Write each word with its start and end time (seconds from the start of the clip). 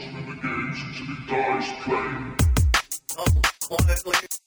watching 0.00 0.12
him 0.12 0.32
engage 0.32 0.82
until 0.82 1.06
he 1.06 1.26
dies 1.26 1.68
playing. 1.84 2.36
Oh, 3.18 4.39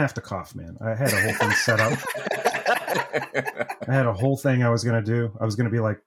have 0.00 0.14
to 0.14 0.20
cough, 0.20 0.54
man. 0.54 0.76
I 0.80 0.94
had 0.94 1.12
a 1.12 1.20
whole 1.20 1.34
thing 1.34 1.50
set 1.52 1.80
up. 1.80 1.98
I 3.88 3.92
had 3.92 4.06
a 4.06 4.12
whole 4.12 4.36
thing 4.36 4.62
I 4.62 4.70
was 4.70 4.84
gonna 4.84 5.02
do. 5.02 5.36
I 5.40 5.44
was 5.44 5.56
gonna 5.56 5.70
be 5.70 5.80
like, 5.80 6.00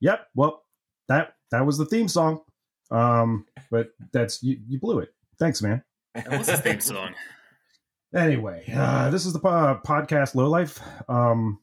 "Yep, 0.00 0.26
well, 0.34 0.64
that 1.08 1.34
that 1.50 1.64
was 1.64 1.78
the 1.78 1.86
theme 1.86 2.08
song." 2.08 2.40
Um, 2.90 3.46
but 3.70 3.90
that's 4.12 4.42
you. 4.42 4.58
You 4.66 4.78
blew 4.78 5.00
it. 5.00 5.10
Thanks, 5.38 5.62
man. 5.62 5.82
What's 6.26 6.48
his 6.48 6.60
theme 6.60 6.80
song? 6.80 7.14
Anyway, 8.14 8.64
uh, 8.74 9.10
this 9.10 9.26
is 9.26 9.32
the 9.32 9.38
po- 9.38 9.80
podcast 9.84 10.34
Low 10.34 10.48
Life. 10.48 10.80
Um, 11.08 11.60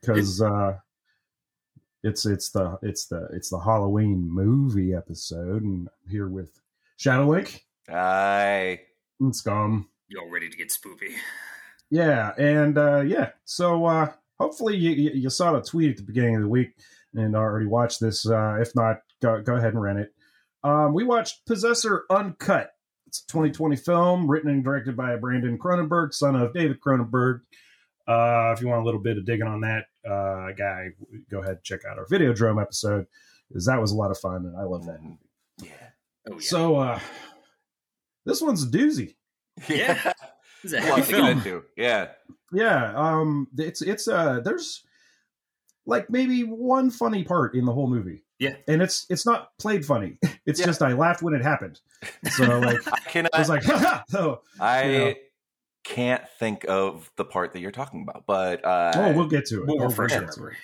because 0.00 0.42
uh, 0.42 0.76
it's 2.02 2.26
it's 2.26 2.50
the 2.50 2.78
it's 2.82 3.06
the 3.06 3.28
it's 3.32 3.48
the 3.48 3.58
Halloween 3.58 4.28
movie 4.30 4.94
episode, 4.94 5.62
and 5.62 5.88
I'm 5.88 6.10
here 6.10 6.28
with 6.28 6.60
Shadowlink 6.98 7.60
Hi. 7.88 8.80
and 9.20 9.34
Scum. 9.34 9.88
You're 10.14 10.30
ready 10.30 10.48
to 10.48 10.56
get 10.56 10.68
spoopy. 10.68 11.12
Yeah, 11.90 12.32
and 12.38 12.78
uh, 12.78 13.00
yeah, 13.00 13.30
so 13.44 13.84
uh, 13.84 14.12
hopefully 14.38 14.76
you, 14.76 14.92
you 14.92 15.10
you 15.10 15.30
saw 15.30 15.52
the 15.52 15.60
tweet 15.60 15.90
at 15.90 15.96
the 15.96 16.04
beginning 16.04 16.36
of 16.36 16.42
the 16.42 16.48
week 16.48 16.70
and 17.14 17.34
already 17.34 17.66
watched 17.66 18.00
this. 18.00 18.24
Uh, 18.24 18.58
if 18.60 18.76
not, 18.76 18.98
go 19.20 19.42
go 19.42 19.56
ahead 19.56 19.74
and 19.74 19.82
rent 19.82 19.98
it. 19.98 20.14
Um, 20.62 20.94
we 20.94 21.02
watched 21.02 21.44
Possessor 21.46 22.04
Uncut. 22.10 22.70
It's 23.08 23.24
a 23.24 23.26
2020 23.26 23.74
film 23.74 24.30
written 24.30 24.50
and 24.50 24.62
directed 24.62 24.96
by 24.96 25.16
Brandon 25.16 25.58
Cronenberg, 25.58 26.14
son 26.14 26.36
of 26.36 26.54
David 26.54 26.78
Cronenberg. 26.80 27.40
Uh, 28.06 28.52
if 28.54 28.60
you 28.60 28.68
want 28.68 28.82
a 28.82 28.84
little 28.84 29.00
bit 29.00 29.18
of 29.18 29.26
digging 29.26 29.48
on 29.48 29.62
that 29.62 29.86
uh, 30.08 30.52
guy, 30.52 30.90
go 31.28 31.40
ahead 31.40 31.56
and 31.56 31.64
check 31.64 31.80
out 31.90 31.98
our 31.98 32.06
Videodrome 32.06 32.62
episode 32.62 33.06
because 33.48 33.66
that 33.66 33.80
was 33.80 33.90
a 33.90 33.96
lot 33.96 34.12
of 34.12 34.18
fun 34.18 34.46
and 34.46 34.56
I 34.56 34.62
love 34.62 34.86
that. 34.86 35.00
Yeah. 35.60 35.70
Oh 36.28 36.34
yeah. 36.34 36.38
So 36.38 36.76
uh, 36.76 37.00
this 38.24 38.40
one's 38.40 38.62
a 38.62 38.66
doozy. 38.68 39.16
Yeah. 39.68 40.12
This 40.62 40.72
is 40.72 40.74
a 40.74 40.76
A 40.78 40.80
heavy 40.80 40.90
lot 40.90 40.96
to 41.04 41.10
get 41.12 41.16
film. 41.16 41.28
into. 41.38 41.62
Yeah. 41.76 42.08
Yeah, 42.52 42.92
um, 42.94 43.48
it's 43.58 43.82
it's 43.82 44.06
uh, 44.08 44.40
there's 44.44 44.82
like 45.86 46.08
maybe 46.08 46.42
one 46.42 46.90
funny 46.90 47.24
part 47.24 47.54
in 47.54 47.64
the 47.64 47.72
whole 47.72 47.88
movie. 47.88 48.22
Yeah. 48.38 48.56
and 48.68 48.82
it's 48.82 49.06
it's 49.10 49.24
not 49.26 49.50
played 49.58 49.84
funny. 49.86 50.18
It's 50.46 50.60
Yeah. 50.60 50.66
just 50.66 50.82
I 50.82 50.92
laughed 50.92 51.22
when 51.22 51.34
it 51.34 51.42
happened. 51.42 51.80
So 52.32 52.44
like 52.60 52.86
I 52.92 52.98
can 53.08 53.26
I 53.32 53.38
was 53.38 53.48
like, 53.48 53.62
oh, 54.14 54.40
I 54.60 54.82
you 54.84 54.98
know. 54.98 55.14
can't 55.84 56.22
think 56.38 56.64
of 56.68 57.10
the 57.16 57.24
part 57.24 57.52
that 57.52 57.60
you're 57.60 57.70
talking 57.70 58.02
about, 58.02 58.24
but 58.26 58.64
uh 58.64 58.92
oh, 58.94 59.12
we'll 59.14 59.28
get 59.28 59.46
to 59.46 59.62
it. 59.62 59.66
We'll 59.66 59.78
refresh 59.88 60.10
get 60.10 60.30
to 60.32 60.46
it. 60.46 60.54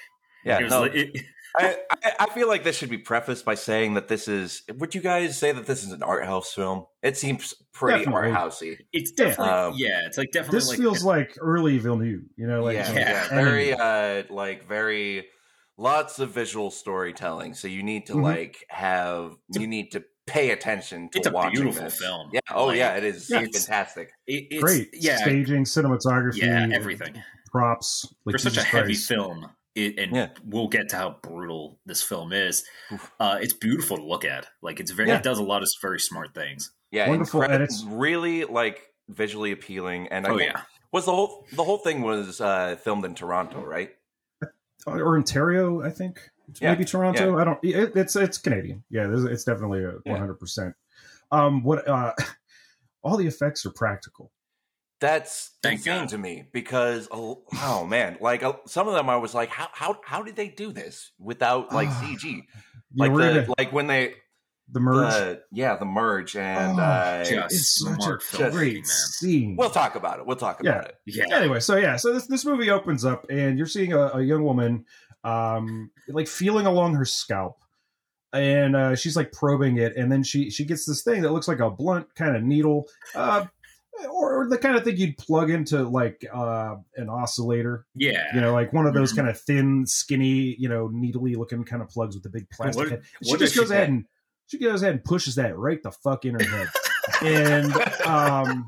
yeah, 0.44 0.58
It 0.58 0.64
was 0.64 0.70
no, 0.70 0.80
like- 0.82 0.94
it- 0.94 1.16
I, 1.58 1.76
I, 2.04 2.12
I 2.20 2.26
feel 2.34 2.48
like 2.48 2.64
this 2.64 2.76
should 2.76 2.90
be 2.90 2.98
prefaced 2.98 3.44
by 3.44 3.54
saying 3.54 3.94
that 3.94 4.08
this 4.08 4.28
is 4.28 4.62
would 4.76 4.94
you 4.94 5.00
guys 5.00 5.36
say 5.38 5.52
that 5.52 5.66
this 5.66 5.82
is 5.84 5.92
an 5.92 6.02
art 6.02 6.24
house 6.24 6.52
film? 6.52 6.86
It 7.02 7.16
seems 7.16 7.54
pretty 7.72 8.04
Definitely. 8.04 8.30
art 8.32 8.52
housey. 8.52 8.76
it's 8.92 9.10
definitely 9.12 9.52
Um, 9.52 9.72
yeah. 9.76 10.06
It's 10.06 10.18
like 10.18 10.30
definitely 10.32 10.58
This 10.58 10.68
like 10.68 10.78
feels 10.78 11.04
like 11.04 11.34
early 11.40 11.78
Villeneuve, 11.78 12.22
you 12.36 12.46
know, 12.46 12.62
like 12.62 12.76
yeah, 12.76 12.92
Yeah. 12.92 12.98
yeah, 13.00 13.28
very 13.28 13.74
uh 13.74 14.22
like 14.30 14.66
very 14.68 15.26
lots 15.76 16.18
of 16.18 16.30
visual 16.30 16.70
storytelling. 16.70 17.54
So 17.54 17.66
you 17.68 17.82
need 17.82 18.06
to 18.06 18.14
Mhm. 18.14 18.22
like 18.22 18.64
have 18.68 19.34
you 19.52 19.66
need 19.66 19.92
to 19.92 20.04
pay 20.26 20.50
attention 20.50 21.08
to 21.10 21.18
It's 21.18 21.26
a 21.26 21.32
watching 21.32 21.54
beautiful 21.62 21.84
this. 21.84 21.98
film. 21.98 22.30
Yeah. 22.32 22.40
Oh 22.52 22.66
Like, 22.66 22.76
yeah, 22.76 22.96
it 22.96 23.04
is 23.04 23.28
Yeah. 23.28 23.40
fantastic. 23.40 24.10
it- 24.28 24.46
it's, 24.50 24.62
great 24.62 24.90
Yeah, 24.92 25.16
staging, 25.16 25.64
cinematography, 25.64 26.36
yeah, 26.42 26.68
everything 26.72 27.20
props. 27.50 28.06
Like 28.24 28.34
for 28.34 28.38
such 28.38 28.52
a 28.52 28.56
Jesus 28.56 28.64
heavy 28.70 28.86
Christ. 28.92 29.08
film. 29.08 29.50
It, 29.76 29.98
and 29.98 30.14
Yeah. 30.16 30.28
we'll 30.44 30.68
get 30.68 30.88
to 30.90 30.96
how 30.96 31.16
brutal 31.22 31.78
this 31.86 32.02
film 32.02 32.32
is. 32.32 32.64
Uh, 33.20 33.38
it's 33.40 33.52
beautiful 33.52 33.96
to 33.96 34.02
look 34.02 34.24
at. 34.24 34.46
Like 34.62 34.80
it's 34.80 34.90
very, 34.90 35.08
Yeah. 35.10 35.18
it 35.18 35.22
does 35.22 35.38
a 35.38 35.44
lot 35.44 35.62
of 35.62 35.68
very 35.80 36.00
smart 36.00 36.34
things. 36.34 36.72
Yeah, 36.90 37.08
Wonderful 37.08 37.42
incredi- 37.42 37.54
edits. 37.54 37.84
Really 37.86 38.44
like 38.44 38.82
visually 39.08 39.52
appealing. 39.52 40.08
And 40.08 40.26
I 40.26 40.30
Oh 40.30 40.38
yeah, 40.38 40.62
was 40.92 41.04
the 41.06 41.12
whole 41.12 41.46
the 41.52 41.62
whole 41.64 41.78
thing 41.78 42.02
was 42.02 42.40
uh 42.40 42.76
filmed 42.82 43.04
in 43.04 43.14
Toronto, 43.14 43.62
right? 43.64 43.90
or 44.86 45.16
Ontario, 45.16 45.82
I 45.82 45.90
think. 45.90 46.20
Yeah, 46.60 46.72
Maybe 46.72 46.84
Toronto. 46.84 47.38
I 47.38 47.44
don't. 47.44 47.58
It, 47.62 47.92
it's 47.94 48.16
it's 48.16 48.38
Canadian. 48.38 48.82
Yeah, 48.90 49.08
it's 49.14 49.44
definitely 49.44 49.84
a 49.84 49.92
one 50.04 50.18
hundred 50.18 50.40
percent. 50.40 50.74
Um, 51.30 51.62
what? 51.62 51.86
Uh, 51.86 52.12
all 53.04 53.16
the 53.16 53.26
effects 53.28 53.64
are 53.66 53.70
practical. 53.70 54.32
That's 55.00 55.52
Thank 55.62 55.78
insane 55.80 56.00
God. 56.00 56.08
to 56.10 56.18
me 56.18 56.44
because 56.52 57.08
oh, 57.10 57.42
oh 57.62 57.86
man, 57.86 58.18
like 58.20 58.42
uh, 58.42 58.52
some 58.66 58.86
of 58.86 58.94
them 58.94 59.08
I 59.08 59.16
was 59.16 59.34
like, 59.34 59.48
how 59.48 59.68
how 59.72 59.98
how 60.04 60.22
did 60.22 60.36
they 60.36 60.48
do 60.48 60.72
this 60.72 61.12
without 61.18 61.72
like 61.72 61.88
Ah, 61.88 62.02
CG? 62.04 62.42
Like 62.94 63.10
we're 63.12 63.32
the 63.32 63.40
gonna- 63.42 63.54
like 63.58 63.72
when 63.72 63.86
they 63.86 64.14
the 64.72 64.80
merge. 64.80 65.12
the- 65.14 65.42
yeah 65.50 65.76
the 65.76 65.84
merge 65.86 66.36
and 66.36 66.78
Oh, 66.78 66.82
uh, 66.82 67.24
just 67.24 67.54
it's 67.54 67.80
such 67.80 67.94
smart 68.02 68.22
a 68.22 68.24
filmmaking, 68.36 68.52
great 68.52 68.74
man. 68.74 68.84
scene. 68.84 69.56
we'll 69.56 69.70
talk 69.70 69.94
about 69.94 70.18
it. 70.20 70.26
We'll 70.26 70.36
talk 70.36 70.60
Yeah. 70.62 70.70
about 70.72 70.84
it. 70.90 70.94
Yeah, 71.06 71.24
anyway, 71.34 71.60
so 71.60 71.76
yeah, 71.76 71.96
so 71.96 72.12
this 72.12 72.26
this 72.26 72.44
movie 72.44 72.70
opens 72.70 73.04
up, 73.04 73.26
and 73.30 73.56
you're 73.56 73.66
seeing 73.66 73.92
a, 73.94 74.00
a 74.14 74.22
young 74.22 74.44
woman, 74.44 74.84
um, 75.24 75.90
like 76.08 76.28
feeling 76.28 76.66
along 76.66 76.94
her 76.94 77.04
scalp, 77.06 77.56
and 78.32 78.76
uh, 78.76 78.94
she's 78.94 79.16
like 79.16 79.32
probing 79.32 79.78
it, 79.78 79.96
and 79.96 80.12
then 80.12 80.22
she 80.22 80.50
she 80.50 80.64
gets 80.64 80.84
this 80.86 81.02
thing 81.02 81.22
that 81.22 81.32
looks 81.32 81.48
like 81.48 81.60
a 81.60 81.70
blunt 81.70 82.14
kind 82.14 82.36
of 82.36 82.42
needle, 82.44 82.86
uh, 83.14 83.46
or, 84.08 84.40
or 84.42 84.48
the 84.48 84.58
kind 84.58 84.76
of 84.76 84.84
thing 84.84 84.96
you'd 84.96 85.18
plug 85.18 85.50
into 85.50 85.82
like 85.82 86.24
uh, 86.32 86.76
an 86.96 87.08
oscillator, 87.08 87.86
yeah. 87.94 88.24
you 88.34 88.40
know, 88.40 88.52
like 88.52 88.72
one 88.72 88.86
of 88.86 88.94
those 88.94 89.12
Mhm. 89.12 89.16
kind 89.16 89.28
of 89.28 89.40
thin, 89.40 89.84
skinny, 89.86 90.54
you 90.58 90.68
know, 90.68 90.88
needly 90.92 91.34
looking 91.34 91.64
kind 91.64 91.82
of 91.82 91.88
plugs 91.88 92.14
with 92.16 92.22
the 92.22 92.30
big 92.30 92.48
plastic 92.50 92.76
What- 92.84 92.90
head. 92.90 93.02
She 93.22 93.30
just 93.32 93.42
if 93.42 93.52
she 93.52 93.58
goes 93.60 93.70
ahead 93.70 93.80
had- 93.82 93.88
and 93.90 94.04
she 94.46 94.58
goes 94.58 94.82
ahead 94.82 94.94
and 94.94 95.04
pushes 95.04 95.34
that 95.36 95.56
right 95.56 95.82
the 95.82 95.92
fuck 95.92 96.24
in 96.24 96.34
her 96.38 96.44
head, 96.44 96.68
and 97.22 97.72
um. 98.06 98.66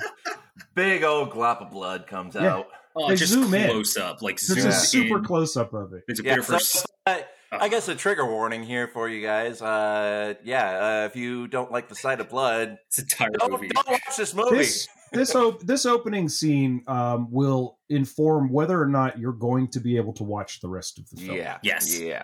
Big 0.74 1.02
old 1.04 1.30
glop 1.30 1.60
of 1.60 1.70
blood 1.70 2.06
comes 2.06 2.34
Yeah. 2.34 2.54
out. 2.56 2.66
oh, 2.96 3.08
they 3.08 3.16
just 3.16 3.32
zoom 3.32 3.52
in. 3.54 3.68
close 3.70 3.96
up, 3.96 4.22
like 4.22 4.40
There's 4.40 4.60
zoom 4.62 4.68
a 4.70 4.72
super 4.72 5.18
in. 5.18 5.24
close 5.24 5.56
up 5.56 5.72
of 5.74 5.92
it. 5.92 6.02
It's 6.08 6.20
a 6.20 6.22
Yeah, 6.24 6.36
bit 6.36 6.44
for 6.44 6.58
so, 6.60 6.84
I, 7.52 7.64
I 7.64 7.68
guess 7.68 7.88
a 7.88 7.94
trigger 7.94 8.26
warning 8.26 8.62
here 8.62 8.88
for 8.88 9.08
you 9.08 9.22
guys. 9.22 9.60
Uh, 9.62 10.34
yeah, 10.44 11.02
uh, 11.02 11.06
if 11.06 11.16
you 11.16 11.46
don't 11.48 11.70
like 11.70 11.88
the 11.88 11.94
sight 11.94 12.20
of 12.20 12.28
blood, 12.28 12.78
it's 12.88 12.98
a 12.98 13.02
entire 13.02 13.30
don't, 13.30 13.52
movie. 13.52 13.68
don't 13.68 13.88
watch 13.88 14.16
this 14.16 14.34
movie. 14.34 14.56
this 14.56 14.88
this 15.12 15.34
op- 15.34 15.60
this 15.62 15.84
opening 15.86 16.28
scene 16.28 16.82
um, 16.86 17.30
will 17.30 17.78
inform 17.90 18.50
whether 18.50 18.80
or 18.80 18.86
not 18.86 19.18
you're 19.18 19.32
going 19.32 19.68
to 19.68 19.80
be 19.80 19.96
able 19.98 20.14
to 20.14 20.24
watch 20.24 20.60
the 20.60 20.68
rest 20.68 20.98
of 20.98 21.08
the 21.10 21.20
film. 21.20 21.36
yeah, 21.36 21.58
Yes. 21.62 22.00
yeah. 22.00 22.22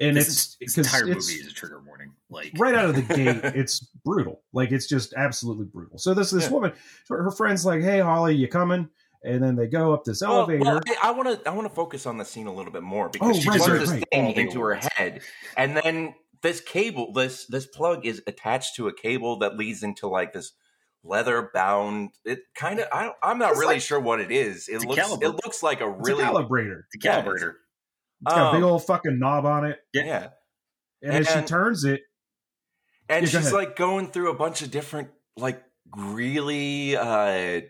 and 0.00 0.16
this, 0.16 0.28
it's 0.28 0.36
is, 0.38 0.56
this 0.58 0.74
because 0.74 0.86
entire 0.94 1.12
it's 1.12 1.28
movie 1.30 1.40
is 1.42 1.46
a 1.48 1.54
trigger 1.54 1.82
warning. 1.86 2.12
Like 2.30 2.52
right 2.58 2.74
out 2.74 2.86
of 2.86 2.96
the 2.96 3.02
gate. 3.14 3.40
It's 3.54 3.80
brutal. 4.04 4.40
Like 4.54 4.72
it's 4.72 4.86
just 4.88 5.12
absolutely 5.14 5.66
brutal. 5.66 5.98
So 5.98 6.14
this 6.14 6.30
this 6.30 6.44
Yeah. 6.46 6.50
woman, 6.52 6.72
her 7.10 7.30
friend's 7.30 7.66
like, 7.66 7.82
"Hey, 7.82 8.00
Holly, 8.00 8.34
you 8.34 8.48
coming?" 8.48 8.88
And 9.26 9.42
then 9.42 9.56
they 9.56 9.66
go 9.66 9.94
up 9.94 10.04
this 10.04 10.20
Well, 10.20 10.40
elevator. 10.40 10.64
well, 10.64 10.80
I 11.02 11.10
want 11.12 11.42
to 11.42 11.48
I 11.50 11.54
want 11.54 11.66
to 11.66 11.74
focus 11.74 12.04
on 12.04 12.18
the 12.18 12.24
scene 12.26 12.46
a 12.46 12.52
little 12.52 12.70
bit 12.72 12.82
more 12.82 13.08
because 13.08 13.38
Oh, 13.38 13.40
she 13.40 13.48
right, 13.48 13.56
plugs 13.58 13.72
right, 13.72 13.80
this 13.80 13.90
right. 13.90 14.04
thing 14.12 14.26
All 14.26 14.34
the 14.34 14.40
into 14.40 14.60
her 14.60 14.72
awards. 14.72 14.88
head, 14.94 15.22
and 15.56 15.74
then 15.76 16.14
this 16.42 16.60
cable, 16.60 17.12
this 17.14 17.46
this 17.46 17.66
plug 17.66 18.04
is 18.04 18.22
attached 18.26 18.76
to 18.76 18.86
a 18.88 18.92
cable 18.94 19.38
that 19.38 19.56
leads 19.56 19.82
into 19.82 20.08
like 20.08 20.34
this 20.34 20.52
leather 21.02 21.50
bound. 21.54 22.10
It 22.26 22.40
kind 22.54 22.80
of 22.80 22.86
I 22.92 23.04
don't, 23.04 23.16
I'm 23.22 23.38
not 23.38 23.52
It's 23.52 23.60
really 23.60 23.74
like- 23.76 23.82
sure 23.82 23.98
what 23.98 24.20
it 24.20 24.30
is. 24.30 24.68
It 24.68 24.82
looks 24.82 24.96
caliber. 25.00 25.24
it 25.24 25.30
looks 25.30 25.62
like 25.62 25.80
a 25.80 25.88
it's 25.88 26.06
really 26.06 26.22
a 26.22 26.26
calibrator. 26.26 26.82
the 26.92 26.98
Yeah, 27.02 27.22
calibrator. 27.22 27.52
It's 28.26 28.34
got 28.34 28.50
a 28.50 28.56
big 28.56 28.62
um, 28.62 28.70
old 28.72 28.84
fucking 28.86 29.18
knob 29.18 29.46
on 29.46 29.64
it, 29.64 29.78
yeah. 29.94 30.28
and, 31.02 31.14
as 31.14 31.28
she 31.30 31.40
turns 31.42 31.84
it, 31.84 32.02
and 33.08 33.22
Yeah, 33.24 33.30
she's 33.30 33.46
ahead. 33.46 33.52
like 33.54 33.76
going 33.76 34.08
through 34.08 34.30
a 34.30 34.34
bunch 34.34 34.60
of 34.60 34.70
different 34.70 35.08
like 35.36 35.62
really 35.96 36.96
uh 36.96 37.60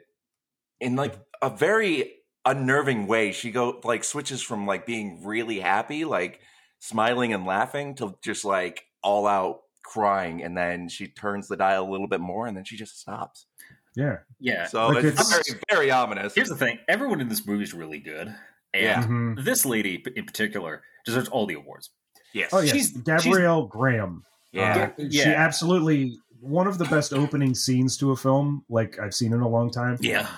in 0.80 0.96
like 0.96 1.14
a 1.46 1.56
very 1.56 2.12
unnerving 2.46 3.06
way 3.06 3.32
she 3.32 3.50
go 3.50 3.80
like 3.84 4.04
switches 4.04 4.42
from 4.42 4.66
like 4.66 4.84
being 4.86 5.24
really 5.24 5.60
happy 5.60 6.04
like 6.04 6.40
smiling 6.78 7.32
and 7.32 7.46
laughing 7.46 7.94
to 7.96 8.14
just 8.22 8.44
like 8.44 8.84
all 9.02 9.26
out 9.26 9.60
crying, 9.82 10.42
and 10.42 10.56
then 10.56 10.88
she 10.88 11.06
turns 11.08 11.46
the 11.48 11.56
dial 11.56 11.88
a 11.88 11.90
little 11.90 12.08
bit 12.08 12.20
more, 12.20 12.46
and 12.46 12.56
then 12.56 12.64
she 12.64 12.76
just 12.76 12.98
stops. 13.00 13.46
Yeah. 13.94 14.16
Yeah. 14.40 14.66
So 14.66 14.88
Like, 14.88 15.04
it's, 15.04 15.20
it's- 15.20 15.48
very, 15.48 15.60
very 15.70 15.90
ominous. 15.90 16.34
Here's 16.34 16.48
the 16.48 16.56
thing: 16.56 16.78
everyone 16.88 17.20
in 17.20 17.28
this 17.28 17.46
movie 17.46 17.64
is 17.64 17.74
really 17.74 18.00
good, 18.00 18.28
and 18.72 18.82
Yeah. 18.82 19.02
Mhm. 19.04 19.44
this 19.44 19.64
lady 19.66 20.02
in 20.16 20.24
particular 20.24 20.82
deserves 21.04 21.28
all 21.28 21.46
the 21.46 21.54
awards. 21.54 21.90
yes. 22.32 22.50
Oh 22.52 22.60
yes, 22.60 22.72
She's- 22.74 22.90
Gabrielle 22.90 23.66
Graham. 23.66 24.22
Yeah. 24.52 24.90
Uh, 24.98 25.04
she 25.10 25.24
absolutely 25.24 26.18
one 26.40 26.66
of 26.66 26.78
the 26.78 26.84
best 26.86 27.12
opening 27.12 27.54
scenes 27.54 27.96
to 27.98 28.10
a 28.12 28.16
film 28.16 28.64
like 28.68 28.98
I've 28.98 29.14
seen 29.14 29.32
in 29.32 29.40
a 29.40 29.48
long 29.48 29.70
time. 29.70 29.96
Yeah, 30.00 30.28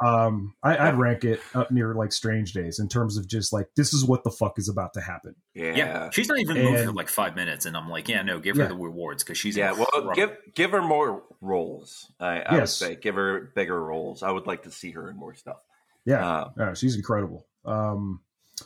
Um, 0.00 0.54
I, 0.62 0.76
I'd 0.76 0.96
rank 0.98 1.24
it 1.24 1.40
up 1.54 1.70
near 1.72 1.92
like 1.94 2.12
Strange 2.12 2.52
Days 2.52 2.78
in 2.78 2.88
terms 2.88 3.16
of 3.16 3.26
just 3.26 3.52
like 3.52 3.66
this 3.76 3.92
is 3.92 4.04
what 4.04 4.22
the 4.22 4.30
fuck 4.30 4.58
is 4.58 4.68
about 4.68 4.94
to 4.94 5.00
happen. 5.00 5.34
yeah. 5.54 5.72
yeah. 5.74 6.10
She's 6.10 6.28
not 6.28 6.38
even 6.38 6.56
in 6.56 6.64
the 6.64 6.70
movie 6.70 6.84
for 6.86 6.92
like 6.92 7.08
five 7.08 7.34
minutes, 7.34 7.66
and 7.66 7.76
I'm 7.76 7.88
like, 7.88 8.08
yeah, 8.08 8.22
no, 8.22 8.38
give 8.38 8.56
Yeah. 8.56 8.64
her 8.64 8.68
the 8.68 8.76
rewards 8.76 9.24
because 9.24 9.38
she's 9.38 9.56
Yeah, 9.56 9.72
well, 9.72 9.86
incredible. 9.94 10.14
give 10.14 10.36
give 10.54 10.70
her 10.70 10.82
more 10.82 11.24
roles. 11.40 12.12
I, 12.20 12.40
I 12.42 12.54
would 12.58 12.68
say 12.68 12.94
give 12.96 13.16
her 13.16 13.50
bigger 13.56 13.82
roles. 13.82 14.22
I 14.22 14.30
would 14.30 14.46
like 14.46 14.62
to 14.64 14.70
see 14.70 14.92
her 14.92 15.10
in 15.10 15.16
more 15.16 15.34
stuff. 15.34 15.56
Yeah, 16.04 16.44
Uh, 16.56 16.74
she's 16.74 16.94
incredible. 16.96 17.46
Um, 17.64 18.20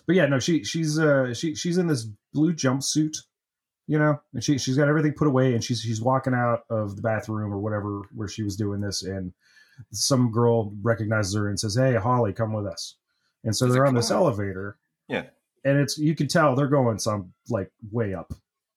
but 0.06 0.16
yeah, 0.16 0.26
no, 0.26 0.38
she 0.38 0.64
she's 0.64 0.98
uh 0.98 1.32
she 1.34 1.54
she's 1.54 1.78
in 1.78 1.86
this 1.86 2.06
blue 2.34 2.52
jumpsuit, 2.52 3.16
you 3.86 3.98
know, 3.98 4.20
and 4.34 4.44
she 4.44 4.58
she's 4.58 4.76
got 4.76 4.88
everything 4.88 5.12
put 5.14 5.28
away, 5.28 5.54
and 5.54 5.64
she's 5.64 5.80
she's 5.80 6.00
walking 6.00 6.34
out 6.34 6.60
of 6.70 6.94
the 6.96 7.02
bathroom 7.02 7.52
or 7.52 7.58
whatever 7.58 8.02
where 8.14 8.28
she 8.28 8.42
was 8.42 8.56
doing 8.56 8.80
this, 8.82 9.02
and 9.02 9.32
some 9.92 10.30
girl 10.32 10.74
recognizes 10.82 11.34
her 11.34 11.48
and 11.48 11.58
says, 11.58 11.74
"Hey, 11.74 11.94
Holly, 11.94 12.32
come 12.32 12.52
with 12.52 12.66
us." 12.66 12.96
And 13.44 13.54
so 13.56 13.66
She's 13.66 13.74
they're 13.74 13.86
on 13.86 13.94
this 13.94 14.10
on." 14.10 14.18
elevator, 14.18 14.76
Yeah. 15.08 15.24
and 15.64 15.78
it's 15.78 15.98
you 15.98 16.14
can 16.14 16.28
tell 16.28 16.54
they're 16.54 16.68
going 16.68 16.98
some 16.98 17.32
like 17.48 17.70
way 17.90 18.14
up. 18.14 18.32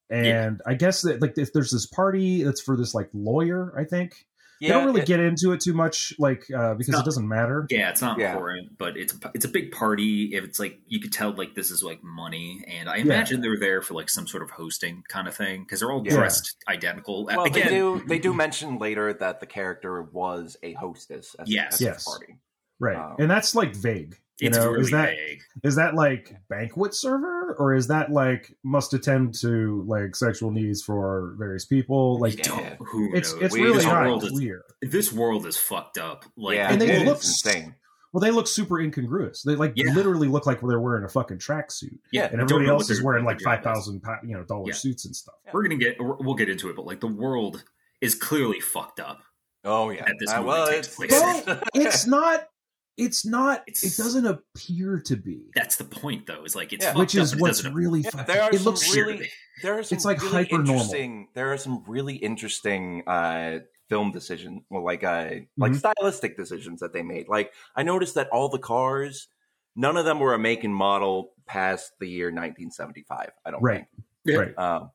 And 0.10 0.62
I 0.66 0.76
guess 0.76 1.02
that 1.02 1.22
like 1.22 1.38
if 1.38 1.52
there's 1.54 1.72
this 1.72 1.86
party 1.88 2.44
that's 2.44 2.62
for 2.62 2.78
this 2.78 2.94
like 2.94 3.10
lawyer, 3.14 3.74
I 3.78 3.84
think 3.86 4.26
yeah, 4.60 4.68
they 4.70 4.74
don't 4.74 4.86
really 4.88 5.02
it- 5.02 5.08
get 5.08 5.20
into 5.20 5.52
it 5.52 5.60
too 5.62 5.74
much, 5.74 6.14
like 6.20 6.46
uh, 6.56 6.74
because 6.76 6.94
not- 6.94 7.02
it 7.02 7.06
doesn't 7.06 7.28
matter. 7.28 7.66
Yeah, 7.70 7.90
it's 7.90 8.02
not 8.02 8.18
Yeah. 8.20 8.34
important, 8.34 8.78
but 8.78 8.98
it's 8.98 9.14
a, 9.14 9.32
it's 9.34 9.46
a 9.46 9.50
big 9.50 9.72
party. 9.72 10.36
If 10.36 10.44
it's 10.44 10.60
like 10.60 10.80
you 10.88 11.00
could 11.00 11.12
tell, 11.14 11.32
like 11.34 11.56
this 11.56 11.72
is 11.72 11.84
like 11.84 12.04
money, 12.04 12.64
and 12.68 12.88
I 12.90 12.98
imagine 12.98 13.42
they're 13.42 13.60
there 13.60 13.82
for 13.82 13.94
like 13.94 14.10
some 14.10 14.28
sort 14.28 14.44
of 14.44 14.50
hosting 14.52 15.04
kind 15.08 15.28
of 15.28 15.36
thing 15.36 15.64
because 15.64 15.80
they're 15.80 15.92
all 15.92 16.04
Yeah. 16.06 16.16
dressed 16.16 16.56
identical. 16.68 17.26
Well, 17.26 17.44
Again, 17.46 17.64
they 17.68 17.70
do 17.70 18.04
they 18.08 18.20
do 18.20 18.34
mention 18.46 18.78
later 18.80 19.14
that 19.14 19.40
the 19.40 19.46
character 19.46 20.02
was 20.04 20.58
a 20.64 20.74
hostess 20.74 21.36
at, 21.40 21.48
Yes. 21.48 21.66
at 21.66 21.72
this 21.72 21.82
Yes. 21.82 22.04
party. 22.06 22.36
Right. 22.80 22.98
Um, 22.98 23.16
and 23.20 23.32
that's 23.32 23.56
like 23.56 23.76
vague. 23.76 24.18
You 24.40 24.50
it's 24.50 24.58
know, 24.58 24.70
really 24.72 24.82
is 24.82 24.92
that 24.92 25.10
vague. 25.16 25.42
is 25.64 25.76
that 25.78 25.96
like 25.96 26.36
banquet 26.50 26.94
server 26.94 27.56
or 27.58 27.74
is 27.74 27.88
that 27.88 28.12
like 28.12 28.54
must 28.64 28.94
attend 28.94 29.34
to 29.42 29.84
like 29.88 30.16
sexual 30.16 30.52
needs 30.52 30.82
for 30.84 31.36
various 31.40 31.64
people? 31.66 32.20
Like 32.20 32.38
Yeah. 32.40 32.44
Don't- 32.76 32.78
who 32.88 33.16
it's 33.16 33.32
knows? 33.34 33.42
it's 33.44 33.54
We- 33.54 33.62
really 33.62 33.76
this 33.78 33.86
not 33.86 34.06
world 34.06 34.24
is- 34.26 34.42
this 34.82 35.14
world 35.14 35.46
is 35.46 35.56
fucked 35.58 35.98
up. 35.98 36.26
Like, 36.36 36.56
yeah, 36.58 36.72
And 36.72 36.82
they 36.82 37.06
look 37.06 37.18
insane. 37.18 37.76
Well, 38.12 38.22
they 38.22 38.32
look 38.32 38.48
super 38.48 38.80
incongruous. 38.80 39.42
They 39.44 39.56
like 39.56 39.74
Yeah. 39.76 39.94
literally 39.94 40.28
look 40.28 40.46
like 40.46 40.60
they're 40.62 40.80
wearing 40.80 41.04
a 41.06 41.10
fucking 41.10 41.38
tracksuit, 41.40 42.00
yeah, 42.14 42.26
and 42.32 42.40
everybody 42.42 42.68
else 42.68 42.90
is 42.90 43.02
wearing 43.02 43.26
like 43.26 43.42
five 43.42 43.62
thousand 43.64 44.02
five 44.02 44.22
job 44.22 44.24
is. 44.24 44.24
thousand 44.24 44.30
you 44.30 44.38
know 44.38 44.44
dollar 44.46 44.68
Yeah. 44.68 44.74
suits 44.74 45.06
and 45.06 45.16
stuff. 45.16 45.36
We're 45.54 45.64
gonna 45.64 45.76
get 45.78 45.98
we'll 46.00 46.36
get 46.36 46.48
into 46.50 46.70
it, 46.70 46.76
but 46.78 46.86
like 46.86 47.00
the 47.02 47.08
world 47.08 47.64
is 48.02 48.16
clearly 48.16 48.60
fucked 48.62 49.00
up. 49.02 49.22
Oh 49.66 49.90
yeah. 49.90 50.06
At 50.08 50.16
this 50.20 50.30
Uh, 50.32 50.38
movie 50.38 50.48
well, 50.48 50.68
takes 50.68 50.88
it's, 50.88 50.96
place. 50.96 51.12
Well, 51.12 51.62
it's 51.74 52.06
not. 52.08 52.48
It's 52.98 53.26
not. 53.26 53.64
It's- 53.68 53.84
it 53.84 54.02
doesn't 54.02 54.26
appear 54.26 55.00
to 55.02 55.16
be, 55.18 55.42
That's 55.54 55.76
the 55.76 55.84
point, 55.84 56.28
though. 56.28 56.44
Is 56.46 56.56
like 56.56 56.72
it's 56.74 56.86
Yeah. 56.86 56.96
which 56.96 57.14
is 57.16 57.32
but 57.32 57.38
it 57.38 57.42
what's 57.42 57.58
doesn't- 57.60 57.74
really. 57.74 58.02
Yeah, 58.02 58.10
fucking, 58.12 58.34
there 58.34 58.44
are 58.44 58.50
it 58.52 58.56
some 58.58 58.64
looks 58.66 58.96
really- 58.96 59.30
there 59.62 59.78
are 59.78 59.84
some 59.84 59.96
It's 59.98 60.06
like 60.06 60.22
really 60.22 60.32
hyper-normal. 60.34 60.74
interesting. 60.76 61.28
There 61.34 61.52
are 61.52 61.58
some 61.58 61.84
really 61.88 62.16
interesting 62.16 63.04
uh, 63.08 63.60
film 63.90 64.12
decision, 64.12 64.64
well, 64.70 64.84
like 64.84 65.04
uh, 65.04 65.30
like 65.58 65.74
Mhm. 65.74 65.78
stylistic 65.78 66.38
decisions 66.38 66.80
that 66.80 66.94
they 66.94 67.04
made. 67.04 67.28
Like 67.28 67.54
I 67.76 67.84
noticed 67.84 68.16
that 68.16 68.30
all 68.30 68.50
the 68.50 68.60
cars, 68.60 69.28
none 69.76 69.98
of 69.98 70.06
them 70.06 70.20
were 70.20 70.34
a 70.34 70.40
make 70.40 70.64
and 70.64 70.74
model 70.74 71.34
past 71.46 71.92
the 72.00 72.08
year 72.10 72.32
1975. 72.32 73.32
I 73.46 73.52
don't 73.52 73.62
Right. 73.62 73.86
Yeah. 74.24 74.38
Right. 74.38 74.58
Um, 74.58 74.92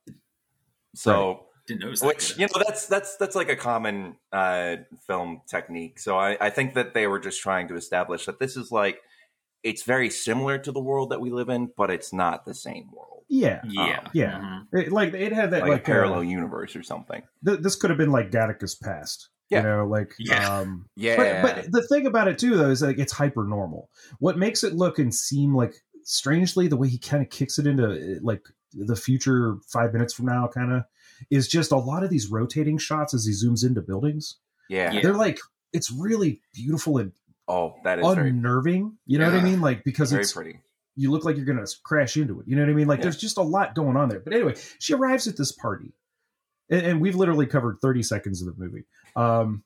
so. 0.94 1.46
Didn't 1.70 1.82
notice 1.84 2.00
that. 2.00 2.06
Which 2.06 2.37
you 2.38 2.46
know 2.46 2.62
that's 2.67 2.87
that's 2.87 3.17
that's 3.17 3.37
like 3.37 3.49
a 3.49 3.56
common 3.56 4.17
uh, 4.32 4.76
film 5.06 5.43
technique. 5.49 5.99
So 6.00 6.19
I, 6.19 6.37
I 6.40 6.50
think 6.50 6.75
that 6.75 6.94
they 6.94 7.06
were 7.06 7.20
just 7.20 7.40
trying 7.40 7.69
to 7.69 7.76
establish 7.76 8.26
that 8.26 8.38
this 8.40 8.56
is 8.56 8.72
like 8.72 9.00
it's 9.62 9.82
very 9.84 10.11
similar 10.11 10.58
to 10.58 10.72
the 10.72 10.81
world 10.81 11.11
that 11.11 11.20
we 11.20 11.31
live 11.31 11.49
in, 11.49 11.70
but 11.76 11.90
it's 11.90 12.12
not 12.12 12.44
the 12.46 12.55
same 12.55 12.90
world, 12.93 13.25
Yeah. 13.28 13.61
yeah, 13.69 14.08
Yeah. 14.14 14.38
Mhm. 14.40 14.67
It, 14.72 14.90
like 14.93 15.12
it 15.14 15.32
had 15.32 15.50
that 15.50 15.61
like, 15.62 15.70
like, 15.70 15.82
a 15.82 15.84
parallel 15.84 16.20
uh, 16.20 16.22
universe 16.22 16.75
or 16.75 16.82
something. 16.82 17.22
th- 17.46 17.61
this 17.61 17.76
could 17.76 17.90
have 17.90 17.99
been 17.99 18.11
like 18.11 18.31
Gattaca's 18.31 18.75
past. 18.75 19.28
Yeah. 19.50 19.58
You 19.58 19.67
know, 19.69 19.87
like 19.87 20.12
Yeah. 20.19 20.58
um 20.61 20.87
Yeah, 20.96 21.43
but 21.43 21.62
but 21.62 21.72
the 21.72 21.87
thing 21.87 22.06
about 22.06 22.26
it 22.28 22.38
too 22.38 22.56
though 22.56 22.70
is 22.70 22.82
like 22.82 22.99
it's 22.99 23.12
hyper 23.12 23.44
normal. 23.44 23.90
What 24.19 24.38
makes 24.38 24.64
it 24.64 24.72
look 24.75 24.99
and 24.99 25.14
seem 25.14 25.55
like 25.55 25.75
strangely 26.05 26.67
the 26.67 26.76
way 26.78 26.88
he 26.88 26.99
kind 26.99 27.22
of 27.22 27.28
kicks 27.31 27.58
it 27.58 27.67
into 27.67 28.19
like 28.22 28.43
the 28.72 28.96
future 28.96 29.56
5 29.70 29.93
minutes 29.93 30.14
from 30.14 30.26
now 30.26 30.49
kind 30.49 30.72
of 30.72 30.84
is 31.31 31.49
just 31.49 31.72
a 31.72 31.76
lot 31.76 32.02
of 32.05 32.11
these 32.11 32.28
rotating 32.31 32.78
shots 32.78 33.14
as 33.14 33.25
he 33.26 33.32
zooms 33.32 33.64
into 33.67 33.81
buildings. 33.82 34.37
yeah. 34.69 34.93
Yeah. 34.93 35.00
They're 35.02 35.14
like 35.14 35.38
it's 35.72 35.90
really 35.93 36.40
beautiful 36.55 36.99
and 36.99 37.12
Oh, 37.49 37.75
that 37.84 37.99
is 37.99 38.14
very 38.14 38.31
unnerving. 38.31 38.96
You 39.06 39.19
know 39.19 39.28
what 39.31 39.40
I 39.40 39.43
mean? 39.43 39.61
Like 39.61 39.82
because 39.84 40.11
very 40.12 40.22
it's 40.22 40.32
pretty. 40.32 40.61
you 40.96 41.11
look 41.11 41.25
like 41.25 41.37
you're 41.37 41.44
gonna 41.46 41.67
crash 41.84 42.17
into 42.17 42.38
it. 42.40 42.46
You 42.46 42.55
know 42.56 42.62
what 42.62 42.70
I 42.70 42.75
mean? 42.75 42.87
Like 42.88 42.99
Yeah. 42.99 43.05
there's 43.05 43.17
just 43.19 43.38
a 43.38 43.43
lot 43.43 43.75
going 43.75 43.96
on 43.96 44.08
there. 44.08 44.20
But 44.20 44.32
anyway, 44.34 44.55
she 44.78 44.94
arrives 44.94 45.26
at 45.26 45.37
this 45.37 45.50
party, 45.52 45.93
and, 46.70 46.82
and 46.87 47.00
we've 47.00 47.17
literally 47.17 47.46
covered 47.46 47.78
30 47.82 48.02
seconds 48.05 48.40
of 48.40 48.55
the 48.56 48.62
movie. 48.64 48.84
Um, 49.17 49.64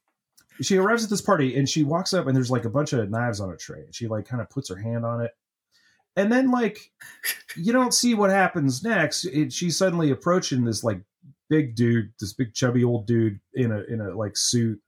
she 0.63 0.77
arrives 0.79 1.05
at 1.05 1.11
this 1.11 1.21
party 1.21 1.57
and 1.57 1.69
she 1.69 1.83
walks 1.83 2.15
up 2.15 2.27
and 2.29 2.35
there's 2.37 2.51
like 2.51 2.65
a 2.65 2.71
bunch 2.71 2.93
of 2.93 3.11
knives 3.11 3.41
on 3.41 3.51
a 3.51 3.57
tray. 3.57 3.81
And 3.81 3.95
she 3.95 4.07
like 4.07 4.25
kind 4.27 4.41
of 4.41 4.49
puts 4.49 4.69
her 4.71 4.77
hand 4.77 5.05
on 5.05 5.21
it, 5.21 5.33
and 6.17 6.33
then 6.33 6.51
like 6.51 6.79
you 7.57 7.73
don't 7.73 7.93
see 7.93 8.15
what 8.15 8.31
happens 8.31 8.83
next. 8.83 9.25
It, 9.27 9.53
she's 9.53 9.77
suddenly 9.77 10.11
approaching 10.11 10.65
this 10.65 10.83
like 10.85 11.01
big 11.51 11.75
dude, 11.77 12.13
this 12.21 12.33
big 12.33 12.55
chubby 12.55 12.85
old 12.85 13.07
dude 13.07 13.41
in 13.55 13.73
a 13.73 13.83
in 13.85 14.01
a 14.01 14.17
like 14.17 14.37
suit, 14.37 14.81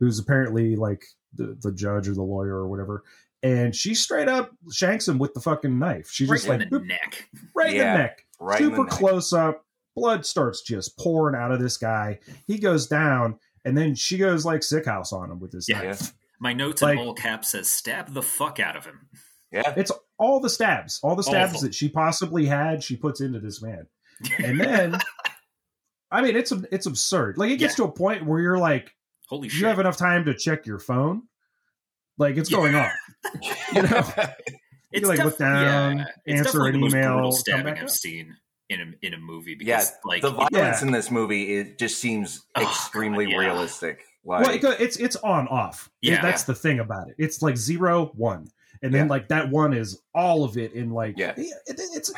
who's 0.00 0.18
apparently 0.18 0.76
like 0.76 1.02
the 1.34 1.56
the 1.62 1.72
judge 1.72 2.08
or 2.08 2.14
the 2.14 2.22
lawyer 2.22 2.54
or 2.56 2.68
whatever. 2.68 3.02
And 3.42 3.74
she 3.76 3.94
straight 3.94 4.28
up 4.28 4.52
shanks 4.72 5.06
him 5.06 5.18
with 5.18 5.34
the 5.34 5.40
fucking 5.40 5.78
knife. 5.78 6.08
She 6.10 6.24
Right 6.24 6.36
just 6.36 6.46
in 6.48 6.58
like 6.60 6.70
the 6.70 6.78
boop, 6.80 6.86
neck. 6.86 7.28
right 7.54 7.72
in 7.72 7.78
the 7.78 7.84
neck, 7.84 8.24
Right 8.40 8.60
in 8.60 8.70
the 8.70 8.76
super 8.76 8.84
neck. 8.88 8.92
close 8.98 9.32
up. 9.32 9.64
Blood 9.96 10.24
starts 10.26 10.62
just 10.62 10.98
pouring 10.98 11.36
out 11.40 11.52
of 11.52 11.60
this 11.60 11.76
guy. 11.76 12.18
He 12.46 12.58
goes 12.58 12.86
down, 12.86 13.38
and 13.64 13.76
then 13.76 13.94
she 13.94 14.16
goes 14.18 14.44
like 14.44 14.62
sick 14.62 14.86
house 14.86 15.12
on 15.12 15.30
him 15.30 15.40
with 15.40 15.52
this 15.52 15.68
Yeah. 15.68 15.82
knife. 15.82 16.14
My 16.40 16.52
notes 16.52 16.82
Like- 16.82 16.98
in 16.98 17.06
all 17.06 17.14
caps 17.14 17.52
says 17.52 17.70
"stab 17.70 18.12
the 18.14 18.22
fuck 18.22 18.58
out 18.58 18.76
of 18.76 18.84
him." 18.86 19.08
Yeah, 19.52 19.72
It's 19.76 19.92
all 20.18 20.40
the 20.40 20.50
stabs, 20.50 20.98
all 21.02 21.14
the 21.14 21.22
stabs 21.22 21.52
them. 21.60 21.62
that 21.68 21.74
she 21.74 21.88
possibly 21.88 22.46
had. 22.46 22.82
She 22.82 22.96
puts 22.96 23.20
into 23.20 23.38
this 23.38 23.62
man, 23.62 23.86
and 24.38 24.58
then, 24.58 24.98
I 26.10 26.22
mean, 26.22 26.36
it's 26.36 26.52
it's 26.70 26.86
absurd. 26.86 27.38
Like 27.38 27.50
it 27.50 27.56
gets 27.56 27.74
to 27.76 27.84
a 27.84 27.90
point 27.92 28.24
where 28.24 28.40
you're 28.40 28.58
like, 28.58 28.94
Holy 29.28 29.48
shit, 29.48 29.60
you 29.62 29.66
have 29.66 29.78
enough 29.78 29.96
time 29.96 30.24
to 30.26 30.34
check 30.34 30.66
your 30.66 30.78
phone. 30.78 31.22
Like 32.18 32.36
it's 32.36 32.50
Yeah. 32.50 32.58
going 32.58 32.74
on. 32.76 32.90
You 33.74 33.82
know? 33.82 34.02
it's 34.92 35.02
you, 35.02 35.08
like, 35.08 35.16
def- 35.16 35.24
look 35.26 35.38
down, 35.38 35.98
yeah, 35.98 36.04
answer 36.28 36.44
definitely 36.44 36.68
an 36.68 36.72
the 36.74 36.78
most 36.80 36.94
email, 36.94 37.12
brutal 37.14 37.30
come 37.30 37.32
stabbing 37.38 37.64
back 37.64 37.76
I've 37.78 37.84
up. 37.84 37.90
seen 37.90 38.36
in 38.70 38.80
a 38.80 39.06
in 39.06 39.14
a 39.14 39.18
movie 39.18 39.56
yeah. 39.60 39.76
because 39.78 39.92
like 40.04 40.22
the 40.22 40.30
violence 40.30 40.52
Yeah. 40.52 40.82
in 40.82 40.90
this 40.92 41.10
movie 41.10 41.56
it 41.56 41.78
just 41.78 41.98
seems 41.98 42.46
Oh, 42.54 42.62
extremely 42.62 43.24
God, 43.26 43.32
yeah. 43.32 43.38
realistic. 43.38 44.04
Like, 44.24 44.62
well, 44.62 44.74
it's 44.78 44.96
it's 44.96 45.16
on 45.16 45.48
off. 45.48 45.90
Yeah. 46.00 46.22
that's 46.22 46.44
the 46.44 46.54
thing 46.54 46.78
about 46.80 47.08
it. 47.08 47.16
It's 47.18 47.42
like 47.42 47.56
zero 47.58 48.12
one, 48.14 48.48
and 48.82 48.94
then 48.94 49.06
Yeah. 49.06 49.10
like 49.10 49.28
that 49.28 49.50
one 49.50 49.74
is 49.74 50.00
all 50.14 50.44
of 50.44 50.56
it 50.56 50.72
in 50.72 50.90
like 50.90 51.18
Yeah. 51.18 51.34
it- 51.36 51.52
it's 51.66 52.12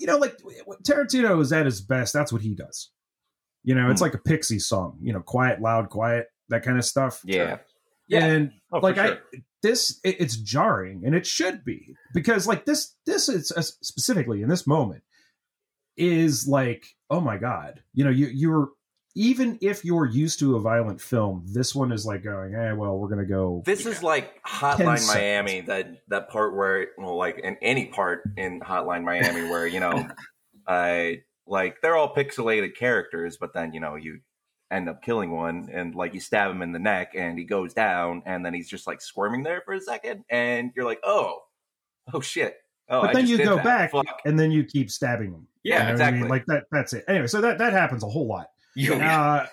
you 0.00 0.06
know 0.06 0.16
like 0.18 0.36
Tarantino 0.82 1.40
is 1.40 1.52
at 1.52 1.66
his 1.66 1.80
best. 1.80 2.12
That's 2.12 2.32
what 2.32 2.42
he 2.42 2.54
does. 2.56 2.90
You 3.62 3.74
know, 3.74 3.90
it's 3.90 4.00
Hmm. 4.00 4.06
like 4.06 4.14
a 4.14 4.18
Pixie 4.18 4.58
song. 4.58 4.98
You 5.02 5.12
know, 5.12 5.20
quiet, 5.20 5.60
loud, 5.60 5.90
quiet, 5.90 6.26
that 6.48 6.64
kind 6.64 6.78
of 6.78 6.84
stuff. 6.84 7.20
yeah, 7.24 7.58
Yeah. 8.08 8.24
and 8.24 8.50
Oh, 8.72 8.80
for 8.80 8.82
like 8.92 8.98
I 8.98 9.18
this 9.62 10.00
it, 10.04 10.16
it's 10.18 10.36
jarring 10.36 11.02
and 11.04 11.14
it 11.14 11.26
should 11.26 11.64
be 11.64 11.94
because 12.14 12.46
like 12.46 12.64
this 12.64 12.96
this 13.04 13.28
is 13.28 13.52
uh, 13.52 13.60
specifically 13.82 14.40
in 14.42 14.48
this 14.48 14.66
moment 14.66 15.02
is 15.96 16.48
like 16.48 16.86
oh 17.10 17.20
my 17.20 17.36
god 17.36 17.82
you 17.92 18.02
know 18.04 18.10
you 18.10 18.28
you're 18.28 18.68
even 19.16 19.58
if 19.60 19.84
you're 19.84 20.06
used 20.06 20.38
to 20.38 20.56
a 20.56 20.60
violent 20.60 21.00
film 21.00 21.44
this 21.48 21.74
one 21.74 21.90
is 21.90 22.06
like 22.06 22.22
going 22.22 22.52
hey 22.52 22.72
well 22.72 22.96
we're 22.96 23.08
gonna 23.08 23.24
go 23.24 23.62
This 23.66 23.84
is 23.86 24.02
like 24.02 24.40
Hotline. 24.44 25.06
Miami. 25.08 25.60
That 25.62 25.88
that 26.08 26.28
part 26.28 26.54
where, 26.54 26.88
well, 26.96 27.16
like 27.16 27.38
in 27.38 27.56
any 27.62 27.86
part 27.86 28.22
in 28.36 28.60
Hotline 28.60 29.02
Miami, 29.04 29.48
where 29.50 29.66
you 29.66 29.80
know, 29.80 30.06
I 30.66 31.22
like 31.46 31.80
they're 31.82 31.96
all 31.96 32.14
pixelated 32.14 32.76
characters, 32.76 33.36
but 33.40 33.52
then 33.54 33.72
you 33.74 33.80
know 33.80 33.96
you 33.96 34.20
end 34.70 34.88
up 34.88 35.02
killing 35.02 35.32
one, 35.32 35.68
and 35.72 35.94
like 35.94 36.14
you 36.14 36.20
stab 36.20 36.50
him 36.50 36.62
in 36.62 36.70
the 36.72 36.78
neck, 36.78 37.12
and 37.16 37.36
he 37.38 37.44
goes 37.44 37.74
down, 37.74 38.22
and 38.26 38.44
then 38.46 38.54
he's 38.54 38.68
just 38.68 38.86
like 38.86 39.00
squirming 39.00 39.42
there 39.42 39.62
for 39.64 39.74
a 39.74 39.80
second, 39.80 40.24
and 40.30 40.70
you're 40.76 40.84
like, 40.84 41.00
oh, 41.02 41.40
oh 42.14 42.20
shit, 42.20 42.56
Oh, 42.88 43.00
but 43.02 43.10
I 43.10 43.12
then 43.14 43.26
you 43.26 43.38
go 43.38 43.56
that. 43.56 43.64
back 43.64 43.90
Fuck. 43.92 44.20
and 44.24 44.38
then 44.38 44.50
you 44.52 44.62
keep 44.64 44.90
stabbing 44.90 45.32
them. 45.32 45.46
Yeah, 45.64 45.74
You 45.74 45.78
know 45.78 45.84
what 45.84 45.88
I 45.88 45.92
exactly. 45.92 46.20
mean? 46.20 46.28
Like 46.30 46.46
that. 46.46 46.64
That's 46.70 46.92
it. 46.92 47.04
Anyway, 47.08 47.26
so 47.26 47.40
that 47.40 47.58
that 47.58 47.72
happens 47.72 48.02
a 48.04 48.08
whole 48.08 48.26
lot. 48.28 48.46
Uh, 49.00 49.46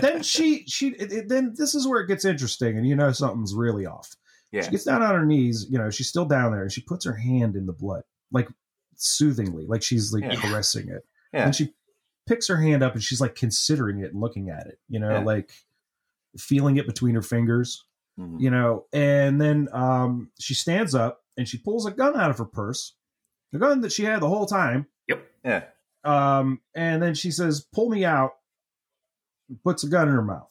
then 0.00 0.22
she 0.22 0.64
she 0.66 0.88
it, 0.90 1.12
it- 1.12 1.28
then 1.28 1.54
this 1.56 1.74
is 1.74 1.86
where 1.86 2.00
it 2.00 2.06
gets 2.06 2.24
interesting, 2.24 2.76
and 2.78 2.86
you 2.86 2.94
know 2.96 3.10
something's 3.12 3.54
really 3.54 3.86
off. 3.86 4.14
Yeah. 4.52 4.62
She 4.62 4.70
gets 4.70 4.84
down 4.84 5.02
on 5.02 5.14
her 5.14 5.24
knees. 5.26 5.66
You 5.70 5.78
know, 5.78 5.90
she's 5.90 6.08
still 6.08 6.24
down 6.26 6.52
there, 6.52 6.62
and 6.62 6.70
she 6.72 6.80
puts 6.82 7.04
her 7.04 7.14
hand 7.14 7.56
in 7.56 7.66
the 7.66 7.72
blood, 7.72 8.02
like 8.30 8.48
soothingly, 8.96 9.64
like 9.66 9.82
she's 9.82 10.12
like 10.12 10.22
Yeah. 10.24 10.36
caressing 10.36 10.88
it. 10.88 11.04
Yeah. 11.32 11.46
And 11.46 11.54
she 11.56 11.74
picks 12.26 12.46
her 12.48 12.56
hand 12.56 12.82
up, 12.82 12.94
and 12.94 13.02
she's 13.02 13.20
like 13.20 13.34
considering 13.34 14.00
it 14.00 14.12
and 14.12 14.20
looking 14.20 14.48
at 14.50 14.66
it. 14.66 14.78
You 14.88 15.00
know, 15.00 15.10
Yeah. 15.10 15.24
like 15.24 15.50
feeling 16.38 16.76
it 16.76 16.86
between 16.86 17.14
her 17.14 17.22
fingers. 17.22 17.84
Mhm. 18.20 18.40
You 18.40 18.50
know, 18.50 18.84
and 18.92 19.40
then 19.40 19.68
um, 19.72 20.30
she 20.38 20.52
stands 20.54 20.94
up 20.94 21.24
and 21.38 21.48
she 21.48 21.56
pulls 21.58 21.86
a 21.86 21.90
gun 21.90 22.14
out 22.14 22.30
of 22.30 22.36
her 22.38 22.44
purse, 22.44 22.94
the 23.52 23.58
gun 23.58 23.80
that 23.80 23.90
she 23.92 24.04
had 24.04 24.20
the 24.20 24.28
whole 24.28 24.44
time. 24.46 24.86
Yep. 25.08 25.26
Yeah. 25.44 25.64
Um, 26.04 26.60
and 26.74 27.02
then 27.02 27.14
she 27.14 27.30
says, 27.30 27.60
"Pull 27.72 27.88
me 27.88 28.04
out." 28.04 28.32
Puts 29.64 29.84
a 29.84 29.88
gun 29.88 30.08
in 30.08 30.14
her 30.14 30.22
mouth, 30.22 30.50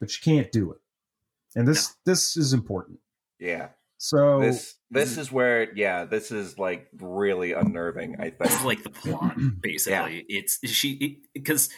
but 0.00 0.10
she 0.10 0.22
can't 0.22 0.50
do 0.52 0.72
it. 0.72 0.78
And 1.56 1.66
this 1.68 1.94
this 2.04 2.36
is 2.36 2.52
important. 2.52 2.98
Yeah. 3.38 3.68
So 3.98 4.40
This 4.40 4.74
this 4.90 5.16
is 5.18 5.30
where 5.32 5.72
yeah, 5.74 6.04
this 6.04 6.30
is 6.30 6.58
like 6.58 6.88
really 7.00 7.52
unnerving, 7.52 8.16
I 8.18 8.30
This 8.38 8.50
is 8.50 8.54
think. 8.56 8.64
like 8.66 8.82
the 8.82 8.90
plot, 8.90 9.36
basically. 9.60 10.24
It's 10.28 10.58
she 10.68 11.20
because 11.32 11.70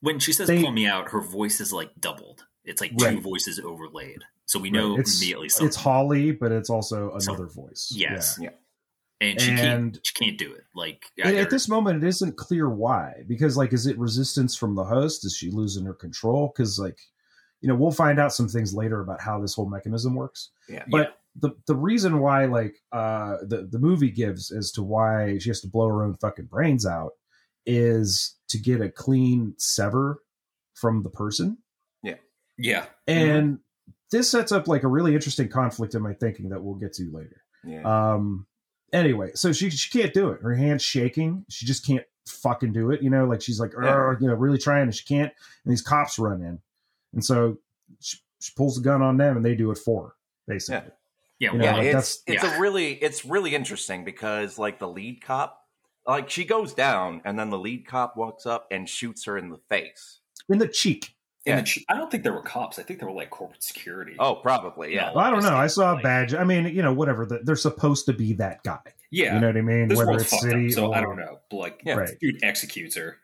when 0.00 0.18
she 0.18 0.32
says 0.32 0.48
They- 0.48 0.62
"pull 0.62 0.72
me 0.72 0.86
out," 0.86 1.10
her 1.10 1.20
voice 1.20 1.60
is 1.60 1.72
like 1.72 1.90
doubled. 2.00 2.44
It's 2.64 2.80
like 2.80 2.96
two 2.96 3.20
voices 3.20 3.58
overlaid, 3.60 4.22
so 4.46 4.58
we 4.58 4.68
Right. 4.68 4.72
know 4.72 4.92
It's- 4.94 5.18
immediately 5.18 5.48
Something. 5.50 5.66
it's. 5.68 5.76
Holly, 5.76 6.32
but 6.32 6.52
it's 6.52 6.70
also 6.70 7.18
So- 7.18 7.32
another 7.32 7.46
voice. 7.48 7.92
Yes. 7.94 8.38
Yeah. 8.40 8.50
And 9.20 9.40
she 9.40 9.50
and- 9.50 9.58
can't. 9.58 10.00
She 10.02 10.14
can't 10.14 10.38
do 10.38 10.52
it. 10.52 10.64
Like 10.74 11.04
And 11.22 11.36
at 11.36 11.50
this 11.50 11.68
moment, 11.68 12.02
it 12.02 12.06
isn't 12.06 12.36
clear 12.36 12.68
why. 12.68 13.24
Because, 13.26 13.56
like, 13.56 13.72
is 13.72 13.86
it 13.86 13.98
resistance 13.98 14.56
from 14.56 14.74
the 14.74 14.84
host? 14.84 15.24
Is 15.24 15.36
she 15.36 15.50
losing 15.50 15.84
her 15.84 15.94
control? 15.94 16.52
Because, 16.54 16.78
like, 16.78 16.98
you 17.60 17.68
know, 17.68 17.74
we'll 17.74 17.92
find 17.92 18.18
out 18.18 18.32
some 18.32 18.48
things 18.48 18.74
later 18.74 19.00
about 19.00 19.20
how 19.20 19.40
this 19.40 19.54
whole 19.54 19.68
mechanism 19.68 20.14
works. 20.14 20.50
Yeah. 20.68 20.84
But 20.88 21.16
the 21.36 21.50
the 21.66 21.76
reason 21.76 22.20
why, 22.20 22.46
like, 22.46 22.76
uh, 22.92 23.38
the 23.42 23.68
the 23.70 23.78
movie 23.78 24.10
gives 24.10 24.50
as 24.50 24.70
to 24.72 24.82
why 24.82 25.38
she 25.38 25.50
has 25.50 25.60
to 25.62 25.68
blow 25.68 25.88
her 25.88 26.04
own 26.04 26.14
fucking 26.14 26.46
brains 26.46 26.84
out 26.86 27.12
is 27.66 28.36
to 28.48 28.58
get 28.58 28.80
a 28.80 28.90
clean 28.90 29.54
sever 29.58 30.22
from 30.74 31.02
the 31.02 31.10
person, 31.10 31.58
yeah, 32.02 32.16
yeah 32.58 32.84
and 33.06 33.58
this 34.10 34.30
sets 34.30 34.52
up 34.52 34.68
like 34.68 34.82
a 34.82 34.88
really 34.88 35.14
interesting 35.14 35.48
conflict 35.48 35.94
in 35.94 36.02
my 36.02 36.12
thinking 36.12 36.50
that 36.50 36.62
we'll 36.62 36.74
get 36.74 36.92
to 36.92 37.10
later. 37.12 37.42
Yeah. 37.64 37.82
Um. 37.82 38.46
Anyway, 38.94 39.32
so 39.34 39.52
she 39.52 39.70
she 39.70 39.90
can't 39.90 40.14
do 40.14 40.30
it. 40.30 40.40
Her 40.40 40.54
hand's 40.54 40.82
shaking. 40.82 41.44
She 41.48 41.66
just 41.66 41.84
can't 41.84 42.04
fucking 42.26 42.72
do 42.72 42.90
it. 42.92 43.02
You 43.02 43.10
know, 43.10 43.26
like 43.26 43.42
she's 43.42 43.60
like, 43.60 43.72
Yeah. 43.80 44.14
You 44.20 44.28
know, 44.28 44.34
really 44.34 44.58
trying, 44.58 44.84
and 44.84 44.94
she 44.94 45.04
can't. 45.04 45.32
And 45.64 45.72
these 45.72 45.82
cops 45.82 46.18
run 46.18 46.40
in, 46.40 46.60
and 47.12 47.24
so 47.24 47.58
she, 48.00 48.18
she 48.40 48.52
pulls 48.56 48.76
the 48.76 48.82
gun 48.82 49.02
on 49.02 49.16
them, 49.16 49.36
and 49.36 49.44
they 49.44 49.54
do 49.54 49.70
it 49.72 49.78
for 49.78 50.06
her, 50.06 50.14
basically. 50.46 50.92
yeah, 51.38 51.52
You 51.52 51.58
know, 51.58 51.64
yeah, 51.64 51.76
like, 51.76 51.86
it's 51.86 52.22
it's 52.26 52.44
yeah. 52.44 52.56
a 52.56 52.60
really 52.60 52.92
it's 52.92 53.24
really 53.24 53.54
interesting 53.54 54.04
because 54.04 54.58
like 54.58 54.78
the 54.78 54.88
lead 54.88 55.20
cop 55.20 55.60
like 56.06 56.30
she 56.30 56.44
goes 56.44 56.74
down 56.74 57.20
and 57.24 57.38
then 57.38 57.50
the 57.50 57.58
lead 57.58 57.86
cop 57.86 58.16
walks 58.16 58.46
up 58.46 58.66
and 58.70 58.88
shoots 58.88 59.24
her 59.24 59.38
in 59.38 59.50
the 59.50 59.58
face. 59.68 60.20
In 60.48 60.58
the 60.58 60.68
cheek. 60.68 61.13
And 61.46 61.58
Yeah. 61.68 61.74
the 61.74 61.84
I 61.94 61.96
don't 61.98 62.10
think 62.10 62.22
there 62.22 62.32
were 62.32 62.40
cops. 62.42 62.78
I 62.78 62.82
think 62.82 62.98
there 63.00 63.08
were 63.08 63.14
like 63.14 63.30
corporate 63.30 63.62
security. 63.62 64.16
Oh, 64.18 64.36
probably, 64.36 64.94
yeah. 64.94 65.10
Well, 65.14 65.24
I 65.24 65.30
don't 65.30 65.42
know. 65.42 65.54
I 65.56 65.66
saw 65.66 65.96
a 65.98 66.00
badge. 66.00 66.32
I 66.34 66.42
mean, 66.44 66.66
you 66.66 66.82
know, 66.82 66.92
whatever. 66.92 67.26
the- 67.26 67.40
They're 67.42 67.54
supposed 67.56 68.06
to 68.06 68.12
be 68.14 68.32
that 68.34 68.62
guy. 68.62 68.80
yeah. 69.10 69.34
You 69.34 69.40
know 69.40 69.48
what 69.48 69.56
I 69.56 69.60
mean? 69.60 69.88
this 69.88 69.98
Whether 69.98 70.12
it's 70.12 70.30
fucked 70.30 70.42
city 70.42 70.66
up, 70.68 70.72
so 70.72 70.86
or 70.92 70.94
I 70.96 71.00
don't 71.02 71.16
know. 71.16 71.40
Like, 71.52 71.82
Yeah. 71.84 71.94
Right. 71.96 72.18
dude 72.20 72.42
executes 72.42 72.96
her, 72.96 73.18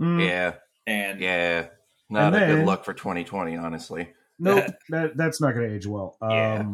Mm, 0.00 0.24
Yeah. 0.26 0.54
and 0.86 1.20
Yeah. 1.20 1.66
Not 2.08 2.34
And 2.34 2.36
a 2.36 2.38
then- 2.40 2.56
good 2.58 2.66
look 2.66 2.84
for 2.84 2.94
2020, 2.94 3.56
honestly. 3.56 4.08
Nope. 4.38 4.66
that 4.90 5.16
that's 5.16 5.40
not 5.40 5.54
going 5.54 5.68
to 5.68 5.74
age 5.74 5.86
well. 5.86 6.16
Um, 6.22 6.30
Yeah. 6.30 6.64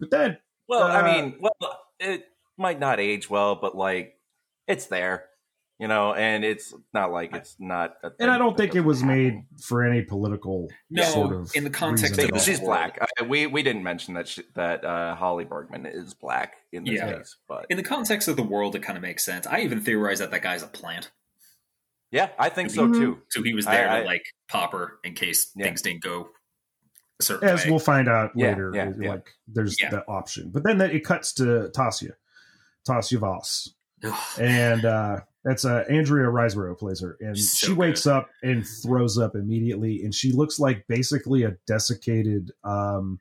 But 0.00 0.10
then 0.10 0.38
Well, 0.68 0.84
Uh, 0.84 0.88
I 0.88 1.02
mean, 1.22 1.36
well, 1.40 1.80
it 1.98 2.28
might 2.56 2.78
not 2.78 3.00
age 3.00 3.28
well, 3.28 3.56
but 3.56 3.76
like 3.76 4.16
it's 4.68 4.86
there, 4.86 5.24
you 5.80 5.88
know, 5.88 6.12
and 6.12 6.44
it's 6.44 6.74
not 6.92 7.10
like 7.10 7.34
it's 7.34 7.56
not. 7.58 7.94
A 8.04 8.10
and 8.20 8.30
I 8.30 8.36
don't 8.38 8.54
think 8.56 8.74
it 8.74 8.82
was 8.82 9.00
happen. 9.00 9.16
made 9.16 9.44
for 9.64 9.82
any 9.82 10.02
political 10.02 10.68
No, 10.90 11.02
sort 11.04 11.32
of 11.34 11.50
in 11.54 11.64
the 11.64 11.70
context 11.70 12.12
of 12.12 12.18
at 12.20 12.26
because 12.26 12.42
all. 12.42 12.52
she's 12.54 12.60
black. 12.60 12.98
I, 13.18 13.22
we 13.22 13.46
we 13.46 13.62
didn't 13.62 13.82
mention 13.82 14.12
that 14.14 14.28
she, 14.28 14.42
that 14.54 14.84
uh, 14.84 15.14
Holly 15.14 15.44
Bergman 15.46 15.86
is 15.86 16.12
black 16.14 16.56
in 16.70 16.84
this 16.84 16.96
Yeah. 16.96 17.14
case, 17.14 17.36
but 17.48 17.64
in 17.70 17.78
the 17.78 17.82
context 17.82 18.28
of 18.28 18.36
the 18.36 18.42
world, 18.42 18.76
it 18.76 18.82
kind 18.82 18.98
of 18.98 19.02
makes 19.02 19.24
sense. 19.24 19.46
I 19.46 19.60
even 19.60 19.80
theorize 19.80 20.18
that 20.18 20.30
that 20.32 20.42
guy's 20.42 20.62
a 20.62 20.66
plant, 20.68 21.10
yeah, 22.12 22.28
I 22.38 22.50
think 22.50 22.70
so 22.70 22.92
too. 22.92 23.22
so 23.30 23.42
he 23.42 23.54
was 23.54 23.64
there 23.64 23.88
I- 23.88 24.00
to 24.00 24.06
like 24.06 24.22
pop 24.48 24.72
her 24.72 24.98
in 25.02 25.14
case 25.14 25.50
Yeah. 25.56 25.64
things 25.64 25.80
didn't 25.82 26.02
go 26.02 26.28
a 27.18 27.22
certain 27.22 27.48
as 27.48 27.64
way. 27.64 27.70
we'll 27.70 27.78
find 27.80 28.06
out 28.06 28.32
Yeah, 28.36 28.48
later. 28.48 28.72
yeah, 28.74 28.84
like 28.84 29.00
yeah. 29.00 29.16
there's 29.48 29.80
Yeah. 29.80 29.90
that 29.90 30.04
option, 30.08 30.50
but 30.50 30.62
then 30.62 30.76
that 30.78 30.94
it 30.94 31.04
cuts 31.06 31.32
to 31.34 31.70
Tasia, 31.74 32.12
Tasia 32.86 33.18
Voss, 33.18 33.72
and 34.38 34.84
uh, 34.84 35.20
that's 35.44 35.64
uh, 35.64 35.84
Andrea 35.88 36.26
Riseborough 36.26 36.78
plays 36.78 37.00
her, 37.00 37.16
and 37.20 37.38
So 37.38 37.68
she 37.68 37.72
wakes 37.72 38.06
up 38.06 38.28
and 38.42 38.66
throws 38.82 39.16
up 39.18 39.34
immediately, 39.34 40.02
and 40.04 40.14
she 40.14 40.32
looks 40.32 40.58
like 40.58 40.84
basically 40.88 41.44
a 41.44 41.56
desiccated 41.66 42.50
um, 42.64 43.18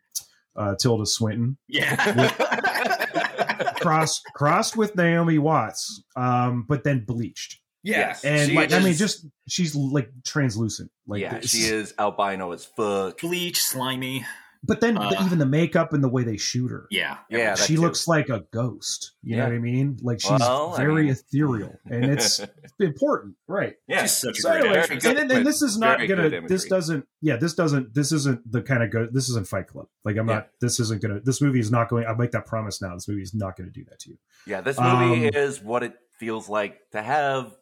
uh, 0.56 0.76
Tilda 0.76 1.06
Swinton, 1.06 1.58
yeah, 1.68 1.96
crossed 3.80 4.22
crossed 4.36 4.76
with 4.78 4.96
Naomi 4.96 5.38
Watts, 5.38 6.04
um, 6.16 6.66
but 6.68 6.84
then 6.84 7.06
bleached, 7.06 7.60
yeah, 7.84 8.00
Yes. 8.00 8.26
and 8.26 8.50
She 8.50 8.56
like 8.56 8.74
I 8.74 8.80
mean, 8.80 8.94
just 8.94 9.26
she's 9.48 9.76
like 9.76 10.10
translucent, 10.26 10.92
like 11.08 11.22
yeah, 11.22 11.40
this- 11.40 11.52
she 11.52 11.60
is 11.60 11.94
albino 11.98 12.52
as 12.52 12.66
fuck. 12.66 13.20
bleach, 13.22 13.62
slimy. 13.64 14.26
But 14.62 14.82
then 14.82 14.96
the- 14.96 15.02
Uh, 15.02 15.26
even 15.26 15.40
the 15.40 15.46
makeup 15.46 15.94
and 15.94 16.04
the 16.04 16.10
way 16.10 16.24
they 16.24 16.36
shoot 16.36 16.68
her, 16.70 16.86
Yeah, 16.92 17.18
Yeah, 17.30 17.56
that 17.56 17.60
she 17.60 17.76
too. 17.76 17.82
looks 17.82 18.10
like 18.10 18.28
a 18.28 18.44
ghost. 18.52 19.14
You 19.24 19.38
know 19.38 19.46
what 19.46 19.54
I 19.54 19.58
mean? 19.60 19.98
Like 20.02 20.20
she's 20.20 20.32
Well, 20.32 20.74
I 20.74 20.78
very 20.78 21.04
mean- 21.04 21.12
ethereal, 21.14 21.80
and 21.86 22.04
it's 22.06 22.42
important, 22.80 23.36
right? 23.48 23.76
Yeah, 23.88 24.02
she's 24.02 24.12
such 24.18 24.40
a 24.40 24.42
So 24.42 24.50
great 24.52 24.60
anyway, 24.66 24.80
actress. 24.80 25.04
good 25.04 25.18
and, 25.18 25.32
and 25.32 25.46
this 25.48 25.62
is 25.62 25.78
not 25.78 26.06
gonna. 26.08 26.42
This 26.48 26.66
doesn't. 26.66 27.06
Yeah, 27.22 27.38
this 27.38 27.54
doesn't. 27.54 27.94
This 27.94 28.12
isn't 28.12 28.52
the 28.52 28.62
kind 28.62 28.84
of 28.84 28.92
go. 28.92 29.08
This 29.10 29.30
isn't 29.30 29.48
Fight 29.48 29.68
Club. 29.68 29.88
Like 30.04 30.18
I'm 30.18 30.28
Yeah. 30.28 30.36
not. 30.36 30.50
This 30.60 30.80
isn't 30.82 31.02
gonna. 31.02 31.22
This 31.22 31.42
movie 31.42 31.60
is 31.62 31.72
not 31.72 31.88
going. 31.90 32.06
I 32.06 32.14
make 32.14 32.32
that 32.32 32.46
promise 32.46 32.82
now. 32.82 32.94
This 32.96 33.08
movie 33.08 33.22
is 33.22 33.34
not 33.34 33.56
going 33.56 33.72
to 33.72 33.74
do 33.74 33.86
that 33.90 34.00
to 34.00 34.10
you. 34.10 34.18
yeah. 34.46 34.60
This 34.62 34.78
movie 34.78 35.28
Um, 35.30 35.34
is 35.36 35.62
what 35.62 35.84
it 35.84 35.94
feels 36.20 36.50
like 36.50 36.90
to 36.92 37.02
have 37.02 37.56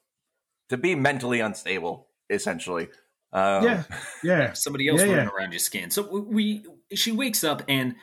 to 0.70 0.78
be 0.78 0.96
mentally 0.96 1.42
unstable, 1.42 2.08
essentially. 2.30 2.90
Um, 3.34 3.64
Yeah. 3.64 3.84
Yeah. 4.24 4.54
somebody 4.54 4.88
else 4.88 5.02
Yeah, 5.02 5.08
running 5.10 5.26
yeah. 5.28 5.32
around 5.38 5.52
your 5.52 5.60
skin. 5.60 5.92
So 5.92 6.02
we, 6.22 6.66
she 6.94 7.12
wakes 7.12 7.44
up 7.44 7.64
and 7.68 7.96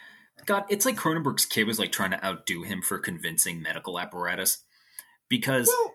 God, 0.46 0.64
it's 0.68 0.84
like 0.84 0.96
Cronenberg's 0.96 1.46
kid 1.46 1.66
was 1.66 1.78
like 1.78 1.92
trying 1.92 2.10
to 2.10 2.24
outdo 2.24 2.62
him 2.64 2.82
for 2.82 2.98
convincing 2.98 3.62
medical 3.62 3.98
apparatus 3.98 4.62
because 5.28 5.68
Well, 5.68 5.94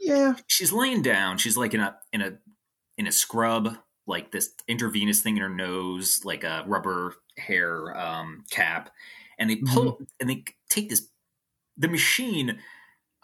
yeah. 0.00 0.34
she's 0.46 0.72
laying 0.72 1.02
down. 1.02 1.38
She's 1.38 1.56
like 1.56 1.74
in 1.74 1.80
a 1.80 1.96
in 2.12 2.20
a 2.20 2.38
in 2.98 3.06
a 3.06 3.12
scrub, 3.12 3.76
like 4.06 4.30
this 4.30 4.50
intravenous 4.68 5.20
thing 5.20 5.36
in 5.36 5.42
her 5.42 5.48
nose, 5.48 6.20
like 6.24 6.44
a 6.44 6.64
rubber 6.66 7.14
hair 7.38 7.96
um, 7.98 8.44
cap, 8.50 8.90
and 9.38 9.48
they 9.50 9.56
pull 9.56 9.94
Mm-hmm. 9.94 10.04
and 10.20 10.30
they 10.30 10.44
take 10.68 10.88
this 10.90 11.08
the 11.76 11.88
machine. 11.88 12.58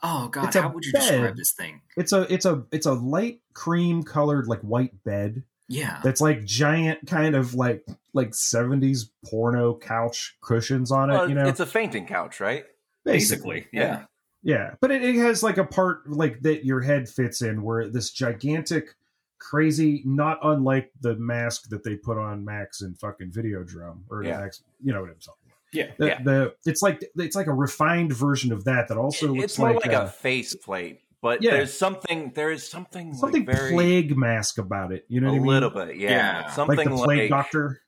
Oh 0.03 0.29
God, 0.29 0.55
how 0.55 0.71
would 0.73 0.85
you 0.85 0.93
bed. 0.93 1.01
describe 1.01 1.37
this 1.37 1.53
thing? 1.53 1.83
It's 1.97 2.13
a. 2.13 2.33
It's 2.33 2.47
a. 2.47 2.65
It's 2.73 2.87
a 2.87 2.95
light 2.95 3.41
cream 3.53 4.03
colored 4.03 4.47
like 4.49 4.61
white 4.61 5.05
bed. 5.05 5.43
Yeah, 5.69 6.01
That's 6.03 6.21
like 6.23 6.45
giant, 6.47 7.07
kind 7.07 7.37
of 7.37 7.55
like 7.55 7.85
like 8.15 8.35
seventies 8.35 9.11
porno 9.27 9.75
couch 9.77 10.37
cushions 10.41 10.91
on 10.91 11.11
it. 11.11 11.13
well, 11.13 11.29
you 11.29 11.35
know, 11.35 11.47
it's 11.47 11.61
a 11.61 11.67
fainting 11.67 12.07
couch, 12.07 12.41
right? 12.41 12.65
basically, 13.05 13.67
yeah. 13.73 14.05
Yeah, 14.43 14.75
but 14.81 14.91
it, 14.91 15.03
it 15.03 15.17
has 15.17 15.43
like 15.43 15.59
a 15.59 15.65
part 15.65 16.09
like 16.09 16.41
that 16.43 16.65
your 16.65 16.81
head 16.81 17.09
fits 17.09 17.43
in 17.43 17.63
where 17.63 17.89
this 17.89 18.11
gigantic, 18.11 18.95
crazy, 19.39 20.03
not 20.07 20.39
unlike 20.43 20.91
the 21.01 21.17
mask 21.17 21.69
that 21.71 21.85
they 21.85 21.97
put 21.97 22.19
on 22.19 22.45
Max 22.45 22.81
in 22.83 22.95
fucking 22.95 23.31
Videodrome 23.31 24.01
or 24.11 24.23
Yeah. 24.23 24.39
Max, 24.41 24.63
you 24.83 24.93
know 24.93 25.01
what 25.01 25.11
I'm 25.11 25.17
talking 25.17 25.43
about. 25.47 25.59
Yeah. 25.73 25.91
The, 25.99 26.07
Yeah. 26.07 26.23
the 26.23 26.55
it's 26.67 26.83
like 26.83 27.05
it's 27.17 27.37
like 27.37 27.47
a 27.47 27.53
refined 27.53 28.13
version 28.13 28.53
of 28.53 28.65
that 28.65 28.89
that 28.89 28.97
also 28.97 29.29
looks 29.29 29.45
it's 29.45 29.59
more 29.59 29.75
like, 29.75 29.87
like, 29.87 29.95
uh, 29.97 30.05
a 30.05 30.09
face 30.09 30.55
plate, 30.55 31.01
but 31.21 31.43
Yeah. 31.43 31.53
there's 31.53 31.77
something. 31.77 32.33
There 32.35 32.51
is 32.51 32.69
something 32.69 33.15
something 33.15 33.45
like 33.47 33.57
very 33.57 33.73
plague 33.73 34.17
mask 34.17 34.59
about 34.59 34.93
it. 34.93 35.05
You 35.09 35.21
know 35.21 35.29
a 35.29 35.31
what 35.33 35.37
I 35.37 35.39
mean? 35.41 35.47
little 35.49 35.71
bit, 35.71 35.97
yeah, 35.97 36.11
Yeah. 36.11 36.41
like 36.43 36.51
something 36.53 36.89
the 36.89 36.95
like, 36.95 37.05
plague 37.05 37.31
doctor. 37.31 37.81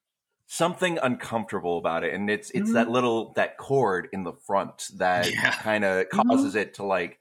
something 0.46 0.98
uncomfortable 1.02 1.78
about 1.78 2.04
it, 2.04 2.12
and 2.14 2.28
it's 2.28 2.50
it's 2.50 2.70
Mhm. 2.70 2.74
that 2.74 2.90
little 2.90 3.32
that 3.34 3.56
cord 3.56 4.08
in 4.12 4.24
the 4.24 4.32
front 4.32 4.88
that 4.96 5.30
Yeah. 5.32 5.52
kind 5.52 5.84
of 5.84 6.06
Mm-hmm. 6.08 6.28
causes 6.28 6.54
it 6.56 6.74
to 6.74 6.84
like 6.84 7.18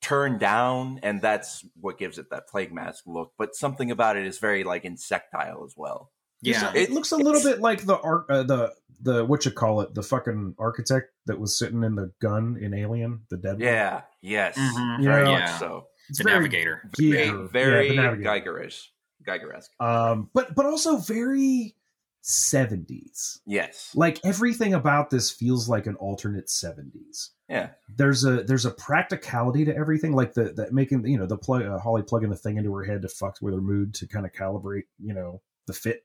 turn 0.00 0.38
down, 0.38 1.00
and 1.02 1.20
that's 1.20 1.64
what 1.80 1.98
gives 1.98 2.18
it 2.18 2.30
that 2.30 2.48
plague 2.48 2.72
mask 2.72 3.04
look. 3.06 3.32
But 3.36 3.54
something 3.56 3.90
about 3.90 4.16
it 4.16 4.26
is 4.26 4.38
very 4.38 4.62
like 4.64 4.84
insectile 4.84 5.64
as 5.64 5.74
well. 5.76 6.10
Yeah. 6.42 6.72
it, 6.74 6.90
looks 6.90 7.10
a 7.12 7.16
little 7.16 7.42
bit 7.42 7.60
like 7.60 7.84
the 7.84 7.98
art, 7.98 8.26
uh, 8.30 8.42
the 8.44 8.74
the 9.00 9.24
what 9.24 9.44
you 9.44 9.50
call 9.52 9.80
it, 9.80 9.94
the 9.94 10.02
fucking 10.02 10.54
architect 10.58 11.12
that 11.26 11.38
was 11.38 11.56
sitting 11.58 11.84
in 11.84 11.94
the 11.94 12.12
gun 12.20 12.56
in 12.60 12.74
Alien, 12.74 13.20
the 13.30 13.36
dead. 13.36 13.52
one. 13.54 13.60
Yeah. 13.60 14.02
Yes. 14.22 14.56
Mhm. 14.58 15.04
Very 15.04 15.28
Yeah. 15.30 15.38
much 15.40 15.50
so. 15.58 15.86
it's 16.08 16.18
the 16.18 16.24
very 16.24 16.36
navigator. 16.38 16.82
Giger. 16.98 17.12
Very, 17.12 17.48
very 17.48 17.86
Yeah, 17.88 17.94
the 17.94 18.02
Navigator. 18.02 18.50
Geigerish. 18.52 18.86
Geiger-esque. 19.24 19.70
Um, 19.80 20.30
but 20.32 20.54
but 20.54 20.64
also 20.66 20.96
very 20.96 21.74
seventies. 22.22 23.40
Yes. 23.46 23.90
Like 23.94 24.20
everything 24.24 24.74
about 24.74 25.10
this 25.10 25.30
feels 25.30 25.68
like 25.68 25.86
an 25.86 25.96
alternate 25.96 26.48
seventies. 26.50 27.30
Yeah. 27.48 27.70
there's 27.96 28.24
a 28.24 28.42
there's 28.44 28.66
a 28.66 28.70
practicality 28.70 29.64
to 29.64 29.74
everything 29.74 30.12
like 30.12 30.34
the 30.34 30.52
that 30.56 30.72
making 30.74 31.06
you 31.06 31.16
know 31.18 31.24
the 31.24 31.38
plug 31.38 31.62
uh, 31.62 31.78
holly 31.78 32.02
plugging 32.02 32.28
the 32.28 32.36
thing 32.36 32.58
into 32.58 32.74
her 32.74 32.84
head 32.84 33.00
to 33.02 33.08
fuck 33.08 33.38
with 33.40 33.54
her 33.54 33.60
mood 33.62 33.94
to 33.94 34.06
kind 34.06 34.26
of 34.26 34.32
calibrate 34.32 34.82
you 35.02 35.14
know 35.14 35.40
the 35.66 35.72
fit 35.72 36.04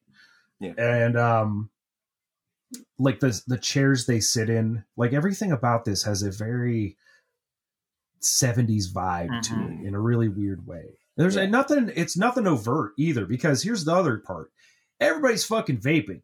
Yeah. 0.59 0.73
and 0.77 1.17
um 1.17 1.69
like 2.97 3.19
the 3.19 3.39
the 3.47 3.57
chairs 3.57 4.05
they 4.05 4.19
sit 4.19 4.49
in 4.49 4.83
like 4.97 5.13
everything 5.13 5.51
about 5.51 5.85
this 5.85 6.03
has 6.03 6.23
a 6.23 6.31
very 6.31 6.97
70s 8.21 8.91
vibe 8.93 9.41
to 9.43 9.53
Mhm. 9.53 9.81
it 9.83 9.87
in 9.87 9.95
a 9.95 9.99
really 9.99 10.29
weird 10.29 10.65
way 10.65 10.97
there's 11.17 11.35
Yeah. 11.35 11.45
nothing 11.47 11.91
it's 11.95 12.17
nothing 12.17 12.47
overt 12.47 12.93
either 12.97 13.25
because 13.25 13.61
here's 13.63 13.83
the 13.85 13.93
other 13.93 14.17
part 14.19 14.51
everybody's 14.99 15.43
fucking 15.45 15.79
vaping 15.79 16.21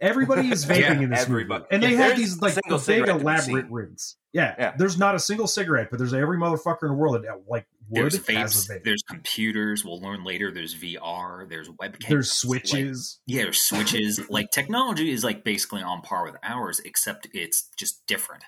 everybody 0.00 0.50
is 0.50 0.64
vaping 0.66 0.80
Yeah, 0.80 1.00
in 1.00 1.10
this 1.10 1.20
everybody. 1.22 1.62
movie 1.64 1.74
and 1.74 1.82
they 1.82 1.92
Yeah, 1.92 2.08
have 2.08 2.16
these 2.16 2.40
like 2.40 2.54
big 2.54 2.78
cigarette 2.80 3.08
to 3.08 3.14
be 3.14 3.20
elaborate 3.20 3.70
rings. 3.70 4.16
yeah, 4.32 4.54
Yeah. 4.58 4.74
there's 4.76 4.98
not 4.98 5.14
a 5.14 5.18
single 5.18 5.46
cigarette 5.46 5.88
but 5.90 5.98
there's 5.98 6.14
every 6.14 6.38
motherfucker 6.38 6.82
in 6.82 6.88
the 6.88 6.94
world 6.94 7.14
that 7.22 7.28
uh, 7.28 7.36
like 7.48 7.66
would 7.90 8.02
There's 8.12 8.14
has 8.16 8.24
vapes. 8.24 8.70
a 8.70 8.72
vape 8.78 8.84
There's 8.84 9.02
computers. 9.02 9.84
We'll 9.84 10.00
learn 10.00 10.24
later. 10.24 10.50
There's 10.50 10.74
VR. 10.74 11.46
There's 11.48 11.68
webcams. 11.68 12.08
there's 12.08 12.44
like- 12.44 12.64
switches 12.64 13.20
yeah, 13.26 13.42
there's 13.42 13.60
switches. 13.60 14.20
like 14.30 14.50
technology 14.50 15.10
is 15.10 15.22
like 15.22 15.44
basically 15.44 15.82
on 15.82 16.00
par 16.00 16.24
with 16.24 16.36
ours, 16.42 16.80
except 16.84 17.28
it's 17.34 17.68
just 17.76 18.06
different. 18.06 18.44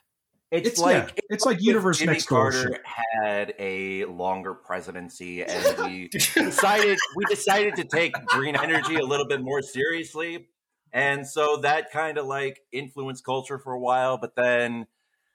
It's, 0.52 0.68
It's 0.68 0.78
like 0.78 1.08
yeah, 1.08 1.22
it's 1.28 1.44
like 1.44 1.56
if 1.58 1.64
universe 1.64 1.98
Jimmy 1.98 2.12
next 2.12 2.26
door 2.26 2.52
Carter 2.52 2.72
shit. 2.74 2.82
had 2.86 3.54
a 3.58 4.04
longer 4.04 4.54
presidency, 4.54 5.42
and 5.42 5.78
we 5.84 6.08
decided 6.08 6.96
we 7.16 7.24
decided 7.28 7.74
to 7.76 7.84
take 7.84 8.14
green 8.26 8.54
energy 8.56 8.94
a 8.94 9.04
little 9.04 9.26
bit 9.26 9.42
more 9.42 9.60
seriously, 9.60 10.46
and 10.92 11.26
so 11.26 11.58
that 11.58 11.90
kind 11.90 12.18
of 12.18 12.26
like 12.26 12.60
influenced 12.72 13.24
culture 13.24 13.58
for 13.58 13.72
a 13.72 13.80
while. 13.80 14.18
But 14.18 14.34
then, 14.36 14.86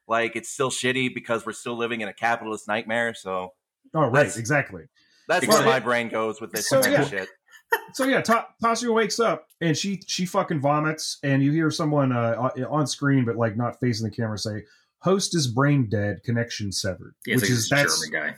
like, 0.08 0.36
it's 0.36 0.50
still 0.50 0.70
shitty 0.72 1.14
because 1.14 1.46
we're 1.46 1.54
still 1.54 1.78
living 1.78 2.02
in 2.02 2.08
a 2.08 2.14
capitalist 2.14 2.68
nightmare. 2.68 3.14
So 3.14 3.54
oh 3.94 4.02
right 4.02 4.12
That's- 4.14 4.38
exactly 4.38 4.84
that's 5.28 5.48
Well, 5.48 5.60
where 5.60 5.68
my 5.68 5.80
brain 5.80 6.10
goes 6.10 6.42
with 6.42 6.52
this 6.52 6.68
So, 6.68 6.82
kind 6.82 6.94
yeah. 6.94 7.02
of 7.04 7.10
shit. 7.10 7.30
so 7.94 8.06
yeah 8.06 8.22
Ta- 8.22 8.50
Tasha 8.62 8.94
wakes 8.94 9.20
up 9.20 9.48
and 9.62 9.78
she 9.78 10.02
she 10.06 10.26
fucking 10.26 10.60
vomits 10.60 11.20
and 11.24 11.42
you 11.42 11.52
hear 11.54 11.72
someone 11.72 12.12
uh, 12.12 12.36
on- 12.38 12.64
on 12.66 12.88
screen 12.88 13.24
but 13.24 13.38
like 13.38 13.56
not 13.56 13.80
facing 13.80 14.10
the 14.10 14.14
camera 14.14 14.38
say 14.38 14.64
host 15.00 15.34
is 15.36 15.48
brain 15.48 15.88
dead 15.90 16.22
connection 16.24 16.70
severed 16.72 17.16
Yeah, 17.26 17.36
it's 17.36 17.44
which 17.44 17.50
like 17.50 17.58
is 17.58 17.70
this 17.70 17.80
that's 17.80 18.10
German 18.10 18.30
guy. 18.32 18.36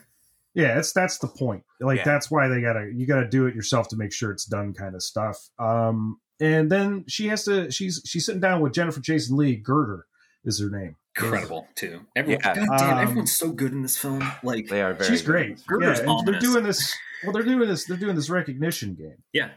yeah 0.54 0.76
that's 0.76 0.94
that's 0.94 1.18
the 1.18 1.28
point 1.28 1.64
like 1.80 1.98
Yeah. 2.00 2.04
that's 2.06 2.30
why 2.30 2.48
they 2.48 2.62
gotta 2.62 2.92
you 2.94 3.08
gotta 3.08 3.28
do 3.28 3.48
it 3.48 3.56
yourself 3.56 3.88
to 3.90 3.96
make 3.96 4.14
sure 4.14 4.30
it's 4.32 4.46
done 4.46 4.72
kind 4.74 4.94
of 4.94 5.02
stuff 5.02 5.50
um 5.58 6.20
and 6.44 6.72
then 6.72 7.06
she 7.08 7.28
has 7.28 7.44
to 7.46 7.72
she's 7.72 8.02
she's 8.06 8.26
sitting 8.26 8.42
down 8.42 8.60
with 8.62 8.74
Jennifer 8.74 9.00
Jason 9.00 9.38
Leigh 9.38 9.56
girder 9.56 10.06
is 10.46 10.60
her 10.60 10.70
name 10.70 10.96
Incredible 11.16 11.68
too. 11.76 12.02
Everyone, 12.16 12.42
Yeah. 12.44 12.56
God 12.56 12.78
damn, 12.80 12.94
Um, 12.94 13.00
everyone's 13.00 13.36
so 13.36 13.52
good 13.52 13.72
in 13.72 13.84
this 13.84 13.98
film. 13.98 14.24
Like, 14.42 14.68
They 14.68 14.82
are 14.82 14.94
very. 14.96 15.10
she's 15.10 15.22
great 15.22 15.64
Girder's 15.68 16.00
yeah, 16.06 16.18
they're 16.26 16.40
doing 16.40 16.64
this 16.64 16.92
well 17.24 17.32
they're 17.34 17.44
doing 17.44 17.68
this 17.70 17.86
they're 17.86 17.98
doing 17.98 18.16
this 18.16 18.30
recognition 18.30 18.96
game 18.96 19.18
yeah, 19.32 19.52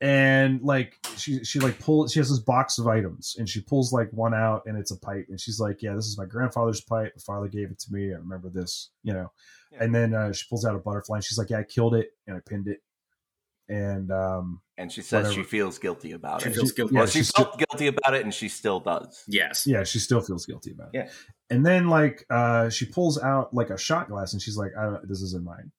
and 0.00 0.60
like 0.62 0.94
she 1.16 1.42
she 1.44 1.58
like 1.60 1.78
pulls 1.80 2.12
she 2.12 2.20
has 2.20 2.28
this 2.30 2.38
box 2.38 2.78
of 2.78 2.86
items 2.86 3.34
and 3.38 3.48
she 3.48 3.60
pulls 3.60 3.92
like 3.92 4.08
one 4.12 4.34
out 4.34 4.62
and 4.66 4.76
it's 4.78 4.90
a 4.92 4.98
pipe 4.98 5.26
and 5.28 5.40
she's 5.40 5.58
like 5.58 5.82
yeah 5.82 5.94
this 5.94 6.06
is 6.06 6.16
my 6.18 6.24
grandfather's 6.26 6.80
pipe 6.82 7.12
my 7.16 7.20
father 7.34 7.48
gave 7.48 7.70
it 7.70 7.78
to 7.80 7.92
me 7.92 8.12
i 8.12 8.16
remember 8.16 8.48
this 8.48 8.90
you 9.02 9.12
know 9.12 9.30
Yeah. 9.72 9.84
and 9.84 9.94
then 9.94 10.14
uh, 10.14 10.32
she 10.32 10.44
pulls 10.48 10.64
out 10.64 10.74
a 10.76 10.78
butterfly 10.78 11.16
and 11.16 11.24
she's 11.24 11.38
like 11.38 11.50
yeah 11.50 11.58
i 11.60 11.62
killed 11.64 11.94
it 11.94 12.10
and 12.26 12.36
i 12.36 12.40
pinned 12.48 12.68
it 12.68 12.80
and 13.68 14.10
um 14.10 14.60
And 14.78 14.90
she 14.90 15.02
says 15.02 15.32
she 15.32 15.42
feels 15.42 15.78
guilty 15.78 16.12
about 16.12 16.42
she 16.42 16.48
it. 16.48 16.54
feels 16.54 16.72
guilty. 16.72 16.94
yeah, 16.94 17.00
well, 17.00 17.06
she 17.08 17.18
she's 17.20 17.30
felt 17.30 17.58
guilty 17.58 17.86
about 17.88 18.14
it, 18.14 18.22
and 18.24 18.32
she 18.32 18.48
still 18.48 18.80
does. 18.80 19.24
yes, 19.28 19.66
yeah 19.66 19.84
she 19.84 19.98
still 19.98 20.20
feels 20.20 20.46
guilty 20.46 20.72
about 20.72 20.88
it 20.94 20.98
Yeah. 20.98 21.10
and 21.50 21.64
then 21.66 21.88
like 21.88 22.24
uh 22.30 22.70
she 22.70 22.86
pulls 22.86 23.18
out 23.22 23.52
like 23.54 23.70
a 23.70 23.78
shot 23.78 24.08
glass 24.08 24.32
and 24.32 24.40
she's 24.42 24.56
like 24.56 24.72
I 24.78 24.84
don't, 24.84 25.08
this 25.08 25.20
isn't 25.22 25.44
mine 25.44 25.70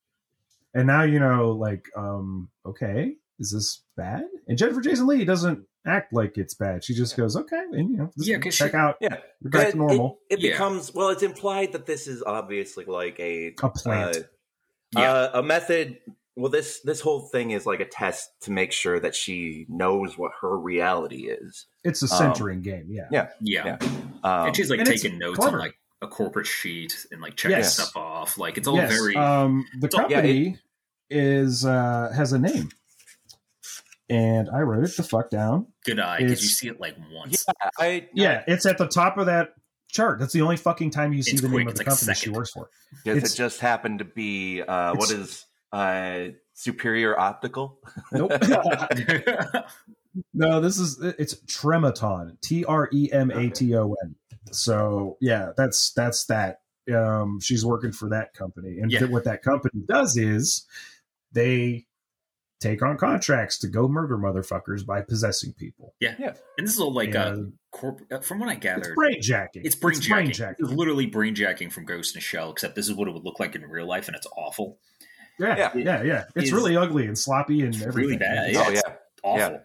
and 0.74 0.86
now 0.88 1.04
you 1.04 1.20
know 1.20 1.52
like 1.52 1.86
um 1.98 2.50
okay 2.66 3.16
is 3.40 3.52
this 3.52 3.82
bad 3.98 4.24
and 4.48 4.58
Jennifer 4.58 4.82
Jason 4.82 5.08
Leigh 5.08 5.26
doesn't 5.26 5.66
act 5.88 6.14
like 6.14 6.38
it's 6.38 6.54
bad 6.54 6.84
she 6.84 6.94
just 6.94 7.16
goes 7.18 7.36
okay 7.38 7.64
and 7.72 7.90
you 7.90 7.98
know 7.98 8.12
Yeah, 8.18 8.38
'cause 8.38 8.56
check 8.56 8.72
she- 8.72 8.78
out 8.78 8.98
Yeah, 9.02 9.10
back 9.10 9.22
But 9.42 9.72
to 9.72 9.78
normal 9.78 10.20
It, 10.30 10.36
it 10.40 10.42
Yeah. 10.44 10.52
becomes 10.52 10.94
well. 10.94 11.10
It's 11.10 11.24
implied 11.24 11.72
that 11.72 11.86
this 11.88 12.06
is 12.06 12.22
obviously 12.22 12.86
like 12.86 13.18
a 13.20 13.48
a 13.64 13.70
plant 13.70 14.18
uh, 14.18 14.20
Yeah. 15.00 15.12
uh, 15.14 15.40
a 15.40 15.44
method. 15.44 16.00
Well, 16.40 16.50
this 16.52 16.80
this 16.82 17.02
whole 17.02 17.22
thing 17.28 17.52
is 17.52 17.66
like 17.66 17.80
a 17.82 17.86
test 17.86 18.30
to 18.42 18.52
make 18.52 18.72
sure 18.72 19.00
that 19.00 19.14
she 19.16 19.66
knows 19.70 20.18
what 20.18 20.32
her 20.42 20.58
reality 20.58 21.28
is. 21.30 21.66
it's 21.84 22.02
a 22.02 22.06
um, 22.06 22.10
centering 22.18 22.62
game 22.62 22.88
yeah 22.90 23.08
yeah. 23.12 23.28
yeah. 23.42 23.66
Yeah. 23.66 23.88
Um, 24.24 24.48
and 24.48 24.56
she's 24.56 24.70
like 24.70 24.80
and 24.80 24.88
taking 24.88 25.18
notes 25.20 25.38
clever. 25.40 25.58
on 25.58 25.64
like 25.64 25.76
a 26.02 26.08
corporate 26.08 26.48
sheet 26.48 27.06
and 27.12 27.20
like 27.22 27.36
checking 27.36 27.58
Yes. 27.58 27.76
stuff 27.76 27.96
off. 27.98 28.38
Like 28.38 28.58
it's 28.58 28.68
all 28.68 28.76
yes 28.78 28.90
very 28.92 29.16
um 29.16 29.66
the 29.80 29.88
it's 29.88 29.96
all- 29.96 30.10
yeah, 30.10 30.18
company 30.22 30.58
is 31.10 31.66
uh 31.66 32.12
has 32.16 32.32
a 32.34 32.40
name 32.40 32.70
and 34.10 34.50
i 34.50 34.60
wrote 34.60 34.84
it 34.84 34.96
the 34.98 35.04
fuck 35.04 35.30
down 35.30 35.68
good 35.86 36.00
eye 36.00 36.20
because 36.20 36.42
you 36.42 36.50
see 36.50 36.68
it 36.68 36.80
like 36.80 36.96
once. 37.12 37.46
yeah, 37.62 37.70
I 37.80 38.08
yeah 38.14 38.44
it's 38.48 38.66
at 38.66 38.78
the 38.78 38.88
top 38.88 39.18
of 39.18 39.26
that 39.28 39.54
chart 39.90 40.20
that's 40.20 40.34
the 40.34 40.42
only 40.42 40.56
fucking 40.58 40.92
time 40.92 41.14
you 41.14 41.24
see 41.24 41.32
It's 41.32 41.42
the 41.42 41.48
quick, 41.48 41.60
name 41.60 41.68
of 41.68 41.74
the 41.76 41.80
like 41.80 41.88
a 41.88 41.90
company 41.90 42.14
she 42.16 42.30
works 42.30 42.52
for 42.52 42.70
Does 43.06 43.18
it's- 43.18 43.34
it 43.34 43.38
just 43.38 43.60
happened 43.60 44.00
to 44.00 44.06
be 44.06 44.62
uh, 44.62 44.94
what 44.96 45.10
it's- 45.12 45.28
is 45.30 45.46
uh, 45.72 46.28
superior 46.54 47.18
optical? 47.20 47.80
nope 48.12 48.32
no 50.34 50.60
this 50.60 50.78
is 50.80 51.00
it's 51.02 51.36
trematon 51.46 52.40
t-r-e-m-a-t-o-n 52.42 54.16
so 54.52 55.18
yeah 55.22 55.52
that's 55.56 55.92
that's 55.94 56.26
that 56.26 56.62
um 56.94 57.40
she's 57.40 57.64
working 57.66 57.92
for 57.92 58.10
that 58.10 58.34
company 58.34 58.80
and 58.80 58.92
Yeah. 58.92 59.00
th- 59.00 59.12
what 59.12 59.24
that 59.26 59.44
company 59.44 59.84
does 59.88 60.18
is 60.18 60.66
they 61.32 61.86
take 62.60 62.82
on 62.82 62.98
contracts 62.98 63.60
to 63.60 63.68
go 63.68 63.88
murder 63.88 64.18
motherfuckers 64.18 64.86
by 64.86 65.02
possessing 65.02 65.54
people 65.54 65.94
Yeah, 66.00 66.16
yeah. 66.20 66.34
and 66.58 66.66
this 66.68 66.74
is 66.74 66.80
all 66.80 66.92
like 66.94 67.16
uh, 67.16 67.34
And 67.34 67.54
corp- 67.72 68.02
uh, 68.12 68.20
from 68.20 68.40
what 68.40 68.50
I 68.50 68.56
gathered, 68.56 68.88
it's 68.88 68.96
brain 68.96 69.22
jacking 69.22 69.62
It's 69.64 69.76
brain 69.76 70.02
jacking. 70.02 70.32
jacking. 70.32 70.66
It's 70.66 70.74
literally 70.74 71.06
brain 71.06 71.36
jacking 71.36 71.70
from 71.70 71.86
Ghost 71.86 72.16
in 72.16 72.20
a 72.20 72.22
Shell, 72.22 72.52
except 72.52 72.76
this 72.76 72.90
is 72.90 72.96
what 72.96 73.08
it 73.08 73.14
would 73.14 73.24
look 73.24 73.40
like 73.40 73.56
in 73.56 73.62
real 73.62 73.86
life, 73.88 74.08
and 74.08 74.18
it's 74.18 74.28
awful. 74.36 74.80
Yeah 75.40 75.56
Yeah. 75.58 75.72
yeah 75.76 76.04
yeah, 76.04 76.24
it's 76.36 76.48
Is- 76.48 76.54
really 76.54 76.76
ugly 76.78 77.06
and 77.08 77.18
sloppy 77.18 77.62
and 77.62 77.74
It's 77.74 77.84
everything 77.84 78.20
really 78.20 78.52
bad. 78.54 78.56
oh 78.56 78.72
it's 78.72 78.82
yeah, 78.86 78.94
Awful. 79.24 79.62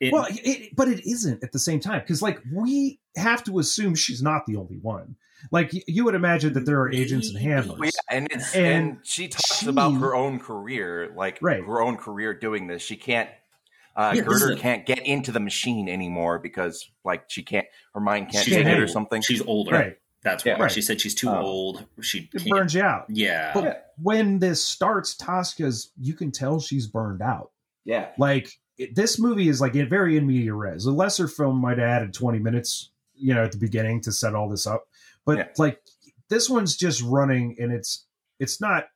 It- 0.00 0.12
well 0.12 0.26
it, 0.28 0.74
but 0.74 0.88
it 0.88 1.06
isn't 1.08 1.42
at 1.44 1.52
the 1.52 1.58
same 1.58 1.78
time 1.80 2.00
because 2.00 2.22
like 2.22 2.40
we 2.52 2.98
have 3.16 3.44
to 3.44 3.58
assume 3.60 3.94
she's 3.94 4.22
not 4.22 4.46
the 4.46 4.56
only 4.56 4.78
one 4.78 5.16
like 5.50 5.70
you 5.88 6.04
would 6.04 6.14
imagine 6.14 6.52
that 6.54 6.66
there 6.66 6.80
are 6.80 6.92
agents 6.92 7.28
and 7.30 7.38
handlers 7.38 7.78
Well, 7.78 7.90
yeah, 7.90 8.16
and 8.16 8.28
it's 8.30 8.54
And 8.54 8.66
and, 8.66 8.98
she 9.02 9.28
talks 9.28 9.58
she- 9.60 9.68
about 9.68 9.90
her 9.94 10.14
own 10.14 10.38
career, 10.38 11.12
like 11.16 11.38
Right. 11.42 11.62
her 11.64 11.80
own 11.82 11.96
career 11.96 12.32
doing 12.32 12.68
this. 12.68 12.80
She 12.80 12.94
can't. 12.96 13.28
Uh, 13.96 14.12
Yeah, 14.14 14.22
this 14.22 14.28
Girder 14.40 14.52
is 14.52 14.58
a- 14.58 14.62
can't 14.62 14.86
get 14.86 15.00
into 15.04 15.32
the 15.32 15.40
machine 15.40 15.88
anymore 15.88 16.38
because, 16.38 16.88
like, 17.04 17.24
she 17.28 17.42
can't. 17.42 17.66
Her 17.92 18.00
mind 18.00 18.30
can't 18.30 18.44
she's 18.44 18.54
take 18.54 18.66
it 18.66 18.78
or 18.78 18.86
something. 18.86 19.20
She's 19.20 19.42
older. 19.42 19.72
right 19.72 19.96
That's 20.24 20.44
why 20.44 20.52
Right. 20.54 20.70
she 20.70 20.82
said 20.82 21.00
she's 21.00 21.14
too 21.16 21.28
Oh. 21.28 21.40
old. 21.40 21.86
She 22.00 22.28
it 22.32 22.38
can't. 22.38 22.50
burns 22.50 22.74
you 22.74 22.82
out 22.82 23.06
Yeah. 23.08 23.52
but 23.54 23.64
Yeah. 23.64 23.76
when 24.00 24.38
this 24.38 24.64
starts 24.64 25.14
Tosca's 25.16 25.90
you 25.98 26.14
can 26.14 26.30
tell 26.30 26.60
she's 26.60 26.86
burned 26.86 27.22
out 27.22 27.50
yeah, 27.84 28.10
like 28.18 28.48
it, 28.78 28.94
this 28.94 29.18
movie 29.18 29.48
is 29.48 29.60
like 29.60 29.74
a 29.74 29.84
very 29.84 30.16
in 30.16 30.26
media 30.26 30.54
res 30.54 30.86
a 30.86 30.92
lesser 30.92 31.26
film 31.28 31.56
might 31.60 31.78
have 31.78 31.88
added 31.88 32.14
20 32.14 32.38
minutes 32.38 32.90
you 33.14 33.34
know 33.34 33.44
at 33.44 33.52
the 33.52 33.58
beginning 33.58 34.00
to 34.02 34.12
set 34.12 34.34
all 34.34 34.48
this 34.48 34.66
up 34.66 34.84
but 35.26 35.38
Yeah. 35.38 35.48
like 35.58 35.82
this 36.28 36.48
one's 36.48 36.76
just 36.76 37.02
running 37.02 37.56
and 37.58 37.72
it's 37.72 38.06
it's 38.38 38.60
not 38.60 38.86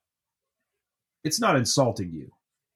it's 1.25 1.41
not 1.41 1.57
insulting 1.57 2.13
you 2.13 2.31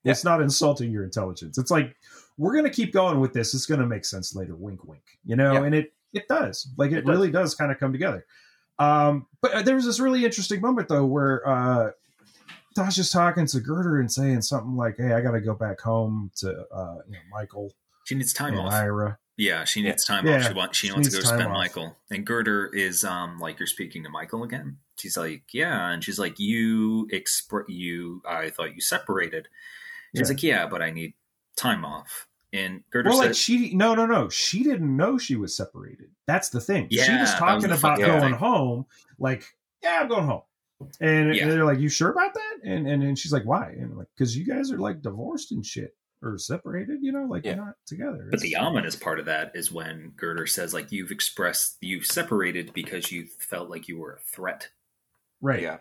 Yeah. 0.05 0.13
it's 0.13 0.25
not 0.25 0.43
insulting 0.43 0.91
your 0.91 1.05
intelligence 1.05 1.57
it's 1.59 1.71
like 1.71 1.95
we're 2.37 2.55
gonna 2.55 2.71
keep 2.71 2.93
going 2.93 3.21
with 3.21 3.33
this 3.33 3.55
it's 3.55 3.67
gonna 3.67 3.87
make 3.87 4.05
sense 4.05 4.35
later 4.35 4.55
wink 4.57 4.85
wink 4.85 5.05
you 5.25 5.37
know 5.37 5.53
Yeah. 5.55 5.65
and 5.65 5.75
it 5.75 5.93
it 6.13 6.27
does 6.29 6.69
like 6.77 6.91
it, 6.93 6.99
It 6.99 7.07
really 7.07 7.31
does 7.31 7.55
kind 7.55 7.71
of 7.73 7.79
come 7.79 7.93
together 7.93 8.25
um 8.79 9.27
but 9.43 9.53
uh, 9.53 9.63
there 9.63 9.75
was 9.75 9.85
this 9.85 10.01
really 10.01 10.25
interesting 10.25 10.61
moment 10.61 10.89
though 10.89 11.05
where 11.05 11.47
uh 11.49 11.91
Tasha's 12.77 13.11
talking 13.11 13.47
to 13.47 13.61
Girder 13.61 13.99
and 13.99 14.11
saying 14.11 14.43
something 14.43 14.77
like, 14.77 14.97
"Hey, 14.97 15.13
I 15.13 15.21
got 15.21 15.33
to 15.33 15.41
go 15.41 15.55
back 15.55 15.81
home 15.81 16.31
to 16.37 16.51
uh, 16.73 16.99
you 17.09 17.15
know 17.15 17.19
Michael 17.31 17.75
She 18.05 18.15
needs 18.15 18.33
time 18.33 18.57
off. 18.57 18.73
Ira." 18.73 19.19
Yeah, 19.37 19.65
she 19.65 19.83
needs 19.83 20.05
time 20.05 20.25
Yeah, 20.25 20.37
off. 20.37 20.47
She 20.47 20.53
wants 20.55 20.79
she, 20.79 20.87
she 20.87 20.93
wants 20.93 21.09
to 21.11 21.17
go 21.17 21.27
spend 21.27 21.49
off. 21.49 21.53
Michael. 21.53 21.97
And 22.13 22.25
Girder 22.25 22.67
is 22.73 23.03
um 23.03 23.41
like 23.41 23.59
you're 23.59 23.67
speaking 23.67 24.05
to 24.05 24.09
Michael 24.09 24.45
again. 24.45 24.79
She's 24.99 25.17
like, 25.17 25.43
yeah, 25.53 25.91
and 25.91 26.05
she's 26.05 26.19
like, 26.19 26.39
you 26.39 27.09
expr 27.13 27.65
you. 27.67 28.23
I 28.25 28.51
thought 28.51 28.75
you 28.75 28.81
separated. 28.81 29.49
She's 30.15 30.29
Yeah. 30.29 30.35
like, 30.35 30.43
yeah, 30.45 30.67
but 30.69 30.81
I 30.81 30.91
need 30.93 31.15
time 31.57 31.85
off. 31.85 32.29
And 32.53 32.83
Girder 32.91 33.11
Well, 33.11 33.19
like 33.19 33.35
she 33.35 33.75
no 33.75 33.95
no 33.95 34.07
no 34.07 34.29
she 34.29 34.63
didn't 34.65 34.97
know 34.97 35.19
she 35.19 35.37
was 35.37 35.55
separated. 35.57 36.11
That's 36.27 36.49
the 36.49 36.61
thing. 36.61 36.89
she 36.91 36.99
was 36.99 37.33
talking 37.35 37.71
was 37.71 37.79
about 37.79 37.99
going 37.99 38.21
thing. 38.21 38.33
home. 38.35 38.87
Like 39.19 39.45
yeah, 39.83 39.99
I'm 40.03 40.09
going 40.09 40.27
home. 40.27 40.43
And 41.01 41.35
Yeah. 41.35 41.47
they're 41.49 41.65
like, 41.65 41.79
"You 41.79 41.89
sure 41.89 42.11
about 42.11 42.35
that?" 42.35 42.57
And 42.65 42.89
and, 42.89 43.03
and 43.03 43.19
she's 43.19 43.33
like, 43.33 43.45
"Why?" 43.45 43.69
And 43.71 43.93
I'm 43.93 43.99
like, 43.99 44.09
"Because 44.17 44.37
you 44.37 44.45
guys 44.45 44.73
are 44.73 44.79
like 44.79 45.03
divorced 45.03 45.53
and 45.53 45.65
shit, 45.65 45.95
or 46.23 46.39
separated. 46.39 46.99
You 47.03 47.13
know, 47.13 47.25
like 47.25 47.45
Yeah. 47.45 47.55
you're 47.57 47.65
not 47.67 47.75
together." 47.87 48.29
But 48.31 48.41
the 48.41 48.53
It's- 48.53 48.65
ominous 48.67 48.97
part 48.97 49.21
of 49.21 49.27
that 49.27 49.53
is 49.55 49.71
when 49.71 50.13
Girder 50.17 50.47
says, 50.47 50.73
like, 50.75 50.91
you've 50.91 51.11
expressed, 51.11 51.77
you've 51.83 52.07
separated 52.07 52.73
because 52.73 53.13
you 53.13 53.27
felt 53.27 53.69
like 53.71 53.89
you 53.89 53.99
were 53.99 54.15
a 54.15 54.21
threat. 54.21 54.71
right? 55.43 55.63
Yeah. 55.63 55.79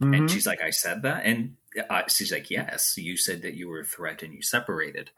Mhm. 0.00 0.16
And 0.16 0.30
she's 0.30 0.46
like, 0.46 0.60
I 0.62 0.70
said 0.70 1.02
that. 1.02 1.24
And 1.26 1.56
uh, 1.90 2.02
she's 2.08 2.32
like, 2.32 2.50
yes, 2.50 2.96
you 2.96 3.16
said 3.18 3.42
that 3.42 3.52
you 3.54 3.68
were 3.68 3.80
a 3.80 3.84
threat 3.84 4.22
and 4.22 4.32
you 4.32 4.40
separated. 4.42 5.10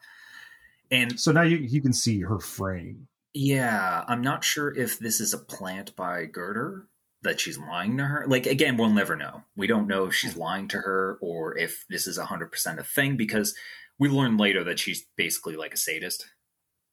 And 0.90 1.18
so 1.18 1.32
now 1.32 1.42
you 1.42 1.56
you 1.58 1.80
can 1.80 1.92
see 1.92 2.20
her 2.20 2.38
frame. 2.38 3.08
yeah, 3.34 4.04
I'm 4.08 4.22
not 4.22 4.44
sure 4.44 4.74
if 4.74 4.98
this 4.98 5.20
is 5.20 5.34
a 5.34 5.38
plant 5.38 5.94
by 5.96 6.24
Girder 6.26 6.86
that 7.22 7.40
she's 7.40 7.58
lying 7.58 7.96
to 7.98 8.04
her. 8.04 8.24
Like, 8.28 8.46
again, 8.46 8.76
we'll 8.76 8.90
never 8.90 9.16
know. 9.16 9.42
We 9.56 9.66
don't 9.66 9.88
know 9.88 10.06
if 10.06 10.14
she's 10.14 10.36
lying 10.36 10.68
to 10.68 10.78
her 10.78 11.18
or 11.20 11.56
if 11.58 11.84
this 11.90 12.06
is 12.06 12.18
100% 12.18 12.78
a 12.78 12.84
thing 12.84 13.16
because 13.16 13.54
we 13.98 14.08
learn 14.08 14.36
later 14.36 14.62
that 14.64 14.78
she's 14.78 15.04
basically 15.16 15.56
like 15.56 15.74
a 15.74 15.76
sadist. 15.76 16.26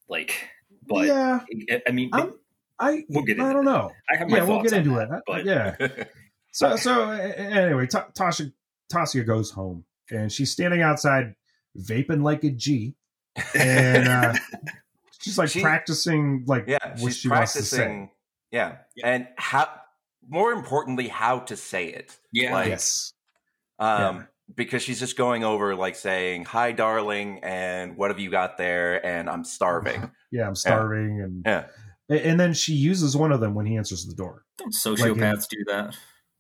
Like, 0.10 0.50
but 0.88 1.06
yeah, 1.08 1.42
I 1.88 1.92
mean, 1.92 2.10
I'm- 2.14 2.34
I 2.80 3.04
We'll 3.08 3.24
get 3.24 3.40
I 3.40 3.54
don't 3.54 3.66
know. 3.66 3.92
I 4.12 4.18
have 4.18 4.30
my 4.30 4.38
Yeah, 4.38 4.44
we'll 4.46 4.64
get 4.64 4.74
into 4.74 4.96
that, 4.96 5.10
it. 5.12 5.24
But 5.28 5.46
yeah. 5.46 5.76
So 6.52 6.76
so 6.76 7.10
anyway, 7.12 7.88
Ta- 7.88 8.10
Tasha 8.18 8.52
Tasia 8.92 9.26
goes 9.26 9.52
home 9.52 9.86
and 10.12 10.32
she's 10.32 10.52
standing 10.52 10.82
outside 10.82 11.36
vaping 11.78 12.22
like 12.24 12.44
a 12.44 12.50
G, 12.52 12.96
and 13.56 14.08
uh, 14.08 14.34
she's 15.20 15.38
like 15.38 15.50
She- 15.50 15.62
practicing 15.62 16.44
like 16.48 16.66
yeah, 16.68 16.78
what 17.00 17.00
she's 17.00 17.18
she 17.18 17.30
wants 17.30 17.54
to 17.54 17.64
say. 17.64 17.78
practicing. 17.78 18.10
Yeah. 18.52 18.78
Yeah. 18.96 19.08
and 19.08 19.28
how 19.38 19.68
more 20.30 20.52
importantly, 20.52 21.08
how 21.08 21.40
to 21.40 21.58
say 21.58 21.88
it. 21.88 22.18
yeah, 22.32 22.54
like- 22.54 22.70
Yes, 22.70 23.12
Um, 23.80 24.00
Yeah. 24.18 24.24
because 24.56 24.82
she's 24.84 25.00
just 25.00 25.18
going 25.18 25.44
over 25.44 25.76
like 25.76 25.96
saying, 25.96 26.46
"Hi, 26.46 26.72
darling," 26.72 27.40
and 27.44 27.98
what 27.98 28.12
have 28.12 28.20
you 28.20 28.30
got 28.30 28.58
there? 28.58 29.04
And 29.06 29.30
I'm 29.30 29.44
starving. 29.44 30.12
yeah, 30.32 30.48
I'm 30.48 30.56
starving, 30.56 31.22
and 31.22 31.44
Yeah. 31.46 31.68
and 32.10 32.40
then 32.40 32.54
she 32.54 32.74
uses 32.74 33.18
one 33.18 33.32
of 33.32 33.40
them 33.40 33.54
when 33.56 33.66
he 33.66 33.76
answers 33.78 34.06
the 34.06 34.14
door. 34.16 34.46
don't 34.58 34.74
sociopaths 34.74 35.48
do 35.50 35.64
that? 35.68 35.96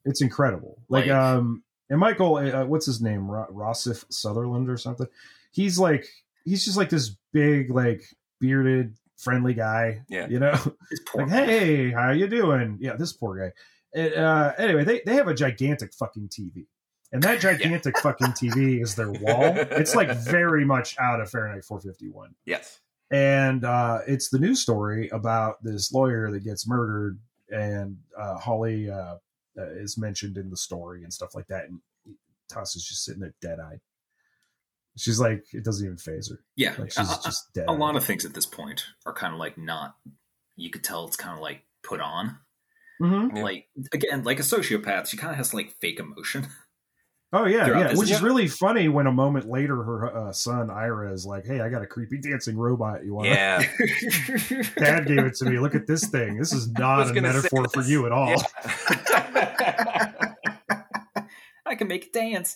It's 0.05 0.21
incredible. 0.21 0.83
Like, 0.89 1.07
Like- 1.07 1.15
um, 1.15 1.63
and 1.89 1.99
Michael, 1.99 2.35
uh, 2.37 2.65
what's 2.65 2.85
his 2.85 3.01
name, 3.01 3.21
Rossif 3.27 4.05
Sutherland 4.11 4.69
or 4.69 4.77
something? 4.77 5.07
He's 5.51 5.77
like, 5.79 6.07
he's 6.45 6.65
just 6.65 6.77
like 6.77 6.89
this 6.89 7.15
big, 7.31 7.69
like 7.71 8.03
bearded, 8.39 8.95
friendly 9.17 9.53
guy. 9.53 10.01
Yeah. 10.09 10.27
you 10.27 10.39
know, 10.39 10.53
It's 10.91 11.01
poor. 11.07 11.23
like, 11.25 11.31
hey, 11.31 11.91
how 11.91 12.11
you 12.11 12.27
doing? 12.27 12.77
Yeah, 12.79 12.95
this 12.95 13.13
poor 13.13 13.37
guy. 13.37 13.53
And, 13.99 14.13
uh, 14.15 14.53
anyway, 14.57 14.83
they 14.83 15.01
they 15.05 15.15
have 15.15 15.27
a 15.27 15.33
gigantic 15.35 15.93
fucking 15.93 16.29
TV, 16.29 16.65
and 17.11 17.21
that 17.23 17.39
gigantic 17.47 17.97
fucking 17.99 18.27
TV 18.29 18.81
is 18.81 18.95
their 18.95 19.11
wall. 19.11 19.53
It's 19.55 19.95
like 19.95 20.09
very 20.25 20.65
much 20.65 20.95
out 20.99 21.21
of 21.21 21.29
Fahrenheit 21.29 21.63
451 21.65 22.33
Yes. 22.45 22.79
and 23.11 23.63
uh, 23.63 23.99
it's 24.07 24.29
the 24.29 24.39
news 24.39 24.61
story 24.61 25.09
about 25.09 25.63
this 25.63 25.93
lawyer 25.93 26.31
that 26.31 26.43
gets 26.43 26.67
murdered, 26.67 27.19
and 27.49 27.97
uh, 28.19 28.37
Holly 28.39 28.89
uh, 28.89 29.17
uh, 29.55 29.69
is 29.75 29.95
mentioned 29.97 30.37
in 30.37 30.49
the 30.49 30.57
story 30.57 31.03
and 31.03 31.13
stuff 31.13 31.35
like 31.35 31.45
that. 31.47 31.65
And 31.65 31.79
Toss 32.49 32.75
is 32.75 32.83
just 32.83 33.05
sitting 33.05 33.21
there, 33.21 33.35
dead 33.41 33.59
eyed. 33.59 33.79
She's 34.97 35.19
like, 35.19 35.43
it 35.53 35.63
doesn't 35.63 35.83
even 35.85 35.97
phase 35.97 36.29
her. 36.29 36.39
yeah, 36.55 36.75
Like 36.77 36.91
she's 36.91 37.09
a, 37.09 37.13
a- 37.13 37.21
just 37.23 37.51
dead. 37.53 37.65
a 37.67 37.73
lot 37.73 37.95
of 37.95 38.03
things 38.03 38.25
at 38.25 38.33
this 38.33 38.45
point 38.45 38.85
are 39.05 39.13
kind 39.13 39.33
of 39.33 39.39
like 39.39 39.57
not. 39.57 39.95
You 40.55 40.69
could 40.69 40.83
tell 40.83 41.07
it's 41.07 41.15
kind 41.17 41.35
of 41.35 41.41
like 41.41 41.63
put 41.83 41.99
on. 41.99 42.37
hmm 42.99 43.29
Like 43.35 43.67
again, 43.91 44.23
like 44.23 44.39
a 44.39 44.43
sociopath, 44.43 45.07
she 45.07 45.17
kind 45.17 45.31
of 45.31 45.37
has 45.37 45.53
like 45.53 45.71
fake 45.81 45.99
emotion. 45.99 46.47
Oh 47.35 47.45
yeah, 47.45 47.65
yeah. 47.65 47.95
Which 47.95 48.11
is 48.11 48.19
Yeah. 48.21 48.25
really 48.27 48.47
funny 48.47 48.89
when 48.89 49.07
a 49.07 49.11
moment 49.11 49.49
later 49.49 49.75
her 49.81 50.15
uh, 50.27 50.31
son 50.33 50.69
Ira 50.69 51.11
is 51.11 51.25
like, 51.25 51.47
"Hey, 51.47 51.61
I 51.61 51.69
got 51.69 51.81
a 51.81 51.87
creepy 51.87 52.19
dancing 52.19 52.55
robot. 52.55 53.03
You 53.03 53.15
want? 53.15 53.27
Yeah. 53.27 53.57
Dad 54.77 55.07
gave 55.07 55.17
it 55.25 55.33
to 55.37 55.45
me. 55.49 55.57
Look 55.57 55.73
at 55.73 55.87
this 55.87 56.05
thing. 56.09 56.37
This 56.37 56.53
is 56.53 56.71
not 56.73 57.09
a 57.09 57.19
metaphor 57.19 57.67
for 57.73 57.81
you 57.81 58.05
at 58.05 58.11
all." 58.11 58.35
I 61.65 61.75
can 61.75 61.87
make 61.87 62.05
it 62.05 62.13
dance. 62.13 62.55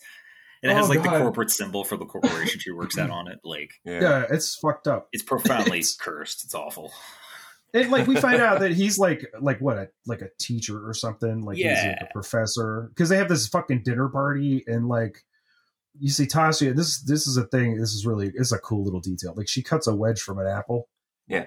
And 0.63 0.71
it 0.71 0.75
Oh, 0.75 0.77
has 0.77 0.89
like 0.89 1.03
God. 1.03 1.13
the 1.15 1.19
corporate 1.19 1.51
symbol 1.51 1.83
for 1.83 1.97
the 1.97 2.05
corporation 2.05 2.59
she 2.59 2.71
works 2.71 2.97
at 2.97 3.09
on 3.09 3.27
it. 3.27 3.39
Like 3.43 3.71
Yeah. 3.85 4.01
Yeah, 4.01 4.25
it's 4.29 4.55
fucked 4.55 4.87
up. 4.87 5.07
it's 5.11 5.23
profoundly 5.23 5.79
It's- 5.79 5.95
cursed. 5.95 6.43
It's 6.43 6.55
awful. 6.55 6.91
And 7.73 7.91
like 7.91 8.07
we 8.07 8.15
find 8.15 8.41
out 8.41 8.59
that 8.61 8.71
he's 8.71 8.97
like 8.97 9.25
like 9.39 9.59
what 9.59 9.77
a 9.77 9.89
like 10.05 10.21
a 10.21 10.29
teacher 10.39 10.87
or 10.87 10.93
something 10.93 11.41
like 11.41 11.57
he's 11.57 11.65
like 11.65 11.75
Yeah. 11.75 12.05
a 12.09 12.13
professor 12.13 12.87
because 12.89 13.09
they 13.09 13.17
have 13.17 13.29
this 13.29 13.47
fucking 13.47 13.83
dinner 13.83 14.07
party 14.09 14.63
and 14.67 14.87
like 14.87 15.23
you 15.99 16.09
see 16.09 16.25
Tasha 16.25 16.75
this 16.75 17.01
this 17.01 17.27
is 17.27 17.37
a 17.37 17.43
thing 17.43 17.77
this 17.77 17.93
is 17.93 18.05
really 18.05 18.31
it's 18.35 18.51
a 18.51 18.57
cool 18.59 18.83
little 18.83 18.99
detail 19.01 19.33
like 19.35 19.47
she 19.49 19.61
cuts 19.63 19.85
a 19.87 19.95
wedge 19.95 20.21
from 20.21 20.37
an 20.39 20.47
apple 20.47 20.87
Yeah. 21.27 21.45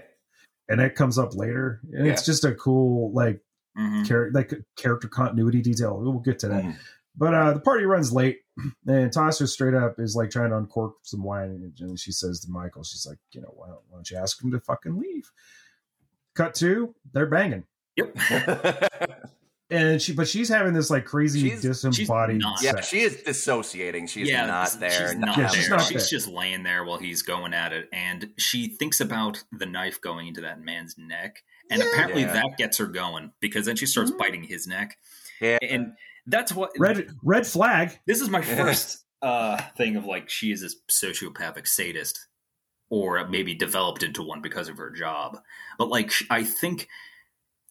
and 0.68 0.81
it 0.81 0.94
comes 0.94 1.18
up 1.18 1.35
later 1.35 1.81
and 1.92 2.07
it's 2.07 2.25
just 2.27 2.44
a 2.44 2.55
cool 2.55 3.12
like 3.12 3.40
Mhm. 3.79 4.07
character 4.07 4.31
like 4.35 4.53
character 4.77 5.07
continuity 5.09 5.62
detail 5.62 5.99
we'll 6.01 6.18
get 6.18 6.40
to 6.40 6.49
that 6.49 6.64
Mhm. 6.64 6.77
but 7.16 7.33
uh 7.33 7.53
the 7.55 7.61
party 7.61 7.85
runs 7.85 8.12
late 8.12 8.40
and 8.87 9.11
Tasha 9.12 9.46
straight 9.49 9.75
up 9.75 9.94
is 9.99 10.14
like 10.16 10.31
trying 10.31 10.51
to 10.51 10.57
uncork 10.57 10.94
some 11.03 11.23
wine 11.23 11.73
and 11.79 11.99
she 11.99 12.12
says 12.12 12.40
to 12.40 12.51
Michael 12.51 12.83
she's 12.85 13.07
like 13.09 13.18
you 13.33 13.40
know 13.40 13.53
why 13.55 13.66
don't, 13.68 13.81
why 13.88 13.96
don't 13.96 14.11
you 14.11 14.16
ask 14.16 14.42
him 14.42 14.51
to 14.53 14.61
fucking 14.61 14.99
leave 14.99 15.31
cut 16.35 16.55
to 16.55 16.94
they're 17.12 17.27
banging 17.27 17.64
Yep. 17.96 18.16
and 19.70 20.03
she 20.03 20.12
but 20.12 20.27
she's 20.29 20.49
having 20.49 20.73
this 20.75 20.90
like 20.90 21.05
crazy 21.05 21.49
She's- 21.51 21.62
disembodied 21.62 22.40
not- 22.40 22.62
yeah, 22.62 22.81
she 22.81 23.01
is 23.01 23.23
dissociating. 23.23 24.07
She's 24.07 24.29
yeah, 24.29 24.46
not 24.46 24.73
there. 24.81 24.90
She's 24.90 25.14
not 25.16 25.37
Yeah, 25.37 25.42
there. 25.44 25.49
she's 25.51 25.59
She's, 25.61 25.70
not 25.70 25.88
there. 25.88 25.99
just 25.99 26.29
laying 26.29 26.62
there 26.64 26.85
while 26.85 26.99
he's 26.99 27.23
going 27.23 27.55
at 27.55 27.73
it, 27.73 27.88
and 27.92 28.31
she 28.38 28.68
thinks 28.77 29.01
about 29.01 29.42
the 29.53 29.66
knife 29.66 30.01
going 30.01 30.27
into 30.29 30.40
that 30.42 30.61
man's 30.61 30.96
neck, 30.99 31.42
and 31.70 31.81
Yeah. 31.83 31.88
apparently 31.92 32.23
Yeah. 32.23 32.33
that 32.33 32.57
gets 32.59 32.79
her 32.79 32.87
going 32.87 33.33
because 33.40 33.66
then 33.66 33.77
she 33.77 33.87
starts 33.87 34.11
Mhm. 34.11 34.18
biting 34.18 34.42
his 34.44 34.66
neck, 34.66 34.96
Yeah. 35.40 35.59
and 35.62 35.92
that's 36.26 36.52
what 36.52 36.70
red 36.78 37.09
red 37.22 37.46
flag 37.46 37.98
This 38.06 38.20
is 38.20 38.28
my 38.28 38.40
first 38.56 39.04
uh, 39.22 39.61
thing 39.76 39.96
of 39.96 40.04
like 40.06 40.28
she 40.30 40.50
is 40.52 40.61
this 40.62 40.76
sociopathic 40.90 41.66
sadist, 41.66 42.26
or 42.88 43.26
maybe 43.28 43.54
developed 43.54 44.02
into 44.02 44.22
one 44.22 44.40
because 44.42 44.68
of 44.68 44.76
her 44.78 44.90
job. 44.90 45.38
But 45.78 45.88
like 45.88 46.12
I 46.30 46.44
think 46.44 46.88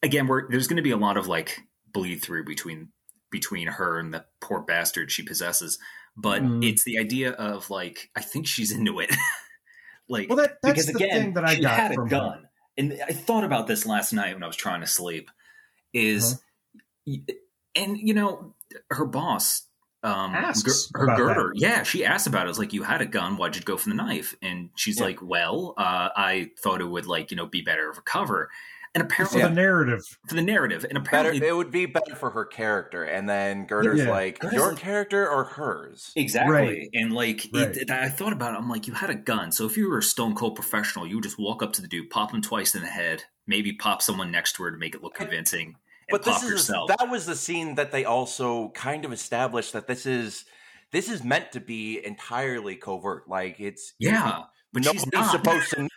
again, 0.04 0.28
we're, 0.28 0.50
there's 0.50 0.68
going 0.68 0.78
to 0.78 0.84
be 0.84 0.92
a 0.92 0.98
lot 0.98 1.18
of 1.18 1.28
like 1.28 1.60
bleed 1.92 2.18
through 2.22 2.46
between 2.46 2.90
between 3.32 3.68
her 3.68 4.00
and 4.00 4.14
the 4.14 4.26
poor 4.42 4.62
bastard 4.62 5.12
she 5.12 5.24
possesses. 5.24 5.78
But 6.18 6.42
Mm. 6.42 6.68
it's 6.68 6.84
the 6.84 6.98
idea 7.00 7.32
of 7.32 7.70
like 7.70 8.10
I 8.16 8.22
think 8.22 8.46
she's 8.48 8.72
into 8.72 9.00
it. 9.00 9.10
like 10.10 10.28
well 10.30 10.38
that 10.38 10.58
that's 10.64 10.86
because 10.86 10.88
the 10.88 10.96
again, 11.04 11.22
thing 11.22 11.34
that 11.36 11.46
i 11.46 11.56
she 11.56 11.62
got 11.62 11.78
had 11.78 11.92
a 11.92 11.94
from 11.96 12.10
her. 12.10 12.10
gun, 12.10 12.48
and 12.78 13.00
I 13.08 13.14
thought 13.14 13.44
about 13.44 13.68
this 13.68 13.86
last 13.86 14.12
night 14.14 14.34
when 14.34 14.44
I 14.44 14.48
was 14.48 14.56
trying 14.56 14.82
to 14.82 14.88
sleep. 14.88 15.30
Is 15.94 16.34
Uh-huh. 17.08 17.34
Y 17.76 17.82
and 17.82 17.98
you 17.98 18.14
know 18.14 18.56
her 18.90 19.06
boss, 19.06 19.64
um, 20.04 20.34
Asks 20.36 20.88
Gir- 20.92 21.00
her 21.00 21.06
about 21.06 21.18
girder, 21.18 21.52
yeah, 21.56 21.84
she 21.84 22.06
asked 22.06 22.28
about 22.28 22.48
it. 22.48 22.50
It's 22.52 22.60
like 22.60 22.74
you 22.74 22.84
had 22.84 23.02
a 23.02 23.06
gun, 23.06 23.38
why'd 23.38 23.56
you 23.56 23.62
go 23.62 23.78
for 23.78 23.90
the 23.90 23.96
knife? 23.96 24.36
And 24.42 24.70
she's 24.76 25.00
Yeah. 25.00 25.06
like, 25.06 25.22
well, 25.22 25.74
uh, 25.78 26.10
I 26.16 26.52
thought 26.64 26.82
it 26.82 26.86
would 26.88 27.06
like 27.06 27.32
you 27.32 27.38
know 27.38 27.46
be 27.48 27.62
better 27.62 27.90
of 27.90 27.98
a 27.98 28.02
cover, 28.02 28.50
and 28.96 29.02
for 29.04 29.06
apparently 29.06 29.42
the 29.44 29.50
narrative 29.50 30.02
for 30.28 30.36
the 30.36 30.42
narrative, 30.42 30.84
and 30.84 30.94
better. 31.04 31.18
apparently 31.20 31.48
It 31.48 31.56
would 31.56 31.70
be 31.72 31.86
better 31.86 32.16
for 32.16 32.30
her 32.32 32.46
character. 32.46 33.04
And 33.04 33.28
then 33.30 33.66
Girder's 33.68 34.00
Yeah. 34.00 34.10
like, 34.10 34.40
Girder's 34.40 34.56
your 34.58 34.70
like- 34.70 34.78
character 34.80 35.30
or 35.30 35.44
hers? 35.44 36.12
Exactly. 36.16 36.54
Right. 36.54 36.90
And 36.94 37.12
like 37.14 37.48
Right. 37.54 37.76
it, 37.78 37.92
I 37.92 38.10
thought 38.10 38.34
about 38.34 38.54
it, 38.56 38.58
I'm 38.58 38.68
like, 38.70 38.88
you 38.88 38.94
had 38.94 39.10
a 39.12 39.16
gun. 39.16 39.52
So 39.52 39.66
if 39.68 39.78
you 39.78 39.90
were 39.90 40.00
a 40.00 40.04
stone 40.04 40.34
cold 40.34 40.56
professional, 40.56 41.06
you 41.06 41.16
would 41.18 41.24
just 41.24 41.38
walk 41.38 41.62
up 41.62 41.72
to 41.74 41.82
the 41.84 41.88
dude, 41.88 42.10
pop 42.10 42.32
him 42.34 42.42
twice 42.42 42.74
in 42.74 42.82
the 42.82 42.88
head, 42.88 43.26
maybe 43.46 43.74
pop 43.74 44.02
someone 44.02 44.32
next 44.32 44.54
to 44.54 44.64
her 44.64 44.72
to 44.72 44.78
make 44.78 44.96
it 44.96 45.04
look 45.04 45.14
convincing, 45.16 45.68
and 45.68 45.76
But 46.12 46.24
this 46.24 46.44
is 46.44 46.50
yourself. 46.50 46.90
that 46.98 47.10
was 47.10 47.26
the 47.26 47.36
scene 47.36 47.76
that 47.76 47.92
they 47.92 48.06
also 48.06 48.70
kind 48.70 49.06
of 49.06 49.14
established 49.14 49.74
that 49.74 49.88
this 49.88 50.06
is 50.06 50.46
this 50.92 51.10
is 51.10 51.24
meant 51.24 51.52
to 51.54 51.60
be 51.60 52.04
entirely 52.04 52.76
covert. 52.76 53.28
Like 53.28 53.60
it's 53.60 53.94
yeah. 54.00 54.44
But 54.74 54.86
she's 54.86 55.06
nobody's 55.08 55.32
supposed 55.32 55.70
to 55.72 55.82
know. 55.84 55.90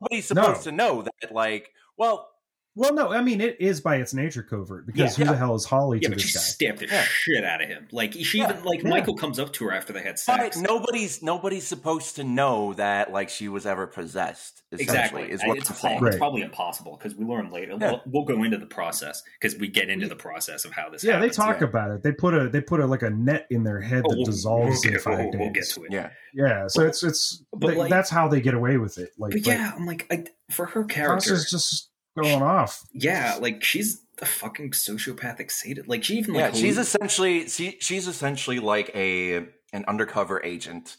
Nobody's 0.00 0.32
No. 0.32 0.42
supposed 0.44 0.64
to 0.64 0.72
know 0.72 1.02
that. 1.02 1.32
Like, 1.32 1.72
well, 1.96 2.30
Well, 2.76 2.92
no, 2.92 3.12
I 3.12 3.22
mean 3.22 3.40
it 3.40 3.56
is 3.60 3.80
by 3.80 3.96
its 3.96 4.12
nature 4.14 4.42
covert 4.42 4.86
because 4.86 5.16
Yeah. 5.18 5.26
who 5.26 5.30
the 5.32 5.36
hell 5.38 5.54
is 5.54 5.64
Holly 5.64 6.00
Yeah, 6.02 6.08
to 6.08 6.14
but 6.14 6.20
she 6.20 6.32
this 6.32 6.34
guy? 6.34 6.40
stabbed 6.40 6.78
the 6.80 6.86
Yeah. 6.86 7.02
shit 7.04 7.44
out 7.44 7.62
of 7.62 7.68
him. 7.68 7.86
Like 7.92 8.14
she 8.14 8.38
Yeah. 8.38 8.50
even 8.50 8.64
like 8.64 8.82
Yeah. 8.82 8.88
Michael 8.90 9.14
comes 9.16 9.38
up 9.38 9.52
to 9.54 9.64
her 9.66 9.72
after 9.72 9.92
they 9.92 10.00
had 10.02 10.14
But 10.26 10.40
sex. 10.40 10.56
nobody's 10.58 11.22
nobody's 11.22 11.66
supposed 11.66 12.16
to 12.16 12.24
know 12.24 12.74
that 12.74 13.12
like 13.12 13.28
she 13.28 13.48
was 13.48 13.64
ever 13.64 13.86
possessed. 13.86 14.62
Exactly. 14.72 15.30
is 15.30 15.40
I- 15.42 15.46
what 15.46 15.58
it's, 15.58 15.84
I'm. 15.84 16.02
Right. 16.02 16.08
it's 16.08 16.18
probably 16.18 16.42
impossible 16.42 16.96
because 16.98 17.14
we 17.16 17.24
learn 17.24 17.50
later. 17.52 17.76
Yeah. 17.80 17.90
We'll, 17.92 18.02
we'll 18.06 18.24
go 18.24 18.42
into 18.42 18.58
the 18.58 18.66
process 18.66 19.22
because 19.40 19.56
we 19.58 19.68
get 19.68 19.88
into 19.88 20.08
the 20.08 20.16
process 20.16 20.64
of 20.64 20.72
how 20.72 20.88
this. 20.90 21.04
Yeah, 21.04 21.20
they 21.20 21.28
talk 21.28 21.60
yeah. 21.60 21.68
about 21.68 21.92
it. 21.92 22.02
They 22.02 22.10
put 22.10 22.34
a 22.34 22.48
they 22.48 22.60
put 22.60 22.80
a 22.80 22.86
like 22.86 23.02
a 23.02 23.10
net 23.10 23.46
in 23.50 23.62
their 23.62 23.80
head 23.80 24.02
Oh, 24.04 24.10
that 24.10 24.16
we'll- 24.16 24.26
dissolves 24.26 24.80
we'll 24.84 24.88
in 24.88 24.90
get- 24.94 25.00
five 25.02 25.18
we'll- 25.18 25.30
days. 25.30 25.40
we'll 25.40 25.50
get 25.50 25.64
to 25.70 25.84
it. 25.84 25.92
Yeah, 25.92 26.10
Yeah, 26.34 26.66
so 26.66 26.80
But- 26.82 26.88
it's 26.88 27.02
it's 27.04 27.42
but, 27.52 27.66
th- 27.68 27.78
like- 27.78 27.90
that's 27.90 28.10
how 28.10 28.26
they 28.26 28.40
get 28.40 28.54
away 28.54 28.76
with 28.78 28.98
it. 28.98 29.10
Like, 29.16 29.30
But 29.32 29.46
yeah, 29.46 29.72
I'm 29.76 29.86
like, 29.86 30.06
I, 30.10 30.24
for 30.50 30.66
her 30.66 30.82
character, 30.84 31.34
Tasha's 31.34 31.48
just 31.50 31.90
going 32.16 32.42
off. 32.42 32.82
yeah, 32.92 33.38
like 33.40 33.62
she's 33.64 34.00
the 34.18 34.26
fucking 34.26 34.70
sociopathic 34.70 35.50
sadist. 35.50 35.88
Like 35.88 36.04
she 36.04 36.18
even 36.18 36.34
yeah. 36.34 36.46
like 36.46 36.54
She's 36.54 36.76
halluc- 36.76 36.80
essentially 36.80 37.48
she, 37.48 37.76
she's 37.80 38.06
essentially 38.06 38.60
like 38.60 38.90
a 38.94 39.46
an 39.72 39.84
undercover 39.88 40.42
agent, 40.44 40.96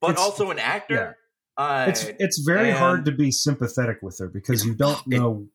but 0.00 0.10
It's- 0.12 0.24
also 0.24 0.50
an 0.50 0.58
actor. 0.58 1.16
Uh, 1.56 1.86
It's 1.88 2.04
it's 2.18 2.42
very 2.46 2.70
and- 2.70 2.78
hard 2.78 3.04
to 3.04 3.12
be 3.12 3.30
sympathetic 3.30 3.98
with 4.02 4.16
her 4.18 4.28
because 4.28 4.64
you 4.64 4.74
don't 4.74 4.98
It- 5.06 5.18
know 5.18 5.46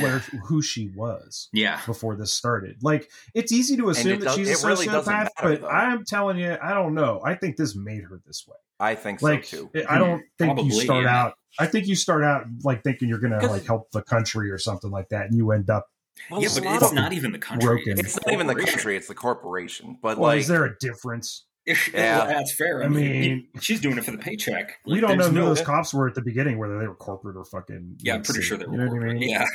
where 0.00 0.18
who 0.44 0.62
she 0.62 0.88
was 0.94 1.48
yeah. 1.52 1.80
before 1.86 2.16
this 2.16 2.32
started. 2.32 2.82
Like 2.82 3.10
it's 3.34 3.52
easy 3.52 3.76
to 3.76 3.90
assume 3.90 4.20
that 4.20 4.26
does- 4.26 4.34
she's 4.36 4.48
a 4.48 4.66
it 4.66 4.70
really 4.70 4.86
doesn't 4.86 5.12
sociopath, 5.12 5.16
matter, 5.16 5.30
but 5.42 5.60
though. 5.62 5.68
I'm 5.68 6.04
telling 6.04 6.38
you, 6.38 6.56
I 6.62 6.74
don't 6.74 6.94
know. 6.94 7.20
I 7.24 7.34
think 7.34 7.56
this 7.56 7.74
made 7.74 8.02
her 8.04 8.20
this 8.26 8.46
way. 8.46 8.56
I 8.80 8.96
think 8.96 9.22
Like 9.22 9.44
so 9.44 9.66
too. 9.66 9.84
I 9.88 9.98
don't 9.98 10.18
hmm. 10.18 10.24
think 10.38 10.54
Probably, 10.54 10.64
you 10.64 10.82
start 10.82 11.04
yeah. 11.04 11.22
out. 11.22 11.34
I 11.58 11.66
think 11.66 11.86
you 11.86 11.94
start 11.94 12.24
out 12.24 12.46
like 12.64 12.82
thinking 12.82 13.08
you're 13.08 13.18
gonna 13.18 13.46
like 13.46 13.64
help 13.64 13.90
the 13.92 14.02
country 14.02 14.50
or 14.50 14.58
something 14.58 14.90
like 14.90 15.08
that, 15.10 15.26
and 15.26 15.36
you 15.36 15.52
end 15.52 15.70
up. 15.70 15.86
Well, 16.30 16.42
yeah, 16.42 16.48
but 16.54 16.64
it's 16.64 16.92
not 16.92 17.12
even 17.12 17.32
the 17.32 17.38
country. 17.38 17.66
broken. 17.66 17.98
It's 17.98 18.18
not 18.26 18.32
even 18.32 18.46
the 18.46 18.54
corporation. 18.54 18.74
country; 18.74 18.96
it's 18.96 19.08
the 19.08 19.14
corporation. 19.14 19.98
But 20.02 20.18
Well, 20.18 20.30
like, 20.30 20.40
is 20.40 20.48
there 20.48 20.64
a 20.64 20.76
difference? 20.78 21.44
Yeah, 21.66 21.74
Yeah. 21.94 22.24
that's 22.26 22.54
fair. 22.54 22.82
I, 22.82 22.86
I 22.86 22.88
mean, 22.88 23.20
mean- 23.20 23.48
she's 23.60 23.80
doing 23.80 23.96
it 23.98 24.04
for 24.04 24.10
the 24.10 24.18
paycheck. 24.18 24.78
we 24.84 24.94
Like, 24.94 25.02
don't 25.02 25.18
know 25.18 25.28
who 25.28 25.32
no- 25.36 25.46
those 25.46 25.60
cops 25.62 25.94
were 25.94 26.08
at 26.08 26.14
the 26.14 26.22
beginning, 26.22 26.58
whether 26.58 26.78
they 26.78 26.88
were 26.88 26.94
corporate 26.96 27.36
or 27.36 27.44
fucking. 27.44 27.96
Yeah, 28.00 28.14
I'm 28.16 28.22
pretty 28.22 28.42
sure 28.42 28.58
they 28.58 28.66
were. 28.66 28.72
You 28.72 28.78
know 28.86 28.92
what 28.92 29.02
I 29.10 29.12
mean? 29.14 29.22
Yeah, 29.28 29.46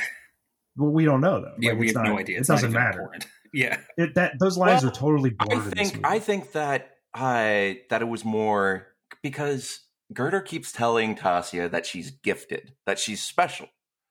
Well, 0.76 0.90
we 0.90 1.04
don't 1.04 1.20
know 1.20 1.40
though. 1.40 1.54
yeah, 1.58 1.70
Like, 1.72 1.80
we 1.80 1.86
it's 1.88 1.96
have 1.96 2.04
not- 2.04 2.12
no 2.12 2.18
idea. 2.18 2.36
It 2.36 2.40
It's 2.40 2.48
doesn't 2.48 2.72
matter. 2.72 3.00
important. 3.00 3.26
Yeah, 3.52 3.78
It, 3.96 4.14
that 4.14 4.38
those 4.38 4.58
lines 4.58 4.82
Well, 4.82 4.92
are 4.92 4.94
totally 4.94 5.34
I 5.40 5.44
blurred. 5.46 5.66
in 5.78 5.88
think. 5.90 6.06
I 6.06 6.18
think 6.18 6.52
that 6.52 6.96
I 7.14 7.80
that 7.88 8.02
it 8.02 8.04
was 8.04 8.22
more 8.22 8.88
because 9.22 9.80
Girder 10.12 10.42
keeps 10.42 10.70
telling 10.70 11.16
Tasia 11.16 11.70
that 11.70 11.86
she's 11.86 12.10
gifted, 12.10 12.74
that 12.84 12.98
she's 12.98 13.22
special. 13.22 13.68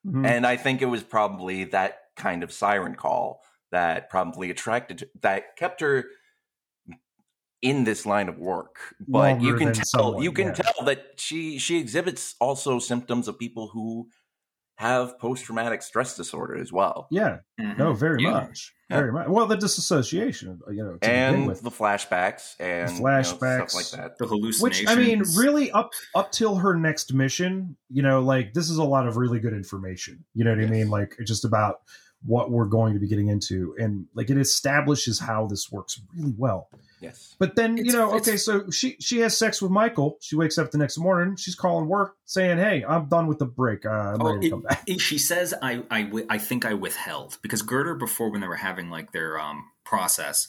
Mhm. 0.07 0.25
And 0.25 0.45
I 0.47 0.57
think 0.57 0.81
it 0.81 0.87
was 0.87 1.03
probably 1.03 1.65
that 1.65 1.99
kind 2.15 2.41
of 2.41 2.51
siren 2.51 2.95
call 2.95 3.41
that 3.71 4.09
probably 4.09 4.49
attracted 4.49 5.07
that 5.21 5.55
kept 5.55 5.81
her 5.81 6.05
in 7.61 7.83
this 7.83 8.05
line 8.05 8.29
of 8.29 8.37
work. 8.37 8.77
But 9.07 9.41
you 9.41 9.55
can 9.55 9.73
tell 9.73 9.83
someone, 9.85 10.23
you 10.23 10.31
can 10.31 10.47
yeah. 10.47 10.53
tell 10.53 10.85
that 10.85 11.13
she 11.17 11.57
she 11.57 11.77
exhibits 11.79 12.35
also 12.39 12.79
symptoms 12.79 13.27
of 13.27 13.39
people 13.39 13.67
who 13.73 14.07
have 14.75 15.17
post 15.17 15.43
traumatic 15.43 15.81
stress 15.81 16.15
disorder 16.15 16.55
as 16.55 16.71
well. 16.71 17.07
yeah, 17.09 17.39
Mhm. 17.59 17.79
no, 17.79 17.93
very 17.93 18.21
Yeah. 18.21 18.29
much, 18.29 18.75
Yeah. 18.91 18.99
very 18.99 19.11
much. 19.11 19.27
Well, 19.27 19.47
the 19.47 19.57
disassociation, 19.57 20.59
you 20.69 20.83
know, 20.83 20.91
to 20.93 20.97
begin 20.99 21.15
And 21.15 21.47
with. 21.47 21.63
the 21.63 21.71
flashbacks 21.71 22.55
and 22.59 22.91
you 22.91 22.97
know, 22.97 23.03
flashbacks. 23.03 23.71
stuff 23.71 23.73
like 23.73 23.89
that. 24.03 24.17
The 24.19 24.25
Which 24.25 24.29
hallucinations. 24.83 24.87
I 24.89 24.95
mean, 24.95 25.23
really, 25.35 25.71
up 25.71 25.89
up 26.13 26.31
till 26.31 26.57
her 26.57 26.75
next 26.75 27.11
mission, 27.11 27.75
you 27.89 28.03
know, 28.03 28.21
like 28.21 28.53
this 28.53 28.69
is 28.69 28.77
a 28.77 28.83
lot 28.83 29.07
of 29.07 29.17
really 29.17 29.39
good 29.39 29.53
information. 29.53 30.23
You 30.35 30.43
know 30.43 30.51
what 30.51 30.63
I 30.63 30.67
mean? 30.67 30.91
Like 30.91 31.17
just 31.25 31.43
about 31.43 31.81
what 32.27 32.51
we're 32.51 32.65
going 32.65 32.93
to 32.93 32.99
be 32.99 33.07
getting 33.07 33.29
into, 33.29 33.73
and 33.79 34.05
like 34.13 34.29
it 34.29 34.37
establishes 34.37 35.17
how 35.19 35.47
this 35.47 35.71
works 35.71 35.99
really 36.15 36.35
well. 36.37 36.69
Yes. 37.01 37.35
But 37.39 37.55
then 37.55 37.77
you 37.77 37.91
know, 37.93 38.13
okay, 38.17 38.37
so 38.37 38.69
she 38.69 38.97
she 38.99 39.19
has 39.19 39.37
sex 39.37 39.61
with 39.61 39.71
Michael. 39.71 40.17
She 40.19 40.35
wakes 40.35 40.57
up 40.57 40.69
the 40.71 40.77
next 40.77 40.97
morning. 40.97 41.35
She's 41.35 41.55
calling 41.55 41.87
work, 41.87 42.15
saying, 42.25 42.57
"Hey, 42.57 42.83
I'm 42.87 43.05
done 43.07 43.27
with 43.27 43.39
the 43.39 43.45
break. 43.45 43.85
Uh, 43.85 43.89
I'm 43.89 44.21
Oh, 44.21 44.33
ready 44.33 44.41
to 44.41 44.45
it- 44.47 44.49
come 44.51 44.61
back." 44.61 44.83
it- 44.87 44.99
she 45.01 45.17
says 45.17 45.53
I, 45.61 45.83
I 45.89 46.11
I 46.29 46.37
think 46.37 46.65
I 46.65 46.73
withheld 46.73 47.37
because 47.41 47.61
Girder 47.61 47.95
before 47.95 48.29
when 48.31 48.41
they 48.41 48.47
were 48.47 48.55
having 48.55 48.89
like 48.89 49.11
their 49.13 49.39
um 49.39 49.63
process 49.85 50.47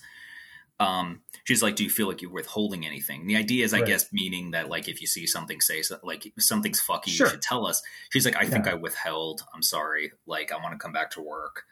um 0.80 1.20
she's 1.44 1.62
like 1.62 1.74
do 1.76 1.82
you 1.84 1.90
feel 1.90 2.06
like 2.06 2.22
you're 2.22 2.30
withholding 2.30 2.86
anything 2.86 3.22
and 3.22 3.30
the 3.30 3.36
idea 3.36 3.64
is 3.64 3.74
I 3.74 3.78
Right. 3.78 3.86
guess 3.88 4.12
meaning 4.12 4.52
that 4.52 4.68
like 4.68 4.88
if 4.88 5.00
you 5.00 5.06
see 5.06 5.26
something 5.26 5.60
say 5.60 5.82
so, 5.82 5.98
like 6.04 6.32
something's 6.38 6.80
fucky 6.80 7.08
Sure. 7.08 7.26
you 7.26 7.30
should 7.32 7.42
tell 7.42 7.66
us 7.66 7.82
she's 8.10 8.24
like 8.24 8.36
I 8.36 8.44
think 8.46 8.68
I 8.68 8.74
withheld 8.74 9.42
I'm 9.54 9.62
sorry 9.62 10.12
like 10.26 10.52
I 10.52 10.56
want 10.56 10.72
to 10.72 10.78
come 10.78 10.92
back 10.92 11.10
to 11.12 11.20
work 11.22 11.64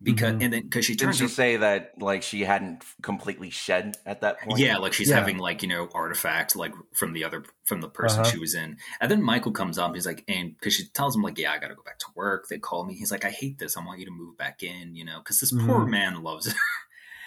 because 0.00 0.34
Mhm. 0.34 0.42
and 0.44 0.52
then 0.52 0.62
because 0.62 0.84
she 0.84 0.94
Didn't 0.94 1.16
she 1.16 1.24
her- 1.24 1.28
say 1.28 1.56
that 1.56 1.92
like 2.00 2.22
she 2.22 2.42
hadn't 2.42 2.84
completely 3.02 3.50
shed 3.50 3.96
at 4.06 4.20
that 4.20 4.40
point? 4.40 4.58
Yeah, 4.60 4.76
like 4.78 4.92
she's 4.92 5.08
Yeah. 5.08 5.16
having 5.16 5.38
like 5.38 5.60
you 5.62 5.68
know 5.68 5.88
artifact 5.92 6.54
like 6.54 6.72
from 6.94 7.12
the 7.14 7.24
other 7.24 7.44
from 7.64 7.80
the 7.80 7.88
person 7.88 8.20
Uh-huh. 8.20 8.30
she 8.30 8.38
was 8.38 8.54
in, 8.54 8.76
and 9.00 9.10
then 9.10 9.20
Michael 9.20 9.50
comes 9.50 9.76
up. 9.76 9.92
He's 9.96 10.06
like, 10.06 10.22
and 10.28 10.54
because 10.56 10.74
she 10.74 10.86
tells 10.86 11.16
him 11.16 11.22
like, 11.22 11.36
yeah, 11.36 11.50
I 11.52 11.58
got 11.58 11.68
to 11.68 11.74
go 11.74 11.82
back 11.82 11.98
to 11.98 12.06
work. 12.14 12.46
They 12.48 12.58
call 12.60 12.84
me. 12.84 12.94
He's 12.94 13.10
like, 13.10 13.24
I 13.24 13.30
hate 13.30 13.58
this. 13.58 13.76
I 13.76 13.84
want 13.84 13.98
you 13.98 14.04
to 14.06 14.12
move 14.12 14.38
back 14.38 14.62
in. 14.62 14.94
You 14.94 15.04
know, 15.04 15.18
because 15.18 15.40
this 15.40 15.50
poor 15.50 15.80
Mhm. 15.84 15.90
man 15.90 16.22
loves 16.22 16.46
her. 16.46 16.58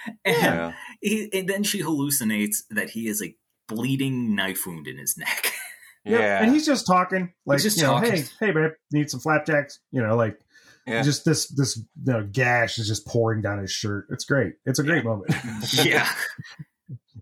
and, 0.25 0.35
Yeah. 0.35 0.73
he, 1.01 1.29
and 1.33 1.47
then 1.49 1.63
she 1.63 1.81
hallucinates 1.81 2.63
that 2.69 2.89
he 2.91 3.07
is 3.07 3.21
a 3.21 3.35
bleeding 3.67 4.35
knife 4.35 4.65
wound 4.67 4.87
in 4.87 4.97
his 4.97 5.17
neck. 5.17 5.45
Yeah. 5.45 5.51
Yeah. 6.03 6.41
and 6.43 6.51
he's 6.51 6.65
just 6.65 6.87
talking, 6.87 7.31
like 7.45 7.61
just 7.61 7.77
you 7.77 7.83
know, 7.83 7.93
talking. 7.93 8.11
hey, 8.13 8.23
hey, 8.39 8.51
babe, 8.51 8.71
need 8.91 9.11
some 9.11 9.19
flapjacks? 9.19 9.79
You 9.91 10.01
know, 10.01 10.15
like 10.15 10.39
Yeah. 10.87 11.03
just 11.03 11.25
this 11.25 11.47
this 11.49 11.77
you 11.77 11.83
know, 12.13 12.27
gash 12.31 12.79
is 12.79 12.87
just 12.87 13.05
pouring 13.05 13.43
down 13.43 13.59
his 13.59 13.69
shirt. 13.71 14.07
It's 14.09 14.25
great. 14.25 14.53
It's 14.65 14.79
a 14.79 14.83
great 14.83 15.05
moment. 15.05 15.31
yeah, 15.85 16.09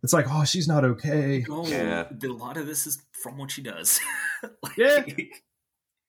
It's 0.02 0.14
like, 0.14 0.28
oh, 0.30 0.46
she's 0.46 0.66
not 0.66 0.86
okay. 0.86 1.46
oh, 1.50 1.68
Yeah. 1.68 2.06
a 2.24 2.28
lot 2.28 2.56
of 2.56 2.68
this 2.68 2.88
is 2.88 3.04
from 3.22 3.38
what 3.38 3.52
she 3.52 3.62
does. 3.62 4.00
Like- 4.64 4.78
Yeah. 4.78 5.04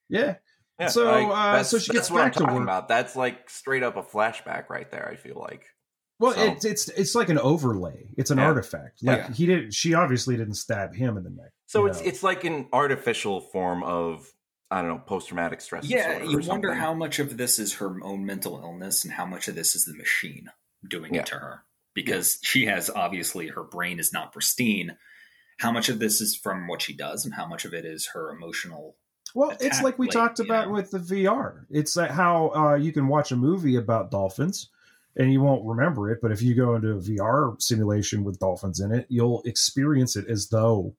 Yeah, 0.08 0.34
Yeah, 0.78 0.86
So, 0.88 1.04
like, 1.10 1.26
uh, 1.28 1.62
so 1.64 1.78
she 1.80 1.86
that's 1.92 2.08
gets 2.08 2.10
what 2.12 2.18
back 2.18 2.26
I'm 2.26 2.32
to 2.34 2.38
talking 2.38 2.54
work. 2.54 2.62
about. 2.62 2.86
That's 2.88 3.16
like 3.16 3.50
straight 3.50 3.82
up 3.82 3.96
a 3.96 4.02
flashback 4.04 4.68
right 4.70 4.88
there. 4.92 5.08
I 5.08 5.16
feel 5.16 5.36
like. 5.40 5.64
Well, 6.20 6.34
So- 6.34 6.44
it's 6.52 6.64
it's 6.64 6.88
it's 6.90 7.14
like 7.16 7.30
an 7.30 7.38
overlay. 7.38 8.10
It's 8.16 8.30
an 8.30 8.38
Yeah. 8.38 8.44
artifact. 8.46 9.02
Like 9.02 9.18
Yeah. 9.18 9.32
he 9.32 9.46
did. 9.46 9.74
She 9.74 9.94
obviously 9.94 10.36
didn't 10.36 10.54
stab 10.54 10.94
him 10.94 11.16
in 11.16 11.24
the 11.24 11.30
neck. 11.30 11.50
So 11.66 11.86
it's 11.86 12.00
know. 12.00 12.06
it's 12.06 12.22
like 12.22 12.44
an 12.44 12.68
artificial 12.72 13.40
form 13.40 13.82
of 13.82 14.32
I 14.70 14.82
don't 14.82 14.90
know 14.90 14.98
post 14.98 15.28
traumatic 15.28 15.60
stress. 15.62 15.84
Yeah, 15.88 16.18
disorder 16.18 16.30
you 16.30 16.38
or 16.38 16.48
wonder 16.48 16.74
how 16.74 16.94
much 16.94 17.18
of 17.18 17.36
this 17.36 17.58
is 17.58 17.74
her 17.74 17.96
own 18.04 18.24
mental 18.26 18.60
illness 18.60 19.02
and 19.04 19.12
how 19.14 19.26
much 19.26 19.48
of 19.48 19.54
this 19.56 19.74
is 19.74 19.86
the 19.86 19.94
machine 19.96 20.50
doing 20.86 21.14
Yeah. 21.14 21.20
it 21.22 21.26
to 21.26 21.34
her. 21.36 21.64
Because 21.94 22.38
she 22.42 22.66
has 22.66 22.88
obviously 22.88 23.48
her 23.48 23.64
brain 23.64 23.98
is 23.98 24.12
not 24.12 24.32
pristine. 24.32 24.96
How 25.58 25.72
much 25.72 25.88
of 25.88 25.98
this 25.98 26.20
is 26.20 26.36
from 26.36 26.68
what 26.68 26.82
she 26.82 26.92
does 26.92 27.24
and 27.24 27.34
how 27.34 27.46
much 27.46 27.64
of 27.64 27.74
it 27.74 27.84
is 27.84 28.08
her 28.14 28.30
emotional 28.30 28.96
well, 29.34 29.56
it's 29.60 29.80
like 29.82 29.96
we 29.98 30.06
like, 30.08 30.12
talked 30.12 30.40
about 30.40 30.66
know. 30.68 30.74
with 30.74 30.90
the 30.90 30.98
VR. 30.98 31.64
It's 31.70 31.96
like 31.96 32.10
how 32.10 32.48
uh, 32.54 32.74
you 32.74 32.92
can 32.92 33.06
watch 33.08 33.30
a 33.32 33.36
movie 33.36 33.76
about 33.76 34.10
dolphins 34.10 34.68
and 35.16 35.32
you 35.32 35.40
won't 35.40 35.64
remember 35.66 36.10
it, 36.10 36.20
but 36.22 36.32
if 36.32 36.42
you 36.42 36.54
go 36.54 36.74
into 36.74 36.92
a 36.92 37.00
VR 37.00 37.60
simulation 37.60 38.24
with 38.24 38.38
dolphins 38.38 38.80
in 38.80 38.92
it, 38.92 39.06
you'll 39.08 39.42
experience 39.44 40.16
it 40.16 40.28
as 40.28 40.48
though 40.48 40.94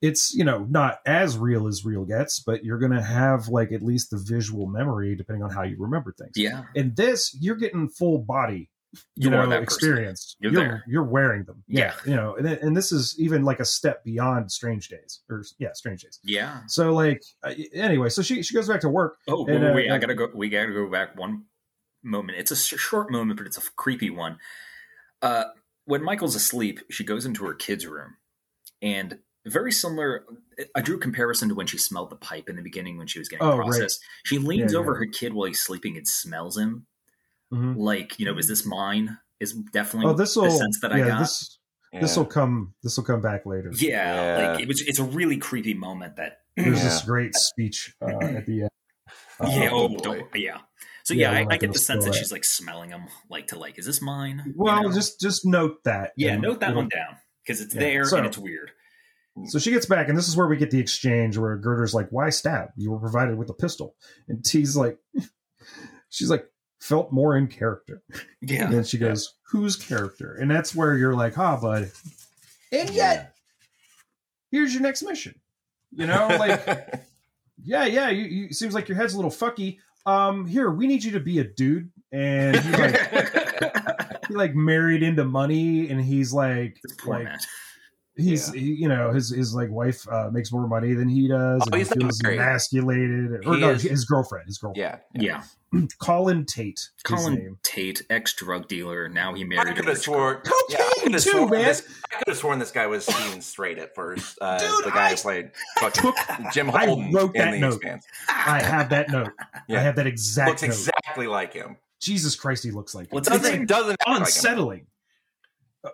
it's 0.00 0.32
you 0.32 0.44
know 0.44 0.64
not 0.70 0.98
as 1.06 1.36
real 1.36 1.66
as 1.66 1.84
real 1.84 2.04
gets, 2.04 2.40
but 2.40 2.64
you're 2.64 2.78
going 2.78 2.92
to 2.92 3.02
have 3.02 3.48
like 3.48 3.72
at 3.72 3.82
least 3.82 4.10
the 4.10 4.18
visual 4.18 4.66
memory 4.66 5.16
depending 5.16 5.42
on 5.42 5.50
how 5.50 5.62
you 5.62 5.76
remember 5.78 6.12
things. 6.12 6.32
Yeah. 6.36 6.64
And 6.76 6.94
this, 6.94 7.36
you're 7.40 7.56
getting 7.56 7.88
full 7.88 8.18
body 8.18 8.70
you 9.16 9.24
You 9.24 9.30
know 9.30 9.50
experience. 9.52 10.36
You're 10.40 10.52
you're 10.52 10.62
there. 10.62 10.84
you're 10.86 11.04
wearing 11.04 11.44
them. 11.44 11.62
Yeah. 11.66 11.94
you 12.06 12.16
know, 12.16 12.36
and, 12.36 12.46
and 12.46 12.76
this 12.76 12.90
is 12.90 13.14
even 13.18 13.44
like 13.44 13.60
a 13.60 13.64
step 13.64 14.02
beyond 14.04 14.50
Strange 14.50 14.88
Days 14.88 15.20
or 15.28 15.44
yeah, 15.58 15.72
Strange 15.74 16.02
Days. 16.02 16.20
Yeah. 16.24 16.60
So 16.68 16.92
like 16.94 17.22
anyway, 17.74 18.08
so 18.08 18.22
she 18.22 18.42
she 18.42 18.54
goes 18.54 18.68
back 18.68 18.80
to 18.82 18.88
work. 18.88 19.18
Oh, 19.28 19.46
And, 19.46 19.62
wait, 19.62 19.70
uh, 19.70 19.74
wait, 19.74 19.90
I 19.90 19.98
gotta 19.98 20.14
go. 20.14 20.28
We 20.34 20.48
gotta 20.48 20.72
go 20.72 20.90
back 20.90 21.18
one 21.18 21.44
moment. 22.02 22.38
It's 22.38 22.50
a 22.50 22.56
short 22.56 23.10
moment, 23.10 23.38
but 23.38 23.46
it's 23.46 23.58
a 23.58 23.62
creepy 23.76 24.10
one. 24.10 24.38
Uh, 25.22 25.44
when 25.84 26.02
Michael's 26.02 26.34
asleep, 26.34 26.80
she 26.90 27.04
goes 27.04 27.24
into 27.26 27.44
her 27.46 27.54
kid's 27.54 27.86
room, 27.86 28.16
and 28.82 29.18
very 29.46 29.72
similar. 29.72 30.24
I 30.74 30.80
drew 30.82 30.96
a 30.96 31.00
comparison 31.00 31.48
to 31.48 31.54
when 31.54 31.66
she 31.66 31.78
smelled 31.78 32.10
the 32.10 32.16
pipe 32.16 32.48
in 32.48 32.56
the 32.56 32.62
beginning 32.62 32.98
when 32.98 33.06
she 33.06 33.18
was 33.18 33.28
getting 33.28 33.46
Oh, 33.46 33.56
right. 33.56 33.66
processed. 33.66 34.00
She 34.24 34.38
leans 34.38 34.72
Yeah, 34.72 34.78
over 34.80 34.92
yeah. 34.92 34.98
her 34.98 35.06
kid 35.06 35.32
while 35.32 35.46
he's 35.46 35.60
sleeping 35.62 35.96
and 35.96 36.06
smells 36.06 36.58
him, 36.58 36.86
Mhm. 37.52 37.76
like 37.76 38.18
you 38.18 38.26
know, 38.26 38.36
is 38.36 38.48
this 38.48 38.66
mine? 38.66 39.18
Is 39.40 39.52
definitely 39.54 40.10
Oh, 40.10 40.14
this 40.14 40.34
the 40.34 40.50
sense 40.50 40.80
that 40.80 40.92
I 40.92 40.98
got. 41.00 41.20
this 41.20 41.58
Yeah. 41.92 42.00
this 42.00 42.16
will 42.16 42.26
come 42.26 42.74
this 42.82 42.96
will 42.98 43.04
come 43.04 43.22
back 43.22 43.46
later. 43.46 43.70
yeah, 43.76 44.36
Yeah. 44.38 44.48
like 44.50 44.60
it 44.60 44.68
was. 44.68 44.82
It's 44.82 44.98
a 44.98 45.04
really 45.04 45.38
creepy 45.38 45.74
moment 45.74 46.16
that. 46.16 46.40
There's 46.56 46.78
Yeah. 46.78 46.84
this 46.84 47.02
great 47.04 47.34
speech 47.36 47.94
uh, 48.02 48.18
at 48.20 48.44
the 48.46 48.62
end. 48.62 48.70
Uh, 49.40 49.48
yeah. 49.52 49.70
Oh, 49.72 49.96
don't, 49.96 50.26
yeah. 50.34 50.58
So 51.08 51.14
Yeah, 51.14 51.32
yeah, 51.32 51.38
I, 51.48 51.54
I 51.54 51.56
get 51.56 51.72
the 51.72 51.78
sense 51.78 52.04
that 52.04 52.14
it. 52.14 52.18
she's 52.18 52.30
like 52.30 52.44
smelling 52.44 52.90
them, 52.90 53.06
like 53.30 53.46
to 53.46 53.58
like, 53.58 53.78
is 53.78 53.86
this 53.86 54.02
mine? 54.02 54.42
You 54.44 54.52
Well, 54.56 54.82
know? 54.82 54.92
just 54.92 55.18
just 55.18 55.46
note 55.46 55.82
that. 55.84 56.12
yeah, 56.18 56.32
and 56.34 56.42
note 56.42 56.60
that 56.60 56.74
one 56.76 56.90
down 56.90 57.16
because 57.42 57.62
it's 57.62 57.74
Yeah. 57.74 57.80
there 57.80 58.04
So- 58.04 58.18
and 58.18 58.26
it's 58.26 58.36
weird. 58.36 58.72
So 59.46 59.58
she 59.58 59.70
gets 59.70 59.86
back, 59.86 60.08
and 60.10 60.18
this 60.18 60.28
is 60.28 60.36
where 60.36 60.46
we 60.48 60.58
get 60.58 60.70
the 60.70 60.80
exchange 60.80 61.38
where 61.38 61.56
Girder's 61.56 61.94
like, 61.94 62.08
"Why 62.10 62.28
stab? 62.28 62.70
You 62.76 62.90
were 62.90 62.98
provided 62.98 63.38
with 63.38 63.48
a 63.48 63.54
pistol," 63.54 63.94
and 64.28 64.44
T's 64.44 64.76
like, 64.76 64.98
she's 66.10 66.28
like 66.28 66.44
felt 66.78 67.10
more 67.10 67.38
in 67.38 67.46
character. 67.46 68.02
Yeah. 68.42 68.64
And 68.66 68.74
then 68.74 68.84
she 68.84 68.98
goes, 68.98 69.34
"Whose 69.52 69.76
character?" 69.76 70.34
And 70.34 70.50
that's 70.50 70.74
where 70.74 70.94
you're 70.94 71.14
like, 71.14 71.38
"Ah, 71.38 71.56
bud." 71.58 71.90
And 72.70 72.90
yet, 72.90 73.34
here's 74.50 74.74
your 74.74 74.82
next 74.82 75.02
mission. 75.02 75.36
You 75.92 76.06
know, 76.06 76.26
like, 76.38 76.66
yeah, 77.62 77.84
yeah. 77.86 78.10
You, 78.10 78.24
you 78.24 78.52
seems 78.52 78.74
like 78.74 78.88
your 78.88 78.96
head's 78.96 79.14
a 79.14 79.16
little 79.16 79.30
fucky. 79.30 79.78
Um, 80.08 80.46
here, 80.46 80.70
we 80.70 80.86
need 80.86 81.04
you 81.04 81.12
to 81.12 81.20
be 81.20 81.38
a 81.40 81.44
dude, 81.44 81.90
and 82.12 82.56
he 82.56 82.70
like 82.72 84.26
he 84.28 84.34
like 84.34 84.54
married 84.54 85.02
into 85.02 85.22
money, 85.26 85.90
and 85.90 86.00
he's 86.00 86.32
like 86.32 86.80
like 87.04 87.24
man. 87.24 87.38
He's 88.18 88.52
he, 88.52 88.60
you 88.74 88.88
know 88.88 89.12
his 89.12 89.30
his 89.30 89.54
like 89.54 89.70
wife 89.70 90.04
uh, 90.10 90.28
makes 90.32 90.50
more 90.52 90.66
money 90.66 90.92
than 90.92 91.08
he 91.08 91.28
does. 91.28 91.62
Oh, 91.62 91.66
and 91.66 91.74
he 91.74 91.78
he's 91.80 91.90
not 91.90 92.00
feels 92.00 92.22
married. 92.22 92.40
emasculated. 92.40 93.46
Or 93.46 93.54
He 93.54 93.60
no, 93.60 93.70
is- 93.70 93.82
his 93.82 94.04
girlfriend, 94.04 94.46
his 94.46 94.58
girlfriend. 94.58 94.98
yeah. 95.14 95.42
Yeah. 95.72 95.80
Colin 96.00 96.44
Tate. 96.44 96.80
Colin. 97.04 97.58
Tate, 97.62 98.02
ex 98.10 98.34
drug 98.34 98.66
dealer. 98.68 99.08
Now 99.08 99.34
he 99.34 99.44
married 99.44 99.68
a 99.72 99.74
could 99.74 99.84
have 99.84 99.94
rich 99.94 100.04
sworn. 100.04 100.40
girl. 100.42 100.52
yeah, 100.68 100.78
I 100.80 100.94
could 101.02 101.12
have 101.14 101.22
too, 101.22 101.30
sworn 101.30 101.50
man. 101.50 101.64
This, 101.64 101.88
I 102.12 102.16
could 102.18 102.28
have 102.28 102.36
sworn 102.38 102.58
this 102.58 102.70
guy 102.72 102.86
was 102.86 103.04
Steven 103.06 103.40
Strait 103.40 103.78
at 103.78 103.94
first. 103.94 104.36
Uh, 104.40 104.58
Dude, 104.58 104.84
the 104.86 104.90
guy 104.90 105.06
I 105.06 105.10
who 105.10 105.16
played 105.16 105.50
fucking 105.78 106.02
took- 106.02 106.52
Jim 106.52 106.70
I 106.70 106.86
Holden 106.86 107.12
wrote 107.12 107.36
in 107.36 107.40
that 107.42 107.50
The 107.52 107.60
note. 107.60 107.74
Expanse. 107.74 108.04
I 108.28 108.62
have 108.62 108.88
that 108.90 109.10
note. 109.10 109.30
I 109.70 109.78
have 109.78 109.94
that 109.96 110.06
exact 110.06 110.48
Looks 110.48 110.62
note. 110.62 110.68
exactly 110.68 111.26
like 111.26 111.52
him. 111.52 111.76
Jesus 112.00 112.34
Christ, 112.34 112.64
he 112.64 112.70
looks 112.70 112.94
like. 112.94 113.06
him. 113.06 113.10
What's 113.12 113.28
It's 113.28 113.36
his 113.36 113.42
Doesn't 113.42 113.58
name? 113.58 113.66
doesn't 113.66 113.90
act 113.92 114.08
like 114.08 114.16
him. 114.18 114.22
unsettling. 114.22 114.86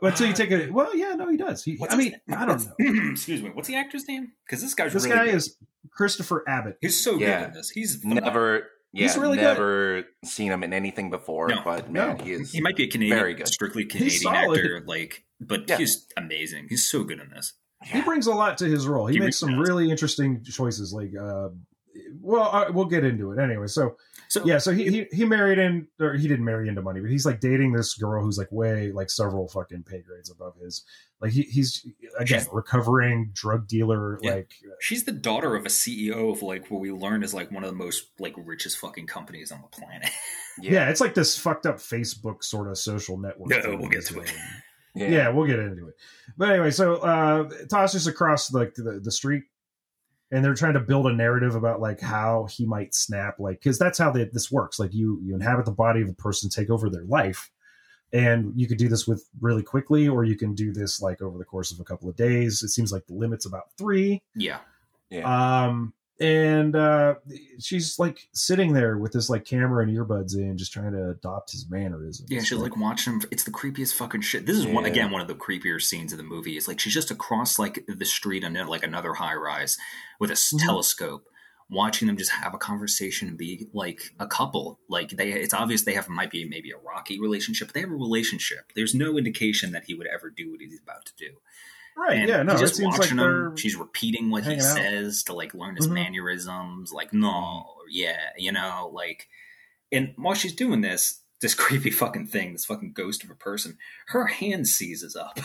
Until 0.03 0.27
you 0.29 0.33
take 0.33 0.51
a 0.51 0.70
well, 0.70 0.97
yeah, 0.97 1.14
no, 1.14 1.29
he 1.29 1.37
does. 1.37 1.62
He, 1.62 1.77
What's 1.77 1.94
I 1.94 1.97
mean, 1.99 2.12
name? 2.27 2.38
I 2.38 2.47
don't 2.47 2.64
know. 2.79 3.11
Excuse 3.12 3.42
me. 3.42 3.51
What's 3.51 3.68
the 3.68 3.77
actor's 3.77 4.09
name? 4.09 4.33
Because 4.47 4.62
this 4.62 4.75
guy's 4.75 4.92
This 4.92 5.05
really 5.05 5.16
guy 5.16 5.25
good. 5.27 5.35
is 5.35 5.57
Christopher 5.92 6.42
Abbott. 6.49 6.79
He's 6.81 7.03
so 7.03 7.16
Yeah. 7.18 7.40
good 7.40 7.49
in 7.49 7.55
this. 7.55 7.70
He's 7.70 7.97
phenomenal. 7.97 8.31
Never. 8.31 8.66
Yeah, 8.92 9.03
He's 9.09 9.18
really 9.18 9.37
good. 9.37 9.42
never 9.42 10.05
seen 10.25 10.53
him 10.53 10.62
in 10.62 10.73
anything 10.73 11.11
before, 11.11 11.49
No. 11.49 11.62
but 11.64 11.90
man, 11.90 12.16
No. 12.16 12.25
he 12.25 12.33
is. 12.33 12.53
He 12.53 12.61
might 12.61 12.77
be 12.77 12.85
a 12.85 12.88
Canadian, 12.88 13.18
Very 13.18 13.35
good. 13.35 13.49
strictly 13.49 13.85
Canadian 13.85 14.33
actor, 14.33 14.85
like, 14.87 15.25
but 15.40 15.68
Yeah. 15.68 15.79
he's 15.79 16.07
amazing. 16.16 16.66
He's 16.68 16.88
so 16.88 17.03
good 17.05 17.18
in 17.20 17.29
this. 17.31 17.55
He 17.83 18.01
brings 18.03 18.27
a 18.29 18.33
lot 18.35 18.57
to 18.59 18.66
his 18.66 18.87
role. 18.87 19.07
He, 19.09 19.14
He 19.14 19.20
makes 19.20 19.37
some 19.38 19.51
really 19.59 19.83
really 19.83 19.90
interesting 19.90 20.42
choices. 20.44 20.92
Like, 20.94 21.11
uh, 21.20 21.49
well, 22.20 22.49
uh, 22.55 22.70
we'll 22.73 22.85
get 22.87 23.05
into 23.05 23.33
it 23.33 23.38
anyway. 23.40 23.66
So, 23.66 23.97
So 24.28 24.44
yeah, 24.44 24.58
so 24.58 24.72
he, 24.72 24.88
he 24.90 25.06
he 25.12 25.24
married 25.24 25.58
in, 25.58 25.87
or 26.00 26.14
he 26.14 26.26
didn't 26.28 26.44
marry 26.44 26.68
into 26.68 26.82
money, 26.82 27.00
but 27.00 27.10
he's 27.10 27.26
like 27.26 27.40
dating 27.40 27.72
this 27.72 27.94
girl 27.94 28.22
who's 28.22 28.38
like 28.38 28.50
way 28.50 28.90
like 28.92 29.10
several 29.10 29.48
fucking 29.48 29.84
pay 29.84 30.02
grades 30.02 30.30
above 30.30 30.54
his. 30.56 30.84
Like 31.20 31.32
he, 31.32 31.42
he's 31.42 31.87
again 32.18 32.40
She's- 32.40 32.48
recovering 32.52 33.30
drug 33.32 33.66
dealer. 33.68 34.18
Yeah. 34.22 34.34
Like, 34.34 34.52
she's 34.80 35.04
the 35.04 35.12
daughter 35.12 35.54
of 35.54 35.64
a 35.66 35.68
CEO 35.68 36.32
of 36.32 36.42
like 36.42 36.70
what 36.70 36.80
we 36.80 36.90
learned 36.92 37.24
is 37.24 37.34
like 37.34 37.50
one 37.50 37.64
of 37.64 37.70
the 37.70 37.76
most 37.76 38.10
like 38.18 38.34
richest 38.37 38.78
fucking 38.78 39.06
companies 39.06 39.52
on 39.52 39.62
the 39.62 39.68
planet. 39.68 40.10
yeah. 40.60 40.88
it's 40.90 41.00
like 41.00 41.14
this 41.14 41.38
fucked 41.38 41.66
up 41.66 41.76
Facebook 41.76 42.42
sort 42.44 42.68
of 42.68 42.76
social 42.78 43.16
network. 43.18 43.50
No, 43.50 43.76
we'll 43.76 43.88
get 43.88 44.04
to 44.06 44.20
it. 44.20 44.32
yeah. 44.94 45.28
we'll 45.28 45.46
get 45.46 45.58
into 45.58 45.88
it. 45.88 45.94
But 46.37 46.50
anyway, 46.50 46.70
so 46.70 46.96
uh 46.96 47.48
tosses 47.70 48.06
across 48.06 48.52
like 48.52 48.74
the, 48.74 49.00
the 49.02 49.12
street 49.12 49.44
and 50.35 50.44
they're 50.44 50.55
trying 50.55 50.75
to 50.75 50.81
build 50.81 51.07
a 51.07 51.12
narrative 51.12 51.55
about 51.55 51.81
like 51.81 52.01
how 52.01 52.47
he 52.51 52.66
might 52.66 52.92
snap 52.92 53.38
like 53.38 53.61
because 53.61 53.79
that's 53.79 53.99
how 53.99 54.11
they, 54.11 54.25
this 54.25 54.51
works 54.51 54.81
like 54.81 54.92
you 54.92 55.20
you 55.23 55.35
inhabit 55.35 55.64
the 55.64 55.70
body 55.70 56.03
of 56.03 56.09
a 56.09 56.14
person 56.14 56.51
take 56.51 56.70
over 56.70 56.90
their 56.90 57.05
life 57.05 57.51
and 58.12 58.53
you 58.57 58.66
could 58.66 58.77
do 58.77 58.88
this 58.88 59.07
with 59.07 59.29
really 59.40 59.62
quickly 59.62 60.09
or 60.09 60.25
you 60.25 60.37
can 60.37 60.53
do 60.55 60.73
this 60.73 61.01
like 61.01 61.23
over 61.23 61.38
the 61.38 61.44
course 61.44 61.70
of 61.70 61.79
a 61.79 61.85
couple 61.85 62.09
of 62.09 62.16
days 62.16 62.62
it 62.62 62.68
seems 62.68 62.90
like 62.92 63.07
the 63.07 63.14
limit's 63.14 63.47
about 63.47 63.70
three 63.79 64.20
yeah. 64.35 64.59
Yeah. 65.09 65.66
um 65.66 65.94
and 66.20 66.77
uh 66.77 67.14
she's 67.59 67.98
like 67.98 68.29
sitting 68.33 68.72
there 68.72 68.96
with 68.98 69.12
this 69.12 69.29
like 69.29 69.44
camera 69.44 69.83
and 69.85 69.96
earbuds 69.96 70.37
in 70.37 70.57
just 70.57 70.72
trying 70.72 70.92
to 70.92 71.11
adopt 71.11 71.50
his 71.50 71.68
mannerisms 71.68 72.29
Yeah, 72.31 72.40
she's 72.40 72.59
like 72.59 72.77
watching 72.77 73.14
him. 73.14 73.22
It's 73.33 73.42
the 73.44 73.50
creepiest 73.50 73.94
fucking 73.94 74.20
shit. 74.20 74.46
This 74.46 74.57
is 74.57 74.66
one 74.66 74.85
again 74.85 75.11
one 75.11 75.20
of 75.22 75.29
the 75.29 75.35
creepier 75.35 75.83
scenes 75.83 76.12
of 76.12 76.18
the 76.18 76.24
movie. 76.24 76.57
It's 76.57 76.68
like 76.68 76.79
she's 76.79 76.94
just 76.94 77.11
across 77.11 77.59
like 77.59 77.85
the 77.88 78.05
street 78.05 78.44
and 78.44 78.57
like 78.68 78.85
another 78.85 79.14
high 79.14 79.35
rise 79.35 79.77
with 80.20 80.31
a 80.31 80.35
s 80.35 80.53
Mhm. 80.55 80.61
telescope, 80.64 81.24
watching 81.68 82.07
them 82.07 82.16
just 82.16 82.31
have 82.31 82.55
a 82.55 82.59
conversation 82.59 83.27
and 83.27 83.37
be 83.37 83.66
like 83.72 84.14
a 84.20 84.27
couple. 84.29 84.79
Like 84.88 85.11
they, 85.11 85.33
it's 85.33 85.55
obvious 85.55 85.83
they 85.83 85.94
have 85.94 86.09
might 86.09 86.31
be 86.31 86.44
maybe 86.48 86.70
a 86.70 86.77
rocky 86.79 87.18
relationship, 87.20 87.68
but 87.68 87.74
they 87.74 87.81
have 87.81 87.90
a 87.90 87.94
relationship. 87.94 88.72
There's 88.77 88.94
no 88.94 89.18
indication 89.18 89.72
that 89.72 89.85
he 89.87 89.94
would 89.94 90.07
ever 90.07 90.31
do 90.31 90.50
what 90.53 90.61
he's 90.61 90.79
about 90.81 91.07
to 91.07 91.12
do. 91.18 91.31
Right 91.96 92.18
And 92.18 92.28
yeah 92.28 92.42
no 92.42 92.54
it 92.54 92.59
just 92.59 92.76
seems 92.76 92.92
like 92.92 93.00
watching 93.00 93.16
they're 93.18 93.46
him. 93.48 93.57
She's 93.57 93.76
repeating 93.76 94.30
what 94.30 94.42
he 94.42 94.50
hanging 94.50 94.64
out. 94.64 94.76
says 94.76 95.22
to 95.24 95.33
like 95.33 95.54
learn 95.54 95.76
his 95.76 95.87
Mhm. 95.88 95.92
mannerisms. 95.94 96.92
Like 96.92 97.12
no, 97.12 97.64
yeah, 97.90 98.18
you 98.37 98.52
know, 98.52 98.90
like. 98.92 99.28
And 99.92 100.12
while 100.16 100.35
she's 100.35 100.54
doing 100.54 100.80
this, 100.80 101.20
this 101.40 101.54
creepy 101.64 101.90
fucking 101.90 102.26
thing, 102.26 102.52
this 102.52 102.64
fucking 102.64 102.92
ghost 102.94 103.22
of 103.22 103.30
a 103.30 103.35
person, 103.35 103.78
her 104.09 104.26
hand 104.26 104.66
seizes 104.66 105.14
up. 105.14 105.38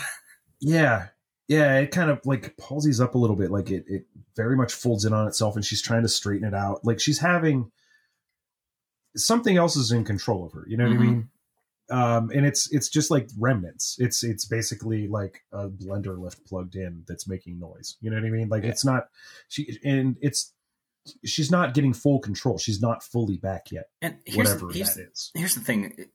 Yeah. 0.60 1.08
Yeah, 1.46 1.78
it 1.78 1.90
kind 1.90 2.10
of 2.10 2.20
like 2.24 2.56
palsies 2.56 3.00
up 3.02 3.14
a 3.14 3.18
little 3.18 3.34
bit. 3.36 3.50
Like 3.50 3.70
it, 3.70 3.84
it 3.88 4.06
very 4.36 4.56
much 4.56 4.72
folds 4.72 5.04
in 5.04 5.12
on 5.12 5.26
itself 5.26 5.56
and 5.56 5.64
she's 5.64 5.82
trying 5.82 6.02
to 6.02 6.08
straighten 6.08 6.46
it 6.46 6.54
out. 6.54 6.84
Like 6.84 7.00
she's 7.00 7.18
having 7.18 7.70
something 9.16 9.56
else 9.56 9.76
is 9.76 9.90
in 9.92 10.04
control 10.04 10.46
of 10.46 10.52
her. 10.52 10.64
You 10.68 10.76
know 10.76 10.84
what 10.84 10.92
Mhm. 10.96 11.00
I 11.00 11.04
mean? 11.04 11.28
Um, 11.90 12.30
and 12.34 12.46
it's 12.46 12.70
it's 12.72 12.88
just 12.88 13.10
like 13.10 13.28
remnants. 13.38 13.96
It's 13.98 14.22
it's 14.22 14.44
basically 14.44 15.08
like 15.08 15.42
a 15.52 15.68
blender 15.68 16.18
lift 16.18 16.46
plugged 16.46 16.76
in 16.76 17.04
that's 17.08 17.26
making 17.28 17.58
noise. 17.58 17.96
You 18.00 18.10
know 18.10 18.16
what 18.16 18.26
I 18.26 18.30
mean? 18.30 18.48
Like 18.48 18.62
Yeah. 18.62 18.70
it's 18.70 18.84
not 18.84 19.08
she 19.48 19.78
and 19.84 20.16
it's 20.20 20.52
she's 21.24 21.50
not 21.50 21.74
getting 21.74 21.92
full 21.92 22.20
control. 22.20 22.58
She's 22.58 22.80
not 22.80 23.02
fully 23.02 23.38
back 23.38 23.70
yet. 23.72 23.86
And 24.02 24.16
here's, 24.24 24.36
Whatever 24.50 24.72
the, 24.72 24.82
that 24.82 24.96
is. 25.10 25.30
here's 25.34 25.54
the 25.54 25.60
thing 25.62 26.06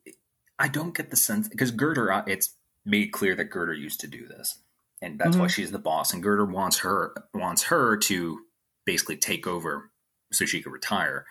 I 0.59 0.67
don't 0.67 0.95
get 0.95 1.09
the 1.09 1.17
sense 1.17 1.49
because 1.49 1.71
Girder, 1.71 2.11
uh, 2.11 2.23
it's 2.27 2.55
made 2.85 3.11
clear 3.11 3.35
that 3.35 3.45
Girder 3.45 3.73
used 3.73 3.99
to 4.01 4.07
do 4.07 4.27
this, 4.27 4.59
and 5.01 5.19
that's 5.19 5.35
why 5.35 5.47
Mhm. 5.47 5.49
she's 5.49 5.71
the 5.71 5.79
boss. 5.79 6.13
And 6.13 6.23
Girder 6.23 6.45
wants 6.45 6.79
her 6.79 7.13
wants 7.33 7.63
her 7.63 7.97
to 7.97 8.39
basically 8.85 9.17
take 9.17 9.45
over 9.47 9.91
so 10.31 10.45
she 10.45 10.61
could 10.61 10.71
retire. 10.71 11.25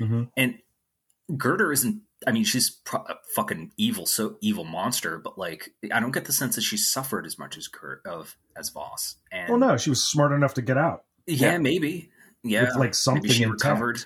Mhm. 0.00 0.30
And 0.36 0.58
Girder 1.36 1.72
isn't. 1.72 2.02
I 2.26 2.32
mean, 2.32 2.44
she's 2.44 2.70
pro- 2.70 3.02
a 3.02 3.16
fucking 3.34 3.72
evil, 3.76 4.04
so 4.06 4.36
evil 4.40 4.64
monster. 4.64 5.18
But 5.18 5.38
like, 5.38 5.70
I 5.92 6.00
don't 6.00 6.10
get 6.12 6.26
the 6.26 6.32
sense 6.32 6.54
that 6.56 6.62
she 6.62 6.76
suffered 6.76 7.24
as 7.26 7.38
much 7.38 7.56
as 7.56 7.66
Kurt 7.68 8.04
of 8.06 8.36
as 8.56 8.68
Voss. 8.70 9.16
And 9.32 9.48
Well, 9.48 9.58
no, 9.58 9.76
she 9.76 9.90
was 9.90 10.02
smart 10.02 10.32
enough 10.32 10.54
to 10.54 10.62
get 10.62 10.76
out. 10.76 11.04
yeah, 11.26 11.52
Yeah. 11.52 11.58
maybe, 11.58 12.10
yeah, 12.42 12.64
With, 12.64 12.76
like, 12.76 12.94
something 12.94 13.22
maybe 13.22 13.34
she 13.34 13.42
intact. 13.44 13.62
recovered. 13.64 14.00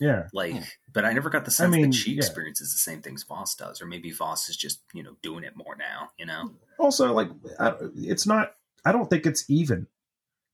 Yeah. 0.00 0.28
Like, 0.32 0.54
Yeah. 0.54 0.64
but 0.92 1.04
I 1.04 1.12
never 1.12 1.28
got 1.28 1.44
the 1.44 1.50
sense 1.50 1.72
mean, 1.72 1.90
that 1.90 1.94
she 1.96 2.12
yeah. 2.12 2.18
experiences 2.18 2.72
the 2.72 2.78
same 2.78 3.02
things 3.02 3.24
Voss 3.24 3.54
does, 3.56 3.82
or 3.82 3.86
maybe 3.86 4.10
Voss 4.12 4.48
is 4.48 4.56
just 4.56 4.80
you 4.94 5.02
know 5.02 5.16
doing 5.22 5.44
it 5.44 5.56
more 5.56 5.76
now. 5.76 6.10
You 6.18 6.26
know, 6.26 6.52
also 6.78 7.12
like 7.12 7.28
I, 7.58 7.74
it's 7.96 8.26
not 8.26 8.54
i 8.84 8.92
don't 8.92 9.10
think 9.10 9.26
it's 9.26 9.44
even 9.50 9.88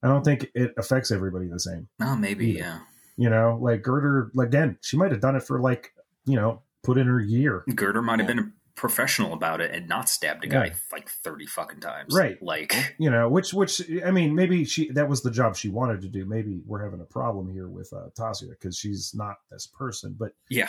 i 0.03 0.09
don't 0.09 0.25
think 0.25 0.51
it 0.55 0.73
affects 0.79 1.11
everybody 1.11 1.47
the 1.47 1.61
same 1.61 1.87
oh, 2.01 2.17
maybe, 2.17 2.47
Yeah. 2.53 2.59
yeah. 2.63 2.79
you 3.19 3.29
know 3.29 3.59
like 3.61 3.83
Girder, 3.83 4.31
again 4.41 4.79
she 4.81 4.97
might 4.97 5.11
have 5.13 5.21
done 5.21 5.37
it 5.37 5.43
for 5.43 5.61
like 5.61 5.93
you 6.25 6.37
know 6.37 6.63
put 6.85 6.99
in 6.99 7.07
her 7.07 7.21
year 7.21 7.65
Girder 7.75 8.03
might 8.03 8.21
have 8.21 8.29
Yeah. 8.29 8.35
been 8.37 8.45
a 8.45 8.53
professional 8.77 9.33
about 9.33 9.61
it 9.61 9.71
and 9.73 9.89
not 9.89 10.09
stabbed 10.09 10.45
a 10.45 10.49
guy 10.49 10.65
Yeah. 10.67 10.75
like 10.93 11.09
thirty 11.09 11.47
fucking 11.47 11.79
times, 11.81 12.13
Right. 12.15 12.43
Like, 12.43 12.75
you 12.99 13.09
know 13.11 13.29
which 13.29 13.55
which 13.55 13.81
i 14.05 14.11
mean 14.11 14.35
maybe 14.35 14.65
she 14.65 14.91
that 14.93 15.09
was 15.09 15.23
the 15.23 15.31
job 15.31 15.57
she 15.57 15.69
wanted 15.69 16.01
to 16.03 16.09
do 16.09 16.25
maybe 16.27 16.61
we're 16.67 16.83
having 16.85 17.01
a 17.01 17.05
problem 17.05 17.51
here 17.53 17.69
with 17.69 17.93
uh 17.93 18.09
tasia 18.19 18.51
because 18.51 18.77
she's 18.77 19.13
not 19.15 19.37
this 19.51 19.67
person 19.67 20.17
but 20.19 20.33
yeah, 20.51 20.69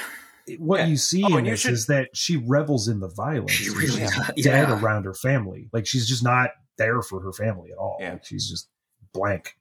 what 0.59 0.81
Yeah. 0.81 0.85
you 0.85 0.97
see 0.97 1.23
Oh, 1.23 1.37
in 1.37 1.45
this 1.45 1.61
should- 1.61 1.73
is 1.73 1.87
that 1.87 2.09
she 2.15 2.37
revels 2.37 2.87
in 2.87 2.99
the 2.99 3.09
violence 3.09 3.51
she 3.51 3.71
really, 3.71 4.05
dead 4.41 4.69
around 4.69 5.05
her 5.05 5.15
family 5.15 5.69
like 5.73 5.87
she's 5.87 6.07
just 6.07 6.23
not 6.23 6.51
there 6.77 7.01
for 7.01 7.21
her 7.21 7.33
family 7.33 7.71
at 7.71 7.77
all 7.79 7.97
Yeah. 7.99 8.11
like 8.13 8.25
she's 8.25 8.47
just 8.47 8.69
blank 9.13 9.57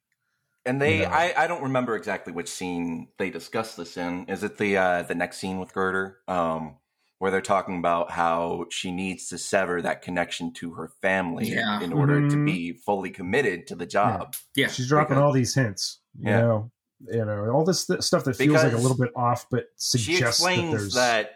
And 0.67 0.81
they, 0.81 1.01
Yeah. 1.01 1.15
I, 1.15 1.45
I 1.45 1.47
don't 1.47 1.63
remember 1.63 1.95
exactly 1.97 2.33
which 2.33 2.49
scene 2.49 3.09
they 3.19 3.31
discussed 3.31 3.77
this 3.77 3.97
in. 3.97 4.25
Is 4.29 4.43
it 4.43 4.57
the 4.59 4.77
uh, 4.79 5.03
the 5.03 5.15
next 5.15 5.39
scene 5.39 5.59
with 5.59 5.73
Girder, 5.75 6.19
um, 6.27 6.77
where 7.19 7.31
they're 7.31 7.41
talking 7.43 7.79
about 7.79 8.11
how 8.11 8.67
she 8.71 8.91
needs 8.91 9.29
to 9.29 9.39
sever 9.39 9.83
that 9.83 10.03
connection 10.03 10.53
to 10.55 10.73
her 10.75 10.89
family 11.03 11.49
Yeah. 11.51 11.81
in 11.83 11.93
order 11.93 12.29
to 12.29 12.37
Mhm. 12.37 12.47
be 12.47 12.73
fully 12.73 13.11
committed 13.11 13.67
to 13.69 13.75
the 13.75 13.87
job? 13.87 14.35
Yeah, 14.57 14.69
she's 14.69 14.89
dropping 14.89 15.17
because- 15.17 15.23
all 15.23 15.33
these 15.33 15.55
hints 15.55 16.01
you 16.19 16.31
Yeah. 16.31 16.41
know 16.41 16.71
you 17.11 17.25
know 17.25 17.51
all 17.51 17.65
this 17.65 17.87
th- 17.87 18.01
stuff 18.03 18.25
that 18.25 18.37
feels 18.37 18.63
like 18.63 18.73
a 18.73 18.77
little 18.77 18.97
bit 18.97 19.11
off 19.17 19.47
but 19.51 19.67
She 19.79 19.99
suggests 19.99 20.41
that 20.43 20.49
explains 20.53 20.71
there's 20.73 20.95
that 20.95 21.33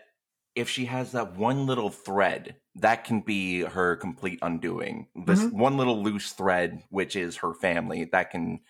if 0.54 0.68
she 0.70 0.86
has 0.86 1.12
that 1.12 1.36
one 1.36 1.66
little 1.66 1.90
thread, 1.90 2.56
that 2.76 3.04
can 3.04 3.20
be 3.20 3.60
her 3.60 3.94
complete 3.96 4.38
undoing. 4.42 5.06
This 5.14 5.40
Mhm. 5.40 5.52
one 5.52 5.76
little 5.76 6.02
loose 6.02 6.32
thread, 6.32 6.82
which 6.90 7.14
is 7.14 7.36
her 7.38 7.54
family, 7.54 8.04
that 8.10 8.30
can 8.32 8.60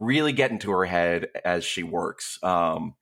really 0.00 0.32
get 0.32 0.50
into 0.50 0.70
her 0.70 0.84
head 0.84 1.28
as 1.44 1.64
she 1.64 1.82
works. 1.82 2.38
Um, 2.42 2.94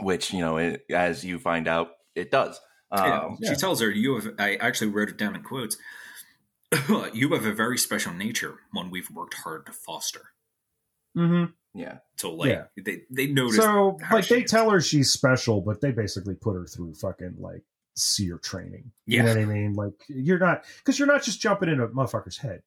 which 0.00 0.32
you 0.32 0.40
know, 0.40 0.58
it, 0.58 0.84
as 0.90 1.24
you 1.24 1.38
find 1.38 1.66
out, 1.66 1.90
it 2.14 2.30
does. 2.30 2.60
Yeah. 2.94 3.20
Um, 3.20 3.38
Yeah. 3.40 3.50
She 3.50 3.56
tells 3.56 3.80
her, 3.80 3.90
"You 3.90 4.14
have." 4.14 4.34
I 4.38 4.54
actually 4.56 4.90
wrote 4.90 5.08
it 5.08 5.16
down 5.18 5.34
in 5.34 5.42
quotes. 5.42 5.76
you 7.12 7.32
have 7.32 7.44
a 7.46 7.52
very 7.52 7.78
special 7.78 8.12
nature, 8.12 8.60
one 8.72 8.90
we've 8.90 9.10
worked 9.10 9.34
hard 9.34 9.66
to 9.66 9.72
foster. 9.72 10.32
Mhm. 11.16 11.52
Yeah. 11.74 11.98
So 12.16 12.34
like 12.34 12.50
Yeah. 12.50 12.64
they 12.82 13.02
they 13.10 13.26
notice. 13.26 13.56
So 13.56 13.98
like 14.10 14.28
they 14.28 14.42
is. 14.42 14.50
tell 14.50 14.70
her 14.70 14.80
she's 14.80 15.10
special, 15.10 15.60
but 15.60 15.80
they 15.80 15.90
basically 15.92 16.34
put 16.34 16.54
her 16.54 16.66
through 16.66 16.94
fucking 16.94 17.36
like 17.38 17.62
seer 17.96 18.38
training. 18.38 18.92
You 19.06 19.22
know 19.22 19.30
what 19.30 19.38
I 19.38 19.44
mean? 19.46 19.74
Like 19.74 19.94
you're 20.08 20.38
not 20.38 20.64
because 20.78 20.98
you're 20.98 21.08
not 21.08 21.22
just 21.22 21.40
jumping 21.40 21.68
into 21.68 21.84
a 21.84 21.88
motherfucker's 21.88 22.38
head. 22.38 22.62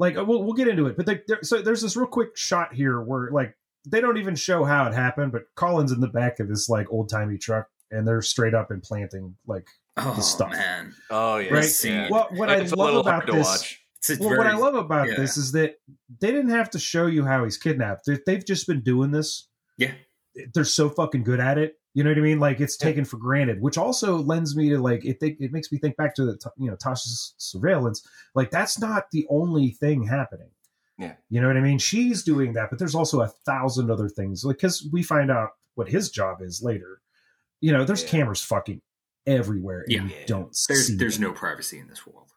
Like 0.00 0.16
uh, 0.16 0.24
we'll 0.24 0.42
we'll 0.42 0.54
get 0.54 0.66
into 0.66 0.86
it, 0.86 0.96
but 0.96 1.04
they, 1.04 1.20
there, 1.28 1.40
so 1.42 1.60
there's 1.60 1.82
this 1.82 1.94
real 1.94 2.06
quick 2.06 2.34
shot 2.34 2.72
here 2.72 2.98
where 3.00 3.30
like 3.30 3.54
they 3.86 4.00
don't 4.00 4.16
even 4.16 4.34
show 4.34 4.64
how 4.64 4.86
it 4.86 4.94
happened, 4.94 5.30
but 5.30 5.42
Colin's 5.56 5.92
in 5.92 6.00
the 6.00 6.08
back 6.08 6.40
of 6.40 6.48
this 6.48 6.70
like 6.70 6.90
old 6.90 7.10
timey 7.10 7.36
truck, 7.36 7.68
and 7.90 8.08
they're 8.08 8.22
straight 8.22 8.54
up 8.54 8.70
implanting 8.70 9.36
like. 9.46 9.68
oh 9.98 10.18
stuff. 10.20 10.52
man, 10.52 10.94
Oh 11.10 11.36
yeah. 11.36 11.52
Right. 11.52 11.84
yeah. 11.84 12.08
Well, 12.10 12.28
what 12.32 12.48
I 12.48 12.56
it's 12.56 12.72
a 12.72 12.76
love 12.76 12.96
about 12.96 13.26
this, 13.26 13.46
watch. 13.46 13.80
it's, 13.98 14.10
it's 14.10 14.20
well, 14.20 14.30
very, 14.30 14.38
what 14.38 14.46
I 14.46 14.56
love 14.56 14.74
about 14.74 15.08
yeah. 15.08 15.16
this 15.16 15.36
is 15.36 15.52
that 15.52 15.74
they 16.20 16.30
didn't 16.30 16.50
have 16.50 16.70
to 16.70 16.78
show 16.78 17.06
you 17.06 17.26
how 17.26 17.44
he's 17.44 17.58
kidnapped. 17.58 18.08
They've 18.24 18.44
just 18.44 18.66
been 18.66 18.80
doing 18.80 19.10
this 19.10 19.48
Yeah, 19.76 19.92
they're 20.54 20.64
so 20.64 20.88
fucking 20.88 21.24
good 21.24 21.40
at 21.40 21.58
it. 21.58 21.74
You 21.94 22.04
know 22.04 22.10
what 22.10 22.18
I 22.18 22.22
mean? 22.22 22.38
Like 22.38 22.60
it's 22.60 22.76
taken 22.76 23.04
for 23.04 23.16
granted, 23.16 23.60
which 23.60 23.76
also 23.76 24.16
lends 24.18 24.54
me 24.56 24.68
to 24.70 24.78
like 24.78 25.04
it. 25.04 25.18
Think, 25.18 25.38
it 25.40 25.52
makes 25.52 25.72
me 25.72 25.78
think 25.78 25.96
back 25.96 26.14
to 26.16 26.24
the 26.24 26.36
t- 26.36 26.50
you 26.56 26.70
know 26.70 26.76
Tasha's 26.76 27.34
surveillance. 27.36 28.06
Like 28.34 28.50
that's 28.52 28.78
not 28.78 29.10
the 29.10 29.26
only 29.28 29.70
thing 29.70 30.04
happening. 30.04 30.50
Yeah. 30.98 31.14
you 31.30 31.40
know 31.40 31.46
what 31.48 31.56
I 31.56 31.60
mean. 31.60 31.78
She's 31.78 32.22
doing 32.22 32.52
that, 32.52 32.68
but 32.68 32.78
there's 32.78 32.94
also 32.94 33.22
a 33.22 33.26
thousand 33.28 33.90
other 33.90 34.08
things. 34.08 34.44
Like 34.44 34.56
because 34.58 34.86
we 34.92 35.02
find 35.02 35.30
out 35.30 35.50
what 35.74 35.88
his 35.88 36.10
job 36.10 36.42
is 36.42 36.62
later. 36.62 37.00
You 37.62 37.72
know, 37.72 37.84
there's 37.84 38.02
Yeah. 38.04 38.10
cameras 38.10 38.42
fucking 38.42 38.82
everywhere, 39.26 39.80
and 39.88 39.90
Yeah. 39.90 40.02
you 40.20 40.26
don't 40.26 40.56
there's 40.68 40.86
see. 40.88 40.96
there's 40.96 41.14
them. 41.18 41.28
no 41.28 41.32
privacy 41.32 41.78
in 41.78 41.88
this 41.88 42.06
world. 42.06 42.28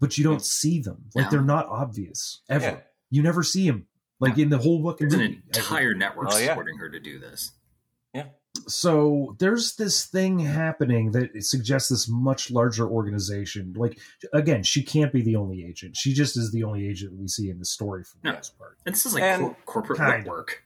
but 0.00 0.16
you 0.18 0.24
don't 0.24 0.44
see 0.44 0.80
them. 0.80 1.06
Like 1.14 1.26
No. 1.26 1.30
they're 1.30 1.42
not 1.42 1.66
obvious 1.66 2.42
ever. 2.48 2.64
Yeah. 2.64 2.76
You 3.10 3.22
never 3.22 3.42
see 3.42 3.66
them. 3.68 3.86
Like 4.20 4.38
in 4.38 4.50
the 4.50 4.58
whole 4.58 4.82
fucking 4.84 5.08
There's 5.08 5.20
an 5.20 5.26
movie. 5.30 5.42
entire 5.46 5.94
network 5.94 6.28
Oh, 6.30 6.36
yeah. 6.38 6.48
supporting 6.48 6.76
her 6.78 6.88
to 6.90 7.00
do 7.00 7.18
this. 7.18 7.52
So 8.68 9.36
there's 9.38 9.76
this 9.76 10.06
thing 10.06 10.38
happening 10.38 11.10
that 11.12 11.30
suggests 11.44 11.88
this 11.88 12.08
much 12.08 12.50
larger 12.50 12.88
organization 12.88 13.72
like 13.76 13.98
again 14.32 14.62
she 14.62 14.82
can't 14.82 15.12
be 15.12 15.22
the 15.22 15.36
only 15.36 15.64
agent 15.64 15.96
she 15.96 16.12
just 16.12 16.36
is 16.36 16.52
the 16.52 16.62
only 16.64 16.86
agent 16.88 17.12
we 17.18 17.26
see 17.28 17.50
in 17.50 17.58
the 17.58 17.64
story 17.64 18.04
for 18.04 18.16
the 18.22 18.28
No. 18.28 18.34
most 18.36 18.58
part 18.58 18.76
And 18.86 18.94
this 18.94 19.06
is 19.06 19.14
like 19.14 19.22
And- 19.22 19.42
cor- 19.42 19.56
corporate 19.66 19.98
Kinda. 19.98 20.18
network. 20.18 20.62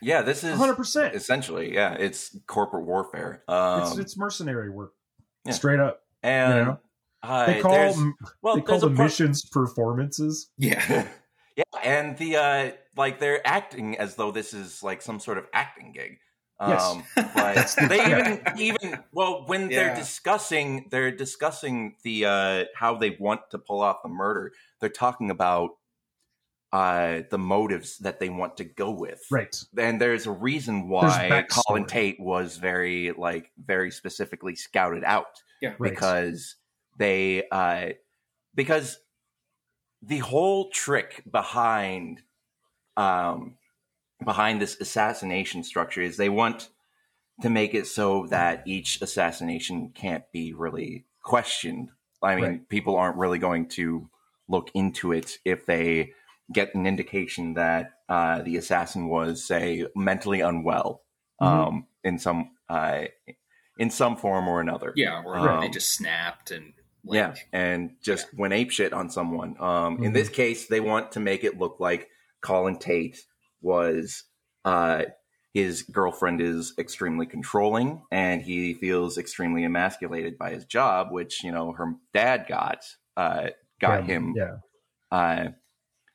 Yeah, 0.00 0.22
this 0.22 0.44
is 0.44 0.56
100% 0.58 1.14
essentially 1.14 1.74
yeah, 1.74 1.94
it's 1.94 2.36
corporate 2.46 2.84
warfare. 2.84 3.42
Um, 3.48 3.82
it's, 3.82 3.98
it's 3.98 4.16
mercenary 4.16 4.70
work 4.70 4.92
yeah. 5.44 5.52
straight 5.52 5.80
up 5.80 6.02
and 6.22 6.58
you 6.58 6.64
know, 6.64 6.78
uh, 7.22 7.46
they 7.46 7.60
call 7.60 7.72
there's- 7.72 7.96
them 7.96 8.14
well, 8.42 8.54
they 8.56 8.60
call 8.62 8.78
the 8.78 8.86
part- 8.88 8.98
missions 8.98 9.44
performances 9.44 10.50
Yeah, 10.58 11.08
yeah, 11.56 11.64
and 11.82 12.16
the 12.18 12.36
uh 12.36 12.70
like 12.96 13.18
they're 13.18 13.44
acting 13.46 13.98
as 13.98 14.14
though 14.14 14.30
this 14.30 14.54
is 14.54 14.82
like 14.82 15.02
some 15.02 15.18
sort 15.18 15.36
of 15.38 15.46
acting 15.52 15.90
gig. 15.92 16.18
Yes. 16.68 16.82
Um, 16.84 17.04
but 17.34 17.88
they 17.88 18.04
even 18.04 18.40
even 18.58 18.98
well 19.12 19.44
when 19.46 19.68
they're 19.68 19.94
discussing 19.94 20.86
they're 20.90 21.10
discussing 21.10 21.96
the 22.02 22.24
uh 22.24 22.64
how 22.74 22.96
they 22.96 23.10
want 23.10 23.42
to 23.50 23.58
pull 23.58 23.80
off 23.80 24.02
the 24.02 24.08
murder. 24.08 24.52
They're 24.80 24.88
talking 24.88 25.30
about 25.30 25.70
uh 26.72 27.22
the 27.30 27.38
motives 27.38 27.98
that 27.98 28.20
they 28.20 28.28
want 28.28 28.56
to 28.58 28.64
go 28.64 28.90
with. 28.90 29.24
right 29.30 29.56
And 29.76 30.00
there's 30.00 30.26
a 30.26 30.32
reason 30.32 30.88
why. 30.88 31.46
Colin 31.48 31.86
Tate 31.86 32.18
was 32.18 32.56
very 32.56 33.12
like 33.12 33.50
very 33.64 33.90
specifically 33.90 34.56
scouted 34.56 35.04
out 35.04 35.42
yeah. 35.60 35.74
Right. 35.78 35.90
because 35.90 36.56
they 36.98 37.46
uh 37.50 37.90
because 38.54 38.98
the 40.02 40.18
whole 40.18 40.70
trick 40.70 41.22
behind 41.30 42.22
um 42.96 43.56
behind 44.22 44.60
this 44.60 44.80
assassination 44.80 45.62
structure 45.64 46.02
is 46.02 46.16
they 46.16 46.28
want 46.28 46.68
to 47.42 47.50
make 47.50 47.74
it 47.74 47.86
so 47.86 48.26
that 48.28 48.62
each 48.66 49.00
assassination 49.02 49.90
can't 49.94 50.24
be 50.32 50.52
really 50.52 51.04
questioned. 51.22 51.90
I 52.22 52.36
mean, 52.36 52.44
Right. 52.44 52.68
people 52.68 52.96
aren't 52.96 53.16
really 53.16 53.38
going 53.38 53.68
to 53.70 54.08
look 54.48 54.70
into 54.74 55.12
it 55.12 55.38
if 55.44 55.66
they 55.66 56.12
get 56.52 56.74
an 56.74 56.86
indication 56.86 57.54
that 57.54 57.90
uh, 58.08 58.42
the 58.42 58.56
assassin 58.56 59.08
was, 59.08 59.44
say, 59.44 59.86
mentally 59.96 60.40
unwell 60.42 61.02
Mhm. 61.40 61.46
um, 61.46 61.86
in 62.04 62.18
some 62.18 62.50
uh, 62.68 63.04
in 63.78 63.90
some 63.90 64.16
form 64.16 64.48
or 64.48 64.60
another. 64.60 64.92
Yeah, 64.96 65.22
or 65.24 65.36
Um, 65.36 65.60
they 65.60 65.68
just 65.68 65.92
snapped 65.92 66.50
and 66.50 66.72
like, 67.04 67.16
Yeah, 67.16 67.34
and 67.52 67.96
just 68.00 68.32
went 68.32 68.54
ape 68.54 68.70
shit 68.70 68.92
on 68.92 69.10
someone. 69.10 69.56
Um, 69.60 70.02
In 70.02 70.12
Mhm. 70.12 70.14
this 70.14 70.28
case, 70.30 70.66
they 70.68 70.80
want 70.80 71.12
to 71.12 71.20
make 71.20 71.44
it 71.44 71.58
look 71.58 71.78
like 71.80 72.08
Colin 72.40 72.78
Tate 72.78 73.26
was 73.64 74.22
uh, 74.64 75.04
his 75.52 75.82
girlfriend 75.82 76.40
is 76.40 76.74
extremely 76.78 77.26
controlling, 77.26 78.02
and 78.12 78.42
he 78.42 78.74
feels 78.74 79.18
extremely 79.18 79.64
emasculated 79.64 80.38
by 80.38 80.50
his 80.50 80.64
job, 80.64 81.08
which 81.10 81.42
you 81.42 81.50
know 81.50 81.72
her 81.72 81.94
dad 82.12 82.46
got 82.48 82.84
uh, 83.16 83.48
got 83.80 84.00
Yeah, 84.06 84.14
him, 84.14 84.34
yeah 84.36 84.56
uh, 85.10 85.48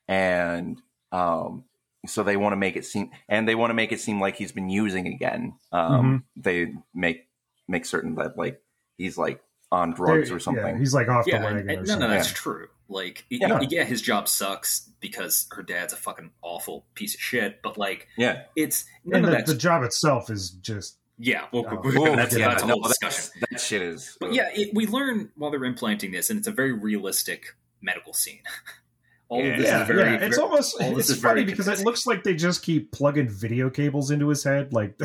and 0.08 0.80
um, 1.12 1.64
so 2.06 2.22
they 2.22 2.36
want 2.36 2.52
to 2.52 2.56
make 2.56 2.76
it 2.76 2.84
seem, 2.84 3.10
and 3.28 3.46
they 3.48 3.54
want 3.54 3.70
to 3.70 3.74
make 3.74 3.92
it 3.92 4.00
seem 4.00 4.20
like 4.20 4.36
he's 4.36 4.52
been 4.52 4.70
using 4.70 5.06
again. 5.06 5.54
Um, 5.72 6.24
They 6.36 6.72
make 6.94 7.28
make 7.68 7.84
certain 7.86 8.14
that 8.16 8.36
like 8.36 8.60
he's 8.98 9.16
like 9.18 9.40
on 9.72 9.92
drugs 9.92 10.28
They- 10.28 10.34
or 10.34 10.40
something. 10.40 10.64
yeah, 10.74 10.78
he's 10.78 10.94
like 10.94 11.08
off 11.08 11.26
yeah, 11.26 11.38
the 11.38 11.44
wagon 11.44 11.58
and- 11.60 11.70
or 11.70 11.78
and 11.80 11.88
something 11.88 12.10
that's 12.10 12.28
Yeah. 12.28 12.34
true. 12.34 12.68
Like, 12.90 13.24
Yeah. 13.30 13.58
y- 13.60 13.66
yeah. 13.70 13.84
his 13.84 14.02
job 14.02 14.28
sucks 14.28 14.90
because 15.00 15.46
her 15.52 15.62
dad's 15.62 15.92
a 15.92 15.96
fucking 15.96 16.30
awful 16.42 16.84
piece 16.94 17.14
of 17.14 17.20
shit. 17.20 17.62
But 17.62 17.78
like, 17.78 18.08
yeah. 18.18 18.42
it's 18.56 18.84
none 19.04 19.24
and 19.24 19.34
of 19.34 19.46
the, 19.46 19.52
the 19.54 19.58
job 19.58 19.82
itself 19.84 20.28
is 20.28 20.50
just 20.50 20.96
yeah. 21.22 21.46
Well, 21.52 21.64
Oh. 21.68 21.80
we're- 21.84 22.12
Ooh, 22.12 22.16
that's, 22.16 22.36
yeah, 22.36 22.48
that's 22.48 22.62
a 22.62 22.66
no, 22.66 22.74
whole 22.74 22.82
discussion. 22.82 23.30
that's- 23.40 23.50
That 23.50 23.60
shit 23.60 23.82
is. 23.82 24.16
But 24.20 24.32
yeah, 24.34 24.48
it, 24.54 24.70
we 24.74 24.86
learn 24.86 25.30
while 25.36 25.50
they're 25.50 25.64
implanting 25.64 26.10
this, 26.12 26.30
and 26.30 26.38
it's 26.38 26.48
a 26.48 26.52
very 26.52 26.72
realistic 26.72 27.44
medical 27.82 28.12
scene. 28.14 28.40
All 29.28 29.38
Yeah. 29.40 29.50
of 29.52 29.58
this 29.58 29.66
yeah, 29.68 29.82
is 29.82 29.86
very. 29.86 30.00
yeah. 30.02 30.14
It's 30.16 30.36
very- 30.36 30.48
almost 30.48 30.76
all 30.82 30.98
it's 30.98 31.14
funny 31.14 31.42
very 31.42 31.44
because 31.44 31.68
it 31.68 31.84
looks 31.84 32.04
like 32.04 32.24
they 32.24 32.34
just 32.34 32.62
keep 32.64 32.90
plugging 32.90 33.28
video 33.28 33.70
cables 33.70 34.10
into 34.10 34.28
his 34.28 34.42
head. 34.42 34.72
Like 34.72 34.98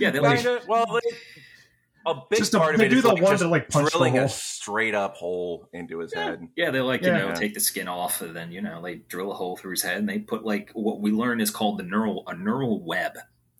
yeah. 0.00 0.10
They 0.10 0.18
like 0.20 0.38
Kinda, 0.38 0.62
well, 0.66 0.84
they, 0.86 1.16
a 2.10 2.22
big 2.30 2.38
Just 2.38 2.54
a- 2.54 2.58
part 2.58 2.74
of 2.74 2.80
they 2.80 2.86
it 2.86 2.90
do 2.90 2.96
is 2.96 3.02
the 3.02 3.08
like 3.08 3.22
one 3.22 3.32
just 3.32 3.42
to, 3.42 3.48
like, 3.48 3.68
punch 3.68 3.86
the 3.86 3.90
drilling 3.98 4.18
a 4.18 4.28
straight 4.28 4.94
up 4.94 5.14
hole 5.14 5.68
into 5.72 5.98
his 6.00 6.12
head. 6.14 6.46
Yeah, 6.56 6.70
they 6.70 6.80
like 6.80 7.02
Yeah. 7.02 7.18
you 7.22 7.28
know 7.28 7.34
take 7.34 7.54
the 7.54 7.60
skin 7.60 7.88
off, 7.88 8.20
and 8.22 8.34
then 8.34 8.50
you 8.52 8.60
know 8.62 8.82
they 8.82 8.96
drill 8.96 9.30
a 9.32 9.34
hole 9.34 9.56
through 9.56 9.72
his 9.72 9.82
head, 9.82 9.98
and 9.98 10.08
they 10.08 10.18
put 10.18 10.44
like 10.44 10.70
what 10.74 11.00
we 11.00 11.10
learn 11.10 11.40
is 11.40 11.50
called 11.50 11.78
the 11.78 11.82
neural 11.84 12.24
a 12.26 12.34
neural 12.36 12.82
web, 12.84 13.16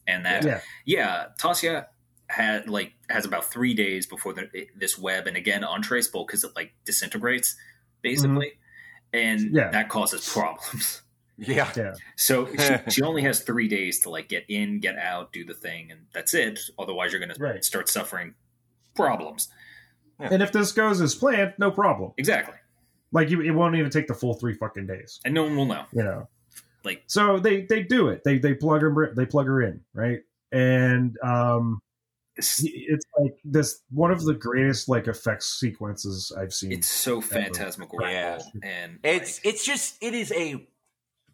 and 0.07 0.24
that 0.26 0.44
yeah, 0.44 0.61
yeah, 0.84 1.24
Tasia 1.40 1.86
had 2.28 2.68
like 2.68 2.92
has 3.09 3.24
about 3.24 3.44
three 3.51 3.72
days 3.74 4.07
before 4.07 4.34
the, 4.34 4.49
this 4.76 4.99
web, 4.99 5.26
and 5.26 5.36
again 5.36 5.64
untraceable 5.64 6.26
because 6.26 6.44
it 6.44 6.51
like 6.57 6.72
disintegrates 6.84 7.57
basically, 8.03 8.53
and 9.12 9.40
Mm-hmm. 9.40 9.57
Yeah. 9.57 9.70
that 9.70 9.88
causes 9.88 10.28
problems. 10.28 11.03
Yeah, 11.39 11.70
yeah. 11.76 11.95
So 12.16 12.49
she, 12.57 12.74
she 12.91 13.03
only 13.03 13.22
has 13.22 13.41
three 13.41 13.68
days 13.68 14.01
to 14.01 14.11
like 14.11 14.28
get 14.28 14.45
in, 14.49 14.80
get 14.80 14.99
out, 14.99 15.32
do 15.32 15.45
the 15.45 15.55
thing, 15.55 15.91
and 15.93 16.01
that's 16.12 16.34
it. 16.34 16.59
Otherwise, 16.78 17.12
you're 17.12 17.20
going 17.24 17.32
to 17.34 17.62
start 17.62 17.89
suffering 17.89 18.34
problems. 18.95 19.49
And 20.18 20.43
if 20.43 20.51
this 20.51 20.72
goes 20.72 21.01
as 21.01 21.14
planned, 21.14 21.55
no 21.59 21.70
problem. 21.70 22.12
Exactly, 22.16 22.57
Like 23.12 23.30
you, 23.30 23.41
it 23.41 23.51
won't 23.53 23.76
even 23.76 23.91
take 23.91 24.09
the 24.09 24.14
full 24.14 24.34
three 24.34 24.55
fucking 24.55 24.86
days. 24.89 25.20
and 25.24 25.32
no 25.32 25.45
one 25.45 25.57
will 25.57 25.66
know. 25.66 25.84
You 25.93 26.03
know. 26.05 26.28
Like- 26.84 27.05
so 27.07 27.39
they 27.39 27.62
they 27.62 27.82
do 27.82 28.09
it. 28.09 28.24
They 28.24 28.39
they 28.39 28.55
plug 28.55 28.82
her 28.82 29.12
they 29.14 29.26
plug 29.26 29.47
her 29.47 29.62
in 29.62 29.80
right, 29.95 30.20
and 30.53 31.16
um, 31.22 31.80
It's, 32.36 32.62
it's 32.64 33.05
like 33.20 33.36
this 33.45 33.80
one 33.91 34.11
of 34.11 34.24
the 34.24 34.34
greatest 34.34 34.89
like 34.89 35.07
effects 35.07 35.59
sequences 35.61 36.32
I've 36.36 36.53
seen. 36.55 36.72
it's 36.72 36.89
so 36.89 37.20
phantasmagorical, 37.20 38.11
Yeah. 38.11 38.39
and 38.62 38.99
it's 39.05 39.39
like, 39.45 39.55
it's 39.55 39.64
just 39.66 40.03
it 40.03 40.14
is 40.14 40.32
a 40.32 40.66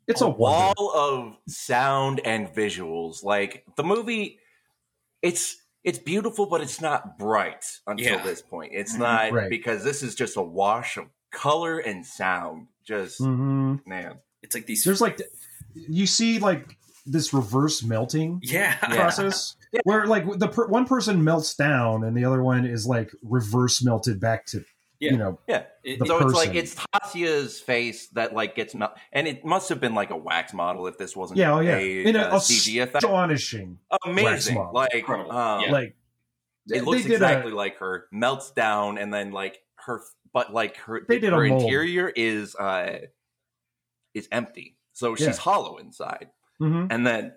it's 0.09 0.21
a, 0.21 0.27
a 0.27 0.31
wall 0.31 0.75
wall. 0.79 0.93
of 0.97 1.37
sound 1.49 2.21
and 2.25 2.49
visuals. 2.49 3.23
Like 3.25 3.65
the 3.77 3.85
movie, 3.85 4.39
it's 5.23 5.57
it's 5.83 5.99
beautiful, 5.99 6.47
but 6.47 6.61
it's 6.63 6.81
not 6.81 7.19
bright 7.19 7.65
until 7.87 8.17
Yeah. 8.17 8.23
this 8.23 8.41
point. 8.41 8.73
It's 8.75 8.95
Mhm. 8.95 8.99
not 9.01 9.33
Right. 9.33 9.51
because 9.51 9.85
this 9.85 10.03
is 10.03 10.15
just 10.15 10.37
a 10.37 10.43
wash 10.43 10.97
of 10.97 11.05
color 11.31 11.79
and 11.79 12.05
sound. 12.07 12.69
Just 12.87 13.19
hmm 13.19 13.77
man, 13.87 14.19
it's 14.43 14.55
like 14.55 14.67
these. 14.67 14.85
There's 14.85 15.01
like 15.01 15.21
you 15.75 16.07
see 16.07 16.39
like 16.39 16.77
this 17.07 17.35
reverse 17.35 17.83
melting 17.83 18.41
yeah, 18.43 18.77
process 18.77 19.57
where 19.83 20.07
like 20.07 20.25
the 20.39 20.49
per- 20.49 20.69
one 20.69 20.87
person 20.87 21.23
melts 21.23 21.55
down 21.55 22.03
and 22.05 22.17
the 22.17 22.25
other 22.25 22.43
one 22.43 22.65
is 22.65 22.87
like 22.87 23.11
reverse 23.23 23.83
melted 23.85 24.19
back 24.21 24.47
to 24.47 24.65
Yeah. 25.01 25.11
you 25.13 25.19
know 25.19 25.39
yeah. 25.49 25.65
It- 25.83 25.99
The 25.99 26.07
so 26.07 26.19
it's 26.27 26.35
like 26.35 26.55
it's 26.55 26.75
Tasia's 26.77 27.61
face 27.61 28.09
that 28.09 28.33
like 28.35 28.55
gets 28.55 28.75
melt, 28.75 28.93
and 29.13 29.27
it 29.27 29.45
must 29.45 29.69
have 29.69 29.81
been 29.81 29.95
like 29.95 30.11
a 30.11 30.17
wax 30.17 30.53
model 30.55 30.87
if 30.87 30.97
this 30.99 31.15
wasn't 31.17 31.39
yeah 31.39 31.53
oh 31.53 31.61
yeah 31.61 31.77
a, 31.77 32.05
in 32.05 32.17
a, 32.17 32.21
uh, 32.21 32.39
CG 32.39 32.83
astonishing 32.95 33.79
Amazing, 34.07 34.57
like 34.73 35.09
um, 35.09 35.61
Yeah. 35.63 35.71
like 35.73 35.97
it 36.71 36.85
looks 36.85 37.05
exactly 37.07 37.53
a, 37.53 37.55
like 37.55 37.79
her 37.79 38.07
melts 38.13 38.51
down 38.53 38.97
and 38.99 39.13
then 39.13 39.33
like 39.33 39.59
her 39.77 40.01
but 40.33 40.53
like 40.55 40.77
her 40.79 41.05
They 41.07 41.19
did 41.19 41.33
a 41.33 41.37
her 41.37 41.47
mold. 41.47 41.63
interior 41.63 42.09
is 42.09 42.55
uh 42.57 43.01
is 44.15 44.29
empty 44.33 44.77
so 44.93 45.15
she's 45.17 45.27
Yeah. 45.27 45.33
hollow 45.35 45.77
inside 45.79 46.31
Mhm. 46.61 46.87
and 46.91 47.07
then 47.07 47.35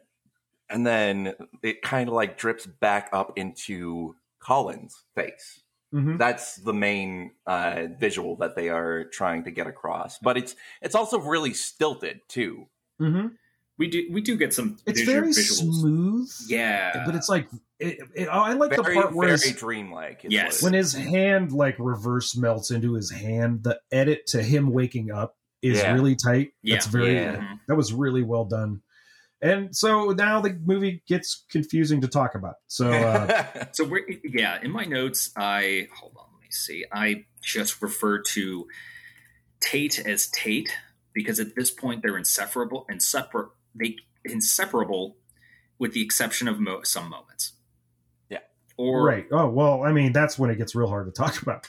and 0.69 0.85
then 0.85 1.33
it 1.63 1.81
kind 1.81 2.07
of 2.07 2.13
like 2.13 2.37
drips 2.37 2.65
back 2.65 3.09
up 3.13 3.33
into 3.37 4.15
Colin's 4.39 5.03
face. 5.15 5.61
Mhm. 5.93 6.17
That's 6.17 6.55
the 6.57 6.73
main 6.73 7.31
uh, 7.45 7.87
visual 7.97 8.35
that 8.37 8.55
they 8.55 8.69
are 8.69 9.05
trying 9.05 9.43
to 9.45 9.51
get 9.51 9.67
across. 9.67 10.17
But 10.19 10.37
it's 10.37 10.55
it's 10.81 10.95
also 10.95 11.19
really 11.19 11.53
stilted 11.53 12.21
too. 12.27 12.67
Mhm. 13.01 13.31
We 13.77 13.87
do 13.87 14.07
we 14.11 14.21
do 14.21 14.35
get 14.35 14.53
some 14.53 14.77
It's 14.85 14.99
visual, 14.99 15.21
very 15.21 15.31
visuals. 15.31 15.79
smooth. 15.79 16.31
Yeah, 16.49 17.03
but 17.05 17.15
it's 17.15 17.29
like 17.29 17.47
it, 17.79 17.99
it, 18.15 18.25
I 18.27 18.53
like 18.53 18.71
Very 18.71 18.95
the 18.95 19.01
part 19.01 19.13
where 19.15 19.27
very 19.27 19.39
his, 19.39 19.55
dreamlike. 19.55 20.25
is 20.25 20.33
Yes. 20.33 20.61
what 20.61 20.71
when 20.71 20.73
his 20.73 20.93
hand 20.93 21.51
like 21.51 21.75
reverse 21.77 22.35
melts 22.35 22.71
into 22.71 22.93
his 22.93 23.11
hand. 23.11 23.63
The 23.63 23.79
edit 23.91 24.25
to 24.27 24.41
him 24.43 24.71
waking 24.71 25.11
up 25.11 25.37
is 25.61 25.77
Yeah. 25.77 25.93
really 25.93 26.15
tight. 26.15 26.51
Yeah. 26.63 26.75
That's 26.75 26.87
very 26.87 27.13
Yeah. 27.15 27.35
Mhm. 27.37 27.59
that 27.67 27.75
was 27.75 27.93
really 27.93 28.23
well 28.23 28.45
done. 28.45 28.81
And 29.41 29.75
so 29.75 30.11
now 30.11 30.41
the 30.41 30.59
movie 30.65 31.03
gets 31.07 31.45
confusing 31.49 32.01
to 32.01 32.07
talk 32.07 32.35
about. 32.35 32.55
So 32.67 32.91
uh. 32.91 33.65
So 33.71 33.85
we're 33.85 34.07
yeah. 34.23 34.59
In 34.61 34.71
my 34.71 34.85
notes, 34.85 35.31
I 35.37 35.87
hold 35.95 36.13
on. 36.17 36.25
Let 36.33 36.41
me 36.41 36.47
see. 36.49 36.85
I 36.91 37.25
just 37.41 37.81
refer 37.81 38.21
to 38.21 38.67
Tate 39.59 39.99
as 40.05 40.27
Tate 40.27 40.75
because 41.13 41.39
at 41.39 41.55
this 41.55 41.71
point 41.71 42.01
they're 42.03 42.17
inseparable, 42.17 42.85
inseparable, 42.89 43.53
they 43.75 43.97
inseparable, 44.25 45.17
with 45.79 45.93
the 45.93 46.01
exception 46.01 46.47
of 46.47 46.59
mo- 46.59 46.81
some 46.83 47.09
moments. 47.09 47.53
Yeah. 48.29 48.39
Or 48.77 49.03
right. 49.03 49.25
Oh 49.31 49.49
well, 49.49 49.83
I 49.83 49.91
mean 49.91 50.13
that's 50.13 50.39
when 50.39 50.49
it 50.49 50.57
gets 50.57 50.73
real 50.73 50.87
hard 50.87 51.05
to 51.05 51.11
talk 51.11 51.41
about 51.41 51.67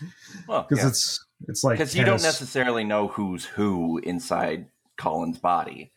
well, 0.48 0.66
because 0.68 0.84
yeah. 0.84 0.88
it's 0.88 1.26
it's 1.48 1.64
like 1.64 1.78
because 1.78 1.94
you 1.94 2.04
don't 2.04 2.22
necessarily 2.22 2.84
know 2.84 3.08
who's 3.08 3.44
who 3.44 3.98
inside 3.98 4.68
Colin's 4.96 5.38
body. 5.38 5.92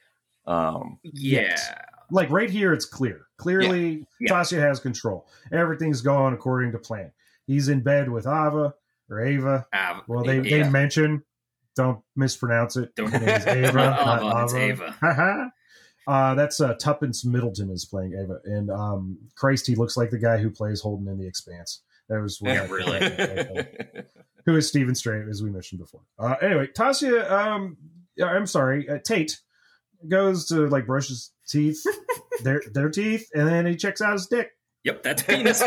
Um, 0.46 1.00
yeah. 1.04 1.56
like 2.10 2.30
right 2.30 2.50
here 2.50 2.74
it's 2.74 2.86
clear. 2.86 3.22
Clearly 3.38 4.06
Yeah. 4.20 4.32
tasha 4.34 4.60
has 4.60 4.80
control. 4.80 5.28
Everything's 5.52 6.02
going 6.02 6.34
according 6.34 6.72
to 6.74 6.80
plan. 6.80 7.12
He's 7.48 7.70
in 7.70 7.82
bed 7.82 8.10
with 8.10 8.26
ava 8.28 8.74
or 9.10 9.22
ava. 9.22 9.66
Av- 9.74 10.04
well 10.08 10.24
they, 10.24 10.42
yeah. 10.42 10.64
they 10.64 10.70
mention 10.70 11.24
don't 11.76 12.02
mispronounce 12.16 12.76
it. 12.76 12.94
Don't- 12.96 13.14
ava 13.16 13.50
Ava, 13.50 14.58
ava. 14.58 14.96
Ava. 15.04 15.54
Uh, 16.08 16.34
that's 16.36 16.60
uh, 16.60 16.74
tuppence 16.74 17.24
middleton 17.24 17.70
is 17.70 17.86
playing 17.86 18.14
ava. 18.16 18.40
And 18.46 18.70
um, 18.72 19.18
christ 19.36 19.68
he 19.68 19.76
looks 19.76 19.96
like 19.98 20.10
the 20.10 20.18
guy 20.20 20.38
who 20.38 20.50
plays 20.50 20.82
holden 20.82 21.08
in 21.08 21.18
the 21.20 21.28
expanse. 21.28 21.82
That 22.10 22.20
was 22.22 22.42
what 22.42 22.54
Yeah, 22.54 22.64
I- 22.64 22.66
really. 22.68 23.68
who 24.46 24.56
is 24.56 24.68
Steven 24.68 24.96
Strait, 24.96 25.28
as 25.30 25.42
we 25.44 25.50
mentioned 25.52 25.80
before. 25.80 26.02
Uh, 26.20 26.36
anyway, 26.42 26.68
Tasia, 26.76 27.30
um, 27.32 27.78
yeah, 28.18 28.26
I'm 28.26 28.48
sorry, 28.48 28.90
uh, 28.90 28.98
Tate 29.06 29.40
goes 30.10 30.48
to 30.48 30.68
like 30.68 30.86
brush 30.86 31.08
his 31.10 31.32
teeth, 31.48 31.82
their 32.44 32.62
their 32.74 32.90
teeth, 32.90 33.28
and 33.34 33.48
then 33.48 33.66
he 33.66 33.76
checks 33.76 34.02
out 34.02 34.14
his 34.14 34.28
dick. 34.28 34.52
Yep, 34.84 35.04
that's 35.04 35.22
penis. 35.24 35.62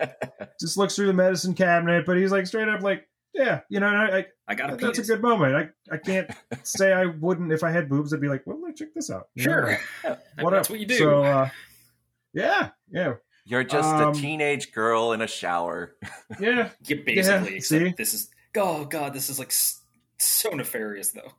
Just 0.60 0.76
looks 0.78 0.94
through 0.96 1.06
the 1.08 1.12
medicine 1.12 1.54
cabinet, 1.54 2.06
but 2.06 2.16
he's 2.16 2.32
like 2.32 2.46
straight 2.46 2.68
up 2.68 2.80
like, 2.82 3.06
yeah, 3.34 3.60
you 3.68 3.80
know, 3.80 3.88
I, 3.88 4.18
I, 4.18 4.26
I 4.48 4.54
got 4.54 4.72
a 4.72 4.76
that's 4.76 4.96
penis. 4.98 5.08
a 5.10 5.12
good 5.12 5.22
moment. 5.22 5.54
I 5.90 5.94
I 5.94 5.98
can't 5.98 6.30
say 6.62 6.92
I 6.92 7.06
wouldn't 7.06 7.52
if 7.52 7.62
I 7.64 7.70
had 7.70 7.88
boobs. 7.90 8.14
I'd 8.14 8.20
be 8.20 8.28
like, 8.28 8.42
well, 8.46 8.60
let's 8.62 8.78
check 8.78 8.94
this 8.94 9.10
out. 9.10 9.28
You 9.34 9.46
know, 9.46 9.52
Sure. 9.52 9.78
what 10.40 10.50
that's 10.52 10.68
up? 10.68 10.70
what 10.70 10.80
you 10.80 10.86
do. 10.86 10.96
So, 10.96 11.22
uh, 11.24 11.48
yeah, 12.32 12.70
yeah, 12.90 13.14
You're 13.44 13.64
just 13.64 13.88
Um, 13.88 14.10
a 14.10 14.14
teenage 14.14 14.72
girl 14.72 15.12
in 15.12 15.20
a 15.20 15.26
shower. 15.26 15.94
yeah. 16.40 16.70
yeah, 16.86 16.96
basically. 17.04 17.54
yeah, 17.54 17.60
see? 17.60 17.94
this 17.98 18.14
is 18.14 18.30
oh 18.56 18.84
god, 18.86 19.12
this 19.12 19.28
is 19.28 19.38
like 19.38 19.52
so 20.18 20.50
nefarious 20.50 21.10
though. 21.10 21.32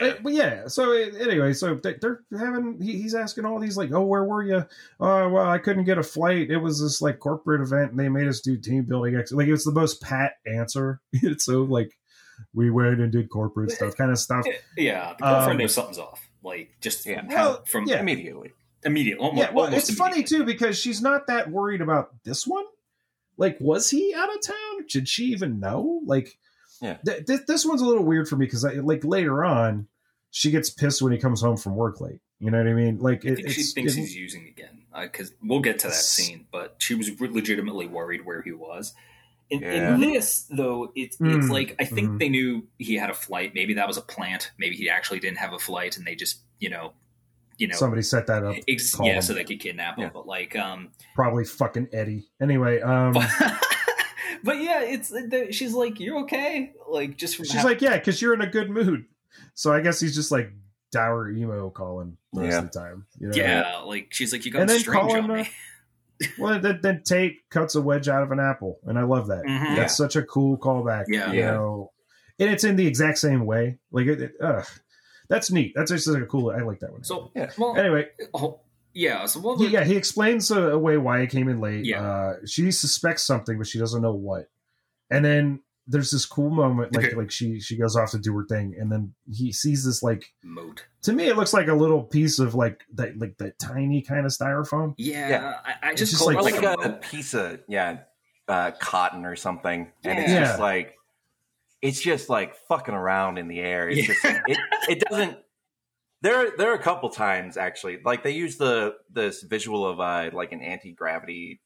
Uh, 0.00 0.14
but 0.22 0.32
yeah. 0.32 0.66
So 0.66 0.90
anyway, 0.92 1.52
so 1.52 1.74
they- 1.76 1.94
they're 2.00 2.20
having. 2.36 2.80
He, 2.80 3.00
he's 3.02 3.14
asking 3.14 3.44
all 3.44 3.60
these 3.60 3.76
like, 3.76 3.92
"Oh, 3.92 4.04
where 4.04 4.24
were 4.24 4.42
you? 4.42 4.66
Oh, 4.98 5.28
well, 5.28 5.48
I 5.48 5.58
couldn't 5.58 5.84
get 5.84 5.96
a 5.98 6.02
flight. 6.02 6.50
It 6.50 6.56
was 6.58 6.80
this 6.80 7.00
like 7.00 7.20
corporate 7.20 7.60
event, 7.60 7.92
and 7.92 8.00
they 8.00 8.08
made 8.08 8.26
us 8.26 8.40
do 8.40 8.56
team 8.56 8.84
building. 8.84 9.14
Ex-. 9.16 9.30
Like 9.32 9.46
it's 9.48 9.64
the 9.64 9.72
most 9.72 10.02
pat 10.02 10.32
answer. 10.46 11.00
it's 11.12 11.44
so 11.44 11.62
like 11.62 11.96
we 12.52 12.70
went 12.70 13.00
and 13.00 13.12
did 13.12 13.30
corporate 13.30 13.70
stuff, 13.70 13.96
kind 13.96 14.10
of 14.10 14.18
stuff. 14.18 14.44
Yeah, 14.76 15.14
the 15.18 15.24
girlfriend 15.24 15.52
Um, 15.52 15.58
knows 15.58 15.74
something's 15.74 15.98
off. 15.98 16.20
Like 16.42 16.70
just 16.80 17.06
Yeah. 17.06 17.20
from, 17.20 17.28
Well, 17.30 17.64
from 17.66 17.84
yeah. 17.86 18.00
Immediately. 18.00 18.52
immediate. 18.84 19.18
Almost, 19.18 19.38
yeah, 19.38 19.52
well, 19.54 19.64
almost 19.66 19.88
it's 19.88 19.98
funny 19.98 20.22
too 20.22 20.44
because 20.44 20.78
she's 20.78 21.00
not 21.00 21.28
that 21.28 21.50
worried 21.50 21.80
about 21.80 22.10
this 22.24 22.46
one. 22.46 22.64
Like, 23.38 23.56
was 23.60 23.88
he 23.90 24.14
out 24.14 24.34
of 24.34 24.40
town? 24.42 24.86
Did 24.88 25.08
she 25.08 25.26
even 25.26 25.60
know? 25.60 26.00
Like, 26.06 26.38
Yeah. 26.80 26.96
th- 27.04 27.26
th- 27.26 27.40
this 27.46 27.64
one's 27.64 27.80
a 27.82 27.86
little 27.86 28.04
weird 28.04 28.28
for 28.28 28.36
me 28.36 28.46
because, 28.46 28.64
like, 28.64 29.04
later 29.04 29.44
on, 29.44 29.88
she 30.30 30.50
gets 30.50 30.70
pissed 30.70 31.00
when 31.02 31.12
he 31.12 31.18
comes 31.18 31.40
home 31.40 31.56
from 31.56 31.74
work 31.76 32.00
late. 32.00 32.20
You 32.38 32.50
know 32.50 32.58
what 32.58 32.66
I 32.68 32.74
mean? 32.74 32.98
Like, 32.98 33.24
I 33.24 33.30
it, 33.30 33.36
think 33.36 33.50
she 33.50 33.62
thinks 33.62 33.94
it- 33.94 34.00
he's 34.00 34.14
using 34.16 34.46
again 34.46 34.82
because 35.02 35.32
we'll 35.42 35.60
get 35.60 35.78
to 35.80 35.88
that 35.88 35.94
scene. 35.94 36.46
But 36.52 36.76
she 36.78 36.94
was 36.94 37.10
legitimately 37.20 37.86
worried 37.86 38.24
where 38.26 38.42
he 38.42 38.52
was. 38.52 38.94
In, 39.48 39.60
Yeah. 39.60 39.94
in 39.94 40.00
this, 40.00 40.42
though, 40.50 40.92
it's 40.96 41.16
it's 41.20 41.46
Mm, 41.46 41.50
like 41.50 41.76
I 41.78 41.84
think 41.84 42.08
mhm. 42.10 42.18
they 42.18 42.28
knew 42.28 42.66
he 42.78 42.96
had 42.96 43.10
a 43.10 43.14
flight. 43.14 43.52
Maybe 43.54 43.74
that 43.74 43.86
was 43.86 43.96
a 43.96 44.02
plant. 44.02 44.50
Maybe 44.58 44.74
he 44.74 44.90
actually 44.90 45.20
didn't 45.20 45.38
have 45.38 45.52
a 45.52 45.58
flight, 45.58 45.96
and 45.96 46.04
they 46.06 46.14
just 46.16 46.40
you 46.58 46.68
know, 46.68 46.92
you 47.56 47.68
know, 47.68 47.76
somebody 47.76 48.02
set 48.02 48.26
that 48.26 48.42
up. 48.44 48.56
ex- 48.66 48.94
yeah, 49.00 49.14
him. 49.14 49.22
so 49.22 49.32
they 49.34 49.44
could 49.44 49.60
kidnap 49.60 49.96
him. 49.98 50.04
Yeah. 50.04 50.10
But 50.12 50.26
like, 50.26 50.56
um, 50.56 50.88
Probably 51.14 51.44
fucking 51.44 51.88
Eddie. 51.92 52.28
Anyway, 52.40 52.80
um, 52.80 53.14
but, 54.42 54.44
but 54.44 54.60
yeah, 54.62 54.82
it's 54.82 55.08
the- 55.08 55.48
she's 55.52 55.72
like, 55.74 56.00
"You're 56.00 56.18
okay," 56.20 56.72
like 56.88 57.16
just 57.16 57.36
from 57.36 57.44
she's 57.46 57.54
having- 57.54 57.70
like, 57.72 57.80
yeah, 57.82 57.96
because 57.98 58.20
you're 58.22 58.34
in 58.34 58.40
a 58.40 58.46
good 58.50 58.70
mood. 58.70 59.04
So 59.54 59.72
I 59.72 59.80
guess 59.80 60.00
he's 60.00 60.14
just 60.14 60.30
like 60.32 60.50
dour 60.92 61.30
emo 61.30 61.70
Colin 61.70 62.16
most 62.32 62.50
Yeah. 62.52 62.58
of 62.58 62.70
the 62.72 62.78
time. 62.78 63.06
You 63.18 63.28
know? 63.28 63.36
yeah, 63.36 63.78
like 63.84 64.08
she's 64.10 64.32
like, 64.32 64.44
"You 64.44 64.52
got 64.52 64.62
And 64.62 64.70
then 64.70 64.78
strange 64.78 65.00
Colin, 65.10 65.24
on 65.24 65.30
uh, 65.30 65.34
me." 65.34 65.50
Well, 66.38 66.58
then, 66.58 66.80
then 66.82 67.02
Tate 67.04 67.46
cuts 67.50 67.74
a 67.74 67.82
wedge 67.82 68.08
out 68.08 68.22
of 68.22 68.32
an 68.32 68.40
apple, 68.40 68.78
and 68.86 68.98
I 68.98 69.02
love 69.02 69.26
that. 69.26 69.44
Mhm. 69.44 69.76
That's 69.76 69.94
such 69.94 70.16
a 70.16 70.22
cool 70.22 70.56
callback. 70.56 71.04
Yeah. 71.08 71.30
you 71.30 71.40
Yeah. 71.40 71.50
know, 71.50 71.92
and 72.38 72.50
it's 72.50 72.64
in 72.64 72.76
the 72.76 72.86
exact 72.86 73.18
same 73.18 73.44
way. 73.44 73.76
Like, 73.92 74.06
it, 74.06 74.22
it, 74.22 74.32
ugh. 74.40 74.64
that's 75.28 75.50
neat. 75.50 75.72
That's 75.76 75.90
just 75.90 76.06
like 76.08 76.22
a 76.22 76.26
cool. 76.26 76.50
I 76.50 76.62
like 76.62 76.80
that 76.80 76.90
one. 76.92 77.04
So, 77.04 77.30
Yeah. 77.34 77.50
well, 77.58 77.76
anyway, 77.76 78.08
oh, 78.32 78.60
yeah. 78.96 79.26
So 79.26 79.40
what? 79.40 79.58
he, 79.60 79.68
yeah, 79.68 79.84
he 79.84 79.96
explains 79.96 80.50
uh, 80.50 80.72
away 80.72 80.96
why 80.96 81.20
he 81.20 81.26
came 81.26 81.48
in 81.48 81.60
late. 81.60 81.84
Yeah. 81.84 82.02
Uh, 82.02 82.34
she 82.46 82.70
suspects 82.72 83.22
something, 83.22 83.58
but 83.58 83.66
she 83.66 83.78
doesn't 83.78 84.02
know 84.02 84.12
what. 84.14 84.48
And 85.10 85.24
then 85.24 85.60
there's 85.86 86.10
this 86.10 86.26
cool 86.26 86.50
moment, 86.50 86.96
like 86.96 87.06
Okay. 87.06 87.14
like 87.14 87.30
she 87.30 87.60
she 87.60 87.76
goes 87.76 87.94
off 87.94 88.10
to 88.10 88.18
do 88.18 88.36
her 88.36 88.44
thing, 88.44 88.74
and 88.76 88.90
then 88.90 89.14
he 89.32 89.52
sees 89.52 89.84
this 89.84 90.02
like 90.02 90.32
mote. 90.42 90.84
to 91.02 91.12
me 91.12 91.28
it 91.28 91.36
looks 91.36 91.52
like 91.52 91.68
a 91.68 91.74
little 91.74 92.02
piece 92.02 92.40
of 92.40 92.56
like 92.56 92.80
that 92.94 93.16
like 93.18 93.38
that 93.38 93.56
tiny 93.60 94.02
kind 94.02 94.26
of 94.26 94.32
styrofoam. 94.32 94.94
Yeah, 94.98 95.28
Yeah. 95.28 95.54
I, 95.64 95.90
I 95.90 95.94
just, 95.94 96.10
just 96.10 96.24
call 96.24 96.34
like- 96.34 96.54
it 96.54 96.60
Like, 96.60 96.76
like, 96.78 96.86
a, 96.86 96.88
a 96.88 96.92
piece 96.94 97.34
of 97.34 97.60
yeah, 97.68 97.98
uh, 98.48 98.72
cotton 98.80 99.24
or 99.24 99.36
something, 99.36 99.92
and 100.02 100.18
it's 100.18 100.30
Yeah. 100.32 100.40
just 100.40 100.58
like 100.58 100.96
it's 101.82 102.00
just 102.00 102.28
like 102.28 102.56
fucking 102.68 102.94
around 102.94 103.38
in 103.38 103.46
the 103.46 103.60
air. 103.60 103.88
It's 103.88 104.08
Yeah. 104.08 104.14
just 104.14 104.24
it, 104.48 104.58
it 104.88 105.00
doesn't. 105.08 105.38
There, 106.22 106.50
there 106.56 106.70
are 106.70 106.74
a 106.74 106.82
couple 106.82 107.08
times 107.10 107.56
actually, 107.56 107.98
like 108.04 108.22
they 108.22 108.32
use 108.32 108.56
the 108.56 108.96
this 109.12 109.42
visual 109.42 109.86
of 109.86 110.00
uh, 110.00 110.30
like 110.32 110.52
an 110.52 110.60
anti 110.62 110.92
gravity 110.92 111.60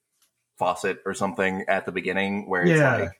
faucet 0.59 0.99
or 1.07 1.15
something 1.15 1.65
at 1.69 1.87
the 1.87 1.93
beginning, 1.93 2.49
where 2.49 2.63
it's 2.63 2.79
Yeah. 2.79 2.97
like, 2.97 3.11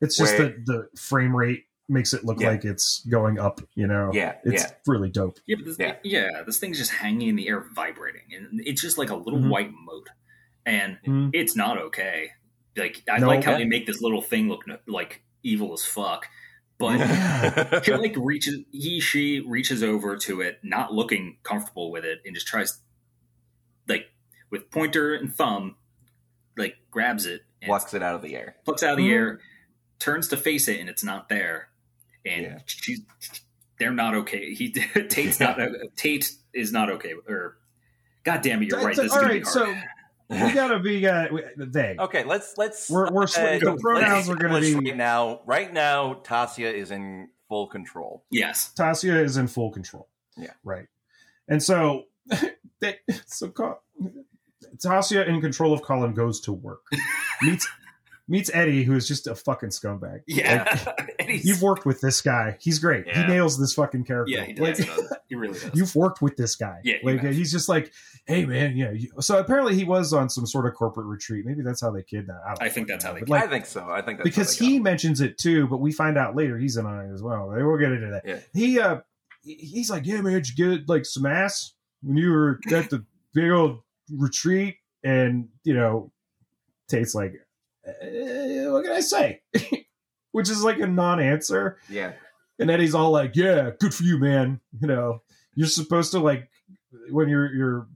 It's 0.00 0.16
just 0.16 0.38
Where- 0.38 0.48
the 0.66 0.88
the 0.92 0.98
frame 1.00 1.34
rate 1.34 1.64
makes 1.88 2.12
it 2.14 2.24
look 2.24 2.40
Yeah. 2.40 2.50
like 2.50 2.64
it's 2.64 3.00
going 3.06 3.38
up. 3.38 3.60
You 3.74 3.86
know, 3.86 4.10
yeah, 4.12 4.34
it's 4.44 4.62
yeah, 4.64 4.70
really 4.86 5.08
dope. 5.10 5.38
Yeah, 5.46 5.56
but 5.56 5.64
this, 5.66 5.78
Yeah. 5.78 5.96
yeah. 6.02 6.42
this 6.44 6.58
thing's 6.58 6.78
just 6.78 6.90
hanging 6.92 7.28
in 7.28 7.36
the 7.36 7.48
air, 7.48 7.60
vibrating, 7.74 8.22
and 8.34 8.60
it's 8.66 8.82
just 8.82 8.98
like 8.98 9.10
a 9.10 9.16
little 9.16 9.40
Mhm. 9.40 9.48
white 9.50 9.70
mote, 9.72 10.08
and 10.66 10.98
Mm. 11.06 11.30
it's 11.32 11.56
not 11.56 11.78
okay. 11.78 12.32
Like 12.76 13.02
I 13.08 13.18
No. 13.18 13.28
like 13.28 13.44
how 13.44 13.52
Yeah. 13.52 13.58
they 13.58 13.64
make 13.64 13.86
this 13.86 14.00
little 14.02 14.20
thing 14.22 14.48
look 14.48 14.66
no- 14.66 14.78
like 14.86 15.22
evil 15.42 15.72
as 15.72 15.84
fuck, 15.84 16.26
but 16.78 17.84
he 17.84 17.92
like 17.92 18.14
reaches, 18.16 18.60
he 18.72 19.00
she 19.00 19.40
reaches 19.40 19.82
over 19.82 20.16
to 20.18 20.40
it, 20.40 20.58
not 20.62 20.92
looking 20.92 21.38
comfortable 21.42 21.90
with 21.90 22.04
it, 22.04 22.20
and 22.24 22.34
just 22.34 22.46
tries, 22.46 22.78
like 23.88 24.06
with 24.50 24.70
pointer 24.70 25.14
and 25.14 25.34
thumb, 25.34 25.76
like 26.56 26.76
grabs 26.90 27.26
it 27.26 27.42
and 27.62 27.68
plucks 27.68 27.94
it 27.94 28.02
out 28.02 28.14
of 28.14 28.22
the 28.22 28.34
air. 28.36 28.56
plucks 28.64 28.82
out 28.82 28.92
of 28.92 28.98
the 28.98 29.08
Mhm. 29.08 29.12
air, 29.12 29.40
turns 29.98 30.28
to 30.28 30.36
face 30.36 30.68
it, 30.68 30.80
and 30.80 30.88
it's 30.88 31.04
not 31.04 31.28
there. 31.28 31.68
And 32.26 32.42
Yeah. 32.42 32.58
she's 32.66 33.00
they're 33.78 33.92
not 33.92 34.14
okay. 34.14 34.54
He 34.54 34.70
Tate's 35.08 35.40
not 35.40 35.58
Tate 35.96 36.30
is 36.52 36.72
not 36.72 36.90
okay. 36.90 37.14
Or 37.28 37.56
God 38.24 38.40
damn 38.42 38.62
it, 38.62 38.68
you're 38.68 38.78
right. 38.82 38.96
This 38.96 39.06
is 39.06 39.12
All 39.12 39.20
gonna 39.20 39.32
right, 39.34 39.42
be 39.42 39.48
hard. 39.50 39.52
so 39.52 39.74
we 40.46 40.52
gotta 40.54 40.78
be 40.80 41.06
uh, 41.06 41.28
they. 41.56 41.96
Okay, 41.98 42.24
let's 42.24 42.54
let's. 42.56 42.90
We're- 42.90 43.10
we're 43.12 43.26
sw- 43.26 43.38
uh, 43.38 43.58
the 43.58 43.70
let's 43.70 43.82
pronouns 43.82 44.28
are 44.28 44.34
gonna 44.36 44.56
establish 44.58 44.84
be- 44.84 44.90
right 44.90 44.96
now. 44.96 45.40
Right 45.46 45.72
now, 45.72 46.14
Tasia 46.24 46.72
is 46.72 46.90
in 46.90 47.28
full 47.48 47.66
control. 47.68 48.24
yes, 48.30 48.72
Tasia 48.76 49.22
is 49.22 49.36
in 49.36 49.46
full 49.48 49.70
control. 49.70 50.08
Yeah. 50.36 50.50
Right. 50.64 50.86
And 51.48 51.62
so 51.62 52.04
they 52.80 52.98
so 53.26 53.48
Col- 53.50 53.82
Tasia 54.76 55.26
in 55.28 55.40
control 55.40 55.72
of 55.72 55.82
Colin 55.82 56.14
goes 56.14 56.40
to 56.42 56.52
work. 56.52 56.82
meets 57.42 57.68
meets 58.26 58.50
Eddie, 58.54 58.84
who 58.84 58.94
is 58.96 59.06
just 59.06 59.26
a 59.26 59.34
fucking 59.34 59.68
scumbag. 59.68 60.20
Yeah, 60.26 60.64
Like, 61.18 61.18
you've 61.44 61.60
worked 61.60 61.84
with 61.84 62.00
this 62.00 62.22
guy. 62.22 62.56
He's 62.58 62.78
great. 62.78 63.06
Yeah. 63.06 63.22
He 63.26 63.32
nails 63.32 63.58
this 63.58 63.74
fucking 63.74 64.04
character. 64.04 64.32
yeah, 64.32 64.44
he 64.44 64.54
Like, 64.54 64.76
does. 64.76 65.12
he 65.28 65.34
really 65.34 65.58
does. 65.58 65.70
you've 65.74 65.94
worked 65.94 66.22
with 66.22 66.36
this 66.36 66.56
guy. 66.56 66.80
Yeah, 66.84 66.96
like 67.02 67.20
have. 67.20 67.34
he's 67.34 67.52
just 67.52 67.68
like, 67.68 67.92
hey 68.26 68.46
man, 68.46 68.76
yeah. 68.76 68.92
You, 68.92 69.10
so 69.20 69.38
apparently 69.38 69.74
he 69.74 69.84
was 69.84 70.12
on 70.14 70.30
some 70.30 70.46
sort 70.46 70.64
of 70.66 70.72
corporate 70.74 71.06
retreat. 71.06 71.44
Maybe 71.44 71.60
that's 71.62 71.82
how 71.82 71.90
they 71.90 72.02
kidnapped. 72.02 72.40
I, 72.46 72.48
don't 72.54 72.62
I 72.62 72.68
think 72.70 72.88
that's 72.88 73.04
how 73.04 73.12
they 73.12 73.20
But, 73.20 73.28
like, 73.28 73.44
I 73.44 73.46
think 73.48 73.66
so. 73.66 73.86
I 73.90 74.00
think 74.00 74.18
that's 74.18 74.28
because 74.30 74.58
he 74.58 74.80
mentions 74.80 75.20
it 75.20 75.36
too, 75.36 75.66
but 75.68 75.78
we 75.78 75.92
find 75.92 76.16
out 76.16 76.34
later 76.34 76.56
he's 76.58 76.76
in 76.78 76.86
on 76.86 77.04
it 77.06 77.12
as 77.12 77.22
well. 77.22 77.48
We'll 77.48 77.76
get 77.76 77.92
into 77.92 78.10
that. 78.10 78.22
Yeah. 78.26 78.38
He 78.54 78.80
uh, 78.80 79.00
he's 79.42 79.90
like, 79.90 80.06
yeah, 80.06 80.22
man, 80.22 80.32
did 80.32 80.48
you 80.48 80.76
get 80.76 80.88
like 80.88 81.04
some 81.04 81.26
ass 81.26 81.74
when 82.02 82.16
you 82.16 82.30
were 82.30 82.58
at 82.72 82.88
the 82.88 83.04
big 83.34 83.50
old 83.50 83.80
retreat? 84.10 84.76
And 85.02 85.48
you 85.64 85.74
know, 85.74 86.10
Tate's 86.88 87.14
like, 87.14 87.34
what 87.86 88.84
can 88.84 88.92
I 88.92 89.00
say? 89.00 89.42
Which 90.32 90.50
is 90.50 90.62
like 90.64 90.80
a 90.80 90.86
non-answer. 90.86 91.78
yeah. 91.88 92.12
And 92.58 92.70
Eddie's 92.70 92.94
all 92.94 93.10
like, 93.10 93.34
"Yeah, 93.34 93.70
good 93.80 93.92
for 93.92 94.04
you, 94.04 94.16
man. 94.18 94.60
You 94.80 94.86
know, 94.86 95.22
you're 95.56 95.66
supposed 95.66 96.12
to 96.12 96.20
like 96.20 96.48
when 97.10 97.28
your 97.28 97.52
your 97.52 97.88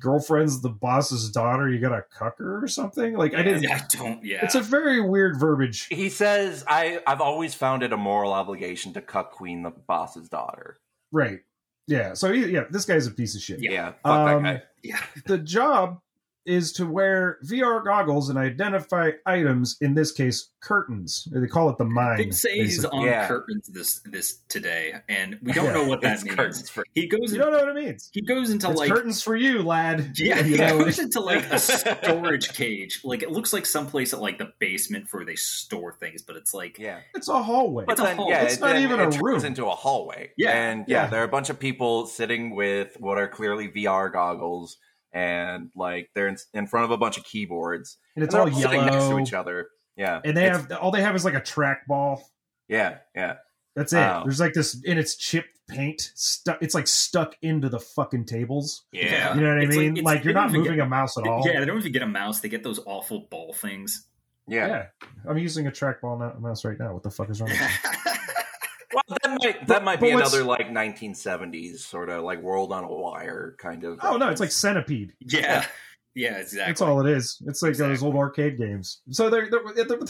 girlfriend's 0.00 0.60
the 0.60 0.68
boss's 0.68 1.30
daughter, 1.30 1.66
you 1.70 1.80
gotta 1.80 2.04
cuck 2.12 2.36
her 2.38 2.62
or 2.62 2.68
something." 2.68 3.14
Like 3.16 3.34
I 3.34 3.42
didn't. 3.42 3.70
I 3.70 3.80
don't. 3.88 4.22
Yeah, 4.22 4.44
It's 4.44 4.54
a 4.54 4.60
very 4.60 5.00
weird 5.00 5.40
verbiage. 5.40 5.86
He 5.86 6.10
says, 6.10 6.62
I, 6.68 7.00
I've 7.06 7.22
always 7.22 7.54
found 7.54 7.82
it 7.82 7.92
a 7.94 7.96
moral 7.96 8.34
obligation 8.34 8.92
to 8.94 9.00
cuck 9.00 9.32
Queen 9.32 9.62
the 9.62 9.70
boss's 9.70 10.28
daughter. 10.28 10.76
Right. 11.10 11.40
Yeah. 11.86 12.12
So 12.14 12.30
he, 12.32 12.46
yeah, 12.48 12.64
this 12.70 12.84
guy's 12.84 13.06
a 13.06 13.10
piece 13.12 13.34
of 13.34 13.40
shit. 13.40 13.62
Yeah. 13.62 13.92
Um, 14.04 14.42
that 14.42 14.58
guy. 14.58 14.62
yeah. 14.82 15.00
The 15.24 15.38
job 15.38 16.00
is 16.46 16.72
to 16.74 16.86
wear 16.86 17.38
VR 17.44 17.84
goggles 17.84 18.28
and 18.28 18.38
identify 18.38 19.10
items. 19.26 19.76
In 19.80 19.94
this 19.94 20.12
case, 20.12 20.50
curtains. 20.62 21.28
They 21.32 21.46
call 21.46 21.70
it 21.70 21.78
the 21.78 21.84
mind. 21.84 22.18
They 22.18 22.30
Say's 22.30 22.84
on 22.84 23.04
Yeah. 23.04 23.26
curtains 23.28 23.68
this 23.68 24.00
this 24.04 24.38
today, 24.48 24.94
and 25.08 25.38
we 25.42 25.52
don't 25.52 25.66
Yeah, 25.66 25.72
know 25.72 25.84
what 25.88 26.00
that 26.02 26.14
It's 26.14 26.24
means. 26.24 26.36
curtains 26.36 26.70
for 26.70 26.84
He 26.94 27.06
goes. 27.06 27.32
You 27.32 27.38
don't 27.38 27.52
know 27.52 27.58
what 27.58 27.68
it 27.68 27.74
means. 27.74 28.10
he 28.12 28.20
goes 28.22 28.50
into 28.50 28.70
It's 28.70 28.78
like 28.80 28.90
curtains 28.90 29.22
for 29.22 29.36
you, 29.36 29.62
lad. 29.62 30.12
Yeah, 30.18 30.38
You 30.40 30.52
he 30.52 30.56
goes 30.56 30.98
into 30.98 31.20
like 31.20 31.44
a 31.52 31.58
storage 32.04 32.52
cage. 32.54 33.00
Like 33.04 33.22
it 33.22 33.30
looks 33.30 33.52
like 33.52 33.66
someplace 33.66 34.12
at 34.12 34.20
like 34.20 34.38
the 34.38 34.52
basement 34.58 35.06
where 35.12 35.24
they 35.24 35.36
store 35.36 35.92
things, 36.00 36.22
but 36.22 36.36
it's 36.36 36.52
like 36.54 36.78
yeah. 36.78 37.00
it's 37.14 37.28
a 37.28 37.42
hallway. 37.42 37.84
But 37.86 37.92
It's 37.92 38.00
a 38.00 38.04
then, 38.04 38.16
hall. 38.16 38.28
yeah, 38.30 38.42
It's 38.42 38.54
it, 38.56 38.60
not 38.60 38.72
then 38.74 38.82
even 38.82 39.00
it 39.00 39.08
a 39.08 39.10
turns 39.10 39.22
room. 39.22 39.44
into 39.44 39.66
a 39.66 39.70
hallway. 39.74 40.30
Yeah. 40.36 40.50
and 40.52 40.84
yeah, 40.88 41.04
Yeah. 41.04 41.06
there 41.10 41.20
are 41.20 41.24
a 41.24 41.28
bunch 41.28 41.50
of 41.50 41.58
people 41.58 42.06
sitting 42.06 42.54
with 42.54 42.96
what 42.98 43.18
are 43.18 43.28
clearly 43.28 43.68
VR 43.68 44.12
goggles, 44.12 44.78
and 45.12 45.70
like 45.74 46.10
they're 46.14 46.28
in, 46.28 46.36
in 46.54 46.66
front 46.66 46.84
of 46.84 46.90
a 46.90 46.96
bunch 46.96 47.16
of 47.18 47.24
keyboards, 47.24 47.98
and 48.14 48.24
it's 48.24 48.34
and 48.34 48.40
all 48.40 48.46
they're 48.50 48.62
sitting 48.62 48.84
next 48.86 49.06
to 49.08 49.18
each 49.18 49.32
other. 49.32 49.68
Yeah, 49.96 50.20
And 50.24 50.36
they 50.36 50.44
have 50.44 50.70
all 50.72 50.90
they 50.90 51.00
have 51.02 51.16
is 51.16 51.24
like 51.24 51.34
a 51.34 51.40
trackball. 51.40 52.20
yeah, 52.68 52.98
yeah, 53.14 53.36
That's 53.74 53.92
it. 53.94 53.96
Wow. 53.96 54.24
There's 54.24 54.40
like 54.40 54.52
this, 54.52 54.74
and 54.86 54.98
it's 54.98 55.16
chipped 55.16 55.48
paint 55.68 56.12
stuck. 56.14 56.58
It's 56.62 56.74
like 56.74 56.86
stuck 56.86 57.34
into 57.42 57.68
the 57.70 57.80
fucking 57.80 58.26
tables. 58.26 58.84
yeah. 58.92 59.34
You 59.34 59.40
know 59.40 59.48
what 59.48 59.58
I 59.58 59.62
It's 59.62 59.70
like- 59.70 59.78
mean? 59.78 59.92
it's- 59.96 60.04
Like, 60.04 60.22
you're 60.24 60.34
don't 60.34 60.52
moving 60.52 60.74
get- 60.74 60.84
a 60.84 60.88
mouse 60.88 61.16
at 61.16 61.26
all. 61.26 61.42
yeah, 61.46 61.58
they 61.60 61.64
don't 61.66 61.78
even 61.78 61.92
get 61.92 62.02
a 62.02 62.06
mouse. 62.06 62.40
They 62.40 62.48
get 62.50 62.62
those 62.62 62.78
awful 62.84 63.26
ball 63.30 63.52
things. 63.54 64.06
yeah. 64.46 64.86
I'm 65.28 65.38
using 65.38 65.66
a 65.66 65.70
trackball 65.70 66.18
not- 66.20 66.40
mouse 66.42 66.64
right 66.64 66.78
now. 66.78 66.92
What 66.92 67.02
the 67.02 67.10
fuck 67.10 67.30
is 67.30 67.40
wrong? 67.40 67.50
with 69.34 69.42
me? 69.42 69.48
Well, 69.50 69.52
that 69.52 69.54
might 69.54 69.60
that 69.60 69.68
But- 69.68 69.84
might 69.84 70.00
but 70.00 70.06
be 70.06 70.12
another 70.12 70.44
like 70.44 70.68
1970s 70.70 71.78
sort 71.78 72.08
of 72.10 72.24
like 72.24 72.40
world 72.42 72.72
on 72.72 72.84
a 72.84 72.92
wire 72.92 73.54
kind 73.58 73.84
of. 73.84 73.98
oh 74.02 74.16
no, 74.16 74.28
it's 74.28 74.40
like 74.40 74.50
Centipede. 74.52 75.12
yeah, 75.20 75.66
yeah, 76.14 76.36
exactly. 76.38 76.66
That's 76.70 76.80
all 76.80 77.04
it 77.06 77.10
is. 77.10 77.40
It's 77.46 77.62
like 77.62 77.76
those 77.76 78.02
old 78.02 78.16
arcade 78.16 78.58
games. 78.58 79.00
So 79.10 79.30
they're, 79.30 79.48
they're, 79.50 79.84
they're 79.84 79.98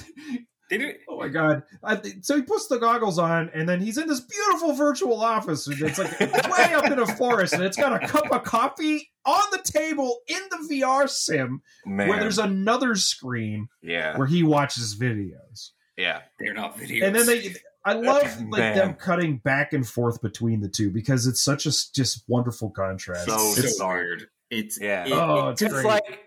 They 0.68 0.78
do. 0.78 0.92
oh 1.08 1.18
my 1.18 1.28
god. 1.28 1.62
I, 1.84 2.00
so 2.22 2.34
he 2.34 2.42
puts 2.42 2.66
the 2.66 2.78
goggles 2.78 3.20
on, 3.20 3.50
and 3.54 3.68
then 3.68 3.80
he's 3.80 3.98
in 3.98 4.08
this 4.08 4.18
beautiful 4.18 4.72
virtual 4.72 5.20
office. 5.22 5.68
It's 5.68 5.96
like 5.96 6.18
way 6.20 6.74
up 6.74 6.90
in 6.90 6.98
a 6.98 7.06
forest, 7.06 7.52
and 7.52 7.62
it's 7.62 7.76
got 7.76 8.02
a 8.02 8.04
cup 8.08 8.32
of 8.32 8.42
coffee 8.42 9.08
on 9.24 9.42
the 9.52 9.62
table 9.64 10.18
in 10.26 10.40
the 10.50 10.74
VR 10.74 11.08
sim, 11.08 11.62
man. 11.86 12.08
where 12.08 12.18
there's 12.18 12.38
another 12.40 12.96
screen 12.96 13.68
yeah, 13.80 14.18
where 14.18 14.26
he 14.26 14.42
watches 14.42 14.96
videos. 14.98 15.70
yeah, 15.96 16.22
They're 16.40 16.52
not 16.52 16.76
videos. 16.76 17.04
and 17.06 17.14
then 17.14 17.26
they 17.26 17.54
i 17.87 17.93
love 17.95 18.22
like 18.51 18.51
Man. 18.61 18.76
them 18.76 18.95
cutting 18.95 19.39
back 19.39 19.72
and 19.72 19.89
forth 19.89 20.20
between 20.20 20.61
the 20.61 20.68
two 20.68 20.91
because 20.91 21.26
it's 21.26 21.43
such 21.43 21.64
a 21.66 21.70
just 21.70 22.24
wonderful 22.28 22.70
contrast 22.70 23.26
So 23.26 23.37
so 23.39 23.61
it's, 23.62 23.78
dark. 23.78 23.97
weird. 24.03 24.26
It's 24.51 24.78
Yeah. 24.80 25.07
it- 25.07 25.12
oh 25.12 25.49
it- 25.49 25.53
it's 25.53 25.62
it's 25.62 25.72
great 25.72 25.84
like 25.87 26.20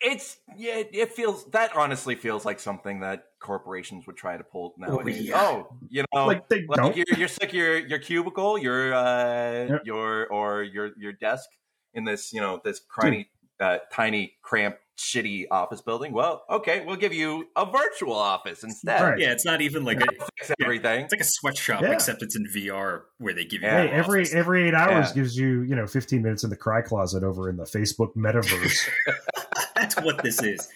it's 0.00 0.36
yeah. 0.56 0.82
It 0.92 1.12
feels 1.12 1.44
that 1.50 1.74
honestly 1.74 2.14
feels 2.14 2.44
like 2.44 2.60
something 2.60 3.00
that 3.00 3.24
corporations 3.40 4.06
would 4.06 4.16
try 4.16 4.36
to 4.36 4.44
pull 4.44 4.74
nowadays. 4.78 5.22
yeah. 5.22 5.40
Oh, 5.40 5.76
you 5.88 6.04
know, 6.14 6.24
like 6.26 6.48
they 6.48 6.64
like 6.68 6.76
don't 6.78 6.96
you're, 6.96 7.06
you're 7.16 7.26
sick 7.26 7.52
your 7.52 7.78
your 7.78 7.98
cubicle 7.98 8.58
your 8.58 8.94
uh 8.94 9.66
Yep. 9.70 9.82
your 9.86 10.28
or 10.28 10.62
your 10.62 10.90
your 10.98 11.12
desk 11.12 11.48
in 11.94 12.04
this 12.04 12.32
you 12.32 12.40
know 12.40 12.60
this 12.64 12.80
tiny 13.00 13.28
uh, 13.58 13.78
tiny 13.92 14.36
cramped 14.40 14.78
shitty 14.98 15.44
office 15.50 15.80
building 15.80 16.12
well 16.12 16.44
okay 16.50 16.84
we'll 16.84 16.96
give 16.96 17.12
you 17.14 17.46
a 17.56 17.64
virtual 17.64 18.14
office 18.14 18.64
instead 18.64 19.00
Right. 19.00 19.18
yeah, 19.20 19.30
it's 19.32 19.44
not 19.44 19.60
even 19.60 19.84
like 19.84 20.00
a, 20.00 20.06
fix 20.36 20.50
everything 20.60 21.04
it's 21.04 21.12
like 21.12 21.20
a 21.20 21.24
sweatshop, 21.24 21.82
Yeah. 21.82 21.92
except 21.92 22.22
it's 22.22 22.34
in 22.36 22.46
VR 22.46 23.02
where 23.18 23.32
they 23.32 23.44
give 23.44 23.62
you. 23.62 23.68
Yeah. 23.68 23.82
hey 23.84 23.90
every 23.90 24.20
office. 24.22 24.34
every 24.34 24.66
eight 24.68 24.74
hours 24.74 25.08
Yeah. 25.10 25.14
gives 25.14 25.36
you 25.38 25.62
you 25.62 25.76
know 25.76 25.86
15 25.86 26.20
minutes 26.22 26.42
in 26.44 26.50
the 26.50 26.56
cry 26.56 26.82
closet 26.82 27.22
over 27.22 27.48
in 27.48 27.56
the 27.56 27.64
facebook 27.64 28.14
metaverse 28.16 28.88
That's 29.76 29.94
what 30.02 30.22
this 30.24 30.42
is. 30.42 30.68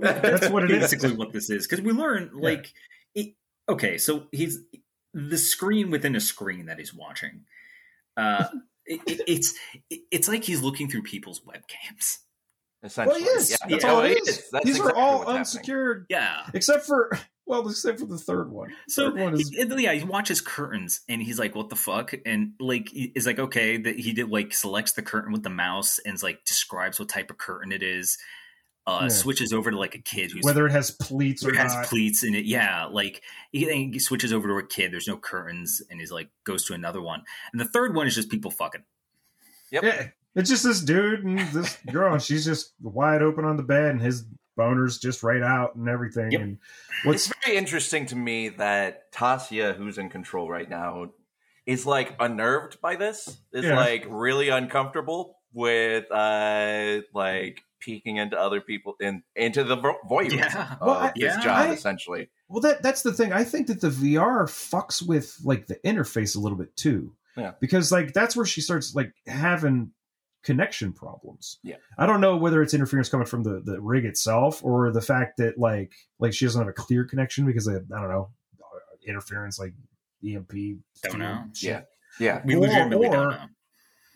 That's 0.00 0.48
what 0.48 0.64
it 0.64 0.70
is. 0.72 0.80
basically 0.80 1.12
what 1.16 1.32
this 1.32 1.50
is 1.50 1.66
because 1.66 1.82
we 1.84 1.92
learn 1.92 2.30
like 2.34 2.72
it, 3.14 3.34
okay, 3.68 3.96
so 3.98 4.26
he's 4.32 4.58
the 5.14 5.38
screen 5.38 5.90
within 5.90 6.14
a 6.16 6.20
screen 6.20 6.66
that 6.66 6.78
he's 6.78 6.92
watching. 6.94 7.42
Uh, 8.16 8.46
it, 8.86 9.00
it, 9.06 9.20
it's 9.28 9.54
it, 9.88 10.00
it's 10.10 10.28
like 10.28 10.42
he's 10.44 10.62
looking 10.62 10.88
through 10.90 11.02
people's 11.02 11.40
webcams. 11.40 12.18
Well 12.82 12.88
essentially 12.88 13.22
he 13.22 13.28
is 13.28 13.50
Yeah. 13.50 13.56
that's 13.68 13.84
Yeah, 13.84 13.90
all 13.90 14.02
it 14.02 14.10
it 14.12 14.28
is 14.28 14.50
That's 14.50 14.64
these 14.64 14.80
are 14.80 14.94
all 14.94 15.18
what's 15.18 15.26
happening. 15.28 15.38
unsecured 15.38 16.06
Yeah. 16.08 16.46
except 16.54 16.86
for 16.86 17.18
well 17.46 17.68
except 17.68 18.00
for 18.00 18.06
the 18.06 18.18
third 18.18 18.50
one 18.50 18.72
So 18.88 19.10
third 19.10 19.20
one 19.20 19.34
is 19.34 19.48
he, 19.50 19.64
yeah, 19.82 19.92
he 19.94 20.04
watches 20.04 20.40
curtains 20.40 21.00
and 21.08 21.20
he's 21.22 21.38
like, 21.38 21.54
"What 21.54 21.68
the 21.68 21.76
fuck?" 21.76 22.14
And 22.24 22.52
like, 22.60 22.88
is 22.92 23.26
like, 23.26 23.38
okay, 23.38 23.76
that 23.76 23.98
he 23.98 24.12
did 24.12 24.30
like 24.30 24.54
selects 24.54 24.92
the 24.92 25.02
curtain 25.02 25.32
with 25.32 25.42
the 25.42 25.50
mouse 25.50 25.98
and 25.98 26.14
is 26.14 26.22
like 26.22 26.44
describes 26.44 26.98
what 27.00 27.08
type 27.08 27.30
of 27.30 27.38
curtain 27.38 27.72
it 27.72 27.82
is. 27.82 28.18
Uh, 28.86 29.00
Yeah. 29.02 29.08
Switches 29.08 29.52
over 29.52 29.70
to 29.70 29.78
like 29.78 29.94
a 29.94 29.98
kid 30.00 30.30
who's 30.30 30.42
whether 30.42 30.64
it 30.66 30.72
has 30.72 30.90
pleats 30.92 31.44
or 31.44 31.50
it 31.50 31.56
has 31.56 31.74
not 31.74 31.86
pleats 31.86 32.22
in 32.24 32.34
it. 32.34 32.44
Yeah, 32.46 32.86
like 32.86 33.22
he, 33.52 33.66
he 33.90 33.98
switches 33.98 34.32
over 34.32 34.48
to 34.48 34.54
a 34.54 34.66
kid. 34.66 34.90
There's 34.92 35.06
no 35.08 35.16
curtains, 35.18 35.82
and 35.90 36.00
he's 36.00 36.10
like 36.12 36.30
goes 36.44 36.64
to 36.66 36.74
another 36.74 37.02
one. 37.02 37.22
And 37.52 37.60
the 37.60 37.66
third 37.66 37.94
one 37.94 38.06
is 38.06 38.14
just 38.14 38.30
people 38.30 38.50
fucking. 38.50 38.82
Yep. 39.70 39.82
Yeah, 39.84 40.08
it's 40.34 40.48
just 40.50 40.64
this 40.64 40.80
dude 40.80 41.24
and 41.24 41.38
this 41.52 41.76
girl, 41.90 42.12
and 42.12 42.22
she's 42.22 42.44
just 42.44 42.72
wide 42.80 43.22
open 43.22 43.44
on 43.44 43.56
the 43.56 43.62
bed, 43.62 43.90
and 43.90 44.00
his 44.00 44.24
boner's 44.56 44.98
just 44.98 45.22
right 45.22 45.42
out 45.42 45.74
and 45.76 45.88
everything. 45.88 46.30
Yep. 46.32 46.40
And 46.40 46.58
It's 46.98 47.06
what's 47.06 47.32
very 47.44 47.56
interesting 47.56 48.06
to 48.06 48.16
me 48.16 48.50
that 48.50 49.10
Tasia, 49.12 49.74
who's 49.74 49.96
in 49.98 50.10
control 50.10 50.50
right 50.50 50.68
now, 50.68 51.10
is 51.66 51.86
like 51.86 52.14
unnerved 52.20 52.80
by 52.80 52.96
this. 52.96 53.40
Is 53.52 53.64
Yeah. 53.64 53.76
like 53.76 54.04
really 54.08 54.48
uncomfortable 54.48 55.36
with 55.52 56.10
uh 56.12 57.00
like 57.14 57.60
peeking 57.80 58.16
into 58.18 58.38
other 58.38 58.60
people 58.60 58.94
in 59.00 59.22
into 59.34 59.64
the 59.64 59.76
vo- 59.76 59.98
voyeurism 60.08 60.38
Yeah. 60.54 60.72
of 60.74 60.86
Well, 60.86 60.96
I- 60.96 61.12
this 61.16 61.22
yeah, 61.24 61.40
job 61.40 61.56
I- 61.70 61.72
essentially. 61.72 62.28
well, 62.48 62.60
that 62.60 62.82
that's 62.82 63.02
the 63.02 63.12
thing. 63.12 63.32
I 63.32 63.44
think 63.44 63.66
that 63.68 63.80
the 63.80 63.88
VR 63.90 64.44
fucks 64.46 65.00
with 65.06 65.36
like 65.42 65.66
the 65.66 65.76
interface 65.84 66.36
a 66.36 66.40
little 66.40 66.58
bit 66.58 66.76
too. 66.76 67.14
Yeah. 67.36 67.52
because 67.60 67.90
like 67.92 68.12
that's 68.12 68.36
where 68.36 68.44
she 68.44 68.60
starts 68.60 68.94
like 68.94 69.12
having 69.26 69.92
connection 70.42 70.92
problems. 70.92 71.58
Yeah. 71.62 71.76
I 71.98 72.06
don't 72.06 72.20
know 72.20 72.36
whether 72.36 72.62
it's 72.62 72.74
interference 72.74 73.08
coming 73.08 73.26
from 73.26 73.42
the 73.42 73.60
the 73.64 73.80
rig 73.80 74.04
itself 74.04 74.64
or 74.64 74.90
the 74.90 75.00
fact 75.02 75.36
that 75.38 75.58
like 75.58 75.92
like 76.18 76.32
she 76.32 76.44
doesn't 76.46 76.60
have 76.60 76.68
a 76.68 76.72
clear 76.72 77.04
connection 77.04 77.44
because 77.46 77.66
of, 77.66 77.84
I 77.94 78.00
don't 78.00 78.08
know 78.10 78.30
interference 79.06 79.58
like 79.58 79.72
EMP. 80.26 80.52
Don't 81.04 81.18
know. 81.18 81.44
shit. 81.54 81.70
Yeah. 81.70 81.82
Yeah, 82.18 82.42
We 82.44 82.54
Or- 82.56 82.60
legitimately 82.60 83.06
or- 83.08 83.12
don't 83.12 83.30
know. 83.30 83.46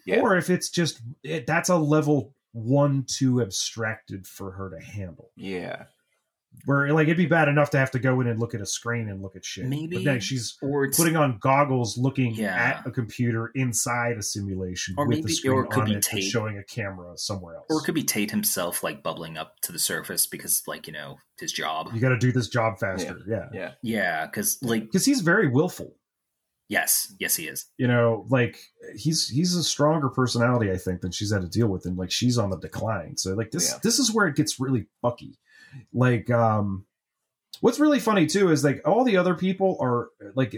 Yeah. 0.06 0.20
or 0.20 0.36
if 0.36 0.50
it's 0.50 0.68
just 0.68 1.00
it, 1.22 1.46
that's 1.46 1.70
a 1.70 1.76
level 1.76 2.34
one 2.52 3.04
too 3.08 3.40
abstracted 3.40 4.26
for 4.26 4.50
her 4.52 4.70
to 4.70 4.84
handle 4.84 5.30
yeah, 5.36 5.84
where 6.66 6.92
like 6.92 7.04
it'd 7.08 7.16
be 7.16 7.26
bad 7.26 7.48
enough 7.48 7.70
to 7.70 7.78
have 7.78 7.90
to 7.90 7.98
go 7.98 8.20
in 8.20 8.26
and 8.26 8.40
look 8.40 8.54
at 8.54 8.60
a 8.60 8.66
screen 8.66 9.08
and 9.08 9.20
look 9.22 9.36
at 9.36 9.44
shit. 9.44 9.66
Maybe, 9.66 9.96
but 9.96 10.04
then 10.04 10.20
she's 10.20 10.56
or 10.62 10.90
putting 10.90 11.16
on 11.16 11.38
goggles 11.40 11.98
looking 11.98 12.34
Yeah. 12.34 12.54
at 12.54 12.86
a 12.86 12.90
computer 12.90 13.50
inside 13.54 14.16
a 14.18 14.22
simulation 14.22 14.94
Or 14.96 15.06
with 15.06 15.18
maybe- 15.18 15.28
the 15.28 15.34
screen 15.34 15.52
or 15.54 15.64
it 15.64 15.70
could 15.70 15.80
on 15.82 15.86
be 15.90 15.94
it 15.96 16.08
and 16.12 16.22
showing 16.22 16.58
a 16.58 16.64
camera 16.64 17.16
somewhere 17.18 17.56
else. 17.56 17.66
Or 17.70 17.78
it 17.80 17.84
could 17.84 17.94
be 17.94 18.02
Tate 18.04 18.30
himself, 18.30 18.82
like 18.82 19.02
bubbling 19.02 19.36
up 19.36 19.60
to 19.62 19.72
the 19.72 19.78
surface 19.78 20.26
because, 20.26 20.62
like 20.66 20.86
you 20.86 20.92
know, 20.92 21.18
his 21.38 21.52
job. 21.52 21.90
you 21.92 22.00
got 22.00 22.10
to 22.10 22.18
do 22.18 22.32
this 22.32 22.48
job 22.48 22.78
faster. 22.78 23.18
Yeah. 23.28 23.48
Yeah. 23.52 23.72
Yeah, 23.82 24.26
because 24.26 24.58
like 24.62 24.82
because 24.84 25.04
he's 25.04 25.20
very 25.20 25.48
willful. 25.48 25.96
Yes, 26.70 27.12
yes, 27.20 27.36
he 27.36 27.46
is. 27.46 27.66
you 27.76 27.86
know 27.86 28.26
like 28.30 28.58
he's 28.96 29.28
he's 29.28 29.54
a 29.54 29.62
stronger 29.62 30.08
personality 30.08 30.72
i 30.72 30.78
think 30.78 31.02
than 31.02 31.10
she's 31.12 31.30
had 31.30 31.42
to 31.42 31.48
deal 31.48 31.66
with 31.68 31.84
and 31.84 31.98
like 31.98 32.10
she's 32.10 32.38
on 32.38 32.48
the 32.50 32.56
decline. 32.58 33.16
So 33.18 33.34
like 33.34 33.50
this 33.50 33.70
Yeah. 33.72 33.78
this 33.82 33.98
is 33.98 34.12
where 34.14 34.26
it 34.26 34.34
gets 34.36 34.58
really 34.58 34.86
fucky 35.04 35.34
like 35.92 36.30
um 36.30 36.84
What's 37.60 37.78
really 37.80 38.00
funny 38.00 38.26
too 38.26 38.50
is 38.50 38.64
like 38.64 38.82
all 38.86 39.04
the 39.04 39.16
other 39.16 39.34
people 39.34 39.78
are 39.80 40.08
like 40.34 40.54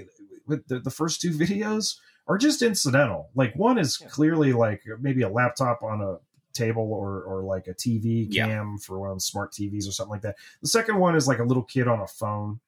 with 0.47 0.67
the, 0.67 0.81
the 0.81 0.91
first 0.91 1.21
two 1.21 1.31
videos 1.31 1.97
are 2.27 2.39
just 2.39 2.63
incidental. 2.63 3.29
Like 3.35 3.55
one 3.55 3.79
is 3.79 3.99
Yeah. 4.01 4.09
clearly 4.09 4.53
like 4.53 4.83
maybe 5.01 5.23
a 5.23 5.29
laptop 5.29 5.83
on 5.83 6.01
a 6.01 6.17
table 6.53 6.91
or 6.93 7.23
or 7.23 7.43
like 7.45 7.69
a 7.69 7.75
TV 7.75 8.27
Yeah. 8.31 8.47
cam 8.47 8.79
for 8.79 8.99
one 8.99 9.11
of 9.11 9.23
smart 9.23 9.53
TVs 9.53 9.87
or 9.87 9.93
something 9.93 10.11
like 10.11 10.23
that. 10.23 10.37
The 10.63 10.69
second 10.69 10.99
one 10.99 11.15
is 11.15 11.29
like 11.29 11.39
a 11.39 11.45
little 11.45 11.63
kid 11.63 11.87
on 11.87 12.01
a 12.01 12.07
phone 12.09 12.61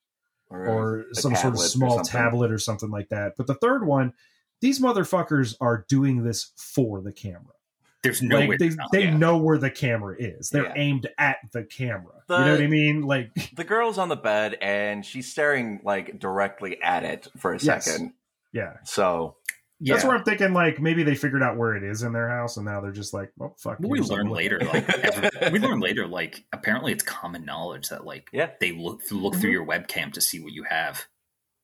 or 0.51 1.01
a 1.11 1.15
some 1.15 1.35
sort 1.35 1.55
of 1.55 1.61
tablet 1.61 1.65
or 1.65 1.69
small 1.69 2.01
tablet 2.05 2.51
or 2.53 2.59
something 2.59 2.91
like 2.91 3.09
that. 3.09 3.33
But 3.37 3.47
the 3.47 3.55
third 3.55 3.87
one, 3.87 4.13
these 4.61 4.79
motherfuckers 4.81 5.57
are 5.61 5.85
doing 5.89 6.23
this 6.23 6.53
for 6.57 7.01
the 7.01 7.13
camera. 7.13 7.55
There's 8.03 8.23
no 8.23 8.47
way 8.47 8.57
they, 8.57 8.71
they 8.93 9.05
yeah. 9.05 9.17
know 9.17 9.39
where 9.39 9.59
the 9.59 9.71
camera 9.71 10.15
is. 10.19 10.51
They're 10.51 10.67
Yeah. 10.67 10.73
aimed 10.77 11.09
at 11.19 11.39
the 11.53 11.65
camera. 11.65 12.15
The- 12.29 12.39
you 12.39 12.45
know 12.45 12.53
what 12.53 12.63
I 12.63 12.67
mean? 12.67 13.03
Like 13.03 13.31
The 13.57 13.65
girl's 13.65 13.99
on 13.99 14.09
the 14.09 14.17
bed 14.17 14.57
and 14.61 15.05
she's 15.05 15.31
staring 15.31 15.81
like 15.85 16.19
directly 16.19 16.81
at 16.83 17.03
it 17.05 17.27
for 17.39 17.53
a 17.55 17.59
Yes. 17.59 17.85
second. 17.87 18.13
yeah. 18.53 18.75
So 18.85 19.37
yeah. 19.81 19.95
That's 19.95 20.05
where 20.05 20.17
I'm 20.17 20.25
thinking 20.25 20.53
like 20.53 20.81
maybe 20.81 21.03
they 21.05 21.15
figured 21.15 21.43
out 21.43 21.57
where 21.57 21.77
it 21.77 21.85
is 21.85 22.03
in 22.03 22.13
their 22.13 22.29
house 22.29 22.57
and 22.57 22.67
now 22.67 22.81
they're 22.81 22.91
just 22.91 23.15
like, 23.15 23.31
oh 23.41 23.55
fuck. 23.59 23.79
we 23.81 24.01
learn 24.01 24.29
later, 24.29 24.59
like 24.61 24.89
every- 24.99 25.51
we 25.53 25.59
learn 25.61 25.79
later, 25.81 26.07
like 26.07 26.45
apparently 26.53 26.93
it's 26.93 27.05
common 27.05 27.45
knowledge 27.45 27.89
that 27.89 28.05
like 28.05 28.29
Yeah. 28.33 28.51
they 28.61 28.73
look 28.73 29.03
look 29.11 29.35
through 29.37 29.51
mm-hmm. 29.51 29.51
your 29.51 29.67
webcam 29.67 30.13
to 30.15 30.21
see 30.21 30.41
what 30.41 30.53
you 30.53 30.65
have 30.65 31.07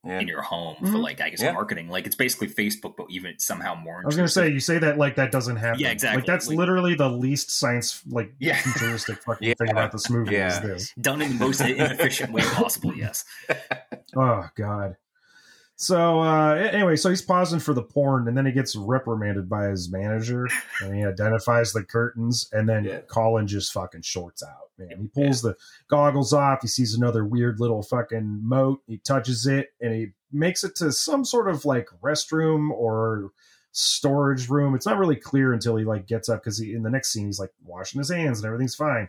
yeah. 0.06 0.20
in 0.20 0.28
your 0.28 0.42
home 0.42 0.76
for 0.80 0.86
Mhm. 0.86 1.02
like 1.02 1.20
I 1.20 1.30
guess 1.30 1.42
Yeah. 1.42 1.52
marketing. 1.52 1.88
Like 1.88 2.06
it's 2.06 2.16
basically 2.16 2.48
Facebook, 2.48 2.94
but 2.96 3.06
even 3.10 3.38
somehow 3.38 3.74
more. 3.74 4.00
I 4.02 4.06
was 4.06 4.16
gonna 4.16 4.28
say 4.28 4.48
you 4.48 4.60
say 4.60 4.78
that 4.78 4.98
like 4.98 5.16
that 5.16 5.32
doesn't 5.32 5.56
happen. 5.56 5.80
Yeah, 5.80 5.90
exactly. 5.90 6.18
Like 6.20 6.26
that's 6.26 6.48
Like- 6.48 6.58
literally 6.58 6.94
the 6.94 7.08
least 7.08 7.50
science 7.50 8.02
like 8.06 8.32
Yeah. 8.38 8.56
futuristic 8.62 9.22
fucking 9.22 9.48
Yeah. 9.48 9.54
thing 9.58 9.70
about 9.70 9.92
this 9.92 10.10
movie 10.10 10.32
Yeah. 10.34 10.48
is 10.48 10.60
this. 10.60 10.92
done 11.00 11.22
in 11.22 11.38
the 11.38 11.44
most 11.44 11.60
inefficient 11.60 12.32
way 12.32 12.42
possible. 12.42 12.94
Yes. 12.96 13.24
Oh 14.16 14.44
god. 14.56 14.94
So 15.76 16.20
uh 16.20 16.54
anyway, 16.54 16.94
so 16.96 17.10
he's 17.10 17.20
pausing 17.22 17.58
for 17.58 17.74
the 17.74 17.82
porn 17.82 18.28
and 18.28 18.36
then 18.36 18.46
he 18.46 18.52
gets 18.52 18.76
reprimanded 18.76 19.48
by 19.48 19.66
his 19.66 19.90
manager 19.90 20.46
and 20.80 20.94
he 20.94 21.04
identifies 21.04 21.72
the 21.72 21.82
curtains 21.82 22.48
and 22.52 22.68
then 22.68 22.84
Yeah. 22.84 23.00
Colin 23.08 23.46
just 23.48 23.72
fucking 23.72 24.02
shorts 24.02 24.42
out, 24.42 24.70
man. 24.78 25.00
He 25.00 25.08
pulls 25.08 25.42
the 25.42 25.56
goggles 25.88 26.32
off, 26.32 26.60
he 26.62 26.68
sees 26.68 26.94
another 26.94 27.24
weird 27.24 27.58
little 27.58 27.82
fucking 27.82 28.40
mote, 28.44 28.82
he 28.86 28.98
touches 28.98 29.46
it 29.46 29.70
and 29.80 29.92
he 29.92 30.12
makes 30.30 30.62
it 30.62 30.76
to 30.76 30.92
some 30.92 31.24
sort 31.24 31.48
of 31.48 31.64
like 31.64 31.88
restroom 32.02 32.70
or 32.70 33.30
storage 33.72 34.48
room. 34.48 34.76
It's 34.76 34.86
not 34.86 34.98
really 34.98 35.16
clear 35.16 35.52
until 35.52 35.74
he 35.74 35.84
like 35.84 36.06
gets 36.06 36.28
up 36.28 36.40
because 36.44 36.56
he 36.58 36.72
in 36.72 36.84
the 36.84 36.90
next 36.90 37.12
scene 37.12 37.26
he's 37.26 37.40
like 37.40 37.52
washing 37.64 37.98
his 37.98 38.10
hands 38.12 38.38
and 38.38 38.46
everything's 38.46 38.76
fine. 38.76 39.08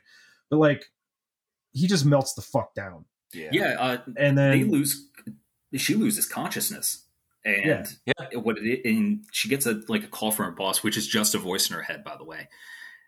But 0.49 0.57
like 0.57 0.85
he 1.73 1.85
just 1.85 2.05
melts 2.05 2.33
the 2.33 2.41
fuck 2.41 2.73
down. 2.73 3.05
yeah. 3.33 3.49
Yeah. 3.51 3.75
Uh, 3.79 3.97
And 4.17 4.35
then 4.35 4.51
they 4.51 4.61
then 4.63 4.71
lose. 4.71 5.07
She 5.77 5.95
loses 5.95 6.25
consciousness, 6.27 7.05
and 7.43 7.87
Yeah. 8.05 8.37
what 8.39 8.57
it 8.57 8.85
and 8.85 9.23
she 9.31 9.49
gets 9.49 9.65
a 9.65 9.81
like 9.87 10.03
a 10.03 10.07
call 10.07 10.31
from 10.31 10.45
her 10.45 10.51
boss, 10.51 10.83
which 10.83 10.97
is 10.97 11.07
just 11.07 11.35
a 11.35 11.37
voice 11.39 11.69
in 11.69 11.75
her 11.75 11.81
head, 11.83 12.03
by 12.03 12.15
the 12.17 12.23
way. 12.23 12.47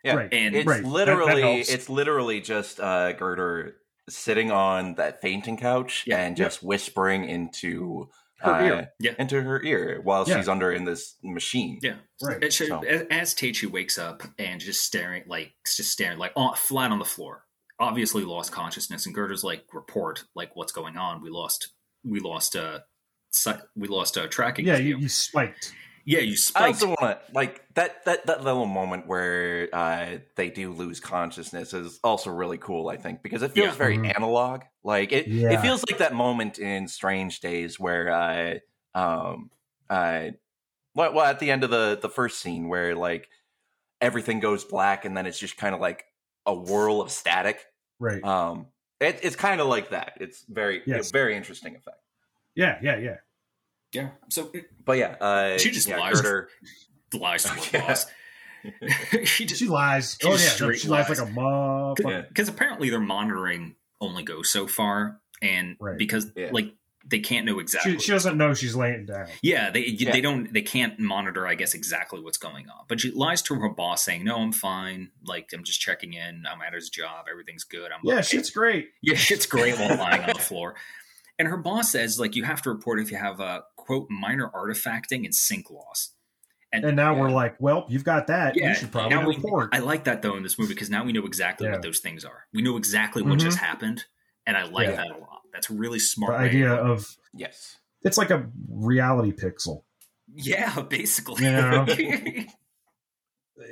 Yeah. 0.04 0.14
Right. 0.14 0.32
And 0.32 0.54
It's 0.54 0.66
Right. 0.66 0.76
That- 0.76 0.88
that 0.88 0.88
literally 0.92 1.60
it's 1.60 1.88
literally 1.88 2.40
just 2.40 2.78
uh 2.80 3.12
Girder 3.12 3.76
sitting 4.08 4.50
on 4.50 4.94
that 4.94 5.20
fainting 5.20 5.56
couch 5.56 6.04
Yeah. 6.06 6.18
and 6.24 6.36
just 6.36 6.62
whispering 6.62 7.28
into 7.28 8.08
Her 8.38 8.52
uh, 8.54 8.64
ear. 8.64 8.92
Yeah. 9.00 9.14
into 9.18 9.42
her 9.42 9.62
ear 9.62 10.00
while 10.02 10.24
Yeah. 10.26 10.36
she's 10.38 10.48
under 10.48 10.70
in 10.72 10.84
this 10.84 11.16
machine. 11.22 11.80
Yeah, 11.82 11.96
Right. 12.22 12.42
It 12.42 12.52
So- 12.52 12.82
as, 12.84 13.02
as 13.10 13.34
Teichi 13.34 13.68
wakes 13.68 13.98
up 13.98 14.22
and 14.38 14.60
just 14.60 14.84
staring, 14.84 15.24
like 15.26 15.52
just 15.66 15.90
staring, 15.92 16.16
like 16.18 16.32
on, 16.36 16.54
flat 16.54 16.90
on 16.92 16.98
the 17.00 17.04
floor, 17.04 17.44
obviously 17.80 18.22
lost 18.22 18.50
consciousness. 18.52 19.04
And 19.04 19.14
Girder's 19.14 19.42
like, 19.44 19.64
report, 19.74 20.24
like 20.34 20.54
what's 20.56 20.72
going 20.72 20.96
on? 20.96 21.20
We 21.20 21.28
lost, 21.30 21.68
we 22.04 22.20
lost, 22.20 22.56
uh, 22.56 22.80
we 23.76 23.88
lost 23.88 24.16
uh, 24.18 24.26
tracking. 24.28 24.66
yeah, 24.66 24.76
you, 24.78 24.98
you 24.98 25.08
spiked. 25.08 25.74
yeah, 26.04 26.20
you 26.20 26.32
I 26.32 26.36
spiked. 26.36 26.66
also 26.82 26.88
want 26.88 27.00
to 27.00 27.20
like 27.34 27.62
that 27.74 28.04
that 28.06 28.26
that 28.26 28.42
little 28.42 28.66
moment 28.66 29.06
where 29.06 29.68
uh, 29.72 30.18
they 30.36 30.50
do 30.50 30.72
lose 30.72 31.00
consciousness 31.00 31.74
is 31.74 32.00
also 32.02 32.30
really 32.30 32.58
cool. 32.58 32.88
I 32.88 32.96
think 32.96 33.22
because 33.22 33.42
it 33.42 33.52
feels 33.52 33.68
Yeah. 33.68 33.74
very 33.74 33.98
Mhm. 33.98 34.14
analog. 34.16 34.62
Like 34.82 35.12
it, 35.12 35.26
Yeah. 35.28 35.52
it 35.52 35.60
feels 35.60 35.84
like 35.88 35.98
that 35.98 36.14
moment 36.14 36.58
in 36.58 36.88
Strange 36.88 37.40
Days 37.40 37.78
where, 37.78 38.10
uh, 38.10 38.54
um, 38.98 39.50
uh, 39.90 40.30
well, 40.94 41.12
well, 41.12 41.24
at 41.26 41.38
the 41.40 41.50
end 41.50 41.62
of 41.64 41.70
the 41.70 41.98
the 42.00 42.08
first 42.08 42.40
scene 42.40 42.68
where 42.68 42.94
like 42.96 43.28
everything 44.00 44.40
goes 44.40 44.64
black 44.64 45.04
and 45.04 45.16
then 45.16 45.26
it's 45.26 45.38
just 45.38 45.56
kind 45.56 45.74
of 45.74 45.80
like 45.80 46.04
a 46.46 46.54
whirl 46.54 47.00
of 47.02 47.10
static. 47.10 47.64
Right. 48.00 48.22
Um, 48.24 48.68
it, 49.00 49.20
it's 49.22 49.36
kind 49.36 49.60
of 49.60 49.66
like 49.68 49.90
that. 49.90 50.14
It's 50.20 50.44
very 50.48 50.82
Yes. 50.86 51.10
a 51.10 51.12
very 51.12 51.36
interesting 51.36 51.76
effect. 51.76 51.98
yeah, 52.54 52.78
yeah, 52.82 52.96
yeah. 52.98 53.16
yeah, 53.92 54.08
so 54.28 54.50
it 54.52 54.66
But 54.84 54.98
yeah, 54.98 55.16
uh, 55.20 55.58
She 55.58 55.70
just 55.70 55.88
yeah, 55.88 55.98
lies. 55.98 56.20
Girder- 56.20 56.48
lies 57.14 57.44
to 57.44 57.48
her 57.50 57.60
Yeah. 57.72 57.86
boss. 57.88 58.06
she 59.24 59.46
just 59.46 59.60
She 59.60 59.68
lies. 59.68 60.16
She 60.20 60.26
oh 60.28 60.32
yeah, 60.36 60.66
no, 60.66 60.72
she 60.72 60.88
lies 60.88 61.08
lies. 61.08 61.18
like 61.20 61.28
a 61.28 61.30
motherfucker. 61.32 62.10
Yeah. 62.10 62.20
because 62.28 62.48
apparently 62.48 62.90
their 62.90 63.00
monitoring 63.00 63.76
only 64.00 64.22
goes 64.24 64.50
so 64.50 64.66
far, 64.66 65.20
and 65.40 65.76
Right. 65.80 65.96
because 65.98 66.32
Yeah. 66.36 66.50
like 66.52 66.74
they 67.10 67.20
can't 67.20 67.46
know 67.46 67.58
exactly. 67.58 67.92
She, 67.94 67.98
she 68.00 68.12
doesn't 68.12 68.36
know 68.36 68.52
she's 68.54 68.76
laying 68.76 69.06
down. 69.06 69.26
Yeah, 69.42 69.70
they 69.70 69.86
Yeah. 69.86 70.12
they 70.12 70.20
don't 70.20 70.52
they 70.52 70.62
can't 70.62 70.98
monitor, 70.98 71.46
I 71.46 71.54
guess, 71.54 71.74
exactly 71.74 72.20
what's 72.20 72.38
going 72.38 72.68
on. 72.68 72.84
But 72.88 73.00
she 73.00 73.10
lies 73.10 73.40
to 73.42 73.54
her 73.56 73.68
boss, 73.70 74.04
saying, 74.04 74.24
"No, 74.24 74.36
I'm 74.36 74.52
fine. 74.52 75.10
Like 75.24 75.50
I'm 75.54 75.64
just 75.64 75.80
checking 75.80 76.12
in. 76.12 76.44
I'm 76.50 76.60
at 76.60 76.74
his 76.74 76.90
job. 76.90 77.26
Everything's 77.30 77.64
good. 77.64 77.90
I'm 77.92 78.00
Yeah, 78.04 78.14
okay." 78.14 78.22
shit's 78.22 78.50
great. 78.50 78.90
yeah, 79.02 79.14
shit's 79.16 79.46
great 79.46 79.78
while 79.78 79.96
lying 79.98 80.22
on 80.22 80.28
the 80.34 80.38
floor." 80.38 80.74
And 81.38 81.46
her 81.46 81.56
boss 81.56 81.92
says, 81.92 82.18
like, 82.18 82.34
you 82.34 82.42
have 82.42 82.62
to 82.62 82.70
report 82.70 82.98
if 82.98 83.12
you 83.12 83.16
have 83.16 83.38
a 83.38 83.62
quote 83.76 84.08
minor 84.10 84.50
artifacting 84.52 85.24
and 85.24 85.32
sync 85.32 85.70
loss. 85.70 86.10
And 86.72 86.84
and, 86.84 86.96
now 86.96 87.14
Yeah. 87.14 87.20
we're 87.20 87.30
like, 87.30 87.54
well, 87.60 87.86
you've 87.88 88.02
got 88.04 88.26
that. 88.26 88.56
Yeah, 88.56 88.70
you 88.70 88.74
should 88.74 88.90
probably 88.90 89.10
now 89.16 89.24
we- 89.26 89.36
report. 89.36 89.70
I 89.72 89.78
like 89.78 90.04
that 90.04 90.20
though 90.20 90.36
in 90.36 90.42
this 90.42 90.58
movie 90.58 90.74
because 90.74 90.90
now 90.90 91.04
we 91.04 91.12
know 91.12 91.24
exactly 91.24 91.66
Yeah. 91.68 91.74
what 91.74 91.82
those 91.82 92.00
things 92.00 92.24
are. 92.24 92.46
We 92.52 92.60
know 92.60 92.76
exactly 92.76 93.22
what 93.22 93.38
Mhm. 93.38 93.42
just 93.42 93.58
happened, 93.58 94.04
and 94.46 94.56
I 94.56 94.64
like 94.64 94.88
Yeah. 94.88 94.96
that 94.96 95.10
a 95.12 95.16
lot. 95.18 95.37
That's 95.52 95.70
a 95.70 95.74
really 95.74 95.98
the 95.98 96.04
smart 96.04 96.38
way. 96.38 96.44
idea 96.46 96.72
of 96.72 97.16
yes. 97.34 97.76
it's 98.02 98.18
like 98.18 98.30
a 98.30 98.46
reality 98.68 99.32
pixel. 99.32 99.82
yeah, 100.32 100.80
basically. 100.88 101.44
You 101.44 101.52
know? 101.52 101.86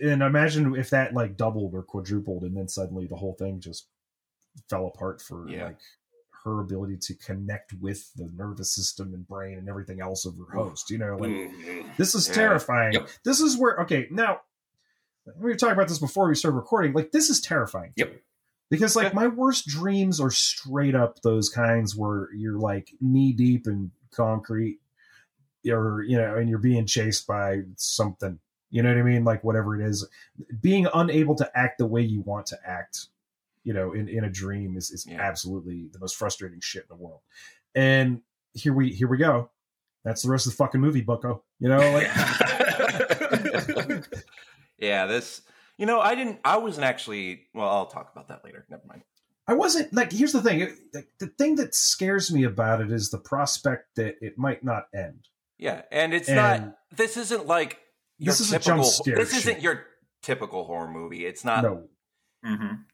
And 0.03 0.20
imagine 0.20 0.74
if 0.74 0.91
that 0.91 1.14
like 1.14 1.37
doubled 1.37 1.72
or 1.74 1.83
quadrupled, 1.85 2.43
and 2.43 2.57
then 2.57 2.66
suddenly 2.68 3.07
the 3.07 3.14
whole 3.14 3.35
thing 3.35 3.61
just 3.61 3.87
fell 4.68 4.87
apart 4.89 5.22
for 5.22 5.49
Yeah. 5.49 5.66
like 5.66 5.79
her 6.45 6.61
ability 6.61 6.97
to 7.03 7.14
connect 7.14 7.72
with 7.74 8.12
the 8.16 8.29
nervous 8.37 8.74
system 8.74 9.14
and 9.14 9.27
brain 9.29 9.59
and 9.59 9.68
everything 9.68 10.01
else 10.01 10.27
of 10.27 10.37
her 10.39 10.57
host. 10.57 10.91
You 10.91 10.99
know, 10.99 11.16
like 11.16 11.31
Mhm. 11.31 11.97
This 11.97 12.16
is 12.16 12.27
Yeah. 12.27 12.35
terrifying. 12.35 12.95
Yep. 12.95 13.09
This 13.24 13.41
is 13.41 13.57
where 13.57 13.77
okay 13.83 14.09
now 14.11 14.41
we 15.37 15.51
were 15.51 15.55
talking 15.55 15.74
about 15.74 15.87
this 15.89 15.99
before 16.01 16.29
we 16.29 16.35
started 16.35 16.57
recording. 16.57 16.93
Like 16.93 17.12
this 17.12 17.31
is 17.31 17.41
terrifying. 17.41 17.93
Yep. 17.97 18.20
Because 18.70 18.96
like 18.96 19.14
my 19.14 19.28
worst 19.28 19.66
dreams 19.66 20.20
are 20.20 20.30
straight 20.30 20.94
up 20.94 21.22
those 21.22 21.48
kinds 21.48 21.94
where 21.94 22.28
you're 22.34 22.58
like 22.58 22.90
knee 23.00 23.32
deep 23.32 23.66
in 23.66 23.90
concrete, 24.10 24.80
or 25.68 26.02
you 26.02 26.16
know, 26.18 26.36
and 26.36 26.48
you're 26.48 26.58
being 26.58 26.86
chased 26.86 27.26
by 27.26 27.60
something. 27.76 28.38
You 28.70 28.82
know 28.82 28.88
what 28.88 28.98
I 28.98 29.02
mean? 29.02 29.24
Like 29.24 29.44
whatever 29.44 29.80
it 29.80 29.86
is, 29.86 30.08
being 30.60 30.88
unable 30.92 31.36
to 31.36 31.48
act 31.54 31.78
the 31.78 31.86
way 31.86 32.02
you 32.02 32.22
want 32.22 32.46
to 32.46 32.58
act. 32.66 33.06
You 33.62 33.72
know, 33.72 33.92
in, 33.94 34.08
in 34.08 34.24
a 34.24 34.30
dream 34.30 34.76
is, 34.76 34.90
is 34.90 35.06
Yeah. 35.08 35.20
absolutely 35.20 35.88
the 35.92 35.98
most 35.98 36.16
frustrating 36.16 36.60
shit 36.60 36.82
in 36.82 36.96
the 36.96 37.02
world. 37.02 37.20
And 37.74 38.20
here 38.54 38.72
we 38.72 38.90
here 38.90 39.08
we 39.08 39.18
go. 39.18 39.50
That's 40.04 40.22
the 40.22 40.30
rest 40.30 40.46
of 40.46 40.52
the 40.52 40.56
fucking 40.56 40.80
movie, 40.80 41.00
Bucko. 41.02 41.42
You 41.60 41.68
know, 41.68 41.78
like 41.92 42.08
yeah, 44.78 45.06
this. 45.06 45.42
You 45.79 45.87
know, 45.87 46.01
I 46.01 46.14
didn't. 46.14 46.41
I 46.45 46.57
wasn't 46.59 46.85
actually. 46.87 47.43
Well, 47.55 47.68
I'll 47.68 47.87
talk 47.87 48.11
about 48.12 48.29
that 48.29 48.45
later. 48.45 48.66
Never 48.70 48.83
mind. 48.87 49.03
I 49.47 49.55
wasn't 49.55 49.93
like. 49.93 50.11
Here's 50.12 50.33
the 50.33 50.43
thing: 50.43 50.61
It- 50.61 50.93
the, 50.93 51.05
the 51.20 51.27
thing 51.27 51.57
that 51.57 51.74
scares 51.74 52.33
me 52.33 52.45
about 52.45 52.81
it 52.81 52.91
is 52.91 53.11
the 53.11 53.18
prospect 53.18 53.95
that 53.97 54.16
it 54.20 54.39
might 54.39 54.64
not 54.64 54.87
end. 54.95 55.29
Yeah, 55.59 55.83
and 55.93 56.12
it's 56.14 56.29
And 56.29 56.37
not. 56.37 56.77
This 56.97 57.16
isn't 57.16 57.47
like 57.47 57.79
your 58.18 58.33
this 58.33 58.41
is 58.41 58.53
a 58.53 58.59
typical. 58.59 58.83
jump 58.85 58.87
scare. 58.87 59.16
this 59.16 59.31
shit. 59.31 59.39
isn't 59.41 59.62
your 59.62 59.85
typical 60.22 60.64
horror 60.64 60.89
movie. 60.91 61.27
It's 61.27 61.45
not 61.45 61.62
no. 61.62 61.89
Mhm. 62.45 62.85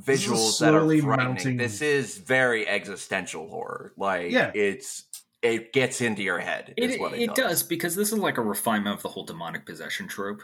Visuals 0.00 0.58
that 0.60 0.74
are 0.74 0.80
frightening. 0.80 1.06
mounting- 1.06 1.56
This 1.56 1.80
is 1.80 2.18
very 2.18 2.68
existential 2.68 3.48
horror. 3.48 3.92
Like, 3.96 4.30
Yeah. 4.30 4.50
it's 4.54 5.04
it 5.42 5.72
gets 5.72 6.00
into 6.00 6.22
your 6.22 6.38
head. 6.38 6.74
It, 6.76 6.90
is 6.90 6.98
what 7.00 7.14
it, 7.14 7.20
it 7.22 7.34
does 7.34 7.62
because 7.62 7.94
this 7.94 8.12
is 8.12 8.18
like 8.18 8.36
a 8.36 8.42
refinement 8.42 8.96
of 8.96 9.02
the 9.02 9.08
whole 9.08 9.24
demonic 9.24 9.64
possession 9.64 10.08
trope, 10.08 10.42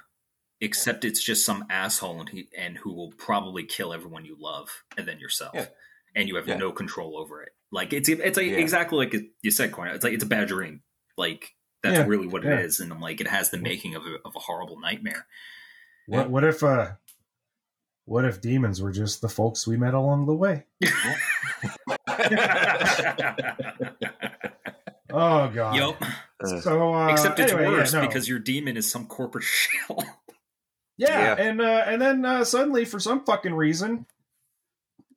except 0.62 1.04
it's 1.04 1.22
just 1.22 1.44
some 1.44 1.66
asshole 1.68 2.20
and, 2.20 2.28
he, 2.30 2.48
and 2.56 2.78
who 2.78 2.94
will 2.94 3.12
probably 3.12 3.64
kill 3.64 3.92
everyone 3.92 4.24
you 4.24 4.36
love 4.40 4.70
and 4.96 5.06
then 5.06 5.18
yourself, 5.18 5.52
Yeah. 5.54 5.66
and 6.16 6.28
you 6.28 6.36
have 6.36 6.48
Yeah. 6.48 6.56
no 6.56 6.72
control 6.72 7.18
over 7.18 7.42
it. 7.42 7.50
Like 7.70 7.92
it's 7.92 8.08
it's 8.08 8.36
like 8.38 8.46
Yeah. 8.46 8.52
exactly 8.56 8.96
like 8.98 9.14
you 9.42 9.50
said, 9.50 9.72
Corner. 9.72 9.92
It's 9.92 10.04
like 10.04 10.14
it's 10.14 10.24
a 10.24 10.26
bad 10.26 10.48
dream. 10.48 10.82
Like 11.18 11.54
that's 11.82 11.98
Yeah. 11.98 12.06
really 12.06 12.26
what 12.28 12.44
Yeah. 12.44 12.54
it 12.60 12.64
is, 12.66 12.80
and 12.80 12.90
I'm 12.92 13.00
like 13.00 13.20
it 13.20 13.28
has 13.28 13.50
the 13.50 13.58
making 13.58 13.94
of 13.96 14.06
a, 14.06 14.16
of 14.24 14.34
a 14.36 14.38
horrible 14.40 14.78
nightmare. 14.80 15.26
Yeah. 16.08 16.18
What, 16.18 16.30
what 16.30 16.44
if 16.44 16.62
uh 16.62 16.92
what 18.04 18.24
if 18.24 18.40
demons 18.40 18.82
were 18.82 18.90
just 18.92 19.20
the 19.20 19.28
folks 19.28 19.66
we 19.66 19.76
met 19.76 19.94
along 19.94 20.26
the 20.26 20.34
way? 20.34 20.64
Oh 25.14 25.48
god. 25.54 25.76
Yup. 25.76 26.02
So 26.62 26.94
uh, 26.94 27.08
Except 27.12 27.38
it's 27.38 27.52
anyway, 27.52 27.70
yeah, 27.70 27.76
worse 27.78 27.92
no. 27.92 28.00
because 28.00 28.26
your 28.28 28.38
demon 28.38 28.76
is 28.78 28.90
some 28.90 29.06
corporate 29.06 29.44
shell. 29.88 30.02
Yeah, 30.98 31.36
Yeah. 31.36 31.42
and 31.42 31.60
uh, 31.60 31.82
and 31.86 32.00
then 32.02 32.24
uh, 32.24 32.44
suddenly, 32.44 32.84
for 32.84 33.00
some 33.00 33.24
fucking 33.24 33.54
reason, 33.54 34.06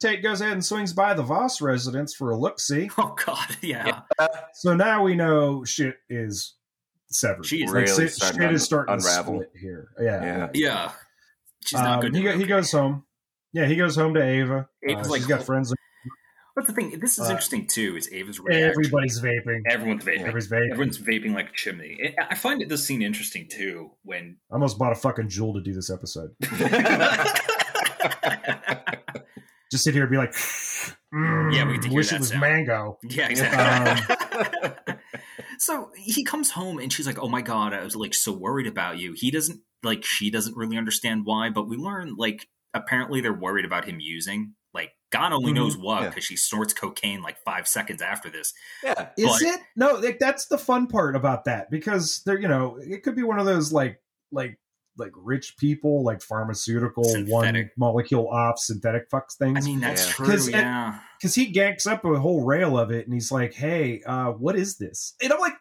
Tate 0.02 0.24
goes 0.24 0.42
ahead 0.42 0.54
and 0.54 0.66
swings 0.66 0.94
by 0.94 1.14
the 1.14 1.24
Voss 1.24 1.62
residence 1.62 2.14
for 2.16 2.32
a 2.32 2.38
look 2.38 2.60
see. 2.60 2.90
oh 2.98 3.16
god, 3.26 3.58
yeah. 3.62 4.02
So 4.54 4.74
now 4.76 5.04
we 5.04 5.16
know 5.16 5.64
shit 5.64 5.98
is 6.10 6.56
severed. 7.08 7.46
She 7.46 7.64
is 7.64 7.72
like, 7.72 7.86
really 7.88 8.04
shit, 8.06 8.14
starting 8.14 8.42
shit 8.42 8.50
to 8.50 8.56
is 8.56 8.64
starting 8.64 8.94
unravel. 8.96 9.40
to 9.40 9.46
split 9.46 9.52
here. 9.62 9.90
Yeah, 10.02 10.24
Yeah. 10.24 10.50
Yeah. 10.54 10.92
She's 11.66 11.80
not 11.80 11.96
Um, 11.96 12.00
good. 12.02 12.16
He, 12.16 12.22
to 12.24 12.32
go- 12.32 12.38
he 12.38 12.46
goes 12.46 12.72
home. 12.72 13.06
Yeah, 13.54 13.66
he 13.66 13.76
goes 13.76 13.96
home 13.96 14.14
to 14.16 14.22
Ava. 14.24 14.68
Ava's 14.88 15.08
Uh, 15.08 15.10
like, 15.10 15.20
she's 15.22 15.28
got 15.28 15.44
friends. 15.44 15.74
But 16.56 16.68
the 16.68 16.74
thing, 16.74 16.98
this 17.00 17.20
is 17.20 17.28
Uh, 17.28 17.32
interesting 17.32 17.68
too, 17.68 17.98
is 17.98 18.10
Ava's 18.14 18.40
reaction. 18.40 18.70
Everybody's 18.70 19.20
vaping. 19.22 19.64
Everyone's 19.70 20.06
vaping. 20.06 20.20
Everybody's 20.22 20.48
vaping. 20.50 20.72
Everyone's 20.72 20.98
vaping 21.00 21.34
like 21.34 21.50
a 21.50 21.54
chimney. 21.54 21.98
It- 22.00 22.16
I 22.18 22.36
find 22.36 22.62
it, 22.62 22.70
this 22.70 22.86
scene 22.88 23.02
interesting 23.02 23.50
too 23.50 23.92
when 24.04 24.38
I 24.50 24.54
almost 24.54 24.78
bought 24.78 24.94
a 24.94 24.96
fucking 24.96 25.28
Juul 25.28 25.54
to 25.56 25.62
do 25.62 25.74
this 25.74 25.90
episode. 25.92 26.34
Just 29.72 29.84
sit 29.84 29.94
here 29.96 30.04
and 30.04 30.12
be 30.12 30.18
like, 30.18 30.32
mm, 30.32 31.54
Yeah, 31.54 31.66
we 31.68 31.78
get 31.80 31.92
wish 31.92 32.14
it 32.14 32.20
was 32.20 32.30
sound. 32.30 32.42
mango. 32.42 32.98
Yeah, 33.04 33.28
exactly. 33.28 34.16
so 35.58 35.92
he 35.98 36.24
comes 36.24 36.52
home 36.52 36.78
and 36.80 36.94
she's 36.94 37.08
like, 37.08 37.18
"Oh 37.20 37.28
my 37.28 37.42
god, 37.42 37.74
I 37.74 37.84
was 37.84 37.96
like 37.96 38.14
so 38.14 38.32
worried 38.32 38.68
about 38.68 39.00
you." 39.00 39.14
He 39.14 39.32
doesn't 39.32 39.60
like 39.84 40.06
she 40.06 40.30
doesn't 40.30 40.56
really 40.56 40.78
understand 40.78 41.26
why, 41.26 41.50
but 41.50 41.68
we 41.68 41.78
learn 41.78 42.16
like 42.16 42.48
apparently 42.76 43.22
they're 43.22 43.34
worried 43.34 43.66
about 43.66 43.86
him 43.86 43.98
using 44.00 44.54
like 44.74 44.92
God 45.12 45.32
only 45.32 45.52
Mhm. 45.52 45.56
knows 45.56 45.78
what 45.78 46.02
Yeah. 46.04 46.10
because 46.10 46.26
she 46.26 46.36
snorts 46.36 46.74
cocaine 46.74 47.22
like 47.22 47.38
five 47.46 47.68
seconds 47.68 48.02
after 48.02 48.30
this. 48.30 48.54
yeah. 48.84 49.10
Is 49.18 49.26
But- 49.26 49.42
it? 49.42 49.60
No, 49.76 49.94
like 49.94 50.20
that's 50.20 50.46
the 50.48 50.58
fun 50.58 50.88
part 50.88 51.16
about 51.16 51.46
that 51.46 51.72
because 51.72 52.22
they're 52.26 52.40
you 52.40 52.48
know 52.50 52.78
it 52.82 53.02
could 53.04 53.16
be 53.16 53.24
one 53.24 53.40
of 53.40 53.46
those 53.46 53.72
like 53.72 54.02
like 54.32 54.60
like 54.98 55.12
rich 55.16 55.56
people 55.58 56.04
like 56.06 56.22
pharmaceutical 56.22 57.04
one 57.28 57.70
molecule 57.78 58.30
off 58.30 58.58
synthetic 58.60 59.10
fucks 59.10 59.36
things. 59.38 59.58
I 59.58 59.62
mean, 59.68 59.80
that's 59.82 60.06
Yeah. 60.08 60.14
true. 60.14 60.26
'Cause- 60.28 60.50
yeah, 60.50 61.00
because 61.20 61.36
he 61.36 61.52
ganks 61.54 61.86
up 61.86 62.06
a 62.06 62.18
whole 62.20 62.46
rail 62.46 62.78
of 62.80 62.92
it 62.92 63.04
and 63.06 63.14
he's 63.14 63.30
like, 63.32 63.54
"Hey, 63.54 64.02
uh, 64.06 64.32
what 64.32 64.56
is 64.56 64.78
this?" 64.78 65.14
And 65.22 65.34
I'm 65.34 65.40
like, 65.42 65.56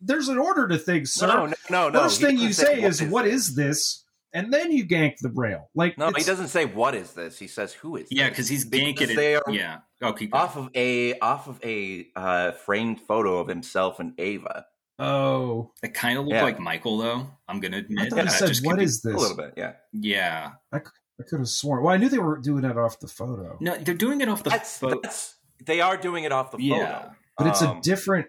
"There's 0.00 0.28
an 0.28 0.38
order 0.38 0.66
to 0.68 0.78
things, 0.78 1.12
sir. 1.12 1.26
No, 1.26 1.46
no, 1.46 1.54
no, 1.68 1.88
no. 1.90 2.00
First 2.04 2.20
He 2.20 2.26
thing 2.26 2.36
doesn't 2.36 2.46
you 2.48 2.52
say 2.54 2.82
is, 2.82 3.02
"What 3.02 3.26
is 3.26 3.54
this?" 3.54 4.04
And 4.34 4.52
then 4.52 4.70
you 4.72 4.86
gank 4.86 5.18
the 5.20 5.30
rail. 5.30 5.70
Like, 5.74 5.96
No, 5.96 6.10
he 6.14 6.22
doesn't 6.22 6.48
say 6.48 6.66
what 6.66 6.94
is 6.94 7.12
this. 7.14 7.38
He 7.38 7.46
says 7.46 7.72
who 7.72 7.96
is. 7.96 8.08
yeah, 8.10 8.28
because 8.28 8.48
he's 8.48 8.64
Because 8.66 9.08
ganking 9.08 9.16
they 9.16 9.34
it. 9.34 9.42
are- 9.46 9.52
Yeah. 9.52 9.78
Oh, 10.02 10.12
keep 10.12 10.32
going. 10.32 10.42
off 10.44 10.56
of 10.56 10.68
a 10.74 11.18
off 11.20 11.46
of 11.48 11.58
a 11.64 12.08
uh, 12.14 12.52
framed 12.52 13.00
photo 13.00 13.38
of 13.38 13.48
himself 13.48 14.00
and 14.00 14.12
Ava. 14.18 14.66
Oh, 14.98 15.72
It 15.82 15.94
kind 15.94 16.18
of 16.18 16.24
looked 16.24 16.34
Yeah. 16.34 16.42
like 16.42 16.58
Michael, 16.60 16.98
though. 16.98 17.30
I'm 17.48 17.60
gonna 17.60 17.78
admit. 17.78 18.12
I 18.12 18.16
thought 18.16 18.24
he 18.24 18.30
said, 18.30 18.48
just 18.48 18.64
"What 18.66 18.72
could 18.72 18.78
be- 18.80 18.84
is 18.84 19.00
this?" 19.02 19.14
A 19.14 19.16
little 19.18 19.36
bit, 19.36 19.54
yeah. 19.56 19.72
Yeah. 19.92 20.52
I 20.72 20.76
I 21.20 21.22
could 21.24 21.38
have 21.40 21.48
sworn. 21.48 21.82
Well, 21.82 21.92
I 21.94 21.96
knew 21.96 22.08
they 22.08 22.18
were 22.18 22.38
doing 22.38 22.64
it 22.64 22.76
off 22.78 23.00
the 23.00 23.08
photo, 23.08 23.56
No, 23.60 23.76
they're 23.76 23.94
doing 23.94 24.20
it 24.20 24.28
off 24.28 24.44
the 24.44 24.50
That's, 24.50 24.78
photo. 24.78 25.00
that's 25.02 25.36
they 25.64 25.80
are 25.80 25.96
doing 25.96 26.22
it 26.24 26.30
off 26.32 26.50
the 26.52 26.58
Yeah. 26.62 26.98
photo, 27.02 27.14
but 27.38 27.46
it's 27.48 27.62
a 27.62 27.70
Um, 27.70 27.80
different 27.80 28.28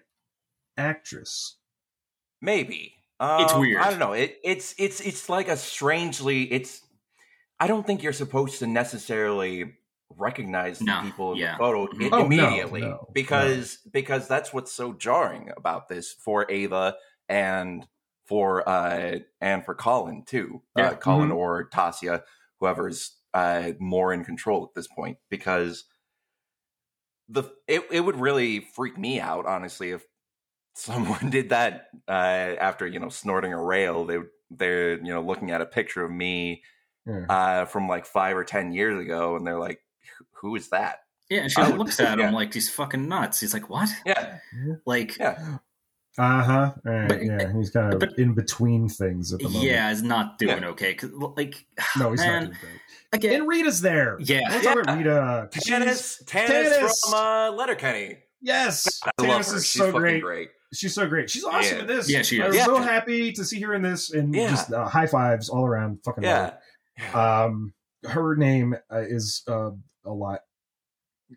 actress. 0.78 1.58
maybe. 2.42 2.96
It's 3.38 3.54
Um, 3.54 3.60
weird. 3.62 3.82
I 3.82 3.90
don't 3.90 4.00
know. 4.00 4.14
It, 4.14 4.40
it's 4.44 4.74
it's 4.78 5.02
it's 5.02 5.30
like 5.30 5.48
a 5.48 5.58
strangely. 5.58 6.52
It's. 6.52 6.82
I 7.60 7.68
don't 7.68 7.86
think 7.86 8.04
you're 8.04 8.14
supposed 8.14 8.60
to 8.60 8.68
necessarily 8.68 9.78
recognize 10.18 10.80
the 10.80 10.86
No, 10.86 11.02
people 11.02 11.34
in 11.34 11.40
yeah. 11.40 11.54
the 11.54 11.58
photo 11.58 11.88
Mhm. 11.88 12.06
i- 12.06 12.10
Oh, 12.14 12.18
no, 12.20 12.26
immediately 12.26 12.82
no, 12.82 13.08
because 13.14 13.78
because 13.92 14.28
that's 14.28 14.54
what's 14.54 14.72
so 14.72 14.94
jarring 14.94 15.52
about 15.58 15.88
this 15.90 16.12
for 16.14 16.50
Ava 16.50 16.98
and 17.28 17.88
for 18.26 18.68
uh 18.68 19.20
and 19.42 19.66
for 19.66 19.76
Colin 19.76 20.24
too. 20.26 20.64
Yeah. 20.76 20.90
Uh, 20.90 20.96
Colin 20.96 21.30
Mhm. 21.30 21.36
or 21.36 21.70
Tasia, 21.70 22.24
whoever's 22.60 23.18
uh 23.34 23.74
more 23.80 24.14
in 24.14 24.24
control 24.26 24.64
at 24.66 24.74
this 24.76 24.88
point 24.88 25.18
because 25.30 25.86
the 27.28 27.44
it, 27.68 27.84
it 27.92 28.00
would 28.02 28.16
really 28.16 28.60
freak 28.62 28.98
me 28.98 29.20
out 29.20 29.46
honestly 29.46 29.92
if 29.92 30.04
someone 30.80 31.30
did 31.38 31.50
that 31.50 31.88
uh 32.08 32.12
after 32.60 32.88
you 32.88 33.00
know 33.00 33.10
snorting 33.10 33.54
a 33.54 33.62
rail 33.64 34.06
they 34.06 34.18
they're 34.52 34.98
you 34.98 35.14
know 35.14 35.22
looking 35.22 35.52
at 35.52 35.62
a 35.62 35.66
picture 35.66 36.04
of 36.04 36.12
me 36.12 36.64
Yeah. 37.06 37.26
uh 37.30 37.66
from 37.66 37.88
like 37.88 38.06
5 38.06 38.38
or 38.38 38.44
10 38.44 38.72
years 38.74 39.00
ago 39.04 39.36
and 39.36 39.46
they're 39.46 39.60
like 39.60 39.82
who 40.42 40.56
is 40.56 40.70
that 40.70 41.00
Yeah, 41.30 41.42
and 41.42 41.52
she 41.52 41.62
I 41.62 41.70
would- 41.70 41.78
looks 41.80 42.00
at 42.10 42.20
him 42.20 42.34
like 42.34 42.54
he's 42.54 42.70
fucking 42.70 43.08
nuts. 43.08 43.40
He's 43.40 43.54
like, 43.54 43.70
"What?" 43.70 43.90
yeah 44.06 44.40
Like, 44.86 45.18
yeah 45.18 45.58
Uh 46.18 46.44
huh. 46.44 46.74
But- 46.84 47.24
yeah, 47.24 47.52
he's 47.54 47.70
kind 47.72 47.94
of 47.94 48.00
but- 48.00 48.18
in 48.18 48.34
between 48.34 48.90
things 48.90 49.32
at 49.34 49.40
the 49.40 49.46
moment. 49.50 49.64
yeah, 49.64 49.90
he's 49.90 50.02
not 50.02 50.38
doing 50.40 50.64
okay. 50.64 50.94
'Cause, 50.96 51.12
like, 51.14 51.66
No, 52.00 52.12
he's 52.12 52.20
man, 52.22 52.32
not 52.32 52.40
doing 52.44 52.58
great. 52.62 52.82
again, 53.14 53.36
And 53.42 53.48
Rita's 53.48 53.82
there. 53.82 54.18
Yeah. 54.20 54.42
Let's 54.50 54.66
talk 54.66 54.82
about 54.82 54.98
Rita. 54.98 55.50
'cause 55.54 55.64
Tanis, 55.64 56.24
Tanis, 56.26 56.50
Tanis! 56.50 56.94
from 57.06 57.14
uh, 57.14 57.52
Letterkenny. 57.52 58.18
Yes, 58.42 59.00
I 59.06 59.12
love 59.22 59.46
her. 59.46 59.56
is 59.58 59.66
She's 59.66 59.80
so 59.82 59.88
fucking 59.88 60.00
great. 60.02 60.22
great. 60.24 60.50
She's 60.74 60.94
so 60.94 61.08
great. 61.08 61.30
She's 61.30 61.44
awesome 61.44 61.78
Yeah. 61.78 61.82
in 61.82 61.88
this. 61.88 62.10
Yeah, 62.10 62.22
she 62.22 62.42
I 62.42 62.46
is. 62.46 62.50
was 62.50 62.56
Yeah. 62.58 62.66
so 62.66 62.78
happy 62.78 63.32
to 63.34 63.44
see 63.44 63.60
her 63.62 63.74
in 63.74 63.82
this, 63.82 64.12
and 64.12 64.34
Yeah. 64.36 64.50
just 64.52 64.72
uh, 64.72 64.88
high 64.88 65.08
fives 65.08 65.50
all 65.50 65.66
around. 65.66 66.00
Fucking 66.06 66.24
love 66.24 66.54
Yeah. 66.98 67.10
it. 67.10 67.16
Um, 67.16 67.74
her 68.08 68.36
name 68.36 68.76
uh, 68.92 69.00
is 69.00 69.44
uh, 69.48 69.72
a 70.06 70.12
lot. 70.12 70.42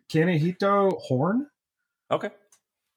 Kaniehtiio 0.09 0.97
Horn. 1.01 1.47
Okay. 2.11 2.29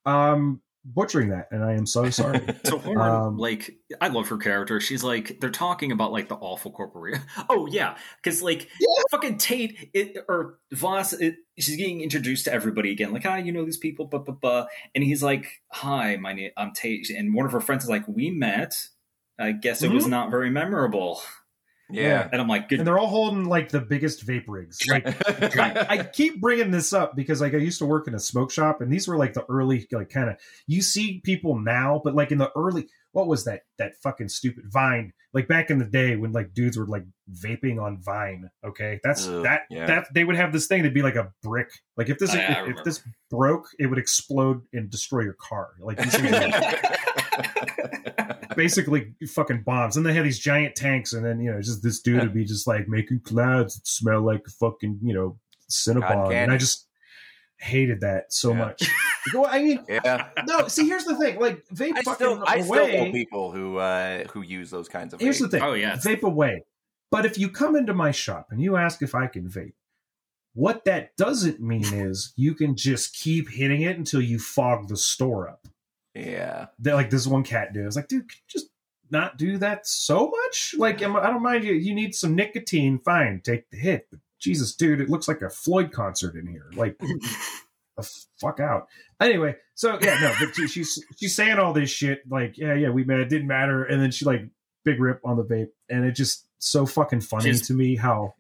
Um, 0.04 0.60
butchering 0.94 1.30
that, 1.30 1.48
and 1.50 1.64
I 1.64 1.72
am 1.72 1.84
so 1.86 2.08
sorry. 2.10 2.40
So 2.64 2.78
Horn, 2.78 2.98
Um, 2.98 3.36
like, 3.38 3.76
I 4.00 4.08
love 4.08 4.28
her 4.28 4.38
character. 4.38 4.80
She's 4.80 5.02
like, 5.04 5.40
they're 5.40 5.50
talking 5.50 5.90
about 5.92 6.12
like 6.12 6.28
the 6.28 6.36
awful 6.36 6.70
corporation. 6.70 7.22
Oh 7.50 7.66
yeah, 7.66 7.96
because 8.22 8.42
like 8.42 8.68
Yeah. 8.80 9.02
fucking 9.10 9.38
Tate 9.38 9.90
it, 9.92 10.16
or 10.28 10.58
Voss, 10.72 11.12
it, 11.12 11.36
she's 11.58 11.76
getting 11.76 12.00
introduced 12.00 12.44
to 12.46 12.52
everybody 12.52 12.92
again. 12.92 13.12
Like, 13.12 13.26
ah, 13.26 13.36
you 13.36 13.52
know 13.52 13.64
these 13.64 13.76
people, 13.78 14.06
blah 14.06 14.20
blah 14.20 14.34
blah. 14.34 14.66
And 14.94 15.02
he's 15.04 15.22
like, 15.22 15.62
"Hi, 15.72 16.16
my 16.16 16.32
name, 16.32 16.50
I'm 16.56 16.72
Tate." 16.72 17.10
And 17.10 17.34
one 17.34 17.46
of 17.46 17.52
her 17.52 17.60
friends 17.60 17.84
is 17.84 17.90
like, 17.90 18.06
"We 18.08 18.30
met. 18.30 18.88
I 19.38 19.52
guess 19.52 19.82
it 19.82 19.90
was 19.90 20.04
Mhm. 20.06 20.10
not 20.10 20.30
very 20.30 20.50
memorable." 20.50 21.20
Yeah. 21.90 22.28
And 22.32 22.40
I'm 22.40 22.48
like, 22.48 22.68
"Good." 22.68 22.80
and 22.80 22.86
they're 22.86 22.98
all 22.98 23.06
holding 23.06 23.44
like 23.44 23.68
the 23.70 23.80
biggest 23.80 24.26
vape 24.26 24.44
rigs. 24.48 24.78
Like 24.88 25.06
I, 25.58 25.86
I 25.88 26.04
keep 26.04 26.40
bringing 26.40 26.70
this 26.70 26.92
up 26.92 27.14
because 27.16 27.40
like 27.40 27.54
I 27.54 27.58
used 27.58 27.78
to 27.78 27.86
work 27.86 28.08
in 28.08 28.14
a 28.14 28.18
smoke 28.20 28.50
shop, 28.50 28.80
and 28.80 28.92
these 28.92 29.06
were 29.06 29.16
like 29.16 29.34
the 29.34 29.44
early 29.48 29.86
like 29.92 30.10
kind 30.10 30.30
of 30.30 30.36
you 30.66 30.82
see 30.82 31.20
people 31.24 31.58
now, 31.58 32.00
but 32.02 32.14
like 32.14 32.32
in 32.32 32.38
the 32.38 32.50
early 32.56 32.88
what 33.12 33.28
was 33.28 33.44
that 33.44 33.62
that 33.78 33.96
fucking 34.02 34.28
stupid 34.28 34.64
Vine? 34.66 35.12
Like 35.32 35.48
back 35.48 35.70
in 35.70 35.78
the 35.78 35.86
day 35.86 36.16
when 36.16 36.32
like 36.32 36.52
dudes 36.52 36.76
were 36.76 36.86
like 36.86 37.04
vaping 37.32 37.80
on 37.82 37.98
Vine. 38.02 38.50
Okay, 38.64 39.00
that's 39.02 39.26
Ugh, 39.26 39.42
that 39.44 39.62
yeah. 39.70 39.86
that 39.86 40.08
they 40.12 40.24
would 40.24 40.36
have 40.36 40.52
this 40.52 40.66
thing 40.66 40.82
that'd 40.82 40.92
be 40.92 41.02
like 41.02 41.16
a 41.16 41.32
brick. 41.42 41.70
Like 41.96 42.10
if 42.10 42.18
this 42.18 42.34
Oh, 42.34 42.36
yeah, 42.36 42.40
I 42.40 42.50
if, 42.50 42.58
remember. 42.58 42.78
if 42.80 42.84
this 42.84 43.02
broke, 43.30 43.68
it 43.78 43.86
would 43.86 43.98
explode 43.98 44.62
and 44.72 44.90
destroy 44.90 45.22
your 45.22 45.36
car. 45.40 45.70
Like 45.80 45.96
these 45.98 46.14
things 46.14 46.30
were 46.30 46.40
basically 48.56 49.14
fucking 49.28 49.62
bombs. 49.62 49.96
And 49.96 50.04
they 50.04 50.12
had 50.14 50.24
these 50.24 50.38
giant 50.38 50.74
tanks, 50.74 51.12
and 51.12 51.24
then 51.24 51.40
you 51.40 51.52
know, 51.52 51.60
just 51.60 51.82
this 51.82 52.00
dude 52.00 52.20
would 52.22 52.34
be 52.34 52.44
just 52.44 52.66
like 52.66 52.88
making 52.88 53.20
clouds 53.20 53.76
that 53.76 53.86
smell 53.86 54.20
like 54.22 54.46
fucking 54.60 54.98
you 55.02 55.14
know 55.14 55.38
Cinnabon, 55.70 56.32
and 56.32 56.52
I 56.52 56.56
just 56.56 56.86
hated 57.58 58.00
that 58.00 58.32
so 58.32 58.50
Yeah. 58.52 58.58
much. 58.58 58.90
well, 59.34 59.46
I 59.48 59.62
mean, 59.62 59.84
yeah. 59.88 60.28
no. 60.46 60.68
See, 60.68 60.86
here's 60.86 61.04
the 61.04 61.16
thing: 61.16 61.38
like 61.40 61.64
vape 61.68 61.92
I 61.96 62.02
fucking 62.02 62.14
still, 62.14 62.44
I 62.46 62.60
still 62.60 62.74
away. 62.84 62.96
know 63.06 63.12
people 63.12 63.52
who 63.52 63.76
uh, 63.78 64.24
who 64.32 64.42
use 64.42 64.70
those 64.70 64.88
kinds 64.88 65.14
of. 65.14 65.20
here's 65.20 65.38
the 65.38 65.48
thing: 65.48 65.62
oh 65.62 65.74
yeah, 65.74 65.96
vape 65.96 66.22
away. 66.22 66.64
But 67.10 67.24
if 67.24 67.38
you 67.38 67.48
come 67.48 67.76
into 67.76 67.94
my 67.94 68.10
shop 68.10 68.48
and 68.50 68.60
you 68.60 68.76
ask 68.76 69.00
if 69.00 69.14
I 69.14 69.26
can 69.28 69.48
vape, 69.48 69.74
what 70.54 70.84
that 70.86 71.16
doesn't 71.16 71.60
mean 71.60 71.84
is 71.94 72.32
you 72.36 72.54
can 72.54 72.76
just 72.76 73.14
keep 73.14 73.48
hitting 73.50 73.82
it 73.82 73.96
until 73.96 74.20
you 74.20 74.38
fog 74.38 74.88
the 74.88 74.96
store 74.96 75.48
up. 75.48 75.66
Yeah. 76.16 76.66
that 76.80 76.94
like 76.94 77.10
this 77.10 77.26
one 77.26 77.42
cat 77.44 77.72
dude. 77.72 77.82
I 77.82 77.86
was 77.86 77.96
like, 77.96 78.08
dude, 78.08 78.28
could 78.28 78.36
you 78.38 78.44
just 78.60 78.66
not 79.10 79.36
do 79.38 79.58
that 79.58 79.86
so 79.86 80.30
much? 80.30 80.74
Like, 80.78 81.02
I 81.02 81.30
don't 81.30 81.42
mind 81.42 81.64
you. 81.64 81.74
You 81.74 81.94
need 81.94 82.14
some 82.14 82.34
nicotine. 82.34 82.98
Fine, 82.98 83.42
take 83.44 83.68
the 83.70 83.76
hit. 83.76 84.06
But 84.10 84.20
Jesus, 84.38 84.74
dude, 84.74 85.00
it 85.00 85.08
looks 85.08 85.28
like 85.28 85.42
a 85.42 85.50
Floyd 85.50 85.92
concert 85.92 86.34
in 86.34 86.46
here. 86.46 86.66
Like, 86.74 86.98
the 87.96 88.10
fuck 88.40 88.60
out. 88.60 88.88
Anyway, 89.20 89.56
so 89.74 89.98
yeah, 90.02 90.18
no, 90.20 90.34
but 90.40 90.54
she, 90.54 90.66
she's 90.68 91.04
she's 91.16 91.34
saying 91.34 91.58
all 91.58 91.72
this 91.72 91.88
shit. 91.90 92.20
Like, 92.28 92.58
yeah, 92.58 92.74
yeah, 92.74 92.90
we 92.90 93.04
met. 93.04 93.20
It 93.20 93.28
didn't 93.28 93.46
matter. 93.48 93.84
And 93.84 94.02
then 94.02 94.10
she 94.10 94.24
like 94.24 94.42
big 94.84 95.00
rip 95.00 95.20
on 95.24 95.36
the 95.36 95.44
vape, 95.44 95.68
and 95.88 96.04
it 96.04 96.12
just 96.12 96.46
so 96.58 96.84
fucking 96.86 97.20
funny 97.20 97.44
She's- 97.44 97.66
to 97.68 97.74
me 97.74 97.96
how 97.96 98.34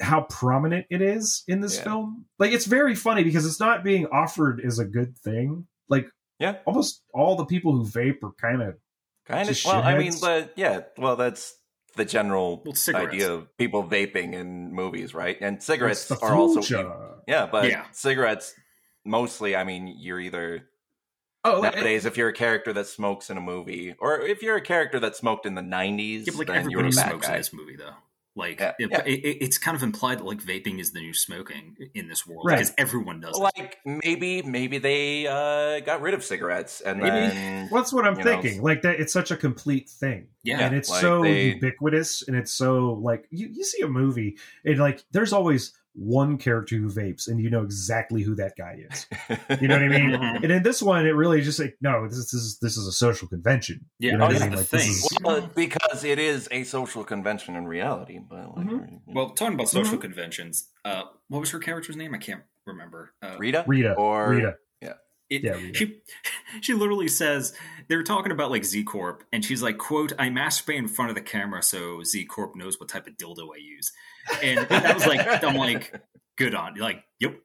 how 0.00 0.20
prominent 0.22 0.86
it 0.90 1.02
is 1.02 1.42
in 1.48 1.60
this 1.60 1.76
Yeah. 1.78 1.82
film. 1.84 2.26
Like, 2.38 2.52
it's 2.52 2.66
very 2.66 2.94
funny 2.94 3.24
because 3.24 3.44
it's 3.44 3.58
not 3.58 3.82
being 3.82 4.06
offered 4.06 4.60
as 4.64 4.78
a 4.78 4.84
good 4.84 5.18
thing. 5.18 5.66
Like 5.88 6.08
Yeah. 6.38 6.58
almost 6.66 7.02
all 7.12 7.36
the 7.36 7.44
people 7.46 7.72
who 7.72 7.84
vape 7.84 8.22
are 8.22 8.32
kind 8.40 8.62
of 8.62 8.76
Kind 9.24 9.50
of. 9.50 9.56
Just 9.56 9.66
Well, 9.66 9.82
I 9.82 9.94
mean, 9.94 10.18
but 10.20 10.52
yeah. 10.56 10.82
Well, 10.96 11.16
that's 11.16 11.54
the 11.96 12.04
general 12.04 12.62
Well, 12.64 12.74
idea 12.94 13.32
of 13.32 13.56
people 13.58 13.84
vaping 13.84 14.32
in 14.32 14.72
movies, 14.72 15.14
right? 15.14 15.36
And 15.40 15.62
cigarettes 15.62 16.06
the 16.08 16.16
are 16.22 16.34
also 16.34 16.60
future. 16.62 17.20
yeah, 17.26 17.46
but 17.46 17.70
Yeah. 17.70 17.86
cigarettes 17.92 18.54
mostly, 19.04 19.54
I 19.54 19.64
mean, 19.64 19.86
you're 19.98 20.20
either 20.20 20.68
Oh, 21.44 21.62
nowadays 21.62 22.04
if 22.06 22.16
you're 22.16 22.28
a 22.30 22.32
character 22.34 22.72
that 22.74 22.86
smokes 22.86 23.30
in 23.30 23.36
a 23.36 23.40
movie, 23.40 23.94
or 24.00 24.20
if 24.20 24.42
you're 24.42 24.56
a 24.56 24.60
character 24.62 25.00
that 25.00 25.16
smoked 25.16 25.46
in 25.46 25.54
the 25.54 25.62
'90s, 25.62 26.26
Yeah, 26.26 26.38
like 26.38 26.50
then 26.52 26.70
you're 26.70 26.86
a 26.86 26.90
everybody 26.90 26.92
bad 26.92 27.06
smokes 27.08 27.22
guy. 27.22 27.34
in 27.34 27.38
this 27.38 27.52
movie, 27.52 27.76
though. 27.76 27.94
Like 28.38 28.60
Yeah, 28.60 28.72
it, 28.78 28.90
yeah. 28.90 29.02
It, 29.04 29.18
it- 29.24 29.38
it's 29.44 29.58
kind 29.58 29.76
of 29.76 29.82
implied 29.82 30.18
that 30.18 30.24
like 30.24 30.38
vaping 30.42 30.78
is 30.80 30.92
the 30.92 31.00
new 31.00 31.12
smoking 31.12 31.76
in 31.94 32.08
this 32.08 32.26
world 32.26 32.44
Right. 32.46 32.56
because 32.58 32.72
everyone 32.78 33.20
does. 33.20 33.36
it. 33.36 33.40
Like 33.42 33.78
maybe, 33.84 34.42
maybe 34.42 34.78
they 34.78 35.26
uh, 35.26 35.80
got 35.80 36.00
rid 36.00 36.14
of 36.14 36.22
cigarettes, 36.24 36.80
and 36.80 36.98
Maybe. 37.00 37.10
then 37.10 37.68
Well, 37.70 37.82
that's 37.82 37.92
what 37.92 38.06
I'm 38.06 38.16
you 38.18 38.24
know, 38.24 38.40
thinking. 38.40 38.62
like 38.62 38.82
that, 38.82 39.00
it's 39.00 39.12
such 39.12 39.30
a 39.30 39.36
complete 39.36 39.88
thing, 39.90 40.28
Yeah, 40.44 40.60
and 40.60 40.74
it's 40.76 40.88
like 40.88 41.00
so 41.00 41.22
they- 41.22 41.50
ubiquitous, 41.54 42.26
and 42.28 42.36
it's 42.36 42.52
so 42.52 42.92
like 43.02 43.26
you, 43.30 43.48
you 43.52 43.64
see 43.64 43.82
a 43.82 43.88
movie, 43.88 44.38
and 44.64 44.78
like 44.78 45.04
there's 45.10 45.32
always 45.32 45.72
one 45.98 46.38
character 46.38 46.76
who 46.76 46.88
vapes, 46.88 47.26
and 47.28 47.40
you 47.42 47.50
know 47.50 47.62
exactly 47.62 48.22
who 48.22 48.34
that 48.36 48.54
guy 48.56 48.78
is. 48.90 49.06
You 49.60 49.66
know 49.68 49.74
what 49.74 49.82
I 49.82 49.88
mean? 49.88 50.10
Mhm. 50.10 50.42
and 50.44 50.52
in 50.52 50.62
this 50.62 50.80
one, 50.82 51.06
it 51.06 51.10
really 51.10 51.40
is 51.40 51.44
just 51.46 51.58
like 51.58 51.76
no, 51.80 52.06
this, 52.06 52.16
this 52.18 52.34
is 52.34 52.58
this 52.60 52.76
is 52.76 52.86
a 52.86 52.92
social 52.92 53.26
convention. 53.28 53.86
Yeah, 53.98 54.12
you 54.12 54.18
know 54.18 54.24
oh, 54.24 54.28
what 54.28 54.36
I 54.36 54.40
mean? 54.40 54.50
the 54.50 54.56
Like, 54.58 54.68
this 54.68 54.82
thing. 54.84 54.90
is- 54.90 55.18
Well, 55.22 55.50
because 55.54 56.04
it 56.04 56.18
is 56.18 56.48
a 56.50 56.64
social 56.64 57.02
convention 57.04 57.56
in 57.56 57.66
reality. 57.66 58.18
But 58.18 58.56
like, 58.56 58.66
Mhm. 58.66 59.00
Well, 59.06 59.30
talking 59.30 59.54
about 59.54 59.68
social 59.68 59.98
Mhm. 59.98 60.02
conventions, 60.02 60.68
uh, 60.84 61.04
what 61.28 61.40
was 61.40 61.50
her 61.50 61.58
character's 61.58 61.96
name? 61.96 62.14
I 62.14 62.18
can't 62.18 62.42
remember. 62.66 63.12
Uh, 63.22 63.36
Rita, 63.38 63.64
Rita 63.66 63.94
or 63.94 64.30
Rita. 64.30 64.56
It, 65.30 65.44
Yeah, 65.44 65.52
Rita. 65.56 65.74
she 65.78 66.00
she 66.62 66.72
literally 66.72 67.08
says 67.08 67.54
they're 67.88 68.02
talking 68.02 68.32
about 68.32 68.50
like 68.50 68.64
Z 68.64 68.84
Corp, 68.84 69.24
and 69.30 69.44
she's 69.44 69.62
like, 69.62 69.76
"quote 69.76 70.14
I 70.18 70.28
masturbate 70.30 70.76
in 70.78 70.88
front 70.88 71.10
of 71.10 71.16
the 71.16 71.20
camera 71.20 71.62
so 71.62 72.02
Z 72.02 72.24
Corp 72.24 72.56
knows 72.56 72.80
what 72.80 72.88
type 72.88 73.06
of 73.06 73.18
dildo 73.18 73.48
I 73.54 73.58
use," 73.58 73.92
and 74.42 74.66
that 74.68 74.94
was 74.94 75.06
like, 75.06 75.44
I'm 75.44 75.56
like, 75.56 76.00
good 76.36 76.54
on, 76.54 76.76
you 76.76 76.82
like, 76.82 77.02
yep, 77.20 77.36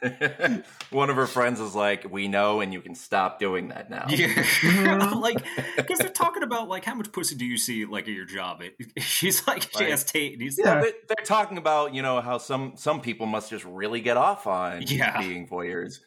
One 0.90 1.10
of 1.10 1.16
her 1.16 1.26
friends 1.26 1.58
is 1.58 1.74
like, 1.74 2.08
"We 2.08 2.28
know, 2.28 2.60
and 2.60 2.72
you 2.72 2.80
can 2.80 2.94
stop 2.94 3.40
doing 3.40 3.68
that 3.68 3.90
now." 3.90 4.06
yeah, 4.08 4.28
Mhm. 4.28 5.20
like 5.20 5.44
because 5.76 5.98
they're 5.98 6.08
talking 6.08 6.44
about 6.44 6.68
like 6.68 6.84
how 6.84 6.94
much 6.94 7.10
pussy 7.10 7.34
do 7.34 7.44
you 7.44 7.56
see 7.58 7.84
like 7.84 8.04
at 8.06 8.14
your 8.14 8.24
job? 8.24 8.62
It, 8.62 8.76
she's 9.02 9.44
like, 9.48 9.62
she 9.62 9.80
Right. 9.84 9.90
has 9.90 10.04
Tate, 10.04 10.34
and 10.34 10.42
he's 10.42 10.56
Yeah. 10.56 10.74
Well, 10.74 10.82
they- 10.84 10.92
they're 11.08 11.24
talking 11.24 11.58
about 11.58 11.94
you 11.94 12.02
know 12.02 12.20
how 12.20 12.38
some 12.38 12.74
some 12.76 13.00
people 13.00 13.26
must 13.26 13.50
just 13.50 13.64
really 13.64 14.00
get 14.00 14.16
off 14.16 14.46
on 14.46 14.82
Yeah. 14.82 15.18
being 15.20 15.48
voyeurs, 15.48 15.98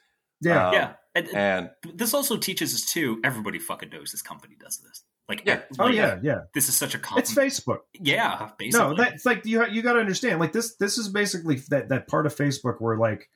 Yeah, 0.42 0.68
Um, 0.70 0.74
yeah. 0.74 0.94
And, 1.16 1.28
and 1.36 1.70
this 1.94 2.14
also 2.14 2.36
teaches 2.38 2.74
us 2.76 2.86
too. 2.86 3.20
Everybody 3.24 3.58
fucking 3.60 3.90
knows 3.90 4.12
this 4.12 4.22
company 4.22 4.56
does 4.60 4.78
this. 4.80 5.04
Like, 5.28 5.44
Yeah. 5.46 5.62
oh 5.80 5.86
like, 5.86 5.96
yeah, 5.96 6.20
yeah. 6.22 6.42
This 6.54 6.70
is 6.70 6.76
such 6.76 6.94
a 6.94 7.00
com- 7.00 7.18
It's 7.18 7.34
Facebook. 7.34 7.80
yeah, 7.94 8.52
basically. 8.60 8.88
No, 8.90 8.96
that's 8.96 9.26
like 9.26 9.46
you. 9.46 9.66
You 9.68 9.82
got 9.82 9.94
to 9.94 10.00
understand. 10.00 10.40
Like 10.40 10.52
this. 10.52 10.76
This 10.76 10.98
is 10.98 11.10
basically 11.10 11.56
that 11.70 11.90
that 11.90 12.08
part 12.08 12.26
of 12.28 12.36
Facebook 12.36 12.76
where 12.80 12.98
like, 12.98 13.28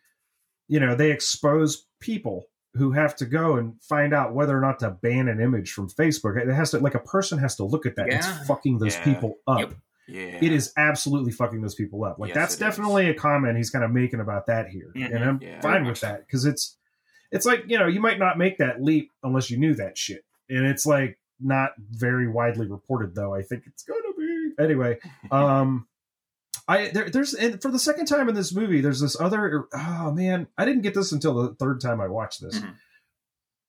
you 0.67 0.79
know, 0.79 0.95
they 0.95 1.11
expose 1.11 1.87
people 1.99 2.45
who 2.75 2.91
have 2.91 3.15
to 3.15 3.25
go 3.25 3.55
and 3.55 3.81
find 3.81 4.13
out 4.13 4.35
whether 4.35 4.55
or 4.55 4.61
not 4.61 4.77
to 4.79 4.91
ban 4.91 5.27
an 5.27 5.41
image 5.41 5.71
from 5.71 5.89
Facebook. 5.89 6.37
It 6.39 6.53
has 6.53 6.69
to 6.71 6.79
like 6.79 6.93
a 6.93 6.99
person 6.99 7.39
has 7.39 7.55
to 7.55 7.63
look 7.65 7.87
at 7.87 7.95
that. 7.95 8.07
Yeah. 8.07 8.17
It's 8.17 8.47
fucking 8.47 8.77
those 8.77 8.95
Yeah. 8.95 9.03
people 9.05 9.35
up. 9.47 9.59
Yep. 9.59 9.73
yeah, 10.07 10.37
It 10.41 10.51
is 10.51 10.71
absolutely 10.77 11.31
fucking 11.31 11.61
those 11.61 11.73
people 11.75 12.03
up. 12.03 12.19
Like 12.19 12.29
Yes, 12.29 12.35
that's 12.35 12.53
it 12.53 12.57
is. 12.57 12.59
definitely 12.59 13.09
a 13.09 13.13
comment 13.15 13.57
he's 13.57 13.71
kind 13.71 13.83
of 13.83 13.89
making 13.91 14.19
about 14.19 14.45
that 14.45 14.67
here, 14.69 14.91
Mhm. 14.95 15.15
and 15.15 15.23
I'm 15.23 15.39
Yeah. 15.41 15.59
fine 15.61 15.85
with 15.85 16.01
that 16.01 16.19
because 16.27 16.45
it's 16.45 16.77
it's 17.31 17.45
like 17.45 17.63
you 17.67 17.77
know 17.79 17.87
you 17.87 17.99
might 17.99 18.17
not 18.19 18.37
make 18.37 18.59
that 18.59 18.81
leap 18.81 19.11
unless 19.23 19.49
you 19.51 19.57
knew 19.57 19.73
that 19.75 19.97
shit, 19.97 20.23
and 20.49 20.65
it's 20.65 20.85
like 20.85 21.18
not 21.39 21.71
very 21.91 22.27
widely 22.27 22.67
reported 22.67 23.15
though. 23.15 23.33
I 23.33 23.41
think 23.41 23.63
it's 23.65 23.83
gonna 23.83 24.13
be 24.17 24.51
anyway. 24.59 24.99
Um, 25.31 25.87
I 26.67 26.89
there, 26.89 27.09
there's 27.09 27.33
and 27.33 27.61
for 27.61 27.71
the 27.71 27.79
second 27.79 28.05
time 28.05 28.29
in 28.29 28.35
this 28.35 28.53
movie, 28.53 28.81
there's 28.81 29.01
this 29.01 29.19
other. 29.19 29.65
Oh 29.73 30.11
man, 30.11 30.47
I 30.57 30.65
didn't 30.65 30.83
get 30.83 30.93
this 30.93 31.11
until 31.11 31.33
the 31.33 31.55
third 31.55 31.81
time 31.81 31.99
I 31.99 32.07
watched 32.07 32.41
this. 32.41 32.59
Mhm. 32.59 32.73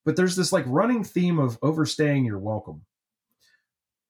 But 0.05 0.17
there's 0.17 0.37
this 0.37 0.53
like 0.53 0.65
running 0.67 1.05
theme 1.05 1.39
of 1.39 1.59
overstaying 1.63 2.25
your 2.25 2.39
welcome. 2.39 2.83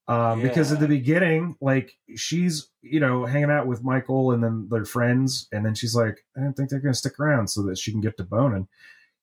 Um, 0.08 0.42
because 0.42 0.72
at 0.72 0.80
the 0.80 0.88
beginning, 0.88 1.56
like 1.60 1.92
she's 2.16 2.68
you 2.82 2.98
know 2.98 3.26
hanging 3.26 3.50
out 3.50 3.68
with 3.68 3.84
Michael 3.84 4.32
and 4.32 4.42
then 4.42 4.66
their 4.68 4.84
friends, 4.84 5.46
and 5.52 5.64
then 5.64 5.74
she's 5.76 5.94
like, 5.94 6.24
I 6.36 6.40
don't 6.40 6.54
think 6.54 6.68
they're 6.68 6.80
gonna 6.80 6.94
stick 6.94 7.18
around 7.20 7.48
so 7.48 7.62
that 7.62 7.78
she 7.78 7.92
can 7.92 8.00
get 8.00 8.16
to 8.16 8.24
boning. 8.24 8.66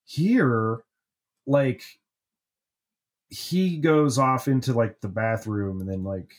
Here, 0.06 0.80
like 1.46 1.84
he 3.30 3.78
goes 3.78 4.18
off 4.18 4.48
into 4.48 4.74
like 4.74 5.02
the 5.02 5.08
bathroom 5.08 5.82
and 5.82 5.90
then 5.90 6.04
like 6.04 6.32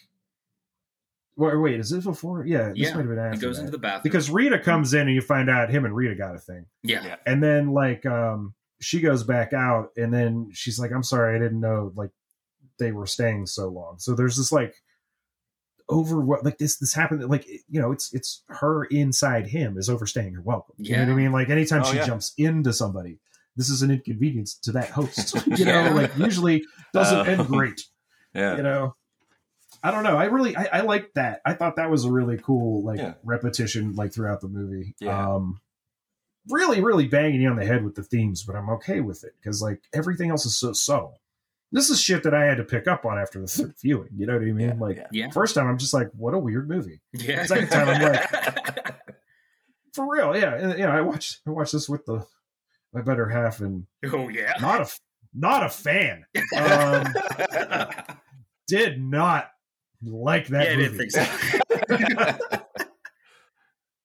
wait, 1.36 1.56
wait 1.56 1.80
is 1.80 1.90
this 1.90 2.04
before? 2.04 2.44
Yeah 2.46 2.68
this 2.70 2.78
Yeah, 2.78 2.94
might 2.94 3.00
have 3.00 3.08
been 3.08 3.18
after 3.18 3.34
he 3.36 3.40
goes 3.40 3.56
that. 3.56 3.62
into 3.62 3.72
the 3.72 3.78
bathroom. 3.78 4.02
Because 4.02 4.30
rita 4.30 4.58
comes 4.58 4.94
in 4.94 5.02
and 5.02 5.14
you 5.14 5.20
find 5.20 5.48
out 5.50 5.70
him 5.70 5.84
and 5.84 5.94
rita 5.94 6.14
got 6.14 6.34
a 6.34 6.38
thing. 6.38 6.66
Yeah, 6.82 7.04
Yeah. 7.04 7.16
and 7.26 7.42
then 7.42 7.72
like 7.72 8.04
um 8.06 8.54
she 8.80 9.00
goes 9.00 9.22
back 9.24 9.52
out 9.52 9.90
and 9.96 10.12
then 10.14 10.50
she's 10.52 10.78
like 10.78 10.92
i'm 10.92 11.02
sorry 11.02 11.34
i 11.36 11.38
didn't 11.38 11.60
know 11.60 11.92
like 11.96 12.10
they 12.78 12.92
were 12.92 13.06
staying 13.06 13.44
so 13.46 13.68
long. 13.68 13.98
So 13.98 14.14
there's 14.14 14.36
this 14.36 14.52
like 14.52 14.74
over 15.88 16.20
what 16.20 16.44
like 16.44 16.58
this 16.58 16.76
this 16.76 16.92
happened 16.94 17.28
like 17.28 17.46
you 17.46 17.80
know 17.80 17.90
it's 17.92 18.12
it's 18.14 18.42
her 18.48 18.84
inside 18.84 19.46
him 19.48 19.76
is 19.78 19.88
overstaying 19.90 20.34
her 20.34 20.42
welcome. 20.42 20.74
You 20.78 20.96
know 20.96 21.04
what 21.06 21.12
i 21.12 21.14
mean? 21.14 21.32
Like 21.32 21.48
anytime 21.50 21.82
Oh, 21.84 21.90
she 21.90 21.96
yeah. 21.96 22.06
jumps 22.06 22.34
into 22.38 22.72
somebody 22.72 23.18
this 23.58 23.68
is 23.68 23.82
an 23.82 23.90
inconvenience 23.90 24.54
to 24.60 24.72
that 24.72 24.88
host 24.88 25.34
you 25.58 25.64
know 25.66 25.84
Yeah. 25.84 25.92
like 25.92 26.16
usually 26.16 26.64
doesn't 26.94 27.18
Uh, 27.18 27.24
end 27.24 27.46
great 27.48 27.82
yeah. 28.34 28.56
you 28.56 28.62
know 28.62 28.94
i 29.82 29.90
don't 29.90 30.04
know 30.04 30.16
i 30.16 30.24
really 30.24 30.56
i, 30.56 30.68
I 30.72 30.80
like 30.80 31.12
that 31.14 31.40
i 31.44 31.52
thought 31.52 31.76
that 31.76 31.90
was 31.90 32.04
a 32.06 32.10
really 32.10 32.38
cool 32.38 32.82
like 32.84 32.98
Yeah. 32.98 33.14
repetition 33.24 33.94
like 33.94 34.12
throughout 34.14 34.40
the 34.40 34.48
movie 34.48 34.94
Yeah. 35.00 35.34
um 35.34 35.60
really 36.48 36.80
really 36.80 37.06
banging 37.06 37.42
you 37.42 37.50
on 37.50 37.56
the 37.56 37.66
head 37.66 37.84
with 37.84 37.94
the 37.94 38.02
themes 38.02 38.42
but 38.44 38.56
i'm 38.56 38.70
okay 38.70 39.00
with 39.00 39.22
it 39.24 39.32
because 39.40 39.60
like 39.60 39.82
everything 39.92 40.30
else 40.30 40.46
is 40.46 40.56
so 40.58 40.72
subtle 40.72 41.20
this 41.70 41.90
is 41.90 42.00
shit 42.00 42.22
that 42.22 42.32
i 42.32 42.44
had 42.46 42.56
to 42.56 42.64
pick 42.64 42.86
up 42.88 43.04
on 43.04 43.18
after 43.18 43.38
the 43.40 43.46
third 43.46 43.74
viewing 43.82 44.08
you 44.16 44.24
know 44.26 44.32
what 44.32 44.42
i 44.42 44.46
mean 44.46 44.68
Yeah, 44.68 44.74
like 44.78 44.96
yeah. 44.96 45.06
yeah, 45.12 45.30
first 45.30 45.54
time 45.54 45.66
i'm 45.66 45.76
just 45.78 45.92
like 45.92 46.08
what 46.16 46.32
a 46.32 46.38
weird 46.38 46.68
movie 46.68 47.00
yeah. 47.12 47.44
Second 47.44 47.68
time 47.68 47.88
I'm 47.88 48.02
like- 48.02 48.94
for 49.92 50.10
real 50.10 50.34
yeah 50.36 50.54
and, 50.54 50.78
you 50.78 50.86
know 50.86 50.90
i 50.92 51.00
watched 51.02 51.40
i 51.46 51.50
watched 51.50 51.72
this 51.72 51.88
with 51.88 52.06
the 52.06 52.24
my 52.92 53.02
better 53.02 53.28
half 53.28 53.60
and 53.60 53.86
oh 54.12 54.28
yeah. 54.28 54.52
not 54.60 54.80
a 54.80 54.88
not 55.34 55.64
a 55.64 55.68
fan 55.68 56.24
um 56.56 57.06
did 58.66 59.00
not 59.02 59.50
like 60.02 60.46
that 60.48 60.66
yeah, 60.66 60.72
I 60.72 60.76
movie 60.76 61.06
didn't 61.08 61.10
think 61.10 62.38
so. 62.38 62.38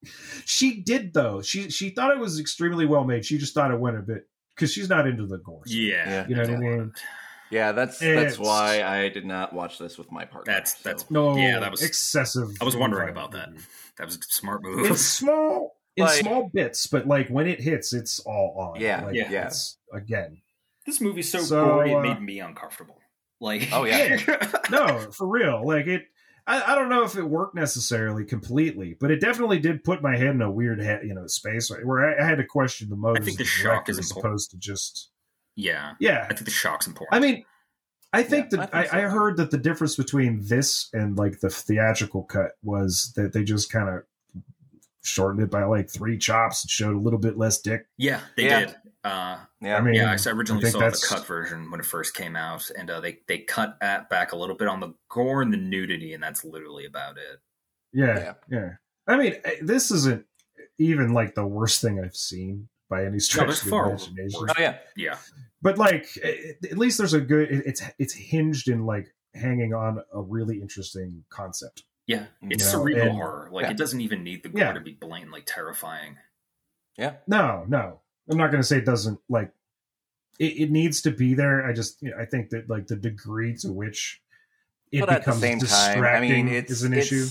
she 0.44 0.80
did 0.82 1.12
though. 1.14 1.40
She 1.42 1.70
she 1.70 1.90
thought 1.90 2.10
it 2.10 2.18
was 2.18 2.38
extremely 2.40 2.86
well 2.86 3.04
made. 3.04 3.24
She 3.24 3.38
just 3.38 3.54
thought 3.54 3.70
it 3.70 3.78
went 3.80 3.96
a 3.98 4.02
bit 4.02 4.28
because 4.54 4.72
she's 4.72 4.88
not 4.88 5.06
into 5.06 5.26
the 5.26 5.38
gore. 5.38 5.62
Yeah, 5.66 6.08
Yeah. 6.08 6.28
You 6.28 6.34
know 6.36 6.42
what 6.42 6.50
I 6.50 6.52
there's 6.52 6.60
a 6.60 6.68
lot 6.70 6.78
mean? 6.78 6.92
yeah, 7.50 7.72
that's 7.72 8.02
It's- 8.02 8.22
that's 8.22 8.38
why 8.38 8.82
I 8.82 9.08
did 9.08 9.24
not 9.24 9.52
watch 9.52 9.78
this 9.78 9.96
with 9.98 10.10
my 10.12 10.24
partner. 10.24 10.52
That's- 10.52 10.72
so. 10.78 10.88
that's- 10.88 11.10
No, 11.10 11.36
Yeah, 11.36 11.60
that 11.60 11.70
was- 11.70 11.82
excessive. 11.82 12.50
I 12.60 12.64
was 12.64 12.76
wondering 12.76 13.08
about 13.08 13.32
that. 13.32 13.50
That 13.96 14.06
was 14.06 14.16
a 14.16 14.18
smart 14.22 14.64
In 14.64 14.70
move. 14.76 14.98
small, 14.98 15.76
in 15.96 16.04
Like- 16.04 16.20
small 16.20 16.50
bits, 16.52 16.86
but 16.86 17.06
like 17.06 17.28
when 17.28 17.46
it 17.46 17.60
hits, 17.60 17.92
it's 17.92 18.20
all 18.20 18.54
on. 18.74 18.80
Yeah, 18.80 19.04
like, 19.04 19.14
yeah. 19.14 19.46
It's, 19.46 19.78
again, 19.92 20.38
This 20.86 21.00
movie's 21.00 21.30
so, 21.30 21.40
So, 21.40 21.64
gory; 21.64 21.94
uh, 21.94 21.98
it 21.98 22.02
made 22.02 22.20
me 22.22 22.40
uncomfortable. 22.40 22.98
Like, 23.40 23.68
Oh, 23.72 23.84
yeah. 23.84 24.18
no, 24.70 25.10
for 25.12 25.26
real. 25.28 25.66
Like 25.66 25.86
it. 25.86 26.04
I, 26.46 26.72
I 26.72 26.74
don't 26.74 26.90
know 26.90 27.04
if 27.04 27.16
it 27.16 27.22
worked 27.24 27.54
necessarily 27.54 28.24
completely, 28.26 28.96
but 29.00 29.10
it 29.10 29.18
definitely 29.18 29.58
did 29.60 29.82
put 29.82 30.02
my 30.02 30.14
head 30.14 30.26
in 30.28 30.42
a 30.42 30.50
weird, 30.50 30.78
he- 30.78 31.08
you 31.08 31.14
know, 31.14 31.26
space 31.26 31.70
where 31.82 32.04
I, 32.20 32.22
I 32.22 32.26
had 32.28 32.36
to 32.36 32.44
question 32.44 32.90
the 32.90 32.96
motives. 32.96 33.24
I 33.24 33.26
think 33.26 33.38
the 33.38 33.44
of 33.44 33.48
shock 33.48 33.88
is 33.88 33.96
director 33.96 34.00
as 34.00 34.10
opposed 34.24 34.50
to 34.50 34.58
just 34.58 35.10
yeah. 35.56 35.92
yeah. 36.00 36.26
I 36.28 36.34
think 36.34 36.44
the 36.44 36.50
shock's 36.50 36.86
important. 36.86 37.14
I 37.14 37.20
mean, 37.26 37.44
I 38.12 38.22
think 38.22 38.48
Yeah, 38.52 38.58
that 38.58 38.74
I 38.74 38.78
I, 38.78 38.82
think 38.82 38.90
so. 38.92 38.98
I 38.98 39.00
heard 39.02 39.36
that 39.38 39.50
the 39.52 39.58
difference 39.58 39.96
between 39.96 40.42
this 40.46 40.90
and 40.92 41.16
like 41.16 41.40
the 41.40 41.48
theatrical 41.48 42.24
cut 42.24 42.52
was 42.62 43.12
that 43.16 43.32
they 43.32 43.42
just 43.42 43.72
kind 43.72 43.88
of 43.88 44.02
shortened 45.04 45.42
it 45.44 45.50
by 45.50 45.62
like 45.64 45.88
three 45.90 46.18
chops 46.18 46.64
and 46.64 46.70
showed 46.70 46.96
a 46.96 46.98
little 46.98 47.18
bit 47.18 47.36
less 47.38 47.60
dick. 47.60 47.86
yeah, 47.98 48.20
they 48.36 48.44
Yeah. 48.46 48.60
did. 48.66 48.76
Uh, 49.04 49.38
yeah, 49.60 49.76
I 49.76 49.82
mean, 49.82 49.94
yeah, 49.94 50.10
I 50.10 50.30
originally 50.30 50.62
think 50.62 50.72
saw 50.72 50.78
the 50.88 51.06
cut 51.06 51.26
version 51.26 51.70
when 51.70 51.78
it 51.78 51.84
first 51.84 52.14
came 52.14 52.36
out, 52.36 52.70
and 52.78 52.88
uh, 52.90 53.00
they 53.00 53.18
they 53.28 53.38
cut 53.40 53.76
at 53.82 54.08
back 54.08 54.32
a 54.32 54.36
little 54.36 54.56
bit 54.56 54.66
on 54.66 54.80
the 54.80 54.94
gore 55.10 55.42
and 55.42 55.52
the 55.52 55.58
nudity, 55.58 56.14
and 56.14 56.22
that's 56.22 56.42
literally 56.42 56.86
about 56.86 57.18
it. 57.18 57.38
Yeah, 57.92 58.18
Yeah. 58.18 58.32
yeah. 58.50 58.70
I 59.06 59.18
mean, 59.18 59.34
eh, 59.44 59.56
this 59.60 59.90
isn't 59.90 60.24
even 60.78 61.12
like 61.12 61.34
the 61.34 61.46
worst 61.46 61.82
thing 61.82 62.00
I've 62.02 62.16
seen 62.16 62.68
by 62.88 63.04
any 63.04 63.18
stretch 63.18 63.46
there's 63.48 63.58
of 63.58 63.64
the 63.66 63.70
far 63.70 63.88
imagination. 63.90 64.40
worse. 64.40 64.52
oh 64.56 64.60
yeah, 64.62 64.78
Yeah, 64.96 65.18
But 65.60 65.76
like, 65.76 66.08
eh, 66.22 66.52
at 66.70 66.78
least 66.78 66.96
there's 66.96 67.12
a 67.12 67.20
good. 67.20 67.50
It's 67.50 67.82
it's 67.98 68.14
hinged 68.14 68.68
in 68.68 68.86
like 68.86 69.14
hanging 69.34 69.74
on 69.74 69.98
a 70.14 70.22
really 70.22 70.62
interesting 70.62 71.24
concept. 71.28 71.82
Yeah, 72.06 72.26
it's 72.42 72.72
You 72.72 72.78
know, 72.78 72.84
surreal 72.84 73.02
and- 73.02 73.12
horror. 73.12 73.48
Like 73.50 73.64
Yeah. 73.64 73.70
it 73.72 73.76
doesn't 73.76 74.00
even 74.00 74.22
need 74.24 74.42
the 74.42 74.48
gore 74.50 74.60
Yeah. 74.60 74.72
to 74.72 74.80
be 74.80 74.92
blatantly 74.92 75.42
terrifying. 75.42 76.18
Yeah. 76.96 77.16
No, 77.26 77.64
no, 77.68 78.00
I'm 78.30 78.36
not 78.36 78.50
going 78.50 78.60
to 78.62 78.66
say 78.66 78.78
it 78.78 78.84
doesn't 78.84 79.20
like. 79.28 79.50
It, 80.38 80.58
it 80.62 80.70
needs 80.70 81.02
to 81.02 81.10
be 81.10 81.34
there. 81.34 81.64
I 81.66 81.72
just, 81.72 82.02
you 82.02 82.10
know, 82.10 82.16
I 82.18 82.24
think 82.24 82.50
that 82.50 82.68
like 82.68 82.86
the 82.88 82.96
degree 82.96 83.56
to 83.58 83.72
which 83.72 84.20
it 84.92 85.00
but 85.00 85.08
at 85.08 85.14
the 85.24 85.32
becomes 85.32 85.40
same 85.40 85.58
time, 85.58 85.60
distracting 85.60 86.30
I 86.32 86.34
mean, 86.42 86.48
it's 86.48 86.70
is 86.70 86.82
an 86.84 86.92
it's- 86.92 87.06
issue. 87.12 87.26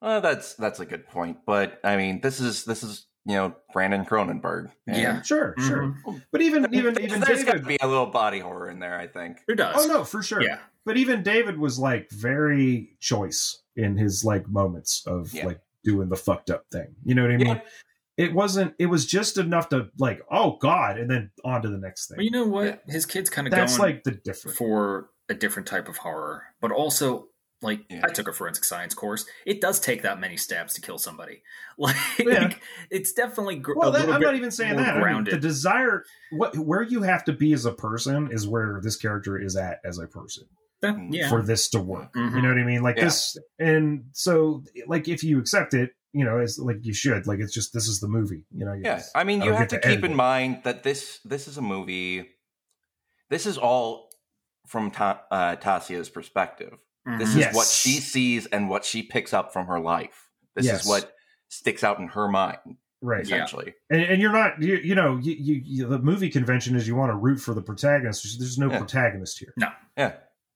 Well, 0.00 0.20
that's 0.20 0.54
that's 0.54 0.78
a 0.78 0.86
good 0.86 1.08
point, 1.08 1.38
but 1.44 1.80
I 1.82 1.96
mean, 1.96 2.20
this 2.20 2.38
is 2.40 2.64
this 2.64 2.84
is 2.84 3.06
you 3.24 3.34
know 3.34 3.54
Brandon 3.72 4.04
Cronenberg. 4.04 4.70
And 4.86 4.96
Yeah. 4.96 5.22
Sure, 5.22 5.54
sure. 5.58 5.94
Mhm. 6.06 6.22
But 6.32 6.42
even 6.42 6.72
even 6.74 7.00
even 7.00 7.20
there's 7.20 7.44
got 7.44 7.58
to 7.58 7.62
be 7.62 7.76
a 7.80 7.86
little 7.86 8.06
body 8.06 8.38
horror 8.38 8.70
in 8.70 8.78
there. 8.78 8.98
I 8.98 9.06
think. 9.06 9.38
Who 9.46 9.54
does? 9.54 9.74
Oh 9.78 9.86
no, 9.86 10.04
for 10.04 10.22
sure. 10.22 10.42
Yeah. 10.42 10.58
But 10.84 10.96
even 10.96 11.22
David 11.22 11.58
was 11.58 11.78
like 11.78 12.10
very 12.10 12.96
choice 13.00 13.62
in 13.76 13.96
his 13.96 14.24
like 14.24 14.48
moments 14.48 15.02
of 15.06 15.32
Yeah. 15.34 15.46
like 15.46 15.60
doing 15.84 16.08
the 16.08 16.16
fucked 16.16 16.50
up 16.50 16.64
thing. 16.72 16.94
You 17.04 17.14
know 17.14 17.22
what 17.22 17.30
I 17.32 17.36
mean? 17.36 17.46
Yeah. 17.46 17.60
It 18.16 18.34
wasn't. 18.34 18.74
It 18.80 18.86
was 18.86 19.06
just 19.06 19.38
enough 19.38 19.68
to 19.68 19.90
like, 19.98 20.22
oh 20.30 20.56
god, 20.60 20.98
and 20.98 21.08
then 21.08 21.30
on 21.44 21.62
to 21.62 21.68
the 21.68 21.78
next 21.78 22.08
But 22.08 22.16
thing. 22.16 22.24
you 22.24 22.30
know 22.32 22.46
what? 22.46 22.82
His 22.88 23.06
kid's 23.06 23.30
kind 23.30 23.46
of 23.46 23.52
That's 23.52 23.76
going 23.78 23.92
like 23.94 24.04
the 24.04 24.10
difference. 24.12 24.56
for 24.58 25.10
a 25.28 25.34
different 25.34 25.68
type 25.68 25.88
of 25.88 25.98
horror, 25.98 26.42
but 26.60 26.72
also 26.72 27.28
like 27.62 27.80
Yeah. 27.90 28.02
I 28.04 28.08
took 28.08 28.28
a 28.28 28.32
forensic 28.32 28.64
science 28.64 28.94
course. 28.94 29.24
It 29.46 29.60
does 29.60 29.80
take 29.80 30.02
that 30.02 30.20
many 30.20 30.36
stabs 30.36 30.74
to 30.74 30.80
kill 30.80 30.98
somebody. 30.98 31.42
Like 31.78 31.96
Yeah. 32.18 32.54
it's 32.90 33.12
definitely 33.12 33.56
gr- 33.56 33.74
Well, 33.76 33.92
that, 33.92 34.00
little 34.00 34.14
I'm 34.14 34.20
bit 34.20 34.26
not 34.26 34.34
even 34.36 34.50
saying 34.50 34.76
that. 34.76 34.88
I 34.88 34.92
mean, 34.94 35.02
grounded. 35.02 35.34
the 35.34 35.38
desire, 35.38 36.04
what 36.32 36.56
where 36.56 36.82
you 36.82 37.02
have 37.02 37.24
to 37.24 37.32
be 37.32 37.52
as 37.52 37.64
a 37.66 37.72
person, 37.72 38.30
is 38.32 38.46
where 38.48 38.80
this 38.82 38.96
character 38.96 39.38
is 39.40 39.56
at 39.56 39.78
as 39.84 39.98
a 39.98 40.06
person. 40.08 40.44
yeah. 41.10 41.28
for 41.28 41.42
this 41.42 41.68
to 41.70 41.80
work. 41.80 42.10
You 42.14 42.22
Mhm. 42.22 42.42
know 42.42 42.48
what 42.50 42.58
I 42.58 42.64
mean? 42.64 42.82
Like 42.82 42.96
Yeah. 42.98 43.04
this, 43.04 43.36
and 43.58 44.04
so 44.12 44.62
like 44.86 45.08
if 45.08 45.24
you 45.24 45.38
accept 45.40 45.74
it, 45.74 45.90
you 46.12 46.24
know, 46.24 46.38
it's 46.38 46.58
like 46.58 46.78
you 46.82 46.94
should. 46.94 47.26
Like 47.26 47.40
it's 47.40 47.52
just 47.52 47.72
this 47.72 47.86
is 47.88 47.98
the 48.00 48.06
movie. 48.08 48.44
You 48.54 48.64
know? 48.64 48.72
you 48.74 48.82
Yeah, 48.84 48.96
just- 48.98 49.10
I 49.16 49.24
mean, 49.24 49.40
you 49.42 49.50
don't 49.50 49.58
have 49.58 49.68
to 49.68 49.80
to 49.80 49.88
keep 49.88 50.04
in 50.04 50.12
it. 50.12 50.14
mind 50.16 50.62
that 50.64 50.82
this 50.84 51.18
this 51.24 51.48
is 51.48 51.58
a 51.58 51.62
movie. 51.62 52.28
This 53.30 53.44
is 53.46 53.58
all 53.58 54.08
from 54.68 54.90
Ta- 54.90 55.22
uh, 55.30 55.56
Tasia's 55.56 56.08
perspective. 56.08 56.72
This 57.16 57.30
is 57.30 57.36
Yes. 57.36 57.54
what 57.54 57.66
she 57.66 58.00
sees 58.00 58.46
and 58.46 58.68
what 58.68 58.84
she 58.84 59.02
picks 59.02 59.32
up 59.32 59.52
from 59.52 59.66
her 59.66 59.80
life. 59.80 60.28
This 60.54 60.66
Yes. 60.66 60.82
is 60.82 60.88
what 60.88 61.14
sticks 61.48 61.82
out 61.82 61.98
in 61.98 62.08
her 62.08 62.28
mind, 62.28 62.58
right. 63.00 63.26
Yeah. 63.26 63.36
essentially. 63.36 63.74
And, 63.88 64.02
and 64.02 64.20
you're 64.20 64.32
not, 64.32 64.60
you, 64.60 64.76
you 64.76 64.94
know, 64.94 65.16
you, 65.16 65.32
you, 65.38 65.62
you, 65.64 65.86
the 65.86 65.98
movie 65.98 66.28
convention 66.28 66.76
is 66.76 66.86
you 66.86 66.94
want 66.96 67.10
to 67.10 67.16
root 67.16 67.38
for 67.38 67.54
the 67.54 67.62
protagonist. 67.62 68.38
There's 68.38 68.58
no 68.58 68.70
Yeah. 68.70 68.78
protagonist 68.78 69.38
here. 69.38 69.54
No. 69.56 69.68
Yeah. 69.96 70.14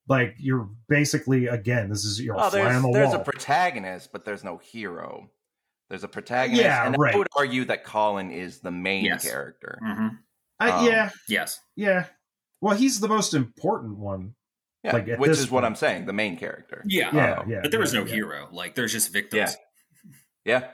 Like 0.08 0.34
you're 0.38 0.68
basically 0.88 1.46
again, 1.46 1.88
this 1.88 2.04
is 2.04 2.20
you're 2.20 2.34
Well, 2.34 2.48
a 2.48 2.50
fly 2.50 2.62
there's 2.64 2.76
on 2.76 2.82
the 2.82 2.92
there's 2.92 3.08
wall. 3.10 3.20
a 3.20 3.24
protagonist, 3.24 4.10
but 4.12 4.24
there's 4.24 4.42
no 4.44 4.58
hero. 4.58 5.30
There's 5.88 6.04
a 6.04 6.08
protagonist, 6.08 6.62
Yeah, 6.62 6.86
and 6.86 6.96
right. 6.98 7.14
I 7.14 7.18
would 7.18 7.28
argue 7.36 7.64
that 7.66 7.84
Colin 7.84 8.30
is 8.30 8.60
the 8.60 8.70
main 8.70 9.04
Yes. 9.04 9.24
character. 9.24 9.78
Mhm. 9.82 10.18
I, 10.58 10.70
um, 10.70 10.86
yeah, 10.86 11.10
Yes. 11.28 11.60
yeah. 11.76 12.06
Well, 12.60 12.76
he's 12.76 13.00
the 13.00 13.08
most 13.08 13.34
important 13.34 13.98
one. 13.98 14.34
Yeah, 14.84 14.92
Like, 14.94 15.06
which 15.18 15.28
this 15.28 15.38
is 15.38 15.50
what. 15.50 15.64
I'm 15.64 15.76
saying, 15.76 16.06
the 16.06 16.12
main 16.12 16.36
character. 16.36 16.82
Yeah. 16.86 17.10
Yeah, 17.14 17.44
yeah. 17.46 17.60
But 17.62 17.70
there 17.70 17.80
was 17.80 17.94
no 17.94 18.04
yeah. 18.04 18.14
hero. 18.14 18.48
Like 18.50 18.74
there's 18.74 18.92
just 18.92 19.12
victims. 19.12 19.56
Yeah, 20.44 20.64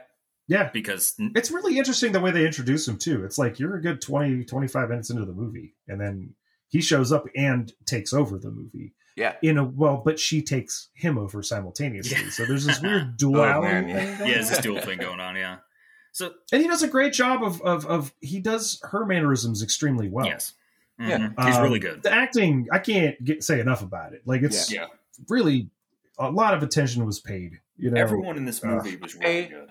Yeah, 0.46 0.70
Because 0.72 1.14
it's 1.18 1.50
really 1.50 1.76
interesting 1.78 2.12
the 2.12 2.20
way 2.20 2.30
they 2.30 2.46
introduce 2.46 2.88
him 2.88 2.96
too 2.96 3.24
it's 3.24 3.36
like 3.38 3.58
you're 3.58 3.76
a 3.76 3.82
good 3.82 4.00
20 4.00 4.44
25 4.44 4.88
minutes 4.88 5.10
into 5.10 5.26
the 5.26 5.32
movie 5.34 5.74
and 5.88 6.00
then 6.00 6.34
he 6.68 6.80
shows 6.80 7.12
up 7.12 7.26
and 7.36 7.70
takes 7.84 8.12
over 8.14 8.38
the 8.38 8.50
movie 8.50 8.94
yeah. 9.16 9.34
in 9.42 9.58
a 9.58 9.64
well 9.64 10.00
but 10.02 10.18
she 10.18 10.40
takes 10.42 10.88
him 10.94 11.18
over 11.18 11.42
simultaneously 11.42 12.16
Yeah. 12.24 12.30
so 12.30 12.46
there's 12.46 12.64
this 12.64 12.80
weird 12.80 13.02
Oh, 13.08 13.14
duality 13.18 13.66
man, 13.66 13.88
yeah. 13.90 14.16
thing 14.16 14.28
yeah, 14.28 14.38
it's 14.38 14.48
this 14.48 14.60
dual 14.60 14.80
thing 14.80 14.98
going 14.98 15.20
on. 15.20 15.36
Yeah. 15.36 15.58
So 16.12 16.32
and 16.50 16.62
he 16.62 16.66
does 16.68 16.82
a 16.82 16.88
great 16.88 17.12
job 17.12 17.42
of 17.44 17.60
of, 17.60 17.84
of 17.84 18.14
he 18.20 18.40
does 18.40 18.80
her 18.90 19.04
mannerisms 19.04 19.62
extremely 19.62 20.08
well 20.08 20.26
yes. 20.26 20.54
Yeah. 20.98 21.18
Mhm. 21.18 21.46
He's 21.46 21.56
Um, 21.56 21.62
really 21.62 21.78
good. 21.78 22.02
the 22.02 22.12
acting 22.12 22.66
i 22.72 22.78
can't 22.78 23.22
get, 23.24 23.44
say 23.44 23.60
enough 23.60 23.82
about 23.82 24.12
it 24.14 24.22
like 24.26 24.42
it's 24.42 24.72
Yeah. 24.72 24.86
really 25.28 25.70
a 26.18 26.30
lot 26.30 26.54
of 26.54 26.62
attention 26.62 27.06
was 27.06 27.20
paid 27.20 27.60
you 27.76 27.90
know 27.90 28.00
Everyone 28.00 28.36
in 28.36 28.44
this 28.44 28.62
uh, 28.64 28.66
movie 28.68 28.96
was 28.96 29.14
really 29.14 29.26
Hey, 29.26 29.46
good. 29.48 29.68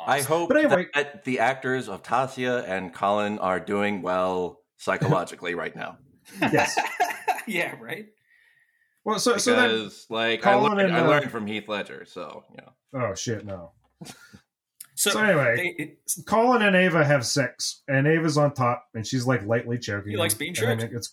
I 0.00 0.22
hope 0.22 0.48
But 0.48 0.58
anyway- 0.58 0.88
that 0.94 1.24
the 1.24 1.38
actors 1.40 1.88
of 1.88 2.02
Tasia 2.02 2.66
and 2.68 2.92
Colin 2.94 3.38
are 3.38 3.60
doing 3.60 4.00
well 4.02 4.60
psychologically 4.78 5.54
right 5.62 5.74
now. 5.76 5.98
yes 6.40 6.78
yeah, 7.46 7.74
right? 7.80 8.06
well 9.04 9.18
so 9.18 9.36
so 9.36 9.54
that 9.54 9.68
Because, 9.68 10.06
like, 10.08 10.46
I 10.46 10.54
learned, 10.54 10.80
and, 10.80 10.96
I 10.96 11.00
uh, 11.00 11.08
learned 11.08 11.30
from 11.30 11.46
Heath 11.46 11.68
Ledger, 11.68 12.06
so 12.06 12.44
you 12.50 12.56
know. 12.62 12.72
oh 13.08 13.14
shit 13.14 13.44
no 13.44 13.72
So, 15.04 15.10
so 15.10 15.20
anyway 15.22 15.56
they, 15.78 15.84
it, 15.84 15.98
Colin 16.26 16.62
and 16.62 16.74
Ava 16.74 17.04
have 17.04 17.26
sex, 17.26 17.82
and 17.88 18.06
Ava's 18.06 18.38
on 18.38 18.54
top, 18.54 18.88
and 18.94 19.06
she's 19.06 19.26
like 19.26 19.44
lightly 19.44 19.78
choking. 19.78 20.12
He 20.12 20.16
likes 20.16 20.34
him, 20.34 20.38
being 20.38 20.54
and 20.58 20.80
then 20.80 20.90
choked. 20.92 21.08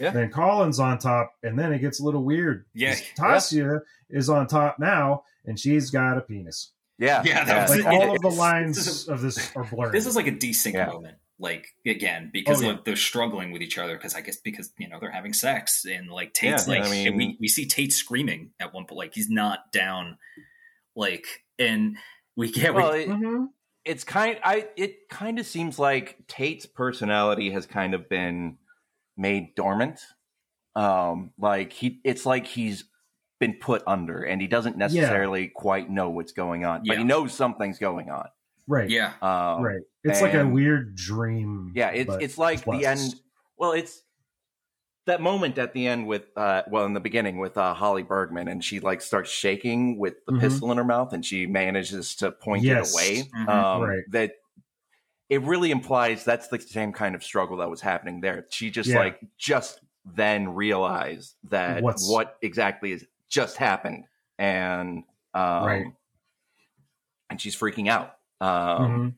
Yeah. 0.00 0.10
Then 0.10 0.30
Colin's 0.30 0.78
on 0.80 0.98
top, 0.98 1.34
and 1.42 1.58
then 1.58 1.72
it 1.72 1.78
gets 1.78 2.00
a 2.00 2.04
little 2.04 2.24
weird. 2.24 2.64
Yeah. 2.74 2.94
'Cause 3.16 3.50
Tasia 3.50 3.80
is 4.10 4.28
on 4.28 4.46
top 4.48 4.78
now, 4.78 5.24
and 5.44 5.58
she's 5.58 5.90
got 5.90 6.18
a 6.18 6.20
penis. 6.20 6.72
Yeah, 6.98 7.22
Yeah, 7.24 7.44
that 7.44 7.68
was 7.70 7.78
Like 7.84 7.94
it- 7.94 8.00
all 8.00 8.14
of 8.14 8.20
the 8.22 8.28
lines 8.28 8.76
this 8.76 8.86
is- 8.86 9.08
of 9.08 9.20
this 9.22 9.56
are 9.56 9.64
blurred. 9.64 9.92
this 9.92 10.06
is 10.06 10.14
like 10.14 10.26
a 10.26 10.32
desync 10.32 10.74
Yeah. 10.74 10.86
moment. 10.86 11.16
Like 11.38 11.66
again, 11.86 12.24
oh, 12.26 12.30
because 12.32 12.60
Oh, 12.60 12.66
yeah. 12.66 12.72
like, 12.72 12.84
they're 12.84 12.94
struggling 12.96 13.50
with 13.50 13.62
each 13.62 13.76
other. 13.78 13.96
Because 13.96 14.14
I 14.14 14.20
guess 14.20 14.36
because 14.36 14.72
you 14.78 14.88
know 14.88 14.98
they're 15.00 15.10
having 15.10 15.32
sex, 15.32 15.84
and 15.84 16.08
like 16.10 16.32
Tate's 16.34 16.68
Yeah, 16.68 16.74
like 16.74 16.84
I 16.84 16.90
mean- 16.90 17.06
and 17.08 17.16
we 17.16 17.36
we 17.40 17.48
see 17.48 17.66
Tate 17.66 17.92
screaming 17.92 18.52
at 18.60 18.72
one 18.74 18.84
point. 18.86 18.98
Like 18.98 19.14
he's 19.14 19.28
not 19.30 19.72
down. 19.72 20.18
Like 20.94 21.24
and 21.58 21.96
we 22.36 22.50
get 22.50 22.74
Well, 22.74 22.92
we, 22.92 23.00
it, 23.00 23.08
Mhm. 23.08 23.46
it's 23.84 24.04
kind. 24.04 24.38
I 24.44 24.68
it 24.76 25.08
kind 25.10 25.38
of 25.38 25.46
seems 25.46 25.78
like 25.78 26.18
Tate's 26.28 26.66
personality 26.66 27.50
has 27.50 27.66
kind 27.66 27.94
of 27.94 28.08
been 28.08 28.58
made 29.16 29.54
dormant. 29.54 30.00
Um, 30.74 31.32
like 31.38 31.72
he, 31.72 32.00
it's 32.04 32.24
like 32.24 32.46
he's 32.46 32.84
been 33.40 33.54
put 33.60 33.82
under, 33.86 34.22
and 34.22 34.40
he 34.40 34.46
doesn't 34.46 34.76
necessarily 34.78 35.48
quite 35.48 35.90
know 35.90 36.08
what's 36.10 36.32
going 36.32 36.64
on, 36.64 36.82
but 36.86 36.96
he 36.98 37.04
knows 37.04 37.34
something's 37.34 37.78
going 37.78 38.08
on. 38.10 38.28
right. 38.68 38.88
yeah. 38.88 39.12
Um, 39.20 39.62
Right. 39.62 39.80
It's 40.04 40.20
like 40.22 40.34
a 40.34 40.46
weird 40.46 40.96
dream. 40.96 41.72
Yeah, 41.74 41.90
it's 41.90 42.14
it's 42.20 42.38
like 42.38 42.64
the 42.64 42.86
end. 42.86 43.14
Well, 43.58 43.72
it's 43.72 44.02
that 45.06 45.20
moment 45.20 45.58
at 45.58 45.72
the 45.72 45.86
end 45.86 46.06
with 46.06 46.26
uh 46.36 46.62
well 46.70 46.84
in 46.84 46.92
the 46.94 47.00
beginning 47.00 47.38
with 47.38 47.56
uh 47.58 47.74
Holly 47.74 48.02
Bergman 48.02 48.48
and 48.48 48.64
she 48.64 48.78
like 48.80 49.00
starts 49.00 49.30
shaking 49.30 49.98
with 49.98 50.24
the 50.26 50.32
Mhm. 50.32 50.40
pistol 50.40 50.70
in 50.70 50.78
her 50.78 50.84
mouth 50.84 51.12
and 51.12 51.24
she 51.26 51.46
manages 51.46 52.14
to 52.16 52.30
point 52.30 52.62
Yes. 52.62 52.92
it 52.92 52.94
away. 52.94 53.22
Mhm. 53.34 53.48
Um 53.48 53.82
Right. 53.82 54.04
that 54.10 54.32
it 55.28 55.40
really 55.42 55.70
implies 55.70 56.24
that's 56.24 56.48
the 56.48 56.60
same 56.60 56.92
kind 56.92 57.14
of 57.14 57.24
struggle 57.24 57.56
that 57.58 57.70
was 57.70 57.80
happening 57.80 58.20
there. 58.20 58.46
She 58.50 58.70
just 58.70 58.88
Yeah. 58.90 58.98
like 59.00 59.20
just 59.38 59.80
then 60.04 60.54
realized 60.54 61.34
that 61.44 61.82
What's- 61.82 62.08
what 62.08 62.36
exactly 62.42 62.92
is 62.92 63.04
just 63.28 63.56
happened 63.56 64.04
and 64.38 65.04
um 65.34 65.64
Right. 65.64 65.86
and 67.30 67.40
she's 67.40 67.56
freaking 67.56 67.88
out. 67.88 68.18
Um 68.40 68.48
Mhm. 68.48 69.14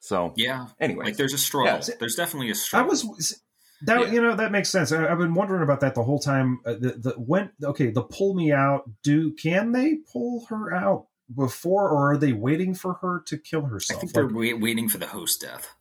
so 0.00 0.32
Yeah. 0.36 0.68
anyway. 0.80 1.06
Like 1.06 1.16
there's 1.16 1.32
a 1.34 1.38
struggle. 1.38 1.80
Yeah. 1.86 1.94
There's 2.00 2.14
definitely 2.14 2.50
a 2.50 2.54
struggle. 2.54 2.88
I 2.88 2.90
was 2.90 3.42
that 3.82 4.00
Yeah. 4.06 4.12
you 4.12 4.22
know 4.22 4.34
that 4.36 4.52
makes 4.52 4.70
sense. 4.70 4.92
I, 4.92 5.06
I've 5.06 5.18
been 5.18 5.34
wondering 5.34 5.62
about 5.62 5.80
that 5.80 5.94
the 5.94 6.02
whole 6.04 6.18
time. 6.18 6.60
Uh, 6.64 6.72
the, 6.74 6.90
the 6.98 7.10
when 7.12 7.50
okay, 7.62 7.90
the 7.90 8.02
pull 8.02 8.34
me 8.34 8.52
out. 8.52 8.90
Do 9.02 9.32
can 9.32 9.72
they 9.72 9.96
pull 10.12 10.46
her 10.48 10.72
out 10.74 11.06
before, 11.34 11.88
or 11.90 12.12
are 12.12 12.16
they 12.16 12.32
waiting 12.32 12.74
for 12.74 12.94
her 12.94 13.20
to 13.26 13.36
kill 13.38 13.62
herself? 13.62 13.70
I 13.70 14.00
herself? 14.00 14.00
think 14.00 14.12
they're 14.12 14.24
Like, 14.26 14.34
wait, 14.36 14.60
waiting 14.60 14.88
for 14.88 14.98
the 14.98 15.06
host 15.06 15.40
death. 15.40 15.74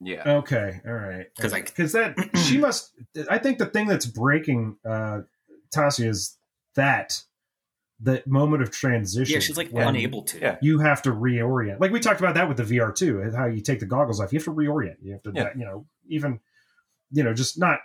yeah. 0.00 0.22
okay, 0.38 0.80
All 0.86 0.92
right. 0.92 1.26
Because 1.36 1.52
I- 1.52 1.62
because 1.62 1.92
that 1.92 2.16
she 2.46 2.58
must. 2.58 2.92
I 3.30 3.38
think 3.38 3.58
the 3.58 3.66
thing 3.66 3.86
that's 3.86 4.06
breaking 4.06 4.76
uh 4.84 5.20
Tasia 5.74 6.06
is 6.08 6.36
that 6.74 7.22
that 8.00 8.26
moment 8.26 8.62
of 8.62 8.70
transition. 8.70 9.32
Yeah, 9.34 9.40
she's 9.40 9.56
like 9.56 9.70
unable 9.72 10.22
to. 10.24 10.38
Yeah. 10.38 10.56
You 10.60 10.80
have 10.80 11.00
to 11.02 11.10
reorient. 11.12 11.80
Like 11.80 11.92
we 11.92 12.00
talked 12.00 12.20
about 12.20 12.34
that 12.34 12.46
with 12.46 12.58
the 12.58 12.62
VR 12.64 12.94
too, 12.94 13.20
and 13.22 13.34
how 13.34 13.46
you 13.46 13.62
take 13.62 13.80
the 13.80 13.86
goggles 13.86 14.20
off. 14.20 14.32
You 14.32 14.38
have 14.38 14.44
to 14.44 14.52
reorient. 14.52 14.96
You 15.00 15.12
have 15.12 15.22
to, 15.22 15.32
Yeah. 15.34 15.48
you 15.56 15.64
know, 15.64 15.86
even, 16.08 16.40
you 17.10 17.22
know, 17.22 17.34
just 17.34 17.58
not. 17.58 17.78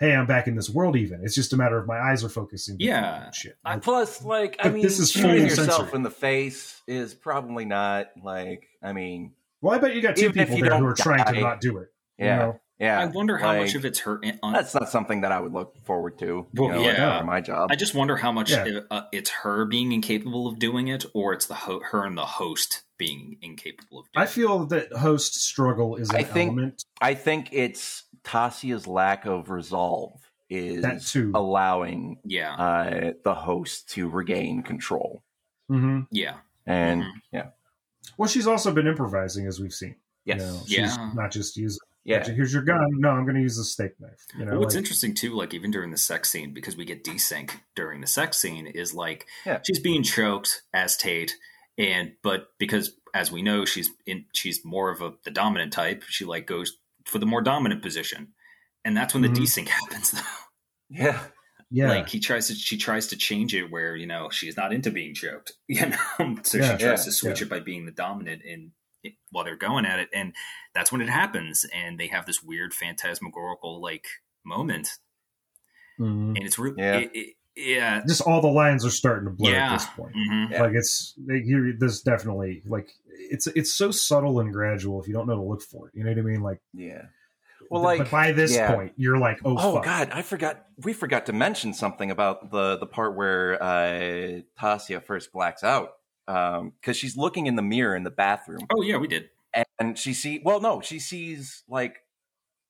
Hey, 0.00 0.14
I'm 0.14 0.26
back 0.26 0.46
in 0.46 0.54
this 0.54 0.70
world. 0.70 0.94
Even 0.96 1.22
it's 1.24 1.34
just 1.34 1.52
a 1.52 1.56
matter 1.56 1.76
of 1.76 1.86
my 1.88 1.98
eyes 1.98 2.22
are 2.22 2.28
focusing. 2.28 2.76
Yeah. 2.78 3.30
shit. 3.32 3.56
I- 3.64 3.74
Like, 3.74 3.82
Plus, 3.82 4.22
like, 4.22 4.56
I 4.60 4.68
mean, 4.70 4.82
this 4.82 5.00
is 5.00 5.10
shooting 5.10 5.42
yourself 5.42 5.70
censored. 5.72 5.94
in 5.94 6.02
the 6.04 6.10
face 6.10 6.80
is 6.86 7.14
probably 7.14 7.64
not 7.64 8.08
like. 8.22 8.68
I 8.82 8.92
mean, 8.92 9.32
well, 9.60 9.74
I 9.74 9.78
bet 9.78 9.94
you 9.96 10.00
got 10.02 10.14
two 10.16 10.26
if 10.26 10.34
people 10.34 10.56
you 10.56 10.62
there 10.64 10.72
who 10.74 10.80
don't 10.82 10.90
are 10.90 10.94
trying 10.94 11.24
to 11.34 11.40
not 11.40 11.60
do 11.60 11.78
it. 11.78 11.88
you 12.16 12.26
yeah, 12.26 12.38
know? 12.38 12.60
yeah. 12.78 13.00
I 13.00 13.06
wonder 13.06 13.36
how 13.38 13.56
much 13.56 13.74
of 13.74 13.84
it's 13.84 13.98
hurt. 13.98 14.24
On, 14.44 14.52
That's 14.52 14.72
not 14.72 14.88
something 14.88 15.22
that 15.22 15.32
I 15.32 15.40
would 15.40 15.52
look 15.52 15.74
forward 15.84 16.16
to. 16.20 16.26
You 16.26 16.46
Well, 16.54 16.68
know, 16.68 16.82
like, 16.82 16.96
yeah. 16.96 17.18
for 17.18 17.24
my 17.24 17.40
job. 17.40 17.70
I 17.72 17.74
just 17.74 17.92
wonder 17.96 18.16
how 18.16 18.30
much 18.30 18.52
Yeah. 18.52 18.80
uh, 18.92 19.02
it's 19.12 19.30
her 19.30 19.64
being 19.64 19.90
incapable 19.90 20.46
of 20.46 20.60
doing 20.60 20.86
it, 20.86 21.06
or 21.12 21.32
it's 21.32 21.46
the 21.46 21.54
ho- 21.54 21.80
her 21.90 22.04
and 22.04 22.16
the 22.16 22.24
host 22.24 22.84
being 22.98 23.36
incapable 23.42 23.98
of 23.98 24.06
doing 24.12 24.22
it. 24.22 24.28
I 24.28 24.30
feel 24.30 24.66
that 24.66 24.92
host 24.92 25.34
struggle 25.42 25.96
is 25.96 26.10
an 26.10 26.16
I 26.16 26.22
think- 26.22 26.52
element. 26.52 26.84
I 27.00 27.14
think 27.14 27.48
it's 27.52 28.04
Tasia's 28.24 28.86
lack 28.86 29.26
of 29.26 29.50
resolve 29.50 30.20
is 30.50 30.82
That 30.82 31.02
too. 31.02 31.32
allowing. 31.34 32.18
Yeah, 32.24 32.54
uh, 32.54 33.12
the 33.24 33.34
host 33.34 33.88
to 33.90 34.08
regain 34.08 34.62
control. 34.62 35.22
hmm 35.68 36.00
yeah, 36.10 36.38
And 36.66 37.02
Mhm. 37.02 37.12
yeah, 37.32 37.46
Well, 38.16 38.28
she's 38.28 38.46
also 38.46 38.72
been 38.72 38.86
improvising, 38.86 39.46
as 39.46 39.60
we've 39.60 39.72
seen. 39.74 39.96
yes, 40.24 40.40
You 40.40 40.46
know, 40.46 40.60
she's 40.66 40.96
Yeah. 40.96 41.12
not 41.14 41.30
just 41.30 41.56
using. 41.58 41.78
yeah, 42.04 42.24
Here's 42.26 42.54
your 42.54 42.62
gun. 42.62 42.86
No, 43.00 43.10
I'm 43.10 43.24
going 43.24 43.34
to 43.36 43.42
use 43.42 43.58
a 43.58 43.64
steak 43.64 44.00
knife. 44.00 44.26
You 44.38 44.46
know, 44.46 44.52
well, 44.52 44.60
what's 44.60 44.74
like- 44.74 44.80
interesting 44.82 45.14
too, 45.14 45.34
like 45.34 45.52
even 45.52 45.70
during 45.70 45.90
the 45.90 45.98
sex 45.98 46.30
scene, 46.30 46.54
because 46.54 46.74
we 46.76 46.86
get 46.86 47.04
desync 47.04 47.50
during 47.74 48.00
the 48.00 48.06
sex 48.06 48.38
scene, 48.38 48.66
is 48.66 48.94
like 48.94 49.26
Yeah. 49.44 49.60
she's 49.66 49.78
being 49.80 50.02
choked 50.02 50.62
as 50.72 50.96
Tate, 50.96 51.36
and 51.76 52.14
but 52.22 52.48
because 52.58 52.94
as 53.12 53.30
we 53.30 53.42
know, 53.42 53.66
she's 53.66 53.90
in 54.06 54.24
she's 54.32 54.64
more 54.64 54.90
of 54.90 55.02
a 55.02 55.14
the 55.24 55.30
dominant 55.30 55.72
type. 55.74 56.02
She 56.08 56.24
like 56.24 56.46
goes 56.46 56.77
for 57.08 57.18
the 57.18 57.26
more 57.26 57.42
dominant 57.42 57.82
position, 57.82 58.34
and 58.84 58.96
that's 58.96 59.14
when 59.14 59.22
Mhm. 59.24 59.34
the 59.34 59.40
desync 59.40 59.68
happens. 59.80 60.10
Though, 60.12 60.20
Yeah. 60.90 61.24
Yeah. 61.70 61.88
like 61.90 62.08
he 62.08 62.18
tries 62.18 62.46
to 62.48 62.54
she 62.54 62.78
tries 62.78 63.08
to 63.08 63.16
change 63.16 63.54
it 63.54 63.70
where 63.70 63.94
you 63.94 64.06
know 64.06 64.30
she's 64.30 64.56
not 64.56 64.72
into 64.72 64.90
being 64.90 65.12
choked, 65.14 65.52
you 65.68 65.84
know. 65.86 66.36
so 66.42 66.56
Yeah. 66.58 66.72
she 66.78 66.78
tries 66.78 66.80
Yeah. 66.82 66.94
to 66.96 67.12
switch 67.12 67.40
Yeah. 67.40 67.46
it 67.46 67.50
by 67.50 67.60
being 67.60 67.84
the 67.84 67.92
dominant 67.92 68.42
in 68.42 68.72
while 69.30 69.44
they're 69.44 69.54
going 69.56 69.84
at 69.84 69.98
it, 70.00 70.08
and 70.14 70.34
that's 70.74 70.90
when 70.90 71.00
it 71.02 71.08
happens, 71.10 71.64
and 71.74 72.00
they 72.00 72.06
have 72.08 72.24
this 72.26 72.42
weird 72.42 72.72
phantasmagorical 72.74 73.80
like 73.82 74.06
moment, 74.44 74.88
Mhm. 76.00 76.36
and 76.36 76.38
it's 76.38 76.58
really 76.58 76.76
Yeah. 76.82 76.96
it, 77.00 77.10
it, 77.14 77.36
yeah. 77.58 78.02
Just 78.06 78.20
all 78.22 78.40
the 78.40 78.46
lines 78.48 78.86
are 78.86 78.90
starting 78.90 79.24
to 79.26 79.30
blur 79.30 79.50
Yeah. 79.50 79.72
at 79.72 79.78
this 79.78 79.86
point. 79.96 80.14
Mhm. 80.14 80.50
Yeah. 80.52 80.62
Like 80.62 80.72
it's 80.74 81.14
they- 81.18 81.42
you 81.44 81.76
there's 81.78 82.00
definitely 82.02 82.62
like 82.66 82.88
it's 83.06 83.46
it's 83.48 83.72
so 83.74 83.90
subtle 83.90 84.40
and 84.40 84.52
gradual 84.52 85.00
if 85.02 85.08
you 85.08 85.14
don't 85.14 85.26
know 85.26 85.36
to 85.36 85.42
look 85.42 85.62
for 85.62 85.88
it. 85.88 85.94
You 85.96 86.04
know 86.04 86.10
what 86.10 86.18
I 86.18 86.22
mean? 86.22 86.40
Like 86.42 86.60
Yeah. 86.72 87.02
Well, 87.70 87.82
but 87.82 87.98
like 87.98 88.10
by 88.10 88.32
this 88.32 88.54
yeah. 88.54 88.74
point, 88.74 88.92
you're 88.96 89.18
like, 89.18 89.40
oh, 89.44 89.56
Oh 89.58 89.74
fuck. 89.74 89.84
God, 89.84 90.08
I 90.12 90.22
forgot. 90.22 90.64
We 90.84 90.94
forgot 90.94 91.26
to 91.26 91.34
mention 91.34 91.74
something 91.74 92.10
about 92.10 92.50
the 92.50 92.78
the 92.78 92.86
part 92.86 93.14
where 93.16 93.62
uh, 93.62 94.40
Tasia 94.58 95.02
first 95.02 95.32
blacks 95.32 95.62
out 95.64 95.90
um 96.28 96.72
because 96.80 96.96
she's 96.96 97.16
looking 97.16 97.46
in 97.46 97.56
the 97.56 97.62
mirror 97.62 97.94
in 97.96 98.04
the 98.04 98.10
bathroom, 98.10 98.60
Oh 98.74 98.80
yeah, 98.82 98.96
we 98.96 99.08
did. 99.08 99.28
and 99.80 99.98
she 99.98 100.14
see. 100.14 100.40
Well, 100.44 100.60
no, 100.60 100.80
she 100.80 100.98
sees 100.98 101.62
like 101.68 101.98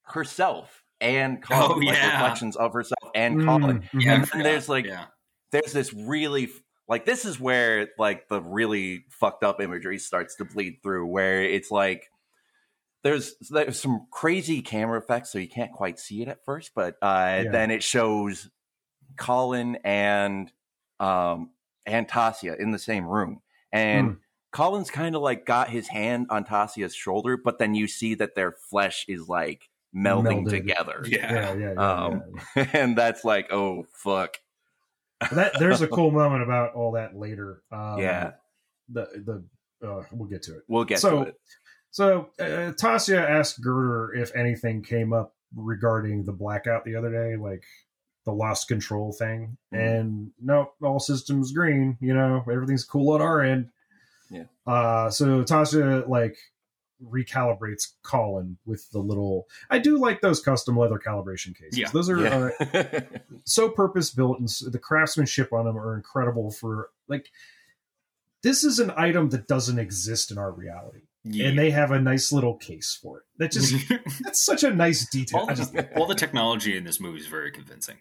herself 0.03 0.83
and 1.01 1.43
Colin, 1.43 1.71
Oh, 1.71 1.75
like 1.79 1.97
yeah. 1.97 2.13
reflections 2.15 2.57
of 2.57 2.73
herself 2.73 2.98
and 3.15 3.37
Mm, 3.39 3.45
Colin. 3.45 3.79
mhm. 3.95 4.05
Yeah, 4.05 4.15
And 4.15 4.25
then 4.33 4.43
there's, 4.43 4.69
like, 4.69 4.87
yeah. 4.87 5.07
There's 5.51 5.73
this 5.73 5.93
really 5.95 6.51
like 6.89 7.07
this 7.07 7.25
is 7.25 7.41
where 7.41 7.89
like 7.99 8.29
the 8.29 8.41
really 8.43 9.05
fucked 9.11 9.43
up 9.45 9.61
imagery 9.61 9.99
starts 9.99 10.37
to 10.37 10.45
bleed 10.45 10.79
through, 10.83 11.07
where 11.07 11.43
it's 11.43 11.71
like. 11.71 12.11
There's 13.05 13.37
there's 13.49 13.81
some 13.81 14.09
crazy 14.11 14.61
camera 14.61 14.99
effects, 14.99 15.31
so 15.31 15.39
you 15.39 15.49
can't 15.49 15.71
quite 15.73 16.01
see 16.01 16.21
it 16.21 16.27
at 16.29 16.45
first, 16.45 16.73
but 16.75 16.97
uh, 17.01 17.43
Yeah. 17.45 17.51
then 17.53 17.71
it 17.71 17.85
shows 17.85 18.51
Colin 19.17 19.79
and 19.85 20.51
um 20.99 21.51
and 21.87 22.09
Tasia 22.09 22.59
in 22.59 22.73
the 22.73 22.79
same 22.79 23.07
room. 23.07 23.41
And 23.73 24.09
Hmm. 24.11 24.15
Colin's 24.51 24.91
kind 24.91 25.15
of 25.15 25.23
like 25.23 25.47
got 25.47 25.71
his 25.71 25.87
hand 25.89 26.27
on 26.31 26.45
Tasia's 26.45 26.95
shoulder, 26.95 27.37
but 27.37 27.59
then 27.61 27.75
you 27.77 27.87
see 27.87 28.15
that 28.17 28.35
their 28.35 28.53
flesh 28.53 29.05
is 29.09 29.29
like 29.29 29.71
melding 29.95 30.45
Melded. 30.45 30.51
together. 30.51 31.03
Yeah. 31.07 31.33
Yeah, 31.33 31.55
yeah, 31.55 31.73
yeah, 31.75 32.05
Um, 32.05 32.23
yeah. 32.57 32.67
and 32.73 32.97
that's 32.97 33.25
like, 33.25 33.53
oh 33.53 33.85
fuck. 33.93 34.37
that 35.33 35.53
there's 35.59 35.81
a 35.83 35.89
cool 35.97 36.11
moment 36.11 36.43
about 36.43 36.75
all 36.75 36.93
that 36.93 37.17
later. 37.17 37.63
Um, 37.73 37.99
yeah, 37.99 38.33
the 38.89 39.07
the 39.81 39.87
uh, 39.89 40.03
we'll 40.13 40.29
get 40.29 40.43
to 40.45 40.57
it. 40.57 40.63
we'll 40.69 40.85
get 40.85 40.99
so- 41.01 41.25
to 41.25 41.29
it. 41.31 41.35
So 41.91 42.29
uh, 42.39 42.73
Tasia 42.79 43.19
asked 43.29 43.63
Girder 43.63 44.13
if 44.15 44.35
anything 44.37 44.83
came 44.83 45.13
up 45.15 45.35
regarding 45.57 46.25
the 46.27 46.33
blackout 46.33 46.85
the 46.85 46.95
other 46.97 47.11
day, 47.11 47.37
like 47.37 47.65
the 48.27 48.33
lost 48.33 48.69
control 48.69 49.11
thing, 49.13 49.57
Mhm. 49.73 49.79
and 50.01 50.31
nope, 50.41 50.75
all 50.83 51.01
systems 51.01 51.51
green. 51.53 51.97
You 52.01 52.13
know, 52.15 52.45
everything's 52.53 52.85
cool 52.85 53.15
on 53.15 53.23
our 53.23 53.41
end. 53.41 53.71
Yeah. 54.31 54.45
Uh, 54.67 55.09
so 55.09 55.43
Tasha 55.45 56.07
like 56.07 56.37
recalibrates 57.05 57.93
Colin 58.03 58.59
with 58.67 58.91
the 58.91 58.99
little. 58.99 59.47
I 59.71 59.79
do 59.79 59.99
like 59.99 60.21
those 60.21 60.41
custom 60.41 60.77
leather 60.77 60.99
calibration 60.99 61.57
cases. 61.57 61.79
Yeah. 61.79 61.89
Those 61.93 62.11
are 62.11 62.27
uh, 62.27 63.01
so 63.45 63.69
purpose 63.69 64.11
built 64.11 64.39
and 64.41 64.49
the 64.73 64.79
craftsmanship 64.79 65.53
on 65.53 65.65
them 65.65 65.79
are 65.79 65.95
incredible 65.97 66.51
for 66.51 66.91
like 67.07 67.31
this 68.43 68.63
is 68.65 68.79
an 68.79 68.93
item 68.97 69.31
that 69.31 69.49
doesn't 69.49 69.79
exist 69.79 70.31
in 70.31 70.39
our 70.39 70.53
reality 70.53 71.03
Yeah. 71.25 71.49
and 71.49 71.59
they 71.59 71.71
have 71.71 71.91
a 71.91 72.01
nice 72.01 72.31
little 72.33 72.57
case 72.57 72.99
for 73.01 73.19
it 73.19 73.25
that 73.39 73.51
just 73.53 73.75
that's 74.23 74.41
such 74.45 74.63
a 74.65 74.73
nice 74.75 75.09
detail 75.09 75.41
all, 75.41 75.51
I 75.51 75.55
just, 75.55 75.73
the, 75.73 75.89
all 75.99 76.07
the 76.07 76.15
technology 76.15 76.77
in 76.77 76.85
this 76.85 77.01
movie 77.01 77.19
is 77.19 77.27
very 77.27 77.51
convincing. 77.51 77.97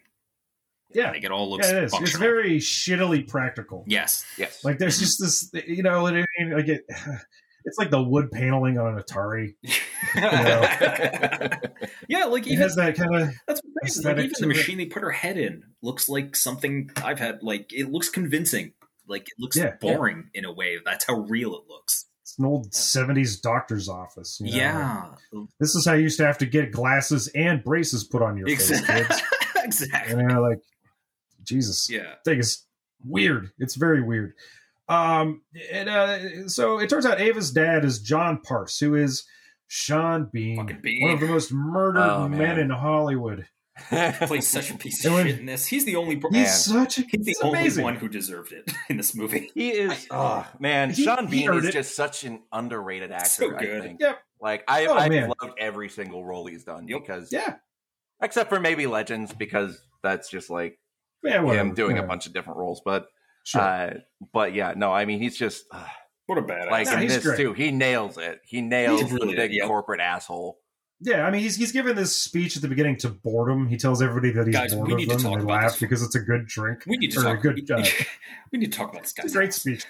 yeah 0.94 1.10
Like 1.10 1.24
it 1.24 1.30
all 1.32 1.50
looks 1.50 1.68
yeah 1.70 1.78
it 1.78 1.84
is 1.84 1.94
it's 2.00 2.16
very 2.16 2.58
shittily 2.58 3.26
practical 3.26 3.84
yes. 3.88 4.24
yes. 4.36 4.64
like 4.64 4.78
there's 4.78 4.98
just 4.98 5.20
this 5.20 5.50
you 5.66 5.82
know 5.82 6.02
what 6.02 6.14
I 6.14 6.24
mean? 6.38 6.52
like 6.56 6.68
it 6.68 6.84
it's 7.68 7.78
like 7.78 7.90
the 7.90 8.02
wood 8.02 8.30
paneling 8.32 8.78
on 8.78 8.96
an 8.96 9.02
atari 9.02 9.54
yeah, 12.08 12.24
like 12.24 12.46
it 12.46 12.52
even 12.52 12.62
has 12.62 12.76
that 12.76 12.96
kind 12.96 13.14
of 13.14 13.30
that's 13.46 13.60
like 14.04 14.16
even 14.18 14.32
the 14.38 14.44
it. 14.44 14.46
machine 14.46 14.78
they 14.78 14.86
put 14.86 15.02
her 15.02 15.10
head 15.10 15.36
in 15.36 15.62
looks 15.82 16.08
like 16.08 16.34
something 16.36 16.90
I've 16.96 17.18
had. 17.18 17.42
Like 17.42 17.72
it 17.72 17.90
looks 17.90 18.08
convincing. 18.08 18.72
Like 19.06 19.22
it 19.22 19.34
looks 19.38 19.56
Yeah, 19.56 19.72
boring 19.80 20.30
in 20.34 20.44
a 20.44 20.52
way. 20.52 20.78
That's 20.84 21.06
how 21.06 21.14
real 21.20 21.54
it 21.54 21.62
looks. 21.68 22.06
it's 22.22 22.38
an 22.38 22.44
old 22.44 22.70
70s 22.72 23.40
doctor's 23.40 23.88
office 23.88 24.38
you 24.40 24.50
know? 24.50 24.56
Yeah, 24.56 25.04
this 25.60 25.74
is 25.74 25.86
how 25.86 25.94
you 25.94 26.02
used 26.02 26.18
to 26.18 26.26
have 26.26 26.38
to 26.38 26.46
get 26.46 26.72
glasses 26.72 27.28
and 27.34 27.62
braces 27.64 28.04
put 28.04 28.22
on 28.22 28.36
your 28.36 28.46
face 28.48 28.70
exactly. 28.70 29.04
kids 29.06 29.22
exactly. 29.64 30.12
and 30.12 30.30
they're 30.30 30.40
like 30.40 30.58
jesus 31.42 31.88
Yeah. 31.90 32.14
thing 32.24 32.38
is 32.38 32.64
weird. 33.04 33.50
It's 33.58 33.76
very 33.76 34.02
weird. 34.02 34.32
Um, 34.88 35.42
and 35.70 35.88
uh, 35.88 36.48
so 36.48 36.78
it 36.78 36.88
turns 36.88 37.04
out 37.06 37.20
Ava's 37.20 37.50
dad 37.50 37.84
is 37.84 38.00
John 38.00 38.40
Parse, 38.40 38.78
who 38.78 38.94
is 38.94 39.24
Sean 39.66 40.30
Bean, 40.32 40.78
Bean. 40.82 41.02
one 41.02 41.12
of 41.12 41.20
the 41.20 41.26
most 41.26 41.52
murdered 41.52 42.00
Oh, 42.00 42.28
man. 42.28 42.38
men 42.38 42.58
in 42.58 42.70
Hollywood. 42.70 43.46
Plays 43.90 44.48
such 44.48 44.70
a 44.72 44.74
piece 44.76 45.04
of 45.04 45.12
when- 45.12 45.26
shit 45.26 45.38
in 45.38 45.46
this. 45.46 45.66
He's 45.66 45.84
the 45.84 45.94
only. 45.96 46.16
He's 46.16 46.30
Man. 46.32 46.46
such 46.48 46.98
a 46.98 47.02
He's 47.02 47.10
the 47.12 47.30
he's 47.30 47.40
only 47.42 47.60
amazing. 47.60 47.84
one 47.84 47.94
who 47.94 48.08
deserved 48.08 48.50
it 48.52 48.68
in 48.88 48.96
this 48.96 49.14
movie. 49.14 49.52
He 49.54 49.70
is, 49.70 50.06
oh 50.10 50.44
man, 50.58 50.90
He- 50.90 51.04
Sean 51.04 51.26
Bean 51.28 51.52
is 51.54 51.64
it. 51.66 51.72
just 51.72 51.94
such 51.94 52.24
an 52.24 52.42
underrated 52.50 53.12
actor. 53.12 53.28
So 53.28 53.56
I 53.56 53.80
think. 53.80 54.00
Yep. 54.00 54.18
Like 54.40 54.64
I, 54.66 54.86
Oh, 54.86 54.94
I've 54.94 55.10
man. 55.12 55.32
loved 55.40 55.54
every 55.60 55.88
single 55.90 56.24
role 56.24 56.46
he's 56.46 56.64
done 56.64 56.88
Yep. 56.88 57.00
because, 57.00 57.32
Yeah, 57.32 57.56
except 58.20 58.48
for 58.50 58.58
maybe 58.58 58.86
Legends, 58.88 59.32
because 59.32 59.80
that's 60.02 60.28
just 60.28 60.50
like 60.50 60.76
yeah, 61.22 61.40
whatever. 61.40 61.68
him 61.68 61.74
doing 61.74 61.96
yeah. 61.96 62.02
a 62.02 62.06
bunch 62.06 62.26
of 62.26 62.32
different 62.32 62.58
roles. 62.58 62.80
But, 62.84 63.06
Sure. 63.44 63.60
uh, 63.60 63.90
but 64.32 64.54
yeah, 64.54 64.74
no, 64.76 64.92
I 64.92 65.04
mean, 65.04 65.20
he's 65.20 65.36
just 65.38 65.64
uh, 65.72 65.84
What 66.26 66.38
a 66.38 66.42
badass! 66.42 66.70
like 66.70 66.86
No, 66.86 66.92
in 66.94 66.98
he's 67.00 67.14
this 67.16 67.24
great. 67.24 67.36
too. 67.38 67.52
He 67.54 67.70
nails 67.70 68.18
it. 68.18 68.40
He 68.44 68.60
nails 68.60 69.00
He's 69.02 69.12
really 69.12 69.28
the 69.30 69.36
big 69.36 69.50
good, 69.50 69.56
yep. 69.56 69.66
corporate 69.68 70.00
asshole. 70.00 70.58
yeah, 71.00 71.24
I 71.26 71.30
mean, 71.30 71.40
he's 71.40 71.56
he's 71.56 71.72
given 71.72 71.96
this 71.96 72.14
speech 72.14 72.56
at 72.56 72.62
the 72.62 72.68
beginning 72.68 72.96
to 72.98 73.08
boredom. 73.08 73.68
He 73.68 73.76
tells 73.76 74.02
everybody 74.02 74.32
that 74.32 74.46
he's 74.46 74.54
Guys, 74.56 74.74
bored 74.74 74.88
we 74.88 74.92
of 74.94 74.98
need 74.98 75.08
to 75.10 75.14
them, 75.16 75.22
talk 75.22 75.38
and 75.40 75.48
they 75.48 75.52
laugh 75.52 75.70
this. 75.72 75.80
because 75.80 76.02
it's 76.02 76.14
a 76.14 76.20
good 76.20 76.46
drink. 76.46 76.82
we 76.86 76.96
need 76.98 77.10
to 77.12 77.22
talk. 77.22 77.38
a 77.38 77.40
good. 77.40 77.70
Uh, 77.70 77.84
we 78.52 78.58
need 78.58 78.72
to 78.72 78.78
talk 78.78 78.90
about 78.90 79.02
this 79.02 79.12
guy. 79.12 79.22
it's 79.24 79.32
a 79.32 79.36
great 79.36 79.54
speech. 79.54 79.84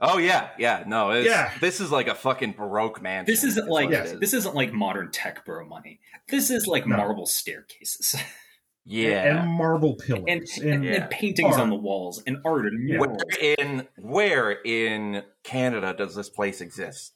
Oh 0.00 0.18
yeah, 0.18 0.50
yeah. 0.58 0.84
No, 0.86 1.10
it's, 1.12 1.26
Yeah. 1.26 1.50
This 1.60 1.80
is 1.80 1.90
like 1.90 2.06
a 2.06 2.14
fucking 2.14 2.52
baroque 2.52 3.00
man. 3.00 3.24
This 3.24 3.44
isn't 3.44 3.68
like 3.68 3.88
Yeah. 3.90 4.14
this 4.20 4.34
isn't 4.34 4.54
like 4.54 4.72
modern 4.72 5.10
tech 5.10 5.44
bro 5.46 5.66
money. 5.66 6.00
This 6.28 6.50
is 6.50 6.66
like 6.66 6.86
No. 6.86 6.96
marble 6.98 7.24
staircases 7.26 8.14
yeah. 8.86 9.40
and 9.42 9.50
marble 9.50 9.90
and, 9.90 9.98
pillars 10.00 10.58
and, 10.58 10.70
and, 10.70 10.84
Yeah. 10.84 10.92
and 11.02 11.10
paintings 11.10 11.52
Art. 11.52 11.60
on 11.60 11.70
the 11.70 11.76
walls 11.76 12.22
and 12.26 12.38
art 12.44 12.66
and 12.66 12.88
Yeah. 12.88 12.96
murals. 12.98 13.22
Where 13.38 13.54
in 13.58 13.88
where 13.98 14.50
in 14.52 15.22
Canada 15.42 15.94
does 15.96 16.14
this 16.14 16.28
place 16.30 16.60
exist? 16.60 17.12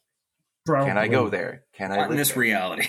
probably. 0.66 0.88
Can 0.88 0.98
I 0.98 1.08
go 1.08 1.28
there? 1.30 1.64
Can 1.72 1.90
I 1.92 1.96
Not 1.96 2.10
in 2.10 2.16
this 2.16 2.30
there? 2.32 2.40
reality. 2.40 2.88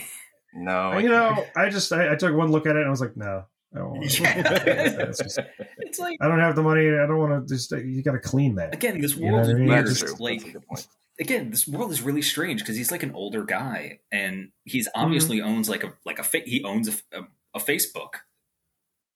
No, 0.53 0.71
I 0.91 0.99
you 0.99 1.07
know, 1.09 1.45
I 1.55 1.69
just 1.69 1.91
I, 1.93 2.11
I 2.11 2.15
took 2.15 2.35
one 2.35 2.51
look 2.51 2.65
at 2.67 2.75
it 2.75 2.79
and 2.79 2.87
I 2.87 2.89
was 2.89 2.99
like, 3.01 3.15
no, 3.15 3.45
I 3.73 3.77
don't 3.77 3.91
want 3.91 4.09
to. 4.09 4.21
Yeah. 4.21 4.63
It's 5.07 5.19
just- 5.23 5.39
It's 5.77 5.99
like 5.99 6.17
I 6.21 6.27
don't 6.27 6.39
have 6.39 6.55
the 6.55 6.63
money. 6.63 6.87
I 6.89 7.05
don't 7.07 7.17
want 7.17 7.47
to 7.47 7.53
just. 7.53 7.71
You 7.71 8.01
got 8.03 8.11
to 8.13 8.19
clean 8.19 8.55
that. 8.55 8.73
again, 8.73 8.99
this 9.01 9.15
You 9.15 9.27
know 9.27 9.33
world 9.33 9.47
I 9.47 9.51
is 9.51 9.57
mean? 9.57 9.67
weird. 9.67 9.87
That's 9.87 9.99
just 10.01 10.15
true. 10.17 10.25
Like 10.25 10.39
That's 10.39 10.49
a 10.49 10.53
good 10.53 10.67
point. 10.67 10.87
again, 11.19 11.49
this 11.51 11.67
world 11.67 11.91
is 11.91 12.01
really 12.01 12.21
strange 12.21 12.61
because 12.61 12.75
he's 12.77 12.91
like 12.91 13.03
an 13.03 13.11
older 13.13 13.43
guy 13.43 13.99
and 14.11 14.49
he's 14.65 14.87
Mm-hmm. 14.89 15.01
obviously 15.03 15.41
owns 15.41 15.69
like 15.69 15.83
a 15.83 15.93
like 16.05 16.19
a 16.19 16.23
he 16.45 16.63
owns 16.65 16.87
a, 16.89 17.17
a, 17.17 17.23
a 17.55 17.59
Facebook. 17.59 18.15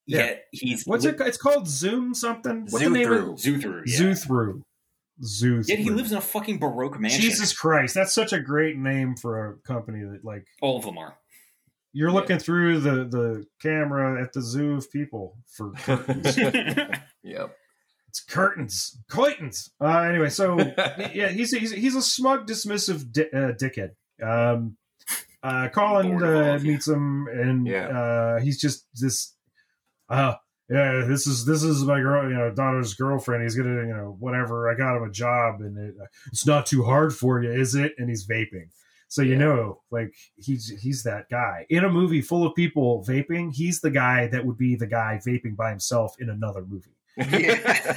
Yeah. 0.08 0.18
Yet 0.20 0.46
he's 0.52 0.84
What's 0.86 1.06
it? 1.06 1.16
It's 1.20 1.38
called 1.38 1.68
Zoom 1.68 2.14
something. 2.14 2.62
What's 2.62 2.74
the 2.74 2.80
Zoo 2.80 2.90
name 2.90 3.12
of 3.12 3.18
through. 3.20 3.38
Zoo 3.38 3.60
through. 3.62 3.84
Yeah. 3.88 3.98
Zoo 3.98 4.16
through. 4.16 4.64
Zoo. 5.24 5.64
Yet 5.66 5.80
he 5.80 5.90
lives 5.90 6.12
in 6.12 6.18
a 6.18 6.22
fucking 6.22 6.60
baroque 6.60 7.00
mansion. 7.00 7.22
Jesus 7.22 7.58
Christ, 7.58 7.96
that's 7.96 8.14
such 8.14 8.34
a 8.34 8.40
great 8.40 8.78
name 8.78 9.16
for 9.16 9.48
a 9.50 9.58
company 9.68 10.04
that 10.04 10.26
like 10.26 10.46
All 10.62 10.78
of 10.78 10.84
them 10.86 10.98
are. 10.98 11.16
you're 11.94 12.12
looking 12.12 12.38
through 12.38 12.82
the 12.82 13.06
the 13.06 13.46
camera 13.62 14.22
at 14.22 14.34
the 14.34 14.42
zoo 14.42 14.74
of 14.76 14.92
people 14.92 15.38
for 15.56 15.72
curtains. 15.78 16.38
Yep. 17.24 17.56
it's 18.10 18.20
curtains, 18.24 18.98
curtains. 19.10 19.72
Uh, 19.82 20.00
anyway, 20.02 20.30
so 20.30 20.58
yeah, 21.14 21.30
he's 21.30 21.52
he's 21.52 21.72
he's 21.72 21.96
a 21.96 22.02
smug, 22.02 22.46
dismissive 22.46 23.12
di- 23.12 23.32
uh, 23.34 23.54
dickhead. 23.54 23.92
Um, 24.22 24.76
uh, 25.42 25.70
Colin 25.70 26.10
Bored 26.10 26.24
of 26.24 26.30
all 26.36 26.52
uh, 26.52 26.56
of 26.56 26.66
you. 26.66 26.72
meets 26.74 26.88
him, 26.88 27.28
and 27.32 27.66
Yeah. 27.68 27.88
uh, 27.88 28.40
he's 28.42 28.60
just 28.60 28.86
this. 29.00 29.32
Uh, 30.10 30.36
yeah, 30.70 31.04
this 31.08 31.28
is 31.28 31.46
this 31.46 31.64
is 31.64 31.84
my 31.84 32.00
girl, 32.00 32.28
you 32.30 32.36
know, 32.36 32.52
daughter's 32.52 32.94
girlfriend. 32.96 33.44
He's 33.44 33.56
gonna, 33.56 33.86
you 33.88 33.94
know, 33.94 34.16
whatever. 34.20 34.70
I 34.70 34.76
got 34.76 34.98
him 34.98 35.04
a 35.04 35.12
job, 35.12 35.62
and 35.62 35.78
it, 35.78 35.96
it's 36.28 36.46
not 36.48 36.66
too 36.66 36.84
hard 36.84 37.14
for 37.14 37.42
you, 37.44 37.52
is 37.52 37.76
it? 37.76 37.94
And 37.98 38.10
he's 38.10 38.28
vaping, 38.28 38.70
so 39.08 39.22
you 39.22 39.34
Yeah. 39.34 39.38
know, 39.40 39.82
like 39.92 40.14
he's 40.38 40.68
he's 40.82 41.04
that 41.04 41.30
guy 41.30 41.66
in 41.70 41.84
a 41.84 41.90
movie 41.90 42.22
full 42.22 42.46
of 42.48 42.56
people 42.56 43.06
vaping. 43.08 43.52
He's 43.54 43.82
the 43.82 43.92
guy 43.92 44.28
that 44.28 44.46
would 44.46 44.58
be 44.58 44.76
the 44.76 44.88
guy 44.88 45.20
vaping 45.26 45.56
by 45.56 45.70
himself 45.70 46.16
in 46.20 46.30
another 46.30 46.66
movie. 46.68 46.96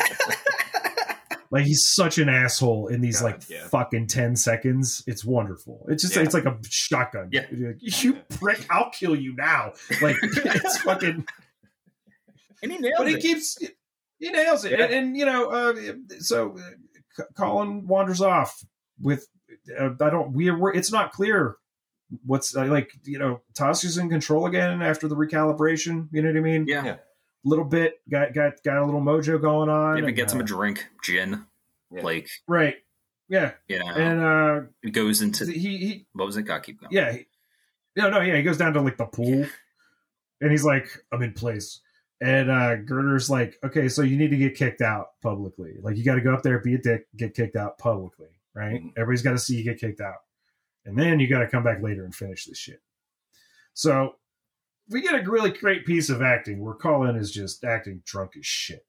Like 1.51 1.65
he's 1.65 1.87
such 1.87 2.19
an 2.19 2.29
asshole 2.29 2.89
in 2.89 3.01
these 3.01 3.21
God, 3.23 3.25
like 3.33 3.49
yeah. 3.49 3.67
fucking 3.69 4.09
ten 4.09 4.37
seconds. 4.37 5.03
It's 5.07 5.25
wonderful. 5.25 5.87
It's 5.89 6.03
just 6.03 6.15
Yeah. 6.15 6.21
it's 6.23 6.35
like 6.35 6.45
a 6.45 6.59
shotgun. 6.69 7.31
Yeah. 7.33 7.47
Like, 7.51 7.77
you 7.81 8.19
prick! 8.29 8.67
I'll 8.69 8.91
kill 8.91 9.17
you 9.17 9.35
now. 9.35 9.73
Like 10.03 10.17
it's 10.23 10.77
fucking. 10.83 11.25
And 12.63 12.73
he 12.73 12.79
nailed 12.79 12.95
But 12.99 13.09
he 13.09 13.17
keeps 13.21 13.59
he 14.19 14.31
nails 14.31 14.65
it, 14.65 14.73
Yeah. 14.73 14.85
and, 14.85 14.95
and, 14.95 15.17
you 15.17 15.25
know, 15.25 15.51
uh, 15.51 15.75
so 16.19 16.57
uh, 16.59 17.23
Colin 17.37 17.87
wanders 17.87 18.21
off 18.21 18.65
with. 19.01 19.27
Uh, 19.79 19.91
I 20.01 20.11
don't. 20.11 20.33
We 20.33 20.51
are. 20.51 20.73
It's 20.73 20.91
not 20.93 21.13
clear 21.13 21.57
what's 22.25 22.57
uh, 22.57 22.65
like. 22.65 22.91
You 23.05 23.19
know, 23.19 23.43
Tasha's 23.55 23.99
in 23.99 24.09
control 24.09 24.47
again 24.47 24.83
after 24.83 25.09
the 25.09 25.17
recalibration. 25.17 26.09
You 26.11 26.23
know 26.23 26.29
what 26.29 26.37
I 26.37 26.41
mean? 26.41 26.67
yeah. 26.67 26.85
Yeah. 26.85 26.97
little 27.45 27.65
bit 27.65 28.01
got 28.11 28.35
got 28.35 28.55
got 28.65 28.79
a 28.79 28.85
little 28.85 29.01
mojo 29.01 29.41
going 29.41 29.69
on. 29.69 29.99
Even 29.99 30.09
and, 30.09 30.17
gets 30.17 30.33
him 30.33 30.41
uh, 30.41 30.45
a 30.45 30.47
drink, 30.47 30.87
gin. 31.05 31.45
Yeah. 31.91 32.03
Like, 32.03 32.29
right. 32.47 32.77
Yeah, 33.31 33.53
you 33.69 33.79
know, 33.79 33.89
and 33.89 34.21
uh, 34.21 34.61
it 34.83 34.93
goes 34.93 35.21
into 35.21 35.45
he 35.45 35.77
he 35.77 36.07
what 36.15 36.25
was 36.25 36.39
it? 36.39 36.45
God, 36.45 36.63
keep 36.63 36.81
going. 36.81 36.91
yeah, 36.93 37.13
he, 37.13 37.27
no 37.95 38.09
no 38.09 38.21
yeah 38.23 38.37
he 38.37 38.43
goes 38.43 38.57
down 38.57 38.73
to 38.73 38.81
like 38.81 38.97
the 38.97 39.05
pool, 39.05 39.47
and 40.41 40.51
he's 40.51 40.65
like 40.65 40.89
I'm 41.13 41.21
in 41.23 41.35
place, 41.35 41.83
and 42.21 42.51
uh 42.51 42.77
Girder's 42.77 43.31
like 43.31 43.59
okay 43.65 43.89
so 43.89 44.03
you 44.03 44.17
need 44.17 44.31
to 44.31 44.37
get 44.37 44.57
kicked 44.57 44.81
out 44.81 45.09
publicly 45.23 45.75
like 45.83 45.97
you 45.97 46.05
got 46.05 46.17
to 46.17 46.21
go 46.21 46.33
up 46.35 46.43
there 46.43 46.59
be 46.59 46.75
a 46.75 46.79
dick 46.79 47.07
get 47.17 47.35
kicked 47.35 47.55
out 47.57 47.79
publicly 47.79 48.29
right 48.55 48.83
Mhm. 48.83 48.93
everybody's 48.97 49.23
got 49.23 49.33
to 49.33 49.39
see 49.39 49.57
you 49.57 49.65
get 49.65 49.79
kicked 49.79 50.01
out, 50.01 50.17
and 50.85 50.99
then 50.99 51.21
you 51.21 51.29
got 51.29 51.41
to 51.41 51.49
come 51.49 51.63
back 51.63 51.81
later 51.83 52.05
and 52.05 52.15
finish 52.15 52.45
this 52.47 52.59
shit. 52.59 52.81
So 53.75 54.17
we 54.89 55.01
get 55.03 55.15
a 55.15 55.31
really 55.31 55.51
great 55.51 55.85
piece 55.87 56.09
of 56.11 56.23
acting 56.23 56.59
where 56.61 56.75
Colin 56.75 57.15
is 57.17 57.31
just 57.31 57.63
acting 57.63 58.03
drunk 58.05 58.33
as 58.39 58.47
shit. 58.47 58.85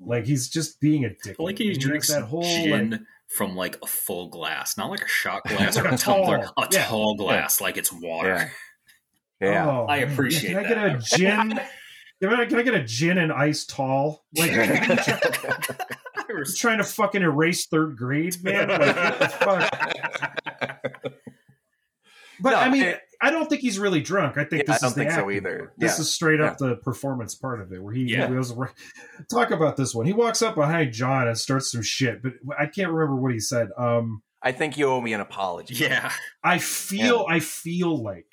Like 0.00 0.26
he's 0.26 0.48
just 0.48 0.80
being 0.80 1.04
a 1.04 1.10
dick. 1.24 1.38
Like 1.38 1.58
he 1.58 1.68
has 1.68 1.78
drinks 1.78 2.08
that 2.08 2.22
whole 2.24 2.42
gin 2.42 2.90
like, 2.90 3.00
from 3.28 3.56
like 3.56 3.78
a 3.82 3.86
full 3.86 4.28
glass, 4.28 4.76
not 4.76 4.90
like 4.90 5.00
a 5.04 5.08
shot 5.08 5.42
glass 5.48 5.76
Like 5.76 5.84
or 5.86 5.88
a 5.88 5.94
a 5.94 5.98
tumbler, 5.98 6.38
tall- 6.42 6.64
a 6.64 6.68
yeah. 6.70 6.84
tall 6.86 7.14
glass 7.16 7.60
like 7.60 7.76
it's 7.78 7.90
water. 7.92 8.28
Yeah. 9.40 9.50
Yeah. 9.50 9.70
Oh, 9.70 9.86
I 9.88 9.98
appreciate 9.98 10.52
Can 10.52 10.64
I 10.64 10.68
get 10.68 10.78
a 10.78 10.98
gin? 11.16 11.60
Can 12.22 12.32
I, 12.34 12.46
can 12.46 12.58
I 12.58 12.62
get 12.62 12.74
a 12.74 12.82
gin 12.84 13.18
and 13.18 13.32
ice 13.32 13.64
tall? 13.64 14.24
Like 14.36 14.50
just 16.44 16.60
trying 16.60 16.78
to 16.78 16.84
fucking 16.84 17.22
erase 17.22 17.66
third 17.66 17.96
grade, 17.96 18.36
man. 18.42 18.68
Like, 18.68 19.30
fuck? 19.32 19.70
But 22.40 22.50
No, 22.50 22.56
I 22.56 22.68
mean, 22.70 22.82
it- 22.84 23.00
I 23.20 23.30
don't 23.32 23.48
think 23.48 23.62
he's 23.62 23.80
really 23.80 24.00
drunk. 24.00 24.36
I 24.38 24.44
think 24.44 24.62
Yeah, 24.64 24.70
I 24.70 24.74
this 24.74 24.80
don't 24.80 24.88
is 24.90 24.94
the 24.94 25.00
think 25.00 25.10
so 25.12 25.28
either. 25.28 25.58
part. 25.58 25.72
This 25.76 25.96
Yeah. 25.98 26.02
is 26.02 26.14
straight 26.14 26.40
up 26.40 26.58
the 26.58 26.76
performance 26.76 27.34
part 27.34 27.60
of 27.60 27.72
it, 27.72 27.82
where 27.82 27.92
he, 27.92 28.04
Yeah. 28.04 28.28
he 28.28 28.34
was 28.34 28.54
talk 29.28 29.50
about 29.50 29.76
this 29.76 29.92
one. 29.92 30.06
He 30.06 30.12
walks 30.12 30.40
up 30.40 30.54
behind 30.54 30.92
John 30.92 31.26
and 31.26 31.36
starts 31.36 31.72
some 31.72 31.82
shit, 31.82 32.22
but 32.22 32.34
I 32.56 32.66
can't 32.66 32.92
remember 32.92 33.16
what 33.20 33.32
he 33.32 33.40
said. 33.40 33.70
Um, 33.76 34.22
I 34.40 34.52
think 34.52 34.78
you 34.78 34.86
owe 34.86 35.00
me 35.00 35.14
an 35.14 35.20
apology. 35.20 35.74
Yeah, 35.74 36.12
I 36.44 36.58
feel, 36.58 37.26
I 37.28 37.40
feel 37.40 38.00
like 38.00 38.26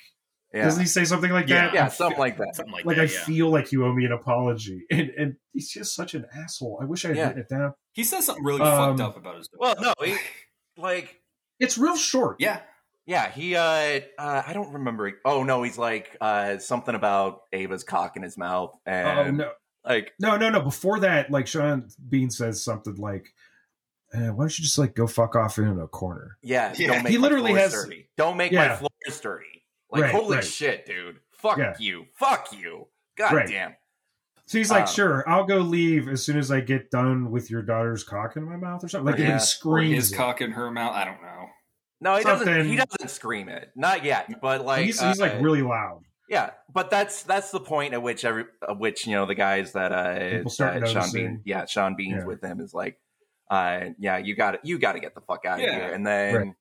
Yeah. 0.56 0.64
doesn't 0.64 0.82
he 0.82 0.88
say 0.88 1.03
something 1.06 1.32
like 1.32 1.48
Yeah. 1.49 1.65
that? 1.65 1.73
Yeah, 1.73 1.88
something 1.90 2.18
like 2.19 2.38
that. 2.38 2.56
something 2.56 2.73
like, 2.73 2.86
like 2.86 2.95
that. 2.98 3.10
I 3.10 3.11
yeah. 3.14 3.23
feel 3.26 3.49
like 3.49 3.72
you 3.72 3.86
owe 3.86 3.94
me 3.94 4.06
an 4.06 4.11
apology, 4.14 4.86
and 4.91 5.10
and 5.18 5.36
he's 5.53 5.69
just 5.69 5.95
such 5.95 6.14
an 6.14 6.26
asshole. 6.36 6.80
I 6.82 6.86
wish 6.86 7.03
I 7.06 7.10
had 7.10 7.18
Yeah. 7.18 7.27
written 7.27 7.41
it 7.41 7.49
down. 7.49 7.73
He 7.94 8.03
says 8.03 8.26
something 8.26 8.44
really 8.44 8.61
Um, 8.61 8.98
fucked 8.98 9.02
up 9.02 9.18
about 9.18 9.38
his. 9.38 9.49
Well, 9.57 9.76
no, 9.80 9.94
he, 10.03 10.15
like 10.77 11.22
It's 11.60 11.77
real 11.77 11.95
short. 11.98 12.38
yeah, 12.40 12.61
Yeah, 13.06 13.30
he 13.32 13.56
uh, 13.56 13.99
uh 14.18 14.44
I 14.48 14.53
don't 14.53 14.73
remember. 14.73 15.11
Oh 15.26 15.44
no, 15.44 15.61
he's 15.64 15.77
like 15.77 16.15
uh 16.22 16.57
something 16.57 16.95
about 16.95 17.41
Ava's 17.53 17.84
cock 17.84 18.15
in 18.18 18.23
his 18.23 18.38
mouth 18.38 18.72
Oh 18.73 18.80
and 18.91 19.38
no, 19.40 19.52
like 19.86 20.14
no, 20.19 20.38
no, 20.38 20.49
no. 20.49 20.61
Before 20.61 20.99
that, 21.02 21.30
like 21.32 21.48
Sean 21.48 21.88
Bean 22.10 22.30
says 22.32 22.64
something 22.64 22.95
like, 22.95 23.27
eh, 24.14 24.30
"Why 24.30 24.44
don't 24.44 24.57
you 24.57 24.64
just 24.64 24.77
like 24.77 24.95
go 24.95 25.06
fuck 25.07 25.36
off 25.36 25.57
in 25.60 25.80
a 25.80 25.88
corner?" 25.88 26.38
yeah, 26.41 26.73
Yeah, 26.77 26.88
don't 26.94 27.03
make 27.03 27.11
he 27.11 27.18
my 27.18 27.22
literally 27.23 27.52
floors 27.52 27.73
has- 27.73 27.73
dirty. 27.86 28.10
Don't 28.18 28.38
make 28.38 28.52
Yeah. 28.52 28.68
my 28.69 28.76
floors 28.77 29.19
dirty. 29.22 29.55
Like 29.91 30.03
Right, 30.03 30.12
holy 30.12 30.36
right. 30.38 30.44
shit, 30.44 30.86
dude. 30.86 31.20
Fuck 31.34 31.57
Yeah. 31.57 31.76
you. 31.80 32.06
Fuck 32.16 32.49
you. 32.52 32.88
God 33.18 33.34
Right. 33.34 33.48
damn. 33.48 33.76
So 34.48 34.57
he's 34.60 34.70
like, 34.70 34.82
Um, 34.84 34.88
"Sure, 34.94 35.24
I'll 35.28 35.45
go 35.45 35.57
leave 35.57 36.07
as 36.07 36.24
soon 36.24 36.38
as 36.38 36.52
I 36.52 36.60
get 36.62 36.91
done 36.91 37.32
with 37.32 37.49
your 37.49 37.62
daughter's 37.64 38.03
cock 38.03 38.36
in 38.36 38.44
my 38.44 38.57
mouth 38.57 38.84
or 38.84 38.88
something." 38.88 39.12
Like 39.12 39.20
Yeah. 39.20 39.26
and 39.32 39.34
he 39.40 39.45
screams. 39.45 39.95
his 39.95 40.12
it. 40.12 40.16
cock 40.16 40.41
in 40.41 40.52
her 40.52 40.70
mouth. 40.70 40.94
I 40.95 41.06
don't 41.06 41.22
know. 41.22 41.49
No, 42.02 42.16
he 42.18 42.24
doesn't 42.24 42.66
he 42.68 42.76
doesn't 42.76 43.10
scream 43.10 43.49
it. 43.49 43.72
Not 43.76 44.03
yet. 44.03 44.40
But 44.41 44.64
like 44.66 44.86
he's, 44.86 45.02
he's 45.02 45.20
like 45.20 45.36
uh, 45.36 45.40
really 45.40 45.62
loud. 45.62 46.03
Yeah, 46.30 46.52
but 46.72 46.90
that's 46.90 47.24
that's 47.24 47.52
the 47.52 47.60
point 47.60 47.94
at 47.94 48.02
which 48.03 48.26
every 48.26 48.45
at 48.68 48.78
which 48.78 49.07
you 49.07 49.14
know 49.14 49.26
the 49.26 49.36
guys 49.36 49.72
that 49.74 49.91
uh, 49.91 50.38
People 50.38 50.52
start 50.52 50.84
uh 50.84 50.86
Sean. 50.88 51.12
Bean, 51.14 51.41
yeah, 51.45 51.66
Sean 51.66 51.95
Bean's 51.95 52.18
Yeah. 52.22 52.26
with 52.26 52.44
him 52.44 52.60
is 52.60 52.74
like, 52.74 52.99
uh, 53.49 53.86
yeah, 53.98 54.18
you 54.18 54.36
got 54.36 54.52
to 54.52 54.60
you 54.64 54.78
got 54.78 54.94
to 54.94 54.99
get 54.99 55.16
the 55.16 55.22
fuck 55.22 55.45
out 55.45 55.60
of 55.60 55.66
Yeah. 55.66 55.74
here, 55.76 55.94
and 55.94 56.06
then 56.06 56.36
Right. 56.36 56.53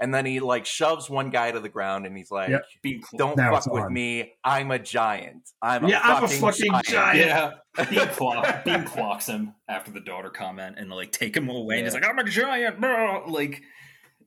And 0.00 0.14
then 0.14 0.24
he 0.24 0.40
like 0.40 0.66
shoves 0.66 1.10
one 1.10 1.30
guy 1.30 1.50
to 1.50 1.60
the 1.60 1.68
ground, 1.68 2.06
and 2.06 2.16
he's 2.16 2.30
like, 2.30 2.48
Yep. 2.48 2.62
Being 2.82 3.02
"Don't 3.16 3.36
Now 3.36 3.52
fuck 3.54 3.72
with 3.72 3.90
me, 3.90 4.32
I'm 4.42 4.70
a 4.70 4.78
giant, 4.78 5.50
I'm 5.62 5.84
a 5.84 5.88
Yeah, 5.88 6.00
I'm 6.02 6.24
a 6.24 6.28
fucking, 6.28 6.72
fucking 6.72 6.92
giant." 6.92 7.18
Yeah. 7.18 7.52
Bean, 7.90 8.08
clock, 8.08 8.64
Bean 8.64 8.84
clocks 8.84 9.26
him 9.26 9.54
after 9.68 9.92
the 9.92 10.00
daughter 10.00 10.30
comment 10.30 10.76
and 10.78 10.90
like 10.90 11.12
take 11.12 11.36
him 11.36 11.48
away. 11.48 11.76
And 11.76 11.86
he's 11.86 11.94
like, 11.94 12.04
"I'm 12.04 12.18
a 12.18 12.24
giant, 12.24 12.80
bro!" 12.80 13.24
Like 13.28 13.62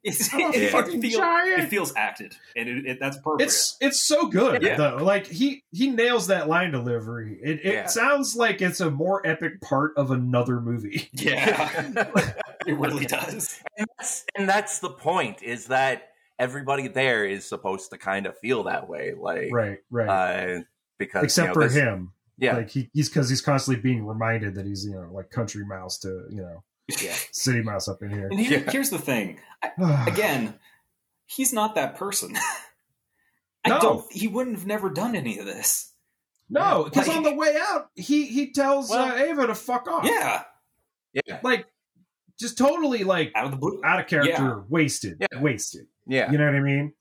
it's, 0.04 0.34
I'm 0.34 0.54
it, 0.54 0.72
fucking 0.72 1.02
feel- 1.02 1.20
giant. 1.20 1.64
it 1.64 1.68
feels 1.70 1.94
acted, 1.96 2.36
and 2.56 2.68
it, 2.70 2.86
it, 2.86 3.00
that's 3.00 3.18
perfect. 3.18 3.42
It's 3.48 3.78
it's 3.82 4.02
so 4.02 4.28
good 4.28 4.62
Yeah. 4.64 4.76
though. 4.76 4.98
Like 4.98 5.28
he 5.28 5.64
he 5.72 5.90
nails 5.90 6.28
that 6.28 6.48
line 6.48 6.72
delivery. 6.72 7.40
It 7.42 7.62
it 7.64 7.74
Yeah. 7.74 7.86
sounds 7.88 8.36
like 8.36 8.62
it's 8.62 8.80
a 8.80 8.92
more 8.92 9.26
epic 9.26 9.62
part 9.62 9.94
of 9.98 10.12
another 10.12 10.60
movie. 10.62 11.10
yeah, 11.14 11.94
it 12.68 12.78
really 12.78 13.06
does. 13.06 13.60
and 13.78 13.88
that's 13.98 14.26
and 14.38 14.50
that's 14.50 14.80
the 14.80 14.90
point 14.90 15.42
is 15.44 15.68
that 15.68 16.10
everybody 16.40 16.88
there 16.88 17.26
is 17.26 17.46
supposed 17.46 17.92
to 17.92 17.98
kind 17.98 18.26
of 18.26 18.38
feel 18.40 18.64
that 18.64 18.90
way, 18.90 19.14
like 19.18 19.50
Right, 19.52 19.78
right. 19.92 20.08
uh, 20.10 20.62
because 20.98 21.24
Except 21.24 21.44
you 21.44 21.48
know, 21.50 21.54
for 21.54 21.64
this- 21.64 21.76
him. 21.76 22.12
yeah, 22.38 22.58
Like 22.58 22.70
he, 22.72 22.90
he's 22.94 23.08
because 23.10 23.30
he's 23.30 23.42
constantly 23.42 23.82
being 23.82 24.06
reminded 24.06 24.56
that 24.56 24.66
he's, 24.66 24.84
you 24.86 24.92
know, 24.94 25.10
like 25.14 25.30
country 25.30 25.64
mouse 25.66 26.00
to, 26.00 26.26
you 26.30 26.42
know, 26.42 26.64
yeah. 27.02 27.16
city 27.32 27.62
mouse 27.62 27.88
up 27.88 28.02
in 28.02 28.10
here. 28.10 28.28
And 28.30 28.40
here, 28.40 28.60
Yeah. 28.66 28.72
here's 28.72 28.90
the 28.90 29.00
thing: 29.00 29.40
I, 29.62 30.06
again, 30.08 30.56
he's 31.26 31.54
not 31.54 31.76
that 31.76 31.96
person. 31.96 32.36
I 33.66 33.70
No. 33.70 33.80
don't. 33.80 34.12
He 34.12 34.28
wouldn't 34.28 34.58
have 34.58 34.66
never 34.68 34.90
done 34.90 35.16
any 35.16 35.40
of 35.40 35.46
this. 35.46 35.92
no, 36.50 36.84
because 36.84 37.08
Like- 37.08 37.18
on 37.18 37.24
the 37.24 37.34
way 37.34 37.56
out, 37.60 37.90
he 37.96 38.26
he 38.26 38.52
tells 38.52 38.90
Well- 38.90 39.14
uh, 39.14 39.16
Ava 39.16 39.48
to 39.48 39.56
fuck 39.56 39.88
off. 39.88 40.06
Yeah, 40.06 40.44
yeah, 41.14 41.40
Like 41.44 41.66
just 42.40 42.58
totally 42.58 43.04
like 43.04 43.32
out 43.36 43.46
of 43.46 43.52
the 43.52 43.58
blue. 43.58 43.80
out 43.86 44.00
of 44.02 44.08
character, 44.08 44.32
Yeah. 44.32 44.62
wasted. 44.68 45.18
Yeah. 45.22 45.40
Wasted. 45.42 45.88
yeah. 46.08 46.32
You 46.32 46.38
know 46.38 46.46
what 46.46 46.56
I 46.56 46.60
mean? 46.60 46.94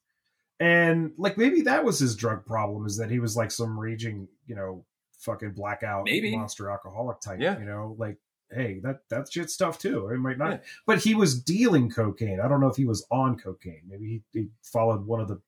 And 0.60 1.12
like 1.16 1.36
maybe 1.36 1.62
that 1.62 1.84
was 1.84 1.98
his 1.98 2.14
drug 2.14 2.46
problem 2.46 2.86
is 2.86 2.96
that 2.98 3.10
he 3.10 3.18
was 3.18 3.34
like 3.36 3.50
some 3.50 3.76
raging, 3.80 4.28
you 4.46 4.54
know, 4.54 4.84
fucking 5.18 5.52
blackout 5.52 6.04
Maybe. 6.04 6.36
monster 6.36 6.70
alcoholic 6.70 7.20
type. 7.20 7.40
Yeah. 7.40 7.58
You 7.58 7.64
know, 7.64 7.96
like 7.98 8.18
hey, 8.54 8.80
that 8.82 9.00
that 9.10 9.32
shit's 9.32 9.56
tough 9.56 9.78
too. 9.78 10.08
It 10.08 10.18
might 10.18 10.38
not, 10.38 10.50
Yeah. 10.50 10.58
but 10.86 10.98
he 10.98 11.14
was 11.14 11.40
dealing 11.40 11.90
cocaine. 11.90 12.40
I 12.40 12.48
don't 12.48 12.60
know 12.60 12.68
if 12.68 12.76
he 12.76 12.84
was 12.84 13.06
on 13.10 13.38
cocaine. 13.38 13.82
Maybe 13.88 14.22
he, 14.32 14.40
he 14.40 14.48
followed 14.62 15.06
one 15.06 15.20
of 15.20 15.28
the. 15.28 15.40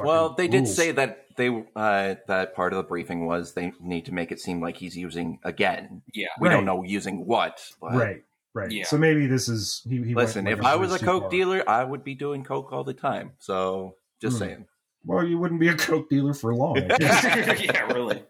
Well, 0.00 0.34
they 0.34 0.48
did 0.48 0.66
say 0.68 0.90
that 0.92 1.26
they 1.36 1.48
uh, 1.76 2.16
that 2.26 2.54
part 2.54 2.72
of 2.72 2.76
the 2.78 2.82
briefing 2.82 3.26
was 3.26 3.54
they 3.54 3.72
need 3.80 4.04
to 4.06 4.12
make 4.12 4.32
it 4.32 4.40
seem 4.40 4.60
like 4.60 4.76
he's 4.76 4.96
using 4.96 5.38
again. 5.44 6.02
Yeah, 6.12 6.26
We 6.40 6.48
Right. 6.48 6.54
don't 6.54 6.64
know 6.64 6.82
using 6.82 7.24
what. 7.26 7.60
But 7.80 7.94
right, 7.94 8.24
right. 8.54 8.70
Yeah. 8.70 8.84
So 8.84 8.98
maybe 8.98 9.26
this 9.26 9.48
is 9.48 9.82
he. 9.88 10.02
he 10.02 10.14
Listen, 10.14 10.44
went, 10.46 10.58
if 10.58 10.64
I 10.64 10.76
was 10.76 10.92
a 10.92 10.98
coke 10.98 11.24
far. 11.24 11.30
dealer, 11.30 11.64
I 11.70 11.84
would 11.84 12.04
be 12.04 12.14
doing 12.14 12.44
coke 12.44 12.72
all 12.72 12.84
the 12.84 12.92
time. 12.92 13.32
So 13.38 13.94
just 14.20 14.36
Hmm. 14.38 14.44
saying. 14.44 14.66
well, 15.04 15.24
you 15.24 15.38
wouldn't 15.38 15.60
be 15.60 15.68
a 15.68 15.76
coke 15.76 16.10
dealer 16.10 16.34
for 16.34 16.54
long. 16.54 16.76
yeah, 17.00 17.92
really. 17.92 18.22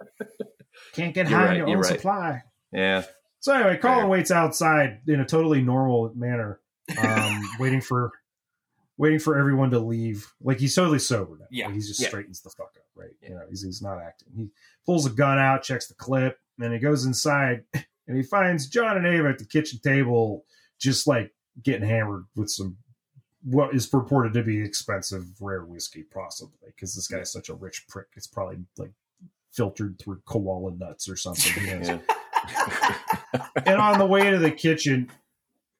Can't 0.92 1.14
get 1.14 1.28
You're 1.28 1.38
high 1.38 1.44
right, 1.46 1.50
on 1.52 1.56
your 1.56 1.68
you're 1.68 1.76
own 1.78 1.82
right. 1.82 1.92
supply. 1.92 2.42
Yeah. 2.72 3.04
So 3.48 3.54
anyway, 3.54 3.78
Colin 3.78 4.00
Fair. 4.00 4.08
waits 4.08 4.30
outside 4.30 5.00
in 5.06 5.20
a 5.20 5.24
totally 5.24 5.62
normal 5.62 6.12
manner, 6.14 6.60
um, 7.02 7.40
waiting 7.58 7.80
for 7.80 8.12
waiting 8.98 9.18
for 9.18 9.38
everyone 9.38 9.70
to 9.70 9.78
leave. 9.78 10.30
Like 10.42 10.58
he's 10.58 10.74
totally 10.74 10.98
sober 10.98 11.38
now. 11.40 11.46
Yeah. 11.50 11.64
Like, 11.64 11.76
he's 11.76 11.88
just 11.88 11.98
Yeah. 11.98 12.08
straightens 12.08 12.42
the 12.42 12.50
fuck 12.50 12.72
up, 12.76 12.84
right? 12.94 13.08
Yeah. 13.22 13.28
You 13.30 13.34
know, 13.36 13.44
he's 13.48 13.62
he's 13.62 13.80
not 13.80 14.02
acting. 14.02 14.28
He 14.36 14.50
pulls 14.84 15.06
a 15.06 15.10
gun 15.10 15.38
out, 15.38 15.62
checks 15.62 15.86
the 15.86 15.94
clip, 15.94 16.38
and 16.58 16.64
then 16.66 16.72
he 16.72 16.78
goes 16.78 17.06
inside 17.06 17.64
and 17.72 18.16
he 18.18 18.22
finds 18.22 18.66
John 18.68 18.98
and 18.98 19.06
Ava 19.06 19.30
at 19.30 19.38
the 19.38 19.46
kitchen 19.46 19.78
table, 19.82 20.44
just 20.78 21.06
like 21.06 21.32
getting 21.62 21.88
hammered 21.88 22.26
with 22.36 22.50
some 22.50 22.76
what 23.44 23.74
is 23.74 23.86
purported 23.86 24.34
to 24.34 24.42
be 24.42 24.60
expensive 24.60 25.24
rare 25.40 25.64
whiskey, 25.64 26.02
possibly 26.02 26.52
because 26.66 26.94
this 26.94 27.08
guy's 27.08 27.32
such 27.32 27.48
a 27.48 27.54
rich 27.54 27.86
prick. 27.88 28.08
It's 28.14 28.26
probably 28.26 28.58
like 28.76 28.92
filtered 29.54 29.98
through 29.98 30.20
koala 30.26 30.72
nuts 30.72 31.08
or 31.08 31.16
something. 31.16 32.02
Who 33.32 33.38
knows? 33.38 33.46
yeah. 33.56 33.62
and 33.66 33.80
on 33.80 33.98
the 33.98 34.06
way 34.06 34.30
to 34.30 34.38
the 34.38 34.50
kitchen, 34.50 35.10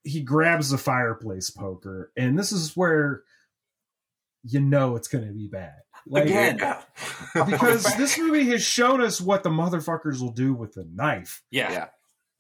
he 0.05 0.23
grabs 0.23 0.71
the 0.71 0.79
fireplace 0.79 1.51
poker, 1.51 2.13
and 2.17 2.39
this 2.39 2.53
is 2.53 2.77
where 2.77 3.23
you 4.45 4.61
know 4.61 4.97
it's 4.97 5.09
going 5.09 5.27
to 5.27 5.33
be 5.33 5.49
bad. 5.49 5.75
Like, 6.07 6.25
Again. 6.27 6.57
because 7.35 7.85
this 7.97 8.17
movie 8.19 8.45
has 8.51 8.63
shown 8.63 9.01
us 9.03 9.21
what 9.21 9.43
the 9.43 9.51
motherfuckers 9.51 10.21
will 10.21 10.33
do 10.33 10.55
with 10.55 10.77
a 10.77 10.85
knife. 10.91 11.43
Yeah, 11.51 11.71
Yeah. 11.73 11.87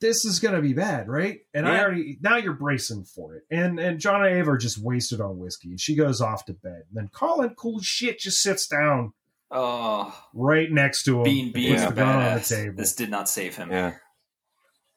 this 0.00 0.24
is 0.24 0.38
gonna 0.38 0.62
be 0.62 0.72
bad, 0.72 1.08
right? 1.08 1.40
And 1.52 1.68
I 1.68 1.80
already 1.82 2.18
now 2.22 2.36
you're 2.36 2.54
bracing 2.54 3.04
for 3.04 3.34
it. 3.34 3.42
And 3.50 3.78
and 3.78 3.98
John 3.98 4.24
and 4.24 4.36
Ava 4.36 4.52
are 4.52 4.56
just 4.56 4.78
wasted 4.78 5.20
on 5.20 5.38
whiskey, 5.38 5.70
and 5.70 5.80
she 5.80 5.96
goes 5.96 6.20
off 6.20 6.46
to 6.46 6.54
bed. 6.54 6.84
And 6.88 6.94
then 6.94 7.08
Colin, 7.12 7.50
cool 7.56 7.80
as 7.80 7.84
shit, 7.84 8.20
just 8.20 8.38
sits 8.40 8.66
down 8.68 9.12
Oh, 9.50 10.14
right 10.34 10.70
next 10.70 11.02
to 11.04 11.18
him, 11.18 11.24
being 11.24 11.44
and 11.46 11.52
being 11.52 11.74
puts 11.74 11.86
the 11.88 11.92
gun 11.94 12.16
on 12.22 12.34
the 12.38 12.44
table. 12.44 12.76
This 12.76 12.94
did 12.94 13.10
not 13.10 13.28
save 13.28 13.56
him. 13.56 13.70
Yeah. 13.70 13.94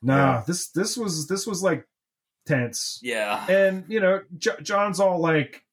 Nah, 0.02 0.16
Yeah. 0.16 0.44
this 0.48 0.70
this 0.72 0.98
was 0.98 1.28
this 1.28 1.46
was 1.48 1.62
like 1.64 1.86
tense. 2.46 3.00
Yeah. 3.02 3.46
And 3.50 3.86
you 3.88 4.00
know, 4.00 4.22
J- 4.38 4.62
John's 4.62 5.00
all 5.00 5.20
like, 5.20 5.64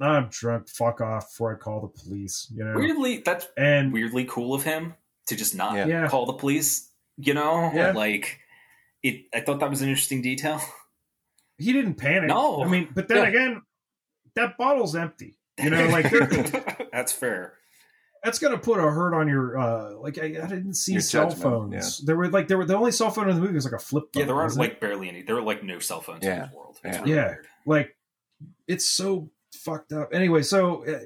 "I'm 0.00 0.28
drunk. 0.30 0.68
Fuck 0.68 1.00
off 1.00 1.28
before 1.30 1.54
I 1.54 1.58
call 1.58 1.80
the 1.80 1.88
police." 2.02 2.46
You 2.54 2.64
know, 2.64 2.74
Weirdly, 2.74 3.18
that's 3.18 3.46
and 3.56 3.92
weirdly 3.92 4.24
cool 4.26 4.54
of 4.54 4.62
him 4.62 4.94
to 5.26 5.36
just 5.36 5.54
not 5.54 5.74
Yeah. 5.76 5.86
Yeah. 5.86 6.08
call 6.08 6.26
the 6.26 6.32
police. 6.34 6.92
You 7.16 7.34
know, 7.34 7.70
Yeah. 7.74 7.92
like 7.92 8.40
it. 9.02 9.26
I 9.34 9.40
thought 9.40 9.60
that 9.60 9.70
was 9.70 9.82
an 9.82 9.88
interesting 9.88 10.22
detail. 10.22 10.60
he 11.58 11.72
didn't 11.72 11.94
panic. 11.94 12.28
No. 12.28 12.62
I 12.62 12.68
mean, 12.68 12.88
but 12.94 13.08
then 13.08 13.18
Yeah. 13.18 13.28
again, 13.28 13.62
that 14.36 14.56
bottle's 14.58 14.94
empty. 14.94 15.38
You 15.58 15.70
know, 15.70 15.86
like 15.88 16.10
that's 16.92 17.12
fair. 17.12 17.54
That's 18.28 18.38
gonna 18.38 18.58
put 18.58 18.78
a 18.78 18.82
hurt 18.82 19.14
on 19.14 19.26
your. 19.28 19.58
uh 19.58 19.94
Like 19.96 20.18
I, 20.18 20.24
I 20.26 20.46
didn't 20.46 20.74
see 20.74 20.92
Your 20.92 21.00
cell 21.00 21.24
judgment, 21.30 21.42
phones. 21.42 21.98
There 22.04 22.16
were 22.16 22.28
like 22.28 22.46
there 22.48 22.58
were 22.58 22.66
the 22.66 22.76
only 22.76 22.92
cell 22.92 23.10
phone 23.10 23.28
in 23.30 23.34
the 23.36 23.40
movie 23.40 23.54
was 23.54 23.64
like 23.64 23.74
a 23.74 23.78
flip. 23.78 24.04
Yeah, 24.14 24.20
phone, 24.20 24.26
there 24.26 24.36
aren't 24.36 24.44
wasn't 24.46 24.64
it? 24.64 24.68
like 24.68 24.80
barely 24.80 25.08
any. 25.08 25.22
There 25.22 25.36
are 25.36 25.42
like 25.42 25.64
no 25.64 25.78
cell 25.78 26.00
phones 26.00 26.24
in 26.24 26.30
the 26.38 26.50
world. 26.54 26.78
It's 26.84 26.96
Yeah. 26.96 27.00
really 27.02 27.14
Yeah. 27.14 27.34
like 27.66 27.96
it's 28.66 28.86
so 28.86 29.30
fucked 29.54 29.92
up. 29.92 30.10
Anyway, 30.12 30.42
so 30.42 30.84
uh, 30.86 30.98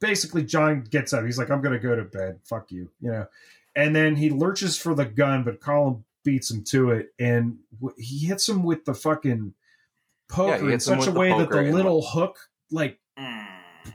basically, 0.00 0.44
John 0.44 0.82
gets 0.82 1.12
up. 1.12 1.24
He's 1.24 1.38
like, 1.38 1.50
"I'm 1.50 1.60
gonna 1.62 1.78
go 1.78 1.94
to 1.96 2.04
bed. 2.04 2.40
Fuck 2.44 2.70
you," 2.72 2.90
you 3.00 3.10
know. 3.10 3.26
And 3.76 3.94
then 3.94 4.16
he 4.16 4.30
lurches 4.30 4.76
for 4.78 4.94
the 4.94 5.04
gun, 5.04 5.44
but 5.44 5.60
Colin 5.60 6.04
beats 6.24 6.50
him 6.50 6.64
to 6.64 6.90
it, 6.90 7.12
and 7.18 7.58
w- 7.80 7.94
he 7.98 8.26
hits 8.26 8.48
him 8.48 8.62
with 8.64 8.84
the 8.84 8.94
fucking 8.94 9.54
poker 10.28 10.66
he 10.66 10.72
in 10.74 10.80
such 10.80 10.94
a 10.96 10.98
with 10.98 11.14
the 11.14 11.20
way 11.20 11.28
that 11.38 11.50
the 11.50 11.62
little 11.62 12.02
hook 12.02 12.38
like 12.70 12.98
Mm. 13.18 13.46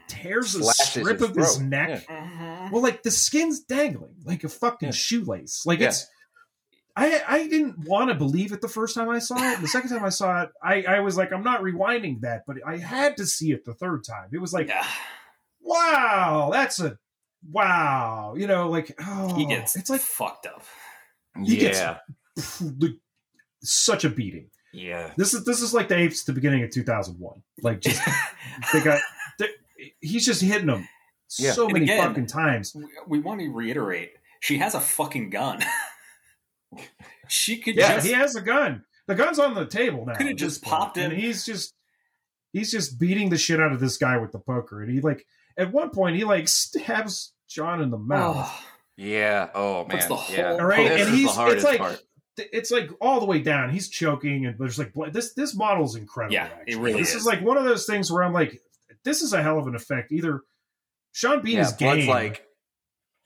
tears 0.07 0.55
a 0.55 0.59
Slashes 0.63 0.72
strip 1.01 1.19
his 1.19 1.29
of 1.29 1.35
his 1.35 1.55
throat. 1.57 1.67
neck. 1.67 2.05
Yeah. 2.09 2.27
Mhm. 2.67 2.71
Well, 2.71 2.81
like 2.81 3.03
the 3.03 3.11
skin's 3.11 3.61
dangling 3.61 4.15
like 4.25 4.43
a 4.43 4.49
fucking 4.49 4.89
Yeah. 4.89 4.93
shoelace. 4.93 5.65
Like 5.65 5.79
Yeah. 5.79 5.87
it's. 5.89 6.07
I 6.95 7.23
I 7.27 7.47
didn't 7.47 7.79
want 7.87 8.09
to 8.09 8.15
believe 8.15 8.51
it 8.51 8.61
the 8.61 8.67
first 8.67 8.93
time 8.93 9.09
I 9.09 9.17
saw 9.19 9.35
it. 9.53 9.61
The 9.61 9.67
second 9.67 9.89
time 9.89 10.05
I 10.05 10.09
saw 10.09 10.43
it, 10.43 10.49
I 10.63 10.83
I 10.83 10.99
was 10.99 11.17
like, 11.17 11.31
I'm 11.33 11.41
not 11.43 11.61
rewinding 11.61 12.21
that, 12.21 12.43
but 12.45 12.57
I 12.65 12.77
had 12.77 13.17
to 13.17 13.25
see 13.25 13.51
it 13.51 13.65
the 13.65 13.73
third 13.73 14.03
time. 14.03 14.29
It 14.31 14.37
was 14.39 14.53
like, 14.53 14.67
yeah, 14.67 14.85
wow, 15.59 16.49
that's 16.51 16.79
a 16.79 16.97
wow. 17.51 18.35
You 18.37 18.47
know, 18.47 18.69
like 18.69 18.93
oh, 18.99 19.33
he 19.35 19.45
gets 19.47 19.75
it's 19.75 19.89
like 19.89 20.01
fucked 20.01 20.45
up. 20.45 20.63
He 21.43 21.57
gets- 21.57 21.79
Yeah. 21.79 21.97
the- 22.35 22.99
such 23.63 24.03
a 24.03 24.09
beating. 24.09 24.49
Yeah. 24.73 25.13
This 25.17 25.33
is 25.33 25.45
this 25.45 25.61
is 25.61 25.73
like 25.73 25.87
the 25.87 25.97
apes 25.97 26.21
at 26.21 26.25
the 26.27 26.33
beginning 26.33 26.63
of 26.63 26.69
2001. 26.71 27.41
Like 27.61 27.79
just 27.79 28.01
they 28.73 28.81
got 28.81 28.99
they, 28.99 29.01
he's 30.01 30.25
just 30.25 30.41
hitting 30.41 30.67
them 30.67 30.87
Yeah. 31.39 31.51
so 31.53 31.65
And 31.65 31.73
many 31.73 31.85
again- 31.85 32.07
fucking 32.07 32.27
times. 32.27 32.73
we, 32.75 32.85
we 33.07 33.19
want 33.19 33.39
to 33.41 33.49
reiterate. 33.51 34.11
She 34.41 34.57
has 34.57 34.75
a 34.75 34.79
fucking 34.81 35.29
gun. 35.29 35.61
she 37.27 37.57
could 37.57 37.75
Yeah, 37.75 37.95
just 37.95 38.07
he 38.07 38.13
has 38.13 38.35
a 38.35 38.41
gun. 38.41 38.83
The 39.07 39.15
gun's 39.15 39.39
on 39.39 39.53
the 39.53 39.65
table 39.65 40.05
now. 40.05 40.13
Could've 40.15 40.37
just 40.37 40.61
this 40.61 40.69
point. 40.69 40.79
popped 40.79 40.97
him. 40.97 41.11
and 41.11 41.19
he's 41.19 41.45
just 41.45 41.73
he's 42.51 42.71
just 42.71 42.99
beating 42.99 43.29
the 43.29 43.37
shit 43.37 43.59
out 43.59 43.71
of 43.71 43.79
this 43.79 43.97
guy 43.97 44.17
with 44.17 44.31
the 44.31 44.39
poker. 44.39 44.81
And 44.81 44.91
he 44.91 45.01
like 45.01 45.25
at 45.57 45.71
one 45.71 45.89
point 45.91 46.15
he 46.15 46.23
like 46.23 46.47
stabs 46.47 47.33
John 47.47 47.81
in 47.81 47.89
the 47.91 47.97
mouth. 47.97 48.35
Oh, 48.49 48.65
Yeah. 48.97 49.49
Oh 49.53 49.85
man. 49.85 49.89
Puts 49.97 50.05
the 50.07 50.15
yeah. 50.35 50.49
whole- 50.49 50.59
All 50.61 50.65
right, 50.65 50.87
This 50.89 51.07
and 51.07 51.15
he's 51.15 51.35
the 51.35 51.45
it's 51.47 51.63
like 51.63 51.79
part. 51.79 52.01
it's 52.37 52.71
like 52.71 52.89
all 53.01 53.19
the 53.19 53.25
way 53.25 53.39
down. 53.39 53.69
He's 53.69 53.89
choking, 53.89 54.45
and 54.45 54.57
there's 54.57 54.79
like 54.79 54.93
blood. 54.93 55.13
this 55.13 55.33
this 55.33 55.55
model's 55.55 55.95
incredible. 55.95 56.33
Yeah, 56.33 56.45
it 56.47 56.51
actually. 56.61 56.75
really 56.81 56.99
This 57.01 57.09
is. 57.09 57.21
is 57.21 57.25
like 57.25 57.41
one 57.41 57.57
of 57.57 57.65
those 57.65 57.85
things 57.85 58.11
where 58.11 58.23
I'm 58.23 58.33
like, 58.33 58.59
this 59.03 59.21
is 59.21 59.33
a 59.33 59.41
hell 59.43 59.57
of 59.59 59.67
an 59.67 59.75
effect. 59.75 60.11
Either 60.11 60.41
Sean 61.11 61.41
Bean 61.41 61.55
Yeah, 61.55 61.61
is 61.61 61.73
blood's 61.73 61.97
game, 62.01 62.09
like 62.09 62.45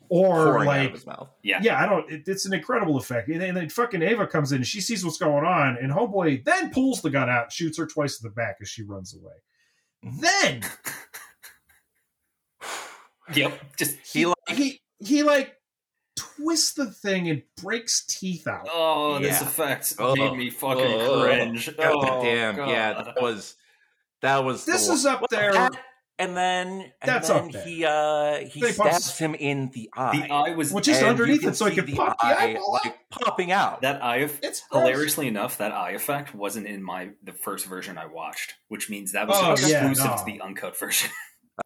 or 0.09 0.35
pouring 0.45 0.69
out 0.69 0.77
of 0.77 0.83
like 0.85 0.91
his 0.93 1.05
mouth. 1.05 1.29
yeah. 1.43 1.59
yeah, 1.61 1.81
I 1.83 1.85
don't. 1.85 2.09
It, 2.11 2.23
it's 2.27 2.45
an 2.45 2.53
incredible 2.53 2.95
effect. 2.97 3.27
And 3.27 3.41
then, 3.41 3.49
and 3.49 3.57
then 3.57 3.69
fucking 3.69 4.01
Ava 4.01 4.25
comes 4.27 4.51
in 4.53 4.57
and 4.57 4.67
she 4.67 4.79
sees 4.81 5.03
what's 5.03 5.17
going 5.17 5.45
on, 5.45 5.77
and 5.81 5.91
homeboy 5.91 6.45
then 6.45 6.69
pulls 6.71 7.01
the 7.01 7.09
gun 7.09 7.29
out, 7.29 7.43
and 7.43 7.51
shoots 7.51 7.77
her 7.77 7.85
twice 7.85 8.21
in 8.21 8.27
the 8.29 8.33
back 8.33 8.57
as 8.61 8.69
she 8.69 8.83
runs 8.83 9.13
away. 9.15 9.33
Mhm. 10.05 10.21
Then 10.21 10.61
Yep. 13.35 13.59
Just 13.77 13.97
He 14.05 14.25
like 14.25 14.35
he 14.49 14.81
he 14.99 15.23
like 15.23 15.55
twists 16.15 16.73
the 16.73 16.89
thing 16.89 17.29
and 17.29 17.43
breaks 17.61 18.05
teeth 18.05 18.47
out. 18.47 18.67
oh, 18.71 19.19
this 19.19 19.41
Yeah. 19.41 19.47
effect 19.47 19.93
Oh. 19.99 20.15
made 20.15 20.37
me 20.37 20.49
fucking 20.49 20.83
Oh. 20.85 21.21
cringe. 21.23 21.75
God 21.75 21.93
oh, 21.93 22.23
damn. 22.23 22.55
God. 22.55 22.69
Yeah. 22.69 22.93
That 23.03 23.21
was 23.21 23.55
that 24.21 24.43
was 24.43 24.65
the 24.65 24.71
This 24.73 24.87
one- 24.87 24.97
is 24.97 25.05
up 25.05 25.21
Well, 25.21 25.27
there. 25.31 25.53
that- 25.53 25.77
and 26.19 26.35
then 26.35 26.67
and 26.69 26.91
That's 27.03 27.27
then 27.27 27.37
up 27.45 27.51
there. 27.51 27.63
he 27.63 27.85
uh 27.85 28.37
he 28.47 28.59
They 28.61 28.71
stabs 28.71 28.89
pops- 29.05 29.17
him 29.19 29.35
in 29.35 29.69
the 29.73 29.87
eye. 29.95 30.17
The 30.19 30.33
eye 30.33 30.55
was 30.55 30.71
Well, 30.73 30.81
just 30.81 30.99
And 31.01 31.09
underneath 31.11 31.45
it 31.45 31.55
so 31.55 31.65
he 31.65 31.75
see 31.75 31.81
could 31.81 31.95
pop 31.95 32.17
the 32.19 32.25
eyeball 32.25 32.75
out. 32.77 32.85
like, 32.85 32.95
popping 33.11 33.51
out. 33.51 33.81
that 33.83 34.03
eye. 34.03 34.17
Of, 34.17 34.39
It's 34.41 34.61
gross. 34.67 34.87
hilariously 34.87 35.27
enough, 35.27 35.59
that 35.59 35.71
eye 35.73 35.91
effect 35.91 36.33
wasn't 36.33 36.65
in 36.65 36.81
my 36.81 37.09
the 37.23 37.33
first 37.33 37.67
version 37.67 37.99
I 37.99 38.07
watched, 38.07 38.55
which 38.67 38.89
means 38.89 39.11
that 39.11 39.27
was 39.27 39.37
Oh, 39.39 39.67
yeah, 39.67 39.85
exclusive 39.87 40.05
no. 40.11 40.17
to 40.17 40.23
the 40.25 40.41
uncut 40.41 40.79
version 40.79 41.11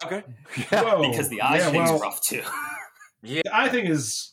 okay. 0.03 0.23
Yeah. 0.69 0.81
Whoa. 0.83 1.01
because 1.09 1.29
the 1.29 1.41
eye 1.41 1.57
Yeah, 1.59 1.69
thing's 1.71 1.89
well, 1.89 1.99
rough 1.99 2.21
too. 2.21 2.43
yeah. 3.23 3.41
The 3.45 3.55
eye 3.55 3.69
thing 3.69 3.85
is 3.87 4.30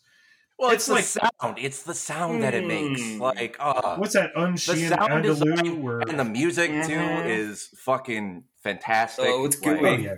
Well, 0.59 0.70
it's, 0.70 0.89
it's 0.89 1.14
the 1.14 1.30
sound. 1.40 1.59
It's 1.60 1.82
the 1.85 1.94
sound 1.94 2.43
that 2.43 2.52
it 2.55 2.66
makes. 2.66 3.01
Mm. 3.01 3.20
Like, 3.20 3.56
uh, 3.60 3.97
what's 3.97 4.14
that 4.14 4.32
the 4.35 4.56
sound 4.56 5.22
design 5.22 5.48
Andalou? 5.56 5.80
Where 5.80 6.01
and 6.01 6.18
the 6.18 6.24
music 6.24 6.70
too 6.85 6.97
Mhm. 6.98 7.26
is 7.28 7.68
fucking 7.76 8.43
fantastic. 8.64 9.26
Oh, 9.28 9.44
it's 9.44 9.60
Like, 9.64 9.80
oh 9.80 9.90
yeah, 9.97 10.14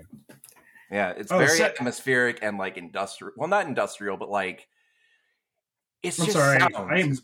Yeah, 0.90 1.10
it's 1.10 1.30
Oh, 1.30 1.36
very 1.38 1.50
set- 1.56 1.74
atmospheric 1.78 2.38
and 2.42 2.56
like 2.56 2.78
industrial. 2.78 3.34
Well, 3.36 3.48
not 3.48 3.66
industrial, 3.66 4.16
but 4.16 4.30
like 4.30 4.66
it's 6.02 6.18
I'm 6.18 6.26
just 6.26 6.36
sorry, 6.38 6.58
sounds. 6.58 6.74
I 6.76 6.98
am 7.00 7.18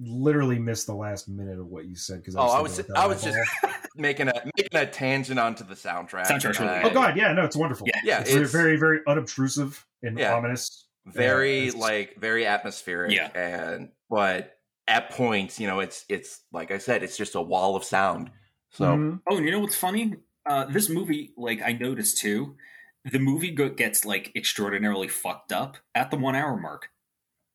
literally 0.00 0.58
missed 0.58 0.86
the 0.86 0.94
last 0.94 1.28
minute 1.28 1.58
of 1.60 1.66
what 1.68 1.86
you 1.86 1.94
said 1.94 2.18
because 2.18 2.34
Oh, 2.34 2.40
I 2.42 2.60
was 2.60 2.80
I 2.96 3.06
was 3.06 3.22
just 3.22 3.38
making 3.96 4.26
a 4.28 4.32
making 4.56 4.78
a 4.78 4.84
tangent 4.86 5.38
onto 5.38 5.62
the 5.64 5.74
soundtrack. 5.74 6.26
Soundtrack's 6.26 6.58
really 6.58 6.72
Uh. 6.72 6.88
Oh 6.88 6.90
god, 6.90 7.16
yeah, 7.16 7.32
no, 7.32 7.44
it's 7.44 7.56
wonderful. 7.56 7.86
Yeah. 7.86 8.00
Yeah, 8.02 8.20
it's, 8.20 8.30
very, 8.32 8.42
it's 8.42 8.52
very, 8.52 8.76
very 8.76 9.00
unobtrusive 9.06 9.86
and 10.02 10.18
Yeah. 10.18 10.34
ominous. 10.34 10.87
Very 11.12 11.66
Yeah, 11.66 11.72
like 11.76 12.16
very 12.18 12.46
atmospheric. 12.46 13.12
Yeah. 13.12 13.28
and 13.34 13.90
but 14.10 14.54
at 14.86 15.10
points, 15.10 15.60
you 15.60 15.66
know, 15.66 15.80
it's 15.80 16.04
it's 16.08 16.40
like 16.52 16.70
I 16.70 16.78
said, 16.78 17.02
it's 17.02 17.16
just 17.16 17.34
a 17.34 17.40
wall 17.42 17.76
of 17.76 17.84
sound. 17.84 18.30
So 18.70 18.84
Mhm. 18.96 19.20
Oh, 19.28 19.36
and 19.36 19.44
you 19.46 19.52
know 19.52 19.60
what's 19.60 19.76
funny? 19.76 20.14
Uh, 20.46 20.64
this 20.66 20.88
movie, 20.88 21.32
like 21.36 21.60
I 21.62 21.72
noticed 21.72 22.18
too, 22.18 22.56
the 23.04 23.18
movie 23.18 23.50
go- 23.50 23.68
gets 23.68 24.04
like 24.04 24.32
extraordinarily 24.34 25.08
fucked 25.08 25.52
up 25.52 25.76
at 25.94 26.10
the 26.10 26.16
one 26.16 26.34
hour 26.34 26.56
mark. 26.56 26.88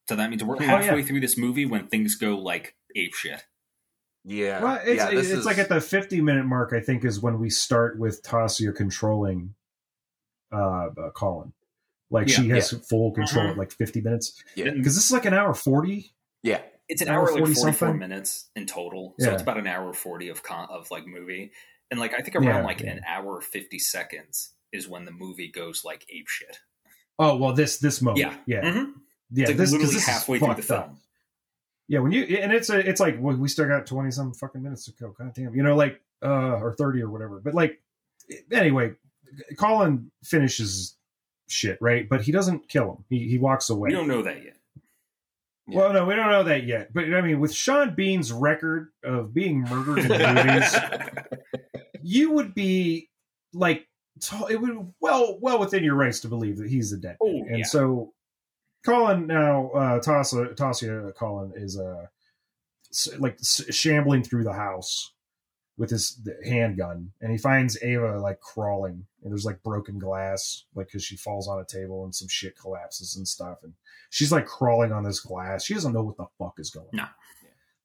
So 0.08 0.16
that 0.16 0.30
means 0.30 0.44
we're 0.44 0.58
Oh, 0.58 0.62
yeah. 0.62 0.82
halfway 0.82 1.04
through 1.04 1.22
this 1.22 1.38
movie 1.38 1.66
when 1.66 1.88
things 1.88 2.16
go 2.16 2.38
like 2.38 2.76
ape 2.96 3.14
shit. 3.16 3.44
yeah, 4.26 4.62
Well, 4.64 4.82
it's, 4.86 4.98
yeah, 4.98 5.10
this 5.12 5.30
it's 5.32 5.40
is 5.40 5.46
like 5.46 5.58
at 5.58 5.70
the 5.70 5.82
50 5.82 6.22
minute 6.22 6.46
mark, 6.46 6.72
I 6.74 6.80
think, 6.82 7.04
is 7.04 7.20
when 7.20 7.40
we 7.40 7.50
start 7.50 7.98
with 8.00 8.22
Tasia 8.24 8.76
controlling 8.76 9.56
uh, 10.52 10.90
uh 10.98 11.10
Colin. 11.16 11.54
Like 12.14 12.30
she 12.30 12.44
Yeah. 12.44 12.56
has 12.56 12.72
full 12.90 13.12
control 13.12 13.46
Mhm. 13.48 13.52
at 13.52 13.58
like 13.58 13.72
50 13.72 14.00
minutes. 14.02 14.42
Yeah. 14.56 14.70
Because 14.72 14.96
this 14.96 15.06
is 15.06 15.12
like 15.12 15.26
an 15.26 15.34
hour 15.34 15.54
40. 15.54 16.14
yeah, 16.44 16.62
It's 16.90 17.02
an 17.02 17.08
Hour 17.08 17.20
hour, 17.22 17.26
like 17.32 17.40
40 17.40 17.54
forty 17.56 17.72
four 17.72 17.74
something? 17.88 18.00
minutes 18.00 18.50
in 18.56 18.66
total, 18.66 19.16
so 19.20 19.26
Yeah. 19.28 19.34
it's 19.34 19.42
about 19.42 19.58
an 19.58 19.66
hour 19.68 19.94
forty 19.94 20.28
of 20.30 20.44
con- 20.44 20.68
of 20.70 20.92
like 20.92 21.08
movie, 21.08 21.52
and 21.90 22.00
like 22.00 22.14
I 22.14 22.22
think 22.22 22.36
around 22.36 22.46
Yeah, 22.46 22.64
like 22.64 22.82
yeah. 22.82 22.92
an 22.92 23.02
hour 23.08 23.40
fifty 23.42 23.80
seconds 23.80 24.54
is 24.74 24.88
when 24.88 25.06
the 25.06 25.12
movie 25.12 25.48
goes 25.50 25.84
like 25.86 26.06
ape 26.10 26.28
shit. 26.28 26.60
Oh, 27.18 27.38
well, 27.38 27.54
this 27.54 27.78
this 27.78 28.02
moment. 28.02 28.20
Yeah. 28.20 28.38
Yeah. 28.46 28.62
Mhm. 28.74 28.94
Yeah. 29.32 29.44
It's 29.44 29.50
like 29.50 29.58
this, 29.58 29.58
'cause 29.58 29.72
literally 29.72 29.94
this 29.94 30.02
is 30.04 30.06
halfway 30.08 30.40
through 30.40 30.48
the 30.56 30.62
fucked 30.62 30.72
up. 30.72 30.86
film. 30.88 31.00
Yeah, 31.88 32.00
when 32.00 32.12
you 32.12 32.24
and 32.24 32.52
it's 32.52 32.70
a 32.70 32.78
it's 32.88 33.00
like 33.00 33.16
well, 33.20 33.36
we 33.38 33.48
still 33.48 33.68
got 33.68 33.86
twenty 33.88 34.12
some 34.12 34.34
fucking 34.34 34.62
minutes 34.62 34.84
to 34.86 34.92
go. 34.92 35.12
God 35.18 35.34
damn, 35.34 35.56
you 35.56 35.64
know, 35.64 35.76
like 35.76 36.02
uh 36.22 36.28
or 36.62 36.74
thirty 36.76 37.02
or 37.02 37.10
whatever. 37.10 37.40
But 37.40 37.54
like 37.54 37.82
anyway, 38.52 38.94
Colin 39.58 40.12
finishes 40.24 40.98
shit 41.54 41.78
right, 41.82 42.08
but 42.10 42.22
he 42.22 42.32
doesn't 42.32 42.68
kill 42.68 42.92
him. 42.92 43.06
He 43.10 43.28
he 43.28 43.38
walks 43.38 43.70
away. 43.70 43.90
We 43.90 43.96
don't 43.96 44.08
know 44.08 44.24
that 44.24 44.44
yet. 44.44 44.58
Yeah. 45.68 45.78
Well, 45.78 45.94
no, 45.94 46.06
we 46.06 46.16
don't 46.16 46.30
know 46.30 46.44
that 46.44 46.66
yet. 46.66 46.94
But 46.94 47.14
I 47.14 47.22
mean, 47.22 47.40
with 47.40 47.54
Sean 47.54 47.96
Bean's 47.96 48.34
record 48.34 48.90
of 49.04 49.34
being 49.34 49.62
murdered 49.62 50.00
in 50.00 50.36
movies, 50.36 50.76
you 52.02 52.32
would 52.32 52.54
be 52.54 53.10
like 53.54 53.88
it 54.50 54.60
would 54.60 54.94
well 55.00 55.38
well 55.42 55.60
within 55.60 55.84
your 55.84 55.96
rights 55.96 56.20
to 56.22 56.28
believe 56.28 56.58
that 56.58 56.70
he's 56.70 56.92
the 56.92 56.98
dead. 56.98 57.18
Oh, 57.22 57.28
and 57.28 57.60
yeah. 57.60 57.66
so 57.66 58.14
Colin 58.86 59.28
now 59.28 59.70
uh 59.72 60.00
Tasia 60.00 60.56
Tasia 60.56 61.16
Colin 61.16 61.54
is 61.56 61.80
uh 61.80 62.08
like 63.18 63.38
shambling 63.42 64.24
through 64.24 64.44
the 64.44 64.54
house 64.54 65.13
with 65.78 65.90
his 65.90 66.20
handgun, 66.46 67.12
and 67.22 67.32
he 67.32 67.38
finds 67.38 67.82
Ava 67.82 68.20
like 68.20 68.40
crawling, 68.40 69.06
and 69.24 69.32
there's 69.32 69.46
like 69.46 69.64
broken 69.64 69.98
glass, 70.00 70.66
like 70.76 70.88
because 70.88 71.04
she 71.04 71.16
falls 71.18 71.48
on 71.48 71.60
a 71.60 71.66
table 71.66 72.04
and 72.04 72.14
some 72.14 72.28
shit 72.28 72.58
collapses 72.58 73.16
and 73.16 73.28
stuff, 73.28 73.58
and 73.64 73.74
she's 74.12 74.32
like 74.32 74.46
crawling 74.46 74.92
on 74.92 75.04
this 75.04 75.20
glass. 75.20 75.64
She 75.66 75.74
doesn't 75.74 75.94
know 75.94 76.04
what 76.04 76.18
the 76.18 76.26
fuck 76.38 76.54
is 76.60 76.70
going. 76.70 76.88
No. 76.94 77.04
on. 77.04 77.10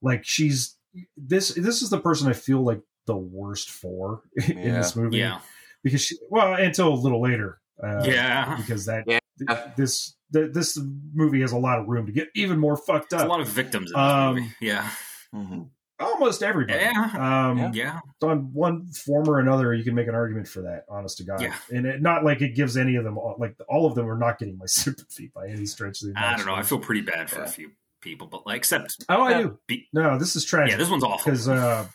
like 0.02 0.24
she's 0.24 0.76
this. 1.16 1.48
This 1.54 1.82
is 1.82 1.90
the 1.90 1.98
person 2.00 2.28
I 2.28 2.32
feel 2.34 2.62
like 2.62 2.80
the 3.06 3.16
worst 3.16 3.70
for 3.70 4.22
in 4.48 4.58
Yeah. 4.58 4.72
this 4.78 4.94
movie 4.94 5.16
Yeah. 5.18 5.40
because 5.82 6.02
she 6.02 6.16
well 6.30 6.54
until 6.54 6.92
a 6.92 6.94
little 6.94 7.22
later. 7.22 7.58
Uh, 7.82 8.02
Yeah. 8.04 8.56
because 8.56 8.84
that 8.86 9.04
Yeah. 9.06 9.18
th- 9.38 9.58
this 9.76 10.14
th- 10.32 10.52
this 10.52 10.78
movie 11.14 11.40
has 11.40 11.52
a 11.52 11.58
lot 11.58 11.78
of 11.78 11.88
room 11.88 12.04
to 12.06 12.12
get 12.12 12.28
even 12.34 12.58
more 12.58 12.76
fucked 12.76 13.10
There's 13.10 13.22
up. 13.22 13.28
a 13.28 13.30
lot 13.30 13.40
of 13.40 13.48
victims 13.48 13.90
in 13.90 13.96
this 13.96 14.12
Um, 14.12 14.34
movie. 14.34 14.54
Yeah. 14.60 14.90
Mhm. 15.34 15.70
Almost 16.00 16.42
everybody. 16.42 16.78
Yeah. 16.78 17.48
Um, 17.50 17.58
Yeah. 17.58 17.70
Yeah. 17.74 18.00
On 18.28 18.52
one 18.52 18.86
form 18.92 19.28
or 19.28 19.40
another, 19.40 19.74
you 19.74 19.82
can 19.84 19.94
make 19.94 20.06
an 20.08 20.14
argument 20.14 20.46
for 20.48 20.62
that. 20.62 20.84
Honest 20.88 21.18
to 21.18 21.24
God, 21.24 21.40
Yeah. 21.40 21.54
and 21.72 21.86
it, 21.86 22.00
not 22.02 22.24
like 22.24 22.40
it 22.40 22.54
gives 22.54 22.76
any 22.76 22.96
of 22.96 23.04
them 23.04 23.18
all, 23.18 23.34
like 23.38 23.56
all 23.68 23.86
of 23.86 23.94
them 23.94 24.08
are 24.08 24.16
not 24.18 24.38
getting 24.38 24.56
my 24.58 24.66
sympathy 24.66 25.30
by 25.34 25.48
any 25.48 25.66
stretch 25.66 26.02
of 26.02 26.08
the 26.08 26.14
I 26.16 26.36
don't 26.36 26.46
know. 26.46 26.54
I 26.54 26.62
feel 26.62 26.78
pretty 26.78 27.00
bad 27.00 27.28
for 27.30 27.38
Yeah. 27.40 27.44
a 27.46 27.48
few 27.48 27.70
people, 28.00 28.26
but 28.28 28.46
like, 28.46 28.58
except 28.58 29.04
Oh, 29.08 29.22
I 29.22 29.30
Yeah. 29.30 29.42
do. 29.42 29.58
Be- 29.66 29.88
No, 29.92 30.18
this 30.18 30.36
is 30.36 30.44
tragic. 30.44 30.72
yeah, 30.72 30.76
this 30.78 30.88
one's 30.90 31.02
awful. 31.04 31.24
because 31.32 31.48
uh, 31.48 31.86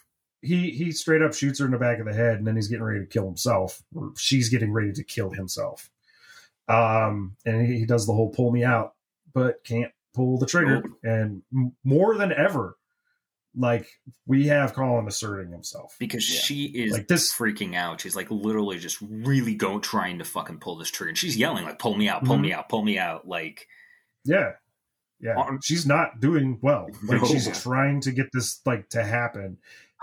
he 0.42 0.72
he 0.72 0.92
straight 0.92 1.22
up 1.22 1.34
shoots 1.34 1.60
her 1.60 1.66
in 1.66 1.72
the 1.72 1.78
back 1.78 2.00
of 2.00 2.06
the 2.06 2.14
head, 2.14 2.36
and 2.38 2.46
then 2.46 2.56
he's 2.58 2.68
getting 2.68 2.84
ready 2.84 3.00
to 3.00 3.06
kill 3.06 3.26
himself, 3.26 3.82
or 3.96 4.12
she's 4.18 4.50
getting 4.50 4.74
ready 4.74 4.92
to 4.92 5.04
kill 5.04 5.30
himself. 5.30 5.90
Um, 6.68 7.36
and 7.46 7.66
he, 7.66 7.80
he 7.80 7.86
does 7.86 8.06
the 8.06 8.14
whole 8.14 8.30
pull 8.30 8.52
me 8.52 8.64
out, 8.66 8.96
but 9.34 9.64
can't 9.64 9.92
pull 10.14 10.38
the 10.38 10.46
trigger, 10.46 10.84
and 11.04 11.42
m- 11.54 11.74
more 11.86 12.16
than 12.18 12.32
ever, 12.34 12.76
like 13.56 13.88
we 14.26 14.48
have 14.48 14.74
Colin 14.74 15.08
asserting 15.08 15.52
himself. 15.52 15.96
because 16.00 16.28
Yeah. 16.34 16.42
she 16.42 16.66
is 16.66 16.92
Like 16.92 17.08
this- 17.08 17.32
freaking 17.34 17.76
out. 17.76 18.02
She's 18.02 18.16
like 18.16 18.32
literally 18.32 18.80
just 18.80 18.98
really 19.02 19.54
going 19.56 19.82
trying 19.82 20.18
to 20.20 20.26
fucking 20.26 20.60
pull 20.60 20.78
this 20.78 20.90
trigger. 20.90 21.10
And 21.10 21.18
she's 21.18 21.38
yelling 21.38 21.64
like, 21.66 21.78
"Pull 21.80 21.96
me 21.96 22.10
out! 22.10 22.24
Pull 22.26 22.38
Mhm. 22.38 22.42
me 22.42 22.54
out! 22.54 22.70
Pull 22.70 22.84
me 22.84 22.98
out!" 22.98 23.28
Like, 23.28 23.68
Yeah, 24.26 24.54
yeah, 25.20 25.36
Um, 25.38 25.60
she's 25.64 25.86
not 25.86 26.20
doing 26.20 26.58
well. 26.62 26.88
Like 27.04 27.22
No. 27.22 27.28
she's 27.28 27.62
trying 27.62 28.00
to 28.02 28.12
get 28.12 28.28
this 28.34 28.60
like 28.66 28.90
to 28.90 29.04
happen, 29.04 29.58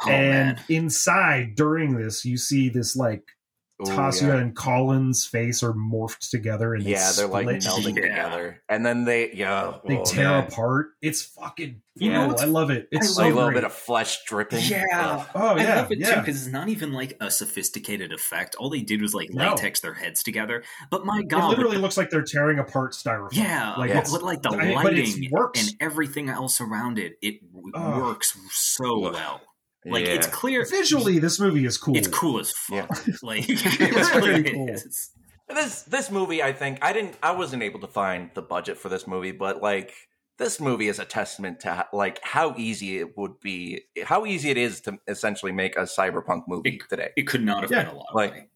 oh 0.04 0.10
and 0.10 0.56
man, 0.56 0.64
inside 0.68 1.54
during 1.56 1.96
this, 1.96 2.24
you 2.24 2.36
see 2.36 2.68
this 2.68 2.94
like 2.96 3.22
Ooh, 3.22 3.39
Tasia 3.84 4.22
yeah. 4.28 4.36
and 4.36 4.54
Colin's 4.56 5.26
face 5.26 5.62
are 5.62 5.72
morphed 5.72 6.30
together 6.30 6.74
and 6.74 6.84
they 6.84 6.90
yeah, 6.92 7.12
they're 7.16 7.26
like 7.26 7.62
split. 7.62 7.62
melding 7.62 7.96
Yeah. 7.96 8.02
together, 8.08 8.62
and 8.68 8.84
then 8.84 9.04
they 9.04 9.32
yeah 9.32 9.74
they 9.86 9.98
oh, 9.98 10.04
tear 10.04 10.28
man. 10.30 10.44
apart. 10.44 10.88
It's 11.02 11.22
fucking 11.22 11.82
You 11.96 12.12
know 12.12 12.28
brutal. 12.28 12.44
I 12.44 12.48
love 12.48 12.70
it. 12.70 12.88
It's 12.92 13.08
I 13.08 13.10
so 13.10 13.22
Like 13.22 13.32
a 13.32 13.34
little 13.34 13.48
great. 13.50 13.54
bit 13.56 13.64
of 13.64 13.72
flesh 13.72 14.18
dripping. 14.26 14.60
Yeah. 14.64 14.84
Ugh. 14.92 15.26
oh 15.34 15.46
I 15.56 15.62
yeah, 15.62 15.76
love 15.76 15.92
it 15.92 15.96
too 15.96 16.00
yeah. 16.10 16.20
because 16.20 16.44
it's 16.46 16.52
not 16.52 16.68
even 16.68 16.92
like 16.92 17.16
a 17.20 17.30
sophisticated 17.30 18.12
effect. 18.12 18.54
All 18.56 18.70
they 18.70 18.82
did 18.82 19.00
was 19.02 19.14
like 19.14 19.30
No. 19.30 19.50
latex 19.50 19.80
their 19.80 19.94
heads 19.94 20.22
together. 20.22 20.62
But 20.90 21.04
my 21.06 21.22
god, 21.22 21.38
It 21.38 21.40
god, 21.40 21.48
literally 21.50 21.78
looks 21.78 21.96
like 21.96 22.10
they're 22.10 22.22
tearing 22.22 22.58
apart 22.58 22.92
styrofoam. 22.92 23.30
yeah, 23.32 23.70
like 23.76 23.90
like 23.90 23.98
it's, 24.00 24.12
but 24.12 24.22
like 24.22 24.42
the 24.42 24.50
I- 24.50 24.74
but 24.74 24.84
lighting 24.92 25.28
works. 25.30 25.60
and 25.66 25.76
everything 25.80 26.28
else 26.28 26.60
around 26.60 26.98
it, 26.98 27.14
it 27.22 27.40
w- 27.52 27.72
Ugh. 27.74 28.02
works 28.02 28.36
so 28.50 28.98
well. 29.00 29.40
Like 29.84 30.04
Yeah. 30.06 30.12
it's 30.12 30.26
clear, 30.26 30.64
visually, 30.66 31.18
this 31.18 31.40
movie 31.40 31.64
is 31.64 31.78
cool. 31.78 31.96
it's 31.96 32.08
cool 32.08 32.38
as 32.38 32.50
fuck. 32.52 32.90
Like 33.22 33.44
It's 33.48 33.64
it's 33.80 34.14
really 34.14 34.42
cool. 34.44 34.68
is. 34.68 35.10
This 35.48 35.82
this 35.82 36.10
movie, 36.10 36.42
I 36.42 36.52
think 36.52 36.78
I 36.82 36.92
didn't, 36.92 37.16
I 37.22 37.32
wasn't 37.32 37.62
able 37.62 37.80
to 37.80 37.86
find 37.88 38.30
the 38.34 38.42
budget 38.42 38.78
for 38.78 38.88
this 38.88 39.06
movie, 39.06 39.32
but 39.32 39.60
like 39.62 39.92
this 40.38 40.60
movie 40.60 40.88
is 40.88 40.98
a 40.98 41.04
testament 41.04 41.60
to 41.60 41.86
like 41.92 42.20
how 42.22 42.54
easy 42.56 42.98
it 42.98 43.16
would 43.18 43.40
be, 43.40 43.82
how 44.04 44.26
easy 44.26 44.50
it 44.50 44.56
is 44.56 44.80
to 44.82 44.98
essentially 45.08 45.52
make 45.52 45.76
a 45.76 45.80
cyberpunk 45.82 46.44
movie 46.46 46.76
It- 46.76 46.88
today. 46.88 47.10
It 47.16 47.22
could 47.26 47.42
not 47.42 47.62
have 47.62 47.70
Yeah, 47.70 47.84
been 47.84 47.94
a 47.94 47.96
lot, 47.98 48.06
like- 48.14 48.30
money, 48.30 48.48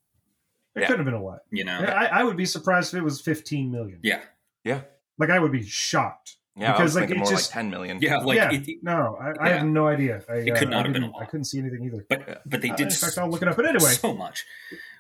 It 0.77 0.81
yeah. 0.83 0.87
could 0.87 0.99
have 0.99 1.05
been 1.05 1.15
a 1.15 1.23
lot. 1.23 1.41
you 1.51 1.65
know. 1.65 1.79
I, 1.79 2.05
I 2.21 2.25
would 2.25 2.37
be 2.37 2.47
surprised 2.47 2.95
if 2.95 3.01
it 3.01 3.05
was 3.05 3.21
15 3.21 3.71
million. 3.73 3.99
Yeah, 4.03 4.21
Yeah, 4.63 4.83
Like 5.19 5.31
I 5.31 5.39
would 5.39 5.53
be 5.53 5.63
shocked. 5.65 6.37
Yeah, 6.57 6.69
I 6.71 6.73
Because, 6.73 6.83
was 6.85 6.95
like, 6.95 7.03
thinking 7.03 7.17
it 7.17 7.21
more 7.21 7.31
just- 7.31 7.51
like 7.51 7.55
ten 7.55 7.71
million. 7.71 7.99
yeah, 8.01 8.19
like 8.19 8.37
yeah, 8.37 8.53
it, 8.53 8.69
no, 8.83 9.17
I, 9.21 9.31
I 9.45 9.49
yeah. 9.49 9.59
have 9.59 9.67
no 9.67 9.87
idea. 9.89 10.23
I, 10.29 10.35
It 10.37 10.51
uh, 10.53 10.59
could 10.59 10.71
not 10.71 10.81
I 10.81 10.83
have 10.85 10.93
been 10.93 11.03
a 11.05 11.11
lot. 11.11 11.23
I 11.23 11.27
couldn't 11.27 11.45
see 11.47 11.59
anything 11.59 11.85
either. 11.85 12.05
but 12.09 12.43
but 12.47 12.61
they 12.63 12.71
Uh, 12.71 12.77
did 12.77 12.87
in 12.89 12.93
fact, 12.93 13.19
I'll 13.19 13.29
look 13.31 13.43
it 13.43 13.49
up. 13.49 13.57
But 13.57 13.67
anyway, 13.67 13.91
so 13.91 14.15
much 14.15 14.45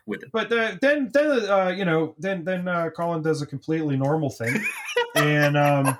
with 0.06 0.22
it. 0.24 0.30
but 0.32 0.52
uh, 0.52 0.76
then 0.80 1.10
then 1.12 1.48
uh, 1.50 1.68
you 1.76 1.84
know 1.84 2.14
then 2.18 2.44
then 2.44 2.66
uh, 2.68 2.90
Colin 2.90 3.22
does 3.22 3.40
a 3.42 3.46
completely 3.46 3.96
normal 3.96 4.30
thing 4.30 4.64
and 5.14 5.56
um, 5.56 5.98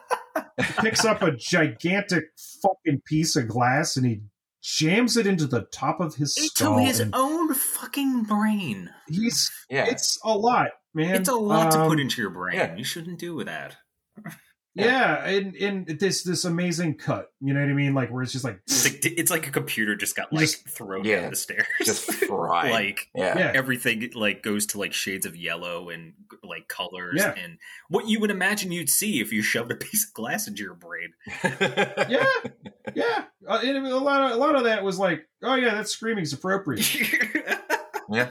picks 0.80 1.04
up 1.04 1.22
a 1.22 1.30
gigantic 1.32 2.24
fucking 2.62 3.00
piece 3.06 3.36
of 3.36 3.46
glass 3.48 3.96
and 3.96 4.04
he 4.06 4.20
jams 4.62 5.16
it 5.18 5.26
into 5.26 5.46
the 5.46 5.60
top 5.72 6.00
of 6.00 6.14
his 6.16 6.36
Into 6.36 6.48
skull. 6.48 6.78
his 6.78 7.02
own 7.12 7.52
fucking 7.54 8.22
brain. 8.24 8.90
he's 9.08 9.50
yeah, 9.70 9.84
it's 9.86 10.18
a 10.24 10.36
lot, 10.36 10.68
man. 10.94 11.14
It's 11.16 11.28
a 11.28 11.34
lot 11.34 11.70
to 11.72 11.80
Um, 11.80 11.88
put 11.90 12.00
into 12.00 12.20
your 12.22 12.30
brain. 12.30 12.56
yeah. 12.56 12.74
You 12.74 12.82
shouldn't 12.84 13.18
do 13.18 13.42
that. 13.44 13.76
Yeah, 14.76 15.24
and 15.24 15.54
and 15.54 15.86
this 16.00 16.24
this 16.24 16.44
amazing 16.44 16.94
cut. 16.96 17.30
You 17.40 17.54
know 17.54 17.60
what 17.60 17.68
I 17.68 17.74
mean? 17.74 17.94
Like 17.94 18.10
where 18.10 18.22
it's 18.24 18.32
just 18.32 18.44
like 18.44 18.60
It's 18.66 18.84
like, 18.84 19.04
it's 19.04 19.30
like 19.30 19.46
a 19.46 19.52
computer 19.52 19.94
just 19.94 20.16
got 20.16 20.32
like 20.32 20.40
just- 20.42 20.68
thrown 20.68 21.04
Yeah. 21.04 21.20
down 21.20 21.30
the 21.30 21.36
stairs. 21.36 21.66
just 21.84 22.10
fried. 22.26 22.72
like 22.72 23.08
yeah, 23.14 23.38
yeah. 23.38 23.52
everything 23.54 24.10
like 24.14 24.42
goes 24.42 24.66
to 24.66 24.78
like 24.80 24.92
shades 24.92 25.26
of 25.26 25.36
yellow 25.36 25.90
and 25.90 26.14
like 26.42 26.66
colors 26.66 27.14
Yeah. 27.18 27.34
and 27.40 27.58
what 27.88 28.08
you 28.08 28.18
would 28.18 28.32
imagine 28.32 28.72
you'd 28.72 28.90
see 28.90 29.20
if 29.20 29.32
you 29.32 29.42
shoved 29.42 29.70
a 29.70 29.76
piece 29.86 30.08
of 30.08 30.12
glass 30.14 30.48
into 30.48 30.62
your 30.64 30.74
brain. 30.74 31.12
yeah, 32.08 32.26
yeah. 32.94 33.24
Uh, 33.46 33.60
and 33.62 33.86
a 33.86 33.96
lot 33.98 34.22
of 34.22 34.32
a 34.32 34.40
lot 34.40 34.56
of 34.56 34.64
that 34.64 34.82
was 34.82 34.98
like, 34.98 35.24
oh 35.44 35.54
yeah, 35.54 35.74
that 35.74 35.88
screaming's 35.88 36.32
appropriate. 36.32 36.92
Yeah, 38.10 38.30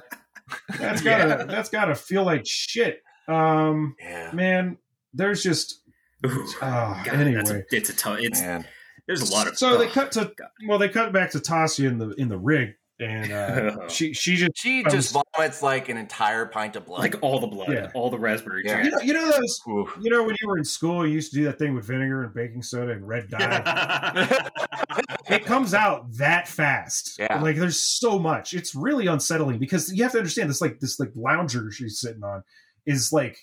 that's 0.78 1.02
gotta 1.02 1.28
Yeah. 1.30 1.44
that's 1.46 1.70
gotta 1.70 1.96
feel 1.96 2.24
like 2.26 2.46
shit. 2.46 3.02
Um, 3.28 3.96
yeah, 4.00 4.32
man, 4.34 4.78
there's 5.14 5.42
just 5.42 5.80
Ooh, 6.26 6.48
ah, 6.62 7.02
God, 7.06 7.16
anyway. 7.16 7.36
that's 7.36 7.50
a, 7.52 7.64
it's 7.72 7.90
a 7.90 7.96
tough. 7.96 8.20
It's 8.22 8.40
man. 8.42 8.66
there's 9.08 9.30
a 9.30 9.34
lot 9.34 9.48
of 9.48 9.58
so 9.58 9.78
they 9.78 9.88
cut 9.88 10.12
to 10.14 10.32
well, 10.68 10.80
they 10.80 10.90
cut 10.90 11.12
back 11.14 11.32
to 11.32 11.40
Tasia 11.40 11.88
in 11.88 11.98
the 11.98 12.12
in 12.12 12.30
the 12.30 12.38
rig, 12.38 12.76
and 13.00 13.32
uh, 13.32 13.88
she 13.90 14.14
she 14.14 14.36
just 14.38 14.52
She 14.56 14.84
Um, 14.86 14.92
just 14.92 15.14
vomits 15.36 15.62
like 15.62 15.90
an 15.90 15.98
entire 15.98 16.46
pint 16.46 16.76
of 16.78 16.86
blood. 16.86 17.02
like 17.02 17.16
all 17.22 17.40
the 17.40 17.48
blood, 17.48 17.70
Yeah. 17.74 17.92
all 17.94 18.10
the 18.10 18.18
raspberry 18.20 18.62
Yeah. 18.66 18.78
you 18.78 18.84
juice. 18.86 18.94
know 18.94 19.02
you 19.02 19.14
know 19.14 19.32
those 19.32 19.60
Oof. 19.70 19.98
you 20.02 20.10
know 20.10 20.24
when 20.24 20.36
you 20.42 20.48
were 20.48 20.58
in 20.58 20.64
school 20.64 21.06
you 21.06 21.14
used 21.14 21.32
to 21.34 21.38
do 21.40 21.44
that 21.46 21.60
thing 21.60 21.74
with 21.76 21.86
vinegar 21.86 22.24
and 22.24 22.34
baking 22.34 22.62
soda 22.64 22.94
and 22.94 23.06
red 23.08 23.30
dye. 23.30 24.50
it 25.30 25.46
comes 25.46 25.74
out 25.74 26.12
that 26.14 26.48
fast. 26.48 27.18
Yeah. 27.20 27.42
Like 27.42 27.58
there's 27.58 27.80
so 27.80 28.18
much. 28.20 28.54
It's 28.54 28.74
really 28.76 29.08
unsettling 29.08 29.60
because 29.60 29.92
you 29.92 30.04
have 30.04 30.12
to 30.14 30.20
understand 30.20 30.50
this 30.50 30.62
like 30.62 30.80
this 30.80 31.00
like 31.00 31.12
lounger 31.16 31.72
she's 31.72 32.00
sitting 32.00 32.24
on 32.24 32.44
is 32.86 33.12
like 33.12 33.38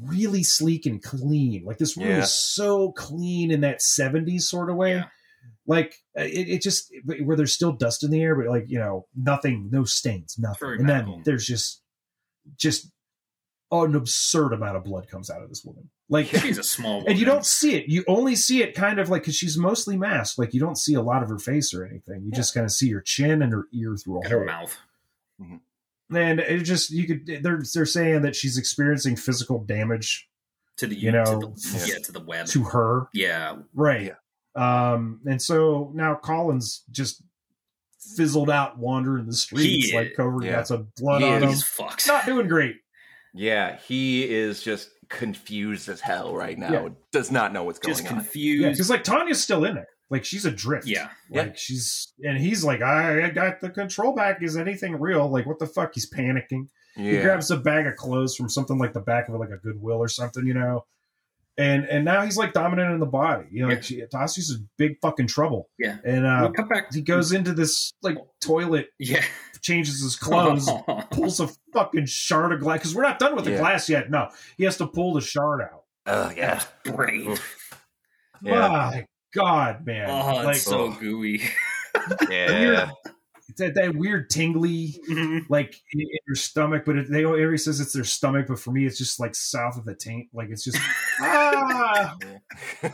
really 0.00 0.42
sleek 0.42 0.86
and 0.86 1.02
clean. 1.02 1.64
Like 1.64 1.78
this 1.78 1.96
room 1.96 2.08
Yeah. 2.08 2.18
is 2.22 2.34
so 2.34 2.92
clean 2.92 3.50
in 3.50 3.60
that 3.62 3.80
70s 3.80 4.42
sort 4.42 4.70
of 4.70 4.76
way. 4.76 4.94
Yeah. 4.94 5.04
Like 5.66 5.94
uh, 6.18 6.22
it, 6.22 6.48
it 6.48 6.62
just 6.62 6.92
where 7.24 7.36
there's 7.36 7.54
still 7.54 7.72
dust 7.72 8.02
in 8.04 8.10
the 8.10 8.20
air, 8.22 8.34
but 8.34 8.46
like, 8.46 8.64
you 8.68 8.78
know, 8.78 9.06
nothing, 9.16 9.68
no 9.70 9.84
stains, 9.84 10.36
nothing. 10.38 10.58
Very 10.60 10.76
and 10.78 10.86
medical. 10.86 11.14
then 11.16 11.22
there's 11.24 11.46
just 11.46 11.82
just 12.56 12.90
an 13.70 13.94
absurd 13.94 14.52
amount 14.52 14.76
of 14.76 14.84
blood 14.84 15.08
comes 15.08 15.30
out 15.30 15.42
of 15.42 15.48
this 15.48 15.64
woman. 15.64 15.88
Like 16.10 16.26
She's 16.26 16.58
a 16.58 16.62
small 16.62 16.96
woman. 16.98 17.10
and 17.12 17.18
you 17.18 17.24
don't 17.24 17.46
see 17.46 17.74
it. 17.74 17.88
You 17.88 18.04
only 18.06 18.36
see 18.36 18.62
it 18.62 18.74
kind 18.74 18.98
of 18.98 19.08
like 19.08 19.22
because 19.22 19.34
she's 19.36 19.56
mostly 19.56 19.96
masked. 19.96 20.38
Like 20.38 20.52
you 20.52 20.60
don't 20.60 20.76
see 20.76 20.94
a 20.94 21.00
lot 21.02 21.22
of 21.22 21.28
her 21.30 21.38
face 21.38 21.72
or 21.72 21.84
anything. 21.86 22.22
You 22.24 22.32
just 22.32 22.52
kind 22.54 22.64
of 22.64 22.72
see 22.72 22.90
her 22.90 23.00
chin 23.00 23.40
and 23.40 23.52
her 23.52 23.66
ear 23.72 23.96
through 23.96 24.18
a 24.20 24.24
in 24.26 24.30
her 24.30 24.38
hole. 24.38 24.46
mouth. 24.46 24.76
And 26.14 26.40
it 26.40 26.62
just 26.62 26.90
you 26.90 27.06
could 27.06 27.42
they're 27.42 27.62
they're 27.74 27.86
saying 27.86 28.22
that 28.22 28.34
she's 28.36 28.58
experiencing 28.58 29.16
physical 29.16 29.64
damage 29.64 30.28
To 30.78 30.86
the 30.86 30.94
You 30.94 31.10
to 31.10 31.24
know, 31.24 31.40
the, 31.40 31.84
yeah, 31.86 31.98
to 32.04 32.12
the 32.12 32.20
web. 32.24 32.46
to 32.48 32.64
her. 32.64 33.08
yeah, 33.14 33.56
Right. 33.74 34.12
Um. 34.54 35.20
And 35.24 35.40
so 35.40 35.90
now 35.94 36.14
Colin's 36.14 36.84
just 36.90 37.22
fizzled 38.16 38.50
out 38.50 38.78
wandering 38.78 39.26
the 39.26 39.32
streets 39.32 39.86
He 39.90 39.96
like 39.96 40.08
is- 40.08 40.16
covered 40.16 40.44
yeah. 40.44 40.52
got 40.52 40.68
some 40.68 40.88
blood 40.96 41.22
He 41.22 41.28
on 41.28 41.42
him. 41.42 41.48
he's 41.50 41.62
fucked. 41.64 42.06
Not 42.08 42.26
doing 42.26 42.48
great. 42.48 42.76
Yeah, 43.34 43.78
he 43.86 44.28
is 44.28 44.62
just 44.62 44.90
confused 45.08 45.88
as 45.88 46.00
hell 46.00 46.34
right 46.34 46.58
now. 46.58 46.72
Yeah. 46.72 46.88
Does 47.12 47.30
not 47.30 47.52
know 47.52 47.64
what's 47.64 47.78
going 47.78 47.94
Just 47.94 48.06
on. 48.08 48.16
Yeah, 48.16 48.22
confused. 48.22 48.72
because 48.72 48.90
like 48.90 49.04
Tanya's 49.04 49.42
still 49.42 49.64
in 49.64 49.74
there. 49.76 49.86
Like 50.12 50.24
she's 50.24 50.44
adrift. 50.44 50.86
Yeah. 50.86 51.08
Like 51.30 51.46
Yeah. 51.46 51.52
she's 51.56 52.12
and 52.22 52.36
he's 52.38 52.62
like, 52.62 52.82
I, 52.82 53.26
I 53.26 53.30
got 53.30 53.60
the 53.60 53.70
control 53.70 54.14
back. 54.14 54.42
Is 54.42 54.56
anything 54.56 55.00
real? 55.00 55.28
Like 55.28 55.46
what 55.46 55.58
the 55.58 55.66
fuck? 55.66 55.92
He's 55.94 56.08
panicking. 56.08 56.68
Yeah. 56.96 57.10
He 57.12 57.20
grabs 57.22 57.50
a 57.50 57.56
bag 57.56 57.86
of 57.86 57.96
clothes 57.96 58.36
from 58.36 58.48
something 58.50 58.76
like 58.78 58.92
the 58.92 59.00
back 59.00 59.28
of 59.28 59.34
like 59.40 59.48
a 59.50 59.56
Goodwill 59.56 59.96
or 59.96 60.08
something, 60.08 60.46
you 60.46 60.52
know. 60.54 60.84
And 61.58 61.84
and 61.86 62.04
now 62.04 62.22
he's 62.22 62.36
like 62.36 62.52
dominant 62.52 62.92
in 62.92 63.00
the 63.00 63.06
body. 63.06 63.46
You 63.50 63.62
know, 63.62 63.68
like 63.68 63.82
she, 63.82 64.02
Tasi's 64.02 64.50
in 64.50 64.68
big 64.78 64.96
fucking 65.02 65.26
trouble. 65.28 65.68
Yeah. 65.78 65.96
And 66.04 66.24
uh, 66.26 66.38
We'll 66.42 66.52
come 66.52 66.68
back. 66.68 66.92
he 66.92 67.00
goes 67.02 67.32
into 67.32 67.52
this 67.54 67.92
like 68.02 68.18
toilet, 68.40 68.88
Yeah. 68.98 69.22
changes 69.62 70.02
his 70.02 70.16
clothes, 70.16 70.68
pulls 71.10 71.40
a 71.40 71.48
fucking 71.72 72.06
shard 72.06 72.52
of 72.52 72.60
glass 72.60 72.78
because 72.80 72.94
we're 72.94 73.02
not 73.02 73.18
done 73.18 73.34
with 73.36 73.44
the 73.46 73.52
Yeah. 73.52 73.58
glass 73.58 73.88
yet. 73.88 74.10
No, 74.10 74.28
he 74.58 74.64
has 74.64 74.76
to 74.78 74.86
pull 74.86 75.14
the 75.14 75.20
shard 75.22 75.62
out. 75.62 75.84
Oh 76.06 76.30
yeah, 76.36 76.62
Brain. 76.84 77.36
yeah, 78.42 78.68
My 78.68 79.06
God, 79.32 79.86
man! 79.86 80.08
Oh, 80.10 80.36
it's 80.36 80.44
like 80.44 80.56
so 80.56 80.84
oh. 80.86 80.96
gooey. 80.98 81.42
yeah. 82.30 82.90
It's 83.52 83.60
that, 83.60 83.74
that 83.74 83.94
weird 83.94 84.30
tingly 84.30 84.98
like 85.50 85.74
in, 85.92 86.00
in 86.00 86.18
your 86.26 86.36
stomach, 86.36 86.84
but 86.86 86.96
it, 86.96 87.10
they 87.10 87.22
everybody 87.22 87.58
says 87.58 87.80
it's 87.80 87.92
their 87.92 88.02
stomach, 88.02 88.46
but 88.48 88.58
for 88.58 88.70
me 88.70 88.86
it's 88.86 88.96
just 88.96 89.20
like 89.20 89.34
south 89.34 89.76
of 89.76 89.84
the 89.84 89.94
taint. 89.94 90.28
Like 90.32 90.48
it's 90.48 90.64
just 90.64 90.78
ah 91.20 92.16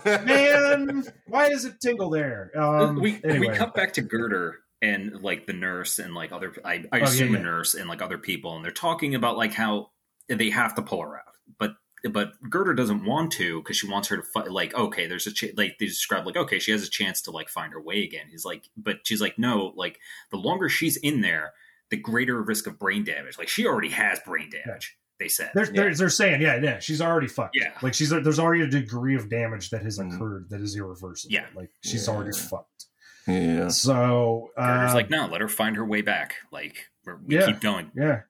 man, 0.05 1.05
why 1.29 1.49
does 1.49 1.65
it 1.65 1.81
tingle 1.81 2.11
there? 2.11 2.51
Um, 2.61 2.97
we 2.97 3.21
anyway. 3.23 3.51
we 3.51 3.55
cut 3.55 3.73
back 3.73 3.93
to 3.95 4.03
Girder 4.03 4.59
and 4.83 5.23
like 5.23 5.47
the 5.47 5.53
nurse 5.53 6.01
and 6.01 6.13
like 6.13 6.33
other 6.33 6.53
I, 6.65 6.73
I 6.73 6.85
Oh, 6.93 6.97
yeah, 6.97 7.05
assume 7.05 7.35
yeah. 7.35 7.41
a 7.41 7.43
nurse 7.43 7.75
and 7.75 7.89
like 7.89 8.03
other 8.03 8.19
people 8.19 8.57
and 8.57 8.65
they're 8.65 8.73
talking 8.73 9.15
about 9.15 9.37
like 9.37 9.53
how 9.53 9.91
they 10.29 10.51
have 10.51 10.75
to 10.75 10.83
pull 10.83 11.03
her 11.03 11.19
out, 11.19 11.37
but 11.59 11.75
but 12.13 12.33
Girder 12.49 12.75
doesn't 12.75 13.05
want 13.05 13.33
to 13.33 13.61
because 13.63 13.77
she 13.77 13.89
wants 13.91 14.09
her 14.09 14.17
to 14.17 14.23
fight. 14.23 14.51
Like 14.51 14.75
okay, 14.75 15.07
there's 15.07 15.27
a 15.27 15.33
ch- 15.33 15.55
like 15.57 15.79
they 15.79 15.87
describe 15.87 16.27
like 16.27 16.37
okay, 16.37 16.59
she 16.59 16.73
has 16.73 16.83
a 16.87 16.91
chance 16.91 17.21
to 17.23 17.31
like 17.31 17.49
find 17.49 17.73
her 17.73 17.81
way 17.81 18.05
again. 18.05 18.27
He's 18.31 18.45
like, 18.45 18.69
but 18.77 18.99
she's 19.05 19.21
like 19.21 19.39
no, 19.39 19.73
like 19.77 19.99
the 20.31 20.37
longer 20.37 20.69
she's 20.69 20.97
in 20.97 21.21
there, 21.21 21.53
the 21.91 21.97
greater 21.97 22.41
risk 22.43 22.67
of 22.67 22.79
brain 22.79 23.05
damage. 23.05 23.39
Like 23.39 23.49
she 23.49 23.67
already 23.67 23.91
has 23.91 24.21
brain 24.21 24.51
damage. 24.51 24.97
They 25.19 25.27
said. 25.27 25.51
They're, 25.53 25.67
they're, 25.67 25.93
they're 25.97 26.11
saying, 26.11 26.41
yeah, 26.43 26.61
yeah, 26.63 26.79
she's 26.79 27.01
already 27.01 27.27
fucked. 27.27 27.57
Yeah. 27.57 27.73
like 27.83 27.93
she's 27.95 28.11
there's 28.11 28.39
already 28.39 28.63
a 28.63 28.69
degree 28.69 29.17
of 29.17 29.29
damage 29.29 29.71
that 29.71 29.83
has 29.83 29.99
Mhm. 29.99 30.15
occurred 30.15 30.47
that 30.51 30.61
is 30.61 30.77
irreversible. 30.77 31.35
Yeah. 31.35 31.47
like 31.57 31.71
she's 31.83 32.07
Yeah. 32.07 32.15
already 32.15 32.39
fucked. 32.39 32.85
yeah. 33.27 33.67
So 33.67 34.51
Girder's 34.57 34.93
uh, 34.93 34.95
like 34.95 35.11
no, 35.11 35.27
let 35.27 35.41
her 35.41 35.49
find 35.49 35.75
her 35.75 35.85
way 35.85 36.03
back. 36.03 36.37
Like 36.53 36.87
we're, 37.05 37.17
we 37.17 37.35
Yeah. 37.35 37.47
keep 37.47 37.61
going. 37.61 37.91
yeah, 37.97 38.21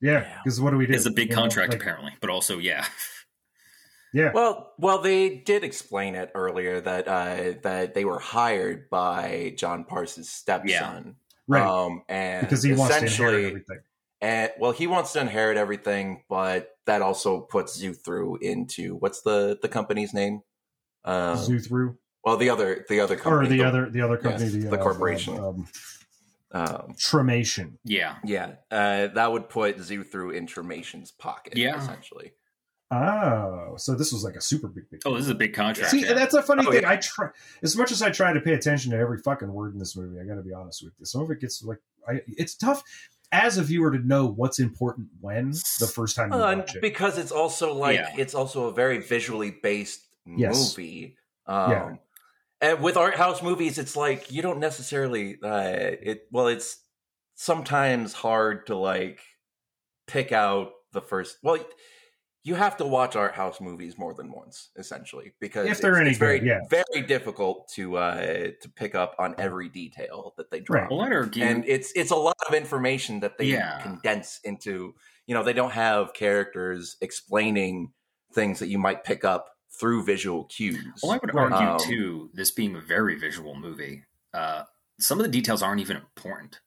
yeah, 0.00 0.12
Yeah. 0.22 0.38
because 0.44 0.60
what 0.60 0.70
do 0.70 0.76
we 0.76 0.86
do? 0.86 0.92
It's 0.94 1.06
a 1.06 1.10
big 1.10 1.28
You 1.30 1.36
know, 1.36 1.42
contract 1.42 1.72
like, 1.72 1.80
apparently, 1.80 2.12
but 2.20 2.30
also 2.30 2.58
yeah. 2.58 2.84
Yeah, 4.12 4.32
Well, 4.34 4.72
well, 4.76 4.98
they 5.00 5.36
did 5.36 5.62
explain 5.62 6.16
it 6.16 6.32
earlier 6.34 6.80
that 6.80 7.06
uh, 7.06 7.54
that 7.62 7.94
they 7.94 8.04
were 8.04 8.18
hired 8.18 8.90
by 8.90 9.54
John 9.56 9.84
Parsons' 9.84 10.28
stepson, 10.28 11.14
right, 11.46 11.62
Um, 11.64 12.02
and 12.08 12.40
because 12.44 12.64
he 12.64 12.72
wants 12.72 12.96
to 12.98 13.04
inherit 13.04 13.10
essentially, 13.12 13.46
everything. 13.46 13.78
and 14.20 14.50
well, 14.58 14.72
he 14.72 14.88
wants 14.88 15.12
to 15.12 15.20
inherit 15.20 15.56
everything, 15.56 16.24
but 16.28 16.76
that 16.86 17.02
also 17.02 17.40
puts 17.40 17.80
you 17.80 17.94
through 17.94 18.38
into 18.42 18.96
what's 18.96 19.20
the 19.22 19.56
the 19.62 19.68
company's 19.68 20.12
name? 20.12 20.42
Um, 21.04 21.36
Zoo 21.36 21.60
through 21.60 21.96
well, 22.24 22.36
the 22.36 22.50
other 22.50 22.84
the 22.88 22.98
other 22.98 23.14
company, 23.14 23.36
or 23.36 23.38
company, 23.42 23.58
the 23.58 23.64
other 23.64 23.90
the 23.90 24.00
other 24.00 24.16
company, 24.16 24.44
yes, 24.46 24.54
the, 24.54 24.70
the 24.70 24.80
uh, 24.80 24.82
corporation. 24.82 25.38
um, 25.38 25.68
um, 26.52 26.94
Tremation. 26.98 27.78
Yeah. 27.84 28.16
yeah, 28.24 28.52
uh, 28.70 29.08
that 29.08 29.30
would 29.32 29.48
put 29.48 29.78
Zoo 29.80 30.02
through 30.04 30.30
in 30.30 30.46
Tremation's 30.46 31.10
pocket, 31.12 31.56
Yeah. 31.56 31.78
essentially. 31.78 32.32
Oh, 32.92 33.74
so 33.76 33.94
this 33.94 34.12
was 34.12 34.24
like 34.24 34.34
a 34.34 34.40
super 34.40 34.66
big, 34.66 34.90
big. 34.90 35.00
Oh, 35.06 35.14
this 35.14 35.22
is 35.24 35.30
a 35.30 35.34
big 35.34 35.54
contract. 35.54 35.92
See, 35.92 36.00
yeah. 36.02 36.12
that's 36.12 36.34
a 36.34 36.42
funny 36.42 36.64
Oh, 36.66 36.72
thing. 36.72 36.82
yeah. 36.82 36.90
I 36.90 36.96
try 36.96 37.28
as 37.62 37.76
much 37.76 37.92
as 37.92 38.02
I 38.02 38.10
try 38.10 38.32
to 38.32 38.40
pay 38.40 38.54
attention 38.54 38.90
to 38.90 38.98
every 38.98 39.18
fucking 39.18 39.52
word 39.52 39.74
in 39.74 39.78
this 39.78 39.96
movie. 39.96 40.18
I 40.20 40.24
got 40.24 40.34
to 40.34 40.42
be 40.42 40.52
honest 40.52 40.82
with 40.82 40.94
you. 40.98 41.04
Some 41.06 41.22
of 41.22 41.30
it 41.30 41.40
gets 41.40 41.62
like, 41.62 41.78
I, 42.08 42.22
it's 42.26 42.56
tough 42.56 42.82
as 43.30 43.58
a 43.58 43.62
viewer 43.62 43.92
to 43.92 43.98
know 44.04 44.26
what's 44.26 44.58
important 44.58 45.06
when 45.20 45.52
the 45.78 45.86
first 45.86 46.16
time 46.16 46.32
you 46.32 46.38
Uh, 46.38 46.56
watch 46.56 46.74
it. 46.74 46.82
because 46.82 47.16
it's 47.16 47.30
also 47.30 47.72
like 47.74 47.94
Yeah. 47.96 48.12
it's 48.18 48.34
also 48.34 48.66
a 48.66 48.72
very 48.72 48.98
visually 48.98 49.52
based 49.62 50.00
Yes. 50.26 50.76
movie. 50.76 51.16
Um, 51.46 51.70
Yeah. 51.70 51.96
And 52.60 52.82
with 52.82 52.96
art 52.96 53.14
house 53.14 53.42
movies, 53.42 53.78
it's 53.78 53.96
like 53.96 54.30
you 54.30 54.42
don't 54.42 54.60
necessarily 54.60 55.38
uh, 55.42 55.62
it. 56.02 56.22
Well, 56.30 56.48
it's 56.48 56.82
sometimes 57.34 58.12
hard 58.12 58.66
to 58.66 58.76
like 58.76 59.20
pick 60.06 60.32
out 60.32 60.72
the 60.92 61.00
first. 61.00 61.38
Well, 61.42 61.58
you 62.42 62.54
have 62.54 62.76
to 62.78 62.86
watch 62.86 63.16
art 63.16 63.34
house 63.34 63.60
movies 63.60 63.98
more 63.98 64.14
than 64.14 64.32
once, 64.32 64.70
essentially, 64.76 65.32
because 65.40 65.68
If 65.68 65.80
they're 65.80 65.92
it's, 65.92 66.00
any 66.00 66.10
it's 66.10 66.18
very 66.18 66.38
good, 66.38 66.48
yeah. 66.48 66.60
very 66.70 67.02
difficult 67.06 67.68
to 67.74 67.96
uh, 67.96 68.50
to 68.60 68.68
pick 68.76 68.94
up 68.94 69.14
on 69.18 69.34
every 69.38 69.68
detail 69.68 70.34
that 70.36 70.50
they 70.50 70.60
drop 70.60 70.90
Right. 70.90 70.90
well, 70.90 71.30
and 71.40 71.64
it's 71.66 71.92
it's 71.94 72.10
a 72.10 72.16
lot 72.16 72.36
of 72.48 72.54
information 72.54 73.20
that 73.20 73.36
they 73.38 73.46
Yeah. 73.46 73.80
condense 73.82 74.40
into 74.44 74.94
you 75.26 75.34
know 75.34 75.42
they 75.42 75.52
don't 75.52 75.72
have 75.72 76.14
characters 76.14 76.96
explaining 77.00 77.92
things 78.32 78.58
that 78.60 78.68
you 78.68 78.78
might 78.78 79.04
pick 79.04 79.24
up 79.24 79.50
through 79.80 80.04
visual 80.04 80.44
cues 80.44 81.00
well, 81.02 81.12
I 81.12 81.18
would 81.18 81.34
argue 81.34 81.56
Um, 81.56 81.78
too. 81.80 82.30
This 82.34 82.50
being 82.50 82.76
a 82.76 82.80
very 82.80 83.16
visual 83.18 83.54
movie, 83.54 84.04
uh, 84.34 84.64
some 85.00 85.18
of 85.18 85.24
the 85.24 85.32
details 85.32 85.62
aren't 85.62 85.80
even 85.80 85.96
important. 85.96 86.60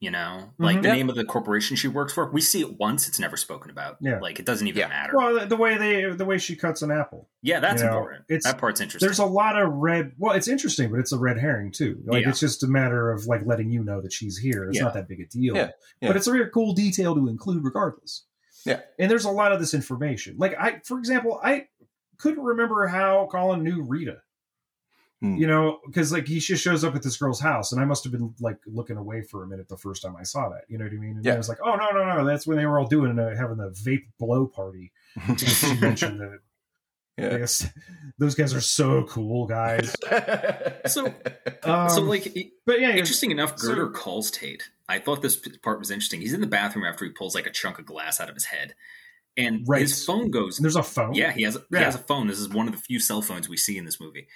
You 0.00 0.12
know, 0.12 0.54
like 0.58 0.76
Mhm. 0.78 0.82
the 0.82 0.88
Yeah. 0.88 0.94
name 0.94 1.10
of 1.10 1.16
the 1.16 1.24
corporation 1.24 1.74
she 1.76 1.88
works 1.88 2.12
for. 2.12 2.30
We 2.30 2.40
see 2.40 2.60
it 2.60 2.78
once; 2.78 3.08
it's 3.08 3.18
never 3.18 3.36
spoken 3.36 3.68
about. 3.68 3.96
Yeah. 4.00 4.20
like 4.20 4.38
it 4.38 4.46
doesn't 4.46 4.68
even 4.68 4.78
Yeah. 4.78 4.86
matter. 4.88 5.12
Well, 5.16 5.40
the, 5.40 5.46
the 5.46 5.56
way 5.56 5.76
they 5.76 6.08
the 6.14 6.24
way 6.24 6.38
she 6.38 6.54
cuts 6.54 6.82
an 6.82 6.92
apple. 6.92 7.28
yeah, 7.42 7.58
that's 7.58 7.82
you 7.82 7.88
know, 7.88 7.96
important. 7.98 8.24
it's- 8.28 8.44
that 8.44 8.58
part's 8.58 8.80
interesting. 8.80 9.04
There's 9.04 9.18
a 9.18 9.24
lot 9.26 9.60
of 9.60 9.72
red. 9.72 10.12
Well, 10.16 10.34
it's 10.36 10.46
interesting, 10.46 10.92
but 10.92 11.00
it's 11.00 11.10
a 11.10 11.18
red 11.18 11.36
herring 11.36 11.72
too. 11.72 12.00
Like 12.06 12.22
Yeah. 12.22 12.28
it's 12.30 12.38
just 12.38 12.62
a 12.62 12.68
matter 12.68 13.10
of 13.10 13.26
like 13.26 13.44
letting 13.44 13.70
you 13.72 13.82
know 13.82 14.00
that 14.00 14.12
she's 14.12 14.38
here. 14.38 14.68
It's 14.68 14.76
Yeah. 14.78 14.84
not 14.84 14.94
that 14.94 15.08
big 15.08 15.18
a 15.20 15.26
deal. 15.26 15.56
Yeah, 15.56 15.70
yeah. 16.00 16.08
But 16.10 16.16
it's 16.16 16.28
a 16.28 16.30
very 16.32 16.48
cool 16.50 16.74
detail 16.74 17.16
to 17.16 17.28
include, 17.28 17.64
regardless. 17.64 18.24
Yeah. 18.64 18.82
And 19.00 19.10
there's 19.10 19.24
a 19.24 19.30
lot 19.32 19.50
of 19.50 19.58
this 19.58 19.74
information. 19.74 20.36
Like 20.38 20.54
I, 20.56 20.80
for 20.84 21.00
example, 21.00 21.40
I 21.42 21.66
couldn't 22.18 22.42
remember 22.44 22.86
how 22.86 23.28
Colin 23.30 23.62
knew 23.62 23.82
Rita. 23.82 24.18
Hmm. 25.20 25.34
You 25.36 25.48
know, 25.48 25.80
because 25.84 26.12
like 26.12 26.28
he 26.28 26.38
just 26.38 26.62
shows 26.62 26.84
up 26.84 26.94
at 26.94 27.02
this 27.02 27.16
girl's 27.16 27.40
house, 27.40 27.72
and 27.72 27.80
I 27.80 27.84
must 27.84 28.04
have 28.04 28.12
been 28.12 28.32
like 28.40 28.58
looking 28.66 28.96
away 28.96 29.22
for 29.22 29.42
a 29.42 29.46
minute 29.48 29.68
the 29.68 29.76
first 29.76 30.02
time 30.02 30.14
I 30.16 30.22
saw 30.22 30.48
that. 30.50 30.62
You 30.68 30.78
know 30.78 30.84
what 30.84 30.92
I 30.92 30.96
mean? 30.96 31.16
And 31.16 31.24
Yeah. 31.24 31.34
I 31.34 31.36
was 31.36 31.48
like, 31.48 31.58
oh 31.64 31.74
no, 31.74 31.90
no, 31.90 32.04
no, 32.04 32.24
that's 32.24 32.46
when 32.46 32.56
they 32.56 32.66
were 32.66 32.78
all 32.78 32.86
doing 32.86 33.18
uh, 33.18 33.34
having 33.36 33.56
the 33.56 33.70
vape 33.70 34.04
blow 34.20 34.46
party. 34.46 34.92
she 35.36 35.74
mentioned 35.80 36.20
that. 36.20 36.38
I 37.18 37.22
yeah. 37.22 37.38
guess 37.38 37.66
those 38.18 38.36
guys 38.36 38.54
are 38.54 38.60
so 38.60 39.02
cool, 39.04 39.46
guys. 39.46 39.92
So- 40.86 41.12
Um, 41.64 41.88
so, 41.90 42.02
like, 42.02 42.32
but 42.64 42.80
yeah, 42.80 42.90
interesting 42.92 43.32
enough, 43.32 43.58
so- 43.58 43.66
Girder 43.68 43.90
calls 43.90 44.30
Tate. 44.30 44.70
I 44.88 45.00
thought 45.00 45.20
this 45.20 45.36
part 45.62 45.80
was 45.80 45.90
interesting. 45.90 46.20
He's 46.20 46.32
in 46.32 46.40
the 46.40 46.46
bathroom 46.46 46.84
after 46.84 47.04
he 47.04 47.10
pulls 47.10 47.34
like 47.34 47.46
a 47.46 47.50
chunk 47.50 47.80
of 47.80 47.86
glass 47.86 48.20
out 48.20 48.28
of 48.28 48.36
his 48.36 48.44
head, 48.46 48.74
and 49.38 49.64
Right. 49.66 49.80
his 49.80 50.04
phone 50.04 50.30
goes. 50.30 50.58
and 50.58 50.64
there's 50.64 50.76
a 50.76 50.82
phone. 50.82 51.14
Yeah, 51.14 51.32
he 51.32 51.44
has. 51.44 51.54
He 51.54 51.60
Yeah. 51.72 51.84
has 51.84 51.94
a 51.94 51.98
phone. 51.98 52.26
This 52.26 52.38
is 52.38 52.48
one 52.50 52.66
of 52.68 52.74
the 52.74 52.80
few 52.80 53.00
cell 53.00 53.22
phones 53.22 53.48
we 53.48 53.56
see 53.56 53.78
in 53.78 53.86
this 53.86 53.98
movie, 54.00 54.26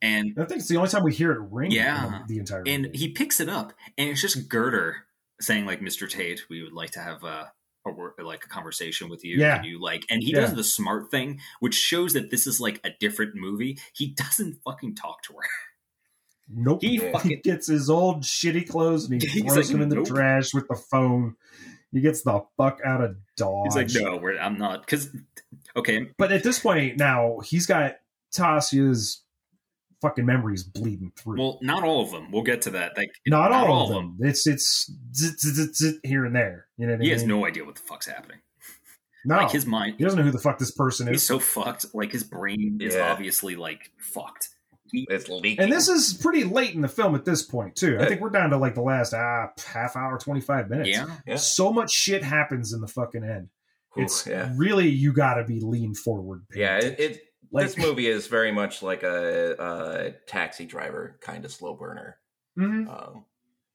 and 0.00 0.34
I 0.38 0.44
think 0.44 0.60
it's 0.60 0.68
the 0.68 0.76
only 0.76 0.90
time 0.90 1.02
we 1.02 1.12
hear 1.12 1.32
it 1.32 1.40
ring. 1.50 1.72
Yeah. 1.72 2.22
the 2.28 2.38
entire 2.38 2.62
and 2.66 2.84
movie. 2.84 2.98
he 2.98 3.08
picks 3.08 3.40
it 3.40 3.48
up, 3.48 3.72
and 3.98 4.10
it's 4.10 4.20
just 4.20 4.48
Girder 4.48 5.06
saying 5.40 5.66
like, 5.66 5.80
"Mr. 5.80 6.08
Tate, 6.08 6.42
we 6.48 6.62
would 6.62 6.72
like 6.74 6.90
to 6.92 7.00
have 7.00 7.24
a." 7.24 7.52
A 7.86 8.22
like 8.22 8.44
a 8.44 8.48
conversation 8.48 9.08
with 9.08 9.24
you, 9.24 9.38
Yeah. 9.38 9.56
Can 9.56 9.64
you 9.64 9.80
like, 9.80 10.04
and 10.10 10.22
he 10.22 10.32
Yeah. 10.32 10.40
does 10.42 10.54
the 10.54 10.62
smart 10.62 11.10
thing, 11.10 11.40
which 11.60 11.74
shows 11.74 12.12
that 12.12 12.30
this 12.30 12.46
is 12.46 12.60
like 12.60 12.78
a 12.84 12.90
different 13.00 13.34
movie. 13.36 13.78
He 13.94 14.08
doesn't 14.08 14.58
fucking 14.62 14.96
talk 14.96 15.22
to 15.24 15.32
her. 15.32 15.48
Nope. 16.50 16.82
He 16.82 16.98
fucking 17.12 17.30
He 17.30 17.36
gets 17.38 17.68
his 17.68 17.88
old 17.88 18.22
shitty 18.22 18.68
clothes 18.68 19.10
and 19.10 19.22
he 19.22 19.40
throws 19.40 19.56
like, 19.56 19.66
them 19.68 19.80
in 19.80 19.88
the 19.88 19.96
"Nope." 19.96 20.08
trash 20.08 20.52
with 20.52 20.68
the 20.68 20.74
phone. 20.76 21.36
He 21.92 22.00
gets 22.00 22.22
the 22.22 22.44
fuck 22.56 22.80
out 22.84 23.02
of 23.02 23.16
Dodge. 23.36 23.64
He's 23.74 23.76
like, 23.96 24.02
no, 24.04 24.16
we're, 24.16 24.38
I'm 24.38 24.56
not. 24.58 24.82
Because, 24.86 25.08
okay, 25.76 26.06
But 26.18 26.30
at 26.32 26.42
this 26.44 26.58
point 26.60 26.96
now, 26.98 27.40
he's 27.40 27.66
got 27.66 27.96
Tasia's 28.32 29.22
fucking 30.00 30.24
memories 30.24 30.62
bleeding 30.62 31.12
through. 31.16 31.38
well, 31.38 31.58
not 31.62 31.82
all 31.82 32.00
of 32.02 32.10
them. 32.12 32.30
We'll 32.30 32.42
get 32.44 32.62
to 32.62 32.70
that. 32.70 32.96
Like, 32.96 33.10
not, 33.26 33.50
all, 33.52 33.66
all, 33.66 33.82
of 33.88 33.88
them. 33.94 34.16
It's 34.20 34.46
it's 34.46 34.90
zit, 35.14 35.38
zit, 35.40 35.54
zit, 35.56 35.76
zit 35.76 35.96
here 36.04 36.24
and 36.24 36.34
there. 36.34 36.66
You 36.78 36.86
know 36.86 36.92
what 36.92 37.00
I 37.00 37.04
He 37.04 37.10
mean? 37.10 37.18
has 37.18 37.26
no 37.26 37.44
idea 37.44 37.64
what 37.64 37.74
the 37.74 37.82
fuck's 37.82 38.06
happening. 38.06 38.38
no. 39.24 39.36
Like 39.38 39.50
his 39.50 39.66
mind, 39.66 39.96
he 39.98 40.04
doesn't 40.04 40.16
know 40.18 40.24
who 40.24 40.30
the 40.30 40.38
fuck 40.38 40.58
this 40.58 40.70
person 40.70 41.08
is. 41.08 41.14
he's 41.14 41.22
so 41.24 41.38
fucked. 41.40 41.86
Like 41.92 42.12
his 42.12 42.22
brain 42.22 42.78
is 42.80 42.94
Yeah. 42.94 43.10
obviously 43.10 43.56
like 43.56 43.90
fucked. 43.98 44.49
He, 44.92 45.06
it's 45.10 45.28
leaking 45.28 45.60
and 45.64 45.72
this 45.72 45.88
is 45.88 46.14
pretty 46.14 46.44
late 46.44 46.74
in 46.74 46.80
the 46.80 46.88
film 46.88 47.14
at 47.14 47.24
this 47.24 47.42
point 47.42 47.76
too. 47.76 47.98
I 48.00 48.06
think 48.06 48.20
we're 48.20 48.30
down 48.30 48.50
to 48.50 48.56
like 48.56 48.74
the 48.74 48.82
last 48.82 49.14
ah, 49.14 49.48
half 49.66 49.96
hour, 49.96 50.18
twenty 50.18 50.40
five 50.40 50.68
minutes. 50.70 50.88
yeah, 50.90 51.06
Yeah. 51.26 51.36
So 51.36 51.72
much 51.72 51.92
shit 51.92 52.22
happens 52.22 52.72
in 52.72 52.80
the 52.80 52.88
fucking 52.88 53.24
end. 53.24 53.48
Ooh, 53.98 54.02
It's 54.02 54.26
yeah 54.26 54.52
really 54.56 54.88
you 54.88 55.12
got 55.12 55.34
to 55.34 55.44
be 55.44 55.60
lean 55.60 55.94
forward. 55.94 56.44
yeah 56.54 56.78
it, 56.78 57.00
it 57.00 57.20
Like- 57.50 57.66
this 57.66 57.78
movie 57.78 58.06
is 58.06 58.26
very 58.28 58.52
much 58.52 58.82
like 58.82 59.02
a, 59.02 59.56
a 59.58 60.10
taxi 60.28 60.66
driver 60.66 61.18
kind 61.20 61.44
of 61.44 61.50
slow 61.52 61.74
burner 61.74 62.16
Mhm. 62.58 62.88
um, 62.88 63.24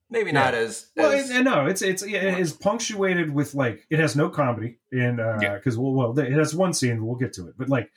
maybe 0.09 0.27
Yeah. 0.31 0.43
not 0.43 0.53
as, 0.53 0.89
Well, 0.95 1.11
as 1.11 1.29
it, 1.29 1.43
no, 1.43 1.65
it's 1.65 1.81
it's 1.81 2.01
it 2.03 2.13
is 2.13 2.53
punctuated 2.53 3.33
with 3.33 3.55
like 3.55 3.85
it 3.89 3.99
has 3.99 4.15
no 4.15 4.29
comedy 4.29 4.79
in 4.91 5.19
uh 5.19 5.39
Yeah. 5.41 5.55
because 5.55 5.77
well, 5.77 5.93
well 5.93 6.17
it 6.19 6.31
has 6.31 6.55
one 6.55 6.73
scene 6.73 7.05
we'll 7.05 7.15
get 7.17 7.33
to 7.33 7.47
it 7.47 7.55
but 7.57 7.67
like 7.69 7.89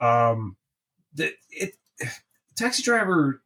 um 0.00 0.56
the 1.14 1.32
it 1.50 1.74
taxi 2.62 2.82
driver 2.82 3.42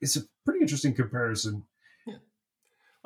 is 0.00 0.16
a 0.16 0.20
pretty 0.44 0.60
interesting 0.60 0.94
comparison 0.94 1.64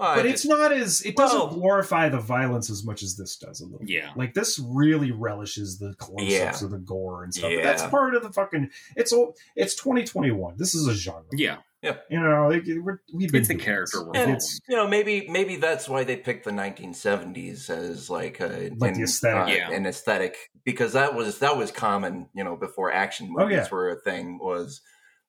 uh, 0.01 0.15
but 0.15 0.27
it's 0.27 0.45
not 0.47 0.71
as 0.71 1.03
it 1.03 1.17
doesn't 1.17 1.39
Well- 1.39 1.49
glorify 1.55 2.09
the 2.09 2.21
violence 2.21 2.71
as 2.71 2.85
much 2.85 3.03
as 3.03 3.17
this 3.17 3.37
does 3.37 3.61
a 3.61 3.65
little 3.65 3.81
bit. 3.81 3.89
yeah. 3.89 4.11
like 4.15 4.33
this 4.33 4.59
really 4.61 5.11
relishes 5.11 5.79
the 5.79 5.95
close-ups 5.99 6.31
Yeah. 6.31 6.65
of 6.65 6.71
the 6.71 6.79
gore 6.79 7.25
and 7.25 7.35
stuff 7.35 7.51
Yeah. 7.51 7.57
but 7.57 7.65
that's 7.65 7.83
part 7.87 8.15
of 8.15 8.23
the 8.23 8.33
fucking 8.33 8.71
it's 8.97 9.13
all 9.13 9.35
it's 9.57 9.75
2021 9.75 10.55
this 10.57 10.75
is 10.75 10.87
a 10.87 10.95
genre 10.95 11.25
Yeah, 11.33 11.57
yeah, 11.83 11.97
you 12.09 12.21
know 12.21 12.49
like, 12.49 12.63
we're, 12.67 13.01
we've 13.13 13.33
been 13.33 13.41
It's 13.41 13.49
the 13.49 13.57
character 13.57 13.99
this. 14.13 14.23
and 14.23 14.31
it's 14.33 14.61
you 14.69 14.77
know 14.77 14.87
maybe 14.87 15.27
maybe 15.29 15.57
that's 15.57 15.89
why 15.89 16.05
they 16.05 16.17
picked 16.17 16.45
the 16.45 16.53
1970s 16.53 17.69
as 17.69 18.09
like 18.09 18.39
a 18.41 18.71
Like 18.79 18.95
the 18.95 18.99
an, 19.01 19.03
aesthetic. 19.03 19.55
uh, 19.55 19.57
Yeah. 19.57 19.71
an 19.73 19.85
aesthetic 19.85 20.37
because 20.65 20.93
that 20.93 21.17
was 21.17 21.41
that 21.41 21.57
was 21.57 21.73
common 21.73 22.29
you 22.37 22.45
know 22.45 22.55
before 22.57 22.93
action 22.93 23.27
movies 23.33 23.59
Oh, 23.59 23.63
yeah. 23.63 23.69
were 23.73 23.91
a 23.91 23.97
thing 24.01 24.39
was 24.39 24.81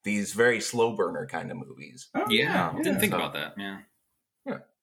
these 0.04 0.34
very 0.34 0.62
slow 0.62 0.96
burner 0.96 1.28
kind 1.28 1.52
of 1.52 1.58
movies 1.58 2.08
oh, 2.16 2.26
yeah. 2.30 2.74
Didn't 2.78 3.00
think 3.00 3.12
So- 3.12 3.18
about 3.18 3.34
that. 3.34 3.54
Yeah, 3.58 3.80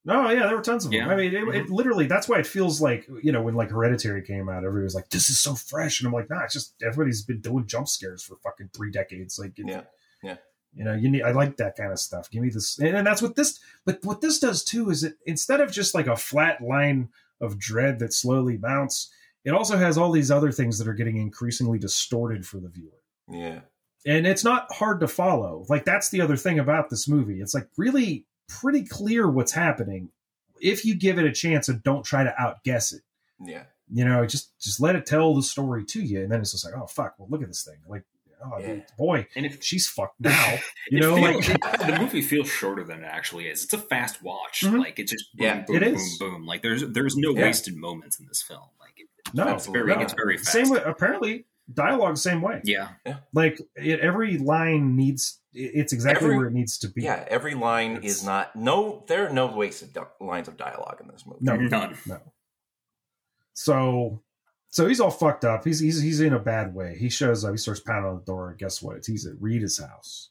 No, 0.05 0.30
yeah, 0.30 0.47
there 0.47 0.56
were 0.56 0.62
tons 0.62 0.84
of 0.84 0.93
them. 0.93 1.09
I 1.09 1.16
mean, 1.16 1.34
it, 1.34 1.43
it 1.43 1.44
mm-hmm. 1.44 1.72
literally 1.74 2.06
that's 2.06 2.28
why 2.28 2.38
it 2.38 2.47
feels 2.47 2.80
like 2.80 3.09
you 3.22 3.32
know 3.32 3.43
when 3.43 3.55
like 3.55 3.70
Hereditary 3.70 4.22
came 4.22 4.48
out, 4.48 4.59
everybody 4.59 4.84
was 4.84 4.94
like, 4.94 5.09
"This 5.09 5.30
is 5.30 5.40
so 5.40 5.55
fresh," 5.56 5.98
and 6.01 6.06
I'm 6.06 6.12
like, 6.12 6.30
"Nah, 6.30 6.44
it's 6.44 6.52
just 6.52 6.74
everybody's 6.80 7.22
been 7.22 7.40
doing 7.40 7.66
jump 7.66 7.88
scares 7.88 8.22
for 8.22 8.36
fucking 8.36 8.70
three 8.72 8.93
decades." 8.93 9.36
Like, 9.38 9.59
it's- 9.59 9.68
Yeah. 9.68 9.82
Yeah. 10.22 10.36
you 10.74 10.84
know, 10.84 10.94
you 10.94 11.10
need. 11.10 11.22
I 11.22 11.32
like 11.32 11.56
that 11.56 11.76
kind 11.76 11.90
of 11.90 11.98
stuff. 11.98 12.30
Give 12.30 12.43
me 12.43 12.51
this, 12.51 12.78
and, 12.78 12.97
and 12.97 13.06
that's 13.06 13.20
what 13.20 13.34
this. 13.34 13.59
But 13.84 14.05
what 14.05 14.20
this 14.20 14.38
does 14.38 14.62
too 14.62 14.90
is 14.90 15.02
it 15.02 15.16
instead 15.26 15.60
of 15.60 15.72
just 15.72 15.94
like 15.94 16.06
a 16.06 16.16
flat 16.16 16.60
line 16.60 17.09
of 17.40 17.59
dread 17.59 17.98
that 17.98 18.12
slowly 18.12 18.59
mounts, 18.59 19.10
it 19.44 19.51
also 19.51 19.76
has 19.76 19.98
all 19.98 20.12
these 20.12 20.30
other 20.30 20.52
things 20.52 20.78
that 20.78 20.88
are 20.88 20.94
getting 20.94 21.16
increasingly 21.16 21.78
distorted 21.78 22.47
for 22.47 22.59
the 22.59 22.68
viewer 22.68 23.02
Yeah. 23.28 23.60
And 24.07 24.27
it's 24.27 24.45
not 24.45 24.73
hard 24.73 25.01
to 25.01 25.09
follow. 25.09 25.66
Like 25.69 25.85
that's 25.85 26.09
the 26.11 26.20
other 26.20 26.37
thing 26.37 26.59
about 26.59 26.89
this 26.91 27.07
movie. 27.09 27.41
It's 27.41 27.55
like 27.55 27.69
really 27.77 28.24
pretty 28.49 28.85
clear 28.85 29.28
what's 29.28 29.53
happening 29.53 30.11
if 30.61 30.85
you 30.85 30.95
give 30.95 31.19
it 31.19 31.24
a 31.27 31.33
chance 31.33 31.69
and 31.69 31.83
don't 31.83 32.05
try 32.05 32.24
to 32.24 32.35
outguess 32.41 32.93
it. 32.93 33.03
Yeah. 33.45 33.65
You 33.93 34.05
know, 34.05 34.24
just 34.27 34.59
just 34.61 34.81
let 34.81 34.97
it 34.97 35.05
tell 35.07 35.35
the 35.35 35.43
story 35.43 35.85
to 35.87 36.01
you, 36.03 36.23
and 36.23 36.31
then 36.33 36.41
it's 36.41 36.53
just 36.53 36.65
like, 36.65 36.74
oh 36.74 36.87
fuck, 36.87 37.15
well 37.19 37.28
look 37.31 37.43
at 37.43 37.49
this 37.49 37.62
thing. 37.65 37.77
Like, 37.89 38.05
oh 38.45 38.59
Yeah. 38.59 38.66
dude, 38.66 38.85
boy, 38.99 39.27
And 39.37 39.45
if 39.47 39.62
she's 39.62 39.87
fucked 39.87 40.20
now. 40.20 40.59
You 40.91 41.01
know, 41.01 41.16
feels- 41.16 41.49
like 41.49 41.78
the 41.87 41.99
movie 42.01 42.23
feels 42.23 42.49
shorter 42.49 42.85
than 42.85 43.01
it 43.03 43.07
actually 43.07 43.49
is. 43.49 43.65
It's 43.65 43.73
a 43.73 43.78
fast 43.78 44.23
watch. 44.23 44.62
Mhm. 44.65 44.78
Like 44.78 44.99
it's 45.01 45.11
just 45.12 45.37
boom, 45.37 45.45
Yeah, 45.45 45.65
boom, 45.66 45.77
it 45.77 45.81
boom, 45.85 45.95
is. 45.95 46.19
boom. 46.19 46.47
Like 46.47 46.62
there's 46.62 46.83
there's 46.89 47.16
no 47.16 47.35
Yeah. 47.35 47.43
wasted 47.43 47.77
moments 47.77 48.19
in 48.20 48.27
this 48.27 48.41
film. 48.43 48.69
Like 48.81 48.95
it, 48.99 49.09
no, 49.35 49.53
it's 49.55 49.66
very 49.66 49.95
no. 49.95 50.01
it's 50.01 50.12
very 50.15 50.37
fast. 50.39 50.53
same 50.53 50.70
with 50.70 50.85
Apparently, 50.87 51.45
dialogue 51.72 52.16
same 52.16 52.40
way. 52.43 52.60
yeah, 52.64 52.90
Like 53.34 53.60
it, 53.74 54.01
every 54.01 54.38
line 54.38 54.97
needs 54.97 55.40
it's 55.52 55.93
exactly 55.94 56.26
Every- 56.26 56.36
where 56.36 56.47
it 56.48 56.52
needs 56.52 56.78
to 56.78 56.88
be. 56.88 57.02
Yeah. 57.02 57.24
Every 57.28 57.55
line 57.55 57.97
It's- 57.97 58.16
is 58.18 58.24
not 58.24 58.55
no. 58.56 59.05
There 59.09 59.26
are 59.26 59.32
no 59.32 59.47
wasted 59.47 59.93
di- 59.94 60.05
lines 60.20 60.48
of 60.48 60.56
dialogue 60.59 60.98
in 61.01 61.09
this 61.09 61.24
movie. 61.26 61.38
No, 61.40 61.56
none. 61.56 61.97
No. 62.06 62.20
So 63.55 64.22
so 64.68 64.86
he's 64.86 65.01
all 65.01 65.10
fucked 65.10 65.44
up. 65.44 65.64
He's 65.64 65.80
he's 65.80 66.01
he's 66.01 66.20
in 66.20 66.32
a 66.34 66.38
bad 66.38 66.74
way. 66.74 66.97
He 66.98 67.09
shows 67.09 67.44
up, 67.44 67.52
he 67.52 67.56
starts 67.56 67.80
pounding 67.80 68.10
on 68.10 68.16
the 68.18 68.24
door, 68.24 68.51
and 68.51 68.59
guess 68.59 68.82
what? 68.82 68.97
It's 68.97 69.06
he's 69.06 69.26
at 69.26 69.40
Rita's 69.40 69.78
house. 69.78 70.30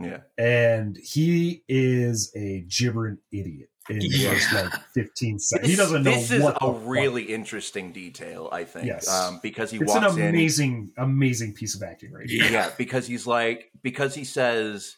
Yeah. 0.00 0.20
And 0.38 0.96
he 0.96 1.64
is 1.68 2.32
a 2.36 2.64
gibbering 2.68 3.18
idiot 3.32 3.70
in 3.88 3.98
the 4.00 4.06
Yeah. 4.08 4.30
first 4.30 4.52
like 4.52 4.72
15 4.94 5.38
seconds. 5.38 5.70
He 5.70 5.76
doesn't 5.76 6.02
know 6.02 6.10
This 6.10 6.30
is 6.30 6.42
what 6.42 6.56
a 6.60 6.66
the 6.66 6.72
fuck. 6.72 6.82
really 6.86 7.22
interesting 7.24 7.92
detail, 7.92 8.48
I 8.52 8.64
think. 8.64 8.86
Yes. 8.86 9.08
Um, 9.08 9.40
because 9.42 9.70
he 9.70 9.78
It's 9.78 9.94
an 9.94 10.02
walks 10.02 10.16
in. 10.16 10.22
amazing, 10.28 10.92
amazing 10.96 11.54
piece 11.54 11.74
of 11.74 11.82
acting 11.82 12.12
right 12.12 12.28
here. 12.28 12.44
yeah, 12.50 12.70
because 12.76 13.06
he's 13.06 13.26
like 13.26 13.70
because 13.82 14.14
he 14.14 14.24
says, 14.24 14.96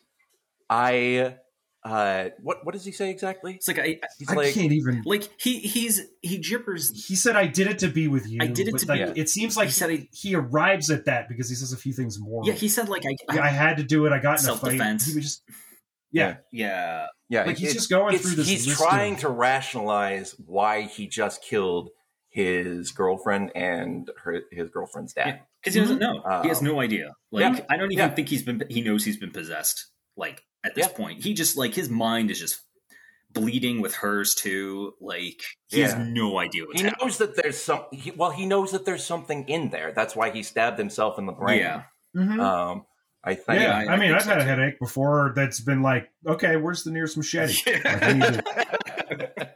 "I." 0.71 1.37
Uh, 1.85 2.31
what 2.43 2.67
what 2.67 2.73
does 2.75 2.85
he 2.85 2.91
say 2.91 3.09
exactly? 3.09 3.55
It's 3.55 3.69
like 3.69 3.79
I 3.79 4.01
He's 4.19 4.29
I 4.29 4.35
like, 4.35 4.53
can't 4.53 4.73
even 4.73 5.03
like 5.07 5.31
he 5.41 5.61
he's 5.61 6.03
he 6.23 6.39
gibbers. 6.41 6.93
he 7.07 7.15
said 7.15 7.37
I 7.37 7.47
did 7.47 7.69
it 7.69 7.79
to 7.79 7.89
be 7.89 8.09
with 8.09 8.27
you. 8.29 8.41
I 8.43 8.49
did 8.49 8.67
it 8.69 8.77
to 8.79 8.87
like, 8.87 9.15
be- 9.15 9.21
It 9.21 9.31
seems 9.31 9.57
like 9.57 9.67
He 9.69 9.73
said 9.73 9.91
I- 9.91 10.09
he 10.13 10.35
arrives 10.35 10.91
at 10.91 11.05
that 11.05 11.29
because 11.29 11.49
he 11.49 11.55
says 11.55 11.73
a 11.73 11.77
few 11.77 11.93
things 11.93 12.19
more. 12.19 12.43
Yeah, 12.45 12.55
he 12.55 12.69
said 12.69 12.89
like 12.89 13.05
I, 13.07 13.17
Yeah, 13.33 13.43
I 13.43 13.49
had 13.49 13.77
to 13.77 13.85
do 13.85 14.05
it. 14.07 14.13
I 14.13 14.19
got 14.19 14.43
in 14.43 14.49
a 14.49 14.53
fight. 14.57 14.61
Self-defense. 14.61 15.07
He 15.07 15.15
was 15.15 15.25
just 15.25 15.43
yeah. 16.13 16.37
yeah 16.53 17.07
yeah, 17.31 17.45
Like, 17.45 17.59
he's 17.59 17.71
it- 17.71 17.75
just 17.75 17.91
going 17.91 18.17
through 18.19 18.37
this 18.37 18.49
He's 18.49 18.67
list 18.67 18.81
trying 18.81 19.15
of- 19.15 19.21
to 19.21 19.29
rationalize 19.29 20.35
why 20.47 20.83
he 20.83 21.07
just 21.07 21.43
killed 21.43 21.91
his 22.31 22.91
girlfriend 22.93 23.53
and 23.55 24.11
her 24.23 24.43
his 24.53 24.71
girlfriend's 24.71 25.13
dad. 25.13 25.41
because 25.61 25.75
he 25.75 25.81
doesn't 25.81 25.99
know. 25.99 26.23
he 26.43 26.49
has 26.49 26.59
Um, 26.61 26.65
no 26.67 26.81
idea. 26.81 27.13
Like 27.33 27.59
yeah, 27.59 27.65
I 27.71 27.77
don't 27.77 27.93
even 27.93 28.09
yeah. 28.09 28.15
think 28.15 28.29
he's 28.29 28.43
been. 28.43 28.63
He 28.71 28.81
knows 28.81 29.05
he's 29.05 29.17
been 29.19 29.31
possessed. 29.33 29.87
Like 30.17 30.43
at 30.65 30.75
this 30.75 30.87
Yeah. 30.87 30.93
point, 30.97 31.23
he 31.23 31.35
just 31.35 31.57
like 31.57 31.75
his 31.75 31.89
mind 31.91 32.31
is 32.31 32.39
just 32.39 32.61
bleeding 33.31 33.81
with 33.81 33.95
hers 33.95 34.35
too. 34.35 34.95
Like 35.01 35.41
he 35.69 35.81
has 35.81 35.95
no 35.97 36.39
idea 36.39 36.65
what's 36.67 36.81
He 36.81 36.87
happening. 36.87 37.07
knows 37.07 37.19
that 37.19 37.37
there's 37.37 37.59
some. 37.61 37.85
He, 37.93 38.11
well, 38.13 38.31
he 38.31 38.47
knows 38.47 38.73
that 38.73 38.85
there's 38.85 39.05
something 39.05 39.49
in 39.49 39.71
there. 39.71 39.93
That's 39.93 40.17
why 40.17 40.31
he 40.31 40.43
stabbed 40.43 40.79
himself 40.79 41.19
in 41.19 41.27
the 41.27 41.33
brain. 41.33 41.59
Yeah, 41.61 41.83
Mhm. 42.17 42.41
Um, 42.41 42.87
I 43.29 43.35
think. 43.35 43.61
yeah, 43.61 43.77
I- 43.77 43.85
I, 43.85 43.93
I 43.93 43.97
mean, 43.97 44.13
I've 44.13 44.23
so 44.23 44.31
had 44.31 44.39
a 44.39 44.45
headache 44.53 44.79
before 44.79 45.33
that's 45.37 45.61
been 45.61 45.83
like, 45.83 46.11
okay, 46.27 46.57
where's 46.57 46.83
the 46.85 46.91
nearest 46.91 47.17
machete? 47.17 47.55
Like, 47.85 48.03
I 48.03 48.13
need 48.13 48.23
to- 48.23 49.49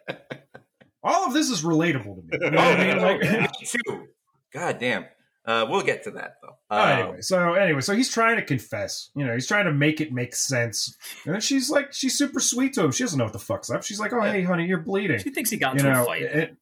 all 1.02 1.26
of 1.26 1.34
this 1.34 1.50
is 1.50 1.62
relatable 1.62 2.16
to 2.16 2.22
me. 2.22 2.38
You 2.44 2.50
know 2.50 2.56
what 2.58 2.80
I 2.80 2.86
mean? 2.94 2.98
Like, 3.02 3.20
Me 3.60 3.66
too. 3.66 4.06
God 4.52 4.78
damn. 4.78 5.06
Uh, 5.44 5.66
we'll 5.68 5.82
get 5.82 6.04
to 6.04 6.12
that 6.12 6.34
though. 6.40 6.56
Oh, 6.70 6.80
Um, 6.80 6.88
anyway, 7.00 7.20
so 7.20 7.54
anyway, 7.54 7.80
so 7.80 7.96
he's 7.96 8.08
trying 8.12 8.36
to 8.36 8.44
confess. 8.44 9.10
You 9.16 9.26
know, 9.26 9.34
he's 9.34 9.48
trying 9.48 9.64
to 9.64 9.72
make 9.72 10.00
it 10.00 10.12
make 10.12 10.36
sense. 10.36 10.96
And 11.24 11.34
then 11.34 11.40
she's 11.40 11.68
like, 11.68 11.92
she's 11.92 12.16
super 12.16 12.38
sweet 12.38 12.74
to 12.74 12.84
him. 12.84 12.92
She 12.92 13.02
doesn't 13.02 13.18
know 13.18 13.24
what 13.24 13.32
the 13.32 13.40
fuck's 13.40 13.68
up. 13.68 13.82
She's 13.82 13.98
like, 13.98 14.12
oh, 14.12 14.20
hey, 14.20 14.44
honey, 14.44 14.66
you're 14.66 14.78
bleeding. 14.78 15.18
she 15.18 15.30
thinks 15.30 15.50
he 15.50 15.56
got 15.56 15.74
You 15.74 15.80
into 15.80 15.92
know, 15.92 16.02
a 16.02 16.06
fight. 16.06 16.22
and, 16.22 16.56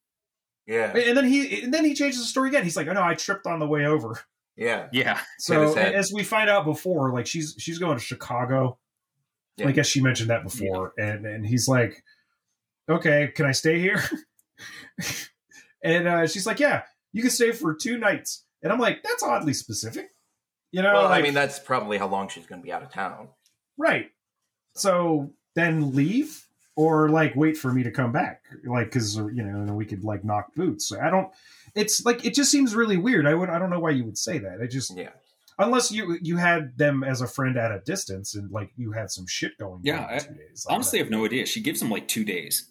yeah, 0.67 0.97
and 0.97 1.15
then 1.17 1.25
he 1.27 1.63
and 1.63 1.75
then 1.75 1.85
he 1.85 1.93
changes 1.95 2.21
the 2.21 2.27
story 2.27 2.49
again. 2.49 2.63
He's 2.65 2.77
like, 2.77 2.87
oh 2.87 2.93
no, 2.93 3.03
I 3.03 3.15
tripped 3.15 3.47
on 3.47 3.59
the 3.59 3.67
way 3.67 3.85
over. 3.85 4.19
Yeah, 4.57 4.89
yeah, 4.93 5.21
So 5.39 5.75
as 5.75 6.13
we 6.13 6.23
find 6.23 6.51
out 6.51 6.65
before, 6.65 7.13
like 7.13 7.27
she's 7.27 7.55
she's 7.59 7.79
going 7.79 7.97
to 7.97 8.05
Chicago. 8.05 8.79
Yeah. 9.57 9.69
I 9.69 9.73
guess 9.73 9.87
she 9.87 10.01
mentioned 10.01 10.31
that 10.31 10.43
before, 10.43 10.93
and 10.99 11.27
and 11.27 11.47
he's 11.47 11.69
like, 11.69 12.03
"Okay, 12.89 13.33
can 13.35 13.47
I 13.47 13.53
stay 13.53 13.79
here?" 13.79 14.03
and 15.85 16.09
uh, 16.09 16.27
she's 16.27 16.47
like, 16.47 16.61
"Yeah, 16.61 16.83
you 17.13 17.23
can 17.23 17.31
stay 17.31 17.53
for 17.53 17.75
two 17.75 17.99
nights." 17.99 18.45
And 18.63 18.73
I'm 18.73 18.79
like, 18.79 19.03
"That's 19.03 19.23
oddly 19.23 19.53
specific," 19.53 20.09
you 20.73 20.83
know. 20.83 20.95
Well, 20.95 21.07
I 21.09 21.21
mean, 21.23 21.35
that's 21.35 21.59
probably 21.59 21.99
how 21.99 22.09
long 22.09 22.29
she's 22.29 22.47
going 22.47 22.61
to 22.61 22.65
be 22.65 22.73
out 22.73 22.83
of 22.83 22.93
town. 22.93 23.29
right. 23.77 24.07
So 24.77 25.33
then 25.57 25.95
leave, 25.95 26.47
or 26.77 27.09
like 27.09 27.35
wait 27.37 27.57
for 27.57 27.73
me 27.73 27.83
to 27.83 27.91
come 27.91 28.13
back, 28.13 28.43
like 28.65 28.87
because 28.87 29.17
you 29.17 29.43
know, 29.43 29.67
then 29.67 29.75
we 29.75 29.85
could 29.85 30.05
like 30.05 30.25
knock 30.25 30.55
boots. 30.55 30.93
I 30.93 31.11
don't. 31.11 31.29
It's 31.75 32.05
like 32.05 32.25
it 32.25 32.35
just 32.35 32.51
seems 32.51 32.75
really 32.75 32.97
weird. 32.97 33.27
I 33.27 33.35
would. 33.35 33.49
I 33.51 33.59
don't 33.59 33.71
know 33.71 33.81
why 33.81 33.91
you 33.91 34.05
would 34.05 34.19
say 34.19 34.39
that. 34.39 34.59
I 34.63 34.67
just 34.67 34.97
Yeah, 34.97 35.11
unless 35.59 35.91
you 35.93 36.19
you 36.23 36.37
had 36.37 36.77
them 36.77 37.05
as 37.05 37.21
a 37.21 37.27
friend 37.27 37.57
at 37.57 37.71
a 37.73 37.81
distance 37.81 38.35
and 38.35 38.51
like 38.51 38.71
you 38.77 38.93
had 38.93 39.11
some 39.11 39.27
shit 39.27 39.57
going 39.59 39.81
Yeah, 39.85 39.99
on 40.05 40.11
in 40.11 40.15
I- 40.17 40.19
two 40.19 40.35
days 40.35 40.65
like 40.67 40.75
honestly, 40.75 40.99
I 40.99 41.03
have 41.03 41.11
no 41.11 41.25
idea. 41.25 41.47
She 41.47 41.61
gives 41.61 41.81
him 41.83 41.91
like 41.91 42.09
two 42.09 42.25
days 42.25 42.71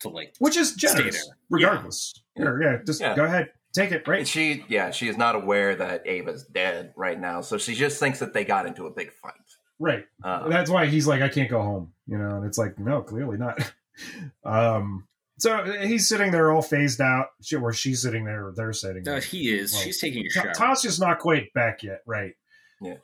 to 0.00 0.08
like. 0.08 0.34
which 0.38 0.56
is 0.56 0.74
generous 0.74 1.14
there. 1.26 1.36
regardless 1.50 2.12
Sure, 2.36 2.62
yeah. 2.62 2.78
just 2.84 3.00
Yeah. 3.00 3.14
go 3.16 3.24
ahead 3.24 3.50
take 3.72 3.90
it 3.92 3.98
and 3.98 4.08
right 4.08 4.28
she, 4.28 4.64
yeah, 4.68 4.90
she 4.90 5.08
is 5.08 5.16
not 5.16 5.34
aware 5.34 5.74
that 5.76 6.06
Ava's 6.06 6.44
dead 6.44 6.92
right 6.96 7.18
now, 7.20 7.40
so 7.40 7.58
she 7.58 7.74
just 7.74 7.98
thinks 7.98 8.18
that 8.20 8.32
they 8.32 8.44
got 8.44 8.66
into 8.66 8.86
a 8.86 8.90
big 8.90 9.12
fight. 9.12 9.32
right 9.80 10.04
Uh, 10.22 10.48
that's 10.48 10.70
why 10.70 10.86
he's 10.86 11.06
like 11.06 11.22
i 11.22 11.28
can't 11.28 11.50
go 11.50 11.60
home 11.62 11.92
you 12.06 12.16
know 12.18 12.36
and 12.36 12.44
it's 12.46 12.58
like 12.58 12.78
no 12.78 13.02
clearly 13.02 13.36
not 13.38 13.72
um 14.44 15.06
so 15.44 15.64
he's 15.86 16.08
sitting 16.08 16.30
there 16.30 16.50
all 16.52 16.62
phased 16.62 17.00
out 17.00 17.26
shit 17.42 17.60
where 17.60 17.72
she's 17.72 18.00
sitting 18.02 18.24
there 18.24 18.52
they're 18.56 18.72
sitting 18.72 19.02
No, 19.04 19.20
he 19.20 19.52
is. 19.52 19.72
Well, 19.72 19.82
She's 19.82 20.00
taking 20.00 20.26
a 20.26 20.30
shower. 20.30 20.52
Tasha's 20.52 20.98
not 20.98 21.18
quite 21.18 21.52
back 21.54 21.82
yet 21.82 22.00
right 22.06 22.34
Yeah. 22.80 22.94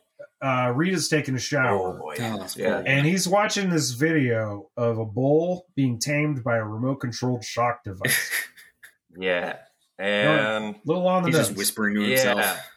uh 0.43 0.73
rita's 0.75 1.09
taking 1.09 1.35
a 1.35 1.37
oh 1.37 1.41
shower 1.41 1.99
boy, 1.99 2.17
Oh, 2.21 2.39
that's 2.39 2.57
yeah, 2.57 2.77
cool. 2.79 2.85
and 2.87 3.07
he's 3.07 3.29
watching 3.29 3.69
this 3.71 3.91
video 3.91 4.71
of 4.77 4.99
a 4.99 5.05
bull 5.05 5.67
being 5.77 5.99
tamed 5.99 6.43
by 6.43 6.57
a 6.57 6.65
remote 6.65 6.97
controlled 6.97 7.45
shock 7.45 7.85
device 7.85 8.31
yeah, 9.19 9.57
and 9.99 10.75
a 10.75 10.81
little 10.85 11.07
on 11.09 11.23
the 11.23 11.29
He's 11.29 11.37
nose. 11.37 11.47
just 11.49 11.59
whispering 11.59 11.95
to 11.97 12.03
Yeah. 12.03 12.09
himself. 12.35 12.71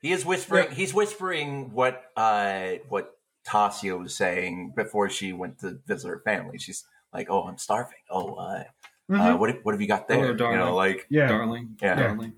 he 0.00 0.12
is 0.12 0.24
whispering. 0.24 0.70
He's 0.72 0.94
whispering 0.94 1.72
what 1.72 2.02
uh 2.16 2.72
what 2.88 3.12
Tasia 3.46 3.98
was 3.98 4.14
saying 4.16 4.72
before 4.76 5.10
she 5.10 5.32
went 5.32 5.58
to 5.60 5.78
visit 5.86 6.08
her 6.08 6.22
family. 6.24 6.58
She's 6.58 6.84
like, 7.12 7.28
"Oh, 7.30 7.42
I'm 7.44 7.58
starving. 7.58 7.98
Oh, 8.10 8.34
uh, 8.34 8.64
Mhm. 9.10 9.34
uh 9.34 9.36
what 9.36 9.54
what 9.64 9.74
have 9.74 9.80
you 9.80 9.88
got 9.88 10.08
there? 10.08 10.24
Oh, 10.24 10.28
you 10.30 10.34
darling. 10.36 10.58
know, 10.58 10.74
like 10.74 11.06
yeah. 11.10 11.28
Darling. 11.28 11.76
Yeah. 11.82 11.94
Darling. 11.94 12.32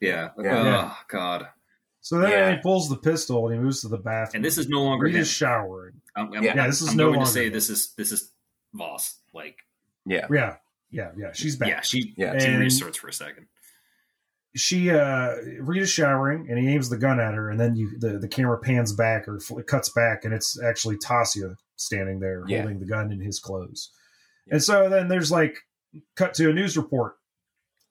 Yeah. 0.00 0.30
Yeah. 0.38 0.58
Oh, 0.60 0.64
Yeah. 0.64 0.94
God. 1.08 1.48
So 2.00 2.18
then 2.18 2.30
Yeah. 2.30 2.56
he 2.56 2.62
pulls 2.62 2.88
the 2.88 2.96
pistol 2.96 3.46
and 3.48 3.54
he 3.56 3.60
moves 3.60 3.80
to 3.82 3.88
the 3.88 3.98
bathroom. 3.98 4.36
And 4.38 4.44
this 4.44 4.58
is 4.58 4.68
no 4.68 4.82
longer 4.82 5.06
him. 5.06 5.14
Rita's 5.14 5.28
showering. 5.28 6.00
I'm, 6.14 6.32
I'm, 6.32 6.42
Yeah. 6.44 6.54
Yeah, 6.56 6.66
this 6.68 6.80
is 6.82 6.90
I'm 6.90 6.96
no 6.96 7.04
going 7.06 7.16
longer 7.16 7.26
to 7.26 7.32
say 7.32 7.46
him. 7.46 7.52
this 7.52 7.68
is 7.70 7.92
this 7.96 8.12
is 8.12 8.32
Voss. 8.74 9.18
Like, 9.34 9.56
yeah, 10.04 10.26
Yeah, 10.30 10.56
yeah, 10.90 11.10
yeah. 11.16 11.32
She's 11.32 11.56
back. 11.56 11.68
yeah, 11.68 11.80
she 11.80 12.14
Yeah. 12.16 12.38
she 12.38 12.48
And- 12.48 12.62
restarts 12.62 12.96
for 12.96 13.08
a 13.08 13.12
second. 13.12 13.46
She 14.54 14.90
uh 14.90 15.34
Rita's 15.60 15.90
showering 15.90 16.46
and 16.48 16.58
he 16.58 16.68
aims 16.68 16.88
the 16.88 16.96
gun 16.96 17.20
at 17.20 17.34
her, 17.34 17.50
and 17.50 17.60
then 17.60 17.76
you 17.76 17.98
the, 17.98 18.18
the 18.18 18.28
camera 18.28 18.58
pans 18.58 18.92
back 18.92 19.28
or 19.28 19.38
fl- 19.38 19.60
cuts 19.60 19.90
back, 19.90 20.24
and 20.24 20.32
it's 20.32 20.60
actually 20.62 20.96
Tasia 20.96 21.56
standing 21.76 22.20
there 22.20 22.42
Yeah. 22.46 22.60
holding 22.62 22.80
the 22.80 22.86
gun 22.86 23.12
in 23.12 23.20
his 23.20 23.38
clothes. 23.38 23.90
Yeah. 24.46 24.54
And 24.54 24.62
so 24.62 24.88
then 24.88 25.08
there's 25.08 25.30
like 25.30 25.58
cut 26.16 26.34
to 26.34 26.50
a 26.50 26.52
news 26.52 26.76
report. 26.76 27.16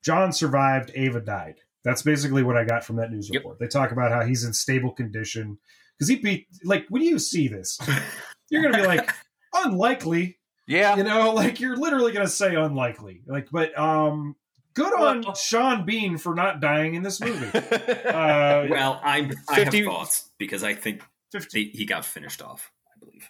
John 0.03 0.32
survived, 0.32 0.91
Ava 0.95 1.19
died. 1.19 1.56
That's 1.84 2.02
basically 2.02 2.44
what 2.44 2.57
I 2.57 2.64
got 2.64 2.84
from 2.84 2.95
that 2.98 3.11
news 3.11 3.30
Yep. 3.32 3.40
report. 3.40 3.60
They 3.60 3.68
talk 3.68 3.91
about 3.91 4.11
how 4.11 4.23
he's 4.23 4.44
in 4.44 4.53
stable 4.53 4.91
condition 4.91 5.57
because 5.98 6.10
he 6.10 6.15
beat 6.18 6.48
like 6.64 6.86
when 6.90 7.02
you 7.02 7.19
see 7.19 7.48
this, 7.48 7.80
you're 8.49 8.64
gonna 8.64 8.82
be 8.82 8.88
like 8.88 9.10
unlikely 9.53 10.38
yeah. 10.68 10.95
you 10.95 11.03
know 11.03 11.32
like 11.34 11.60
you're 11.60 11.77
literally 11.77 12.11
gonna 12.11 12.27
say 12.27 12.56
unlikely 12.56 13.22
like 13.27 13.48
but 13.52 13.77
um 13.77 14.36
good 14.73 14.94
on 14.94 15.23
sean 15.36 15.86
bean 15.86 16.18
for 16.18 16.36
not 16.36 16.60
dying 16.60 16.95
in 16.95 17.03
this 17.03 17.22
movie 17.22 17.48
uh 17.57 18.65
well, 18.69 18.99
I'm 19.03 19.32
I 19.48 19.56
50 19.56 19.77
have 19.77 19.86
thoughts 19.86 20.30
because 20.38 20.64
I 20.64 20.73
think 20.73 21.02
50 21.32 21.64
they, 21.64 21.69
he 21.77 21.86
got 21.86 22.06
finished 22.06 22.41
off. 22.41 22.72
I 22.94 22.99
believe. 22.99 23.30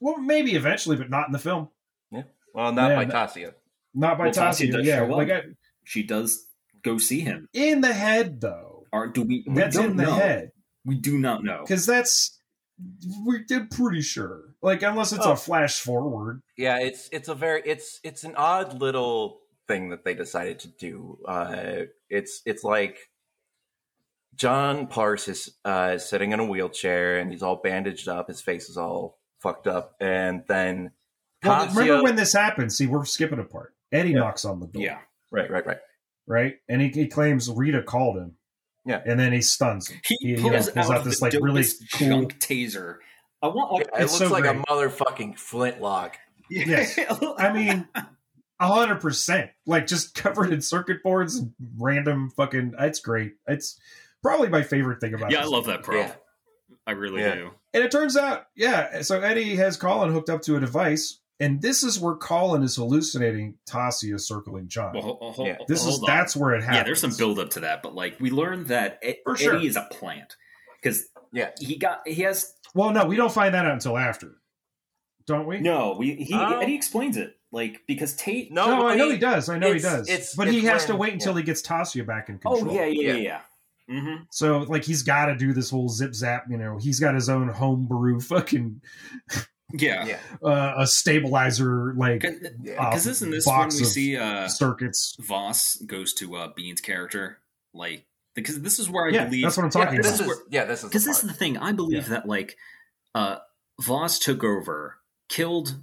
well 0.00 0.18
maybe 0.18 0.54
eventually 0.54 0.96
but 0.96 1.10
not 1.10 1.26
in 1.26 1.32
the 1.32 1.38
film 1.38 1.68
Well, 2.56 2.72
not 2.72 2.90
Yeah, 2.90 2.96
by 2.96 3.04
Tasia. 3.04 3.52
Not 3.94 4.16
by 4.18 4.24
Well, 4.24 4.32
Tassia 4.32 4.70
Tassia. 4.72 4.84
Yeah, 4.84 5.02
like 5.02 5.30
I, 5.30 5.42
She 5.84 6.02
does 6.02 6.46
go 6.82 6.96
see 6.98 7.20
him. 7.20 7.48
in 7.52 7.82
the 7.82 7.92
head 7.92 8.40
though. 8.40 8.86
Or 8.92 9.06
do 9.08 9.22
we? 9.22 9.44
we 9.46 9.54
That's 9.54 9.76
in 9.76 9.96
the 9.96 10.04
know. 10.04 10.14
head 10.14 10.52
We 10.84 10.96
do 10.96 11.18
not 11.18 11.44
know. 11.44 11.60
because 11.62 11.84
that's 11.86 12.40
we're 13.24 13.44
pretty 13.70 14.00
sure. 14.02 14.54
Like 14.62 14.82
unless 14.82 15.12
it's 15.12 15.26
Oh. 15.26 15.32
a 15.32 15.36
flash 15.36 15.80
forward. 15.80 16.42
Yeah, 16.56 16.78
it's 16.78 17.08
it's 17.12 17.28
a 17.28 17.34
very 17.34 17.62
it's 17.66 18.00
it's 18.02 18.24
an 18.24 18.34
odd 18.36 18.80
little 18.80 19.40
thing 19.68 19.90
that 19.90 20.04
they 20.04 20.14
decided 20.14 20.58
to 20.60 20.68
do. 20.68 21.18
Uh, 21.26 21.82
it's 22.08 22.40
it's 22.46 22.64
like 22.64 22.98
John 24.34 24.86
Parse 24.86 25.28
is 25.28 25.54
uh, 25.64 25.98
sitting 25.98 26.32
in 26.32 26.40
a 26.40 26.44
wheelchair 26.46 27.18
and 27.18 27.30
he's 27.32 27.42
all 27.42 27.56
bandaged 27.62 28.08
up. 28.08 28.28
His 28.28 28.40
face 28.40 28.68
is 28.68 28.76
all 28.76 29.18
fucked 29.42 29.66
up, 29.66 29.94
and 30.00 30.42
then 30.48 30.92
Well, 31.44 31.68
remember 31.74 32.02
when 32.02 32.16
this 32.16 32.32
happened? 32.32 32.72
See, 32.72 32.86
we're 32.86 33.04
skipping 33.04 33.38
a 33.38 33.44
part. 33.44 33.74
Eddie 33.92 34.14
knocks 34.14 34.44
on 34.44 34.60
the 34.60 34.66
door. 34.66 34.82
Yeah. 34.82 34.98
right, 35.30 35.50
right, 35.50 35.64
right. 35.66 35.78
right? 36.26 36.54
And 36.68 36.80
he, 36.82 36.88
he 36.88 37.06
claims 37.06 37.48
Rita 37.50 37.82
called 37.82 38.16
him. 38.16 38.32
Yeah. 38.84 39.02
And 39.04 39.18
then 39.18 39.32
he 39.32 39.42
stuns 39.42 39.88
him. 39.88 40.00
He, 40.04 40.16
He, 40.20 40.28
you 40.30 40.36
know, 40.38 40.50
pulls 40.50 40.70
pulls 40.70 40.90
out, 40.90 40.98
out 40.98 41.04
this 41.04 41.20
like 41.22 41.32
really 41.34 41.62
dopest 41.62 41.92
cool. 41.98 42.08
junk 42.08 42.38
taser. 42.38 42.96
I 43.42 43.48
want 43.48 43.72
like 43.72 43.82
It 43.82 43.90
It's 44.02 44.18
looks 44.20 44.30
so 44.30 44.34
like 44.34 44.44
a 44.44 44.54
motherfucking 44.68 45.38
flintlock. 45.38 46.16
Yes. 46.50 46.98
I 47.38 47.52
mean, 47.52 47.86
a 47.94 48.66
hundred 48.66 49.00
percent. 49.00 49.50
Like 49.66 49.86
just 49.86 50.14
covered 50.22 50.52
in 50.52 50.60
circuit 50.62 51.02
boards 51.02 51.36
and 51.36 51.52
random 51.78 52.30
fucking. 52.36 52.74
It's 52.78 53.00
great. 53.00 53.34
It's 53.46 53.78
probably 54.22 54.48
my 54.48 54.62
favorite 54.62 55.00
thing 55.00 55.14
about. 55.14 55.30
yeah, 55.30 55.38
I 55.40 55.42
this 55.42 55.50
love 55.50 55.66
that 55.66 55.82
prop. 55.82 55.96
Yeah. 55.96 56.12
I 56.86 56.92
really 56.92 57.20
Yeah. 57.22 57.34
do. 57.34 57.50
And 57.74 57.84
it 57.84 57.90
turns 57.90 58.16
out, 58.16 58.46
yeah. 58.56 59.02
So 59.02 59.20
Eddie 59.20 59.56
has 59.56 59.76
Colin 59.76 60.12
hooked 60.12 60.30
up 60.30 60.42
to 60.42 60.56
a 60.56 60.60
device, 60.60 61.18
and 61.40 61.60
this 61.60 61.82
is 61.82 61.98
where 62.00 62.14
Colin 62.14 62.62
is 62.62 62.76
hallucinating 62.76 63.54
Tasia 63.68 64.18
circling 64.20 64.68
John. 64.68 64.94
Well, 64.94 65.02
ho- 65.02 65.32
ho- 65.32 65.46
Yeah. 65.46 65.56
this 65.68 65.84
is 65.86 65.98
on. 65.98 66.04
that's 66.06 66.34
where 66.36 66.54
it 66.54 66.62
happens. 66.62 66.76
yeah. 66.78 66.82
There's 66.84 67.00
some 67.00 67.14
build 67.16 67.38
up 67.38 67.50
to 67.50 67.60
that, 67.60 67.82
but 67.82 67.94
like 67.94 68.18
we 68.20 68.30
learned 68.30 68.68
that 68.68 68.98
E- 69.06 69.16
For 69.24 69.36
sure. 69.36 69.56
Eddie 69.56 69.66
is 69.66 69.76
a 69.76 69.86
plant 69.90 70.36
because 70.80 71.06
Yeah. 71.32 71.50
he 71.60 71.76
got 71.76 72.06
he 72.06 72.22
has 72.22 72.52
Well, 72.74 72.90
no, 72.90 73.04
we 73.06 73.16
don't 73.16 73.32
find 73.32 73.54
that 73.54 73.66
out 73.66 73.72
until 73.72 73.96
after, 73.98 74.36
don't 75.26 75.46
we? 75.46 75.60
no. 75.60 75.96
We 75.98 76.14
he 76.14 76.34
Oh. 76.34 76.58
Eddie 76.60 76.74
explains 76.74 77.16
it 77.16 77.36
like 77.52 77.82
because 77.86 78.14
Tate. 78.16 78.50
No, 78.52 78.66
No, 78.66 78.86
I 78.88 78.94
know 78.96 79.06
he- 79.08 79.12
he 79.14 79.18
does. 79.18 79.48
I 79.48 79.58
know 79.58 79.72
he 79.72 79.78
does. 79.80 80.08
it's- 80.08 80.34
but 80.34 80.48
he 80.48 80.58
it's 80.58 80.68
has 80.68 80.84
to 80.86 80.96
wait 80.96 81.12
until 81.12 81.32
yeah. 81.34 81.38
he 81.40 81.44
gets 81.44 81.62
Tasia 81.62 82.06
back 82.06 82.28
in 82.28 82.38
control. 82.38 82.70
Oh 82.70 82.74
yeah, 82.74 82.86
yeah, 82.86 83.02
yeah. 83.02 83.12
Yeah. 83.12 83.18
yeah. 83.18 83.40
Mm-hmm. 83.88 84.22
So 84.30 84.58
like 84.60 84.84
he's 84.84 85.02
got 85.04 85.26
to 85.26 85.36
do 85.36 85.52
this 85.52 85.70
whole 85.70 85.88
zip 85.88 86.12
zap. 86.14 86.46
You 86.50 86.56
know, 86.56 86.76
he's 86.76 86.98
got 86.98 87.14
his 87.14 87.28
own 87.28 87.48
homebrew 87.48 88.18
fucking 88.20 88.80
Yeah. 89.72 90.06
Yeah. 90.06 90.18
uh, 90.42 90.74
a 90.78 90.86
stabilizer 90.86 91.92
like 91.94 92.20
Because 92.20 93.06
uh, 93.06 93.10
isn't 93.10 93.30
this 93.30 93.46
when 93.46 93.64
we 93.66 93.70
see 93.70 94.16
uh, 94.16 94.48
circuits. 94.48 95.16
Voss 95.20 95.76
goes 95.76 96.12
to 96.14 96.36
uh, 96.36 96.48
Bean's 96.54 96.80
character? 96.80 97.38
Like, 97.74 98.06
because 98.34 98.62
this 98.62 98.78
is 98.78 98.88
where 98.88 99.06
I 99.06 99.10
Yeah, 99.10 99.24
believe 99.24 99.42
that's 99.42 99.56
what 99.56 99.64
I'm 99.64 99.70
Yeah, 99.74 99.84
talking 99.86 100.02
this 100.02 100.20
about. 100.20 100.30
is 100.30 100.38
yeah, 100.50 100.64
this 100.66 100.82
is 100.84 100.88
because 100.88 101.04
the 101.04 101.10
this 101.10 101.18
is 101.24 101.28
the 101.28 101.34
thing. 101.34 101.58
I 101.58 101.72
believe 101.72 102.04
Yeah. 102.04 102.08
that 102.10 102.26
like 102.28 102.56
uh, 103.14 103.38
Voss 103.80 104.18
took 104.18 104.44
over, 104.44 104.98
killed 105.28 105.82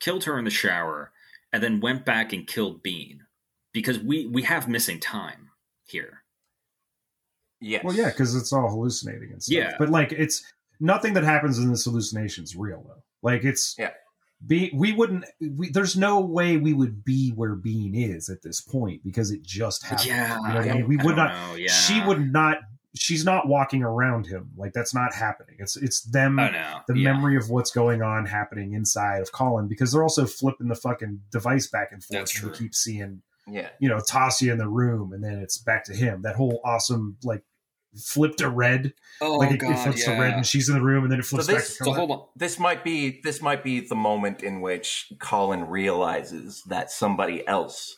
killed 0.00 0.24
her 0.24 0.38
in 0.38 0.44
the 0.44 0.50
shower, 0.50 1.12
and 1.52 1.62
then 1.62 1.80
went 1.80 2.04
back 2.04 2.32
and 2.32 2.46
killed 2.46 2.82
Bean 2.82 3.24
because 3.72 3.98
we 3.98 4.26
we 4.26 4.42
have 4.42 4.68
missing 4.68 5.00
time 5.00 5.50
here. 5.86 6.24
yes. 7.60 7.82
Well, 7.84 7.94
yeah, 7.94 8.10
because 8.10 8.34
it's 8.34 8.52
all 8.52 8.68
hallucinating 8.68 9.32
and 9.32 9.42
stuff. 9.42 9.56
Yeah. 9.56 9.76
but 9.78 9.88
like 9.88 10.12
it's 10.12 10.42
nothing 10.82 11.14
that 11.14 11.24
happens 11.24 11.58
in 11.58 11.70
this 11.70 11.84
hallucination 11.84 12.44
is 12.44 12.54
real 12.56 12.84
though. 12.86 13.02
Like 13.22 13.44
it's 13.44 13.74
Yeah. 13.78 13.92
Be, 14.44 14.72
we 14.74 14.92
wouldn't. 14.92 15.24
We, 15.40 15.70
there's 15.70 15.96
no 15.96 16.18
way 16.20 16.56
we 16.56 16.72
would 16.72 17.04
be 17.04 17.30
where 17.30 17.54
Bean 17.54 17.94
is 17.94 18.28
at 18.28 18.42
this 18.42 18.60
point 18.60 19.04
because 19.04 19.30
it 19.30 19.44
just 19.44 19.84
happened. 19.84 20.08
Yeah, 20.08 20.36
you 20.36 20.48
know 20.48 20.54
what 20.56 20.68
I 20.68 20.74
mean? 20.74 20.88
We 20.88 20.98
I 20.98 21.04
would 21.04 21.14
don't 21.14 21.58
yeah, 21.60 21.70
She 21.70 22.02
would 22.02 22.32
not. 22.32 22.56
She's 22.96 23.24
not 23.24 23.46
walking 23.46 23.84
around 23.84 24.26
him. 24.26 24.50
Like 24.56 24.72
that's 24.72 24.92
not 24.92 25.14
happening. 25.14 25.56
It's 25.60 25.76
it's 25.76 26.02
them. 26.02 26.40
Oh, 26.40 26.42
I 26.42 26.50
know 26.50 26.80
the 26.88 26.98
yeah. 26.98 27.12
memory 27.12 27.36
of 27.36 27.50
what's 27.50 27.70
going 27.70 28.02
on 28.02 28.26
happening 28.26 28.72
inside 28.74 29.22
of 29.22 29.30
Colin 29.30 29.68
because 29.68 29.92
they're 29.92 30.02
also 30.02 30.26
flipping 30.26 30.66
the 30.66 30.74
fucking 30.74 31.20
device 31.30 31.68
back 31.68 31.90
and 31.92 32.02
forth. 32.02 32.18
That's 32.22 32.34
and 32.42 32.52
true. 32.52 32.58
keep 32.66 32.74
seeing, 32.74 33.22
Yeah. 33.46 33.68
you 33.78 33.88
know, 33.88 33.98
Tasia 33.98 34.50
in 34.50 34.58
the 34.58 34.68
room 34.68 35.12
and 35.12 35.22
then 35.22 35.38
it's 35.38 35.56
back 35.56 35.84
to 35.84 35.94
him. 35.94 36.22
That 36.22 36.34
whole 36.34 36.60
awesome 36.64 37.16
like 37.22 37.44
flip 37.96 38.36
to 38.36 38.48
red. 38.48 38.94
Oh 39.20 39.36
like 39.36 39.52
it, 39.52 39.58
god, 39.58 39.72
it 39.72 39.78
flips 39.78 40.06
yeah. 40.06 40.14
to 40.14 40.20
red 40.20 40.34
and 40.34 40.46
she's 40.46 40.68
in 40.68 40.74
the 40.74 40.82
room 40.82 41.04
and 41.04 41.12
then 41.12 41.18
it 41.20 41.24
flips 41.24 41.46
So 41.46 41.52
back 41.52 41.62
this- 41.62 41.76
to 41.78 41.84
so 41.84 41.92
hold 41.92 42.10
on. 42.10 42.22
This 42.36 42.58
might 42.58 42.82
be 42.84 43.20
this 43.22 43.40
might 43.42 43.62
be 43.62 43.80
the 43.80 43.94
moment 43.94 44.42
in 44.42 44.60
which 44.60 45.12
Colin 45.18 45.68
realizes 45.68 46.62
that 46.68 46.90
somebody 46.90 47.46
else 47.46 47.96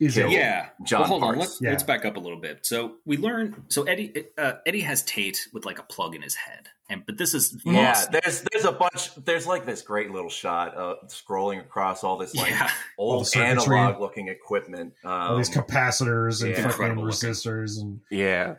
Is 0.00 0.14
Kill. 0.14 0.28
it? 0.28 0.32
Yeah. 0.32 0.68
John 0.84 1.00
well, 1.02 1.08
hold 1.08 1.22
on. 1.24 1.38
Let's, 1.38 1.60
Yeah. 1.60 1.70
let's 1.70 1.82
back 1.82 2.04
up 2.04 2.16
a 2.16 2.20
little 2.20 2.38
bit. 2.40 2.64
So 2.66 2.94
we 3.04 3.16
learn. 3.16 3.64
So 3.68 3.82
Eddie 3.84 4.26
uh, 4.38 4.54
Eddie 4.66 4.80
has 4.80 5.02
Tate 5.04 5.48
with 5.52 5.64
like 5.64 5.78
a 5.78 5.82
plug 5.84 6.14
in 6.14 6.22
his 6.22 6.34
head, 6.34 6.68
and 6.90 7.04
but 7.06 7.18
this 7.18 7.34
is 7.34 7.56
Yeah, 7.64 8.04
there's 8.10 8.44
there's 8.52 8.64
a 8.64 8.72
bunch. 8.72 9.14
There's 9.16 9.46
like 9.46 9.64
this 9.66 9.82
great 9.82 10.10
little 10.10 10.30
shot 10.30 10.76
uh, 10.76 10.94
scrolling 11.06 11.60
across 11.60 12.02
all 12.04 12.18
this 12.18 12.34
like 12.34 12.50
yeah. 12.50 12.70
Old 12.98 13.28
analog 13.36 14.00
looking 14.00 14.28
equipment. 14.28 14.94
Um, 15.04 15.12
All 15.12 15.36
these 15.36 15.50
capacitors 15.50 16.42
and 16.42 16.50
yeah. 16.50 16.56
fucking 16.56 16.70
Incredible 16.70 17.04
looking. 17.04 17.30
resistors 17.30 17.80
and 17.80 18.00
yeah, 18.10 18.54
s- 18.54 18.56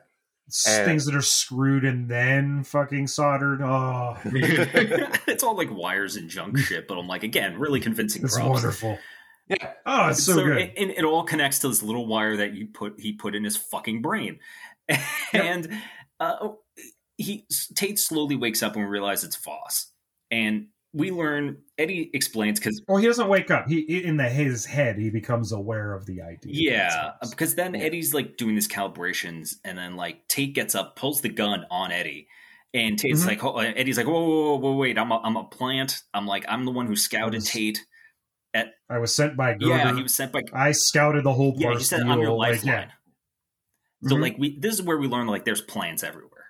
And- 0.68 0.86
things 0.86 1.06
that 1.06 1.16
are 1.16 1.22
screwed 1.22 1.86
and 1.86 2.10
then 2.10 2.64
fucking 2.64 3.08
soldered. 3.08 3.62
Oh, 3.62 4.18
it's 4.26 5.44
all 5.44 5.56
like 5.58 5.72
wires 5.72 6.16
and 6.16 6.30
junk 6.30 6.58
shit, 6.60 6.88
but 6.88 6.98
I'm 6.98 7.08
like, 7.08 7.24
again, 7.24 7.58
really 7.58 7.80
convincing 7.80 8.24
it's 8.24 8.36
props. 8.38 8.50
wonderful. 8.50 9.00
yeah, 9.50 9.74
Oh, 9.86 10.10
it's 10.10 10.24
so, 10.24 10.36
good. 10.36 10.58
And, 10.58 10.78
and 10.78 10.92
it 10.92 11.04
all 11.06 11.24
connects 11.24 11.60
to 11.60 11.70
this 11.70 11.82
little 11.82 12.06
wire 12.06 12.38
that 12.38 12.54
you 12.54 12.68
put 12.68 13.00
he 13.00 13.14
put 13.14 13.36
in 13.36 13.44
his 13.44 13.58
fucking 13.58 14.02
brain, 14.02 14.40
and 15.34 15.82
uh, 16.20 16.50
he 17.18 17.46
Tate 17.76 17.98
slowly 18.00 18.36
wakes 18.36 18.62
up 18.62 18.76
and 18.76 18.84
we 18.84 18.90
realize 18.90 19.24
it's 19.24 19.38
Voss, 19.38 19.88
and 20.30 20.68
we 20.94 21.10
learn 21.12 21.58
Eddie 21.78 22.10
explains 22.14 22.60
because 22.60 22.82
well, 22.88 22.98
he 22.98 23.08
doesn't 23.08 23.28
wake 23.28 23.50
up. 23.50 23.68
He 23.68 23.80
in 24.04 24.18
the 24.18 24.30
his 24.30 24.66
head, 24.66 24.98
he 24.98 25.10
becomes 25.10 25.52
aware 25.52 25.94
of 25.94 26.06
the 26.06 26.22
idea. 26.22 26.72
Yeah, 26.72 27.12
because 27.30 27.56
then 27.56 27.74
Yeah. 27.74 27.82
Eddie's 27.82 28.14
like 28.14 28.38
doing 28.38 28.56
these 28.56 28.68
calibrations, 28.68 29.56
and 29.66 29.78
then 29.78 29.96
like 29.96 30.28
Tate 30.28 30.54
gets 30.54 30.76
up, 30.76 30.96
pulls 30.96 31.22
the 31.22 31.30
gun 31.30 31.66
on 31.72 31.92
Eddie, 31.92 32.28
and 32.74 32.98
Tate's 33.00 33.24
Mhm. 33.24 33.28
like, 33.28 33.44
oh, 33.44 33.58
Eddie's 33.58 33.98
like, 33.98 34.06
whoa, 34.08 34.24
whoa, 34.24 34.56
whoa, 34.56 34.56
whoa, 34.58 34.76
wait, 34.78 34.98
I'm 35.00 35.12
a, 35.12 35.20
I'm 35.24 35.36
a 35.36 35.44
plant. 35.46 36.02
I'm 36.14 36.28
like, 36.28 36.46
I'm 36.48 36.64
the 36.66 36.72
one 36.72 36.86
who 36.88 36.96
scouted 36.96 37.36
was- 37.36 37.50
Tate. 37.50 37.80
I 38.90 39.00
was 39.00 39.16
sent 39.16 39.36
by 39.36 39.54
Girder. 39.56 39.70
Yeah, 39.70 39.96
he 39.96 40.04
was 40.04 40.14
sent 40.14 40.32
by. 40.32 40.42
I 40.54 40.74
scouted 40.74 41.24
the 41.24 41.34
whole 41.34 41.56
Yeah, 41.58 41.74
he 41.74 41.80
said 41.84 42.02
I'm 42.02 42.20
your 42.20 42.28
deal, 42.28 42.38
like, 42.38 42.52
lifeline. 42.58 42.92
yeah. 44.04 44.10
So 44.10 44.16
Mhm. 44.18 44.22
like 44.22 44.36
we, 44.38 44.60
this 44.60 44.76
is 44.76 44.84
where 44.84 44.98
we 45.00 45.08
learn 45.08 45.26
like 45.26 45.44
there's 45.46 45.62
plants 45.62 46.04
everywhere 46.04 46.46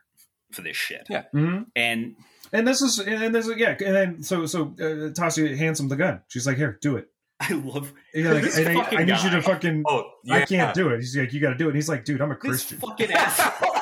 for 0.51 0.61
this 0.63 0.75
shit, 0.75 1.07
Yeah. 1.09 1.23
Mhm. 1.33 1.67
and 1.77 2.15
And 2.53 2.67
this 2.67 2.81
is 2.83 2.99
and 2.99 3.33
this 3.33 3.47
is 3.47 3.57
yeah, 3.57 3.75
and 3.83 3.95
then 3.95 4.23
so 4.23 4.45
so 4.45 4.75
uh, 4.79 5.09
Tasha 5.11 5.57
hands 5.57 5.79
him 5.79 5.87
the 5.89 5.95
gun. 5.95 6.21
She's 6.27 6.45
like, 6.45 6.57
"Here, 6.57 6.77
do 6.81 6.97
it." 6.97 7.07
I 7.39 7.51
love 7.53 7.91
Yeah, 8.13 8.31
like, 8.33 8.43
This 8.43 8.57
and 8.59 8.77
I, 8.77 8.83
I 8.83 9.03
need 9.03 9.21
you 9.23 9.31
to 9.31 9.41
fucking. 9.41 9.83
oh, 9.87 10.03
yeah. 10.23 10.35
I 10.35 10.45
can't 10.45 10.73
do 10.75 10.89
it. 10.89 10.99
He's 10.99 11.17
like, 11.17 11.33
"You 11.33 11.41
got 11.41 11.49
to 11.49 11.55
do 11.55 11.65
it." 11.65 11.69
And 11.69 11.75
he's 11.75 11.89
like, 11.89 12.05
"Dude, 12.05 12.21
I'm 12.21 12.29
a 12.31 12.35
this 12.35 12.39
Christian." 12.41 12.77
fucking 12.77 13.11
asshole. 13.11 13.69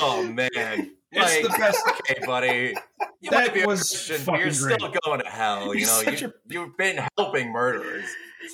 Oh 0.00 0.22
man, 0.22 0.90
It's 1.12 1.42
the 1.48 1.58
best. 1.58 1.78
Okay, 2.10 2.24
buddy. 2.26 2.74
You 3.20 3.30
that 3.30 3.46
might 3.48 3.54
be 3.54 3.64
was 3.66 3.80
Christian, 3.80 4.22
but 4.24 4.38
you're 4.40 4.50
fucking 4.52 4.76
still 4.78 4.94
going 5.04 5.20
to 5.20 5.28
hell. 5.28 5.66
You 5.74 5.80
He's 5.80 5.88
know, 5.88 6.02
such 6.04 6.22
you, 6.22 6.32
you've 6.48 6.76
been 6.76 7.04
helping 7.18 7.50
murderers. 7.52 8.04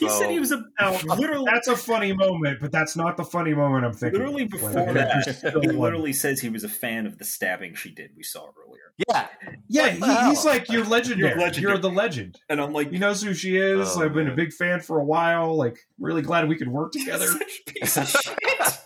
he 0.01 0.09
said 0.09 0.31
he 0.31 0.40
was 0.40 0.51
a 0.52 0.64
Now, 0.81 0.98
literally. 1.16 1.44
that's 1.52 1.68
a 1.68 1.76
funny 1.76 2.12
moment, 2.12 2.59
but 2.60 2.72
that's 2.72 2.97
not 2.97 3.16
the 3.16 3.24
funny 3.24 3.55
moment 3.55 3.85
I'm 3.85 3.93
thinking. 3.93 4.18
Literally 4.20 4.44
before 4.47 4.70
Like, 4.70 4.94
that, 4.94 5.60
he 5.62 5.68
literally 5.68 6.12
says 6.12 6.40
he 6.40 6.48
was 6.48 6.64
a 6.64 6.68
fan 6.68 7.06
of 7.06 7.18
the 7.18 7.24
stabbing 7.24 7.74
she 7.74 7.90
did. 7.90 8.10
We 8.16 8.22
saw 8.22 8.51
earlier, 8.66 8.93
Yeah, 9.09 9.28
yeah, 9.68 9.90
he, 9.90 10.28
he's 10.31 10.44
like, 10.44 10.70
"You're 10.70 10.85
legendary. 10.86 11.39
You're 11.40 11.52
You're, 11.72 11.78
the 11.78 11.90
legend." 11.90 12.40
and 12.48 12.60
I'm 12.60 12.72
like, 12.72 12.90
He 12.90 12.98
knows 12.98 13.22
who 13.22 13.35
she 13.35 13.56
is. 13.56 13.97
Oh, 13.97 14.02
I've 14.05 14.14
been 14.14 14.28
a 14.28 14.35
big 14.35 14.52
fan 14.52 14.81
for 14.81 14.98
a 14.98 15.05
while. 15.05 15.55
Like, 15.56 15.78
really 16.01 16.22
glad 16.22 16.48
we 16.48 16.56
could 16.56 16.68
work 16.68 16.93
together. 16.93 17.26
such 17.26 17.43
a 17.68 17.70
piece 17.72 17.97
of 17.98 18.09
shit. 18.09 18.78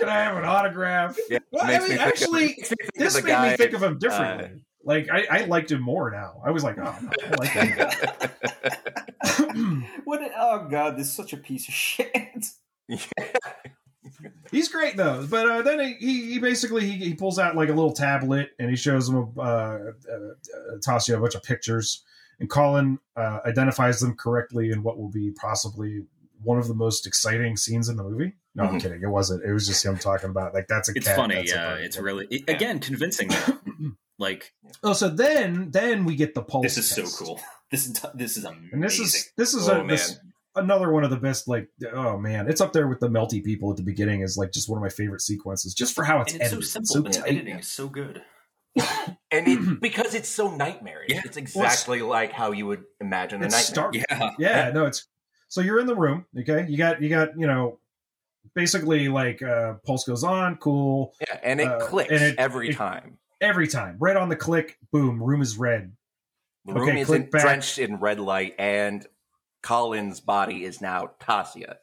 Can 0.00 0.08
I 0.08 0.20
have 0.22 0.36
an 0.36 0.44
autograph? 0.44 1.16
yeah. 1.28 1.38
Well, 1.52 1.64
I 1.64 1.78
mean, 1.78 1.82
me 1.82 1.88
think 1.88 2.00
of- 2.00 2.06
actually, 2.08 2.40
makes 2.46 2.70
me 2.70 2.76
think 2.80 2.88
of 2.88 2.94
This 2.98 3.14
made 3.22 3.26
guy, 3.26 3.50
me 3.52 3.56
think 3.56 3.72
of 3.74 3.82
him 3.82 3.98
differently. 3.98 4.44
uh, 4.46 4.48
like, 4.82 5.08
I, 5.10 5.26
I 5.30 5.44
liked 5.44 5.70
him 5.70 5.82
more 5.82 6.10
now. 6.10 6.40
I 6.44 6.50
was 6.50 6.64
like, 6.64 6.78
oh, 6.78 6.96
no, 7.02 7.10
I 7.22 7.34
like 7.38 7.50
him. 7.50 7.76
What? 10.04 10.20
Oh 10.36 10.66
god, 10.68 10.96
this 10.96 11.06
is 11.08 11.12
such 11.12 11.32
a 11.32 11.36
piece 11.36 11.68
of 11.68 11.74
shit. 11.74 12.46
He's 14.50 14.68
great 14.68 14.96
though. 14.96 15.26
But 15.30 15.48
uh, 15.48 15.62
then 15.62 15.80
he, 15.80 15.94
he, 15.94 16.32
he 16.32 16.38
basically 16.38 16.84
he, 16.90 16.96
he 16.98 17.14
pulls 17.14 17.38
out 17.38 17.56
like 17.56 17.68
a 17.68 17.72
little 17.72 17.92
tablet 17.92 18.50
and 18.58 18.68
he 18.70 18.76
shows 18.76 19.08
him 19.08 19.32
uh, 19.38 19.40
uh, 19.40 19.78
uh, 20.12 20.76
Tassia 20.84 21.16
a 21.16 21.20
bunch 21.20 21.34
of 21.34 21.42
pictures. 21.42 22.02
And 22.40 22.48
Colin 22.48 22.98
uh, 23.16 23.40
identifies 23.44 24.00
them 24.00 24.16
correctly 24.16 24.70
in 24.70 24.82
what 24.82 24.98
will 24.98 25.10
be 25.10 25.30
possibly 25.32 26.00
one 26.42 26.58
of 26.58 26.68
the 26.68 26.74
most 26.74 27.06
exciting 27.06 27.56
scenes 27.56 27.88
in 27.88 27.96
the 27.96 28.02
movie. 28.04 28.34
No, 28.54 28.64
I'm 28.64 28.74
Mhm. 28.78 28.82
kidding. 28.82 29.02
It 29.02 29.08
wasn't. 29.08 29.44
It 29.44 29.52
was 29.52 29.66
just 29.66 29.84
him 29.84 29.96
talking 29.98 30.30
about 30.30 30.54
like 30.54 30.66
that's 30.68 30.88
a. 30.88 30.92
It's 30.94 31.06
cat, 31.06 31.16
funny. 31.16 31.34
that's 31.36 31.50
Yeah, 31.52 31.74
bird. 31.76 31.84
it's 31.84 31.96
really 31.98 32.26
it- 32.30 32.48
again 32.48 32.78
convincing. 32.80 33.30
Like 34.18 34.52
Oh, 34.82 34.92
so 34.92 35.08
then 35.08 35.70
then 35.70 36.04
we 36.04 36.14
get 36.14 36.34
the 36.34 36.42
pulse. 36.42 36.62
this 36.64 36.76
is 36.76 36.88
so 36.90 37.04
cool. 37.24 37.40
This 37.70 37.86
is 37.86 37.94
this 38.14 38.36
is 38.36 38.44
amazing. 38.44 38.68
And 38.72 38.82
this 38.84 38.98
is 38.98 39.30
this 39.36 39.54
is 39.54 39.66
Oh, 39.68 39.80
a, 39.82 39.86
this, 39.86 40.18
another 40.56 40.92
one 40.92 41.04
of 41.04 41.10
the 41.10 41.16
best. 41.16 41.46
Like, 41.48 41.68
oh 41.94 42.18
man, 42.18 42.48
it's 42.50 42.60
up 42.60 42.72
there 42.74 42.86
with 42.88 42.98
the 43.00 43.08
melty 43.08 43.42
people 43.44 43.70
at 43.70 43.76
the 43.78 43.82
beginning. 43.84 44.20
Is 44.22 44.36
like 44.36 44.50
just 44.52 44.68
one 44.68 44.76
of 44.76 44.82
my 44.82 44.88
favorite 44.90 45.20
sequences, 45.22 45.72
just 45.72 45.94
for 45.94 46.02
how 46.04 46.20
it's, 46.20 46.32
and 46.34 46.42
it's 46.42 46.50
so 46.50 46.56
edited. 46.56 46.68
simple. 46.70 46.86
so 46.96 47.02
but 47.02 47.12
the 47.12 47.18
tight. 47.20 47.28
editing 47.30 47.58
is 47.60 47.68
so 47.68 47.88
good. 47.88 48.22
and 49.30 49.48
it 49.48 49.80
because 49.80 50.14
it's 50.14 50.28
so 50.28 50.54
nightmarish. 50.54 51.10
Yeah. 51.12 51.22
It's 51.24 51.36
exactly 51.36 52.02
like 52.02 52.32
how 52.32 52.50
you 52.52 52.66
would 52.66 52.82
imagine 53.00 53.42
a 53.42 53.46
It's 53.46 53.54
nightmare. 53.54 53.92
stark. 53.92 53.94
Yeah, 53.94 54.30
yeah, 54.66 54.70
no, 54.72 54.84
it's 54.86 55.06
so 55.50 55.60
you're 55.60 55.78
in 55.80 55.86
the 55.86 55.94
room. 55.94 56.24
Okay, 56.38 56.64
you 56.66 56.78
got 56.78 57.02
you 57.02 57.10
got 57.10 57.38
you 57.38 57.46
know 57.46 57.78
basically 58.54 59.08
like 59.08 59.42
uh 59.42 59.74
pulse 59.86 60.04
goes 60.04 60.24
on, 60.24 60.56
cool 60.56 61.12
Yeah, 61.20 61.38
and 61.42 61.60
it 61.60 61.68
Uh, 61.68 61.86
clicks 61.86 62.10
and 62.10 62.22
it- 62.22 62.38
every 62.38 62.70
it- 62.70 62.76
time. 62.76 63.18
every 63.42 63.68
time. 63.68 63.96
Right 64.00 64.16
on 64.16 64.28
the 64.30 64.36
click, 64.36 64.78
boom, 64.92 65.22
room 65.22 65.42
is 65.42 65.58
red. 65.58 65.92
The 66.64 66.72
room 66.74 66.88
okay, 66.90 67.00
is 67.00 67.06
click 67.06 67.22
in, 67.24 67.30
drenched 67.30 67.78
in 67.78 67.96
red 67.96 68.18
light, 68.20 68.54
and 68.58 69.06
Colin's 69.62 70.20
body 70.20 70.64
is 70.64 70.80
now 70.80 71.10
Tasia. 71.20 71.76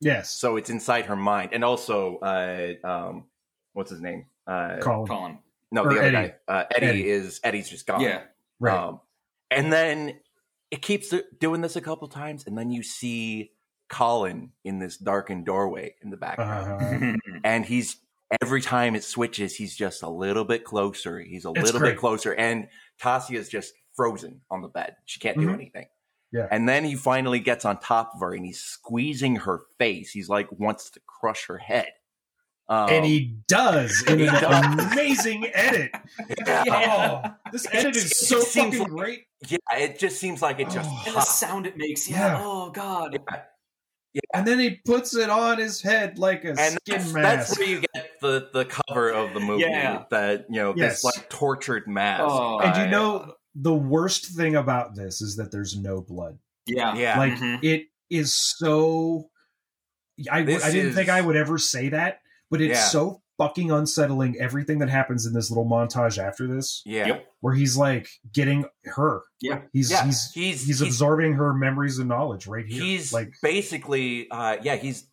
Yes, 0.00 0.30
So 0.30 0.56
it's 0.56 0.70
inside 0.70 1.06
her 1.06 1.16
mind, 1.16 1.50
and 1.52 1.62
also, 1.62 2.16
uh, 2.18 2.74
um, 2.84 3.24
what's 3.74 3.90
his 3.90 4.00
name? 4.00 4.24
Uh, 4.46 4.78
Colin. 4.80 5.06
Colin. 5.06 5.38
no, 5.70 5.82
or 5.84 5.92
the 5.92 5.98
other 5.98 6.02
Eddie. 6.16 6.28
guy. 6.28 6.34
Uh, 6.48 6.64
Eddie, 6.74 6.86
Eddie. 6.86 7.10
is 7.10 7.40
Eddie's 7.44 7.68
just 7.68 7.86
gone. 7.86 8.00
Yeah, 8.00 8.22
Right. 8.60 8.76
Um, 8.78 9.00
and 9.50 9.70
then 9.72 10.18
it 10.70 10.82
keeps 10.82 11.12
doing 11.38 11.60
this 11.60 11.76
a 11.76 11.80
couple 11.80 12.06
times, 12.08 12.44
and 12.46 12.56
then 12.56 12.70
you 12.70 12.82
see 12.82 13.50
Colin 13.88 14.52
in 14.64 14.78
this 14.78 14.96
darkened 14.96 15.46
doorway 15.46 15.94
in 16.02 16.10
the 16.10 16.16
background, 16.16 17.16
Uh, 17.24 17.38
and 17.44 17.64
he's 17.66 17.96
every 18.40 18.60
time 18.62 18.94
it 18.94 19.02
switches, 19.02 19.56
he's 19.56 19.74
just 19.74 20.02
a 20.04 20.08
little 20.08 20.44
bit 20.44 20.64
closer. 20.64 21.18
He's 21.20 21.44
a 21.44 21.50
It's 21.50 21.62
little 21.64 21.80
great. 21.80 21.92
bit 21.92 21.98
closer, 21.98 22.32
and 22.34 22.68
Tasia's 23.02 23.48
just 23.48 23.72
frozen 23.96 24.42
on 24.50 24.62
the 24.62 24.68
bed. 24.68 24.94
She 25.06 25.18
can't 25.18 25.36
do 25.38 25.48
Mhm. 25.48 25.54
anything. 25.54 25.86
Yeah. 26.32 26.46
And 26.52 26.68
then 26.68 26.84
he 26.84 26.94
finally 26.94 27.40
gets 27.40 27.64
on 27.64 27.80
top 27.80 28.12
of 28.14 28.20
her, 28.20 28.32
and 28.32 28.46
he's 28.46 28.60
squeezing 28.60 29.34
her 29.36 29.62
face. 29.78 30.12
He's 30.12 30.28
like 30.28 30.46
wants 30.52 30.90
to 30.90 31.00
crush 31.08 31.46
her 31.48 31.58
head. 31.58 31.90
Um, 32.70 32.88
and 32.88 33.04
he 33.04 33.36
does 33.48 34.02
in 34.06 34.20
He 34.20 34.26
an 34.28 34.34
does. 34.34 34.92
amazing 34.92 35.50
edit. 35.52 35.90
yeah, 36.46 37.20
Oh, 37.26 37.50
this 37.50 37.66
edit 37.72 37.96
is 37.96 38.16
so 38.16 38.40
fucking 38.42 38.78
like- 38.78 38.88
great. 38.88 39.20
yeah, 39.48 39.58
it 39.76 39.98
just 39.98 40.20
seems 40.20 40.40
like 40.40 40.60
it 40.60 40.70
just 40.70 40.88
Oh. 40.90 41.02
and 41.06 41.16
the 41.16 41.20
sound 41.22 41.66
it 41.66 41.76
makes. 41.76 42.08
Yeah. 42.08 42.38
Yeah. 42.38 42.42
Oh 42.44 42.70
God. 42.70 43.18
Yeah. 44.12 44.20
And 44.34 44.46
then 44.46 44.58
he 44.60 44.76
puts 44.84 45.16
it 45.16 45.30
on 45.30 45.58
his 45.58 45.82
head 45.82 46.18
like 46.18 46.44
a 46.44 46.50
and 46.50 46.58
skin 46.58 46.78
that's, 46.86 47.12
mask. 47.12 47.48
that's 47.48 47.58
where 47.58 47.68
you 47.68 47.80
get 47.92 48.10
the 48.20 48.48
the 48.52 48.64
cover 48.64 49.10
of 49.10 49.34
the 49.34 49.40
movie 49.40 49.62
Yeah. 49.62 50.04
that 50.12 50.46
you 50.48 50.60
know 50.60 50.72
Yes. 50.76 51.02
this 51.02 51.04
like 51.16 51.28
tortured 51.28 51.88
mask 51.88 52.22
Oh. 52.24 52.60
and 52.60 52.76
you 52.76 52.86
know 52.88 53.34
the 53.56 53.74
worst 53.74 54.26
thing 54.36 54.54
about 54.54 54.94
this 54.94 55.20
is 55.20 55.34
that 55.36 55.50
there's 55.50 55.76
no 55.76 56.00
blood. 56.02 56.38
Yeah. 56.66 56.94
yeah 56.94 57.18
Like 57.18 57.32
Mhm. 57.34 57.64
it 57.64 57.86
is 58.10 58.32
so. 58.32 59.28
I, 60.30 60.42
This 60.42 60.64
I 60.64 60.70
didn't 60.70 60.90
is- 60.90 60.94
think 60.94 61.08
I 61.08 61.20
would 61.20 61.34
ever 61.36 61.56
say 61.58 61.88
that, 61.88 62.20
but 62.50 62.60
it's 62.60 62.78
Yeah. 62.78 62.84
so 62.86 63.22
fucking 63.38 63.70
unsettling. 63.70 64.36
Everything 64.38 64.78
that 64.80 64.90
happens 64.90 65.24
in 65.26 65.32
this 65.32 65.50
little 65.50 65.64
montage 65.64 66.18
after 66.22 66.46
this, 66.46 66.82
yeah 66.84 67.06
Yep. 67.06 67.26
where 67.40 67.54
he's 67.54 67.76
like 67.76 68.08
getting 68.32 68.66
her. 68.84 69.22
Yeah. 69.40 69.62
He's 69.72 69.90
Yeah, 69.90 70.04
he's 70.04 70.30
he's- 70.32 70.60
he's, 70.66 70.78
he's- 70.78 70.80
absorbing 70.82 71.34
her 71.34 71.54
memories 71.54 71.98
and 71.98 72.08
knowledge 72.08 72.46
right 72.46 72.66
here. 72.66 72.82
he's 72.82 73.12
like 73.12 73.32
basically 73.42 74.30
uh 74.30 74.58
yeah 74.62 74.76
he's 74.76 75.06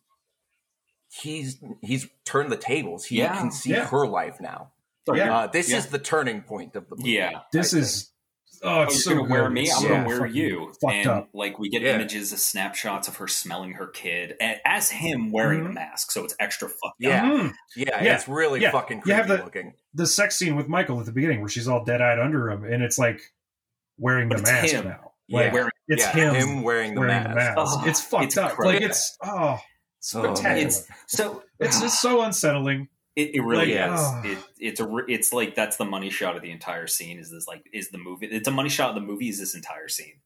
he's 1.10 1.62
he's 1.82 2.06
turned 2.24 2.52
the 2.52 2.56
tables 2.56 3.04
he 3.06 3.18
Yeah. 3.18 3.36
can 3.38 3.50
see 3.50 3.70
Yeah. 3.70 3.86
her 3.86 4.06
life 4.06 4.36
now 4.40 4.72
Yeah. 5.12 5.34
uh 5.38 5.46
this 5.46 5.70
Yeah. 5.70 5.78
is 5.78 5.86
the 5.86 5.98
turning 5.98 6.42
point 6.42 6.76
of 6.76 6.86
the 6.90 6.96
movie 6.96 7.12
Yeah. 7.12 7.40
this 7.52 7.72
I 7.74 7.78
is 7.78 8.10
oh, 8.12 8.17
Oh, 8.62 8.82
it's 8.82 8.94
you're 9.06 9.14
so 9.14 9.20
gonna 9.22 9.30
wear 9.30 9.42
good. 9.44 9.52
me. 9.52 9.62
It's 9.62 9.76
I'm 9.76 9.82
so 9.82 9.88
gonna 9.88 10.06
wear 10.08 10.26
you. 10.26 10.72
Fucked 10.80 10.92
and 10.94 11.06
up. 11.06 11.28
like 11.32 11.58
we 11.60 11.68
get 11.68 11.82
Yeah. 11.82 11.94
images 11.94 12.32
of 12.32 12.40
snapshots 12.40 13.06
of 13.06 13.16
her 13.16 13.28
smelling 13.28 13.72
her 13.74 13.86
kid 13.86 14.34
and, 14.40 14.58
as 14.64 14.90
him 14.90 15.30
wearing 15.30 15.62
the 15.62 15.70
Mhm. 15.70 15.74
mask, 15.74 16.10
so 16.10 16.24
it's 16.24 16.34
extra 16.40 16.68
fucked 16.68 16.84
up. 16.84 16.92
yeah 16.98 17.22
Mhm. 17.22 17.54
yeah, 17.76 18.02
Yeah. 18.02 18.14
it's 18.16 18.26
really 18.26 18.60
Yeah. 18.60 18.72
fucking 18.72 18.98
You 18.98 19.02
creepy 19.02 19.16
have 19.16 19.28
the- 19.28 19.44
looking 19.44 19.74
the 19.94 20.06
sex 20.06 20.36
scene 20.36 20.56
with 20.56 20.68
Michael 20.68 20.98
at 21.00 21.06
the 21.06 21.12
beginning 21.12 21.40
where 21.40 21.48
she's 21.48 21.68
all 21.68 21.84
dead 21.84 22.02
eyed 22.02 22.18
under 22.18 22.50
him, 22.50 22.64
and 22.64 22.82
it's 22.82 22.98
like 22.98 23.20
wearing 23.96 24.28
But 24.28 24.38
the 24.38 24.42
mask 24.44 24.72
him. 24.74 24.84
now. 24.88 25.12
Yeah. 25.28 25.40
Like 25.40 25.52
Wearing 25.52 25.70
it's 25.88 26.02
yeah, 26.04 26.32
him, 26.32 26.62
wearing 26.62 26.94
the 26.94 27.00
wearing 27.00 27.14
mask, 27.14 27.28
the 27.28 27.34
mask. 27.36 27.54
Oh, 27.58 27.82
it's 27.86 28.00
fucked 28.00 28.24
it's 28.24 28.36
up. 28.38 28.52
crazy. 28.52 28.72
Like 28.74 28.82
it's 28.82 29.16
oh, 29.22 29.28
Oh, 29.30 29.60
spectacular. 30.00 30.42
man. 30.42 30.58
it's, 30.58 30.86
it's 31.60 31.80
just 31.80 32.00
so 32.00 32.22
unsettling. 32.22 32.88
It, 33.18 33.34
it 33.34 33.40
really 33.40 33.74
Like, 33.74 33.92
is. 33.92 34.00
oh. 34.00 34.22
It, 34.24 34.38
it's 34.58 34.80
a. 34.80 34.96
It's 35.08 35.32
like 35.32 35.54
that's 35.56 35.76
the 35.76 35.84
money 35.84 36.08
shot 36.08 36.36
of 36.36 36.42
the 36.42 36.50
entire 36.52 36.86
scene. 36.86 37.18
Is 37.18 37.30
this 37.32 37.48
like 37.48 37.64
is 37.72 37.90
the 37.90 37.98
movie? 37.98 38.26
It's 38.26 38.46
a 38.46 38.52
money 38.52 38.68
shot 38.68 38.90
of 38.90 38.94
the 38.94 39.00
movie. 39.00 39.28
Is 39.28 39.38
this 39.40 39.54
entire 39.56 39.88
scene? 39.88 40.20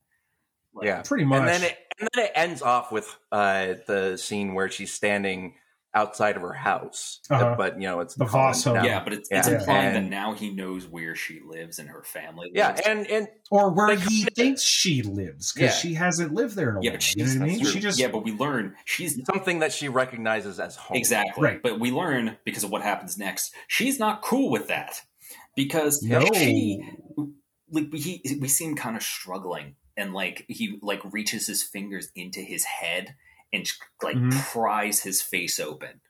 Like, 0.74 0.86
yeah 0.86 1.02
Pretty 1.02 1.24
much. 1.24 1.40
and 1.40 1.48
then 1.48 1.62
it 1.64 1.78
and 1.98 2.08
then 2.14 2.24
it 2.26 2.32
ends 2.34 2.62
off 2.62 2.92
with 2.92 3.16
uh 3.30 3.74
the 3.86 4.16
scene 4.16 4.54
where 4.54 4.70
she's 4.70 4.92
standing 4.92 5.54
outside 5.94 6.36
of 6.36 6.42
her 6.42 6.52
house 6.54 7.20
Uh-huh. 7.30 7.54
but 7.56 7.74
you 7.80 7.86
know 7.86 8.00
it's 8.00 8.14
The 8.14 8.24
Colin 8.26 8.46
Voss 8.48 8.64
home. 8.64 8.84
Yeah, 8.84 9.04
but 9.04 9.12
it's, 9.12 9.28
it's 9.30 9.48
Yeah. 9.48 9.58
implying 9.58 9.94
that 9.94 10.04
now 10.04 10.32
he 10.32 10.50
knows 10.50 10.86
where 10.86 11.14
she 11.14 11.40
lives 11.44 11.78
and 11.78 11.88
her 11.90 12.02
family. 12.02 12.50
yeah 12.54 12.78
and 12.86 13.06
and 13.08 13.28
or 13.50 13.70
where 13.70 13.94
he 13.96 14.24
thinks 14.24 14.62
she 14.62 15.02
lives 15.02 15.52
because 15.52 15.70
Yeah. 15.70 15.76
she 15.76 15.94
hasn't 15.94 16.32
lived 16.32 16.56
there 16.56 16.70
in 16.70 16.76
a 16.76 16.80
yeah, 16.82 16.90
while. 16.90 16.96
but 16.98 17.14
you 17.16 17.24
know 17.24 17.30
what 17.30 17.42
I 17.42 17.46
mean? 17.46 17.64
She 17.66 17.80
just 17.80 17.98
yeah, 17.98 18.08
but 18.08 18.24
we 18.24 18.32
learn 18.32 18.74
she's 18.84 19.20
something 19.26 19.58
that 19.58 19.72
she 19.72 19.88
recognizes 19.88 20.58
as 20.58 20.76
home 20.76 20.96
Exactly. 20.96 21.42
Right. 21.44 21.62
But 21.62 21.78
we 21.78 21.90
learn 21.90 22.36
because 22.44 22.64
of 22.64 22.70
what 22.70 22.82
happens 22.82 23.18
next. 23.18 23.52
She's 23.68 23.98
not 23.98 24.22
cool 24.22 24.50
with 24.50 24.68
that 24.68 25.00
because 25.56 26.02
no. 26.02 26.24
she 26.32 26.82
like 27.70 27.92
he 27.94 28.38
we 28.40 28.48
see 28.48 28.64
him 28.64 28.76
kind 28.76 28.96
of 28.96 29.02
struggling 29.02 29.76
and 29.96 30.12
like 30.14 30.44
he 30.48 30.78
like 30.82 31.00
reaches 31.12 31.46
his 31.46 31.62
fingers 31.62 32.08
into 32.14 32.40
his 32.40 32.64
head 32.64 33.14
and 33.52 33.70
like 34.02 34.16
Mhm. 34.16 34.32
pries 34.52 35.02
his 35.02 35.20
face 35.22 35.58
open 35.60 36.00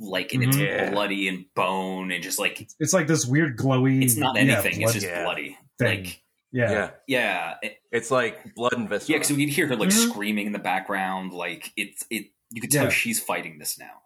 like 0.00 0.32
and 0.34 0.42
it's 0.42 0.56
Mhm. 0.56 0.64
Yeah. 0.66 0.90
bloody 0.90 1.28
and 1.28 1.46
bone 1.54 2.10
and 2.10 2.22
just 2.22 2.38
like 2.38 2.66
It's 2.80 2.92
like 2.92 3.06
this 3.06 3.24
weird 3.26 3.56
glowy. 3.56 4.02
it's 4.02 4.16
not 4.16 4.34
yeah, 4.36 4.42
anything 4.42 4.82
it's 4.82 4.92
just 4.92 5.06
Yeah. 5.06 5.22
bloody 5.22 5.56
thing. 5.78 6.04
like 6.04 6.22
yeah. 6.52 6.70
yeah 6.72 6.90
yeah 7.06 7.54
it- 7.62 7.78
it's 7.92 8.10
like 8.10 8.54
blood 8.54 8.72
and 8.74 8.88
viscera 8.88 9.12
yeah 9.12 9.18
because 9.18 9.36
we 9.36 9.46
could 9.46 9.54
hear 9.54 9.66
her 9.68 9.76
like 9.76 9.90
Mhm. 9.90 10.08
screaming 10.10 10.46
in 10.46 10.52
the 10.52 10.58
background 10.58 11.32
like 11.32 11.72
it's 11.76 12.04
it 12.10 12.26
you 12.50 12.60
could 12.60 12.70
tell 12.70 12.84
Yeah. 12.84 12.90
she's 12.90 13.20
fighting 13.20 13.58
this 13.58 13.78
now 13.78 14.02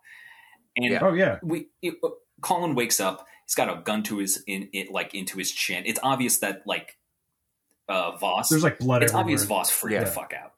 and 0.76 0.92
Yeah. 0.92 1.00
Oh 1.02 1.12
yeah. 1.14 1.38
we 1.42 1.68
it, 1.82 1.94
uh, 2.04 2.08
Colin 2.40 2.74
wakes 2.76 3.00
up. 3.00 3.26
He's 3.46 3.54
got 3.56 3.68
a 3.68 3.80
gun 3.82 4.02
to 4.04 4.18
his 4.18 4.42
in 4.46 4.68
it 4.72 4.90
like 4.90 5.12
into 5.14 5.38
his 5.38 5.50
chin. 5.50 5.82
It's 5.86 5.98
obvious 6.02 6.38
that 6.38 6.62
like 6.66 6.96
uh 7.88 8.16
Voss. 8.18 8.50
There's 8.50 8.62
like 8.62 8.78
blood 8.78 9.02
it's 9.02 9.10
everywhere. 9.12 9.22
obvious 9.24 9.44
Voss 9.44 9.70
freaked 9.70 9.94
Yeah. 9.94 10.04
the 10.04 10.10
fuck 10.10 10.32
out 10.34 10.52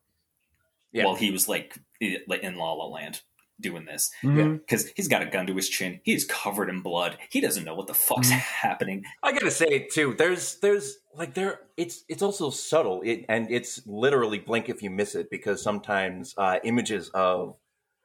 Yeah. 0.93 1.05
while 1.05 1.15
he 1.15 1.31
was 1.31 1.49
like 1.49 1.79
in 2.01 2.57
La 2.57 2.73
La 2.73 2.87
Land 2.87 3.21
doing 3.61 3.85
this 3.85 4.11
because 4.23 4.91
he's 4.97 5.07
got 5.07 5.21
a 5.23 5.27
gun 5.27 5.47
to 5.47 5.55
his 5.55 5.69
chin. 5.69 6.01
He 6.03 6.15
is 6.15 6.25
covered 6.25 6.69
in 6.71 6.81
blood. 6.81 7.19
He 7.31 7.41
doesn't 7.43 7.65
know 7.65 7.75
what 7.75 7.87
the 7.89 7.95
fuck's 7.95 8.31
Mhm. 8.31 8.39
happening. 8.39 9.05
I 9.23 9.33
gotta 9.33 9.51
say 9.51 9.87
too. 9.93 10.15
There's 10.17 10.57
there's 10.61 10.97
like 11.15 11.35
there. 11.35 11.61
It's 11.77 12.05
it's 12.09 12.23
also 12.23 12.51
subtle, 12.51 13.03
it, 13.05 13.27
and 13.29 13.51
it's 13.51 13.87
literally 13.87 14.39
blink 14.39 14.69
if 14.69 14.83
you 14.83 14.89
miss 14.91 15.15
it 15.15 15.31
because 15.31 15.63
sometimes 15.63 16.35
uh, 16.39 16.59
images 16.65 17.11
of 17.11 17.57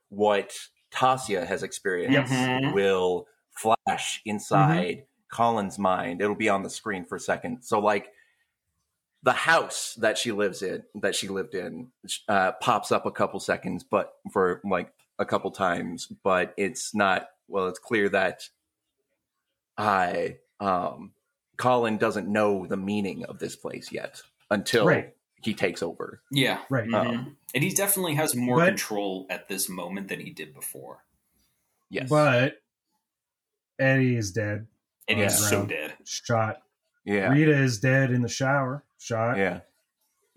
what 0.09 0.53
Tasia 0.93 1.45
has 1.47 1.63
experienced 1.63 2.31
Mhm. 2.33 2.73
will 2.73 3.27
flash 3.51 4.21
inside 4.25 5.05
Colin's 5.31 5.79
mind. 5.79 6.21
It'll 6.21 6.35
be 6.35 6.49
on 6.49 6.63
the 6.63 6.69
screen 6.69 7.05
for 7.05 7.15
a 7.15 7.19
second. 7.19 7.63
So 7.63 7.79
like 7.79 8.11
the 9.25 9.33
house 9.33 9.95
that 9.95 10.17
she 10.17 10.31
lives 10.31 10.61
in, 10.61 10.83
that 11.01 11.15
she 11.15 11.27
lived 11.27 11.53
in, 11.55 11.87
uh, 12.29 12.53
pops 12.61 12.91
up 12.91 13.05
a 13.05 13.11
couple 13.11 13.39
seconds, 13.41 13.83
but 13.83 14.13
for 14.31 14.61
like 14.63 14.93
a 15.19 15.25
couple 15.25 15.51
times, 15.51 16.07
but 16.23 16.53
it's 16.57 16.95
not. 16.95 17.27
Well, 17.47 17.67
it's 17.67 17.79
clear 17.79 18.07
that 18.09 18.47
I 19.77 20.37
um 20.59 21.11
Colin 21.57 21.97
doesn't 21.97 22.27
know 22.27 22.65
the 22.67 22.77
meaning 22.77 23.25
of 23.25 23.39
this 23.39 23.55
place 23.55 23.91
yet 23.91 24.21
until 24.51 24.85
Right. 24.85 25.15
he 25.41 25.53
takes 25.53 25.81
over. 25.81 26.21
Yeah, 26.31 26.61
Right. 26.69 26.87
Mhm. 26.87 27.07
Um, 27.07 27.37
and 27.53 27.63
he 27.63 27.69
definitely 27.71 28.15
has 28.15 28.35
more 28.35 28.57
But- 28.59 28.67
control 28.67 29.25
at 29.29 29.47
this 29.47 29.69
moment 29.69 30.07
than 30.09 30.19
he 30.19 30.31
did 30.31 30.53
before. 30.53 31.03
Yes. 31.89 32.09
But 32.09 32.61
Eddie 33.79 34.15
is 34.17 34.31
dead. 34.31 34.67
eddie 35.07 35.21
is 35.21 35.49
so 35.49 35.65
dead. 35.65 35.93
Shot. 36.05 36.61
Yeah. 37.05 37.29
Rita 37.29 37.57
is 37.57 37.79
dead 37.79 38.11
in 38.11 38.21
the 38.21 38.29
shower. 38.29 38.83
Shot. 38.99 39.37
Yeah. 39.37 39.59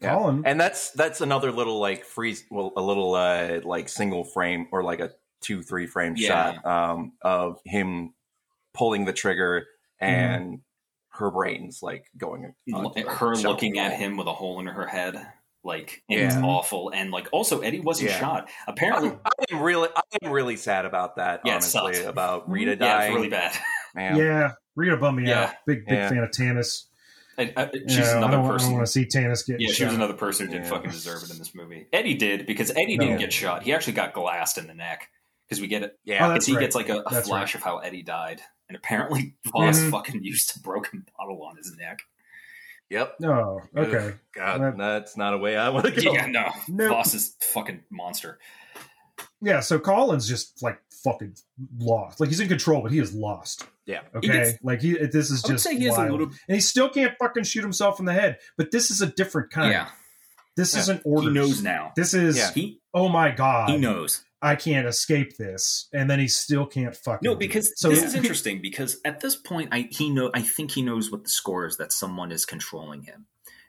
Yeah. 0.00 0.14
Colin. 0.14 0.42
And 0.44 0.60
that's 0.60 0.90
that's 0.92 1.20
another 1.20 1.50
little 1.50 1.80
like 1.80 2.04
freeze 2.04 2.44
well 2.50 2.72
a 2.76 2.82
little 2.82 3.14
uh 3.14 3.60
like 3.64 3.88
single 3.88 4.22
frame 4.24 4.68
or 4.70 4.84
like 4.84 5.00
a 5.00 5.10
two, 5.40 5.62
three 5.62 5.86
frame 5.86 6.14
Yeah. 6.16 6.52
shot 6.60 6.66
um 6.66 7.12
of 7.22 7.60
him 7.64 8.14
pulling 8.74 9.04
the 9.06 9.12
trigger 9.12 9.66
and 10.00 10.60
her 11.10 11.30
brain's 11.32 11.82
like 11.82 12.04
going 12.16 12.54
L- 12.72 12.92
her 12.96 13.34
shuffle 13.34 13.50
looking 13.50 13.78
at 13.80 13.92
him 13.94 14.16
with 14.16 14.28
a 14.28 14.32
hole 14.32 14.60
in 14.60 14.66
her 14.66 14.86
head 14.86 15.16
like 15.64 16.02
and 16.08 16.20
it's 16.20 16.36
awful 16.36 16.92
and 16.94 17.10
like 17.10 17.28
also 17.32 17.60
eddie 17.60 17.80
wasn't 17.80 18.10
Yeah. 18.10 18.20
shot 18.20 18.48
apparently 18.68 19.10
I'm, 19.10 19.18
I'm 19.50 19.60
really 19.62 19.88
I'm 20.22 20.30
really 20.30 20.54
sad 20.56 20.84
about 20.84 21.16
that 21.16 21.40
Yeah, 21.44 21.54
honestly 21.54 22.04
about 22.04 22.48
Rita 22.48 22.72
yeah 22.72 22.76
dying. 22.76 23.10
it's 23.10 23.16
really 23.16 23.28
bad 23.30 23.58
Man. 23.96 24.16
yeah. 24.16 24.52
Rita 24.78 24.96
bummed 24.96 25.18
me 25.20 25.28
Yeah. 25.28 25.44
out. 25.44 25.54
Big 25.66 25.84
big 25.84 25.94
Yeah. 25.98 26.08
fan 26.08 26.18
of 26.18 26.30
Tanis. 26.30 26.84
I, 27.36 27.52
I, 27.56 27.70
she's 27.72 27.96
You 27.96 28.00
know, 28.00 28.04
I 28.04 28.16
another 28.18 28.36
don't, 28.38 28.48
person. 28.48 28.72
want 28.72 28.86
to 28.86 28.90
see 28.92 29.04
Tanis 29.06 29.46
get 29.46 29.60
Yeah, 29.60 29.72
she 29.72 29.84
was 29.84 29.94
another 29.94 30.14
person 30.14 30.46
who 30.46 30.52
didn't 30.52 30.64
Yeah. 30.66 30.70
fucking 30.70 30.90
deserve 30.90 31.22
it 31.24 31.30
in 31.30 31.38
this 31.38 31.54
movie. 31.54 31.86
Eddie 31.92 32.14
did 32.14 32.46
because 32.46 32.70
Eddie 32.70 32.96
No. 32.96 33.04
didn't 33.06 33.18
get 33.20 33.32
shot. 33.32 33.62
He 33.64 33.72
actually 33.74 33.92
got 33.94 34.12
glassed 34.12 34.56
in 34.58 34.66
the 34.66 34.74
neck 34.74 35.08
because 35.46 35.60
we 35.60 35.66
get 35.66 35.82
it. 35.82 35.98
Yeah. 36.04 36.26
Oh, 36.26 36.38
he 36.44 36.52
right. 36.54 36.60
gets 36.60 36.74
like 36.76 36.88
a, 36.88 36.98
a 37.00 37.04
That's 37.10 37.28
flash 37.28 37.54
of 37.54 37.62
how 37.62 37.78
Eddie 37.78 38.02
died, 38.02 38.40
and 38.68 38.76
apparently 38.76 39.34
Voss 39.46 39.78
Mhm. 39.80 39.90
fucking 39.90 40.22
used 40.24 40.56
a 40.56 40.60
broken 40.60 41.06
bottle 41.18 41.42
on 41.44 41.56
his 41.56 41.74
neck. 41.76 42.00
Yep. 42.90 43.16
Oh, 43.24 43.60
okay. 43.76 44.14
God, 44.32 44.60
That- 44.62 44.78
that's 44.78 45.16
not 45.16 45.34
a 45.34 45.38
way 45.38 45.56
I 45.56 45.68
want 45.68 45.86
to 45.86 45.92
go. 46.02 46.12
Yeah, 46.12 46.26
no, 46.26 46.50
No. 46.68 46.88
Voss 46.88 47.14
is 47.14 47.36
fucking 47.40 47.82
monster. 47.90 48.38
Yeah, 49.42 49.60
so 49.60 49.78
Colin's 49.78 50.26
just 50.28 50.62
like 50.62 50.80
fucking 51.04 51.36
lost. 51.78 52.18
Like 52.18 52.30
he's 52.30 52.40
in 52.40 52.48
control, 52.48 52.82
but 52.82 52.90
he 52.92 52.98
is 52.98 53.12
lost. 53.14 53.64
Yeah. 53.88 54.02
Okay. 54.14 54.26
He 54.26 54.32
gets- 54.32 54.58
like 54.62 54.80
he 54.82 54.92
this 54.92 55.30
is 55.30 55.42
I 55.44 55.48
would 55.48 55.54
just 55.54 55.64
say 55.64 55.76
he 55.76 55.84
has 55.86 55.96
wild. 55.96 56.08
a 56.08 56.12
little. 56.12 56.26
and 56.46 56.54
he 56.54 56.60
still 56.60 56.88
can't 56.90 57.14
fucking 57.18 57.42
shoot 57.44 57.62
himself 57.62 57.98
in 57.98 58.04
the 58.06 58.12
head. 58.12 58.38
But 58.56 58.70
this 58.70 58.90
is 58.92 59.00
a 59.00 59.06
different 59.06 59.50
kind. 59.50 59.72
Yeah, 59.72 59.88
This 60.56 60.74
Yeah. 60.74 60.80
isn't 60.80 61.02
he 61.04 61.30
knows 61.30 61.62
now. 61.62 61.92
This 61.96 62.14
is 62.14 62.36
Yeah. 62.36 62.52
He 62.52 62.80
oh 62.94 63.08
my 63.08 63.30
god. 63.32 63.70
he 63.70 63.76
knows. 63.78 64.24
I 64.40 64.54
can't 64.54 64.86
escape 64.86 65.36
this, 65.36 65.88
and 65.92 66.08
then 66.08 66.20
he 66.20 66.28
still 66.28 66.64
can't 66.64 66.94
fucking. 66.94 67.28
No, 67.28 67.34
because 67.34 67.72
so 67.80 67.88
this 67.88 68.04
is 68.04 68.14
interesting. 68.20 68.60
Because 68.62 69.00
at 69.04 69.20
this 69.20 69.34
point, 69.34 69.70
I 69.72 69.88
he 69.90 70.10
know 70.10 70.30
I 70.34 70.42
think 70.42 70.70
he 70.72 70.82
knows 70.82 71.10
what 71.10 71.24
the 71.24 71.30
score 71.30 71.66
is 71.66 71.76
that 71.78 71.90
someone 71.90 72.30
is 72.30 72.44
controlling 72.44 73.02
him. 73.02 73.26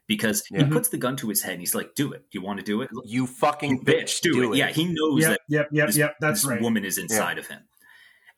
Because 0.08 0.44
Yeah. 0.52 0.66
he 0.66 0.72
puts 0.72 0.90
the 0.90 0.98
gun 0.98 1.16
to 1.18 1.30
his 1.30 1.44
head 1.44 1.54
and 1.54 1.62
he's 1.62 1.74
like, 1.76 1.94
"Do 1.96 2.12
it. 2.14 2.26
Do 2.32 2.40
you 2.40 2.42
want 2.42 2.60
to 2.60 2.66
do 2.66 2.82
it? 2.82 2.90
You 3.06 3.26
fucking 3.28 3.84
bitch, 3.86 4.22
do, 4.22 4.52
it. 4.54 4.58
Yeah, 4.58 4.68
he 4.70 4.86
knows 4.86 5.22
Yep, 5.22 5.30
that 5.30 5.40
yep, 5.48 5.70
yep, 5.72 5.88
this, 5.88 5.98
yep. 5.98 6.16
That's 6.20 6.42
this 6.42 6.50
right. 6.50 6.62
woman 6.62 6.84
is 6.84 6.98
inside 6.98 7.38
of 7.38 7.46
him, 7.48 7.62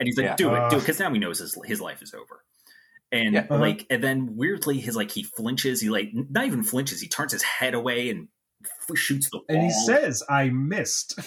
and 0.01 0.07
he's 0.07 0.17
like, 0.17 0.25
Yeah. 0.25 0.35
"Do 0.35 0.53
it, 0.55 0.69
do 0.71 0.75
it," 0.77 0.79
because 0.81 0.99
now 0.99 1.13
he 1.13 1.19
knows 1.19 1.39
his 1.39 1.57
his 1.65 1.79
life 1.79 2.01
is 2.01 2.13
over. 2.13 2.43
And 3.13 3.35
Yeah. 3.35 3.41
Uh-huh. 3.49 3.57
like, 3.59 3.85
and 3.89 4.03
then 4.03 4.35
weirdly, 4.35 4.79
his 4.79 4.95
like 4.97 5.11
he 5.11 5.23
flinches. 5.23 5.79
He 5.81 5.89
like 5.89 6.09
not 6.13 6.45
even 6.45 6.63
flinches. 6.63 6.99
He 6.99 7.07
turns 7.07 7.31
his 7.31 7.43
head 7.43 7.73
away 7.73 8.09
and 8.09 8.27
f- 8.63 8.97
shoots 8.97 9.29
the 9.29 9.37
wall. 9.37 9.45
And 9.47 9.61
he 9.63 9.69
says, 9.71 10.23
"I 10.29 10.49
missed." 10.49 11.17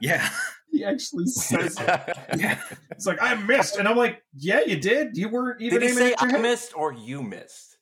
"Yeah, 0.00 0.28
He 0.70 0.84
actually 0.84 1.26
says 1.26 1.76
it. 1.78 2.16
yeah." 2.38 2.60
It's 2.92 3.04
like 3.06 3.20
I 3.20 3.34
missed, 3.34 3.76
and 3.76 3.88
I'm 3.88 3.96
like, 3.96 4.22
"Yeah, 4.34 4.60
you 4.60 4.76
did. 4.76 5.16
You 5.16 5.28
weren't 5.28 5.60
even 5.60 5.80
Did 5.80 5.90
he 5.90 5.94
say 5.96 6.14
I 6.18 6.38
missed 6.38 6.72
or 6.76 6.92
you 6.92 7.22
missed? 7.22 7.76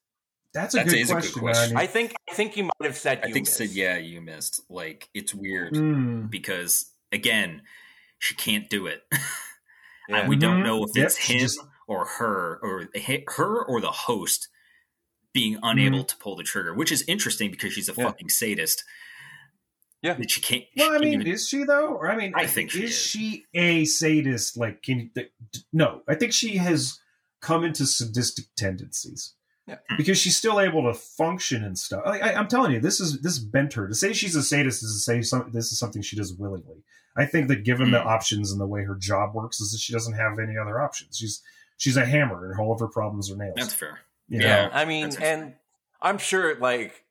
That's 0.52 0.74
a 0.74 0.78
That 0.78 0.86
good 0.88 0.98
is 0.98 1.10
a 1.10 1.14
good 1.14 1.20
question. 1.20 1.40
question. 1.42 1.76
I 1.76 1.86
think 1.86 2.14
I 2.28 2.34
think 2.34 2.56
you 2.56 2.64
might 2.64 2.72
have 2.82 2.96
said 2.96 3.18
you 3.22 3.28
I 3.30 3.32
think 3.32 3.46
missed. 3.46 3.56
said, 3.56 3.68
"Yeah, 3.70 3.96
you 3.98 4.20
missed." 4.20 4.62
Like 4.68 5.08
it's 5.14 5.32
weird 5.34 5.74
Mm. 5.74 6.30
because 6.30 6.86
again, 7.12 7.62
she 8.18 8.34
can't 8.34 8.68
do 8.68 8.86
it. 8.86 9.02
Yeah. 10.10 10.20
And 10.20 10.28
we 10.28 10.36
don't 10.36 10.62
know 10.62 10.84
if 10.84 10.90
Yep, 10.94 11.06
it's 11.06 11.18
she 11.18 11.34
him 11.34 11.40
just- 11.40 11.60
or 11.86 12.04
her 12.04 12.58
or 12.62 12.88
her 13.36 13.64
or 13.64 13.80
the 13.80 13.90
host 13.90 14.48
being 15.32 15.58
unable 15.62 15.98
mm-hmm. 15.98 16.06
to 16.06 16.16
pull 16.16 16.36
the 16.36 16.42
trigger, 16.42 16.74
which 16.74 16.90
is 16.92 17.04
interesting 17.06 17.50
because 17.50 17.72
she's 17.72 17.88
a 17.88 17.94
Yeah. 17.96 18.04
fucking 18.04 18.28
sadist. 18.28 18.84
Yeah. 20.02 20.14
that 20.14 20.30
she 20.30 20.40
can't. 20.40 20.64
Well, 20.76 20.86
she 20.86 20.88
I 20.88 20.92
can't 20.92 21.04
mean, 21.04 21.20
even- 21.20 21.26
is 21.32 21.46
she 21.48 21.64
though? 21.64 21.88
Or 21.88 22.10
I 22.10 22.16
mean, 22.16 22.32
I 22.34 22.46
think 22.46 22.70
she 22.70 22.84
is, 22.84 22.90
is. 22.92 22.96
she 22.98 23.44
a 23.54 23.84
sadist? 23.84 24.56
Like, 24.56 24.82
can 24.82 24.98
you? 25.00 25.10
th- 25.14 25.30
no, 25.74 26.02
I 26.08 26.14
think 26.14 26.32
she 26.32 26.56
has 26.56 26.98
come 27.42 27.64
into 27.64 27.84
sadistic 27.86 28.46
tendencies. 28.56 29.34
Yeah. 29.70 29.96
because 29.96 30.18
she's 30.18 30.36
still 30.36 30.58
able 30.60 30.82
to 30.84 30.94
function 30.98 31.64
and 31.64 31.78
stuff. 31.78 32.02
Like, 32.04 32.22
I, 32.22 32.34
I'm 32.34 32.48
telling 32.48 32.72
you, 32.72 32.80
this 32.80 33.00
is 33.00 33.20
this 33.22 33.38
bent 33.38 33.72
her 33.74 33.86
to 33.88 33.94
say 33.94 34.12
she's 34.12 34.34
a 34.36 34.42
sadist 34.42 34.82
is 34.82 34.92
to 34.94 34.98
say 35.00 35.22
some, 35.22 35.50
this 35.52 35.70
is 35.72 35.78
something 35.78 36.02
she 36.02 36.16
does 36.16 36.34
willingly. 36.34 36.82
I 37.16 37.26
think 37.26 37.48
that 37.48 37.64
given 37.64 37.90
the 37.90 37.98
Mm. 37.98 38.06
options 38.06 38.52
and 38.52 38.60
the 38.60 38.66
way 38.66 38.84
her 38.84 38.94
job 38.96 39.34
works, 39.34 39.60
is 39.60 39.72
that 39.72 39.78
she 39.78 39.92
doesn't 39.92 40.14
have 40.14 40.38
any 40.38 40.56
other 40.56 40.80
options. 40.80 41.16
She's 41.18 41.42
she's 41.76 41.96
a 41.96 42.04
hammer, 42.04 42.50
and 42.50 42.60
all 42.60 42.72
of 42.72 42.80
her 42.80 42.88
problems 42.88 43.30
are 43.30 43.36
nails. 43.36 43.54
that's 43.56 43.74
fair. 43.74 44.00
you 44.28 44.40
yeah. 44.40 44.66
know? 44.66 44.70
I 44.72 44.84
mean, 44.84 45.10
and 45.20 45.54
I'm 46.02 46.18
sure 46.18 46.58
like 46.58 47.04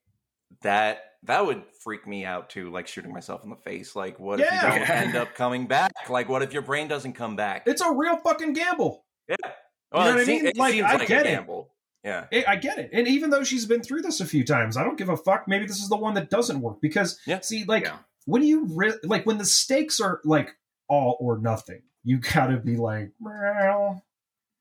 that 0.61 0.99
that 1.23 1.45
would 1.45 1.63
freak 1.83 2.07
me 2.07 2.23
out 2.25 2.49
too, 2.49 2.71
like 2.71 2.87
shooting 2.87 3.11
myself 3.11 3.43
in 3.43 3.49
the 3.49 3.55
face. 3.57 3.95
Like, 3.95 4.19
what 4.19 4.39
if 4.39 4.49
you 4.51 4.61
don't 4.61 4.89
end 4.89 5.15
up 5.17 5.35
coming 5.35 5.67
back? 5.67 5.91
Like, 6.09 6.29
what 6.29 6.41
if 6.43 6.53
your 6.53 6.61
brain 6.61 6.87
doesn't 6.87 7.13
come 7.13 7.35
back? 7.35 7.63
it's 7.65 7.81
a 7.81 7.91
real 7.91 8.17
fucking 8.17 8.53
gamble. 8.53 9.03
yeah. 9.27 9.35
know 9.43 9.51
what 9.99 10.07
I 10.17 10.19
it, 10.21 10.25
se- 10.25 10.31
mean? 10.31 10.45
it 10.45 10.57
Like, 10.57 10.73
seems 10.73 10.85
I 10.89 10.95
like 10.95 11.07
get 11.09 11.25
a 11.25 11.29
it. 11.29 11.31
gamble. 11.33 11.71
Yeah. 12.03 12.25
I 12.31 12.45
I 12.47 12.55
get 12.55 12.77
it. 12.79 12.89
And 12.93 13.07
even 13.07 13.29
though 13.29 13.43
she's 13.43 13.65
been 13.65 13.81
through 13.81 14.01
this 14.03 14.21
a 14.21 14.25
few 14.25 14.43
times, 14.45 14.77
I 14.77 14.83
don't 14.83 14.97
give 14.97 15.09
a 15.09 15.17
fuck. 15.17 15.47
Maybe 15.47 15.65
this 15.65 15.81
is 15.81 15.89
the 15.89 15.97
one 15.97 16.13
that 16.15 16.29
doesn't 16.29 16.61
work 16.61 16.79
because 16.81 17.19
Yeah. 17.25 17.39
see, 17.41 17.65
like 17.65 17.83
Yeah. 17.83 17.97
when 18.25 18.43
you 18.43 18.65
re- 18.73 18.99
like 19.03 19.25
when 19.25 19.37
the 19.37 19.45
stakes 19.45 19.99
are 19.99 20.21
like 20.23 20.55
all 20.87 21.17
or 21.19 21.37
nothing, 21.39 21.81
you 22.03 22.17
gotta 22.19 22.57
be 22.57 22.77
like, 22.77 23.11
well, 23.19 24.03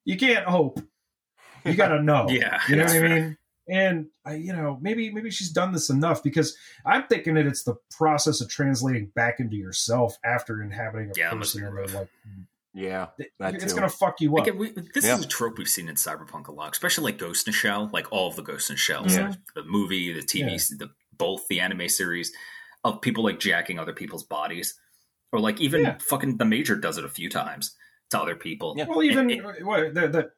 you 0.04 0.16
can't 0.16 0.46
hope. 0.46 0.80
You 1.64 1.74
gotta 1.74 2.02
know. 2.02 2.26
Yeah, 2.28 2.60
you 2.68 2.76
know 2.76 2.82
what 2.84 2.92
that's 2.92 3.02
I 3.04 3.08
mean. 3.08 3.38
And 3.70 4.06
I, 4.24 4.34
you 4.36 4.54
know, 4.54 4.78
maybe 4.80 5.12
maybe 5.12 5.30
she's 5.30 5.50
done 5.50 5.72
this 5.72 5.90
enough 5.90 6.22
because 6.22 6.56
I'm 6.86 7.06
thinking 7.06 7.34
that 7.34 7.46
it's 7.46 7.64
the 7.64 7.76
process 7.90 8.40
of 8.40 8.48
translating 8.48 9.12
back 9.14 9.40
into 9.40 9.56
yourself 9.56 10.16
after 10.24 10.62
inhabiting 10.62 11.10
a 11.10 11.12
Yeah, 11.18 11.30
person, 11.32 11.60
be 11.60 11.66
and 11.66 11.92
like 11.94 12.08
Yeah. 12.78 13.08
That 13.40 13.54
it's 13.54 13.72
gonna 13.72 13.88
fuck 13.88 14.20
you 14.20 14.36
up. 14.38 14.46
Again, 14.46 14.58
we, 14.58 14.70
this 14.94 15.04
Yeah. 15.04 15.16
is 15.18 15.24
a 15.24 15.28
trope 15.28 15.58
we've 15.58 15.68
seen 15.68 15.88
in 15.88 15.96
Cyberpunk 15.96 16.46
a 16.48 16.52
lot, 16.52 16.70
especially 16.72 17.04
like 17.04 17.18
Ghost 17.18 17.46
in 17.46 17.52
a 17.52 17.54
Shell, 17.54 17.90
like 17.92 18.06
all 18.12 18.28
of 18.28 18.36
the 18.36 18.42
Ghost 18.42 18.70
in 18.70 18.74
the 18.74 18.78
Shells, 18.78 19.16
Yeah. 19.16 19.28
like 19.30 19.38
the 19.54 19.64
movie, 19.64 20.12
the 20.12 20.20
TV, 20.22 20.52
Yeah. 20.52 20.76
the 20.78 20.90
both 21.16 21.48
the 21.48 21.58
anime 21.60 21.88
series 21.88 22.32
of 22.84 23.00
people 23.02 23.24
like 23.24 23.40
jacking 23.40 23.78
other 23.80 23.92
people's 23.92 24.22
bodies, 24.22 24.78
or 25.32 25.40
like 25.40 25.60
even 25.60 25.82
Yeah. 25.82 25.98
fucking 26.00 26.36
the 26.36 26.44
Major 26.44 26.76
does 26.76 26.96
it 26.98 27.04
a 27.04 27.08
few 27.08 27.28
times 27.28 27.74
to 28.10 28.20
other 28.20 28.36
people. 28.36 28.74
Yeah. 28.78 28.84
Well, 28.88 29.02
even 29.02 29.28
It- 29.28 29.38
it- 29.44 29.64
what 29.66 29.94
the, 29.94 30.08
the 30.08 30.30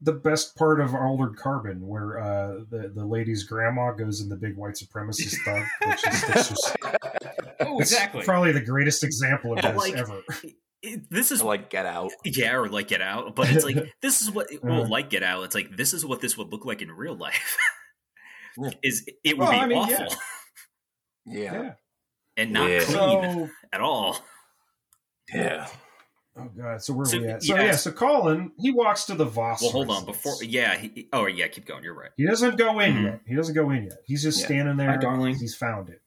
the 0.00 0.12
best 0.12 0.54
part 0.54 0.80
of 0.80 0.94
Altered 0.94 1.36
Carbon, 1.36 1.84
where 1.84 2.20
uh, 2.20 2.60
the 2.70 2.92
the 2.94 3.04
lady's 3.04 3.42
grandma 3.42 3.90
goes 3.90 4.20
in 4.20 4.28
the 4.28 4.36
big 4.36 4.56
white 4.56 4.74
supremacist 4.74 5.34
thug, 5.44 5.64
which 5.88 6.06
is 6.06 6.22
it's 6.28 6.48
just, 6.50 6.76
oh, 7.58 7.80
exactly. 7.80 8.22
probably 8.22 8.52
the 8.52 8.60
greatest 8.60 9.02
example 9.02 9.54
of 9.54 9.60
this 9.62 9.76
like, 9.76 9.94
ever. 9.96 10.22
It- 10.82 11.10
this 11.10 11.32
is 11.32 11.42
Or, 11.42 11.46
like 11.46 11.70
get 11.70 11.86
out. 11.86 12.12
yeah, 12.24 12.54
or 12.54 12.68
like 12.68 12.88
Get 12.88 13.00
Out, 13.02 13.34
but 13.34 13.50
it's 13.50 13.64
like 13.64 13.76
this 14.00 14.22
is 14.22 14.30
what 14.30 14.46
well, 14.62 14.82
Uh-huh. 14.82 14.90
like 14.90 15.10
Get 15.10 15.22
Out. 15.24 15.42
It's 15.44 15.54
like 15.54 15.76
this 15.76 15.92
is 15.92 16.04
what 16.06 16.20
this 16.20 16.36
would 16.38 16.52
look 16.52 16.64
like 16.64 16.82
in 16.82 16.90
real 16.92 17.16
life. 17.16 17.56
Yeah. 18.60 18.70
Is 18.82 19.08
it 19.22 19.38
would 19.38 19.46
Well, 19.48 19.52
be 19.52 19.56
I 19.58 19.66
mean, 19.66 19.78
awful 19.78 20.06
Yeah. 21.26 21.52
Yeah. 21.52 21.72
and 22.36 22.52
not 22.52 22.68
Yeah. 22.68 22.80
clean 22.80 23.46
So, 23.46 23.50
at 23.72 23.80
all. 23.80 24.18
Yeah. 25.32 25.68
oh 26.36 26.50
god, 26.56 26.82
so 26.82 26.92
where 26.94 27.06
So, 27.06 27.18
are 27.18 27.20
we 27.20 27.28
at? 27.28 27.42
So 27.44 27.54
yeah. 27.54 27.62
yeah, 27.66 27.76
so 27.76 27.92
Colin 27.92 28.50
he 28.58 28.72
walks 28.72 29.04
to 29.04 29.14
the 29.14 29.26
Voss. 29.26 29.62
Well, 29.62 29.70
hold 29.70 29.90
on. 29.90 30.04
Before, 30.06 30.42
yeah. 30.42 30.76
He, 30.76 31.08
oh, 31.12 31.26
yeah. 31.26 31.46
Keep 31.46 31.66
going. 31.66 31.84
You're 31.84 31.94
right. 31.94 32.10
he 32.16 32.26
doesn't 32.26 32.56
go 32.56 32.80
in 32.80 32.94
Mhm. 32.94 33.04
yet. 33.04 33.20
He 33.28 33.34
doesn't 33.36 33.54
go 33.54 33.70
in 33.70 33.84
yet. 33.84 33.98
He's 34.06 34.22
just 34.24 34.40
Yeah. 34.40 34.46
standing 34.46 34.76
there. 34.76 34.90
Hi, 34.90 34.96
darling. 34.96 35.36
He's 35.36 35.54
found 35.54 35.88
it, 35.90 36.00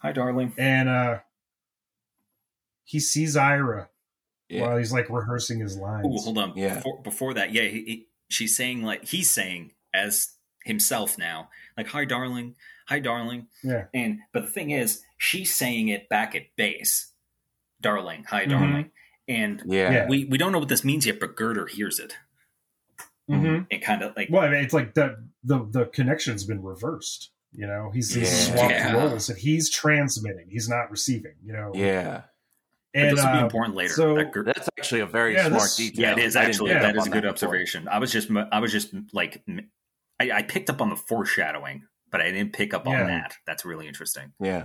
Hi, 0.00 0.12
darling. 0.12 0.52
and 0.56 0.88
uh 0.88 1.18
he 2.84 3.00
sees 3.00 3.36
Ira 3.36 3.88
Yeah. 4.48 4.62
while 4.62 4.76
he's 4.78 4.92
like 4.92 5.10
rehearsing 5.10 5.60
his 5.60 5.76
lines. 5.76 6.06
Oh, 6.08 6.22
hold 6.22 6.38
on. 6.38 6.52
Yeah. 6.56 6.76
Before, 6.76 7.02
before 7.02 7.34
that, 7.34 7.52
yeah. 7.52 7.62
He, 7.64 7.82
he, 7.84 8.06
she's 8.28 8.56
saying 8.56 8.82
like 8.82 9.04
he's 9.04 9.28
saying 9.30 9.72
as 9.92 10.32
himself 10.64 11.18
now, 11.18 11.50
like 11.76 11.88
"Hi, 11.88 12.04
darling. 12.04 12.54
Hi, 12.88 12.98
darling." 13.00 13.48
Yeah. 13.62 13.84
And 13.92 14.20
but 14.32 14.44
the 14.44 14.50
thing 14.50 14.70
is, 14.70 15.02
she's 15.18 15.54
saying 15.54 15.88
it 15.88 16.08
back 16.08 16.34
at 16.34 16.54
base, 16.56 17.12
"Darling. 17.80 18.24
Hi, 18.28 18.46
Mhm. 18.46 18.50
darling." 18.50 18.90
And 19.28 19.62
Yeah. 19.66 19.90
Yeah. 19.92 20.06
we 20.08 20.24
we 20.24 20.38
don't 20.38 20.52
know 20.52 20.58
what 20.58 20.68
this 20.70 20.84
means 20.84 21.04
yet, 21.06 21.20
but 21.20 21.36
Girder 21.36 21.66
hears 21.66 21.98
it. 21.98 22.16
Mhm. 23.28 23.66
It 23.68 23.78
kind 23.82 24.02
of 24.02 24.16
like 24.16 24.28
Well, 24.30 24.42
I 24.42 24.48
mean, 24.48 24.64
it's 24.64 24.72
like 24.72 24.94
the 24.94 25.22
the 25.44 25.66
the 25.70 25.84
connection's 25.86 26.44
been 26.44 26.62
reversed. 26.62 27.30
You 27.52 27.66
know, 27.66 27.90
he's, 27.92 28.12
he's 28.14 28.30
Yeah. 28.48 28.54
swapped 28.54 28.70
Yeah. 28.72 28.92
roles, 28.92 29.28
and 29.30 29.38
he's 29.38 29.70
transmitting. 29.70 30.48
He's 30.50 30.68
not 30.68 30.90
receiving. 30.90 31.34
You 31.42 31.52
know, 31.54 31.72
Yeah. 31.74 32.22
But 32.94 33.02
and 33.02 33.16
this 33.16 33.24
will 33.24 33.32
be 33.32 33.38
uh, 33.38 33.42
important 33.44 33.76
later. 33.76 33.92
so- 33.94 34.14
that 34.16 34.32
Gir- 34.32 34.44
That's 34.44 34.68
actually 34.78 35.00
a 35.00 35.06
very 35.06 35.34
Yeah, 35.34 35.46
smart 35.48 35.62
this- 35.62 35.76
detail. 35.76 36.00
yeah, 36.02 36.12
it 36.12 36.18
is 36.18 36.36
actually 36.36 36.72
pick 36.72 36.82
that 36.82 36.90
up 36.90 36.96
is 36.96 37.02
on 37.02 37.08
a 37.08 37.10
good 37.10 37.20
before. 37.22 37.30
observation. 37.32 37.88
I 37.88 37.98
was 37.98 38.10
just 38.12 38.28
I 38.52 38.60
was 38.60 38.72
just 38.72 38.94
like 39.12 39.42
I, 40.20 40.30
I 40.30 40.42
picked 40.42 40.68
up 40.70 40.80
on 40.80 40.90
the 40.90 40.96
foreshadowing, 40.96 41.84
but 42.10 42.20
I 42.20 42.30
didn't 42.30 42.52
pick 42.52 42.74
up 42.74 42.86
on 42.86 42.92
Yeah. 42.94 43.06
that. 43.06 43.34
That's 43.46 43.64
really 43.64 43.86
interesting. 43.88 44.32
Yeah. 44.40 44.64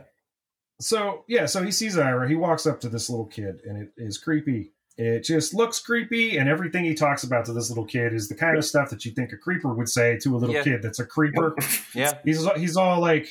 so 0.81 1.23
yeah, 1.27 1.45
so 1.45 1.61
he 1.63 1.71
sees 1.71 1.97
Ira. 1.97 2.27
He 2.27 2.35
walks 2.35 2.65
up 2.65 2.79
to 2.81 2.89
this 2.89 3.09
little 3.09 3.25
kid, 3.27 3.61
and 3.65 3.81
it 3.81 3.89
is 3.97 4.17
creepy. 4.17 4.71
It 4.97 5.23
just 5.23 5.53
looks 5.55 5.79
creepy, 5.79 6.37
and 6.37 6.47
everything 6.47 6.85
he 6.85 6.93
talks 6.93 7.23
about 7.23 7.45
to 7.45 7.53
this 7.53 7.69
little 7.69 7.85
kid 7.85 8.13
is 8.13 8.27
the 8.29 8.35
kind 8.35 8.57
of 8.57 8.63
stuff 8.65 8.89
that 8.91 9.05
you 9.05 9.11
think 9.11 9.31
a 9.33 9.37
creeper 9.37 9.73
would 9.73 9.89
say 9.89 10.17
to 10.19 10.35
a 10.35 10.37
little 10.37 10.53
Yeah. 10.55 10.63
kid 10.63 10.81
that's 10.83 10.99
a 10.99 11.05
creeper. 11.05 11.55
Yeah. 11.95 12.13
he's 12.25 12.45
he's 12.57 12.77
all 12.77 12.99
like, 12.99 13.27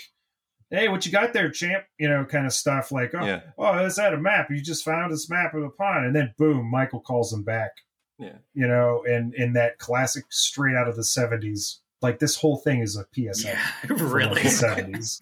"Hey, 0.72 0.88
what 0.88 1.06
you 1.06 1.12
got 1.12 1.32
there, 1.32 1.50
champ?" 1.50 1.84
You 1.98 2.08
know, 2.08 2.24
kind 2.24 2.46
of 2.46 2.52
stuff 2.52 2.90
like, 2.90 3.12
"Oh, 3.14 3.24
Yeah. 3.24 3.40
oh, 3.56 3.84
is 3.84 3.96
that 3.96 4.14
a 4.14 4.18
map? 4.18 4.48
You 4.50 4.60
just 4.60 4.84
found 4.84 5.12
this 5.12 5.30
map 5.30 5.54
of 5.54 5.62
a 5.62 5.70
pond." 5.70 6.06
And 6.06 6.16
then 6.16 6.34
boom, 6.38 6.68
Michael 6.70 7.00
calls 7.00 7.32
him 7.32 7.44
back. 7.44 7.70
Yeah. 8.18 8.38
You 8.54 8.66
know, 8.66 9.04
and 9.06 9.34
in 9.34 9.52
that 9.54 9.78
classic 9.78 10.24
straight 10.30 10.74
out 10.76 10.88
of 10.88 10.96
the 10.96 11.04
seventies, 11.04 11.80
like 12.00 12.18
this 12.18 12.36
whole 12.36 12.56
thing 12.56 12.80
is 12.80 12.96
a 12.96 13.04
PSA 13.14 13.48
Yeah, 13.48 13.66
from 13.86 14.12
really. 14.12 14.42
the 14.42 14.48
seventies. 14.50 15.20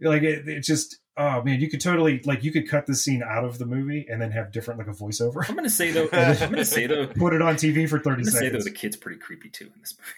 Like 0.00 0.22
it, 0.22 0.46
it 0.48 0.60
just 0.62 0.98
oh 1.16 1.42
man, 1.42 1.60
you 1.60 1.68
could 1.68 1.80
totally 1.80 2.20
like 2.24 2.44
you 2.44 2.52
could 2.52 2.68
cut 2.68 2.86
this 2.86 3.02
scene 3.04 3.22
out 3.22 3.44
of 3.44 3.58
the 3.58 3.66
movie 3.66 4.06
and 4.08 4.22
then 4.22 4.30
have 4.30 4.52
different 4.52 4.78
like 4.78 4.86
a 4.86 4.92
voiceover. 4.92 5.48
I'm 5.48 5.56
gonna 5.56 5.68
say 5.68 5.90
though. 5.90 6.08
I'm 6.12 6.50
gonna 6.50 6.64
say 6.64 6.86
though. 6.86 7.06
Put 7.08 7.32
it 7.34 7.42
on 7.42 7.56
TV 7.56 7.88
for 7.88 7.98
thirty 7.98 8.22
gonna 8.22 8.30
say 8.30 8.38
though 8.48 8.60
seconds. 8.60 8.64
the 8.64 8.70
kid's 8.70 8.96
pretty 8.96 9.18
creepy 9.18 9.50
too 9.50 9.64
in 9.74 9.80
this 9.80 9.96
movie. 9.98 10.12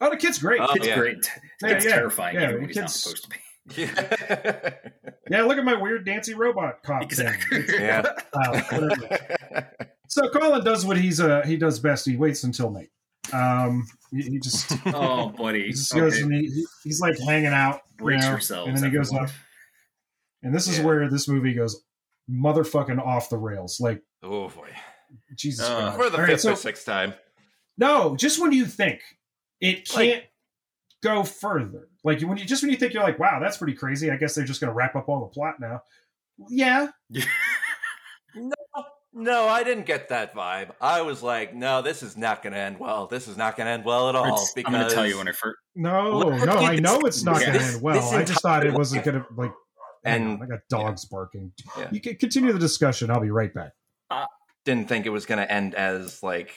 oh, 0.00 0.10
the 0.10 0.16
kid's 0.16 0.38
great. 0.40 0.60
Oh, 0.60 0.72
Kid's 0.72 0.88
yeah. 0.88 0.98
great. 0.98 1.30
Yeah, 1.62 1.68
Kid's 1.68 1.84
yeah, 1.84 1.90
terrifying 1.92 2.34
yeah, 2.34 2.42
even 2.42 2.54
the 2.54 2.60
when 2.62 2.68
he's 2.70 2.76
not 2.76 2.90
supposed 2.90 3.22
to 3.22 3.28
be. 3.30 3.36
Yeah. 3.76 4.70
yeah, 5.30 5.42
look 5.42 5.58
at 5.58 5.64
my 5.64 5.74
weird 5.80 6.04
dancing 6.06 6.36
robot 6.36 6.82
cop 6.82 7.02
Exactly. 7.02 7.62
thing. 7.62 7.80
Yeah. 7.80 8.02
Wow, 8.34 8.52
whatever. 8.70 9.70
So 10.08 10.28
Colin 10.28 10.62
does 10.64 10.84
what 10.84 10.96
he's 10.98 11.20
uh 11.20 11.42
he 11.46 11.56
does 11.56 11.78
best. 11.78 12.06
He 12.06 12.16
waits 12.16 12.44
until 12.44 12.70
night. 12.70 12.90
Um, 13.32 13.86
he, 14.10 14.22
he 14.22 14.38
just 14.38 14.70
oh, 14.86 15.30
buddy. 15.30 15.64
he 15.64 15.70
just 15.70 15.92
goes 15.94 16.14
Okay. 16.14 16.22
and 16.22 16.32
he, 16.34 16.40
he- 16.50 16.66
he's 16.84 17.00
like 17.00 17.18
hanging 17.18 17.46
out, 17.54 17.80
you 17.98 18.04
Brace 18.04 18.22
know, 18.24 18.30
yourselves. 18.30 18.68
and 18.68 18.76
then 18.76 18.84
he 18.90 18.96
goes 18.96 19.08
everyone. 19.08 19.28
up. 19.28 19.34
And 20.42 20.54
this 20.54 20.68
is 20.68 20.78
Yeah. 20.78 20.84
where 20.84 21.08
this 21.08 21.26
movie 21.26 21.54
goes 21.54 21.82
motherfucking 22.30 22.98
off 23.04 23.30
the 23.30 23.38
rails. 23.38 23.80
Like 23.80 24.02
oh 24.22 24.48
boy. 24.50 24.68
Jesus 25.36 25.66
Uh, 25.68 25.92
For 25.92 26.10
the 26.10 26.18
All 26.18 26.26
fifth 26.26 26.28
right, 26.28 26.40
so- 26.40 26.52
or 26.52 26.56
sixth 26.56 26.84
time. 26.84 27.14
No, 27.78 28.14
just 28.14 28.40
when 28.40 28.52
you 28.52 28.66
think 28.66 29.00
it 29.60 29.88
can't 29.88 30.22
go 31.04 31.22
further. 31.22 31.88
Like 32.02 32.20
when 32.22 32.36
you 32.36 32.44
just 32.44 32.62
when 32.62 32.70
you 32.72 32.76
think 32.76 32.92
you're 32.94 33.02
like, 33.04 33.18
wow, 33.20 33.38
that's 33.40 33.56
pretty 33.58 33.74
crazy. 33.74 34.10
I 34.10 34.16
guess 34.16 34.34
they're 34.34 34.44
just 34.44 34.60
going 34.60 34.70
to 34.70 34.74
wrap 34.74 34.96
up 34.96 35.08
all 35.08 35.20
the 35.20 35.26
plot 35.26 35.60
now. 35.60 35.82
Yeah, 36.48 36.88
No, 39.16 39.46
I 39.46 39.62
didn't 39.62 39.86
get 39.86 40.08
that 40.08 40.34
vibe. 40.34 40.70
I 40.80 41.02
was 41.02 41.22
like, 41.22 41.54
no, 41.54 41.82
this 41.82 42.02
is 42.02 42.16
not 42.16 42.42
going 42.42 42.52
to 42.52 42.58
end 42.58 42.80
well. 42.80 43.06
This 43.06 43.28
is 43.28 43.36
not 43.36 43.56
going 43.56 43.66
to 43.66 43.70
end 43.70 43.84
well 43.84 44.08
at 44.08 44.16
all. 44.16 44.44
Because 44.56 44.74
I'm 44.74 44.80
gonna 44.80 44.90
tell 44.92 45.06
you 45.06 45.18
when 45.18 45.28
I 45.28 45.32
first. 45.32 45.56
no, 45.76 46.18
Look 46.18 46.44
no, 46.44 46.54
I 46.54 46.74
know 46.76 46.98
it's 47.02 47.22
not 47.22 47.40
yeah. 47.40 47.46
going 47.46 47.58
to 47.60 47.64
end 47.64 47.82
well. 47.82 47.94
this 47.94 48.12
I 48.12 48.24
just 48.24 48.42
thought 48.42 48.66
it 48.66 48.72
wasn't 48.72 49.04
going 49.04 49.20
to 49.20 49.26
like. 49.36 49.52
And- 50.04 50.32
And 50.32 50.42
I 50.42 50.46
got 50.46 50.60
dogs 50.68 51.04
barking. 51.04 51.52
Yeah. 51.78 51.88
You 51.92 52.00
can 52.00 52.16
continue 52.16 52.52
the 52.52 52.58
discussion. 52.58 53.08
I'll 53.08 53.20
be 53.20 53.30
right 53.30 53.54
back. 53.54 53.70
I 54.10 54.26
didn't 54.64 54.88
think 54.88 55.06
it 55.06 55.10
was 55.10 55.26
going 55.26 55.38
to 55.38 55.50
end 55.50 55.76
as 55.76 56.20
like 56.22 56.50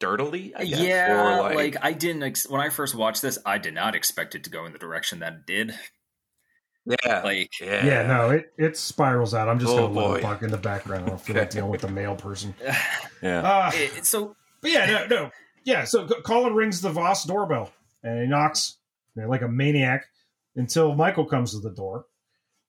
dirtily. 0.00 0.54
I 0.54 0.64
guess, 0.64 0.78
Yeah, 0.80 1.40
or, 1.48 1.54
like, 1.54 1.76
I 1.82 1.92
didn't. 1.92 2.22
Ex- 2.22 2.48
when 2.48 2.60
I 2.60 2.68
first 2.68 2.94
watched 2.94 3.22
this, 3.22 3.38
I 3.46 3.58
did 3.58 3.74
not 3.74 3.94
expect 3.94 4.34
it 4.34 4.44
to 4.44 4.50
go 4.50 4.64
in 4.66 4.72
the 4.72 4.78
direction 4.78 5.20
that 5.20 5.32
it 5.32 5.46
did. 5.46 5.74
yeah, 6.84 7.22
Like, 7.22 7.50
yeah, 7.60 7.84
Yeah, 7.84 8.02
no, 8.06 8.30
it 8.30 8.52
it 8.56 8.76
spirals 8.76 9.34
out. 9.34 9.48
I'm 9.48 9.58
just 9.58 9.72
Oh, 9.72 9.88
going 9.88 9.94
to 9.94 10.00
let 10.00 10.06
boy. 10.08 10.14
it 10.16 10.22
bark 10.22 10.42
in 10.42 10.50
the 10.50 10.56
background. 10.58 11.06
I 11.06 11.08
don't 11.08 11.20
feel 11.20 11.36
like 11.36 11.50
dealing 11.50 11.70
with 11.70 11.80
the 11.80 11.88
male 11.88 12.14
person. 12.16 12.54
yeah. 13.22 13.40
Uh, 13.40 13.70
it, 13.74 14.04
so 14.06 14.36
But 14.60 14.70
yeah, 14.70 14.86
no, 14.86 15.06
no, 15.06 15.30
yeah. 15.64 15.84
So 15.84 16.06
Colin 16.06 16.54
rings 16.54 16.80
the 16.80 16.90
Voss 16.90 17.24
doorbell 17.24 17.72
and 18.02 18.20
he 18.22 18.26
knocks 18.28 18.78
you 19.16 19.22
know, 19.22 19.28
like 19.28 19.42
a 19.42 19.48
maniac 19.48 20.04
until 20.54 20.94
Michael 20.94 21.24
comes 21.26 21.50
to 21.52 21.60
the 21.60 21.74
door, 21.74 22.06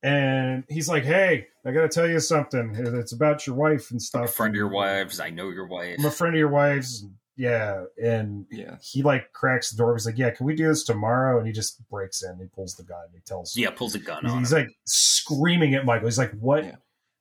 and 0.03 0.63
he's 0.67 0.89
like, 0.89 1.03
"Hey, 1.03 1.47
I 1.67 1.71
got 1.73 1.81
to 1.81 1.89
tell 1.89 2.07
you 2.07 2.19
something. 2.19 2.73
It's 2.77 3.11
about 3.11 3.45
your 3.45 3.55
wife 3.57 3.91
and 3.91 3.97
I'm 3.97 3.99
stuff. 3.99 4.25
a 4.25 4.27
friend 4.31 4.51
of 4.53 4.55
your 4.55 4.69
wife's. 4.69 5.19
I 5.19 5.29
know 5.29 5.49
your 5.49 5.67
wife. 5.67 5.95
I'm 5.99 6.05
a 6.05 6.11
friend 6.11 6.33
of 6.33 6.39
your 6.39 6.49
wife's. 6.49 7.05
Yeah, 7.35 7.83
and 8.03 8.45
Yeah. 8.49 8.77
he 8.81 9.03
like 9.03 9.31
cracks 9.33 9.69
the 9.69 9.77
door. 9.77 9.93
He's 9.95 10.05
like, 10.07 10.17
"Yeah, 10.17 10.31
can 10.31 10.45
we 10.47 10.55
do 10.55 10.67
this 10.69 10.83
tomorrow?" 10.83 11.37
And 11.37 11.45
he 11.45 11.53
just 11.53 11.87
breaks 11.89 12.23
in. 12.23 12.35
He 12.39 12.45
pulls 12.47 12.73
the 12.75 12.83
gun. 12.83 13.05
He 13.13 13.19
tells. 13.19 13.55
Yeah, 13.55 13.69
pulls 13.69 13.93
a 13.93 13.99
gun 13.99 14.23
He's, 14.23 14.31
on. 14.31 14.39
he's 14.39 14.53
like 14.53 14.69
screaming 14.85 15.75
at 15.75 15.85
Michael. 15.85 16.07
He's 16.07 16.17
like, 16.17 16.31
"What? 16.39 16.63
Yeah. 16.63 16.75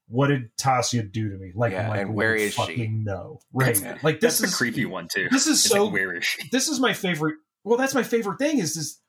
What 0.08 0.28
did 0.28 0.56
Tasia 0.56 1.10
do 1.12 1.28
to 1.28 1.36
me?" 1.36 1.52
Like, 1.54 1.72
Yeah, 1.72 1.88
Michael 1.88 2.06
and 2.06 2.14
where 2.14 2.32
would 2.32 2.40
she? 2.40 2.50
fucking 2.50 3.04
know, 3.04 3.40
right? 3.52 3.78
Yeah. 3.78 3.98
Like 4.02 4.20
this 4.20 4.38
the 4.38 4.46
is 4.46 4.56
creepy 4.56 4.86
one 4.86 5.08
too. 5.12 5.28
This 5.30 5.46
is 5.46 5.64
It's 5.64 5.68
so. 5.70 5.84
like, 5.84 5.92
where 5.92 6.14
is 6.16 6.24
she? 6.24 6.48
this 6.50 6.68
is 6.68 6.80
my 6.80 6.94
favorite. 6.94 7.34
Well, 7.64 7.76
that's 7.76 7.94
my 7.94 8.02
favorite 8.04 8.38
thing. 8.38 8.58
Is 8.58 8.74
this? 8.74 9.00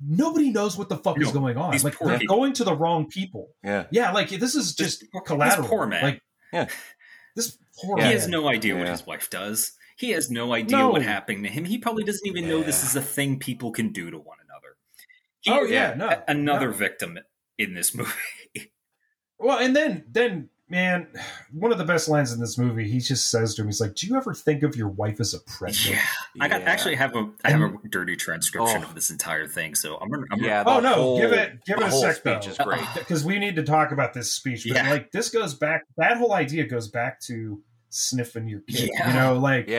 Nobody 0.00 0.50
knows 0.50 0.76
what 0.76 0.88
the 0.88 0.96
fuck 0.98 1.18
is 1.20 1.28
No, 1.28 1.40
going 1.40 1.56
on. 1.56 1.70
these 1.72 1.84
Like 1.84 1.94
poor 1.94 2.08
they're 2.08 2.18
people. 2.18 2.36
going 2.36 2.52
to 2.54 2.64
the 2.64 2.76
wrong 2.76 3.06
people. 3.08 3.54
yeah. 3.64 3.86
Yeah, 3.90 4.12
like 4.12 4.28
this 4.28 4.54
is 4.54 4.74
This- 4.74 4.98
just 4.98 5.04
collateral. 5.24 5.62
this 5.62 5.70
poor 5.70 5.86
man. 5.86 6.02
Like, 6.02 6.22
Yeah. 6.52 6.68
this 7.34 7.56
poor 7.80 7.96
Yeah. 7.98 8.04
man. 8.04 8.12
He 8.12 8.18
has 8.18 8.28
no 8.28 8.48
idea 8.48 8.76
what 8.76 8.88
his 8.88 9.06
wife 9.06 9.30
does. 9.30 9.72
He 9.96 10.10
has 10.10 10.30
no 10.30 10.52
idea 10.52 10.76
No. 10.76 10.90
what 10.90 11.00
happened 11.02 11.44
to 11.44 11.50
him. 11.50 11.64
He 11.64 11.78
probably 11.78 12.04
doesn't 12.04 12.26
even 12.26 12.46
know 12.48 12.62
this 12.62 12.84
is 12.84 12.94
a 12.96 13.00
thing 13.02 13.38
people 13.38 13.70
can 13.72 13.92
do 13.92 14.10
to 14.10 14.18
one 14.18 14.36
another. 14.44 14.76
He 15.40 15.50
Oh 15.50 15.64
is 15.64 15.70
yeah, 15.70 15.94
no, 15.94 16.22
another 16.28 16.66
no. 16.68 16.72
victim 16.74 17.18
in 17.56 17.72
this 17.72 17.94
movie. 17.94 18.12
Well, 19.38 19.58
and 19.58 19.74
then 19.74 20.04
then 20.10 20.50
man, 20.68 21.06
one 21.52 21.70
of 21.72 21.78
the 21.78 21.84
best 21.84 22.08
lines 22.08 22.32
in 22.32 22.40
this 22.40 22.58
movie, 22.58 22.88
he 22.90 22.98
just 22.98 23.30
says 23.30 23.54
to 23.54 23.62
him, 23.62 23.68
he's 23.68 23.80
like, 23.80 23.94
"Do 23.94 24.06
you 24.06 24.16
ever 24.16 24.34
think 24.34 24.62
of 24.62 24.74
your 24.76 24.88
wife 24.88 25.20
as 25.20 25.32
a 25.34 25.40
predator?" 25.40 25.90
yeah, 25.92 26.00
I 26.40 26.48
got 26.48 26.62
Yeah. 26.62 26.70
actually 26.70 26.96
have 26.96 27.14
a 27.14 27.30
I 27.44 27.50
have 27.52 27.60
a 27.62 27.88
dirty 27.88 28.16
transcription 28.16 28.82
Oh. 28.84 28.86
of 28.88 28.94
this 28.94 29.10
entire 29.10 29.46
thing. 29.46 29.74
So 29.74 29.96
I'm 29.98 30.08
gonna, 30.10 30.26
I'm 30.32 30.42
Yeah, 30.42 30.64
Oh 30.66 30.80
the 30.80 30.90
no, 30.90 31.16
give 31.20 31.32
it 31.32 31.64
give 31.66 31.78
the 31.78 31.86
it 31.86 31.88
a 31.88 31.92
sec 31.92 32.22
though. 32.22 32.38
is 32.38 32.58
great. 32.58 32.80
because 32.94 33.24
we 33.24 33.38
need 33.38 33.56
to 33.56 33.62
talk 33.62 33.92
about 33.92 34.12
this 34.14 34.32
speech. 34.32 34.64
But 34.68 34.76
Yeah. 34.76 34.90
like 34.90 35.12
this 35.12 35.28
goes 35.30 35.54
back 35.54 35.82
that 35.96 36.16
whole 36.16 36.32
idea 36.32 36.64
goes 36.66 36.88
back 36.88 37.20
to 37.22 37.62
sniffing 37.90 38.48
your 38.48 38.60
kid. 38.60 38.90
Yeah. 38.92 39.08
You 39.08 39.14
know, 39.14 39.38
like 39.38 39.68
Yeah, 39.68 39.78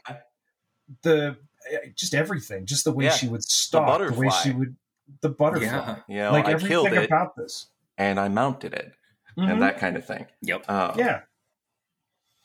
the 1.04 1.38
eh, 1.72 1.90
just 1.96 2.14
everything, 2.14 2.66
just 2.66 2.84
the 2.86 2.92
way 2.92 3.06
Yeah. 3.06 3.12
she 3.12 3.28
would 3.28 3.44
stalk, 3.44 4.00
the, 4.00 4.14
way 4.14 4.30
she 4.44 4.52
would 4.52 4.76
the 5.22 5.30
butterfly. 5.30 5.66
Yeah. 5.68 5.96
you 6.08 6.18
know, 6.18 6.32
like 6.32 6.46
I 6.46 6.52
everything 6.52 6.70
killed 6.70 6.88
it 6.94 7.06
about 7.06 7.36
this. 7.36 7.68
and 7.98 8.20
I 8.20 8.28
mounted 8.30 8.74
it 8.74 8.94
Mhm. 9.38 9.52
and 9.52 9.62
that 9.62 9.78
kind 9.80 9.96
of 9.98 10.06
thing. 10.06 10.26
Yep. 10.42 10.66
Oh. 10.70 10.94
yeah. 10.98 11.22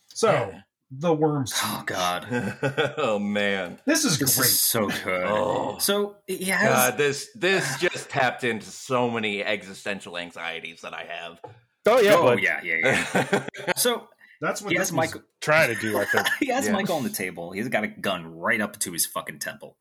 So 0.09 0.31
Yeah. 0.31 0.61
the 0.91 1.13
worms. 1.15 1.53
Oh 1.57 1.83
God, 1.87 2.27
oh 2.99 3.19
man, 3.19 3.79
This 3.87 4.05
is 4.05 4.19
this 4.19 4.37
great. 4.37 4.47
is 4.49 4.59
so 4.61 4.89
good. 4.89 5.25
Oh. 5.27 5.79
So 5.79 6.17
he 6.27 6.45
has 6.45 6.69
God, 6.69 6.99
this 6.99 7.31
this 7.35 7.79
just 7.81 8.11
tapped 8.11 8.45
into 8.45 8.67
so 8.67 9.09
many 9.11 9.43
existential 9.43 10.19
anxieties 10.19 10.83
that 10.83 10.93
I 10.95 11.05
have. 11.05 11.41
Oh 11.87 11.99
yeah, 12.01 12.15
oh 12.17 12.25
but 12.25 12.43
yeah, 12.43 12.61
yeah, 12.63 13.07
yeah. 13.15 13.45
So 13.77 14.09
That's 14.41 14.61
what 14.61 14.73
he 14.73 14.79
has 14.79 14.93
Michael. 14.93 15.23
trying 15.41 15.75
to 15.75 15.81
do. 15.81 15.99
I 15.99 16.05
think. 16.05 16.27
he 16.41 16.47
has 16.49 16.67
Yeah. 16.67 16.73
Michael 16.73 16.97
on 16.97 17.05
the 17.05 17.11
table. 17.11 17.53
He's 17.53 17.69
got 17.69 17.85
a 17.85 17.89
gun 17.89 18.37
right 18.39 18.61
up 18.61 18.79
to 18.81 18.93
his 18.93 19.07
fucking 19.07 19.39
temple. 19.39 19.77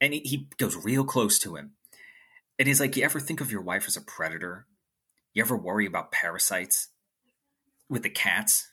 And 0.00 0.12
he, 0.14 0.20
he 0.20 0.48
goes 0.58 0.76
real 0.76 1.04
close 1.04 1.38
to 1.40 1.54
him. 1.56 1.72
And 2.58 2.66
he's 2.66 2.80
like, 2.80 2.96
You 2.96 3.04
ever 3.04 3.20
think 3.20 3.40
of 3.40 3.52
your 3.52 3.60
wife 3.60 3.84
as 3.86 3.96
a 3.96 4.00
predator? 4.00 4.66
You 5.34 5.42
ever 5.42 5.56
worry 5.56 5.86
about 5.86 6.12
parasites? 6.12 6.88
With 7.88 8.02
the 8.02 8.10
cats? 8.10 8.70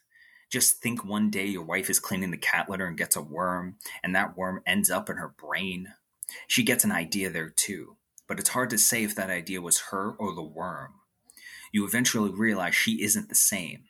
Just 0.49 0.81
think 0.81 1.06
one 1.06 1.30
day 1.30 1.45
your 1.45 1.64
wife 1.64 1.90
is 1.90 1.99
cleaning 1.99 2.31
the 2.31 2.38
cat 2.38 2.69
litter 2.69 2.86
and 2.86 2.98
gets 2.98 3.15
a 3.15 3.22
worm, 3.22 3.76
and 4.03 4.15
that 4.15 4.36
worm 4.36 4.61
ends 4.65 4.90
up 4.90 5.10
in 5.10 5.18
her 5.18 5.30
brain. 5.30 5.94
She 6.48 6.64
gets 6.64 6.84
an 6.84 6.91
idea 6.91 7.30
there 7.30 7.49
too, 7.49 7.98
but 8.27 8.40
it's 8.40 8.49
hard 8.49 8.69
to 8.72 8.77
say 8.77 9.03
if 9.03 9.15
that 9.15 9.30
idea 9.30 9.61
was 9.61 9.80
her 9.91 10.11
or 10.11 10.34
the 10.34 10.41
worm. 10.41 10.94
You 11.72 11.86
eventually 11.86 12.31
realize 12.31 12.76
she 12.76 13.03
isn't 13.03 13.30
the 13.30 13.36
same. 13.36 13.86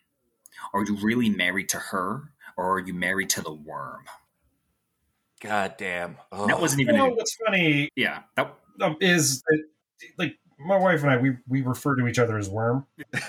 Are 0.74 0.84
you 0.84 0.96
really 0.96 1.30
married 1.30 1.70
to 1.70 1.78
her, 1.78 2.32
or 2.56 2.74
are 2.74 2.86
you 2.86 2.92
married 2.92 3.30
to 3.30 3.40
the 3.40 3.52
worm? 3.52 4.04
God 5.40 5.76
damn. 5.78 6.18
Oh. 6.30 6.46
That 6.46 6.60
wasn't 6.60 6.82
even. 6.82 6.94
You 6.94 7.00
know 7.00 7.10
what's 7.10 7.36
funny 7.46 7.88
yeah, 7.96 8.22
that, 8.36 8.54
um, 8.82 8.96
is 9.00 9.42
that 9.42 9.62
like 10.18 10.38
my 10.60 10.76
wife 10.76 11.02
and 11.02 11.10
I 11.10 11.16
we 11.16 11.36
we 11.48 11.62
refer 11.62 11.96
to 11.96 12.06
each 12.06 12.18
other 12.18 12.38
as 12.38 12.48
worm. 12.48 12.86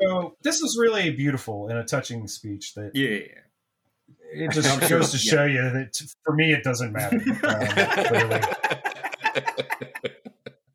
So 0.00 0.36
this 0.42 0.60
is 0.62 0.78
really 0.80 1.10
beautiful 1.10 1.68
and 1.68 1.78
a 1.78 1.84
touching 1.84 2.28
speech 2.28 2.74
that 2.74 2.92
yeah. 2.94 3.18
it 4.32 4.52
just 4.52 4.80
goes 4.88 5.10
to 5.10 5.18
show 5.18 5.44
you 5.44 5.60
that 5.60 6.00
for 6.24 6.34
me 6.34 6.52
it 6.52 6.62
doesn't 6.64 6.92
matter. 6.92 7.20
Um. 7.44 8.40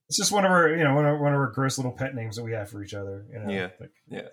It's 0.07 0.18
just 0.18 0.31
one 0.31 0.45
of 0.45 0.51
our, 0.51 0.69
you 0.69 0.84
know, 0.84 0.93
one 0.93 1.05
of, 1.07 1.19
one 1.19 1.34
of 1.34 1.39
our 1.39 1.47
gross 1.47 1.80
little 1.80 1.91
pet 1.91 2.14
names 2.14 2.35
that 2.35 2.43
we 2.43 2.51
have 2.51 2.69
for 2.69 2.84
each 2.84 2.93
other. 2.93 3.26
You 3.34 3.39
know? 3.39 3.49
Yeah. 3.51 3.69
Like- 3.80 3.91
yeah. 4.07 4.27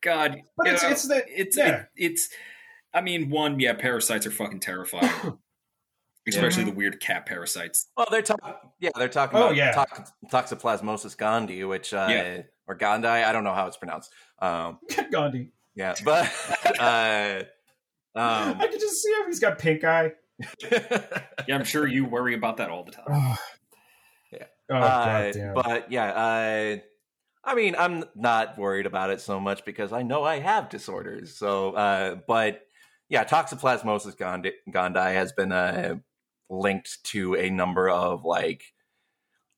God, 0.00 0.42
But 0.56 0.66
it's- 0.66 0.82
know, 0.82 0.88
it's 0.90 1.06
that- 1.08 1.24
it's 1.28 1.56
yeah. 1.56 1.68
it- 1.82 1.88
it's. 1.94 2.28
I 2.92 3.02
mean, 3.02 3.30
one, 3.30 3.60
yeah, 3.60 3.74
parasites 3.74 4.26
are 4.26 4.32
fucking 4.32 4.58
terrifying, 4.58 5.38
especially 6.30 6.64
the 6.64 6.72
weird 6.72 7.00
cat 7.00 7.26
parasites. 7.26 7.88
Well, 7.96 8.06
they're 8.10 8.22
talking. 8.22 8.54
Yeah, 8.80 8.90
they're 8.96 9.08
talking 9.08 9.38
Oh, 9.38 9.44
about 9.46 9.56
yeah. 9.56 9.72
tox- 9.72 10.12
Toxoplasmosis 10.30 11.16
gondii, 11.16 11.68
which 11.68 11.92
uh, 11.94 12.06
Yeah. 12.10 12.42
or 12.66 12.76
gondii. 12.76 13.06
I 13.24 13.32
don't 13.32 13.44
know 13.44 13.54
how 13.54 13.66
it's 13.66 13.76
pronounced. 13.76 14.12
Um, 14.40 14.78
Gandhi. 15.12 15.52
yeah, 15.74 15.94
but 16.04 16.24
uh, 16.80 17.42
I 18.16 18.50
um, 18.50 18.58
can 18.58 18.72
just 18.80 19.02
see 19.02 19.10
him. 19.12 19.26
He's 19.26 19.40
got 19.40 19.58
pink 19.58 19.84
eye. 19.84 20.12
Yeah, 21.48 21.56
I'm 21.56 21.64
sure 21.64 21.86
you 21.86 22.04
worry 22.04 22.34
about 22.34 22.58
that 22.58 22.70
all 22.70 22.84
the 22.84 22.92
time. 22.92 23.04
Oh, 23.10 23.36
Yeah. 24.32 24.44
Oh, 24.70 24.76
uh, 24.76 25.22
goddamn. 25.32 25.54
but 25.54 25.90
yeah, 25.92 26.06
uh, 26.12 26.76
I 27.42 27.54
mean, 27.54 27.74
I'm 27.78 28.04
not 28.14 28.56
worried 28.58 28.86
about 28.86 29.10
it 29.10 29.20
so 29.20 29.40
much 29.40 29.64
because 29.64 29.92
I 29.92 30.02
know 30.02 30.22
I 30.22 30.38
have 30.38 30.68
disorders. 30.68 31.36
So, 31.36 31.72
uh, 31.72 32.16
but 32.28 32.60
yeah, 33.08 33.24
Toxoplasmosis 33.24 34.16
gondii, 34.16 34.52
gondii 34.70 35.12
has 35.14 35.32
been 35.32 35.50
uh, 35.52 35.96
linked 36.50 37.02
to 37.04 37.34
a 37.36 37.48
number 37.50 37.88
of 37.88 38.24
like. 38.24 38.74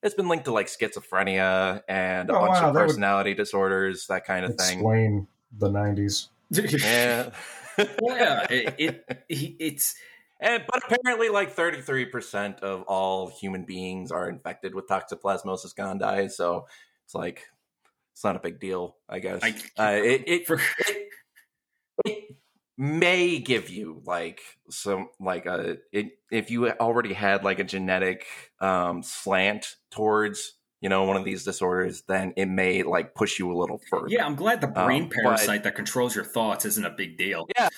It's 0.01 0.15
been 0.15 0.27
linked 0.27 0.45
to 0.45 0.51
like 0.51 0.67
schizophrenia 0.67 1.81
and 1.87 2.29
a 2.29 2.35
Oh, 2.35 2.39
bunch 2.41 2.61
wow, 2.61 2.67
of 2.69 2.73
that 2.73 2.81
would 2.81 2.87
personality 2.87 3.33
disorders, 3.33 4.07
that 4.07 4.25
kind 4.25 4.43
of 4.45 4.55
thing. 4.55 4.79
Explain 4.79 5.27
the 5.57 5.69
'90s. 5.69 6.27
Yeah. 6.51 7.31
Yeah, 8.03 8.45
it, 8.51 8.75
it 8.77 9.25
it's 9.59 9.95
And 10.39 10.63
but 10.71 10.83
apparently, 10.85 11.29
like 11.29 11.53
thirty 11.53 11.81
three 11.81 12.05
percent 12.05 12.59
of 12.59 12.83
all 12.83 13.29
human 13.29 13.63
beings 13.63 14.11
are 14.11 14.29
infected 14.29 14.75
with 14.75 14.85
Toxoplasmosis 14.87 15.73
gondii. 15.73 16.29
So 16.31 16.67
it's 17.05 17.15
like 17.15 17.47
it's 18.11 18.23
not 18.23 18.35
a 18.35 18.39
big 18.39 18.59
deal, 18.59 18.97
I 19.09 19.17
guess. 19.17 19.39
I- 19.41 19.55
uh, 19.79 19.95
it 20.03 20.23
it, 20.27 20.45
For- 20.47 20.57
it 20.57 20.61
it 20.87 21.02
may 22.83 23.39
give 23.39 23.69
you 23.69 24.01
like 24.05 24.41
some 24.69 25.07
like 25.19 25.45
a 25.45 25.77
it, 25.93 26.11
if 26.31 26.51
you 26.51 26.69
already 26.69 27.13
had 27.13 27.43
like 27.43 27.59
a 27.59 27.63
genetic 27.63 28.25
um 28.59 29.01
slant 29.01 29.75
towards 29.89 30.53
you 30.81 30.89
know 30.89 31.05
one 31.05 31.15
of 31.15 31.23
these 31.23 31.45
disorders 31.45 32.03
then 32.09 32.33
it 32.35 32.47
may 32.47 32.83
like 32.83 33.15
push 33.15 33.39
you 33.39 33.49
a 33.51 33.55
little 33.57 33.79
further 33.89 34.07
yeah, 34.09 34.25
I'm 34.25 34.35
glad 34.35 34.59
the 34.59 34.67
brain 34.67 35.03
Um, 35.03 35.09
but- 35.09 35.17
parasite 35.23 35.63
that 35.63 35.75
controls 35.75 36.13
your 36.13 36.25
thoughts 36.25 36.65
isn't 36.65 36.85
a 36.85 36.89
big 36.89 37.17
deal. 37.17 37.47
yeah 37.57 37.69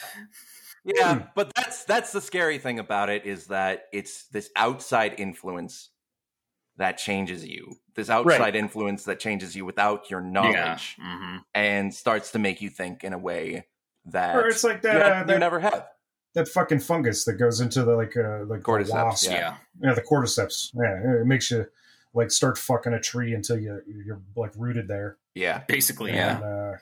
yeah 0.83 1.15
Hmm. 1.15 1.21
but 1.35 1.51
that's 1.55 1.83
that's 1.85 2.11
the 2.11 2.21
scary 2.21 2.57
thing 2.57 2.79
about 2.79 3.09
it 3.09 3.25
is 3.25 3.47
that 3.47 3.83
it's 3.93 4.25
this 4.27 4.49
outside 4.55 5.15
influence 5.19 5.89
that 6.77 6.97
changes 6.97 7.45
you 7.45 7.75
this 7.95 8.09
outside 8.09 8.55
influence 8.55 9.03
that 9.05 9.19
changes 9.19 9.55
you 9.55 9.65
without 9.65 10.09
your 10.09 10.21
Yeah. 10.21 10.29
knowledge 10.31 10.95
hmm 10.99 11.37
and 11.53 11.93
starts 11.93 12.31
to 12.31 12.39
make 12.39 12.61
you 12.61 12.69
think 12.69 13.03
in 13.03 13.13
a 13.13 13.17
way 13.19 13.67
that 14.07 14.35
Or 14.35 14.47
it's 14.47 14.63
like 14.63 14.77
you, 14.77 14.89
that, 14.89 15.29
uh, 15.29 15.33
you 15.33 15.39
never 15.39 15.59
have 15.59 15.87
that 16.35 16.47
fucking 16.49 16.79
fungus 16.79 17.25
that 17.25 17.33
goes 17.33 17.59
into 17.61 17.83
the 17.83 17.95
like 17.95 18.15
uh, 18.17 18.45
like 18.45 18.59
the 18.59 18.65
Cordyceps, 18.65 18.89
wasp. 18.89 19.29
Yeah. 19.31 19.37
Yeah. 19.37 19.55
Yeah, 19.89 19.93
the 19.93 20.01
cordyceps. 20.01 20.71
Yeah, 20.75 21.21
it 21.21 21.25
makes 21.25 21.49
you 21.51 21.65
like 22.13 22.31
start 22.31 22.57
fucking 22.57 22.93
a 22.93 22.99
tree 22.99 23.33
until 23.33 23.57
you 23.59 23.81
you're 24.05 24.21
like 24.35 24.51
rooted 24.57 24.87
there. 24.87 25.17
yeah 25.33 25.63
Basically, 25.67 26.13
yeah. 26.13 26.39
Uh, 26.39 26.77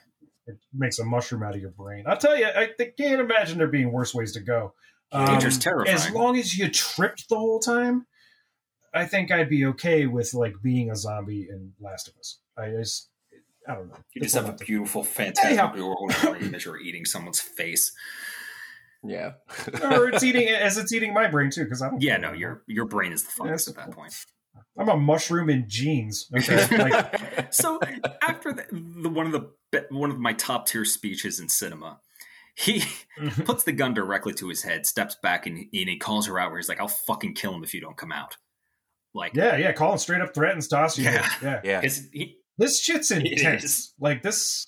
it 0.46 0.58
makes 0.72 0.98
a 0.98 1.04
mushroom 1.04 1.42
out 1.42 1.54
of 1.54 1.60
your 1.60 1.70
brain. 1.70 2.04
I'll 2.06 2.16
tell 2.18 2.36
you, 2.36 2.46
I 2.46 2.68
th- 2.76 2.94
can't 2.98 3.20
imagine 3.20 3.58
there 3.58 3.66
being 3.68 3.90
worse 3.90 4.14
ways 4.14 4.32
to 4.32 4.40
go. 4.40 4.74
Nature's 5.12 5.54
Um, 5.56 5.60
terrifying. 5.60 5.94
As 5.96 6.10
long 6.10 6.36
as 6.36 6.58
you 6.58 6.68
tripped 6.68 7.28
the 7.28 7.38
whole 7.38 7.60
time, 7.60 8.06
I 8.92 9.06
think 9.06 9.30
I'd 9.32 9.48
be 9.48 9.64
okay 9.66 10.06
with 10.06 10.34
like 10.34 10.54
being 10.62 10.90
a 10.90 10.96
zombie 10.96 11.48
in 11.48 11.72
Last 11.80 12.08
of 12.08 12.16
Us. 12.18 12.38
I 12.58 12.68
just, 12.70 13.08
I 13.68 13.74
don't 13.74 13.88
know. 13.88 13.96
You 14.14 14.22
just 14.22 14.34
have 14.34 14.48
a 14.48 14.52
beautiful, 14.52 15.02
fantastic 15.02 15.58
Anyhow. 15.58 15.76
world 15.76 16.12
as 16.54 16.64
you're 16.64 16.78
eating 16.78 17.04
someone's 17.04 17.40
face. 17.40 17.92
yeah 19.02 19.32
or 19.82 20.08
it's 20.12 20.22
eating 20.22 20.48
as 20.48 20.78
it's 20.78 20.92
eating 20.92 21.12
my 21.12 21.28
brain 21.28 21.50
too, 21.50 21.64
because 21.64 21.82
I 21.82 21.90
don't. 21.90 22.02
Yeah, 22.02 22.16
no, 22.18 22.32
your 22.32 22.62
your 22.66 22.86
brain 22.86 23.12
is 23.12 23.24
the 23.24 23.30
fungus 23.30 23.66
Yes. 23.66 23.68
at 23.68 23.76
that 23.76 23.94
point. 23.94 24.14
I'm 24.78 24.88
a 24.88 24.96
mushroom 24.96 25.50
in 25.50 25.64
jeans. 25.68 26.28
Okay, 26.36 26.66
like 26.78 27.52
so 27.52 27.80
after 28.22 28.52
the, 28.52 28.64
the 28.70 29.08
one 29.08 29.26
of 29.26 29.32
the 29.32 29.86
one 29.90 30.10
of 30.10 30.18
my 30.18 30.32
top 30.32 30.66
tier 30.66 30.84
speeches 30.84 31.40
in 31.40 31.48
cinema, 31.48 32.00
he 32.54 32.80
mm-hmm. 33.18 33.42
puts 33.42 33.64
the 33.64 33.72
gun 33.72 33.94
directly 33.94 34.32
to 34.34 34.48
his 34.48 34.62
head, 34.62 34.86
steps 34.86 35.16
back, 35.22 35.46
and, 35.46 35.58
and 35.58 35.68
he 35.88 35.96
calls 35.98 36.26
her 36.26 36.38
out. 36.38 36.50
Where 36.50 36.58
he's 36.58 36.68
like, 36.68 36.80
"I'll 36.80 36.88
fucking 36.88 37.34
kill 37.34 37.54
him 37.54 37.62
if 37.64 37.72
you 37.74 37.80
don't 37.80 37.96
come 37.96 38.12
out." 38.12 38.36
Like, 39.14 39.34
yeah, 39.34 39.56
yeah. 39.56 39.72
Colin 39.72 39.98
straight 39.98 40.20
up 40.20 40.34
threatens 40.34 40.66
Toss 40.66 40.98
you. 40.98 41.04
Yeah. 41.04 41.28
yeah. 41.42 41.60
yeah 41.62 41.80
'cause 41.80 42.08
he 42.12 42.38
This 42.58 42.80
shit's 42.80 43.10
intense. 43.10 43.64
is. 43.64 43.94
Like 43.98 44.22
this. 44.22 44.66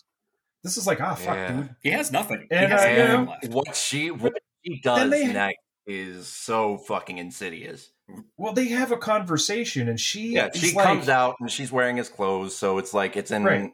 This 0.64 0.76
is 0.76 0.86
like 0.86 1.00
ah 1.00 1.14
fuck, 1.14 1.36
Yeah. 1.36 1.52
dude. 1.52 1.76
he 1.82 1.90
has 1.90 2.10
nothing. 2.10 2.46
And, 2.50 2.66
he 2.66 2.72
has 2.72 2.84
uh, 2.84 2.88
you 2.88 3.48
know, 3.48 3.54
what 3.54 3.76
she 3.76 4.10
what 4.10 4.32
she 4.64 4.80
does 4.80 4.98
Then 4.98 5.10
they- 5.10 5.32
next 5.32 5.58
is 5.86 6.26
so 6.26 6.78
fucking 6.78 7.18
insidious. 7.18 7.90
Well, 8.36 8.52
they 8.52 8.66
have 8.68 8.90
a 8.92 8.96
conversation, 8.96 9.88
and 9.88 9.98
she 10.00 10.32
Yeah, 10.34 10.50
she 10.52 10.72
like, 10.74 10.84
comes 10.86 11.08
out 11.08 11.36
and 11.40 11.50
she's 11.50 11.70
wearing 11.72 11.96
his 11.96 12.08
clothes, 12.08 12.56
so 12.56 12.78
it's 12.78 12.92
like 12.94 13.16
it's 13.16 13.30
in 13.30 13.44
Right. 13.44 13.72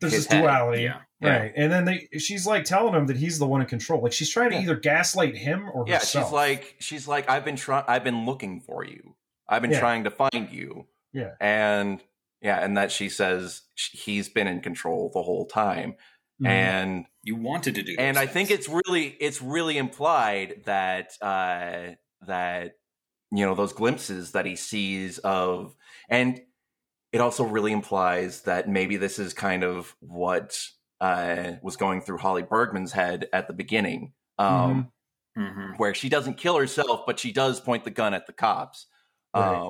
There's 0.00 0.12
his 0.14 0.24
this 0.26 0.32
head. 0.32 0.40
duality, 0.42 0.82
Yeah. 0.84 1.00
Yeah. 1.20 1.38
right? 1.38 1.52
And 1.54 1.70
then 1.70 1.84
they, 1.84 2.08
she's 2.18 2.46
like 2.46 2.64
telling 2.64 2.94
him 2.94 3.06
that 3.08 3.16
he's 3.18 3.38
the 3.38 3.46
one 3.46 3.60
in 3.60 3.66
control. 3.66 4.00
Like 4.02 4.12
she's 4.12 4.30
trying 4.30 4.50
to 4.50 4.56
Yeah. 4.56 4.62
either 4.62 4.76
gaslight 4.76 5.36
him 5.36 5.68
or 5.74 5.84
Yeah, 5.86 5.98
herself. 5.98 6.28
she's 6.28 6.32
like 6.32 6.76
she's 6.80 7.06
like 7.08 7.28
I've 7.28 7.44
been 7.44 7.56
trying 7.56 7.84
I've 7.86 8.04
been 8.04 8.24
looking 8.24 8.60
for 8.60 8.84
you. 8.84 9.14
I've 9.46 9.60
been 9.60 9.70
Yeah. 9.72 9.80
trying 9.80 10.04
to 10.04 10.10
find 10.10 10.50
you. 10.50 10.86
Yeah. 11.12 11.32
And 11.40 12.02
yeah, 12.42 12.58
and 12.64 12.76
that 12.76 12.92
she 12.92 13.08
says 13.08 13.62
he's 13.92 14.28
been 14.28 14.48
in 14.48 14.60
control 14.60 15.10
the 15.14 15.22
whole 15.22 15.46
time. 15.46 15.96
Mhm. 16.40 16.46
And 16.48 17.06
You 17.24 17.36
wanted 17.36 17.74
to 17.76 17.82
do, 17.82 17.96
and 17.98 18.16
those 18.16 18.18
I 18.18 18.26
think 18.26 18.50
it's 18.50 18.68
really 18.68 19.08
it's 19.20 19.40
really 19.42 19.78
implied 19.78 20.62
that 20.66 21.12
uh 21.22 21.92
that 22.26 22.74
you 23.32 23.44
know 23.46 23.54
those 23.54 23.72
glimpses 23.72 24.32
that 24.32 24.46
he 24.46 24.56
sees 24.56 25.18
of 25.20 25.76
and 26.08 26.40
it 27.12 27.20
also 27.20 27.44
really 27.44 27.72
implies 27.72 28.42
that 28.42 28.68
maybe 28.68 28.96
this 28.96 29.18
is 29.18 29.34
kind 29.34 29.64
of 29.64 29.96
what 30.00 30.58
uh 31.00 31.54
was 31.62 31.76
going 31.76 32.02
through 32.02 32.18
Holly 32.18 32.42
Bergman's 32.42 32.92
head 32.92 33.28
at 33.32 33.48
the 33.48 33.54
beginning 33.54 34.14
um 34.38 34.92
Mhm. 35.36 35.76
where 35.76 35.94
she 35.94 36.08
doesn't 36.08 36.34
kill 36.36 36.56
herself 36.58 37.02
but 37.06 37.18
she 37.18 37.32
does 37.32 37.60
point 37.60 37.84
the 37.84 37.90
gun 37.90 38.14
at 38.14 38.26
the 38.26 38.32
cops 38.32 38.86
Right. 39.34 39.64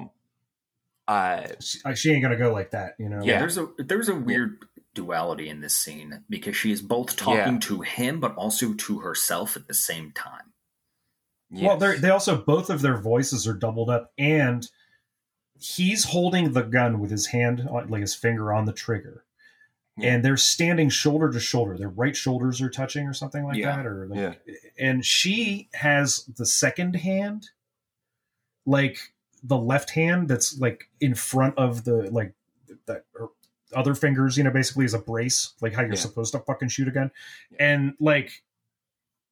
Uh 1.13 1.47
she, 1.61 1.79
she 1.95 2.13
ain't 2.13 2.23
gonna 2.23 2.37
go 2.37 2.53
like 2.53 2.71
that, 2.73 2.95
you 2.99 3.09
know. 3.09 3.19
Yeah, 3.23 3.33
Yeah. 3.33 3.39
there's 3.41 3.59
a 3.59 3.69
there's 3.79 4.09
a 4.09 4.15
weird 4.15 4.65
duality 4.95 5.49
in 5.49 5.61
this 5.61 5.77
scene 5.77 6.25
because 6.29 6.57
she 6.57 6.71
is 6.73 6.83
both 6.83 7.17
talking 7.17 7.55
Yeah. 7.55 7.59
to 7.61 7.81
him 7.81 8.21
but 8.21 8.35
also 8.37 8.75
to 8.75 8.99
herself 9.01 9.57
at 9.57 9.67
the 9.69 9.75
same 9.75 10.13
time. 10.13 10.53
Well, 11.51 11.63
yes. 11.63 11.81
they're, 11.81 11.99
they 11.99 12.11
also 12.11 12.37
both 12.43 12.71
of 12.71 12.81
their 12.83 12.97
voices 12.99 13.47
are 13.47 13.53
doubled 13.55 13.91
up, 13.91 14.13
and 14.19 14.67
he's 15.59 16.05
holding 16.05 16.53
the 16.53 16.63
gun 16.63 16.99
with 16.99 17.11
his 17.11 17.27
hand, 17.27 17.69
like 17.89 18.01
his 18.01 18.15
finger 18.15 18.53
on 18.53 18.65
the 18.65 18.73
trigger, 18.73 19.25
Yeah. 19.99 20.15
and 20.15 20.25
they're 20.25 20.39
standing 20.39 20.89
shoulder 20.89 21.31
to 21.31 21.39
shoulder. 21.41 21.77
Their 21.77 21.91
right 21.91 22.17
shoulders 22.17 22.61
are 22.63 22.71
touching, 22.71 23.07
or 23.07 23.13
something 23.13 23.45
like 23.45 23.57
Yeah. 23.57 23.77
that, 23.77 23.87
or 23.87 24.07
like, 24.09 24.19
Yeah. 24.47 24.55
and 24.79 25.05
she 25.05 25.69
has 25.75 26.25
the 26.37 26.47
second 26.47 26.97
hand, 26.97 27.51
like 28.65 29.12
the 29.43 29.57
left 29.59 29.91
hand 29.91 30.29
that's 30.29 30.59
like 30.59 30.89
in 31.01 31.15
front 31.15 31.57
of 31.59 31.85
the 31.85 32.11
like 32.11 32.33
that 32.87 33.05
or 33.19 33.31
other 33.75 33.95
fingers, 33.95 34.37
you 34.37 34.45
know, 34.45 34.51
basically 34.51 34.85
as 34.85 34.95
a 34.95 34.99
brace, 34.99 35.55
like 35.61 35.73
how 35.73 35.81
you're 35.83 35.91
Yeah. 35.93 35.97
supposed 36.01 36.33
to 36.33 36.41
fucking 36.41 36.69
shoot 36.69 36.89
a 36.89 36.91
gun, 36.91 37.11
and 37.59 37.95
like 37.99 38.43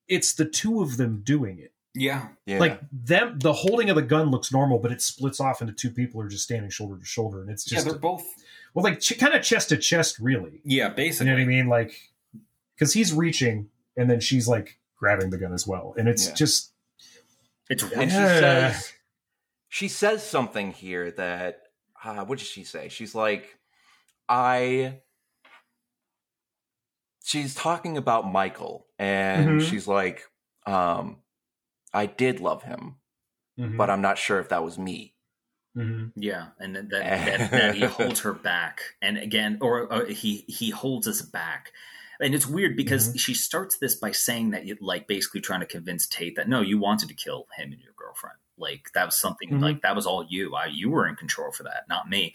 it's 0.09 0.35
the 0.35 0.45
two 0.45 0.83
of 0.83 0.97
them 0.97 1.21
doing 1.25 1.59
it 1.61 1.73
Yeah, 1.95 2.29
yeah. 2.47 2.59
like 2.59 2.81
them 2.93 3.39
the 3.39 3.53
holding 3.53 3.91
of 3.91 3.97
the 3.97 4.03
gun 4.03 4.31
looks 4.31 4.53
normal 4.53 4.79
but 4.81 4.91
it 4.91 5.01
splits 5.01 5.39
off 5.41 5.61
into 5.61 5.73
two 5.73 5.91
people 5.91 6.21
who 6.21 6.27
are 6.27 6.31
just 6.31 6.43
standing 6.43 6.69
shoulder 6.71 6.99
to 6.99 7.05
shoulder 7.05 7.41
and 7.43 7.49
it's 7.51 7.65
just 7.65 7.87
yeah, 7.87 7.93
they're 7.93 8.01
both. 8.01 8.25
well 8.75 8.83
like 8.83 8.99
ch- 8.99 9.19
kind 9.21 9.35
of 9.35 9.43
chest 9.45 9.69
to 9.69 9.77
chest 9.77 10.19
really 10.19 10.61
Yeah, 10.65 10.89
basically. 10.89 11.27
you 11.27 11.33
know 11.33 11.39
what 11.39 11.45
i 11.45 11.47
mean 11.47 11.69
like 11.69 12.11
because 12.75 12.93
he's 12.93 13.13
reaching 13.13 13.69
and 13.97 14.11
then 14.11 14.19
she's 14.19 14.49
like 14.49 14.81
grabbing 14.97 15.31
the 15.31 15.39
gun 15.39 15.53
as 15.53 15.65
well 15.65 15.95
and 15.97 16.09
it's 16.09 16.27
Yeah. 16.29 16.35
just 16.35 16.73
It's 17.69 17.85
and 17.85 18.11
she 18.11 18.17
Yeah. 18.17 18.73
says 18.73 18.93
she 19.71 19.89
says 19.89 20.23
something 20.29 20.73
here 20.73 21.11
that 21.13 21.63
uh, 22.05 22.25
what 22.27 22.39
did 22.39 22.47
she 22.49 22.65
say? 22.65 22.91
She's 22.91 23.15
like 23.15 23.57
i 24.29 25.01
she's 27.23 27.55
talking 27.55 27.97
about 27.97 28.31
michael 28.31 28.87
and 28.99 29.61
Mhm. 29.61 29.69
she's 29.69 29.87
like 29.87 30.25
um 30.67 31.23
i 31.93 32.07
did 32.07 32.41
love 32.41 32.63
him 32.63 32.97
mhm, 33.59 33.77
but 33.77 33.91
i'm 33.91 34.03
not 34.03 34.19
sure 34.19 34.41
if 34.41 34.49
that 34.51 34.65
was 34.65 34.79
me. 34.79 35.15
Mhm. 35.77 36.13
Yeah, 36.17 36.49
and 36.59 36.75
that 36.77 36.91
that, 36.91 37.07
that, 37.27 37.51
that 37.53 37.75
he 37.75 37.87
holds 37.87 38.21
her 38.21 38.33
back, 38.35 38.97
and 39.01 39.17
again, 39.19 39.59
or 39.61 39.93
uh, 39.93 40.07
he 40.07 40.39
he 40.49 40.71
holds 40.71 41.07
us 41.07 41.23
back, 41.23 41.73
and 42.21 42.35
it's 42.35 42.47
weird 42.47 42.77
because 42.77 43.13
she 43.17 43.35
starts 43.35 43.79
this 43.79 43.95
by 43.95 44.11
saying 44.11 44.51
that, 44.51 44.67
you, 44.67 44.77
like, 44.81 45.07
basically 45.07 45.41
trying 45.41 45.61
to 45.61 45.67
convince 45.67 46.07
Tate 46.09 46.35
that 46.37 46.49
no, 46.49 46.61
you 46.61 46.79
wanted 46.79 47.09
to 47.11 47.15
kill 47.15 47.47
him 47.57 47.73
and 47.73 47.81
your 47.81 47.93
girlfriend, 47.97 48.39
like 48.61 48.91
that 48.95 49.07
was 49.07 49.19
something, 49.19 49.51
Mhm. 49.51 49.63
like 49.63 49.83
that 49.83 49.97
was 49.97 50.07
all 50.07 50.25
you, 50.29 50.55
I, 50.55 50.67
you 50.67 50.91
were 50.91 51.07
in 51.09 51.17
control 51.17 51.51
for 51.53 51.63
that, 51.65 51.85
not 51.89 52.09
me. 52.09 52.35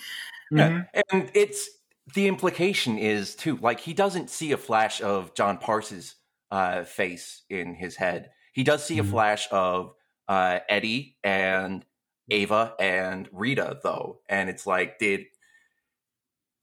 Mhm. 0.52 0.88
and 1.12 1.32
it's 1.34 1.70
the 2.14 2.28
implication 2.28 2.98
is 3.00 3.36
too 3.36 3.58
like 3.58 3.80
he 3.80 3.94
doesn't 3.94 4.30
see 4.30 4.52
a 4.52 4.58
flash 4.58 5.02
of 5.02 5.34
john 5.34 5.58
parse's 5.58 6.14
uh 6.52 6.84
face 6.84 7.42
in 7.50 7.74
his 7.74 7.96
head 7.96 8.30
he 8.54 8.64
does 8.64 8.86
see 8.86 9.00
a 9.00 9.04
Mhm. 9.04 9.10
flash 9.10 9.48
of 9.52 9.96
uh 10.28 10.60
eddie 10.70 11.18
and 11.24 11.84
ava 12.30 12.76
and 12.80 13.28
rita 13.32 13.80
though 13.84 14.20
and 14.30 14.48
it's 14.52 14.68
like 14.68 15.00
did 15.00 15.26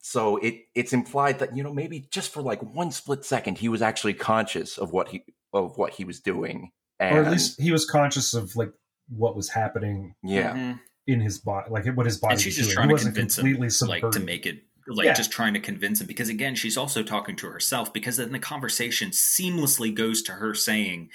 so 0.00 0.36
it 0.38 0.66
it's 0.76 0.92
implied 0.92 1.38
that 1.40 1.56
you 1.56 1.62
know 1.64 1.72
maybe 1.72 2.06
just 2.10 2.32
for 2.32 2.40
like 2.40 2.62
one 2.62 2.92
split 2.92 3.24
second 3.24 3.58
he 3.58 3.68
was 3.68 3.82
actually 3.82 4.14
conscious 4.14 4.78
of 4.78 4.92
what 4.92 5.08
he 5.08 5.24
of 5.52 5.76
what 5.76 5.92
he 5.94 6.04
was 6.04 6.20
doing 6.20 6.70
and 7.00 7.18
or 7.18 7.24
at 7.24 7.30
least 7.32 7.60
he 7.60 7.72
was 7.72 7.84
conscious 7.84 8.32
of 8.34 8.54
like 8.56 8.72
what 9.08 9.34
was 9.36 9.48
happening 9.50 10.14
yeah 10.22 10.52
Mhm. 10.54 10.80
in 11.06 11.20
his 11.20 11.38
body 11.38 11.68
like 11.70 11.86
what 11.94 12.06
his 12.06 12.18
body 12.18 12.32
and 12.34 12.40
she's 12.40 12.56
was 12.58 12.66
just 12.66 12.68
doing. 12.70 12.74
trying 12.76 12.88
he 12.88 12.90
to 12.90 12.94
wasn't 12.94 13.14
convince 13.14 13.34
completely 13.36 13.66
him, 13.66 13.70
subverted 13.70 14.02
like 14.04 14.12
to 14.12 14.20
make 14.20 14.46
it, 14.46 14.64
like 14.86 15.04
Yeah. 15.06 15.12
just 15.14 15.30
trying 15.32 15.54
to 15.54 15.60
convince 15.60 16.00
him 16.00 16.06
because 16.06 16.28
again, 16.28 16.54
she's 16.54 16.76
also 16.76 17.02
talking 17.02 17.36
to 17.36 17.46
herself 17.48 17.92
because 17.92 18.16
then 18.16 18.32
the 18.32 18.38
conversation 18.38 19.10
seamlessly 19.10 19.94
goes 19.94 20.22
to 20.22 20.32
her 20.32 20.54
saying, 20.54 21.10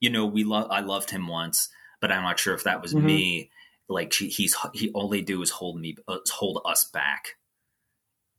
you 0.00 0.10
know, 0.10 0.26
we 0.26 0.44
love, 0.44 0.70
I 0.70 0.80
loved 0.80 1.10
him 1.10 1.26
once, 1.28 1.68
but 2.00 2.10
I'm 2.12 2.22
not 2.22 2.38
sure 2.38 2.54
if 2.54 2.64
that 2.64 2.82
was 2.82 2.94
Mhm. 2.94 3.02
me. 3.04 3.50
Like 3.88 4.12
she, 4.12 4.28
he's 4.28 4.56
he, 4.74 4.90
all 4.92 5.08
they 5.08 5.20
do 5.22 5.42
is 5.42 5.50
hold 5.50 5.80
me, 5.80 5.96
uh, 6.08 6.18
hold 6.32 6.62
us 6.64 6.84
back. 6.84 7.36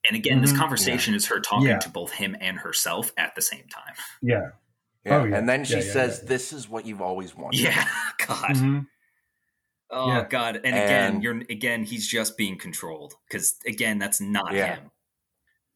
And 0.08 0.16
again, 0.18 0.42
this 0.42 0.52
Mhm. 0.54 0.58
conversation 0.58 1.14
is 1.14 1.28
her 1.28 1.40
talking 1.40 1.68
Yeah. 1.68 1.80
to 1.80 1.90
both 1.90 2.14
him 2.14 2.36
and 2.40 2.58
herself 2.60 3.12
at 3.18 3.36
the 3.36 3.42
same 3.42 3.68
time. 3.68 3.94
yeah 4.22 4.52
Yeah. 5.06 5.18
Oh, 5.18 5.24
yeah. 5.26 5.38
And 5.38 5.50
then 5.50 5.66
she 5.66 5.74
Yeah, 5.78 5.84
yeah, 5.84 5.92
says, 5.94 6.20
yeah. 6.24 6.30
"This 6.30 6.54
is 6.54 6.70
what 6.70 6.86
you've 6.86 7.02
always 7.02 7.36
wanted." 7.36 7.60
Yeah, 7.62 7.88
God. 8.28 8.52
Mhm. 8.56 8.88
Oh 9.90 10.08
Yeah. 10.08 10.28
God. 10.30 10.56
And 10.58 10.76
again, 10.76 11.22
you're 11.22 11.38
again, 11.50 11.84
he's 11.84 12.08
just 12.08 12.38
being 12.38 12.58
controlled 12.58 13.14
because 13.28 13.56
again, 13.66 14.00
that's 14.00 14.22
not 14.22 14.54
Yeah. 14.54 14.76
him. 14.76 14.92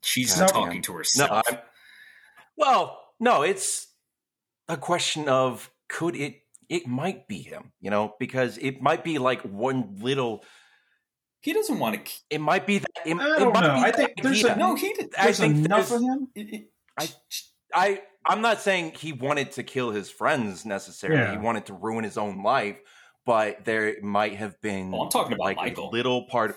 She's 0.01 0.35
God 0.37 0.47
talking 0.49 0.73
damn. 0.73 0.81
to 0.83 0.91
No, 0.91 0.97
herself. 0.99 1.43
I'm, 1.49 1.57
well, 2.55 3.01
no, 3.19 3.41
it's 3.41 3.87
a 4.69 4.77
question 4.77 5.27
of 5.27 5.69
could 5.89 6.15
it? 6.15 6.41
It 6.69 6.87
might 6.87 7.27
be 7.27 7.41
him, 7.41 7.73
you 7.81 7.89
know, 7.91 8.15
because 8.19 8.57
it 8.57 8.81
might 8.81 9.03
be 9.03 9.17
like 9.19 9.41
one 9.41 9.97
little. 10.01 10.43
he 11.41 11.53
doesn't 11.53 11.77
want 11.77 12.03
to. 12.05 12.11
It 12.31 12.41
might 12.41 12.65
be 12.65 12.79
that. 12.79 12.89
It, 13.05 13.15
I 13.17 13.35
it 13.35 13.39
don't 13.39 13.53
might 13.53 13.61
know. 13.67 13.73
be 13.75 13.79
I 13.81 13.91
think 13.91 14.13
there's 14.21 14.43
a- 14.43 14.55
No, 14.55 14.73
he 14.75 14.93
did. 14.93 15.13
I 15.15 15.31
think 15.31 15.57
enough 15.65 15.89
there's- 15.89 15.91
of 15.91 16.01
him. 16.01 16.27
it- 16.33 16.53
it- 16.53 16.71
I, 16.97 17.09
I, 17.73 18.01
I'm 18.27 18.41
not 18.41 18.61
saying 18.61 18.93
he 18.93 19.13
wanted 19.13 19.51
to 19.53 19.63
kill 19.63 19.91
his 19.91 20.09
friends 20.09 20.65
necessarily. 20.65 21.21
Yeah. 21.21 21.31
He 21.31 21.37
wanted 21.37 21.67
to 21.67 21.73
ruin 21.73 22.03
his 22.03 22.17
own 22.17 22.41
life, 22.43 22.79
but 23.25 23.65
there 23.65 23.95
might 24.01 24.35
have 24.35 24.59
been 24.61 24.93
Oh, 24.93 25.03
I'm 25.03 25.09
talking 25.09 25.33
about 25.33 25.43
like 25.45 25.57
Michael. 25.57 25.89
a 25.89 25.91
little 25.91 26.23
part. 26.27 26.55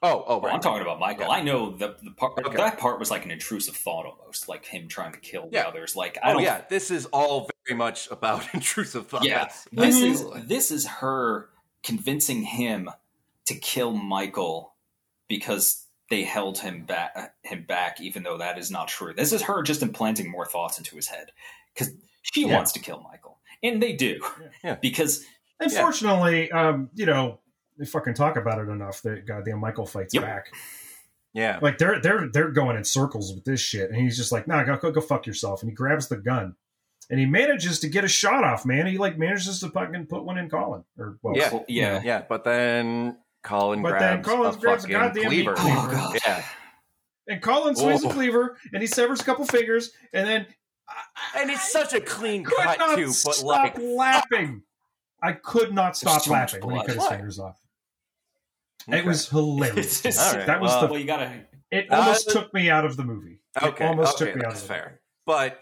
Oh, 0.00 0.08
oh, 0.10 0.24
oh 0.26 0.38
Well, 0.38 0.40
right. 0.42 0.54
I'm 0.54 0.60
talking 0.60 0.82
about 0.82 1.00
Michael. 1.00 1.24
Yeah. 1.26 1.30
I 1.32 1.42
know 1.42 1.76
the, 1.76 1.96
the 2.02 2.12
part 2.12 2.34
Okay. 2.46 2.56
that 2.56 2.78
part 2.78 3.00
was 3.00 3.10
like 3.10 3.24
an 3.24 3.32
intrusive 3.32 3.74
thought 3.74 4.06
almost, 4.06 4.48
like 4.48 4.64
him 4.64 4.86
trying 4.86 5.12
to 5.12 5.18
kill 5.18 5.48
the 5.50 5.66
others. 5.66 5.96
Like 5.96 6.18
I 6.22 6.30
Oh 6.30 6.34
don't. 6.34 6.42
yeah, 6.44 6.62
this 6.70 6.92
is 6.92 7.06
all 7.06 7.50
very 7.66 7.76
much 7.76 8.08
about 8.10 8.44
intrusive 8.54 9.08
thoughts. 9.08 9.26
Yeah, 9.26 9.48
this 9.72 10.00
is 10.00 10.22
mm-hmm. 10.22 10.46
this 10.46 10.70
is 10.70 10.86
her 10.86 11.48
convincing 11.82 12.42
him 12.42 12.88
to 13.46 13.54
kill 13.56 13.92
Michael 13.92 14.74
because 15.26 15.86
they 16.10 16.22
held 16.24 16.58
him 16.58 16.84
back 16.84 17.34
him 17.42 17.64
back 17.68 18.00
even 18.00 18.22
though 18.22 18.38
that 18.38 18.58
is 18.58 18.70
not 18.70 18.88
true. 18.88 19.12
This 19.14 19.32
is 19.32 19.42
her 19.42 19.62
just 19.62 19.82
implanting 19.82 20.30
more 20.30 20.46
thoughts 20.46 20.78
into 20.78 20.96
his 20.96 21.06
head 21.08 21.32
cuz 21.76 21.90
she 22.22 22.46
Yeah. 22.46 22.54
wants 22.56 22.72
to 22.72 22.80
kill 22.80 23.00
Michael. 23.00 23.38
And 23.62 23.82
they 23.82 23.92
do. 23.94 24.20
Yeah. 24.64 24.76
Because 24.76 25.24
Unfortunately, 25.60 26.50
um, 26.52 26.88
you 26.94 27.04
know, 27.06 27.40
they 27.78 27.84
fucking 27.84 28.14
talk 28.14 28.36
about 28.36 28.58
it 28.60 28.68
enough 28.68 29.02
that 29.02 29.26
goddamn 29.26 29.58
Michael 29.58 29.86
fights 29.86 30.14
Yep. 30.14 30.22
back. 30.22 30.46
yeah, 31.32 31.58
Like 31.60 31.78
they're 31.78 32.00
they're 32.00 32.28
they're 32.32 32.50
going 32.50 32.76
in 32.76 32.84
circles 32.84 33.34
with 33.34 33.44
this 33.44 33.60
shit, 33.60 33.90
and 33.90 34.00
he's 34.00 34.16
just 34.16 34.32
like, 34.32 34.46
"Nah, 34.48 34.64
go 34.64 34.76
go, 34.76 34.90
go 34.92 35.00
fuck 35.00 35.26
yourself." 35.26 35.62
And 35.62 35.70
he 35.70 35.74
grabs 35.74 36.08
the 36.08 36.16
gun, 36.16 36.54
and 37.10 37.20
he 37.20 37.26
manages 37.26 37.80
to 37.80 37.88
get 37.88 38.04
a 38.04 38.08
shot 38.08 38.44
off. 38.44 38.64
Man, 38.64 38.86
he 38.86 38.98
like 38.98 39.18
manages 39.18 39.60
to 39.60 39.68
fucking 39.68 40.06
put 40.06 40.24
one 40.24 40.38
in 40.38 40.48
Colin, 40.48 40.84
or 40.98 41.18
well, 41.22 41.36
Yeah. 41.36 41.52
Well, 41.52 41.64
yeah. 41.68 42.00
yeah. 42.04 42.22
But 42.28 42.44
then 42.44 43.18
Colin 43.48 43.82
But 43.82 43.98
then 43.98 44.20
grabs 44.22 44.28
Collins 44.28 44.56
a 44.56 44.58
grabs 44.58 44.84
a 44.84 44.88
fucking 44.88 45.00
goddamn 45.00 45.30
meat 45.30 45.44
cleaver. 45.44 45.54
cleaver. 45.54 45.78
Oh 45.80 45.90
god. 45.90 46.18
Yeah, 46.26 46.44
and 47.28 47.42
Colin 47.42 47.74
swings 47.76 48.04
a 48.04 48.08
Oh. 48.08 48.10
cleaver, 48.10 48.58
and 48.72 48.82
he 48.82 48.86
severs 48.86 49.20
a 49.20 49.24
couple 49.24 49.44
fingers, 49.46 49.92
and 50.12 50.28
then 50.28 50.46
and 51.36 51.50
it's 51.50 51.72
such 51.72 51.94
a 51.94 52.00
clean 52.00 52.44
could 52.44 52.56
cut 52.56 52.78
not 52.78 52.96
too. 52.96 53.06
But 53.06 53.12
stop 53.14 53.44
like, 53.44 53.78
laughing. 53.78 54.62
I 55.22 55.32
could 55.32 55.72
not 55.74 55.96
stop 55.96 56.26
laughing 56.28 56.64
when 56.64 56.76
he 56.76 56.80
cut 56.82 56.88
his 56.94 56.98
Why? 56.98 57.08
fingers 57.16 57.38
off. 57.38 57.58
okay. 58.88 58.98
It 58.98 59.04
was 59.04 59.28
hilarious. 59.28 59.98
It's- 60.04 60.18
All 60.32 60.36
right, 60.38 60.46
that 60.46 60.60
was 60.60 60.70
well- 60.70 60.80
the. 60.82 60.86
well, 60.88 61.00
you 61.00 61.06
got 61.06 61.16
to 61.18 61.32
It 61.70 61.90
Uh, 61.92 61.96
almost 61.96 62.30
took 62.30 62.52
me 62.54 62.70
out 62.70 62.84
of 62.84 62.96
the 62.96 63.04
movie. 63.04 63.40
It 63.56 63.62
okay. 63.62 63.86
almost 63.86 64.16
okay, 64.20 64.26
took 64.32 64.36
me 64.36 64.44
out 64.44 64.50
that's 64.52 64.62
of 64.62 64.68
the 64.68 64.74
movie. 64.74 64.84
fair. 64.84 65.00
But 65.26 65.60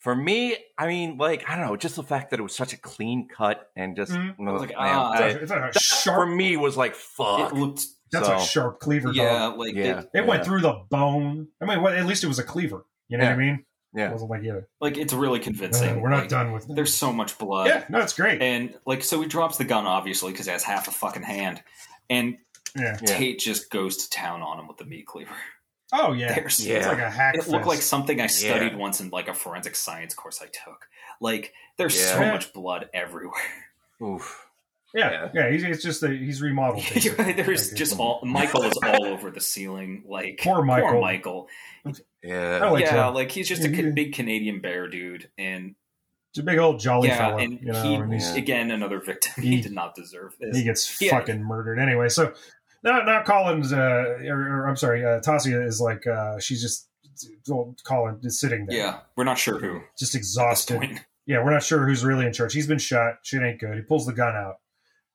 for 0.00 0.14
me, 0.16 0.56
I 0.76 0.86
mean, 0.86 1.16
like 1.18 1.48
I 1.48 1.56
don't 1.56 1.66
know, 1.66 1.76
just 1.76 1.96
the 1.96 2.02
fact 2.02 2.30
that 2.30 2.40
it 2.40 2.42
was 2.42 2.54
such 2.54 2.72
a 2.72 2.76
clean 2.76 3.28
cut 3.28 3.68
and 3.76 3.94
just 3.96 4.12
Mhm. 4.12 4.34
was 4.38 4.60
like, 4.60 4.72
ah. 4.76 5.12
I- 5.12 5.18
a- 5.20 5.26
it's 5.36 5.50
a 5.52 5.70
that 5.72 5.82
for 6.04 6.26
me 6.26 6.56
was 6.56 6.76
like 6.76 6.94
fuck. 6.94 7.52
it 7.52 7.54
looked 7.56 7.84
That's 8.12 8.26
so- 8.26 8.36
a 8.36 8.40
sharp 8.40 8.80
cleaver. 8.80 9.12
yeah, 9.12 9.38
dog. 9.38 9.58
like 9.58 9.74
yeah, 9.74 10.00
it, 10.00 10.10
It 10.14 10.26
went 10.26 10.44
through 10.44 10.60
the 10.62 10.74
bone. 10.90 11.48
I 11.60 11.64
mean, 11.66 11.80
well, 11.82 11.94
at 11.94 12.06
least 12.06 12.24
it 12.24 12.28
was 12.28 12.38
a 12.38 12.44
cleaver. 12.44 12.84
You 13.08 13.18
know 13.18 13.24
what 13.24 13.32
I 13.34 13.36
mean? 13.36 13.64
Yeah, 13.92 14.04
It 14.04 14.06
Yeah, 14.06 14.12
wasn't 14.12 14.30
like 14.30 14.42
yeah. 14.42 14.60
like 14.80 14.96
it's 14.96 15.12
really 15.12 15.40
convincing. 15.40 15.98
Uh, 15.98 16.00
we're 16.00 16.10
not 16.10 16.20
Like, 16.20 16.28
done 16.28 16.52
with. 16.52 16.70
It. 16.70 16.74
There's 16.76 16.94
so 16.94 17.12
much 17.12 17.36
blood. 17.38 17.66
yeah, 17.68 17.84
no, 17.88 17.98
it's 18.00 18.12
great. 18.12 18.40
And 18.40 18.78
like, 18.86 19.02
so 19.02 19.20
he 19.20 19.26
drops 19.28 19.56
the 19.58 19.64
gun 19.64 19.86
obviously 19.86 20.30
because 20.32 20.46
he 20.46 20.52
has 20.52 20.62
half 20.62 20.86
a 20.88 20.92
fucking 20.92 21.22
hand, 21.24 21.62
and 22.08 22.36
yeah. 22.76 22.96
Yeah. 23.02 23.16
Tate 23.16 23.40
just 23.40 23.68
goes 23.70 23.96
to 23.96 24.10
town 24.10 24.42
on 24.42 24.60
him 24.60 24.68
with 24.68 24.76
the 24.78 24.84
meat 24.84 25.06
cleaver. 25.06 25.34
Oh 25.92 26.12
yeah. 26.12 26.34
There's, 26.34 26.64
Yeah. 26.66 26.76
It's 26.78 26.86
like 26.86 26.98
a 26.98 27.10
hack. 27.10 27.34
It 27.36 27.48
looked 27.48 27.66
like 27.66 27.82
something 27.82 28.20
I 28.20 28.26
studied 28.28 28.72
Yeah. 28.72 28.78
once 28.78 29.00
in 29.00 29.10
like 29.10 29.28
a 29.28 29.34
forensic 29.34 29.74
science 29.76 30.14
course 30.14 30.40
I 30.42 30.46
took. 30.46 30.88
Like, 31.20 31.52
there's 31.76 31.98
so 31.98 32.20
much 32.20 32.52
blood 32.52 32.88
everywhere. 32.94 33.32
Oof. 34.02 34.46
yeah, 34.94 35.10
yeah. 35.10 35.28
yeah. 35.34 35.50
He's 35.50 35.62
it's 35.64 35.82
just 35.82 36.00
that 36.00 36.12
he's 36.12 36.40
remodeled. 36.40 36.84
there's 36.94 37.70
Like, 37.70 37.76
just 37.78 37.98
all 37.98 38.20
Michael 38.24 38.62
is 38.62 38.78
all 38.82 39.04
over 39.04 39.30
the 39.30 39.40
ceiling. 39.40 40.04
Like 40.08 40.38
Poor 40.42 40.62
Michael. 40.62 40.88
Poor 40.90 41.00
Michael. 41.00 41.48
Yeah, 42.22 42.70
like 42.70 42.84
yeah, 42.84 43.08
him. 43.08 43.14
like 43.14 43.30
he's 43.32 43.48
just 43.48 43.64
a 43.64 43.68
Yeah, 43.70 43.76
kid- 43.76 43.84
yeah. 43.86 43.90
big 43.92 44.14
Canadian 44.14 44.60
bear 44.60 44.88
dude, 44.88 45.28
and 45.38 45.74
it's 46.32 46.38
a 46.38 46.42
big 46.42 46.58
old 46.58 46.78
jolly 46.78 47.08
yeah, 47.08 47.16
fella. 47.16 47.38
and 47.42 47.58
you 47.60 47.72
know, 47.72 47.82
he 47.82 47.94
and 47.94 48.12
he's, 48.12 48.34
again 48.34 48.70
another 48.70 49.00
victim 49.00 49.32
He- 49.42 49.56
he, 49.56 49.60
did 49.62 49.72
not 49.72 49.94
deserve 49.94 50.34
this. 50.38 50.56
he 50.56 50.62
gets 50.64 51.00
Yeah. 51.00 51.18
fucking 51.18 51.42
murdered 51.42 51.78
anyway. 51.78 52.08
So 52.10 52.32
now, 52.82 53.02
now 53.02 53.22
Colin's, 53.22 53.72
uh, 53.72 54.18
or, 54.28 54.60
or 54.62 54.68
I'm 54.68 54.76
sorry, 54.76 55.04
uh, 55.04 55.20
Tasya 55.20 55.66
is 55.66 55.80
like, 55.80 56.06
uh, 56.06 56.38
she's 56.38 56.62
just, 56.62 56.88
well, 57.48 57.74
Colin 57.84 58.18
is 58.22 58.40
sitting 58.40 58.66
there, 58.66 58.78
yeah, 58.78 58.98
we're 59.16 59.24
not 59.24 59.38
sure 59.38 59.58
who. 59.58 59.80
just 59.98 60.14
exhausted. 60.14 61.00
Yeah, 61.26 61.44
we're 61.44 61.52
not 61.52 61.62
sure 61.62 61.86
who's 61.86 62.04
really 62.04 62.26
in 62.26 62.32
charge. 62.32 62.52
He's 62.54 62.66
been 62.66 62.78
shot. 62.78 63.16
Shit 63.22 63.42
ain't 63.42 63.60
good. 63.60 63.76
He 63.76 63.82
pulls 63.82 64.06
the 64.06 64.12
gun 64.12 64.34
out 64.34 64.56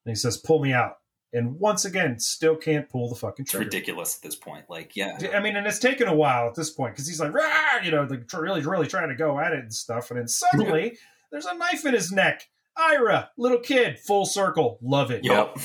and 0.05 0.11
he 0.11 0.15
says, 0.15 0.37
"Pull 0.37 0.61
me 0.61 0.71
out." 0.71 0.97
And 1.33 1.59
once 1.59 1.83
again, 1.83 2.19
still 2.19 2.55
can't 2.55 2.87
pull 2.87 3.09
the 3.09 3.15
fucking 3.15 3.43
It's 3.43 3.51
trigger. 3.51 3.65
ridiculous 3.65 4.15
at 4.15 4.21
this 4.21 4.35
point. 4.35 4.65
Like, 4.69 4.95
yeah, 4.95 5.17
I 5.33 5.41
mean, 5.41 5.57
and 5.57 5.67
it's 5.67 5.79
taken 5.79 6.07
a 6.07 6.15
while 6.15 6.47
at 6.47 6.55
this 6.55 6.69
point 6.69 6.93
because 6.93 7.07
he's 7.07 7.19
like, 7.19 7.33
Rah! 7.33 7.81
you 7.83 7.91
know, 7.91 8.07
tr- 8.07 8.39
really, 8.41 8.61
really 8.61 8.87
trying 8.87 9.09
to 9.09 9.15
go 9.15 9.37
at 9.39 9.51
it 9.51 9.59
and 9.59 9.73
stuff. 9.73 10.11
And 10.11 10.19
then 10.19 10.27
suddenly, 10.29 10.97
there's 11.31 11.47
a 11.47 11.57
knife 11.57 11.85
in 11.85 11.93
his 11.93 12.11
neck. 12.11 12.47
Ira, 12.77 13.29
little 13.37 13.59
kid, 13.59 13.97
full 13.99 14.25
circle, 14.25 14.77
love 14.81 15.09
it, 15.11 15.23
Yep. 15.23 15.57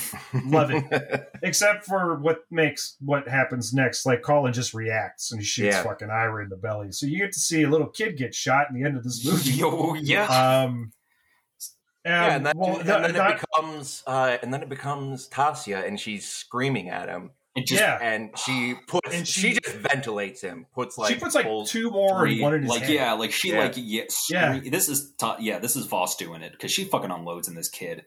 love 0.46 0.70
it. 0.70 1.28
Except 1.42 1.84
for 1.84 2.16
what 2.20 2.44
makes 2.50 2.96
what 3.00 3.26
happens 3.28 3.72
next. 3.74 4.06
Like 4.06 4.22
Colin 4.22 4.52
just 4.52 4.74
reacts 4.74 5.32
and 5.32 5.44
shoots 5.44 5.74
Yeah. 5.74 5.82
fucking 5.82 6.08
Ira 6.10 6.44
in 6.44 6.48
the 6.50 6.56
belly. 6.56 6.92
So 6.92 7.06
you 7.06 7.18
get 7.18 7.32
to 7.32 7.40
see 7.40 7.62
a 7.64 7.68
little 7.68 7.88
kid 7.88 8.16
get 8.16 8.34
shot 8.34 8.66
in 8.70 8.80
the 8.80 8.86
end 8.86 8.96
of 8.96 9.02
this 9.04 9.24
movie. 9.30 9.50
Yo, 9.50 9.94
yeah. 9.94 10.26
Um, 10.62 10.92
yeah, 12.04 12.36
and 12.36 12.46
then, 12.46 12.52
well, 12.56 12.78
and 12.78 12.88
that- 12.88 13.02
then 13.02 13.14
that- 13.14 13.30
it 13.32 13.40
becomes, 13.40 14.02
uh, 14.06 14.38
and 14.42 14.54
then 14.54 14.62
it 14.62 14.68
becomes 14.68 15.28
Tasya, 15.28 15.86
and 15.86 15.98
she's 16.00 16.26
screaming 16.28 16.88
at 16.88 17.08
him, 17.08 17.32
It 17.56 17.66
just 17.66 17.80
yeah, 17.80 17.98
and 18.00 18.30
she 18.38 18.74
puts, 18.86 19.12
And 19.12 19.26
she, 19.26 19.54
she- 19.54 19.58
just 19.60 19.74
ventilates 19.76 20.40
him, 20.40 20.66
puts 20.72 20.96
like, 20.96 21.12
she 21.12 21.18
puts 21.20 21.34
like 21.34 21.46
pulls- 21.46 21.68
two 21.70 21.90
more 21.90 22.24
and 22.24 22.32
three- 22.36 22.40
one 22.40 22.54
in 22.54 22.62
his 22.62 22.70
like 22.70 22.82
hand. 22.82 22.94
yeah, 22.94 23.12
like 23.14 23.32
she 23.32 23.50
Yeah. 23.52 23.58
like 23.58 23.72
yeah, 23.76 24.02
scre- 24.08 24.70
This 24.70 24.88
is 24.88 25.12
ta- 25.18 25.36
yeah, 25.40 25.58
this 25.58 25.74
is 25.74 25.86
Vos 25.86 26.14
doing 26.16 26.42
it 26.42 26.52
because 26.52 26.70
she 26.70 26.84
fucking 26.84 27.10
unloads 27.10 27.48
in 27.48 27.54
this 27.56 27.68
kid, 27.68 28.04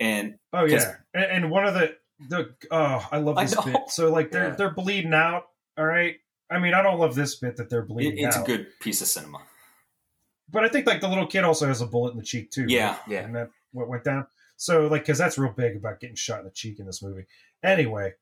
and 0.00 0.34
Oh 0.52 0.62
'Cause- 0.66 0.72
yeah, 0.72 0.94
and, 1.14 1.24
and 1.44 1.50
one 1.50 1.64
of 1.64 1.74
the 1.74 1.96
the 2.28 2.54
oh, 2.72 3.08
I 3.12 3.18
love 3.18 3.36
this 3.36 3.54
know. 3.54 3.62
bit. 3.72 3.82
So 3.88 4.10
like 4.12 4.30
they're 4.32 4.48
Yeah. 4.48 4.54
they're 4.56 4.74
bleeding 4.74 5.14
out. 5.14 5.44
All 5.78 5.84
right. 5.86 6.16
I 6.50 6.58
mean, 6.58 6.74
I 6.74 6.82
don't 6.82 6.98
love 6.98 7.14
this 7.14 7.36
bit 7.36 7.56
that 7.56 7.70
they're 7.70 7.80
it, 7.82 7.88
bleeding 7.88 8.26
it's 8.26 8.36
out, 8.36 8.42
a 8.42 8.46
good 8.46 8.66
piece 8.80 9.00
of 9.00 9.06
cinema. 9.08 9.38
but 10.50 10.64
I 10.64 10.68
think 10.68 10.86
like 10.86 11.00
the 11.00 11.08
little 11.08 11.26
kid 11.26 11.44
also 11.44 11.66
has 11.66 11.80
a 11.80 11.86
bullet 11.86 12.10
in 12.12 12.18
the 12.18 12.24
cheek 12.24 12.50
too. 12.50 12.66
Yeah. 12.68 12.90
right? 12.90 12.98
Yeah. 13.08 13.20
and 13.20 13.34
that 13.36 13.50
what 13.72 13.88
went 13.88 14.04
down. 14.04 14.26
So 14.56 14.86
like, 14.88 15.02
because 15.02 15.18
that's 15.18 15.38
real 15.38 15.52
big 15.52 15.76
about 15.76 15.98
getting 16.00 16.14
shot 16.16 16.40
in 16.40 16.44
the 16.44 16.50
cheek 16.50 16.78
in 16.78 16.86
this 16.86 17.02
movie. 17.02 17.24
Anyway, 17.64 18.12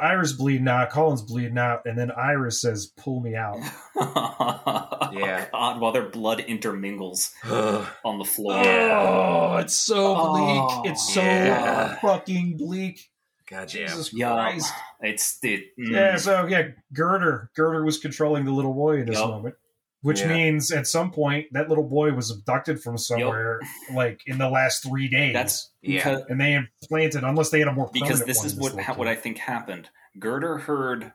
Ira's 0.00 0.32
bleeding 0.32 0.68
out, 0.68 0.90
Colin's 0.90 1.22
bleeding 1.22 1.58
out, 1.58 1.82
and 1.86 1.98
then 1.98 2.10
Iris 2.10 2.60
says, 2.60 2.86
"Pull 2.96 3.20
me 3.20 3.34
out." 3.34 3.58
Yeah. 5.12 5.46
God, 5.52 5.80
while 5.80 5.92
their 5.92 6.08
blood 6.08 6.40
intermingles 6.40 7.32
on 7.50 8.18
the 8.18 8.24
floor. 8.24 8.54
Oh, 8.62 9.56
it's 9.56 9.74
so 9.74 10.14
bleak. 10.14 10.60
Oh, 10.62 10.82
it's 10.84 11.14
so 11.14 11.22
yeah. 11.22 11.98
fucking 12.00 12.56
bleak. 12.58 13.08
God 13.50 13.68
damn. 13.68 13.88
Jesus 13.88 14.12
Yeah, 14.12 14.32
Christ. 14.34 14.72
it's 15.00 15.38
it. 15.42 15.60
mm. 15.78 15.90
Yeah, 15.90 16.16
so 16.16 16.46
yeah, 16.46 16.68
Girder. 16.92 17.50
Girder 17.56 17.84
was 17.84 17.98
controlling 17.98 18.44
the 18.44 18.52
little 18.52 18.74
boy 18.74 18.98
in 18.98 19.06
this 19.06 19.18
Yup. 19.18 19.30
moment. 19.30 19.54
Which 20.00 20.20
Yeah. 20.20 20.28
means 20.28 20.70
at 20.70 20.86
some 20.86 21.10
point 21.10 21.46
that 21.52 21.68
little 21.68 21.88
boy 21.88 22.12
was 22.12 22.30
abducted 22.30 22.80
from 22.80 22.96
somewhere 22.98 23.60
like 23.92 24.20
in 24.26 24.38
the 24.38 24.48
last 24.48 24.84
three 24.84 25.08
days. 25.08 25.32
That's 25.34 25.70
Yeah. 25.82 26.18
and 26.28 26.40
they 26.40 26.54
implanted 26.54 27.24
unless 27.24 27.50
they 27.50 27.58
had 27.58 27.66
a 27.68 27.72
more 27.72 27.90
because 27.92 28.24
this 28.24 28.44
is 28.44 28.54
what 28.54 28.78
ha- 28.80 28.94
what. 28.94 29.08
I 29.08 29.16
think 29.16 29.38
happened. 29.38 29.88
Girder 30.18 30.58
heard 30.58 31.12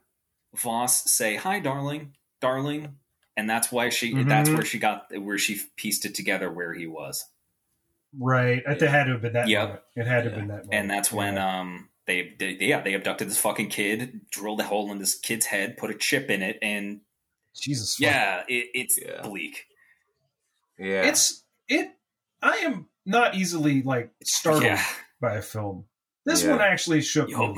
Vos 0.56 1.10
say, 1.10 1.36
"Hi, 1.38 1.60
darling, 1.60 2.14
darling," 2.42 2.98
and 3.38 3.50
that's 3.50 3.72
why 3.72 3.88
she. 3.90 4.22
That's 4.24 4.50
Mhm. 4.50 4.56
where 4.56 4.66
she 4.66 4.80
got 4.80 5.06
where 5.18 5.38
she 5.38 5.62
pieced 5.78 6.06
it 6.06 6.14
together 6.14 6.52
where 6.52 6.74
he 6.74 6.86
was, 6.86 7.24
right. 8.18 8.62
It 8.68 8.82
had 8.82 9.06
to 9.06 9.12
have 9.14 9.22
been 9.22 9.34
that 9.34 9.48
Yep. 9.48 9.62
moment. 9.68 9.82
It 9.96 10.08
had 10.08 10.24
to 10.26 10.30
have 10.30 10.40
been 10.40 10.48
that 10.50 10.54
moment. 10.66 10.74
and 10.74 10.90
that's 10.90 11.12
when 11.12 11.38
um 11.38 11.90
they, 12.06 12.34
they 12.38 12.58
yeah 12.60 12.82
they 12.82 12.94
abducted 12.96 13.30
this 13.30 13.38
fucking 13.40 13.70
kid, 13.70 14.30
drilled 14.30 14.60
a 14.60 14.64
hole 14.64 14.92
in 14.92 14.98
this 15.00 15.18
kid's 15.18 15.46
head, 15.48 15.78
put 15.78 15.90
a 15.90 15.96
chip 15.96 16.30
in 16.30 16.42
it, 16.42 16.60
and 16.62 17.02
Jesus. 17.56 17.96
fuck. 17.96 18.06
yeah, 18.06 18.44
it, 18.48 18.68
it's 18.74 19.00
Yeah. 19.02 19.22
bleak. 19.22 19.66
Yeah. 20.78 21.04
It's 21.08 21.44
it 21.68 21.90
I 22.42 22.58
am 22.58 22.88
not 23.06 23.36
easily 23.36 23.82
like 23.84 24.12
startled 24.24 24.64
Yeah, 24.64 24.84
by 25.22 25.36
a 25.36 25.42
film. 25.42 25.86
This 26.26 26.44
Yeah. 26.44 26.52
one 26.52 26.62
actually 26.62 27.02
shook 27.02 27.28
me. 27.30 27.36
little 27.36 27.58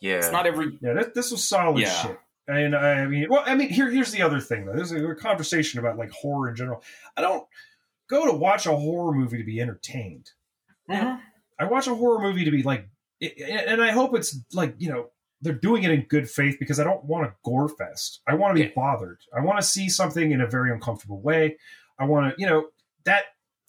yeah. 0.00 0.16
it's 0.16 0.30
not 0.32 0.46
every 0.46 0.78
Yeah, 0.80 0.94
this, 0.94 1.08
this 1.14 1.30
was 1.30 1.46
solid 1.46 1.80
Yeah. 1.80 1.90
shit. 2.02 2.18
And 2.48 2.74
I 2.74 3.06
mean, 3.06 3.26
well, 3.30 3.44
I 3.46 3.54
mean, 3.54 3.68
here 3.68 3.90
here's 3.90 4.10
the 4.10 4.22
other 4.22 4.40
thing 4.40 4.64
though. 4.66 4.72
There's 4.74 4.92
a, 4.92 5.04
a 5.06 5.14
conversation 5.14 5.78
about 5.78 5.98
like 5.98 6.10
horror 6.10 6.48
in 6.48 6.56
general. 6.56 6.82
I 7.16 7.20
don't 7.20 7.46
go 8.08 8.26
to 8.26 8.32
watch 8.36 8.66
a 8.66 8.74
horror 8.74 9.12
movie 9.14 9.38
to 9.38 9.44
be 9.44 9.60
entertained. 9.60 10.30
Mhm. 10.90 11.20
I 11.58 11.64
watch 11.64 11.86
a 11.86 11.94
horror 11.94 12.20
movie 12.22 12.44
to 12.44 12.50
be 12.50 12.62
like, 12.62 12.88
it- 13.20 13.38
and 13.68 13.80
I 13.82 13.92
hope 13.92 14.16
it's 14.16 14.36
like 14.52 14.74
you 14.78 14.88
know 14.90 15.10
they're 15.42 15.52
doing 15.54 15.82
it 15.84 15.90
in 15.90 16.02
good 16.02 16.28
faith 16.28 16.56
because 16.58 16.78
I 16.78 16.84
don't 16.84 17.04
want 17.04 17.26
a 17.26 17.34
gore 17.44 17.68
fest. 17.68 18.20
I 18.26 18.34
want 18.34 18.56
to 18.56 18.62
be 18.62 18.68
Yeah. 18.68 18.74
bothered. 18.74 19.18
I 19.34 19.40
want 19.40 19.58
to 19.58 19.66
see 19.66 19.88
something 19.88 20.30
in 20.32 20.40
a 20.40 20.46
very 20.46 20.70
uncomfortable 20.72 21.20
way. 21.20 21.56
I 21.98 22.04
want 22.04 22.34
to, 22.34 22.40
you 22.40 22.46
know, 22.46 22.68
that 23.04 23.24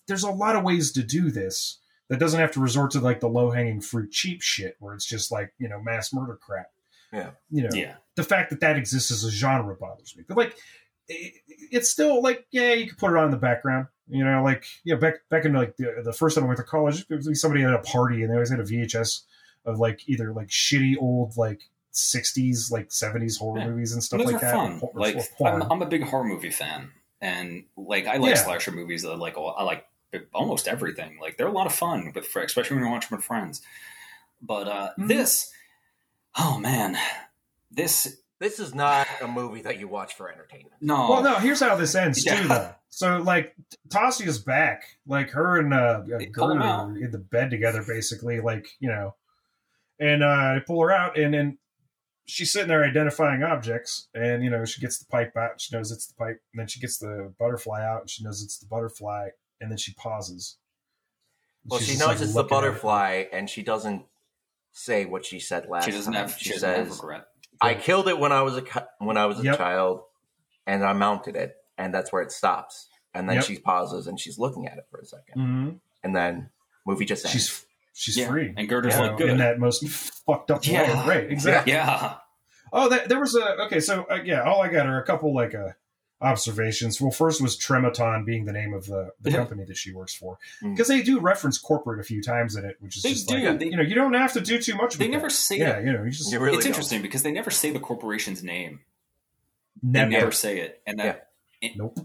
there's 0.08 0.24
a 0.24 0.32
lot 0.32 0.56
of 0.56 0.64
ways 0.64 0.92
to 0.94 1.04
do 1.04 1.32
this 1.32 1.80
that 2.10 2.20
doesn't 2.20 2.40
have 2.40 2.52
to 2.52 2.60
resort 2.60 2.92
to 2.92 3.00
like 3.00 3.22
the 3.22 3.30
low 3.30 3.52
hanging 3.52 3.80
fruit 3.80 4.12
cheap 4.12 4.42
shit 4.42 4.76
where 4.80 4.94
it's 4.94 5.06
just 5.06 5.32
like 5.32 5.54
you 5.60 5.70
know 5.70 5.82
mass 5.82 6.14
murder 6.14 6.36
crap. 6.42 6.68
Yeah. 7.14 7.32
you 7.50 7.64
know, 7.64 7.70
Yeah. 7.74 7.96
the 8.16 8.24
fact 8.24 8.50
that 8.52 8.60
that 8.62 8.78
exists 8.78 9.12
as 9.12 9.24
a 9.24 9.32
genre 9.32 9.76
bothers 9.76 10.16
me. 10.18 10.24
But 10.28 10.38
like, 10.38 10.56
it, 11.10 11.34
it's 11.72 11.90
still 11.90 12.22
like, 12.22 12.46
yeah, 12.52 12.74
you 12.74 12.88
can 12.88 12.96
put 12.96 13.12
it 13.12 13.18
on 13.18 13.26
in 13.26 13.32
the 13.32 13.38
background. 13.38 13.88
You 14.10 14.26
know, 14.26 14.44
like 14.44 14.66
yeah, 14.84 14.96
back 14.96 15.16
back 15.30 15.46
in 15.46 15.54
like 15.54 15.78
the, 15.78 16.02
the 16.04 16.12
first 16.14 16.36
time 16.36 16.44
I 16.44 16.48
went 16.48 16.58
to 16.58 16.64
college, 16.66 17.06
somebody 17.34 17.64
at 17.64 17.74
a 17.74 17.80
party 17.80 18.22
and 18.24 18.30
they 18.30 18.34
always 18.36 18.50
had 18.50 18.60
a 18.60 18.64
VHS 18.64 19.22
of 19.66 19.80
like 19.80 20.08
either 20.08 20.34
like 20.34 20.48
shitty 20.48 20.96
old 21.00 21.38
like 21.38 21.62
'60s 21.94 22.72
like 22.72 22.90
'70s 22.90 23.38
horror 23.38 23.60
Yeah. 23.60 23.68
movies 23.70 23.94
and 23.94 24.04
stuff 24.04 24.20
Those 24.20 24.28
like 24.34 24.36
are 24.38 24.46
that. 24.46 24.54
fun. 24.54 24.80
or- 24.82 24.92
or 24.94 25.00
Like 25.00 25.32
porn. 25.38 25.62
I'm, 25.62 25.72
I'm 25.72 25.82
a 25.82 25.86
big 25.86 26.04
horror 26.04 26.24
movie 26.24 26.50
fan, 26.52 26.92
and 27.20 27.66
like 27.76 28.08
I 28.08 28.18
like 28.18 28.36
Yeah. 28.36 28.44
slasher 28.44 28.72
movies. 28.72 29.04
That 29.04 29.16
like 29.18 29.38
I 29.38 29.64
like 29.64 29.86
almost 30.34 30.68
everything. 30.68 31.18
Like 31.22 31.38
they're 31.38 31.48
a 31.48 31.52
lot 31.52 31.68
of 31.68 31.74
fun 31.74 32.12
with, 32.16 32.26
especially 32.36 32.76
when 32.76 32.84
you're 32.84 32.92
watching 32.94 33.16
with 33.16 33.26
friends. 33.26 33.62
But 34.42 34.68
uh, 34.68 34.90
Mhm. 34.98 35.08
this, 35.08 35.52
oh 36.38 36.58
man, 36.60 36.98
this 37.70 38.18
This 38.40 38.60
is 38.60 38.74
not 38.74 39.06
a 39.22 39.28
movie 39.28 39.62
that 39.62 39.78
you 39.78 39.88
watch 39.88 40.16
for 40.16 40.28
entertainment. 40.28 40.74
no, 40.82 41.08
Well, 41.12 41.22
no, 41.22 41.36
here's 41.36 41.60
how 41.60 41.76
this 41.76 41.94
ends 41.94 42.26
Yeah. 42.26 42.42
too, 42.42 42.48
though. 42.48 42.74
So, 42.90 43.18
like, 43.20 43.54
Tasia's 43.90 44.40
back. 44.40 44.82
Like, 45.06 45.30
her 45.30 45.60
and 45.60 45.72
uh, 45.72 46.02
They 46.08 46.26
Girder 46.26 46.32
pull 46.34 46.52
him 46.54 46.62
out. 46.64 46.90
are 46.90 46.98
in 46.98 47.12
the 47.12 47.20
bed 47.20 47.52
together, 47.52 47.84
basically. 47.88 48.40
Like, 48.42 48.68
you 48.80 48.90
know, 48.90 49.14
and 50.02 50.22
uh, 50.24 50.56
they 50.56 50.60
pull 50.68 50.82
her 50.82 50.92
out, 50.92 51.18
and 51.18 51.34
then 51.34 51.58
she's 52.26 52.52
sitting 52.52 52.68
there 52.68 52.84
identifying 52.84 53.44
objects, 53.44 54.10
and 54.14 54.44
you 54.44 54.50
know, 54.50 54.66
she 54.66 54.82
gets 54.82 55.00
the 55.00 55.06
pipe 55.06 55.38
out. 55.38 55.62
She 55.62 55.74
knows 55.76 55.92
it's 55.92 56.08
the 56.08 56.16
pipe, 56.16 56.42
and 56.54 56.60
then 56.60 56.68
she 56.68 56.80
gets 56.82 56.98
the 56.98 57.34
butterfly 57.40 57.82
out, 57.86 58.02
and 58.02 58.10
she 58.10 58.24
knows 58.24 58.44
it's 58.44 58.58
the 58.58 58.66
butterfly, 58.68 59.30
and 59.62 59.72
then 59.72 59.78
she 59.78 59.94
pauses. 59.94 60.58
Well, 61.66 61.80
She's 61.80 61.90
she 61.90 61.98
knows 61.98 62.08
like, 62.08 62.22
it's 62.22 62.34
the 62.34 62.40
looking 62.42 62.58
at 62.58 62.64
it. 62.64 62.68
butterfly, 62.68 63.24
and 63.32 63.50
she 63.50 63.62
doesn't 63.64 64.04
say 64.72 65.06
what 65.06 65.26
she 65.26 65.40
said 65.40 65.68
last 65.70 65.86
she 65.86 65.92
doesn't 65.92 66.14
time. 66.14 66.28
have. 66.30 66.38
She, 66.38 66.46
She, 66.46 66.54
doesn't 66.54 66.70
have 66.76 66.88
says, 66.88 66.98
regret. 66.98 67.26
"I 67.62 67.76
killed 67.76 68.08
it 68.08 68.18
when 68.18 68.32
I 68.32 68.42
was 68.42 68.58
a 68.58 68.64
when 69.00 69.18
I 69.18 69.26
was 69.28 69.40
a 69.40 69.44
Yep. 69.44 69.58
child, 69.58 70.02
and 70.66 70.84
I 70.84 70.94
mounted 70.94 71.36
it, 71.36 71.56
and 71.78 71.94
that's 71.94 72.12
where 72.12 72.24
it 72.24 72.32
stops." 72.32 72.88
And 73.14 73.28
then 73.30 73.36
Yep. 73.38 73.46
she 73.46 73.60
pauses 73.60 74.08
and 74.08 74.18
she's 74.18 74.40
looking 74.40 74.66
at 74.68 74.78
it 74.78 74.86
for 74.90 75.00
a 75.02 75.06
2nd 75.06 75.36
Mhm. 75.36 75.80
and 76.02 76.16
then 76.16 76.50
movie 76.86 77.04
just 77.04 77.26
ends. 77.26 77.34
She's 77.34 77.66
she's 77.94 78.18
Yeah. 78.18 78.28
free. 78.30 78.54
And 78.56 78.68
Girder's 78.70 78.94
Yeah. 78.96 79.02
like, 79.02 79.18
good. 79.18 79.30
in 79.30 79.38
that 79.38 79.60
most 79.60 79.88
fucked 80.26 80.52
up 80.52 80.66
Yeah. 80.68 81.06
way, 81.08 81.16
right? 81.22 81.32
Exactly. 81.32 81.74
yeah, 81.74 82.16
Oh, 82.74 82.88
that, 82.90 83.10
there 83.10 83.20
was 83.20 83.36
a 83.36 83.64
okay. 83.66 83.80
So 83.82 84.04
uh, 84.10 84.20
yeah, 84.24 84.44
all 84.44 84.62
I 84.62 84.70
got 84.70 84.86
are 84.88 85.02
a 85.02 85.06
couple 85.06 85.34
like 85.36 85.54
uh, 85.54 85.70
observations. 86.22 87.02
Well, 87.02 87.12
first 87.12 87.42
was 87.42 87.58
Trematon 87.58 88.26
being 88.26 88.46
the 88.46 88.54
name 88.54 88.74
of 88.74 88.86
the, 88.86 89.10
the 89.20 89.32
Yeah. 89.32 89.38
company 89.38 89.66
that 89.66 89.76
she 89.76 89.92
works 89.92 90.14
for 90.14 90.38
Mm. 90.64 90.72
because 90.76 90.88
they 90.88 91.02
do 91.02 91.20
reference 91.20 91.58
corporate 91.58 92.00
a 92.00 92.04
few 92.04 92.22
times 92.22 92.56
in 92.56 92.64
it, 92.64 92.78
which 92.80 92.96
is 92.98 93.04
They 93.04 93.10
just 93.14 93.28
do. 93.28 93.38
like 93.40 93.60
They- 93.60 93.66
you 93.66 93.76
know 93.76 93.82
you 93.84 93.96
don't 93.96 94.14
have 94.14 94.34
to 94.34 94.42
do 94.42 94.62
too 94.62 94.76
much. 94.76 94.96
they 94.96 95.08
never 95.08 95.28
that. 95.28 95.32
say 95.34 95.58
yeah, 95.58 95.78
it. 95.80 95.86
you 95.86 95.94
know 95.94 96.04
you 96.04 96.12
just 96.12 96.32
really 96.34 96.56
it's 96.58 96.64
don't. 96.64 96.68
interesting 96.68 97.02
because 97.02 97.24
they 97.24 97.32
never 97.32 97.50
say 97.52 97.72
the 97.72 97.80
corporation's 97.80 98.44
name. 98.44 98.82
never. 99.82 100.10
They 100.12 100.18
never 100.18 100.32
say 100.32 100.60
it, 100.60 100.82
and 100.86 101.00
that. 101.00 101.30
And, 101.64 101.74
Nope. 101.78 101.98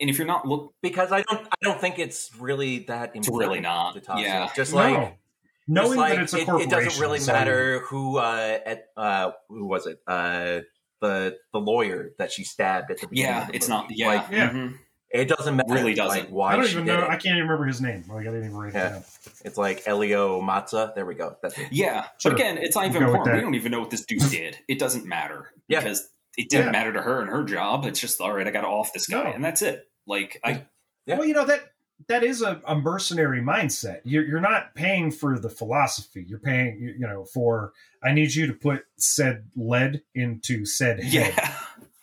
and 0.00 0.08
if 0.10 0.18
you're 0.18 0.26
not 0.26 0.46
look, 0.46 0.72
because 0.82 1.10
I 1.12 1.22
don't 1.22 1.46
I 1.46 1.54
don't 1.62 1.80
think 1.80 1.98
it's 1.98 2.30
really 2.38 2.80
that 2.84 3.12
It's 3.14 3.28
really 3.28 3.60
not. 3.60 3.94
to 3.94 4.00
Tasha. 4.00 4.22
Yeah. 4.22 4.50
just 4.54 4.72
No. 4.72 4.78
like 4.78 5.18
knowing 5.66 5.98
like 5.98 6.14
that 6.14 6.22
it's 6.22 6.34
a 6.34 6.38
it, 6.38 6.44
corporation, 6.46 6.68
it 6.68 6.84
doesn't 6.84 7.00
really 7.00 7.18
is 7.18 7.28
all 7.28 7.34
you 7.34 7.40
matter 7.40 7.78
who 7.80 8.18
uh 8.18 8.58
at 8.66 8.84
uh 8.96 9.30
who 9.48 9.66
was 9.66 9.86
it 9.86 9.98
uh 10.06 10.60
the 11.00 11.36
the 11.52 11.58
lawyer 11.60 12.10
that 12.18 12.32
she 12.32 12.44
stabbed 12.44 12.90
at 12.90 13.00
the 13.00 13.06
beginning. 13.06 13.30
yeah, 13.30 13.42
of 13.42 13.48
the 13.48 13.56
it's 13.56 13.68
movie. 13.68 13.80
not. 13.82 13.90
Yeah, 13.96 14.06
Like, 14.08 14.30
Yeah. 14.30 14.50
mhm. 14.50 14.78
it 15.10 15.28
doesn't 15.28 15.54
matter. 15.56 15.72
Really 15.74 15.94
doesn't. 15.94 16.18
Like, 16.18 16.28
why 16.28 16.52
I 16.52 16.56
don't 16.56 16.66
even 16.70 16.86
know. 16.86 16.98
it. 17.00 17.04
I 17.04 17.16
can't 17.16 17.26
even 17.36 17.42
remember 17.42 17.66
his 17.66 17.80
name. 17.80 18.04
Like 18.08 18.20
I 18.22 18.30
didn't 18.30 18.44
even 18.46 18.56
write 18.56 18.72
Yeah. 18.74 18.86
it 18.86 18.90
down. 18.90 19.04
It's 19.44 19.58
like 19.58 19.82
Elio 19.86 20.40
Matza. 20.40 20.94
There 20.94 21.04
we 21.06 21.14
go. 21.14 21.36
That's 21.42 21.58
it. 21.58 21.68
Yeah, 21.72 22.06
Sure. 22.18 22.32
but 22.32 22.40
again, 22.40 22.58
it's 22.58 22.74
not 22.76 22.86
even 22.86 23.02
important. 23.02 23.34
We 23.36 23.40
don't 23.42 23.54
even 23.54 23.72
know 23.72 23.80
what 23.80 23.90
this 23.90 24.04
dude 24.06 24.20
did. 24.30 24.58
It 24.68 24.78
doesn't 24.78 25.04
matter 25.06 25.50
Yeah. 25.68 25.80
because 25.80 26.08
it 26.36 26.48
didn't 26.48 26.66
Yeah. 26.66 26.72
matter 26.72 26.92
to 26.94 27.02
her 27.02 27.20
and 27.20 27.28
her 27.30 27.44
job. 27.44 27.84
It's 27.84 28.00
just 28.00 28.20
all 28.20 28.32
right. 28.32 28.46
I 28.46 28.50
got 28.50 28.62
to 28.62 28.66
off 28.68 28.92
this 28.92 29.06
guy, 29.06 29.24
No. 29.24 29.30
and 29.30 29.44
that's 29.44 29.62
it. 29.62 29.84
Like 30.06 30.40
I, 30.42 30.64
Yeah. 31.06 31.18
Well, 31.18 31.26
you 31.28 31.34
know 31.34 31.44
that 31.44 31.60
that 32.08 32.22
is 32.22 32.42
a, 32.42 32.60
a 32.66 32.74
mercenary 32.74 33.40
mindset. 33.40 34.00
You're 34.04 34.24
you're 34.24 34.40
not 34.40 34.74
paying 34.74 35.10
for 35.10 35.38
the 35.38 35.50
philosophy. 35.50 36.24
You're 36.26 36.38
paying 36.38 36.78
you, 36.80 36.94
you 36.98 37.06
know 37.06 37.24
for 37.24 37.72
I 38.02 38.12
need 38.12 38.34
you 38.34 38.46
to 38.46 38.52
put 38.52 38.82
said 38.96 39.44
lead 39.56 40.02
into 40.14 40.64
said 40.66 41.00
head. 41.02 41.34
yeah, 41.36 41.54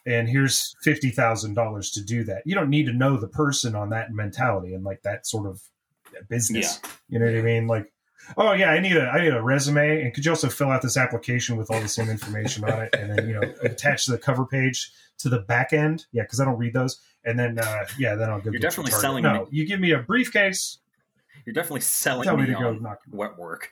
and 0.06 0.28
here's 0.28 0.76
fifty 0.82 1.10
thousand 1.10 1.54
dollars 1.54 1.92
to 1.92 2.04
do 2.04 2.24
that. 2.26 2.44
You 2.46 2.56
don't 2.56 2.70
need 2.70 2.86
to 2.88 2.94
know 2.94 3.18
the 3.18 3.28
person 3.28 3.76
on 3.76 3.90
that 3.90 4.14
mentality 4.14 4.74
and 4.74 4.84
like 4.84 5.04
that 5.04 5.28
sort 5.28 5.48
of 5.48 5.62
business. 6.30 6.80
You 7.10 7.20
know 7.20 7.26
what 7.26 7.36
I 7.36 7.42
mean? 7.42 7.68
Like, 7.68 7.92
oh 8.38 8.54
yeah, 8.54 8.72
I 8.72 8.80
need 8.80 8.98
a 8.98 9.08
I 9.08 9.22
need 9.22 9.34
a 9.34 9.42
resume, 9.42 10.02
and 10.02 10.14
could 10.14 10.26
you 10.26 10.32
also 10.32 10.50
fill 10.50 10.70
out 10.70 10.82
this 10.82 10.98
application 10.98 11.58
with 11.58 11.70
all 11.72 11.80
the 11.80 11.88
same 11.88 12.10
information 12.10 12.64
on 12.64 12.82
it, 12.82 12.96
and 12.96 13.12
then 13.12 13.28
you 13.28 13.34
know 13.34 13.54
attach 13.62 14.06
the 14.06 14.18
cover 14.18 14.46
page 14.46 14.92
to 15.20 15.30
the 15.30 15.40
back 15.40 15.74
end? 15.74 16.06
Yeah, 16.12 16.24
because 16.24 16.40
I 16.40 16.46
don't 16.46 16.58
read 16.58 16.74
those, 16.74 17.00
and 17.26 17.38
then 17.38 17.60
uh, 17.60 17.86
yeah, 17.98 18.16
then 18.16 18.30
I'll 18.30 18.40
go. 18.40 18.46
You're 18.46 18.54
get 18.54 18.62
definitely 18.62 18.92
your 18.92 19.02
target. 19.02 19.02
selling 19.02 19.24
No, 19.24 19.46
me. 19.46 19.48
you 19.52 19.66
give 19.68 19.80
me 19.80 19.92
a 19.92 20.00
briefcase. 20.00 20.80
you're 21.46 21.54
definitely 21.54 21.82
selling 21.82 22.26
Tell 22.26 22.36
me 22.38 22.44
me 22.44 22.54
to 22.54 22.60
go 22.60 22.74
knock. 22.74 23.00
wet 23.12 23.38
work. 23.38 23.70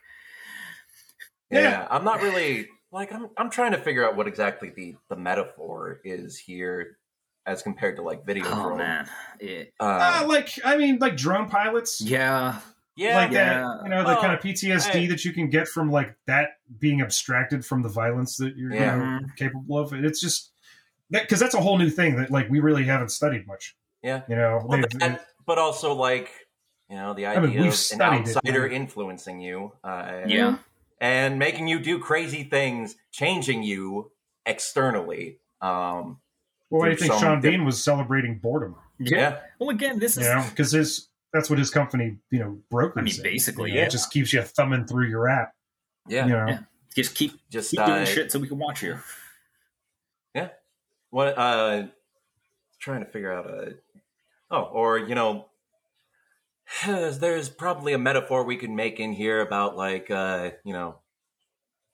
Yeah. 1.51 1.61
Yeah. 1.61 1.87
I'm 1.89 2.03
not 2.03 2.21
really 2.21 2.67
like 2.91 3.11
I'm. 3.13 3.29
I'm 3.37 3.49
trying 3.49 3.71
to 3.71 3.77
figure 3.79 4.05
out 4.07 4.15
what 4.15 4.27
exactly 4.27 4.69
the 4.75 4.95
the 5.09 5.15
metaphor 5.15 5.99
is 6.03 6.37
here, 6.37 6.97
as 7.45 7.61
compared 7.63 7.95
to 7.97 8.01
like 8.03 8.25
video. 8.25 8.45
Oh 8.47 8.63
drone. 8.67 8.77
man, 8.77 9.09
it, 9.39 9.73
Uh, 9.79 10.21
Uh, 10.23 10.27
like 10.27 10.49
I 10.63 10.77
mean, 10.77 10.99
like 10.99 11.15
drone 11.17 11.49
pilots. 11.49 12.01
yeah, 12.01 12.59
yeah, 12.95 13.15
like 13.15 13.31
yeah. 13.31 13.61
that, 13.61 13.83
you 13.83 13.89
know, 13.89 14.03
the 14.03 14.17
Oh, 14.17 14.21
kind 14.21 14.33
of 14.33 14.39
PTSD 14.41 14.91
hey. 14.91 15.07
that 15.07 15.25
you 15.25 15.33
can 15.33 15.49
get 15.49 15.67
from 15.67 15.91
like 15.91 16.15
that 16.27 16.49
being 16.79 17.01
abstracted 17.01 17.65
from 17.65 17.81
the 17.81 17.89
violence 17.89 18.37
that 18.37 18.55
you're 18.55 18.71
you 18.73 18.79
know, 18.79 19.19
capable 19.35 19.79
of. 19.79 19.93
It's 19.93 20.21
just 20.21 20.51
that 21.11 21.23
because 21.23 21.39
that's 21.39 21.55
a 21.55 21.59
whole 21.61 21.77
new 21.77 21.89
thing 21.89 22.15
that 22.17 22.31
like 22.31 22.49
we 22.49 22.59
really 22.59 22.83
haven't 22.85 23.09
studied 23.09 23.45
much. 23.47 23.75
Yeah. 24.01 24.21
you 24.29 24.35
know, 24.35 24.61
Well, 24.65 24.79
they've- 24.81 24.99
that- 24.99 25.25
but 25.45 25.57
also 25.57 25.93
like 25.93 26.29
you 26.89 26.95
know 26.95 27.13
the 27.13 27.25
I 27.27 27.31
idea 27.35 27.41
mean, 27.41 27.51
we've 27.57 27.59
of 27.61 27.65
an 27.67 27.71
studied 27.73 28.27
it, 28.27 28.35
outsider 28.37 28.67
influencing 28.67 29.39
you. 29.41 29.73
Uh, 29.83 30.21
yeah. 30.27 30.57
and 31.01 31.37
making 31.39 31.67
you 31.67 31.79
do 31.79 31.99
crazy 31.99 32.43
things, 32.43 32.95
changing 33.11 33.63
you 33.63 34.11
externally. 34.45 35.39
Um, 35.61 36.19
well, 36.69 36.83
I 36.83 36.95
through 36.95 37.07
think 37.07 37.19
Sean 37.19 37.41
dip- 37.41 37.51
Bean 37.51 37.65
was 37.65 37.83
celebrating 37.83 38.37
boredom. 38.39 38.75
yeah. 38.99 39.39
Well, 39.59 39.69
again, 39.69 39.99
this 39.99 40.15
You 40.17 40.23
is 40.23 40.27
know, 40.29 40.45
because 40.49 40.71
his 40.71 41.07
that's 41.33 41.49
what 41.49 41.59
his 41.59 41.69
company 41.69 42.17
you 42.31 42.39
know 42.39 42.59
brokers. 42.69 42.97
I 42.97 43.01
mean, 43.03 43.15
in. 43.17 43.23
basically, 43.23 43.69
You 43.71 43.75
know, 43.75 43.81
yeah. 43.81 43.87
it 43.87 43.91
just 43.91 44.11
keeps 44.11 44.33
you 44.33 44.41
thumbing 44.41 44.85
through 44.85 45.07
your 45.07 45.27
app. 45.29 45.53
yeah, 46.07 46.25
You 46.25 46.31
know, 46.33 46.45
Yeah. 46.47 46.59
just 46.95 47.15
keep 47.15 47.33
Just 47.49 47.71
keep 47.71 47.79
uh, 47.79 47.85
doing 47.87 48.05
shit 48.05 48.31
so 48.31 48.39
we 48.39 48.47
can 48.47 48.57
watch 48.59 48.81
you. 48.83 48.97
What? 51.09 51.37
Uh, 51.37 51.87
trying 52.79 53.03
to 53.05 53.11
figure 53.11 53.31
out 53.33 53.47
a. 53.49 53.75
Oh, 54.51 54.63
or 54.63 54.97
you 54.97 55.15
know, 55.15 55.45
there's 56.85 57.49
probably 57.49 57.93
a 57.93 57.97
metaphor 57.99 58.43
we 58.43 58.57
could 58.57 58.69
make 58.69 58.99
in 58.99 59.13
here 59.13 59.41
about 59.41 59.75
like 59.77 60.09
uh, 60.11 60.51
you 60.63 60.73
know, 60.73 60.99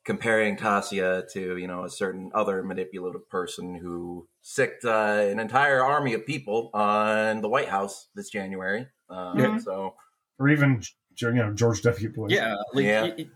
comparing 0.06 0.58
Tasya 0.58 1.32
to 1.34 1.58
you 1.58 1.68
know 1.68 1.84
a 1.86 1.90
certain 1.90 2.32
other 2.34 2.64
manipulative 2.64 3.30
person 3.30 3.76
who 3.76 4.28
sicked 4.42 4.86
uh, 4.86 5.28
an 5.30 5.40
entire 5.40 5.84
army 5.84 6.14
of 6.14 6.26
people 6.26 6.70
on 6.74 7.42
the 7.42 7.50
White 7.50 7.70
House 7.70 8.08
this 8.16 8.30
January. 8.30 8.88
Uh, 9.10 9.34
Yeah. 9.38 9.58
So 9.60 9.96
or 10.40 10.50
even 10.50 10.82
you 11.22 11.34
know 11.34 11.54
George 11.54 11.82
W. 11.84 12.10
Bush. 12.14 12.32
Yeah, 12.32 12.56
like, 12.74 12.86
Yeah. 12.86 13.02
y- 13.04 13.16
y- 13.20 13.30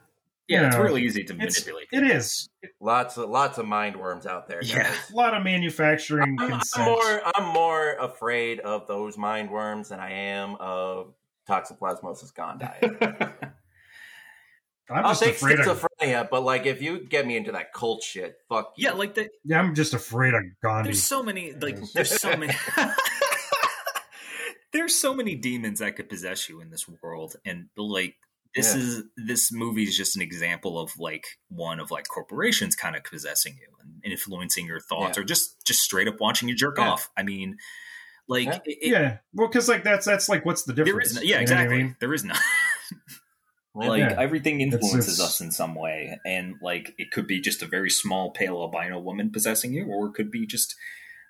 yeah. 0.49 0.67
It's 0.67 0.75
You 0.75 0.79
know, 0.79 0.85
really 0.85 1.03
easy 1.03 1.23
to 1.23 1.33
manipulate. 1.33 1.87
it 1.91 2.03
is 2.03 2.49
lots 2.81 3.17
of 3.17 3.29
lots 3.29 3.57
of 3.57 3.65
mind 3.65 3.95
worms 3.95 4.25
out 4.25 4.47
there. 4.47 4.61
Guys. 4.61 4.73
Yeah. 4.73 4.93
a 5.11 5.15
lot 5.15 5.33
of 5.33 5.43
manufacturing 5.43 6.37
I'm, 6.39 6.49
consent. 6.49 6.87
I'm 6.87 6.91
more 6.91 7.21
I'm 7.35 7.53
more 7.53 7.93
afraid 7.99 8.59
of 8.59 8.87
those 8.87 9.17
mind 9.17 9.49
worms 9.51 9.89
than 9.89 9.99
I 9.99 10.11
am 10.11 10.55
of 10.59 11.13
toxoplasmosis 11.47 12.33
gondii. 12.33 13.33
I'm 14.91 15.05
I'll 15.05 15.11
just 15.11 15.21
take 15.21 15.35
afraid 15.35 15.59
of 15.59 15.67
schizophrenia, 15.67 16.27
but 16.29 16.41
like 16.43 16.65
if 16.65 16.81
you 16.81 17.05
get 17.05 17.27
me 17.27 17.37
into 17.37 17.51
that 17.51 17.73
cult 17.73 18.01
shit, 18.01 18.37
fuck 18.49 18.73
you. 18.75 18.87
yeah, 18.87 18.93
like 18.95 19.13
the, 19.13 19.29
yeah, 19.45 19.59
I'm 19.59 19.75
just 19.75 19.93
afraid 19.93 20.33
of 20.33 20.41
Gandhi. 20.63 20.87
there's 20.87 21.03
so 21.03 21.21
many 21.21 21.53
like 21.53 21.77
there's 21.93 22.19
so 22.19 22.35
many 22.35 22.51
there's 24.73 24.95
so 24.95 25.13
many 25.13 25.35
demons 25.35 25.79
that 25.79 25.95
could 25.95 26.09
possess 26.09 26.49
you 26.49 26.59
in 26.61 26.71
this 26.71 26.87
world 27.03 27.35
and 27.45 27.67
like 27.77 28.15
this 28.55 28.73
Yeah. 28.75 28.81
is 28.81 29.03
this 29.15 29.51
movie 29.51 29.83
is 29.83 29.95
just 29.95 30.15
an 30.15 30.21
example 30.21 30.79
of 30.79 30.91
like 30.97 31.25
one 31.49 31.79
of 31.79 31.91
like 31.91 32.07
corporations 32.07 32.75
kind 32.75 32.95
of 32.95 33.03
possessing 33.03 33.53
you 33.59 33.67
and 34.03 34.11
influencing 34.11 34.65
your 34.65 34.79
thoughts 34.79 35.17
Yeah. 35.17 35.21
or 35.21 35.25
just 35.25 35.63
just 35.65 35.81
straight 35.81 36.07
up 36.07 36.19
watching 36.19 36.49
you 36.49 36.55
jerk 36.55 36.77
Yeah. 36.77 36.89
off. 36.89 37.09
I 37.15 37.23
mean, 37.23 37.57
like 38.27 38.45
Yeah. 38.45 38.55
it, 38.65 38.77
it- 38.81 38.89
yeah, 38.89 39.17
well, 39.33 39.47
because 39.47 39.67
like 39.69 39.83
that's 39.83 40.05
that's 40.05 40.27
like 40.29 40.45
what's 40.45 40.63
the 40.63 40.73
difference? 40.73 41.09
is 41.11 41.15
no, 41.17 41.21
You 41.21 41.27
yeah, 41.29 41.35
know 41.35 41.39
I 41.39 41.41
exactly. 41.43 41.77
mean? 41.77 41.95
There 41.99 42.13
is 42.13 42.23
no 42.23 42.33
Yeah. 43.79 43.87
like 43.87 43.99
Yeah. 43.99 44.15
everything 44.19 44.61
It's- 44.61 44.73
influences 44.73 45.19
it's- 45.19 45.27
us 45.29 45.41
in 45.41 45.51
some 45.51 45.75
way 45.75 46.19
and 46.25 46.55
like 46.61 46.95
it 46.97 47.11
could 47.11 47.27
be 47.27 47.39
just 47.39 47.61
a 47.61 47.67
very 47.67 47.89
small 47.89 48.31
pale 48.31 48.55
albino 48.61 48.99
woman 48.99 49.31
possessing 49.31 49.73
you 49.73 49.85
or 49.85 50.07
it 50.07 50.13
could 50.13 50.31
be 50.31 50.45
just 50.47 50.75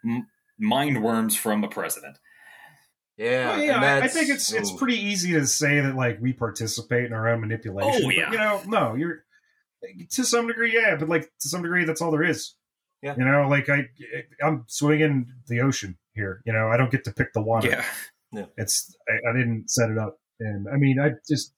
m- 0.06 0.28
mind 0.58 1.04
worms 1.04 1.36
from 1.36 1.64
a 1.64 1.68
president 1.68 2.18
yeah, 3.20 3.50
Well, 3.50 3.64
yeah, 3.64 3.76
and 3.76 3.86
I- 3.86 4.06
I 4.06 4.08
think 4.08 4.30
it's 4.30 4.52
it's 4.54 4.72
pretty 4.72 4.96
easy 4.98 5.34
to 5.34 5.46
say 5.46 5.82
that 5.82 5.96
like 5.96 6.20
we 6.22 6.34
participate 6.34 7.06
in 7.06 7.14
our 7.14 7.28
own 7.28 7.41
manipulation. 7.41 8.02
Oh, 8.04 8.08
but, 8.08 8.16
yeah. 8.16 8.32
you 8.32 8.38
know, 8.38 8.62
no, 8.66 8.96
you're 8.96 9.24
to 10.12 10.24
some 10.24 10.48
degree, 10.48 10.74
yeah, 10.74 10.96
but 10.96 11.10
like 11.10 11.24
to 11.41 11.50
some 11.50 11.62
degree, 11.62 11.86
that's 11.86 12.02
all 12.02 12.12
there 12.12 12.24
is. 12.24 12.56
Yeah. 13.02 13.16
you 13.18 13.24
know, 13.26 13.48
like 13.48 13.70
I 13.70 13.88
I'm 14.44 14.64
swimming 14.68 15.02
in 15.02 15.26
the 15.48 15.62
ocean 15.62 15.98
here. 16.14 16.41
You 16.46 16.54
know, 16.54 16.68
I 16.70 16.78
don't 16.78 16.91
get 16.91 17.04
to 17.06 17.14
pick 17.14 17.34
the 17.34 17.41
water. 17.41 17.70
yeah 18.32 18.46
It's 18.58 18.96
I, 19.10 19.30
I 19.30 19.34
didn't 19.34 19.70
set 19.70 19.90
it 19.90 19.98
up, 19.98 20.18
and 20.40 20.68
I 20.68 20.78
mean, 20.78 21.00
I 21.00 21.12
just 21.28 21.54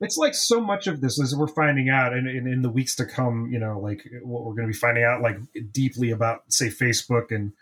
it's 0.00 0.16
like 0.16 0.34
so 0.34 0.60
much 0.60 0.88
of 0.88 1.00
this 1.00 1.20
as 1.20 1.34
we're 1.36 1.46
finding 1.46 1.88
out, 1.88 2.12
and, 2.12 2.26
and 2.26 2.48
in 2.48 2.62
the 2.62 2.70
weeks 2.70 2.96
to 2.96 3.06
come, 3.06 3.48
you 3.52 3.58
know, 3.60 3.78
like 3.78 4.02
what 4.24 4.44
we're 4.44 4.54
going 4.54 4.66
to 4.66 4.72
be 4.72 4.78
finding 4.78 5.04
out, 5.04 5.22
like 5.22 5.36
deeply 5.70 6.10
about, 6.10 6.40
say, 6.48 6.66
Facebook 6.68 7.30
and 7.30 7.52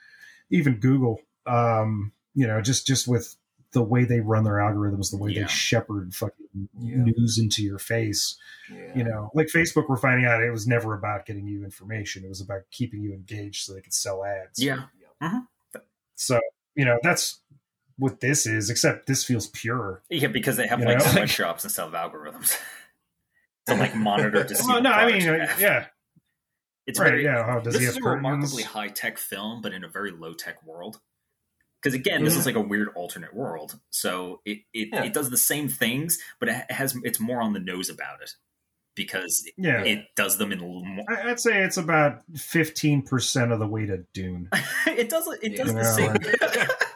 even 0.50 0.76
Google. 0.80 1.20
Um, 1.46 2.12
you 2.34 2.46
know, 2.46 2.60
just 2.60 2.86
just 2.86 3.06
with 3.08 3.36
the 3.72 3.82
way 3.82 4.04
they 4.04 4.18
run 4.20 4.42
their 4.42 4.54
algorithms, 4.54 5.10
the 5.12 5.16
way 5.16 5.30
Yeah. 5.30 5.42
they 5.42 5.48
shepherd 5.48 6.12
fucking 6.14 6.68
Yeah. 6.78 6.96
news 6.96 7.38
into 7.38 7.62
your 7.62 7.78
face. 7.78 8.36
Yeah. 8.68 8.96
You 8.96 9.04
know, 9.04 9.30
like 9.34 9.46
Facebook, 9.46 9.88
we're 9.88 9.96
finding 9.96 10.26
out 10.26 10.42
it 10.42 10.50
was 10.50 10.66
never 10.66 10.94
about 10.94 11.24
getting 11.26 11.46
you 11.46 11.62
information; 11.64 12.24
it 12.24 12.28
was 12.28 12.40
about 12.40 12.62
keeping 12.72 13.00
you 13.02 13.12
engaged 13.12 13.64
so 13.64 13.72
they 13.74 13.80
could 13.80 13.94
sell 13.94 14.24
ads. 14.24 14.60
yeah 14.62 14.84
So 16.16 16.40
you 16.74 16.84
know, 16.84 16.98
that's 17.02 17.40
what 17.98 18.20
this 18.20 18.46
is. 18.46 18.70
Except 18.70 19.06
this 19.06 19.24
feels 19.24 19.48
pure. 19.48 20.02
yeah 20.10 20.28
because 20.28 20.56
they 20.56 20.66
have 20.66 20.80
You 20.80 20.86
like 20.86 20.98
know? 20.98 21.04
sweatshops 21.04 21.64
instead 21.64 21.86
of 21.86 21.92
algorithms 21.92 22.56
to 23.66 23.74
like 23.74 23.94
monitor 23.94 24.42
to 24.44 24.54
see 24.54 24.66
Well, 24.66 24.82
no, 24.82 24.90
I 24.90 25.10
mean, 25.12 25.28
uh, 25.28 25.46
have. 25.46 25.60
yeah, 25.60 25.86
it's 26.86 26.98
right. 26.98 27.10
very 27.10 27.24
yeah, 27.24 27.44
how 27.44 27.60
does 27.60 27.74
this 27.74 27.82
he 27.82 27.88
is 27.88 27.94
have 27.94 28.04
a 28.04 28.08
remarkably 28.08 28.62
high 28.64 28.88
tech 28.88 29.18
film, 29.18 29.60
but 29.62 29.72
in 29.72 29.84
a 29.84 29.88
very 29.88 30.10
low 30.10 30.32
tech 30.32 30.64
world. 30.66 31.00
Because 31.82 31.94
again, 31.94 32.24
this 32.24 32.34
Mhm. 32.34 32.38
is 32.40 32.46
like 32.46 32.56
a 32.56 32.60
weird 32.60 32.88
alternate 32.94 33.34
world, 33.34 33.78
so 33.90 34.40
it 34.44 34.58
it, 34.74 34.88
Yeah. 34.92 35.04
it 35.04 35.14
does 35.14 35.30
the 35.30 35.38
same 35.38 35.68
things, 35.68 36.18
but 36.38 36.48
it 36.48 36.70
has 36.70 36.94
it's 37.04 37.18
more 37.20 37.40
on 37.40 37.52
the 37.54 37.60
nose 37.60 37.88
about 37.88 38.20
it 38.22 38.34
because 38.94 39.48
Yeah, 39.56 39.82
it 39.84 40.06
does 40.14 40.36
them 40.36 40.52
in 40.52 40.58
a 40.60 40.66
little 40.66 40.84
more. 40.84 41.06
I- 41.08 41.30
I'd 41.30 41.40
say 41.40 41.62
it's 41.62 41.78
about 41.78 42.22
fifteen 42.36 43.02
percent 43.02 43.50
of 43.52 43.58
the 43.60 43.66
way 43.66 43.86
to 43.86 44.04
Dune. 44.12 44.48
it 44.86 45.08
does 45.08 45.26
it 45.42 45.56
does 45.56 45.72
the 45.74 45.84
same. 45.84 46.16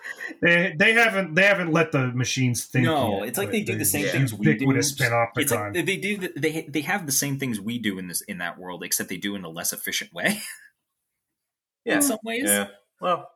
They 0.40 0.74
they 0.76 0.92
haven't 0.94 1.34
they 1.34 1.44
haven't 1.44 1.70
let 1.72 1.92
the 1.92 2.08
machines 2.08 2.64
think. 2.64 2.84
no, 2.86 3.20
yet, 3.20 3.28
it's 3.28 3.38
like 3.38 3.50
they 3.50 3.62
do 3.62 3.76
the 3.78 3.84
same 3.84 4.06
things 4.08 4.32
we 4.34 4.44
do. 4.44 4.50
Ubiquitous 4.52 4.94
panopticon. 4.94 5.36
It's 5.38 5.52
like 5.52 5.72
they 5.86 5.96
do. 5.96 6.16
The, 6.18 6.32
they 6.36 6.62
they 6.62 6.80
have 6.82 7.06
the 7.06 7.12
same 7.12 7.38
things 7.38 7.60
we 7.60 7.78
do 7.78 7.98
in 7.98 8.08
this 8.08 8.20
in 8.22 8.38
that 8.38 8.58
world, 8.58 8.82
except 8.84 9.08
they 9.08 9.16
do 9.16 9.36
in 9.36 9.44
a 9.44 9.48
less 9.48 9.72
efficient 9.72 10.12
way. 10.12 10.40
Yeah. 11.84 11.96
in 11.96 12.02
some 12.02 12.18
ways. 12.24 12.44
Yeah. 12.46 12.68
Well, 13.00 13.30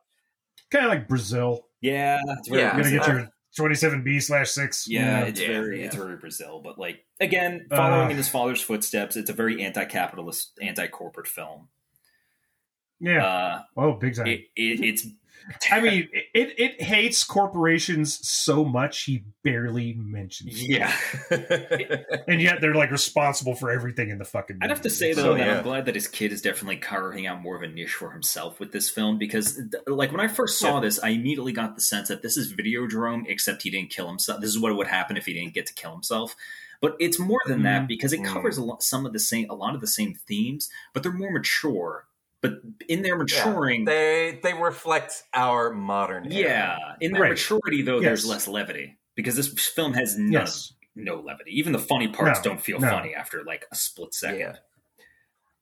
kind 0.71 0.85
of 0.85 0.91
like 0.91 1.07
Brazil. 1.07 1.65
Yeah, 1.81 2.19
it's 2.37 2.47
very 2.49 2.61
Yeah, 2.61 2.75
You're 2.75 2.83
gonna 2.83 2.97
get 2.97 3.07
your 3.07 3.29
twenty 3.55 3.75
seven 3.75 4.03
B 4.03 4.19
slash 4.19 4.49
six. 4.51 4.87
Yeah, 4.87 5.19
Yeah. 5.21 5.25
it's 5.25 5.39
Yeah, 5.39 5.47
very 5.47 5.79
yeah. 5.79 5.85
it's 5.87 5.95
very 5.95 6.17
Brazil, 6.17 6.61
but 6.63 6.77
like 6.77 7.05
again, 7.19 7.65
following 7.69 8.07
Uh, 8.07 8.11
in 8.11 8.17
his 8.17 8.29
father's 8.29 8.61
footsteps, 8.61 9.15
it's 9.15 9.29
a 9.29 9.33
very 9.33 9.63
anti-capitalist, 9.63 10.57
anti-corporate 10.61 11.27
film. 11.27 11.67
yeah. 12.99 13.25
Uh, 13.25 13.61
oh, 13.77 13.93
big 13.93 14.15
time. 14.15 14.27
it, 14.27 14.41
it, 14.55 14.83
it's 14.83 15.07
I 15.71 15.81
mean, 15.81 16.09
it 16.33 16.53
it 16.59 16.81
hates 16.81 17.23
corporations 17.23 18.19
so 18.27 18.63
much 18.65 19.03
he 19.03 19.23
barely 19.43 19.93
mentions. 19.97 20.53
them. 20.61 20.69
yeah. 20.69 20.93
and 22.27 22.41
yet 22.41 22.61
they're 22.61 22.75
like 22.75 22.91
responsible 22.91 23.55
for 23.55 23.71
everything 23.71 24.09
in 24.09 24.17
the 24.17 24.25
fucking. 24.25 24.59
I'd 24.61 24.69
have 24.69 24.81
to 24.81 24.89
say 24.89 25.13
though 25.13 25.23
So, 25.23 25.33
that 25.35 25.45
yeah. 25.47 25.57
I'm 25.57 25.63
glad 25.63 25.85
that 25.85 25.95
his 25.95 26.07
kid 26.07 26.31
is 26.31 26.41
definitely 26.41 26.77
carving 26.77 27.27
out 27.27 27.41
more 27.41 27.55
of 27.55 27.61
a 27.63 27.67
niche 27.67 27.93
for 27.93 28.11
himself 28.11 28.59
with 28.59 28.71
this 28.71 28.89
film 28.89 29.17
because, 29.17 29.59
like, 29.87 30.11
when 30.11 30.21
I 30.21 30.27
first 30.27 30.59
saw 30.59 30.75
Yeah. 30.75 30.81
this, 30.81 30.99
I 31.01 31.09
immediately 31.09 31.51
got 31.53 31.75
the 31.75 31.81
sense 31.81 32.07
that 32.09 32.21
this 32.21 32.37
is 32.37 32.53
Videodrome, 32.53 33.23
except 33.27 33.63
he 33.63 33.69
didn't 33.69 33.89
kill 33.89 34.07
himself. 34.07 34.41
This 34.41 34.49
is 34.49 34.59
what 34.59 34.75
would 34.75 34.87
happen 34.87 35.17
if 35.17 35.25
he 35.25 35.33
didn't 35.33 35.53
get 35.53 35.65
to 35.67 35.73
kill 35.73 35.91
himself. 35.91 36.35
But 36.81 36.95
it's 36.99 37.19
more 37.19 37.41
than 37.45 37.63
that 37.63 37.83
Mhm. 37.83 37.87
because 37.89 38.13
it 38.13 38.23
covers 38.23 38.57
a 38.57 38.63
lot, 38.63 38.81
some 38.83 39.05
of 39.05 39.11
the 39.11 39.19
same, 39.19 39.49
a 39.49 39.53
lot 39.53 39.75
of 39.75 39.81
the 39.81 39.87
same 39.87 40.13
themes, 40.13 40.69
but 40.93 41.03
they're 41.03 41.11
more 41.11 41.31
mature. 41.31 42.05
But 42.41 42.53
in 42.87 43.01
their 43.01 43.17
maturing, 43.17 43.83
they 43.85 44.39
they 44.41 44.53
reflect 44.53 45.23
our 45.33 45.71
modern. 45.73 46.31
era. 46.31 46.49
yeah, 46.49 46.77
in 47.01 47.11
their 47.11 47.23
Right. 47.23 47.29
maturity 47.31 47.81
though, 47.81 47.99
there's 47.99 48.25
less 48.25 48.47
levity 48.47 48.97
because 49.15 49.35
this 49.35 49.47
film 49.69 49.93
has 49.93 50.17
none 50.17 50.31
Yes. 50.31 50.73
no 50.95 51.15
levity. 51.19 51.51
Even 51.59 51.73
the 51.73 51.79
funny 51.79 52.07
parts 52.07 52.39
No, 52.39 52.51
don't 52.51 52.61
feel 52.61 52.79
no. 52.79 52.89
funny 52.89 53.13
after 53.13 53.43
like 53.43 53.65
a 53.71 53.75
split 53.75 54.13
second. 54.13 54.39
Yeah. 54.39 54.55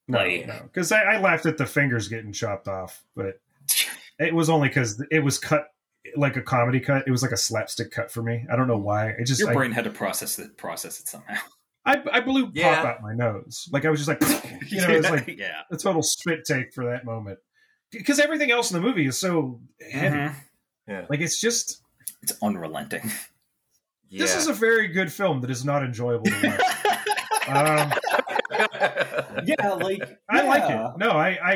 No, 0.08 0.20
Like- 0.20 0.48
no, 0.48 0.60
because 0.64 0.92
I, 0.92 1.02
I 1.02 1.20
laughed 1.20 1.46
at 1.48 1.58
the 1.58 1.66
fingers 1.66 2.08
getting 2.08 2.32
chopped 2.32 2.68
off, 2.68 3.04
but 3.16 3.42
it 4.20 4.34
was 4.36 4.50
only 4.50 4.68
because 4.70 5.04
it 5.12 5.20
was 5.24 5.38
cut 5.40 5.68
like 6.16 6.38
a 6.38 6.42
comedy 6.42 6.80
cut. 6.80 7.04
It 7.08 7.12
was 7.12 7.22
like 7.24 7.32
a 7.34 7.38
slapstick 7.38 7.92
cut 7.92 8.10
for 8.12 8.22
me. 8.24 8.46
I 8.52 8.56
don't 8.56 8.68
know 8.68 8.78
why. 8.78 9.10
It 9.10 9.26
just 9.26 9.42
Your 9.42 9.50
I, 9.50 9.54
brain 9.54 9.72
had 9.72 9.84
to 9.86 9.90
process 9.90 10.38
it, 10.40 10.56
process 10.58 11.00
it 11.02 11.08
somehow. 11.08 11.42
I, 11.88 12.04
I 12.12 12.20
blew 12.20 12.52
Yeah. 12.54 12.76
pop 12.76 12.86
out 12.86 13.02
my 13.02 13.14
nose. 13.14 13.68
Like 13.72 13.86
I 13.86 13.90
was 13.90 14.06
just 14.06 14.10
like, 14.10 14.22
you 14.72 14.82
know, 14.82 14.90
it 14.94 14.98
was 14.98 15.10
like 15.10 15.28
yeah. 15.38 15.62
a 15.72 15.78
total 15.78 16.04
spit 16.04 16.46
take 16.46 16.74
for 16.74 16.86
that 16.86 17.06
moment. 17.06 17.40
Because 17.92 18.20
everything 18.20 18.52
else 18.52 18.70
in 18.72 18.80
the 18.82 18.86
movie 18.86 19.06
is 19.08 19.18
so 19.18 19.62
heavy. 19.92 20.16
Mhm. 20.18 20.36
Yeah. 20.88 21.06
Like 21.10 21.22
it's 21.22 21.40
just 21.40 21.82
It's 22.22 22.34
unrelenting. 22.44 23.10
this 24.12 24.36
is 24.36 24.48
a 24.48 24.54
very 24.54 24.88
good 24.90 25.12
film 25.12 25.42
that 25.42 25.50
is 25.50 25.64
not 25.66 25.84
enjoyable 25.84 26.26
to 26.26 26.48
watch. 26.48 27.48
um, 27.50 27.94
yeah, 29.46 29.74
like 29.74 30.20
I 30.30 30.42
like 30.44 30.70
it. 30.70 30.98
No, 30.98 31.12
I 31.12 31.30
I, 31.30 31.52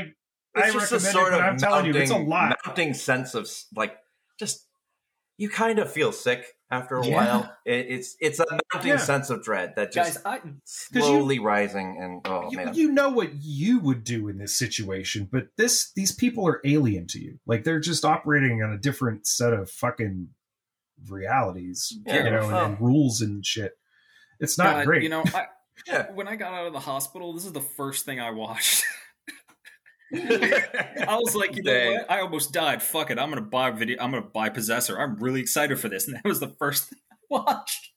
I 0.56 0.68
it's 0.68 0.74
just 0.74 0.92
recommend 0.92 0.94
a 0.94 1.00
sort 1.12 1.28
it, 1.28 1.32
but 1.32 1.40
of 1.40 1.46
I'm 1.46 1.58
telling 1.58 1.86
you, 1.86 1.94
it's 1.96 2.12
a 2.12 2.14
mounting- 2.14 2.30
lot. 2.30 2.58
mounting 2.66 2.94
sense 2.94 3.36
of 3.36 3.50
like 3.76 3.98
just 4.40 4.68
you 5.38 5.50
kind 5.50 5.80
of 5.80 5.92
feel 5.92 6.12
sick 6.12 6.46
after 6.72 6.96
a 6.98 7.06
Yeah. 7.06 7.16
while. 7.16 7.58
It, 7.66 7.86
it's 7.90 8.16
it's 8.20 8.40
a 8.40 8.46
mounting 8.74 8.90
Yeah. 8.92 8.98
sense 8.98 9.30
of 9.30 9.44
dread 9.44 9.74
that 9.76 9.92
just 9.92 10.24
Guys, 10.24 10.42
I 10.44 10.50
slowly 10.64 11.38
rising 11.40 11.98
and 12.02 12.22
oh 12.26 12.50
you, 12.50 12.58
man, 12.58 12.74
you 12.74 12.92
know 12.92 13.10
what 13.10 13.34
you 13.44 13.80
would 13.80 14.04
do 14.04 14.30
in 14.30 14.38
this 14.38 14.56
situation, 14.56 15.28
but 15.32 15.48
this 15.58 15.92
these 15.94 16.12
people 16.14 16.48
are 16.48 16.62
alien 16.66 17.08
to 17.08 17.20
you. 17.20 17.40
Like 17.46 17.64
they're 17.66 17.80
just 17.82 18.06
operating 18.06 18.64
on 18.64 18.72
a 18.72 18.78
different 18.78 19.28
set 19.28 19.54
of 19.54 19.70
fucking 19.70 20.30
realities, 21.10 21.98
Yeah, 22.06 22.24
you 22.24 22.32
know, 22.32 22.48
and, 22.48 22.56
and 22.74 22.82
rules 22.82 23.22
and 23.22 23.46
shit. 23.46 23.74
It's 24.40 24.58
not 24.58 24.78
God, 24.78 24.86
great. 24.86 25.04
You 25.04 25.10
know, 25.10 25.24
I, 25.34 25.46
Yeah. 25.88 26.12
when 26.12 26.28
I 26.28 26.36
got 26.36 26.54
out 26.54 26.68
of 26.68 26.74
the 26.74 26.80
hospital, 26.80 27.34
this 27.34 27.44
is 27.46 27.54
the 27.54 27.62
first 27.62 28.06
thing 28.06 28.20
I 28.20 28.32
watched. 28.32 28.84
I 30.14 31.18
was 31.20 31.36
like, 31.36 31.56
you 31.56 31.64
know 31.64 31.92
what? 31.92 32.12
I 32.12 32.22
almost 32.22 32.54
died. 32.54 32.82
Fuck 32.84 33.12
it. 33.12 33.20
I'm 33.20 33.30
gonna 33.30 33.42
buy 33.42 33.72
video. 33.72 33.98
I'm 34.00 34.12
gonna 34.12 34.24
buy 34.24 34.50
Possessor. 34.50 35.00
I'm 35.00 35.16
really 35.18 35.42
excited 35.42 35.80
for 35.80 35.90
this, 35.90 36.08
and 36.08 36.16
that 36.18 36.26
was 36.26 36.40
the 36.40 36.50
first 36.60 36.90
thing 36.90 37.00
I 37.10 37.16
watched. 37.30 37.90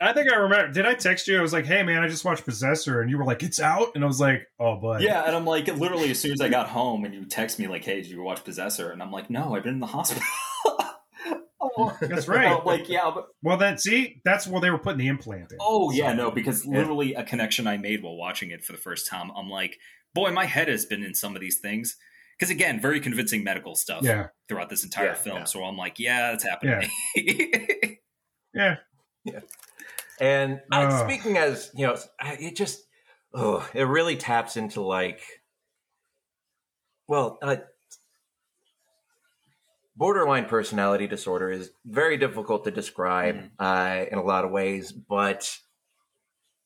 I 0.00 0.12
think 0.12 0.32
I 0.32 0.36
remember. 0.36 0.72
Did 0.72 0.86
I 0.86 0.94
text 0.94 1.26
you? 1.26 1.38
I 1.38 1.42
was 1.42 1.52
like, 1.52 1.66
"Hey, 1.66 1.82
man, 1.82 2.02
I 2.02 2.08
just 2.08 2.24
watched 2.24 2.44
Possessor," 2.44 3.00
and 3.00 3.10
you 3.10 3.18
were 3.18 3.24
like, 3.24 3.42
"It's 3.42 3.58
out," 3.60 3.88
and 3.96 4.04
I 4.04 4.06
was 4.06 4.20
like, 4.20 4.46
"Oh, 4.60 4.76
but 4.76 5.00
Yeah, 5.00 5.24
and 5.24 5.34
I'm 5.34 5.44
like, 5.44 5.66
literally, 5.66 6.10
as 6.12 6.20
soon 6.20 6.32
as 6.32 6.40
I 6.40 6.48
got 6.48 6.68
home, 6.68 7.04
and 7.04 7.12
you 7.12 7.24
text 7.24 7.58
me 7.58 7.66
like, 7.66 7.84
"Hey, 7.84 7.96
did 7.96 8.06
you 8.06 8.22
watch 8.22 8.44
Possessor?" 8.44 8.90
And 8.92 9.02
I'm 9.02 9.10
like, 9.10 9.28
"No, 9.28 9.56
I've 9.56 9.64
been 9.64 9.74
in 9.74 9.80
the 9.80 9.86
hospital." 9.86 10.22
oh, 11.60 11.96
That's 12.00 12.28
right. 12.28 12.46
I'm 12.46 12.64
like, 12.64 12.88
yeah, 12.88 13.10
but 13.12 13.28
Well, 13.42 13.56
then 13.56 13.78
see, 13.78 14.20
that's 14.24 14.46
where 14.46 14.60
they 14.60 14.70
were 14.70 14.78
putting 14.78 14.98
the 14.98 15.08
implant 15.08 15.52
in. 15.52 15.58
oh 15.60 15.90
yeah, 15.90 16.12
no, 16.12 16.30
because 16.30 16.64
literally 16.64 17.14
a 17.14 17.24
connection 17.24 17.66
I 17.66 17.76
made 17.76 18.02
while 18.02 18.16
watching 18.16 18.50
it 18.50 18.64
for 18.64 18.72
the 18.72 18.78
first 18.78 19.08
time. 19.08 19.30
I'm 19.36 19.48
like, 19.48 19.78
boy, 20.14 20.30
my 20.32 20.44
head 20.46 20.68
has 20.68 20.86
been 20.86 21.02
in 21.02 21.14
some 21.14 21.34
of 21.34 21.40
these 21.40 21.58
things. 21.60 21.96
Because 22.38 22.50
again, 22.50 22.80
very 22.80 23.00
convincing 23.00 23.42
medical 23.42 23.74
stuff 23.74 24.04
yeah, 24.04 24.28
throughout 24.48 24.68
this 24.70 24.84
entire 24.84 25.06
Yeah, 25.06 25.14
film. 25.14 25.38
yeah. 25.38 25.44
So 25.44 25.64
I'm 25.64 25.76
like, 25.76 25.98
yeah, 25.98 26.30
that's 26.30 26.44
happening. 26.44 26.82
to 27.16 27.22
me. 27.22 27.98
yeah. 28.54 28.76
And 30.20 30.60
uh, 30.70 30.88
Ugh. 30.88 31.10
speaking 31.10 31.36
as 31.36 31.70
you 31.74 31.86
know, 31.86 31.96
it 32.22 32.54
just 32.56 32.80
oh, 33.34 33.68
it 33.74 33.82
really 33.82 34.16
taps 34.16 34.56
into 34.56 34.82
like, 34.82 35.20
well, 37.08 37.38
uh, 37.42 37.56
borderline 39.96 40.44
personality 40.46 41.06
disorder 41.08 41.50
is 41.50 41.70
very 41.84 42.16
difficult 42.16 42.64
to 42.64 42.70
describe 42.70 43.34
Mhm. 43.36 43.50
uh, 43.58 44.06
in 44.10 44.18
a 44.18 44.22
lot 44.22 44.44
of 44.44 44.50
ways, 44.52 44.92
but 44.92 45.58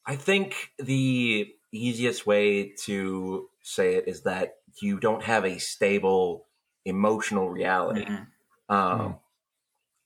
I 0.05 0.17
think 0.17 0.73
the 0.79 1.55
easiest 1.73 2.27
way 2.27 2.71
to 2.85 3.49
say 3.63 3.95
it 3.95 4.09
is 4.09 4.23
that 4.23 4.57
you 4.81 4.99
don't 4.99 5.23
have 5.23 5.45
a 5.45 5.59
stable 5.59 6.47
emotional 6.85 7.49
reality. 7.49 8.05
Mhm. 8.05 8.27
Um, 8.69 9.01
Mm. 9.01 9.19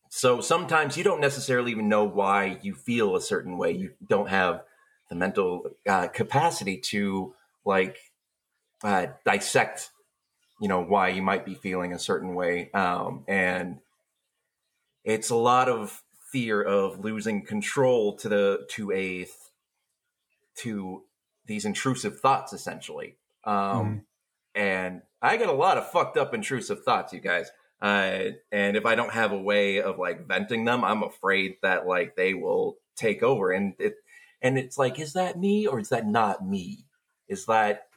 So 0.08 0.40
sometimes 0.40 0.96
you 0.96 1.04
don't 1.04 1.20
necessarily 1.20 1.72
even 1.72 1.88
know 1.88 2.04
why 2.04 2.58
you 2.62 2.74
feel 2.74 3.16
a 3.16 3.20
certain 3.20 3.58
way. 3.58 3.72
You 3.72 3.94
don't 4.06 4.28
have 4.28 4.64
the 5.10 5.14
mental 5.16 5.70
uh, 5.86 6.08
capacity 6.08 6.78
to 6.78 7.34
like 7.64 7.98
uh, 8.84 9.08
dissect, 9.24 9.90
you 10.60 10.68
know, 10.68 10.82
why 10.82 11.08
you 11.08 11.22
might 11.22 11.44
be 11.44 11.54
feeling 11.54 11.92
a 11.92 11.98
certain 11.98 12.34
way, 12.34 12.70
um, 12.72 13.24
and 13.28 13.80
it's 15.04 15.30
a 15.30 15.36
lot 15.36 15.68
of 15.68 16.02
fear 16.30 16.62
of 16.62 17.04
losing 17.04 17.44
control 17.44 18.16
to 18.16 18.28
the 18.28 18.66
to 18.70 18.92
a 18.92 19.26
to 20.56 21.02
these 21.47 21.65
intrusive 21.65 22.20
thoughts, 22.20 22.52
essentially. 22.52 23.16
Um, 23.44 24.07
And 24.55 25.02
I 25.20 25.36
get 25.36 25.49
a 25.50 25.52
lot 25.52 25.76
of 25.76 25.91
fucked 25.91 26.16
up 26.16 26.33
intrusive 26.33 26.83
thoughts, 26.83 27.12
you 27.12 27.20
guys. 27.20 27.50
Uh, 27.83 28.31
and 28.50 28.75
if 28.76 28.86
I 28.86 28.94
don't 28.94 29.12
have 29.12 29.33
a 29.33 29.39
way 29.39 29.83
of 29.83 29.99
like 29.99 30.26
venting 30.26 30.65
them, 30.65 30.83
I'm 30.83 31.02
afraid 31.02 31.57
that 31.62 31.86
like 31.86 32.16
they 32.16 32.33
will 32.33 32.78
take 32.97 33.23
over. 33.23 33.52
And 33.52 33.75
it, 33.78 33.97
and 34.41 34.57
it's 34.57 34.78
like, 34.78 34.99
is 34.99 35.12
that 35.12 35.39
me 35.39 35.66
or 35.66 35.78
is 35.78 35.91
that 35.91 36.07
not 36.07 36.47
me? 36.47 36.86
Is 37.28 37.44
that 37.47 37.89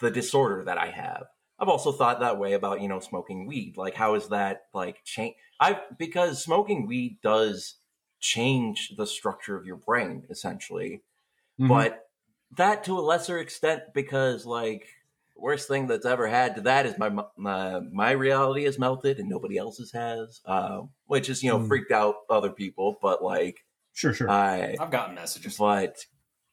the 0.00 0.10
disorder 0.10 0.62
that 0.64 0.78
I 0.78 0.86
have? 0.90 1.26
I've 1.58 1.68
also 1.68 1.90
thought 1.90 2.20
that 2.20 2.38
way 2.38 2.52
about 2.52 2.80
you 2.80 2.88
know 2.88 3.00
smoking 3.00 3.46
weed. 3.46 3.76
Like, 3.76 3.94
how 3.94 4.14
is 4.14 4.28
that 4.28 4.66
like 4.72 5.02
change? 5.04 5.34
I 5.60 5.80
because 5.98 6.42
smoking 6.42 6.86
weed 6.86 7.18
does 7.22 7.76
change 8.20 8.94
the 8.96 9.06
structure 9.06 9.56
of 9.56 9.66
your 9.66 9.76
brain 9.76 10.24
essentially, 10.30 11.02
Mhm. 11.60 11.68
but 11.68 12.03
that 12.56 12.84
to 12.84 12.98
a 12.98 13.00
lesser 13.00 13.38
extent 13.38 13.82
because 13.94 14.46
like 14.46 14.86
worst 15.36 15.66
thing 15.68 15.86
that's 15.86 16.06
ever 16.06 16.28
had 16.28 16.54
to 16.54 16.60
that 16.62 16.86
is 16.86 16.96
my 16.98 17.10
my, 17.36 17.80
my 17.92 18.10
reality 18.12 18.64
is 18.64 18.78
melted 18.78 19.18
and 19.18 19.28
nobody 19.28 19.58
else's 19.58 19.92
has, 19.92 20.40
uh, 20.46 20.82
which 21.06 21.28
is 21.28 21.42
you 21.42 21.50
know 21.50 21.58
Mm. 21.58 21.68
freaked 21.68 21.92
out 21.92 22.16
other 22.30 22.50
people, 22.50 22.98
but 23.02 23.22
like 23.22 23.64
sure, 23.92 24.14
sure. 24.14 24.30
I 24.30 24.76
I've 24.78 24.90
gotten 24.90 25.14
messages. 25.16 25.56
but 25.58 26.04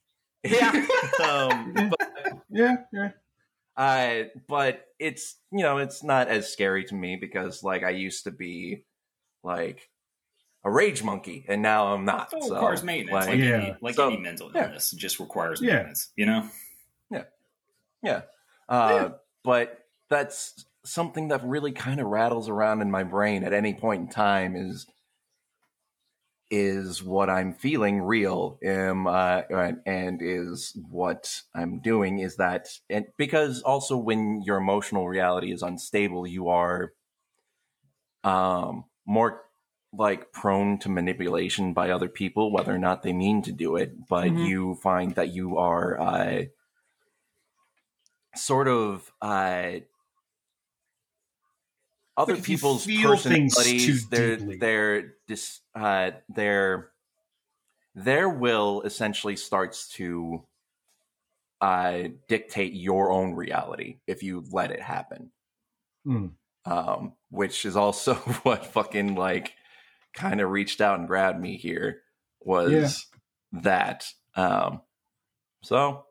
yeah, 0.44 0.72
um, 1.24 1.90
but 1.92 2.10
yeah, 2.50 2.78
yeah. 2.92 3.12
uh, 3.78 4.24
but 4.48 4.88
it's 5.00 5.38
you 5.52 5.62
know 5.62 5.78
it's 5.78 6.02
not 6.04 6.28
as 6.30 6.52
scary 6.52 6.84
to 6.86 6.96
me 6.96 7.16
because 7.16 7.64
like 7.64 7.84
I 7.84 7.92
used 7.92 8.24
to 8.24 8.32
be 8.32 8.84
like 9.44 9.88
a 10.64 10.72
rage 10.72 11.02
monkey 11.04 11.46
and 11.48 11.62
now 11.62 11.94
I'm 11.94 12.06
not. 12.06 12.32
It 12.34 12.44
so, 12.44 12.54
requires 12.54 12.84
maintenance, 12.84 13.28
like, 13.28 13.36
like, 13.36 13.40
Yeah. 13.40 13.56
any, 13.56 13.76
like 13.82 13.96
So, 13.96 14.08
any 14.10 14.18
mental 14.18 14.52
yeah. 14.54 14.66
illness. 14.66 14.94
It 14.94 15.00
just 15.00 15.20
requires 15.20 15.62
Yeah. 15.62 15.74
maintenance. 15.76 16.12
You 16.16 16.26
know, 16.28 16.50
Yeah. 17.10 17.24
Yeah. 18.04 18.22
Uh, 18.70 19.10
But 19.44 19.86
that's 20.10 20.66
something 20.84 21.30
that 21.30 21.44
really 21.44 21.72
kind 21.72 22.00
of 22.00 22.08
rattles 22.08 22.48
around 22.50 22.82
in 22.82 22.92
my 22.92 23.04
brain 23.04 23.44
at 23.44 23.54
any 23.54 23.74
point 23.74 24.02
in 24.02 24.08
time 24.10 24.56
is 24.56 24.86
is 26.54 27.02
what 27.02 27.30
I'm 27.30 27.54
feeling 27.54 28.02
real 28.02 28.60
um, 28.68 29.08
uh, 29.08 29.44
and- 29.50 29.82
and 29.86 30.22
is 30.22 30.78
what 30.90 31.42
I'm 31.56 31.80
doing 31.80 32.20
is 32.20 32.36
that 32.38 32.68
and 32.90 33.06
because 33.18 33.62
also 33.62 33.96
when 33.98 34.42
your 34.42 34.58
emotional 34.58 35.08
reality 35.08 35.54
is 35.54 35.62
unstable 35.64 36.28
you 36.28 36.50
are 36.50 36.92
um 38.26 38.84
more 39.06 39.46
like 39.94 40.32
prone 40.32 40.78
to 40.80 40.90
manipulation 40.90 41.74
by 41.74 41.90
other 41.90 42.10
people 42.10 42.52
whether 42.52 42.74
or 42.74 42.78
not 42.78 43.04
they 43.04 43.14
mean 43.14 43.42
to 43.42 43.52
do 43.52 43.76
it 43.76 44.08
but 44.08 44.36
Mhm. 44.36 44.38
you 44.38 44.76
find 44.76 45.16
that 45.16 45.30
you 45.34 45.58
are 45.58 46.00
uh 46.00 46.44
sort 48.36 48.68
of 48.68 49.12
uh 49.22 49.80
other 52.18 52.36
Like 52.36 52.44
people's 52.44 52.88
personalities 52.88 54.08
their 54.10 54.38
deeply. 54.38 54.58
their 54.60 55.16
dis, 55.28 55.62
uh 55.76 56.12
their 56.30 56.92
their 57.96 58.28
will 58.30 58.82
essentially 58.82 59.36
starts 59.38 59.88
to 59.88 60.46
uh 61.62 62.08
dictate 62.28 62.74
your 62.74 63.12
own 63.12 63.34
reality 63.34 64.00
if 64.08 64.24
you 64.24 64.44
let 64.52 64.72
it 64.72 64.82
happen 64.82 65.32
Hmm. 66.06 66.36
um 66.66 67.16
which 67.30 67.66
is 67.66 67.76
also 67.76 68.14
what 68.44 68.66
fucking 68.66 69.16
like 69.16 69.56
kind 70.14 70.42
of 70.42 70.50
reached 70.50 70.82
out 70.82 71.00
and 71.00 71.08
grabbed 71.08 71.40
me 71.40 71.58
here 71.58 72.02
was 72.42 73.08
that 73.54 74.06
um 74.36 74.82
so 75.64 76.04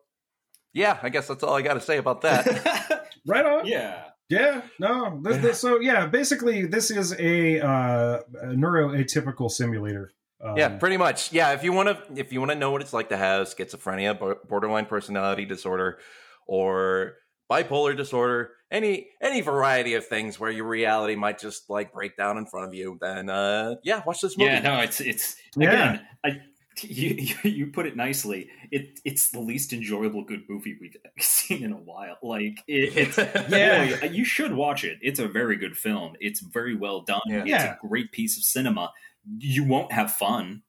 yeah 0.73 0.97
i 1.03 1.09
guess 1.09 1.27
that's 1.27 1.43
all 1.43 1.55
i 1.55 1.61
got 1.61 1.73
to 1.75 1.81
say 1.81 1.97
about 1.97 2.21
that 2.21 3.07
Right 3.27 3.45
on. 3.45 3.67
yeah. 3.67 4.05
Yeah, 4.29 4.61
no. 4.79 5.19
This, 5.21 5.37
this- 5.37 5.59
so 5.59 5.79
yeah, 5.81 6.05
basically, 6.07 6.65
this 6.65 6.89
is 6.89 7.13
a, 7.19 7.59
uh, 7.59 8.21
a 8.41 8.45
neuroatypical 8.47 9.51
simulator. 9.51 10.11
Um, 10.43 10.57
yeah 10.57 10.69
pretty 10.69 10.97
much 10.97 11.31
yeah 11.31 11.51
if 11.53 11.63
you 11.63 11.71
want 11.71 11.89
to 11.89 12.19
if 12.19 12.33
you 12.33 12.39
want 12.39 12.49
to 12.51 12.57
know 12.57 12.71
what 12.71 12.81
it's 12.81 12.93
like 12.93 13.09
to 13.09 13.17
have 13.17 13.45
schizophrenia 13.45 14.17
borderline 14.47 14.87
personality 14.87 15.45
disorder 15.45 15.99
or 16.47 17.13
bipolar 17.51 17.95
disorder 17.97 18.51
any 18.71 19.07
any 19.21 19.41
variety 19.41 19.95
of 19.95 20.05
things 20.07 20.39
where 20.39 20.49
your 20.51 20.65
reality 20.67 21.15
might 21.15 21.37
just 21.37 21.69
like 21.69 21.91
break 21.91 22.15
down 22.15 22.37
in 22.37 22.45
front 22.45 22.65
of 22.67 22.73
you 22.73 22.97
then 23.01 23.29
uh 23.29 23.75
yeah 23.83 24.01
watch 24.05 24.21
this 24.21 24.37
movie 24.37 24.49
Yeah, 24.51 24.61
no, 24.61 24.79
it's 24.79 25.01
it's 25.01 25.35
Yeah. 25.57 25.69
again. 25.69 26.07
I, 26.23 26.29
you, 26.83 27.09
you 27.09 27.35
you 27.51 27.67
put 27.67 27.85
it 27.85 27.97
nicely. 27.97 28.49
It 28.71 29.01
it's 29.03 29.29
the 29.31 29.41
least 29.41 29.73
enjoyable 29.73 30.23
good 30.23 30.43
movie 30.47 30.77
we've 30.79 30.95
seen 31.19 31.63
in 31.65 31.73
a 31.73 31.77
while. 31.77 32.17
Like 32.23 32.63
it, 32.67 32.95
it's 32.97 33.17
Yeah. 33.51 33.83
really- 33.99 34.15
you 34.17 34.23
should 34.23 34.53
watch 34.53 34.85
it. 34.85 34.97
It's 35.01 35.19
a 35.19 35.27
very 35.27 35.57
good 35.57 35.75
film. 35.75 36.13
It's 36.21 36.39
very 36.39 36.75
well 36.75 37.01
done. 37.01 37.19
Yeah. 37.27 37.39
It's 37.41 37.49
Yeah. 37.49 37.73
a 37.83 37.87
great 37.87 38.13
piece 38.13 38.37
of 38.37 38.43
cinema. 38.43 38.89
You 39.37 39.65
won't 39.65 39.91
have 39.91 40.13
fun. 40.13 40.61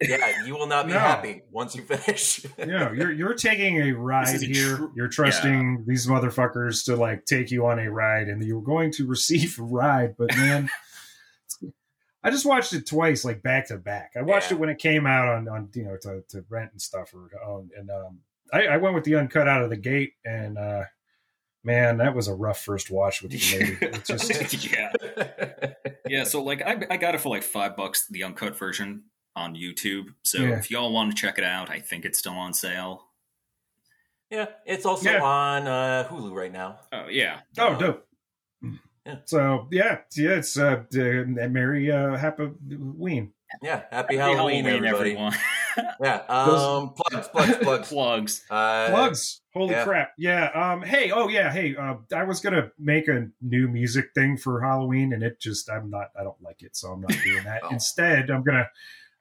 Yeah 0.00 0.44
you 0.44 0.54
will 0.54 0.66
not 0.66 0.86
be 0.86 0.92
No. 0.92 0.98
happy 0.98 1.42
once 1.50 1.76
you 1.76 1.82
finish 1.82 2.44
you 2.58 2.66
know, 2.66 2.90
you're 2.92 3.12
you're 3.12 3.34
taking 3.34 3.80
a 3.80 3.92
ride 3.92 4.34
a 4.34 4.38
here. 4.38 4.76
tru- 4.76 4.92
you're 4.96 5.08
trusting 5.08 5.84
these 5.86 6.06
motherfuckers 6.06 6.84
to 6.86 6.96
like 6.96 7.24
take 7.26 7.50
you 7.50 7.66
on 7.66 7.78
a 7.78 7.90
ride, 7.90 8.28
and 8.28 8.42
you're 8.42 8.60
going 8.62 8.90
to 8.92 9.06
receive 9.06 9.58
a 9.58 9.62
ride. 9.62 10.16
But 10.18 10.36
man, 10.36 10.68
I 12.24 12.30
just 12.30 12.46
watched 12.46 12.72
it 12.72 12.86
twice, 12.86 13.24
like 13.24 13.42
back 13.42 13.68
to 13.68 13.76
back. 13.76 14.12
I 14.16 14.22
watched 14.22 14.50
Yeah. 14.50 14.56
it 14.56 14.60
when 14.60 14.68
it 14.70 14.78
came 14.78 15.06
out 15.06 15.28
on 15.28 15.48
on 15.48 15.68
you 15.74 15.84
know 15.84 15.96
to, 16.02 16.22
to 16.30 16.44
rent 16.48 16.72
and 16.72 16.80
stuff, 16.82 17.14
or 17.14 17.30
um, 17.46 17.70
and 17.76 17.90
um, 17.90 18.18
I, 18.52 18.66
I 18.66 18.76
went 18.78 18.94
with 18.94 19.04
the 19.04 19.14
uncut 19.16 19.46
out 19.48 19.62
of 19.62 19.70
the 19.70 19.76
gate, 19.76 20.14
and 20.24 20.58
uh, 20.58 20.82
man, 21.62 21.98
that 21.98 22.14
was 22.14 22.26
a 22.28 22.34
rough 22.34 22.62
first 22.64 22.90
watch 22.90 23.22
with 23.22 23.30
the 23.32 23.58
lady. 23.58 23.76
It 23.80 24.04
just 24.04 24.66
yeah, 24.66 24.92
yeah. 26.08 26.24
So 26.24 26.42
like, 26.42 26.62
I 26.62 26.84
I 26.90 26.96
got 26.96 27.14
it 27.14 27.20
for 27.20 27.28
like 27.28 27.42
five 27.42 27.76
bucks, 27.76 28.06
the 28.08 28.24
uncut 28.24 28.56
version 28.58 29.04
on 29.36 29.54
YouTube. 29.54 30.14
So 30.22 30.38
Yeah. 30.42 30.58
if 30.58 30.70
y'all 30.70 30.92
want 30.92 31.10
to 31.10 31.16
check 31.16 31.38
it 31.38 31.44
out, 31.44 31.70
I 31.70 31.80
think 31.80 32.04
it's 32.04 32.18
still 32.18 32.34
on 32.34 32.54
sale. 32.54 33.06
yeah 34.30 34.46
it's 34.66 34.86
also 34.86 35.10
Yeah. 35.10 35.22
on 35.22 35.66
uh 35.68 36.08
hulu 36.10 36.32
right 36.32 36.52
now 36.52 36.80
Oh 36.92 37.06
yeah, 37.08 37.40
Oh, 37.58 37.78
dope. 37.78 38.06
Yeah. 39.06 39.16
So 39.26 39.68
yeah, 39.70 39.98
yeah, 40.16 40.30
it's 40.38 40.56
uh, 40.58 40.82
uh 40.94 41.48
Merry 41.48 41.90
uh, 41.92 42.16
Happy 42.16 42.50
Ween. 42.70 43.32
yeah 43.62 43.82
happy, 43.90 44.16
halloween, 44.16 44.66
everybody 44.66 45.10
everyone. 45.12 45.34
yeah 46.00 46.22
Those- 46.46 46.62
um 46.62 46.94
plugs 46.96 47.28
plugs 47.28 47.56
plugs 47.58 47.88
Plugs. 47.88 48.44
uh 48.50 48.88
Plugs. 48.88 49.40
Holy 49.52 49.70
yeah. 49.70 49.84
crap! 49.84 50.12
Yeah. 50.18 50.46
Um. 50.52 50.82
Hey. 50.82 51.12
Oh 51.12 51.28
yeah. 51.28 51.52
Hey. 51.52 51.76
Uh, 51.76 51.94
I 52.12 52.24
was 52.24 52.40
gonna 52.40 52.72
make 52.76 53.06
a 53.06 53.28
new 53.40 53.68
music 53.68 54.06
thing 54.12 54.36
for 54.36 54.60
Halloween, 54.60 55.12
and 55.12 55.22
it 55.22 55.38
just 55.40 55.70
I'm 55.70 55.90
not. 55.90 56.08
I 56.18 56.24
don't 56.24 56.42
like 56.42 56.62
it, 56.62 56.74
so 56.74 56.88
I'm 56.90 57.00
not 57.02 57.14
doing 57.22 57.44
that. 57.44 57.60
Oh. 57.64 57.68
Instead, 57.70 58.30
I'm 58.30 58.42
gonna. 58.42 58.68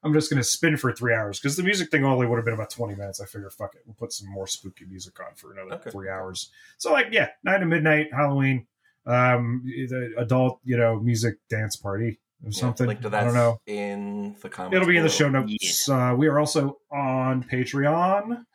I'm 0.04 0.14
just 0.14 0.30
gonna 0.30 0.44
spin 0.44 0.76
for 0.78 0.92
three 0.92 1.14
hours 1.14 1.40
because 1.40 1.56
the 1.56 1.64
music 1.64 1.90
thing 1.90 2.04
only 2.04 2.28
would 2.28 2.36
have 2.38 2.46
been 2.46 2.54
about 2.54 2.70
20 2.70 2.96
minutes. 2.96 3.22
I 3.22 3.26
figure, 3.26 3.50
fuck 3.50 3.76
it, 3.76 3.82
we'll 3.86 3.96
put 3.96 4.12
some 4.14 4.30
more 4.30 4.48
spooky 4.48 4.86
music 4.86 5.20
on 5.20 5.34
for 5.36 5.54
another 5.54 5.76
Okay. 5.76 5.92
three 5.92 6.10
hours. 6.10 6.52
So 6.78 6.92
like, 6.92 7.08
yeah, 7.12 7.30
nine 7.44 7.62
to 7.62 7.66
midnight, 7.66 8.08
Halloween, 8.14 8.68
um, 9.06 9.62
the 9.66 10.14
adult, 10.18 10.60
you 10.64 10.78
know, 10.78 11.00
music 11.00 11.36
dance 11.50 11.76
party 11.76 12.20
or 12.44 12.50
Yeah, 12.50 12.60
something. 12.60 12.88
link 12.88 13.02
to 13.02 13.08
I 13.16 13.24
don't 13.24 13.34
know. 13.34 13.60
in 13.66 14.36
the 14.42 14.50
comments 14.50 14.76
It'll 14.76 14.88
be 14.88 14.98
in 14.98 15.04
the 15.04 15.10
show 15.10 15.30
notes. 15.30 15.88
Uh, 15.88 16.14
we 16.18 16.28
are 16.28 16.40
also 16.40 16.80
on 16.92 17.44
Patreon 17.44 18.46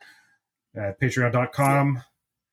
at 0.75 0.99
patreon.com 1.01 2.03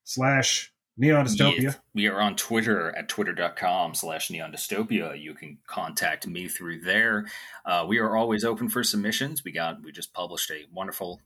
slash 0.04 0.72
neon 0.96 1.26
dystopia. 1.26 1.62
Yes. 1.62 1.78
We 1.94 2.06
are 2.06 2.20
on 2.20 2.36
Twitter 2.36 2.96
at 2.96 3.08
twitter.com 3.08 3.94
slash 3.94 4.30
neon 4.30 4.52
dystopia. 4.52 5.20
You 5.20 5.34
can 5.34 5.58
contact 5.66 6.26
me 6.26 6.48
through 6.48 6.80
there. 6.80 7.26
Uh, 7.64 7.84
we 7.88 7.98
are 7.98 8.16
always 8.16 8.44
open 8.44 8.68
for 8.68 8.82
submissions. 8.82 9.44
We 9.44 9.52
got 9.52 9.82
we 9.82 9.92
just 9.92 10.12
published 10.12 10.50
a 10.50 10.64
wonderful 10.72 11.20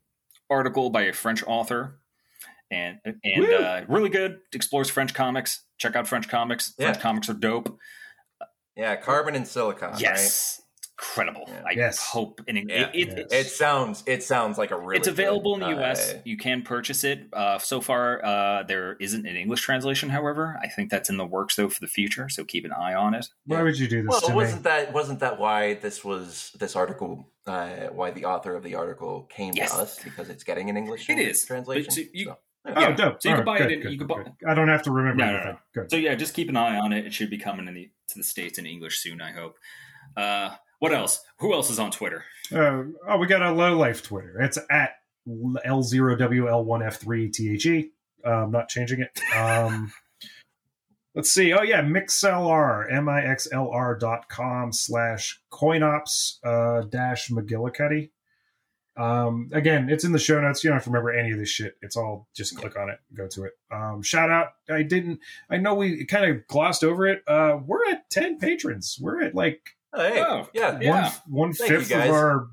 article 0.48 0.90
by 0.90 1.02
a 1.02 1.12
French 1.12 1.42
author 1.46 2.00
and 2.70 2.98
and 3.04 3.44
uh, 3.52 3.82
really 3.88 4.10
good. 4.10 4.40
Explores 4.52 4.90
French 4.90 5.14
comics. 5.14 5.64
Check 5.78 5.96
out 5.96 6.06
French 6.08 6.28
comics. 6.28 6.74
French 6.76 7.00
comics 7.00 7.28
are 7.28 7.34
dope. 7.34 7.78
yeah 8.76 8.96
carbon 8.96 9.34
and 9.34 9.46
silicon 9.46 9.90
right? 9.92 10.58
Yes. 11.00 11.08
Incredible. 11.10 11.44
Yeah. 11.48 11.62
I 11.66 11.70
Yes. 11.72 11.98
hope 11.98 12.40
and 12.48 12.58
it, 12.58 12.64
Yeah. 12.68 12.90
it, 12.92 13.08
it, 13.18 13.32
It 13.32 13.46
sounds 13.46 14.02
it 14.06 14.22
sounds 14.22 14.58
like 14.58 14.70
a 14.70 14.78
really 14.78 14.96
it's 14.98 15.08
available 15.08 15.54
in 15.54 15.60
the 15.60 15.68
US. 15.80 16.14
uh, 16.14 16.18
you 16.24 16.36
can 16.36 16.62
purchase 16.62 17.04
it. 17.04 17.26
Uh, 17.32 17.58
so 17.58 17.80
far, 17.80 18.24
uh, 18.24 18.62
there 18.64 18.96
isn't 19.00 19.26
an 19.26 19.36
English 19.36 19.62
translation. 19.62 20.10
However, 20.10 20.58
I 20.62 20.68
think 20.68 20.90
that's 20.90 21.08
in 21.10 21.16
the 21.16 21.26
works 21.26 21.56
though 21.56 21.68
for 21.68 21.80
the 21.80 21.86
future. 21.86 22.28
So 22.28 22.44
keep 22.44 22.64
an 22.64 22.72
eye 22.72 22.94
on 22.94 23.14
it. 23.14 23.26
Why 23.46 23.62
would 23.62 23.78
you 23.78 23.88
do 23.88 24.02
this 24.02 24.08
well, 24.10 24.20
to 24.20 24.34
wasn't 24.34 24.62
that 24.64 24.92
wasn't 24.92 25.20
that 25.20 25.38
why 25.38 25.74
this 25.74 26.04
was 26.04 26.52
this 26.58 26.76
article? 26.76 27.26
Uh, 27.46 27.88
why 27.88 28.10
the 28.10 28.26
author 28.26 28.54
of 28.54 28.62
the 28.62 28.74
article 28.74 29.22
came 29.24 29.52
Yes. 29.56 29.72
to 29.74 29.78
us 29.82 29.98
because 30.04 30.28
it's 30.28 30.44
getting 30.44 30.70
an 30.70 30.76
English 30.76 31.08
It 31.08 31.18
is. 31.18 31.44
translation. 31.44 31.86
But 31.88 31.94
so 31.94 32.00
you, 32.12 32.24
So, 32.26 32.36
Oh, 32.66 32.78
Yeah. 32.78 32.92
dope. 32.94 33.22
So 33.22 33.30
you 33.30 33.34
All 33.34 33.38
can 33.38 33.44
buy 33.46 33.56
it 33.56 33.58
good, 33.60 33.72
in- 33.72 33.80
good, 33.80 33.92
you 33.92 33.98
can 33.98 34.06
buy- 34.06 34.22
good. 34.22 34.32
I 34.46 34.52
don't 34.52 34.68
have 34.68 34.82
to 34.82 34.90
remember 34.90 35.24
No, 35.24 35.30
no, 35.32 35.36
anything. 35.38 35.52
no. 35.74 35.82
Good. 35.82 35.90
So 35.90 35.96
yeah, 35.96 36.14
just 36.14 36.34
keep 36.34 36.50
an 36.50 36.58
eye 36.58 36.76
on 36.76 36.92
it. 36.92 37.06
It 37.06 37.14
should 37.14 37.30
be 37.30 37.38
coming 37.38 37.66
in 37.66 37.72
the, 37.72 37.90
to 38.08 38.18
the 38.18 38.22
states 38.22 38.58
in 38.58 38.66
English 38.66 38.98
soon. 38.98 39.22
I 39.22 39.32
hope. 39.32 39.56
Uh, 40.14 40.50
what 40.80 40.92
else? 40.92 41.24
Who 41.38 41.54
else 41.54 41.70
is 41.70 41.78
on 41.78 41.92
Twitter? 41.92 42.24
Uh, 42.52 42.82
oh, 43.06 43.18
we 43.18 43.28
got 43.28 43.42
a 43.42 43.52
low 43.52 43.78
life 43.78 44.02
Twitter. 44.02 44.40
It's 44.40 44.58
at 44.70 44.94
L0WL1F3THE. 45.28 47.90
Uh, 48.26 48.28
I'm 48.28 48.50
not 48.50 48.68
changing 48.68 49.00
it. 49.00 49.20
Um, 49.36 49.92
let's 51.14 51.30
see. 51.30 51.52
Oh, 51.52 51.62
yeah. 51.62 51.82
MixLR, 51.82 52.92
M 52.92 53.08
I 53.08 53.22
X 53.22 53.46
L 53.52 53.70
R 53.70 53.96
dot 53.96 54.28
com 54.28 54.72
slash 54.72 55.40
coinops 55.52 56.38
uh, 56.44 56.80
dash 56.82 57.28
McGillicutty. 57.28 58.10
Um, 58.96 59.50
again, 59.52 59.88
it's 59.88 60.02
in 60.04 60.10
the 60.12 60.18
show 60.18 60.40
notes. 60.40 60.64
You 60.64 60.70
don't 60.70 60.76
have 60.76 60.84
to 60.84 60.90
remember 60.90 61.12
any 61.12 61.30
of 61.30 61.38
this 61.38 61.48
shit. 61.48 61.76
It's 61.80 61.96
all 61.96 62.26
just 62.34 62.56
click 62.56 62.76
on 62.76 62.90
it, 62.90 62.98
go 63.14 63.28
to 63.28 63.44
it. 63.44 63.52
Um, 63.70 64.02
shout 64.02 64.30
out. 64.30 64.48
I 64.68 64.82
didn't, 64.82 65.20
I 65.48 65.58
know 65.58 65.74
we 65.74 66.04
kind 66.04 66.28
of 66.30 66.46
glossed 66.48 66.82
over 66.84 67.06
it. 67.06 67.22
Uh, 67.26 67.58
we're 67.64 67.88
at 67.88 68.10
10 68.10 68.38
patrons. 68.38 68.98
We're 69.00 69.22
at 69.22 69.34
like 69.34 69.76
Oh, 69.92 70.00
hey, 70.08 70.20
Oh, 70.20 70.48
yeah, 70.54 70.78
Yeah. 70.80 70.92
one 71.02 71.12
one 71.48 71.52
Thank 71.52 71.70
fifth 71.70 71.92
of 71.92 72.10
our 72.10 72.48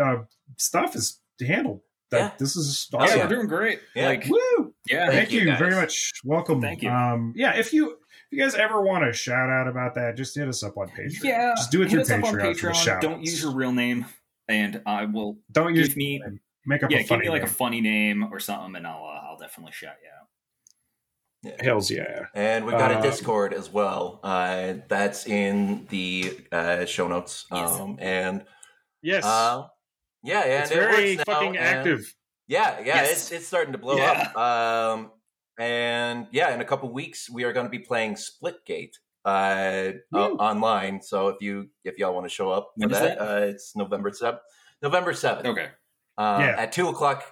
uh, 0.00 0.16
stuff 0.56 0.94
is 0.96 1.20
handled. 1.40 1.80
That 2.10 2.18
Yeah. 2.18 2.30
this 2.38 2.56
is 2.56 2.88
Yeah, 2.92 2.98
awesome. 3.00 3.20
we're 3.20 3.28
doing 3.28 3.46
great. 3.48 3.80
Yeah. 3.94 4.06
Like, 4.06 4.26
Woo! 4.28 4.74
yeah, 4.86 5.06
Thank, 5.06 5.12
Thank 5.18 5.32
you, 5.32 5.40
you, 5.40 5.46
guys. 5.46 5.58
very 5.58 5.74
much. 5.74 6.12
Welcome. 6.24 6.60
Thank 6.60 6.82
you. 6.82 6.90
Um, 6.90 7.32
yeah, 7.36 7.56
if 7.56 7.72
you 7.72 7.90
if 8.30 8.36
you 8.36 8.38
guys 8.42 8.54
ever 8.54 8.80
want 8.82 9.04
to 9.04 9.12
shout 9.12 9.48
out 9.50 9.68
about 9.68 9.94
that, 9.94 10.16
just 10.16 10.34
hit 10.36 10.48
us 10.48 10.62
up 10.62 10.76
on 10.76 10.88
Patreon. 10.88 11.22
yeah. 11.24 11.54
just 11.56 11.70
do 11.70 11.80
it 11.82 11.84
Hit 11.84 11.90
through 11.92 12.00
us 12.02 12.10
up 12.10 12.24
on 12.24 12.34
Patreon. 12.34 12.56
for 12.58 12.66
the 12.68 12.72
Patreon. 12.72 12.74
shout 12.74 13.00
Don't 13.02 13.22
use 13.22 13.42
your 13.42 13.52
real 13.54 13.72
name, 13.72 14.06
and 14.48 14.80
I 14.86 15.04
will 15.06 15.38
Don't 15.52 15.74
use 15.74 15.88
give 15.88 15.96
me 15.98 16.22
make 16.66 16.82
up 16.82 16.90
yeah, 16.90 16.98
a 16.98 17.04
give 17.04 17.18
me 17.20 17.28
like 17.30 17.42
name. 17.42 17.50
a 17.50 17.52
funny 17.54 17.80
name 17.80 18.22
or 18.32 18.38
something, 18.40 18.76
and 18.76 18.86
I'll 18.86 19.04
uh, 19.04 19.28
I'll 19.30 19.38
definitely 19.38 19.72
shout 19.72 19.96
you 20.02 20.08
out. 20.10 20.17
Hells 21.60 21.90
yeah. 21.90 22.26
And 22.34 22.64
we've 22.66 22.76
got 22.76 22.90
Uh, 22.94 22.98
a 22.98 23.02
Discord 23.02 23.54
as 23.54 23.70
well. 23.70 24.18
Uh, 24.24 24.74
that's 24.88 25.26
in 25.26 25.86
the 25.88 26.36
uh, 26.50 26.84
show 26.84 27.06
notes. 27.08 27.46
Yes. 27.52 27.70
Um, 27.78 27.96
and 28.00 28.44
Yes. 29.02 29.24
uh, 29.24 29.68
yeah, 30.24 30.40
and 30.40 30.62
it's 30.64 30.70
it 30.72 30.74
very 30.74 31.16
works 31.16 31.28
now, 31.28 31.34
fucking 31.34 31.56
active. 31.56 32.14
Yeah, 32.48 32.78
yeah, 32.80 32.84
Yes. 32.96 33.12
it's 33.12 33.32
it's 33.32 33.46
starting 33.46 33.72
to 33.72 33.78
blow 33.78 33.96
Yeah. 33.96 34.30
up. 34.34 34.36
Um, 34.36 35.12
and 35.58 36.26
yeah, 36.32 36.52
in 36.54 36.60
a 36.60 36.64
couple 36.64 36.90
weeks 36.92 37.30
we 37.30 37.44
are 37.44 37.52
going 37.52 37.66
to 37.66 37.70
be 37.70 37.78
playing 37.78 38.14
Splitgate 38.16 38.94
uh, 39.24 39.92
uh, 40.12 40.18
online. 40.40 41.02
So 41.02 41.28
if 41.28 41.36
you 41.40 41.68
if 41.84 41.98
y'all 41.98 42.14
want 42.14 42.24
to 42.26 42.30
show 42.30 42.50
up 42.50 42.72
for 42.80 42.88
that, 42.88 43.18
that? 43.18 43.20
Uh, 43.20 43.40
it's 43.46 43.76
November 43.76 44.10
seventh. 44.12 44.42
November 44.82 45.12
seventh. 45.12 45.46
Okay. 45.46 45.68
Uh, 46.16 46.38
Yeah. 46.40 46.62
at 46.62 46.72
two 46.72 46.88
o'clock 46.88 47.22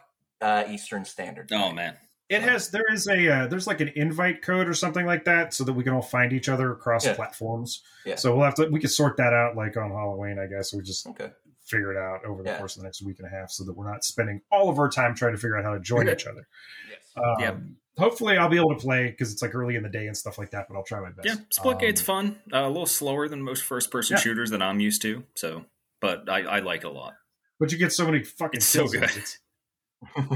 uh, 0.40 0.64
Eastern 0.68 1.04
Standard. 1.04 1.50
Oh 1.52 1.72
man. 1.72 1.96
It 2.28 2.42
has 2.42 2.70
there 2.70 2.82
is 2.92 3.06
a 3.06 3.28
uh, 3.28 3.46
there's 3.46 3.66
like 3.68 3.80
an 3.80 3.92
invite 3.94 4.42
code 4.42 4.68
or 4.68 4.74
something 4.74 5.06
like 5.06 5.24
that 5.26 5.54
so 5.54 5.62
that 5.64 5.72
we 5.74 5.84
can 5.84 5.92
all 5.92 6.02
find 6.02 6.32
each 6.32 6.48
other 6.48 6.72
across 6.72 7.06
Yeah. 7.06 7.14
platforms. 7.14 7.82
Yeah. 8.04 8.16
So 8.16 8.34
we'll 8.34 8.44
have 8.44 8.56
to 8.56 8.66
we 8.66 8.80
can 8.80 8.90
sort 8.90 9.16
that 9.18 9.32
out 9.32 9.54
like 9.56 9.76
on 9.76 9.90
Halloween, 9.90 10.38
I 10.38 10.46
guess. 10.46 10.72
We 10.74 10.82
just 10.82 11.06
Okay. 11.06 11.30
figure 11.64 11.92
it 11.92 11.96
out 11.98 12.24
over 12.24 12.42
the 12.42 12.50
Yeah. 12.50 12.58
course 12.58 12.74
of 12.76 12.82
the 12.82 12.86
next 12.86 13.02
week 13.02 13.18
and 13.20 13.28
a 13.28 13.30
half 13.30 13.50
so 13.50 13.64
that 13.64 13.72
we're 13.76 13.88
not 13.90 14.02
spending 14.04 14.40
all 14.50 14.68
of 14.68 14.78
our 14.80 14.88
time 14.88 15.14
trying 15.14 15.34
to 15.34 15.38
figure 15.38 15.56
out 15.56 15.64
how 15.64 15.74
to 15.74 15.80
join 15.80 16.08
each 16.08 16.26
other. 16.26 16.48
Yes. 16.90 17.00
Um, 17.16 17.34
Yeah. 17.40 17.54
Hopefully, 17.98 18.36
I'll 18.36 18.50
be 18.50 18.58
able 18.58 18.74
to 18.74 18.80
play 18.80 19.08
because 19.10 19.32
it's 19.32 19.40
like 19.40 19.54
early 19.54 19.74
in 19.74 19.82
the 19.82 19.88
day 19.88 20.06
and 20.06 20.14
stuff 20.14 20.36
like 20.36 20.50
that, 20.50 20.66
but 20.68 20.76
I'll 20.76 20.84
try 20.84 21.00
my 21.00 21.10
best. 21.12 21.26
Yeah, 21.26 21.36
Splitgate's 21.50 22.00
Um, 22.02 22.04
fun. 22.04 22.40
Uh, 22.52 22.66
a 22.66 22.68
little 22.68 22.84
slower 22.84 23.26
than 23.26 23.40
most 23.40 23.62
first-person 23.64 24.16
Yeah. 24.16 24.20
shooters 24.20 24.50
that 24.50 24.60
I'm 24.60 24.80
used 24.80 25.00
to. 25.02 25.24
So, 25.34 25.64
but 26.02 26.28
I, 26.28 26.40
I 26.42 26.58
like 26.58 26.82
it 26.82 26.88
a 26.88 26.90
lot. 26.90 27.14
But 27.58 27.72
you 27.72 27.78
get 27.78 27.92
so 27.94 28.04
many 28.04 28.22
fucking 28.22 28.58
It's 28.58 28.66
so 28.66 28.80
kills 28.80 28.92
in 28.94 29.00
good. 29.00 29.10
It's- 29.10 29.38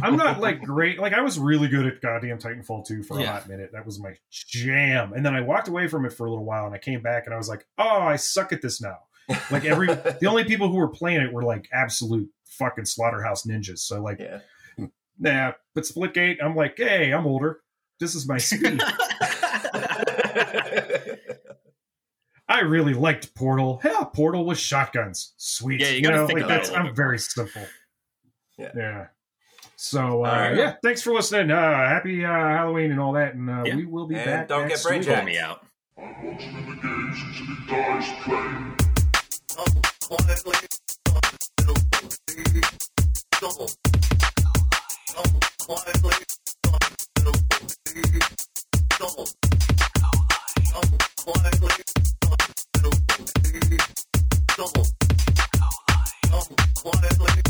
I'm 0.03 0.17
not 0.17 0.41
like 0.47 0.63
great. 0.63 0.99
Like 0.99 1.13
I 1.13 1.21
was 1.21 1.39
really 1.39 1.69
good 1.69 1.87
at 1.87 2.01
goddamn 2.01 2.39
Titanfall 2.39 2.87
2 2.87 3.03
for 3.03 3.19
a 3.19 3.23
Yeah. 3.23 3.33
hot 3.33 3.49
minute. 3.49 3.71
That 3.73 3.85
was 3.87 4.01
my 4.01 4.15
jam. 4.31 5.13
And 5.13 5.25
then 5.25 5.35
I 5.35 5.41
walked 5.43 5.69
away 5.69 5.87
from 5.89 6.05
it 6.07 6.13
for 6.13 6.27
a 6.27 6.31
little 6.31 6.45
while 6.45 6.67
and 6.67 6.75
I 6.75 6.79
came 6.79 7.03
back 7.03 7.27
and 7.27 7.35
I 7.35 7.39
was 7.39 7.49
like, 7.49 7.67
oh, 7.79 8.01
I 8.03 8.17
suck 8.17 8.53
at 8.53 8.63
this 8.63 8.81
now. 8.81 8.99
Like 9.51 9.65
every 9.65 9.87
the 10.21 10.27
only 10.27 10.45
people 10.45 10.69
who 10.69 10.77
were 10.77 10.89
playing 10.89 11.21
it 11.21 11.33
were 11.33 11.45
like 11.45 11.69
absolute 11.73 12.29
fucking 12.47 12.85
slaughterhouse 12.87 13.47
ninjas. 13.47 13.79
So 13.81 14.03
like, 14.03 14.19
yeah. 14.19 14.41
nah. 15.19 15.53
But 15.75 15.85
Splitgate, 15.85 16.39
I'm 16.43 16.57
like, 16.57 16.77
hey, 16.77 17.13
I'm 17.13 17.27
older. 17.27 17.61
This 18.01 18.15
is 18.15 18.27
my 18.27 18.39
speed. 18.39 18.81
I 22.49 22.61
really 22.63 22.95
liked 22.95 23.35
Portal. 23.37 23.81
Yeah, 23.85 24.03
Portal 24.13 24.45
with 24.45 24.59
shotguns. 24.59 25.35
Sweet. 25.37 25.81
Yeah, 25.81 25.91
you 25.91 26.03
gotta 26.03 26.17
know, 26.17 26.27
think 26.27 26.41
like 26.41 26.49
that's 26.49 26.71
I'm 26.71 26.95
very 26.95 27.19
simple. 27.19 27.63
Yeah. 28.59 29.07
So 29.83 30.27
uh, 30.27 30.29
right. 30.29 30.57
yeah, 30.57 30.75
thanks 30.83 31.01
for 31.01 31.15
listening. 31.15 31.51
Uh, 31.51 31.59
happy 31.59 32.23
uh, 32.23 32.29
Halloween 32.29 32.91
and 32.91 33.01
all 33.01 33.15
that, 33.15 33.33
and 33.35 33.67
yeah. 33.67 33.75
we 33.75 33.87
will 33.87 34.07
be 34.07 34.15
and 34.15 34.27
back. 34.27 34.49
Don't 34.49 34.69
get 34.69 34.83
brain 34.83 35.25
me 35.25 35.39
out. 35.39 35.65
quietly. 56.83 57.50